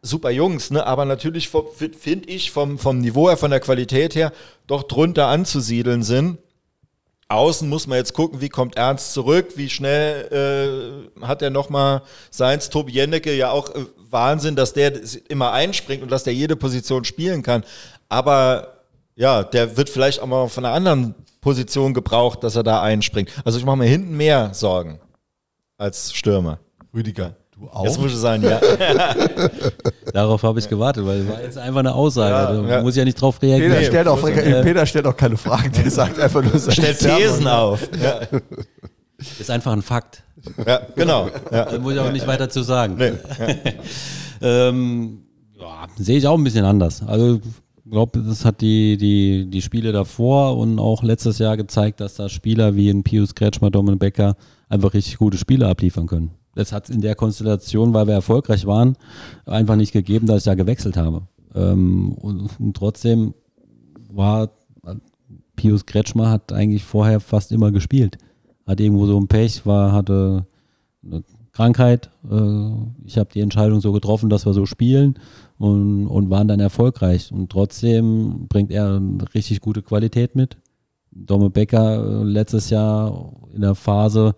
super 0.00 0.30
Jungs, 0.30 0.72
ne, 0.72 0.84
aber 0.84 1.04
natürlich 1.04 1.48
finde 1.48 2.28
ich 2.28 2.50
vom, 2.50 2.78
vom 2.78 2.98
Niveau 2.98 3.28
her, 3.28 3.36
von 3.36 3.52
der 3.52 3.60
Qualität 3.60 4.16
her, 4.16 4.32
doch 4.66 4.82
drunter 4.82 5.28
anzusiedeln 5.28 6.02
sind. 6.02 6.38
Außen 7.32 7.68
muss 7.68 7.86
man 7.86 7.98
jetzt 7.98 8.14
gucken, 8.14 8.40
wie 8.40 8.48
kommt 8.48 8.76
Ernst 8.76 9.12
zurück, 9.12 9.52
wie 9.56 9.68
schnell 9.68 11.10
äh, 11.20 11.26
hat 11.26 11.42
er 11.42 11.50
nochmal 11.50 12.02
seins. 12.30 12.70
Tobi 12.70 12.92
Jennecke 12.92 13.34
ja 13.34 13.50
auch 13.50 13.74
äh, 13.74 13.84
Wahnsinn, 14.10 14.56
dass 14.56 14.72
der 14.72 14.92
immer 15.28 15.52
einspringt 15.52 16.02
und 16.02 16.10
dass 16.10 16.24
der 16.24 16.34
jede 16.34 16.56
Position 16.56 17.04
spielen 17.04 17.42
kann. 17.42 17.64
Aber 18.08 18.84
ja, 19.16 19.42
der 19.42 19.76
wird 19.76 19.88
vielleicht 19.88 20.20
auch 20.20 20.26
mal 20.26 20.48
von 20.48 20.64
einer 20.64 20.74
anderen 20.74 21.14
Position 21.40 21.94
gebraucht, 21.94 22.44
dass 22.44 22.56
er 22.56 22.62
da 22.62 22.82
einspringt. 22.82 23.30
Also 23.44 23.58
ich 23.58 23.64
mache 23.64 23.76
mir 23.76 23.86
hinten 23.86 24.16
mehr 24.16 24.54
Sorgen 24.54 25.00
als 25.76 26.12
Stürmer. 26.14 26.60
Rüdiger, 26.94 27.36
du 27.62 27.68
auch? 27.70 27.84
Das 27.84 27.98
muss 27.98 28.12
ich 28.12 28.18
sagen, 28.18 28.42
ja. 28.42 28.60
Darauf 30.12 30.42
habe 30.42 30.58
ich 30.58 30.68
gewartet, 30.68 31.06
weil 31.06 31.24
das 31.24 31.32
war 31.32 31.42
jetzt 31.42 31.58
einfach 31.58 31.80
eine 31.80 31.94
Aussage. 31.94 32.56
Ja, 32.56 32.62
da 32.62 32.76
ja. 32.76 32.82
muss 32.82 32.92
ich 32.92 32.98
ja 32.98 33.04
nicht 33.04 33.20
drauf 33.20 33.40
reagieren. 33.40 33.72
Peter, 33.72 33.86
stellt 33.86 34.08
auch, 34.08 34.22
Peter 34.22 34.86
stellt 34.86 35.06
auch 35.06 35.16
keine 35.16 35.36
Fragen, 35.36 35.72
der 35.72 35.90
sagt 35.90 36.18
einfach 36.18 36.42
nur 36.42 36.58
seine 36.58 36.72
Stellt 36.72 36.98
Thesen 36.98 37.46
auf. 37.46 37.88
Ja, 38.02 38.20
Ist 39.38 39.50
einfach 39.50 39.72
ein 39.72 39.82
Fakt. 39.82 40.24
ja 40.66 40.80
genau. 40.96 41.30
Ja. 41.50 41.66
Da 41.66 41.78
muss 41.78 41.94
ich 41.94 42.00
auch 42.00 42.10
nicht 42.10 42.26
weiter 42.26 42.50
zu 42.50 42.62
sagen. 42.62 42.96
Nee. 42.96 43.12
Ähm, 44.44 45.22
ja, 45.56 45.86
sehe 45.96 46.18
ich 46.18 46.26
auch 46.26 46.36
ein 46.36 46.42
bisschen 46.42 46.64
anders. 46.64 47.00
Also 47.06 47.36
ich 47.84 47.90
glaube, 47.92 48.20
das 48.22 48.44
hat 48.44 48.60
die, 48.60 48.96
die, 48.96 49.48
die 49.48 49.62
Spiele 49.62 49.92
davor 49.92 50.58
und 50.58 50.80
auch 50.80 51.04
letztes 51.04 51.38
Jahr 51.38 51.56
gezeigt, 51.56 52.00
dass 52.00 52.14
da 52.14 52.28
Spieler 52.28 52.74
wie 52.74 52.90
ein 52.90 53.04
Pius 53.04 53.36
Kretschmer, 53.36 53.70
Dominik 53.70 54.00
Becker 54.00 54.34
einfach 54.68 54.94
richtig 54.94 55.18
gute 55.18 55.38
Spiele 55.38 55.68
abliefern 55.68 56.08
können. 56.08 56.32
Das 56.54 56.72
hat 56.72 56.88
es 56.88 56.94
in 56.94 57.00
der 57.00 57.14
Konstellation, 57.14 57.94
weil 57.94 58.06
wir 58.06 58.14
erfolgreich 58.14 58.66
waren, 58.66 58.96
einfach 59.46 59.76
nicht 59.76 59.92
gegeben, 59.92 60.26
dass 60.26 60.38
ich 60.38 60.44
da 60.44 60.54
gewechselt 60.54 60.96
habe. 60.96 61.22
Ähm, 61.54 62.12
und, 62.12 62.50
und 62.58 62.76
trotzdem 62.76 63.34
war 64.10 64.50
Pius 65.56 65.86
Kretschmer 65.86 66.30
hat 66.30 66.52
eigentlich 66.52 66.82
vorher 66.82 67.20
fast 67.20 67.52
immer 67.52 67.70
gespielt. 67.70 68.18
Hat 68.66 68.80
irgendwo 68.80 69.06
so 69.06 69.18
ein 69.18 69.28
Pech, 69.28 69.66
war, 69.66 69.92
hatte 69.92 70.46
eine 71.04 71.22
Krankheit. 71.52 72.10
Äh, 72.28 72.70
ich 73.04 73.18
habe 73.18 73.30
die 73.32 73.40
Entscheidung 73.40 73.80
so 73.80 73.92
getroffen, 73.92 74.30
dass 74.30 74.46
wir 74.46 74.54
so 74.54 74.66
spielen 74.66 75.18
und, 75.58 76.06
und 76.06 76.30
waren 76.30 76.48
dann 76.48 76.60
erfolgreich. 76.60 77.30
Und 77.32 77.50
trotzdem 77.50 78.46
bringt 78.48 78.70
er 78.70 78.96
eine 78.96 79.24
richtig 79.34 79.60
gute 79.60 79.82
Qualität 79.82 80.34
mit. 80.34 80.56
Domme 81.10 81.50
Becker 81.50 82.22
äh, 82.22 82.24
letztes 82.24 82.70
Jahr 82.70 83.32
in 83.54 83.60
der 83.60 83.74
Phase, 83.74 84.34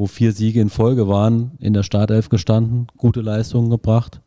wo 0.00 0.06
vier 0.06 0.32
Siege 0.32 0.62
in 0.62 0.70
Folge 0.70 1.08
waren, 1.08 1.52
in 1.58 1.74
der 1.74 1.82
Startelf 1.82 2.30
gestanden, 2.30 2.86
gute 2.96 3.20
Leistungen 3.20 3.68
gebracht. 3.68 4.22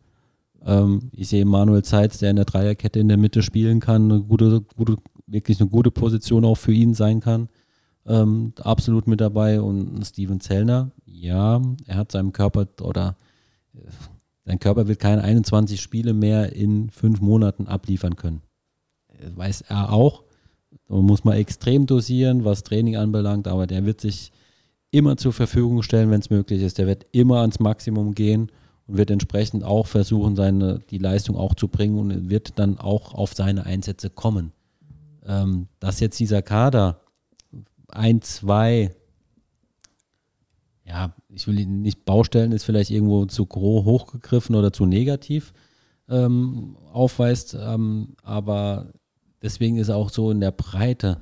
Ähm, 0.64 1.10
ich 1.14 1.30
sehe 1.30 1.46
Manuel 1.46 1.84
Zeitz, 1.84 2.20
der 2.20 2.30
in 2.30 2.36
der 2.36 2.46
Dreierkette 2.46 3.00
in 3.00 3.08
der 3.08 3.18
Mitte 3.18 3.42
spielen 3.42 3.80
kann, 3.80 4.12
eine 4.12 4.22
gute, 4.22 4.62
gute, 4.78 4.98
wirklich 5.26 5.60
eine 5.60 5.72
gute 5.72 5.90
Position 5.90 6.46
auch 6.46 6.58
für 6.60 6.74
ihn 6.74 6.94
sein 6.94 7.22
kann. 7.22 7.50
Ähm, 8.06 8.54
absolut 8.62 9.08
mit 9.08 9.20
dabei. 9.20 9.62
Und 9.62 10.06
Steven 10.06 10.40
Zellner, 10.40 10.92
ja, 11.08 11.60
er 11.88 11.96
hat 11.96 12.12
seinem 12.12 12.34
Körper 12.34 12.68
oder 12.84 13.18
äh, 13.74 13.80
sein 14.46 14.60
Körper 14.60 14.88
wird 14.88 15.00
keine 15.00 15.24
21 15.24 15.82
Spiele 15.82 16.14
mehr 16.14 16.54
in 16.54 16.92
fünf 16.92 17.20
Monaten 17.20 17.66
abliefern 17.66 18.16
können. 18.16 18.44
Äh, 19.08 19.36
Weiß 19.36 19.62
er 19.62 19.92
auch. 19.92 20.22
Da 20.88 20.98
muss 20.98 21.24
man 21.24 21.34
extrem 21.34 21.88
dosieren, 21.88 22.46
was 22.46 22.62
Training 22.62 22.96
anbelangt, 22.96 23.48
aber 23.48 23.66
der 23.66 23.88
wird 23.88 24.00
sich 24.00 24.32
immer 24.94 25.18
zur 25.18 25.34
Verfügung 25.34 25.82
stellen, 25.82 26.12
wenn 26.12 26.20
es 26.20 26.30
möglich 26.30 26.62
ist. 26.62 26.78
Der 26.78 26.88
wird 26.88 27.06
immer 27.12 27.42
ans 27.42 27.60
Maximum 27.60 28.14
gehen 28.14 28.52
und 28.88 28.98
wird 28.98 29.10
entsprechend 29.10 29.64
auch 29.64 29.88
versuchen, 29.88 30.36
seine, 30.36 30.80
die 30.90 31.00
Leistung 31.00 31.36
auch 31.36 31.56
zu 31.56 31.68
bringen 31.68 31.98
und 31.98 32.30
wird 32.30 32.60
dann 32.60 32.78
auch 32.78 33.14
auf 33.14 33.34
seine 33.34 33.66
Einsätze 33.66 34.10
kommen. 34.10 34.52
Ähm, 35.26 35.68
dass 35.80 36.00
jetzt 36.00 36.20
dieser 36.20 36.42
Kader 36.42 37.02
ein, 37.88 38.22
zwei, 38.22 38.94
ja, 40.86 41.16
ich 41.30 41.48
will 41.48 41.60
ihn 41.60 41.82
nicht 41.82 42.06
Baustellen, 42.06 42.52
ist 42.52 42.64
vielleicht 42.64 42.92
irgendwo 42.92 43.26
zu 43.26 43.46
groß 43.46 43.86
hochgegriffen 43.86 44.56
oder 44.56 44.72
zu 44.72 44.86
negativ 44.86 45.54
ähm, 46.08 46.78
aufweist, 46.92 47.58
ähm, 47.60 48.16
aber 48.22 48.92
deswegen 49.42 49.78
ist 49.78 49.90
er 49.90 49.96
auch 49.96 50.10
so 50.10 50.30
in 50.30 50.40
der 50.40 50.52
Breite 50.52 51.22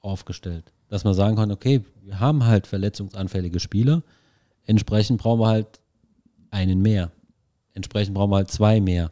aufgestellt, 0.00 0.72
dass 0.92 1.04
man 1.04 1.14
sagen 1.14 1.36
kann, 1.36 1.50
okay, 1.50 1.80
wir 2.02 2.20
haben 2.20 2.44
halt 2.44 2.66
verletzungsanfällige 2.66 3.60
Spieler, 3.60 4.02
entsprechend 4.66 5.22
brauchen 5.22 5.40
wir 5.40 5.48
halt 5.48 5.80
einen 6.50 6.82
mehr, 6.82 7.10
entsprechend 7.72 8.12
brauchen 8.14 8.30
wir 8.30 8.36
halt 8.36 8.50
zwei 8.50 8.78
mehr. 8.78 9.10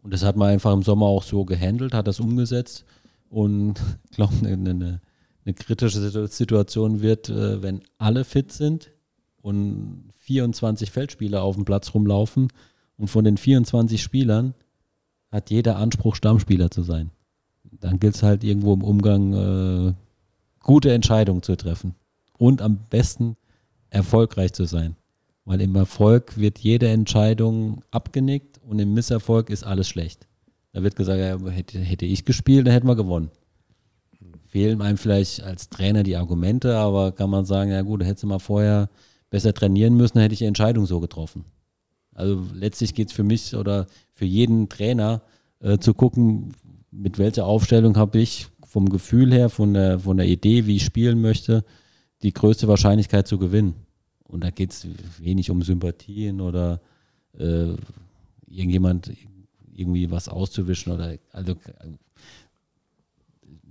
Und 0.00 0.14
das 0.14 0.24
hat 0.24 0.36
man 0.36 0.48
einfach 0.48 0.72
im 0.72 0.82
Sommer 0.82 1.04
auch 1.04 1.22
so 1.22 1.44
gehandelt, 1.44 1.92
hat 1.92 2.06
das 2.06 2.20
umgesetzt 2.20 2.86
und 3.28 3.74
ich 4.10 4.16
glaube, 4.16 4.32
eine, 4.46 4.70
eine, 4.70 5.00
eine 5.44 5.54
kritische 5.54 6.26
Situation 6.26 7.02
wird, 7.02 7.28
äh, 7.28 7.62
wenn 7.62 7.82
alle 7.98 8.24
fit 8.24 8.50
sind 8.50 8.90
und 9.42 10.10
24 10.20 10.90
Feldspieler 10.90 11.42
auf 11.42 11.56
dem 11.56 11.66
Platz 11.66 11.92
rumlaufen 11.92 12.48
und 12.96 13.08
von 13.08 13.26
den 13.26 13.36
24 13.36 14.02
Spielern 14.02 14.54
hat 15.30 15.50
jeder 15.50 15.76
Anspruch, 15.76 16.14
Stammspieler 16.14 16.70
zu 16.70 16.82
sein. 16.82 17.10
Dann 17.62 18.00
gilt 18.00 18.14
es 18.14 18.22
halt 18.22 18.42
irgendwo 18.42 18.72
im 18.72 18.82
Umgang, 18.82 19.34
äh, 19.34 19.94
gute 20.64 20.92
Entscheidungen 20.92 21.42
zu 21.42 21.54
treffen 21.54 21.94
und 22.36 22.60
am 22.60 22.78
besten 22.90 23.36
erfolgreich 23.90 24.52
zu 24.52 24.64
sein. 24.64 24.96
Weil 25.44 25.60
im 25.60 25.76
Erfolg 25.76 26.38
wird 26.38 26.58
jede 26.58 26.88
Entscheidung 26.88 27.84
abgenickt 27.90 28.60
und 28.66 28.78
im 28.78 28.94
Misserfolg 28.94 29.50
ist 29.50 29.62
alles 29.62 29.86
schlecht. 29.86 30.26
Da 30.72 30.82
wird 30.82 30.96
gesagt, 30.96 31.20
ja, 31.20 31.38
hätte, 31.50 31.78
hätte 31.78 32.06
ich 32.06 32.24
gespielt, 32.24 32.66
dann 32.66 32.72
hätten 32.72 32.88
wir 32.88 32.96
gewonnen. 32.96 33.30
Fehlen 34.46 34.80
einem 34.80 34.98
vielleicht 34.98 35.42
als 35.42 35.68
Trainer 35.68 36.02
die 36.02 36.16
Argumente, 36.16 36.76
aber 36.76 37.12
kann 37.12 37.30
man 37.30 37.44
sagen, 37.44 37.70
ja 37.70 37.82
gut, 37.82 38.02
hättest 38.02 38.22
du 38.22 38.26
mal 38.26 38.38
vorher 38.38 38.88
besser 39.28 39.52
trainieren 39.52 39.96
müssen, 39.96 40.18
hätte 40.18 40.32
ich 40.32 40.38
die 40.38 40.46
Entscheidung 40.46 40.86
so 40.86 40.98
getroffen. 40.98 41.44
Also 42.14 42.42
letztlich 42.54 42.94
geht 42.94 43.08
es 43.08 43.14
für 43.14 43.24
mich 43.24 43.54
oder 43.54 43.86
für 44.12 44.24
jeden 44.24 44.68
Trainer 44.68 45.22
äh, 45.60 45.78
zu 45.78 45.92
gucken, 45.92 46.54
mit 46.90 47.18
welcher 47.18 47.44
Aufstellung 47.44 47.96
habe 47.96 48.18
ich 48.18 48.46
vom 48.74 48.88
Gefühl 48.88 49.32
her, 49.32 49.50
von 49.50 49.72
der, 49.72 50.00
von 50.00 50.16
der 50.16 50.26
Idee, 50.26 50.66
wie 50.66 50.74
ich 50.74 50.84
spielen 50.84 51.20
möchte, 51.20 51.64
die 52.22 52.32
größte 52.32 52.66
Wahrscheinlichkeit 52.66 53.28
zu 53.28 53.38
gewinnen. 53.38 53.74
Und 54.24 54.42
da 54.42 54.50
geht 54.50 54.72
es 54.72 54.88
wenig 55.20 55.48
um 55.52 55.62
Sympathien 55.62 56.40
oder 56.40 56.80
äh, 57.38 57.68
irgendjemand 58.48 59.12
irgendwie 59.72 60.10
was 60.10 60.28
auszuwischen 60.28 60.90
oder 60.90 61.14
also 61.30 61.54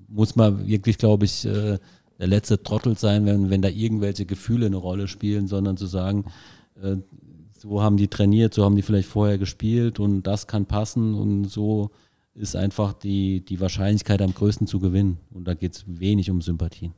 muss 0.08 0.38
man 0.38 0.66
wirklich, 0.70 0.98
glaube 0.98 1.26
ich, 1.26 1.44
äh, 1.44 1.80
der 2.18 2.28
letzte 2.28 2.64
Trottel 2.64 2.98
sein, 2.98 3.26
wenn, 3.26 3.50
wenn 3.50 3.62
da 3.62 3.68
irgendwelche 3.68 4.26
Gefühle 4.26 4.68
eine 4.68 4.78
Rolle 4.78 5.10
spielen, 5.10 5.48
sondern 5.48 5.76
zu 5.76 5.86
sagen, 5.86 6.32
äh, 6.82 6.96
so 7.60 7.82
haben 7.82 7.98
die 7.98 8.08
trainiert, 8.08 8.54
so 8.54 8.64
haben 8.64 8.78
die 8.78 8.84
vielleicht 8.84 9.10
vorher 9.10 9.38
gespielt 9.38 10.00
und 10.00 10.24
das 10.24 10.48
kann 10.48 10.66
passen 10.66 11.14
und 11.14 11.48
so 11.48 11.92
ist 12.36 12.56
einfach 12.56 12.94
die, 12.94 13.44
die 13.46 13.60
Wahrscheinlichkeit 13.60 14.22
am 14.22 14.34
größten 14.34 14.68
zu 14.68 14.80
gewinnen. 14.80 15.20
Und 15.32 15.48
da 15.48 15.54
geht 15.54 15.76
es 15.76 15.84
wenig 15.88 16.30
um 16.32 16.42
Sympathien. 16.42 16.94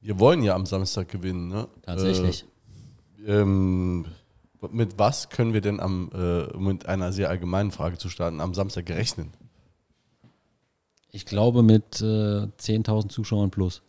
Wir 0.00 0.20
wollen 0.20 0.42
ja 0.42 0.54
am 0.54 0.66
Samstag 0.66 1.08
gewinnen, 1.08 1.48
ne? 1.48 1.68
Tatsächlich. 1.82 2.44
Äh, 3.24 3.40
ähm, 3.40 4.06
mit 4.70 4.98
was 4.98 5.28
können 5.28 5.54
wir 5.54 5.60
denn 5.60 5.80
am, 5.80 6.10
äh, 6.12 6.44
um 6.52 6.64
mit 6.64 6.86
einer 6.86 7.12
sehr 7.12 7.30
allgemeinen 7.30 7.70
Frage 7.70 7.98
zu 7.98 8.08
starten, 8.08 8.40
am 8.40 8.54
Samstag 8.54 8.90
rechnen? 8.90 9.32
Ich 11.10 11.24
glaube 11.24 11.62
mit 11.62 12.00
äh, 12.00 12.04
10.000 12.04 13.08
Zuschauern 13.08 13.50
plus. 13.50 13.82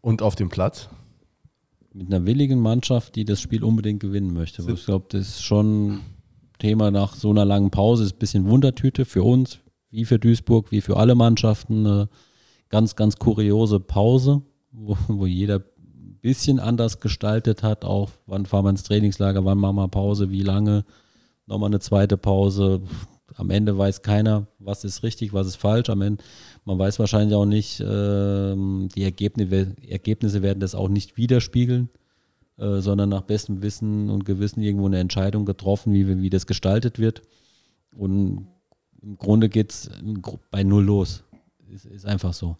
Und 0.00 0.22
auf 0.22 0.36
dem 0.36 0.48
Platz? 0.48 0.88
Mit 1.92 2.06
einer 2.06 2.24
willigen 2.24 2.60
Mannschaft, 2.60 3.16
die 3.16 3.24
das 3.24 3.40
Spiel 3.40 3.64
unbedingt 3.64 4.00
gewinnen 4.00 4.32
möchte. 4.32 4.62
Ich 4.70 4.84
glaube, 4.84 5.06
das 5.08 5.28
ist 5.28 5.42
schon 5.42 6.00
Thema 6.60 6.92
nach 6.92 7.14
so 7.14 7.30
einer 7.30 7.44
langen 7.44 7.70
Pause 7.70 8.04
ist 8.04 8.14
ein 8.14 8.18
bisschen 8.18 8.48
Wundertüte 8.48 9.04
für 9.04 9.24
uns, 9.24 9.58
wie 9.90 10.04
für 10.04 10.20
Duisburg, 10.20 10.70
wie 10.70 10.80
für 10.80 10.96
alle 10.96 11.16
Mannschaften. 11.16 11.86
Eine 11.86 12.08
ganz, 12.68 12.94
ganz 12.94 13.16
kuriose 13.16 13.80
Pause, 13.80 14.42
wo, 14.70 14.96
wo 15.08 15.26
jeder 15.26 15.56
ein 15.56 16.18
bisschen 16.22 16.60
anders 16.60 17.00
gestaltet 17.00 17.62
hat. 17.62 17.84
Auch 17.84 18.10
wann 18.26 18.46
fahren 18.46 18.64
wir 18.66 18.70
ins 18.70 18.84
Trainingslager, 18.84 19.44
wann 19.44 19.58
machen 19.58 19.76
wir 19.76 19.88
Pause, 19.88 20.30
wie 20.30 20.42
lange. 20.42 20.84
Nochmal 21.46 21.70
eine 21.70 21.80
zweite 21.80 22.16
Pause. 22.16 22.82
Am 23.34 23.50
Ende 23.50 23.76
weiß 23.76 24.02
keiner, 24.02 24.46
was 24.58 24.84
ist 24.84 25.02
richtig, 25.02 25.32
was 25.32 25.46
ist 25.46 25.56
falsch. 25.56 25.88
Am 25.88 26.02
Ende, 26.02 26.22
man 26.64 26.78
weiß 26.78 26.98
wahrscheinlich 26.98 27.34
auch 27.34 27.46
nicht, 27.46 27.82
ähm, 27.84 28.88
die 28.94 29.02
Ergebnisse, 29.02 29.74
Ergebnisse 29.88 30.42
werden 30.42 30.60
das 30.60 30.74
auch 30.74 30.88
nicht 30.88 31.16
widerspiegeln, 31.16 31.88
äh, 32.60 32.80
sondern 32.82 33.08
nach 33.08 33.22
bestem 33.22 33.62
Wissen 33.62 34.10
und 34.10 34.26
Gewissen 34.26 34.60
irgendwo 34.60 34.86
eine 34.86 34.98
Entscheidung 34.98 35.46
getroffen, 35.46 35.94
wie, 35.94 36.20
wie 36.20 36.28
das 36.28 36.46
gestaltet 36.46 36.98
wird. 36.98 37.22
Und 37.96 38.48
im 39.00 39.16
Grunde 39.16 39.48
geht 39.48 39.70
es 39.70 39.90
bei 40.50 40.62
Null 40.62 40.84
los. 40.84 41.24
Ist, 41.68 41.86
ist 41.86 42.04
einfach 42.04 42.34
so. 42.34 42.56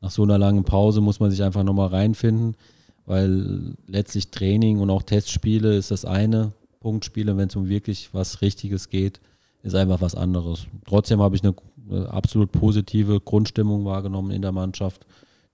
Nach 0.00 0.10
so 0.10 0.22
einer 0.22 0.38
langen 0.38 0.64
Pause 0.64 1.02
muss 1.02 1.20
man 1.20 1.30
sich 1.30 1.42
einfach 1.42 1.64
nochmal 1.64 1.88
reinfinden, 1.88 2.56
weil 3.04 3.74
letztlich 3.86 4.30
Training 4.30 4.80
und 4.80 4.88
auch 4.88 5.02
Testspiele 5.02 5.76
ist 5.76 5.90
das 5.90 6.04
eine. 6.04 6.52
Punktspiele, 6.80 7.36
wenn 7.36 7.48
es 7.48 7.56
um 7.56 7.68
wirklich 7.68 8.14
was 8.14 8.40
Richtiges 8.40 8.88
geht, 8.88 9.20
ist 9.62 9.74
einfach 9.74 10.00
was 10.00 10.14
anderes. 10.14 10.66
Trotzdem 10.86 11.20
habe 11.20 11.36
ich 11.36 11.44
eine, 11.44 11.54
eine 11.90 12.10
absolut 12.10 12.52
positive 12.52 13.20
Grundstimmung 13.20 13.84
wahrgenommen 13.84 14.30
in 14.30 14.42
der 14.42 14.52
Mannschaft, 14.52 15.06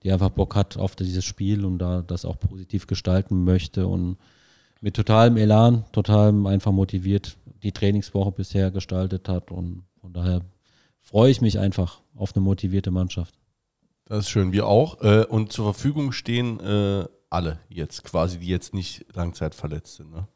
die 0.03 0.11
einfach 0.11 0.29
Bock 0.29 0.55
hat 0.55 0.77
auf 0.77 0.95
dieses 0.95 1.25
Spiel 1.25 1.65
und 1.65 1.79
da 1.79 2.01
das 2.01 2.25
auch 2.25 2.39
positiv 2.39 2.87
gestalten 2.87 3.43
möchte 3.43 3.87
und 3.87 4.17
mit 4.81 4.95
totalem 4.95 5.37
Elan, 5.37 5.83
total 5.91 6.47
einfach 6.47 6.71
motiviert 6.71 7.37
die 7.63 7.73
Trainingswoche 7.73 8.31
bisher 8.31 8.71
gestaltet 8.71 9.27
hat 9.27 9.51
und 9.51 9.83
von 9.99 10.13
daher 10.13 10.41
freue 11.01 11.31
ich 11.31 11.41
mich 11.41 11.59
einfach 11.59 12.01
auf 12.15 12.35
eine 12.35 12.43
motivierte 12.43 12.91
Mannschaft. 12.91 13.35
Das 14.05 14.19
ist 14.19 14.29
schön, 14.29 14.53
wir 14.53 14.65
auch. 14.65 15.01
Äh, 15.01 15.25
und 15.25 15.51
zur 15.51 15.65
Verfügung 15.73 16.11
stehen 16.11 16.59
äh, 16.59 17.05
alle 17.29 17.59
jetzt 17.69 18.03
quasi, 18.03 18.39
die 18.39 18.47
jetzt 18.47 18.73
nicht 18.73 19.05
langzeitverletzt 19.13 19.97
sind. 19.97 20.11
Ne? 20.11 20.27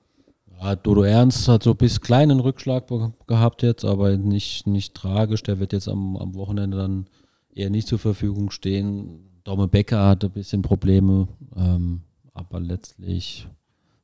Ja, 0.62 0.76
Dodo 0.76 1.04
Ernst 1.04 1.48
hat 1.48 1.64
so 1.64 1.74
bis 1.74 2.02
kleinen 2.02 2.40
Rückschlag 2.40 2.86
gehabt 3.28 3.64
jetzt, 3.64 3.84
aber 3.84 4.16
nicht, 4.18 4.68
nicht 4.68 4.94
tragisch. 4.94 5.44
Der 5.44 5.60
wird 5.60 5.74
jetzt 5.74 5.88
am, 5.88 6.16
am 6.18 6.36
Wochenende 6.36 6.78
dann 6.78 7.08
eher 7.54 7.70
nicht 7.70 7.88
zur 7.88 8.00
Verfügung 8.00 8.52
stehen. 8.52 9.33
Domme 9.44 9.68
Becker 9.68 10.06
hatte 10.06 10.28
ein 10.28 10.32
bisschen 10.32 10.62
Probleme, 10.62 11.28
ähm, 11.56 12.02
aber 12.34 12.60
letztlich 12.60 13.48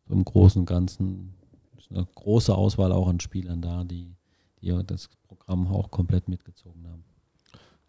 im 0.09 0.25
Großen 0.25 0.61
und 0.61 0.65
Ganzen 0.65 1.33
ist 1.77 1.91
eine 1.91 2.05
große 2.15 2.53
Auswahl 2.53 2.91
auch 2.91 3.07
an 3.07 3.19
Spielern 3.19 3.61
da, 3.61 3.83
die, 3.83 4.13
die 4.61 4.77
das 4.85 5.09
Programm 5.27 5.67
auch 5.67 5.91
komplett 5.91 6.27
mitgezogen 6.27 6.85
haben. 6.87 7.03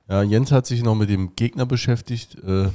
Ja, 0.09 0.23
Jens 0.23 0.51
hat 0.51 0.67
sich 0.67 0.83
noch 0.83 0.95
mit 0.95 1.09
dem 1.09 1.37
Gegner 1.37 1.67
beschäftigt. 1.67 2.37
Äh, 2.43 2.69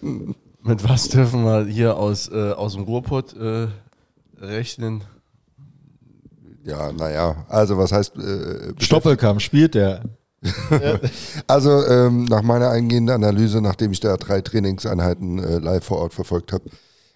mit 0.62 0.88
was 0.88 1.08
dürfen 1.08 1.44
wir 1.44 1.66
hier 1.66 1.96
aus, 1.96 2.28
äh, 2.28 2.52
aus 2.52 2.74
dem 2.74 2.82
Ruhrpott 2.82 3.34
äh, 3.36 3.68
rechnen? 4.40 5.04
Ja, 6.64 6.92
naja, 6.92 7.46
also 7.48 7.78
was 7.78 7.92
heißt. 7.92 8.16
Äh, 8.18 8.74
Stoppelkamp 8.78 9.40
spielt 9.40 9.74
der. 9.74 10.02
Also 11.46 11.84
ähm, 11.86 12.24
nach 12.26 12.42
meiner 12.42 12.70
eingehenden 12.70 13.14
Analyse, 13.14 13.60
nachdem 13.60 13.92
ich 13.92 14.00
da 14.00 14.16
drei 14.16 14.40
Trainingseinheiten 14.40 15.38
äh, 15.42 15.58
live 15.58 15.84
vor 15.84 15.98
Ort 15.98 16.14
verfolgt 16.14 16.52
habe, 16.52 16.64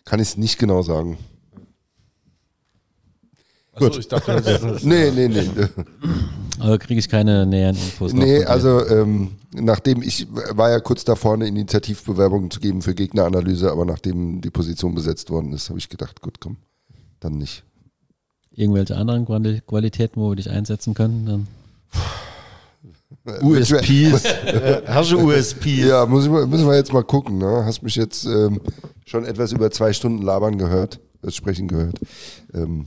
kann 0.05 0.21
ich 0.21 0.29
es 0.29 0.37
nicht 0.37 0.59
genau 0.59 0.83
sagen. 0.83 1.19
Achso, 3.75 3.99
ich 3.99 4.09
dachte, 4.09 4.41
das 4.41 4.63
ist 4.63 4.85
Nee, 4.85 5.11
nee, 5.11 5.29
nee. 5.29 5.49
Aber 6.59 6.79
kriege 6.79 7.01
ich 7.01 7.09
keine 7.09 7.47
näheren 7.47 7.77
Infos. 7.77 8.13
Nee, 8.13 8.45
also 8.45 8.87
ähm, 8.87 9.33
nachdem 9.55 10.03
ich 10.03 10.27
war 10.31 10.71
ja 10.71 10.81
kurz 10.81 11.05
davor, 11.05 11.35
eine 11.35 11.47
Initiativbewerbung 11.47 12.51
zu 12.51 12.61
geben 12.61 12.83
für 12.83 12.95
Gegneranalyse, 12.95 13.71
aber 13.71 13.85
nachdem 13.87 14.41
die 14.43 14.51
Position 14.51 14.95
besetzt 14.95 15.31
worden 15.31 15.53
ist, 15.53 15.71
habe 15.71 15.79
ich 15.79 15.89
gedacht, 15.89 16.21
gut, 16.21 16.39
komm, 16.41 16.57
dann 17.21 17.39
nicht. 17.39 17.65
Irgendwelche 18.55 18.97
anderen 18.97 19.25
Quali 19.25 19.63
Qualitäten, 19.67 20.21
wo 20.21 20.31
wir 20.31 20.37
dich 20.37 20.51
einsetzen 20.51 20.93
können? 20.93 21.25
Dann 21.25 21.47
USPs. 23.25 24.25
Hast 24.87 25.13
du 25.13 25.21
USPs? 25.21 25.67
Ja, 25.79 26.07
muss 26.07 26.25
ich 26.25 26.31
mal, 26.31 26.47
müssen 26.47 26.67
wir 26.67 26.77
jetzt 26.77 26.93
mal 26.93 27.05
gucken. 27.05 27.39
Ne? 27.39 27.65
Hast 27.65 27.83
mich 27.83 27.97
jetzt 27.97 28.25
ähm, 28.25 28.61
schon 29.07 29.25
etwas 29.25 29.53
über 29.53 29.71
zwei 29.71 29.93
Stunden 29.93 30.23
labern 30.23 30.59
gehört, 30.59 31.01
das 31.21 31.37
Sprechen 31.37 31.69
gehört. 31.69 31.99
Ähm, 32.53 32.87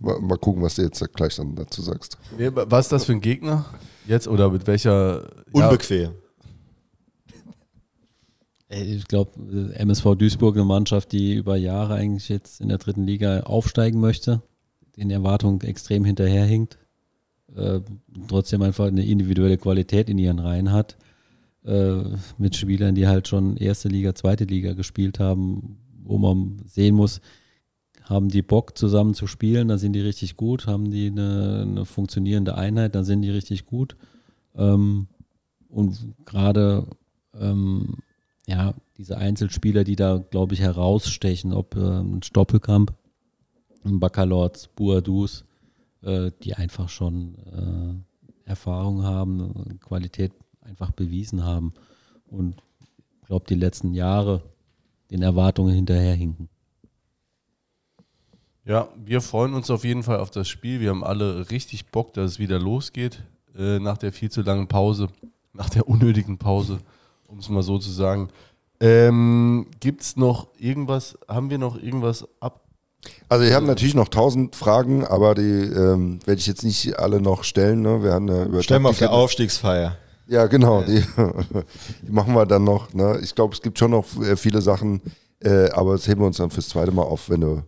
mal, 0.00 0.20
mal 0.20 0.38
gucken, 0.38 0.62
was 0.62 0.76
du 0.76 0.82
jetzt 0.82 1.02
gleich 1.14 1.34
dann 1.36 1.56
dazu 1.56 1.82
sagst. 1.82 2.16
Nee, 2.38 2.50
was 2.52 2.86
ist 2.86 2.92
das 2.92 3.04
für 3.06 3.12
ein 3.12 3.20
Gegner? 3.20 3.64
Jetzt 4.06 4.28
oder 4.28 4.50
mit 4.50 4.66
welcher. 4.66 5.28
Ja, 5.54 5.68
Unbequem. 5.68 6.10
Ey, 8.68 8.96
Ich 8.96 9.06
glaube, 9.06 9.32
MSV 9.74 10.14
Duisburg, 10.16 10.56
eine 10.56 10.64
Mannschaft, 10.64 11.12
die 11.12 11.34
über 11.34 11.56
Jahre 11.56 11.94
eigentlich 11.94 12.28
jetzt 12.28 12.60
in 12.60 12.68
der 12.68 12.78
dritten 12.78 13.04
Liga 13.04 13.40
aufsteigen 13.40 14.00
möchte, 14.00 14.42
den 14.96 15.10
Erwartungen 15.10 15.60
extrem 15.60 16.04
hinterherhinkt, 16.04 16.78
äh, 17.56 17.80
trotzdem 18.28 18.62
einfach 18.62 18.86
eine 18.86 19.04
individuelle 19.04 19.58
Qualität 19.58 20.08
in 20.08 20.18
ihren 20.18 20.38
Reihen 20.38 20.72
hat, 20.72 20.96
äh, 21.64 22.02
mit 22.38 22.56
Spielern, 22.56 22.94
die 22.94 23.06
halt 23.06 23.28
schon 23.28 23.56
erste 23.56 23.88
Liga, 23.88 24.14
zweite 24.14 24.44
Liga 24.44 24.72
gespielt 24.72 25.18
haben, 25.18 25.78
wo 26.04 26.18
man 26.18 26.62
sehen 26.66 26.94
muss, 26.94 27.20
haben 28.04 28.28
die 28.28 28.42
Bock 28.42 28.76
zusammen 28.76 29.14
zu 29.14 29.26
spielen, 29.26 29.68
dann 29.68 29.78
sind 29.78 29.92
die 29.92 30.00
richtig 30.00 30.36
gut, 30.36 30.66
haben 30.66 30.90
die 30.90 31.06
eine, 31.06 31.62
eine 31.62 31.84
funktionierende 31.84 32.56
Einheit, 32.56 32.94
dann 32.94 33.04
sind 33.04 33.22
die 33.22 33.30
richtig 33.30 33.66
gut. 33.66 33.96
Ähm, 34.56 35.06
und 35.68 36.14
gerade 36.26 36.86
ähm, 37.38 37.94
ja, 38.46 38.74
diese 38.98 39.16
Einzelspieler, 39.18 39.84
die 39.84 39.96
da, 39.96 40.22
glaube 40.30 40.54
ich, 40.54 40.60
herausstechen, 40.60 41.52
ob 41.52 41.76
ähm, 41.76 42.16
ein 42.16 42.22
Stoppelkamp, 42.22 42.92
ein 43.84 44.00
Baccalords, 44.00 44.68
Buadus, 44.68 45.42
äh, 45.42 45.51
die 46.04 46.54
einfach 46.54 46.88
schon 46.88 48.04
äh, 48.46 48.48
Erfahrung 48.48 49.04
haben, 49.04 49.70
äh, 49.70 49.74
Qualität 49.76 50.32
einfach 50.60 50.90
bewiesen 50.90 51.44
haben 51.44 51.74
und 52.26 52.62
ich 53.20 53.26
glaube, 53.28 53.46
die 53.48 53.54
letzten 53.54 53.94
Jahre 53.94 54.42
den 55.10 55.22
Erwartungen 55.22 55.74
hinterherhinken. 55.74 56.48
Ja, 58.64 58.88
wir 58.96 59.20
freuen 59.20 59.54
uns 59.54 59.70
auf 59.70 59.84
jeden 59.84 60.02
Fall 60.02 60.20
auf 60.20 60.30
das 60.30 60.48
Spiel. 60.48 60.80
Wir 60.80 60.90
haben 60.90 61.02
alle 61.02 61.50
richtig 61.50 61.86
Bock, 61.86 62.12
dass 62.12 62.32
es 62.32 62.38
wieder 62.38 62.58
losgeht 62.58 63.24
äh, 63.56 63.78
nach 63.78 63.98
der 63.98 64.12
viel 64.12 64.30
zu 64.30 64.42
langen 64.42 64.68
Pause, 64.68 65.08
nach 65.52 65.68
der 65.68 65.88
unnötigen 65.88 66.38
Pause, 66.38 66.78
um 67.26 67.38
es 67.38 67.48
mal 67.48 67.62
so 67.62 67.78
zu 67.78 67.90
sagen. 67.90 68.28
Ähm, 68.80 69.66
Gibt 69.80 70.02
es 70.02 70.16
noch 70.16 70.48
irgendwas, 70.58 71.18
haben 71.28 71.50
wir 71.50 71.58
noch 71.58 71.80
irgendwas 71.80 72.26
ab? 72.40 72.64
Also 73.28 73.44
wir 73.44 73.54
haben 73.54 73.66
natürlich 73.66 73.94
noch 73.94 74.08
tausend 74.08 74.54
Fragen, 74.56 75.04
aber 75.04 75.34
die 75.34 75.42
ähm, 75.42 76.20
werde 76.24 76.38
ich 76.38 76.46
jetzt 76.46 76.62
nicht 76.64 76.98
alle 76.98 77.20
noch 77.20 77.44
stellen. 77.44 77.82
Ne? 77.82 78.02
Wir 78.02 78.12
haben 78.12 78.28
ja 78.28 78.44
über 78.44 78.62
Stell 78.62 78.78
mal 78.78 78.90
auf 78.90 78.98
der 78.98 79.12
Aufstiegsfeier. 79.12 79.96
Ja, 80.28 80.46
genau. 80.46 80.82
Die, 80.82 81.02
die 82.02 82.12
machen 82.12 82.34
wir 82.34 82.46
dann 82.46 82.64
noch. 82.64 82.92
Ne? 82.94 83.18
Ich 83.22 83.34
glaube, 83.34 83.54
es 83.54 83.62
gibt 83.62 83.78
schon 83.78 83.90
noch 83.90 84.04
äh, 84.22 84.36
viele 84.36 84.62
Sachen, 84.62 85.00
äh, 85.40 85.70
aber 85.70 85.92
das 85.92 86.06
heben 86.06 86.20
wir 86.20 86.26
uns 86.26 86.36
dann 86.36 86.50
fürs 86.50 86.68
zweite 86.68 86.92
Mal 86.92 87.02
auf, 87.02 87.28
wenn 87.28 87.40
du 87.40 87.62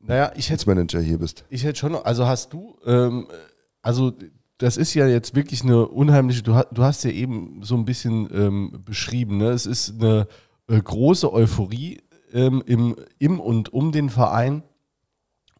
Naja, 0.00 0.32
ich 0.36 0.46
hätte 0.46 0.54
als 0.60 0.66
Manager 0.66 1.00
hier 1.00 1.18
bist. 1.18 1.44
Ich 1.48 1.62
hätte 1.64 1.78
schon 1.78 1.92
noch, 1.92 2.04
also 2.04 2.26
hast 2.26 2.52
du, 2.52 2.76
ähm, 2.84 3.28
also 3.82 4.12
das 4.58 4.76
ist 4.76 4.94
ja 4.94 5.06
jetzt 5.06 5.34
wirklich 5.36 5.62
eine 5.62 5.86
unheimliche, 5.86 6.42
du, 6.42 6.54
ha- 6.54 6.66
du 6.72 6.82
hast 6.82 7.04
ja 7.04 7.10
eben 7.10 7.60
so 7.62 7.76
ein 7.76 7.84
bisschen 7.84 8.28
ähm, 8.34 8.82
beschrieben, 8.84 9.38
ne? 9.38 9.50
es 9.50 9.66
ist 9.66 9.94
eine 10.00 10.26
äh, 10.68 10.80
große 10.80 11.32
Euphorie 11.32 12.00
ähm, 12.32 12.62
im, 12.66 12.96
im 13.18 13.40
und 13.40 13.72
um 13.72 13.92
den 13.92 14.10
Verein 14.10 14.62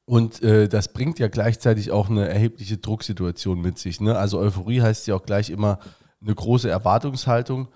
und 0.05 0.43
äh, 0.43 0.69
das 0.69 0.93
bringt 0.93 1.19
ja 1.19 1.29
gleichzeitig 1.29 1.91
auch 1.91 2.11
eine 2.11 2.29
erhebliche 2.29 2.77
Drucksituation 2.77 3.61
mit 3.61 3.79
sich. 3.79 4.01
Ne? 4.01 4.17
Also 4.17 4.39
Euphorie 4.39 4.81
heißt 4.81 5.07
ja 5.07 5.15
auch 5.15 5.23
gleich 5.23 5.51
immer 5.51 5.79
eine 6.21 6.35
große 6.35 6.69
Erwartungshaltung. 6.69 7.69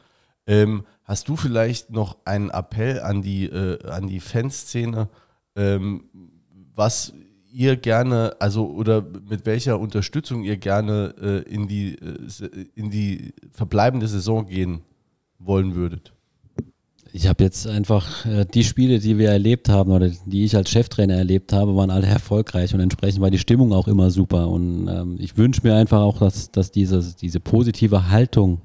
Ähm, 0.47 0.85
hast 1.05 1.29
du 1.29 1.37
vielleicht 1.37 1.91
noch 1.91 2.19
einen 2.25 2.51
Appell 2.51 3.01
an 3.01 3.23
die, 3.23 3.47
äh, 3.47 3.83
an 3.89 4.09
die 4.09 4.21
Fanszene, 4.21 5.09
ähm, 5.55 6.11
was 6.75 7.15
ihr 7.51 7.77
gerne, 7.77 8.37
also 8.39 8.69
oder 8.71 9.03
mit 9.03 9.47
welcher 9.47 9.79
Unterstützung 9.79 10.43
ihr 10.43 10.57
gerne 10.57 11.15
äh, 11.21 11.39
in, 11.49 11.69
die, 11.69 11.95
äh, 11.95 12.67
in 12.75 12.91
die 12.91 13.35
verbleibende 13.53 14.09
Saison 14.09 14.47
gehen 14.47 14.83
wollen 15.39 15.75
würdet? 15.75 16.16
Ich 17.17 17.29
habe 17.29 17.45
jetzt 17.45 17.67
einfach 17.67 18.27
äh, 18.27 18.45
die 18.45 18.63
Spiele, 18.63 18.99
die 18.99 19.17
wir 19.17 19.31
erlebt 19.31 19.71
haben 19.71 19.91
oder 19.91 20.11
die 20.27 20.45
ich 20.45 20.55
als 20.55 20.69
Cheftrainer 20.69 21.15
erlebt 21.15 21.51
habe, 21.55 21.75
waren 21.75 21.89
alle 21.89 22.07
erfolgreich 22.07 22.75
und 22.75 22.81
entsprechend 22.81 23.23
war 23.23 23.31
die 23.31 23.39
Stimmung 23.39 23.73
auch 23.73 23.89
immer 23.89 24.11
super. 24.11 24.51
Und 24.51 24.87
ähm, 24.87 25.17
ich 25.19 25.39
wünsche 25.39 25.63
mir 25.65 25.75
einfach 25.77 26.03
auch, 26.03 26.19
dass, 26.19 26.51
dass 26.51 26.73
diese, 26.73 27.03
diese 27.19 27.41
positive 27.41 28.11
Haltung 28.11 28.61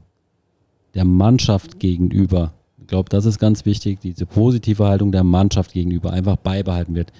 der 0.95 1.05
Mannschaft 1.05 1.79
gegenüber, 1.79 2.51
ich 2.77 2.87
glaube, 2.87 3.07
das 3.07 3.23
ist 3.23 3.39
ganz 3.39 3.63
wichtig, 3.63 4.01
diese 4.01 4.25
positive 4.25 4.85
Haltung 4.85 5.13
der 5.13 5.23
Mannschaft 5.23 5.71
gegenüber 5.71 6.11
einfach 6.11 6.35
beibehalten 6.35 6.93
wird. 6.93 7.13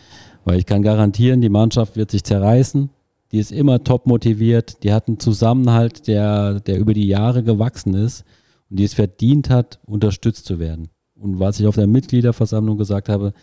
Weil 0.44 0.60
ich 0.60 0.66
kann 0.66 0.82
garantieren, 0.82 1.40
die 1.40 1.48
Mannschaft 1.48 1.96
wird 1.96 2.12
sich 2.12 2.26
zerreißen, 2.26 2.90
die 3.32 3.40
ist 3.40 3.54
immer 3.54 3.86
top 3.86 4.06
motiviert, 4.06 4.84
die 4.84 4.92
hat 4.92 5.08
einen 5.08 5.18
Zusammenhalt, 5.18 6.10
der, 6.10 6.60
der 6.60 6.78
über 6.78 6.94
die 6.94 7.08
Jahre 7.08 7.42
gewachsen 7.42 7.94
ist 7.94 8.26
und 8.70 8.80
die 8.80 8.84
es 8.84 8.94
verdient 8.94 9.50
hat, 9.50 9.80
unterstützt 9.86 10.46
zu 10.46 10.60
werden. 10.60 10.90
Und 11.22 11.40
was 11.40 11.60
ich 11.60 11.68
auf 11.68 11.76
der 11.76 11.88
Mitgliederversammlung 11.88 12.78
gesagt 12.78 13.08
habe, 13.08 13.34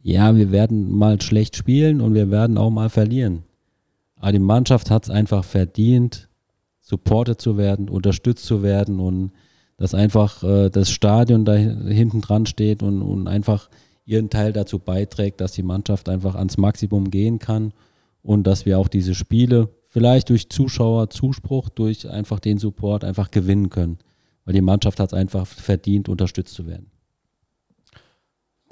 ja, 0.00 0.36
wir 0.36 0.52
werden 0.52 0.96
mal 0.96 1.20
schlecht 1.20 1.56
spielen 1.56 2.00
und 2.00 2.14
wir 2.14 2.30
werden 2.30 2.58
auch 2.58 2.70
mal 2.70 2.90
verlieren. 2.90 3.42
Aber 4.16 4.32
die 4.32 4.38
Mannschaft 4.38 4.90
hat 4.90 5.04
es 5.04 5.10
einfach 5.10 5.44
verdient, 5.44 6.28
supported 6.80 7.40
zu 7.40 7.56
werden, 7.56 7.88
unterstützt 7.88 8.44
zu 8.44 8.62
werden 8.62 9.00
und 9.00 9.32
dass 9.76 9.94
einfach 9.94 10.44
äh, 10.44 10.70
das 10.70 10.90
Stadion 10.90 11.44
da 11.44 11.54
hinten 11.54 12.20
dran 12.20 12.46
steht 12.46 12.82
und, 12.82 13.02
und 13.02 13.26
einfach 13.26 13.68
ihren 14.04 14.30
Teil 14.30 14.52
dazu 14.52 14.78
beiträgt, 14.78 15.40
dass 15.40 15.52
die 15.52 15.62
Mannschaft 15.62 16.08
einfach 16.08 16.34
ans 16.36 16.58
Maximum 16.58 17.10
gehen 17.10 17.38
kann 17.38 17.72
und 18.22 18.46
dass 18.46 18.66
wir 18.66 18.78
auch 18.78 18.88
diese 18.88 19.14
Spiele 19.14 19.70
vielleicht 19.88 20.28
durch 20.28 20.50
Zuschauerzuspruch, 20.50 21.70
durch 21.70 22.08
einfach 22.08 22.38
den 22.38 22.58
Support 22.58 23.02
einfach 23.02 23.30
gewinnen 23.30 23.70
können. 23.70 23.98
Weil 24.44 24.54
die 24.54 24.60
Mannschaft 24.60 25.00
hat 25.00 25.08
es 25.08 25.14
einfach 25.14 25.46
verdient, 25.46 26.08
unterstützt 26.08 26.54
zu 26.54 26.66
werden. 26.66 26.90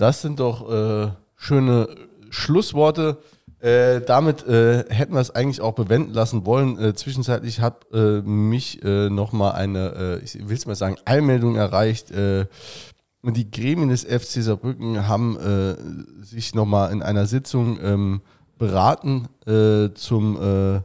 Das 0.03 0.21
sind 0.21 0.41
doch 0.41 0.69
äh, 0.69 1.13
schöne 1.37 1.89
Schlussworte. 2.29 3.19
Äh, 3.61 4.01
damit 4.01 4.45
äh, 4.49 4.85
hätten 4.93 5.15
wir 5.15 5.21
es 5.21 5.31
eigentlich 5.31 5.61
auch 5.61 5.75
bewenden 5.75 6.13
lassen 6.13 6.45
wollen. 6.45 6.77
Äh, 6.77 6.95
zwischenzeitlich 6.95 7.61
hat 7.61 7.87
äh, 7.93 8.21
mich 8.21 8.85
äh, 8.85 9.09
nochmal 9.11 9.53
eine, 9.53 10.19
äh, 10.21 10.25
ich 10.25 10.49
will 10.49 10.57
es 10.57 10.67
mal 10.67 10.75
sagen, 10.75 10.97
Einmeldung 11.05 11.55
erreicht. 11.55 12.11
Äh, 12.11 12.47
die 13.23 13.49
Gremien 13.49 13.91
des 13.91 14.03
FC 14.03 14.43
Saarbrücken 14.43 15.07
haben 15.07 15.39
sich 16.23 16.57
nochmal 16.57 16.91
in 16.91 17.05
einer 17.05 17.27
Sitzung 17.27 17.79
ähm, 17.81 18.21
beraten 18.59 19.29
zum, 19.95 20.83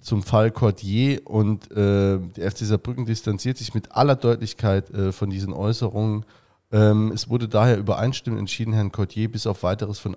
zum 0.00 0.22
Fall 0.22 0.52
Cordier 0.52 1.22
und 1.24 1.68
der 1.74 2.20
FC 2.36 2.58
Saarbrücken 2.58 3.06
distanziert 3.06 3.58
sich 3.58 3.74
mit 3.74 3.90
aller 3.90 4.14
Deutlichkeit 4.14 4.84
von 5.10 5.30
diesen 5.30 5.52
Äußerungen. 5.52 6.24
Ähm, 6.72 7.10
es 7.12 7.28
wurde 7.28 7.48
daher 7.48 7.78
übereinstimmend 7.78 8.38
entschieden, 8.40 8.72
Herrn 8.72 8.92
Cordier 8.92 9.30
bis 9.30 9.46
auf 9.46 9.62
weiteres 9.62 9.98
von 9.98 10.16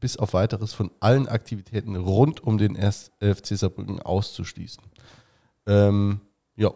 bis 0.00 0.16
auf 0.16 0.34
weiteres 0.34 0.72
von 0.72 0.90
allen 1.00 1.26
Aktivitäten 1.28 1.96
rund 1.96 2.42
um 2.42 2.58
den 2.58 2.76
FC 2.76 3.56
Saarbrücken 3.56 4.00
auszuschließen. 4.00 4.82
Ähm, 5.66 6.20
ja. 6.56 6.70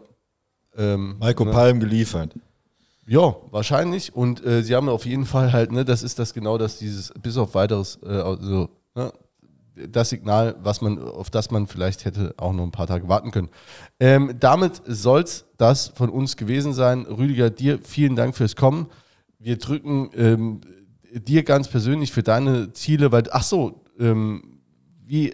Ähm, 0.75 1.17
Maiko 1.19 1.45
ne? 1.45 1.51
Palm 1.51 1.79
geliefert. 1.79 2.33
Ja, 3.07 3.35
wahrscheinlich. 3.51 4.15
Und 4.15 4.45
äh, 4.45 4.63
sie 4.63 4.75
haben 4.75 4.89
auf 4.89 5.05
jeden 5.05 5.25
Fall 5.25 5.51
halt, 5.53 5.71
ne, 5.71 5.83
das 5.85 6.03
ist 6.03 6.19
das 6.19 6.33
genau, 6.33 6.57
dass 6.57 6.77
dieses 6.77 7.13
bis 7.21 7.37
auf 7.37 7.55
weiteres, 7.55 7.99
äh, 8.03 8.07
also, 8.07 8.69
ne, 8.95 9.11
das 9.89 10.09
Signal, 10.09 10.55
was 10.61 10.81
man, 10.81 11.01
auf 11.01 11.29
das 11.29 11.51
man 11.51 11.67
vielleicht 11.67 12.05
hätte 12.05 12.33
auch 12.37 12.53
noch 12.53 12.63
ein 12.63 12.71
paar 12.71 12.87
Tage 12.87 13.07
warten 13.07 13.31
können. 13.31 13.49
Ähm, 13.99 14.35
damit 14.39 14.81
soll 14.85 15.21
es 15.21 15.45
das 15.57 15.89
von 15.89 16.09
uns 16.09 16.37
gewesen 16.37 16.73
sein. 16.73 17.05
Rüdiger, 17.05 17.49
dir 17.49 17.79
vielen 17.83 18.15
Dank 18.15 18.35
fürs 18.35 18.55
Kommen. 18.55 18.87
Wir 19.39 19.57
drücken 19.57 20.09
ähm, 20.15 20.61
dir 21.13 21.43
ganz 21.43 21.67
persönlich 21.67 22.11
für 22.11 22.23
deine 22.23 22.73
Ziele, 22.73 23.11
weil, 23.11 23.23
ach 23.31 23.43
so, 23.43 23.83
ähm, 23.99 24.59
wie 25.05 25.33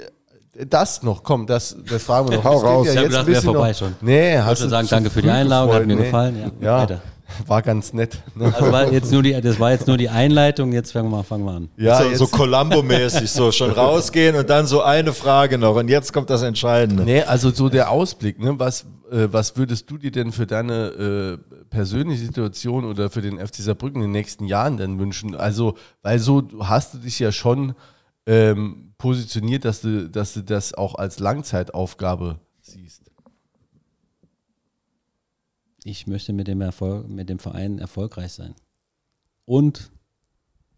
das 0.68 1.04
noch, 1.04 1.24
komm, 1.24 1.46
das, 1.46 1.78
das 1.88 2.04
fragen 2.04 2.30
wir 2.30 2.38
noch. 2.38 2.44
Hau 2.46 2.58
raus. 2.58 2.88
Ja 2.88 2.94
ich 2.94 3.16
habe 3.16 3.26
gedacht, 3.26 3.44
vorbei 3.44 3.70
noch, 3.70 3.78
schon. 3.78 3.96
Nee, 4.02 4.38
hast 4.38 4.64
du 4.64 4.70
sagen, 4.70 4.88
danke 4.90 5.10
für 5.10 5.22
die 5.22 5.30
Einladung, 5.30 5.74
hat 5.74 5.86
mir 5.86 5.96
nee. 5.96 6.04
gefallen. 6.04 6.52
Ja, 6.60 6.86
ja 6.86 7.02
war 7.48 7.62
ganz 7.62 7.94
nett. 7.94 8.22
Ne? 8.36 8.54
Also 8.56 8.72
war 8.72 8.92
jetzt 8.92 9.12
nur 9.12 9.24
die, 9.24 9.40
das 9.40 9.60
war 9.60 9.72
jetzt 9.72 9.88
nur 9.88 9.98
die 9.98 10.10
Einleitung, 10.10 10.72
jetzt 10.72 10.92
fangen 10.92 11.10
wir, 11.10 11.24
fangen 11.24 11.46
wir 11.46 11.52
an. 11.52 11.70
Ja, 11.78 12.02
so, 12.02 12.26
so 12.26 12.28
Columbo-mäßig, 12.28 13.30
so 13.30 13.52
schon 13.52 13.72
rausgehen 13.84 14.36
und 14.36 14.50
dann 14.50 14.66
so 14.66 14.82
eine 14.82 15.14
Frage 15.14 15.58
noch 15.58 15.76
und 15.76 15.90
jetzt 15.90 16.14
kommt 16.14 16.30
das 16.30 16.42
Entscheidende. 16.44 17.04
Nee, 17.04 17.22
also 17.22 17.50
so 17.50 17.70
der 17.70 17.92
Ausblick, 17.92 18.40
ne? 18.40 18.58
was, 18.58 18.86
äh, 19.12 19.28
was 19.32 19.58
würdest 19.58 19.90
du 19.90 19.98
dir 19.98 20.12
denn 20.12 20.32
für 20.32 20.48
deine 20.48 21.40
äh, 21.44 21.64
persönliche 21.70 22.26
Situation 22.26 22.86
oder 22.86 23.10
für 23.10 23.22
den 23.22 23.40
FC 23.40 23.56
Saarbrücken 23.56 24.02
in 24.02 24.08
den 24.08 24.12
nächsten 24.12 24.46
Jahren 24.46 24.78
denn 24.78 25.00
wünschen? 25.00 25.36
Also, 25.36 25.76
weil 26.02 26.20
so 26.20 26.48
hast 26.60 26.94
du 26.94 26.98
dich 27.00 27.20
ja 27.20 27.32
schon 27.32 27.76
ähm, 28.26 28.94
positioniert, 28.98 29.66
dass 29.66 29.82
du, 29.82 30.10
dass 30.10 30.34
du 30.34 30.42
das 30.42 30.74
auch 30.74 30.96
als 30.96 31.20
Langzeitaufgabe 31.20 32.40
siehst 32.62 33.07
ich 35.88 36.06
möchte 36.06 36.34
mit 36.34 36.48
dem, 36.48 36.62
Erfolg, 36.62 37.08
mit 37.08 37.30
dem 37.30 37.40
Verein 37.40 37.80
erfolgreich 37.80 38.34
sein. 38.34 38.54
Und 39.46 39.92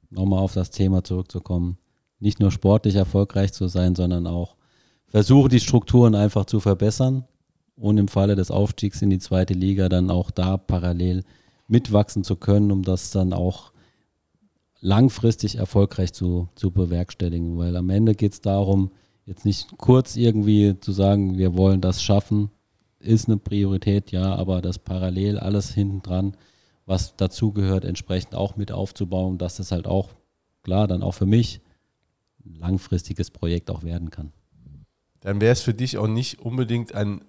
nochmal 0.10 0.40
auf 0.40 0.54
das 0.54 0.70
Thema 0.70 1.04
zurückzukommen, 1.04 1.78
nicht 2.20 2.40
nur 2.40 2.52
sportlich 2.52 2.96
erfolgreich 2.96 3.52
zu 3.52 3.68
sein, 3.68 3.96
sondern 3.96 4.28
auch 4.28 4.56
versuche 5.08 5.50
die 5.50 5.60
Strukturen 5.60 6.14
einfach 6.14 6.46
zu 6.46 6.60
verbessern 6.60 7.26
und 7.76 7.98
im 7.98 8.08
Falle 8.08 8.36
des 8.36 8.52
Aufstiegs 8.52 9.02
in 9.02 9.10
die 9.10 9.20
zweite 9.20 9.54
Liga 9.54 9.90
dann 9.90 10.12
auch 10.12 10.30
da 10.30 10.58
parallel 10.58 11.24
mitwachsen 11.68 12.24
zu 12.24 12.36
können, 12.36 12.72
um 12.72 12.84
das 12.84 13.10
dann 13.10 13.34
auch 13.34 13.72
langfristig 14.82 15.56
erfolgreich 15.56 16.14
zu, 16.14 16.50
zu 16.56 16.72
bewerkstelligen. 16.72 17.58
Weil 17.58 17.76
am 17.76 17.90
Ende 17.90 18.14
geht 18.14 18.34
es 18.34 18.42
darum, 18.42 18.92
jetzt 19.26 19.46
nicht 19.46 19.78
kurz 19.78 20.16
irgendwie 20.16 20.80
zu 20.80 20.92
sagen, 20.92 21.38
wir 21.38 21.56
wollen 21.56 21.82
das 21.82 22.04
schaffen, 22.04 22.52
ist 23.00 23.28
eine 23.28 23.38
Priorität, 23.38 24.11
ja, 24.11 24.36
aber 24.36 24.61
das 24.61 24.80
parallel 24.80 25.40
alles 25.40 25.74
hinten 25.74 26.02
dran, 26.02 26.36
was 26.86 27.16
dazugehört, 27.16 27.86
entsprechend 27.86 28.36
auch 28.36 28.56
mit 28.56 28.72
aufzubauen, 28.72 29.38
dass 29.38 29.58
das 29.58 29.72
halt 29.72 29.88
auch, 29.88 30.10
klar, 30.64 30.88
dann 30.88 31.03
auch 31.03 31.14
für 31.14 31.26
mich 31.26 31.61
ein 32.45 32.56
langfristiges 32.56 33.32
Projekt 33.32 33.69
auch 33.69 33.84
werden 33.84 34.10
kann. 34.10 34.32
Dann 35.22 35.42
wäre 35.42 35.53
es 35.53 35.61
für 35.61 35.74
dich 35.74 35.98
auch 35.98 36.08
nicht 36.08 36.40
unbedingt 36.40 36.95
ein, 36.95 37.22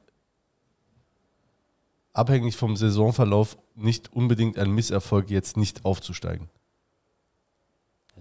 abhängig 2.12 2.56
vom 2.56 2.76
Saisonverlauf, 2.76 3.58
nicht 3.74 4.12
unbedingt 4.12 4.58
ein 4.58 4.70
Misserfolg, 4.70 5.30
jetzt 5.30 5.56
nicht 5.56 5.84
aufzusteigen. 5.84 6.48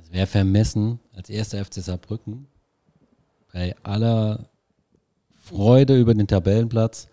Es 0.01 0.11
wäre 0.11 0.27
vermessen, 0.27 0.99
als 1.13 1.29
erster 1.29 1.63
FC 1.63 1.75
Saarbrücken, 1.75 2.47
bei 3.51 3.75
aller 3.83 4.49
Freude 5.35 5.99
über 5.99 6.13
den 6.13 6.27
Tabellenplatz, 6.27 7.08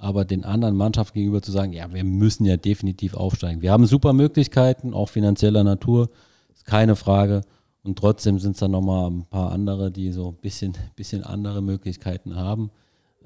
aber 0.00 0.24
den 0.24 0.44
anderen 0.44 0.76
Mannschaften 0.76 1.18
gegenüber 1.18 1.42
zu 1.42 1.52
sagen, 1.52 1.74
ja, 1.74 1.92
wir 1.92 2.04
müssen 2.04 2.46
ja 2.46 2.56
definitiv 2.56 3.14
aufsteigen. 3.14 3.60
Wir 3.60 3.70
haben 3.70 3.84
super 3.84 4.14
Möglichkeiten, 4.14 4.94
auch 4.94 5.10
finanzieller 5.10 5.62
Natur, 5.62 6.08
ist 6.54 6.64
keine 6.64 6.96
Frage. 6.96 7.42
Und 7.82 7.98
trotzdem 7.98 8.38
sind 8.38 8.52
es 8.52 8.60
dann 8.60 8.70
nochmal 8.70 9.10
ein 9.10 9.26
paar 9.26 9.52
andere, 9.52 9.90
die 9.90 10.10
so 10.10 10.28
ein 10.28 10.36
bisschen, 10.36 10.72
bisschen 10.96 11.22
andere 11.22 11.60
Möglichkeiten 11.60 12.34
haben, 12.34 12.70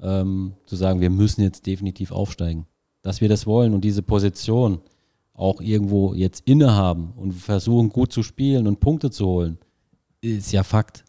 ähm, 0.01 0.53
zu 0.65 0.75
sagen, 0.75 0.99
wir 0.99 1.09
müssen 1.09 1.41
jetzt 1.41 1.65
definitiv 1.65 2.11
aufsteigen. 2.11 2.67
Dass 3.01 3.21
wir 3.21 3.29
das 3.29 3.47
wollen 3.47 3.73
und 3.73 3.81
diese 3.81 4.03
Position 4.03 4.79
auch 5.33 5.61
irgendwo 5.61 6.13
jetzt 6.13 6.43
innehaben 6.45 7.13
und 7.15 7.33
versuchen 7.33 7.89
gut 7.89 8.11
zu 8.11 8.21
spielen 8.21 8.67
und 8.67 8.81
Punkte 8.81 9.11
zu 9.11 9.25
holen, 9.27 9.57
ist 10.19 10.51
ja 10.51 10.63
Fakt. 10.63 11.04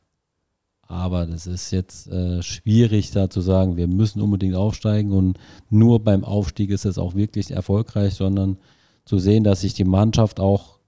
Aber 0.88 1.26
das 1.26 1.46
ist 1.46 1.72
jetzt 1.72 2.06
äh, 2.08 2.42
schwierig, 2.42 3.10
da 3.10 3.28
zu 3.28 3.40
sagen, 3.40 3.76
wir 3.76 3.88
müssen 3.88 4.20
unbedingt 4.20 4.54
aufsteigen 4.54 5.12
und 5.12 5.38
nur 5.68 6.00
beim 6.00 6.24
Aufstieg 6.24 6.70
ist 6.70 6.84
es 6.84 6.98
auch 6.98 7.14
wirklich 7.14 7.50
erfolgreich, 7.50 8.14
sondern 8.14 8.58
zu 9.04 9.18
sehen, 9.18 9.42
dass 9.44 9.62
sich 9.62 9.74
die 9.74 9.84
Mannschaft 9.84 10.38
auch 10.38 10.78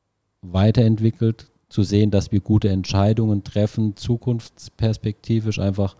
weiterentwickelt, 0.41 1.51
zu 1.69 1.83
sehen, 1.83 2.11
dass 2.11 2.33
wir 2.33 2.41
gute 2.41 2.69
Entscheidungen 2.69 3.45
treffen, 3.45 3.97
zukunftsperspektivisch 3.97 5.59
einfach 5.59 5.97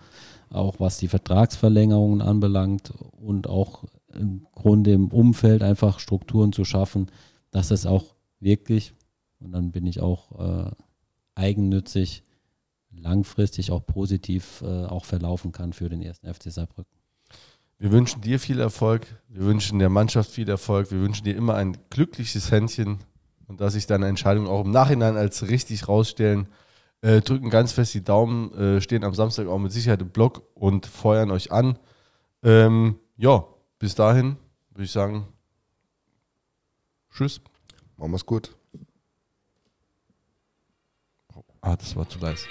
auch 0.51 0.77
was 0.79 0.99
die 0.99 1.09
Vertragsverlängerungen 1.09 2.23
anbelangt 2.23 2.93
und 3.21 3.49
auch 3.49 3.85
im 4.15 4.47
Grunde 4.53 4.93
im 4.93 5.09
Umfeld 5.09 5.63
einfach 5.63 5.99
Strukturen 5.99 6.53
zu 6.53 6.65
schaffen, 6.65 7.09
dass 7.51 7.71
es 7.71 7.85
auch 7.85 8.15
wirklich, 8.41 8.95
und 9.41 9.53
dann 9.53 9.73
bin 9.73 9.87
ich 9.87 10.01
auch 10.01 10.39
äh, 10.39 10.71
eigennützig, 11.35 12.23
langfristig 12.99 13.71
auch 13.71 13.85
positiv 13.85 14.63
äh, 14.63 14.85
auch 14.85 15.05
verlaufen 15.05 15.53
kann 15.53 15.73
für 15.73 15.89
den 15.89 16.03
ersten 16.03 16.33
FC 16.33 16.53
Saarbrücken. 16.53 16.99
Wir 17.79 17.93
wünschen 17.93 18.21
dir 18.21 18.41
viel 18.41 18.59
Erfolg, 18.59 19.07
wir 19.29 19.43
wünschen 19.43 19.79
der 19.79 19.89
Mannschaft 19.89 20.33
viel 20.33 20.49
Erfolg, 20.49 20.91
wir 20.91 21.01
wünschen 21.01 21.25
dir 21.25 21.37
immer 21.37 21.55
ein 21.55 21.77
glückliches 21.91 22.51
Händchen 22.51 22.99
und 23.47 23.61
dass 23.61 23.75
sich 23.75 23.87
deine 23.87 24.09
Entscheidungen 24.09 24.49
auch 24.49 24.65
im 24.65 24.73
Nachhinein 24.73 25.17
als 25.17 25.49
richtig 25.49 25.87
rausstellen. 25.87 26.49
Äh, 27.01 27.21
drücken 27.21 27.51
ganz 27.51 27.71
fest 27.71 27.95
die 27.95 28.03
Daumen, 28.03 28.53
äh, 28.55 28.81
stehen 28.81 29.05
am 29.05 29.15
Samstag 29.15 29.47
auch 29.47 29.59
mit 29.59 29.71
Sicherheit 29.71 30.03
im 30.03 30.11
Block 30.11 30.43
und 30.55 30.87
feuern 30.87 31.31
euch 31.31 31.53
an. 31.53 31.79
Ähm, 32.43 32.99
ja, 33.17 33.45
bis 33.79 33.95
dahin 33.95 34.37
würde 34.71 34.85
ich 34.85 34.91
sagen, 34.91 35.29
tschüss. 37.13 37.41
Machen 37.97 38.13
wir's 38.13 38.27
gut. 38.27 38.58
Ah, 41.61 41.77
das 41.77 41.97
war 41.97 42.09
zu 42.09 42.19
leise. 42.19 42.47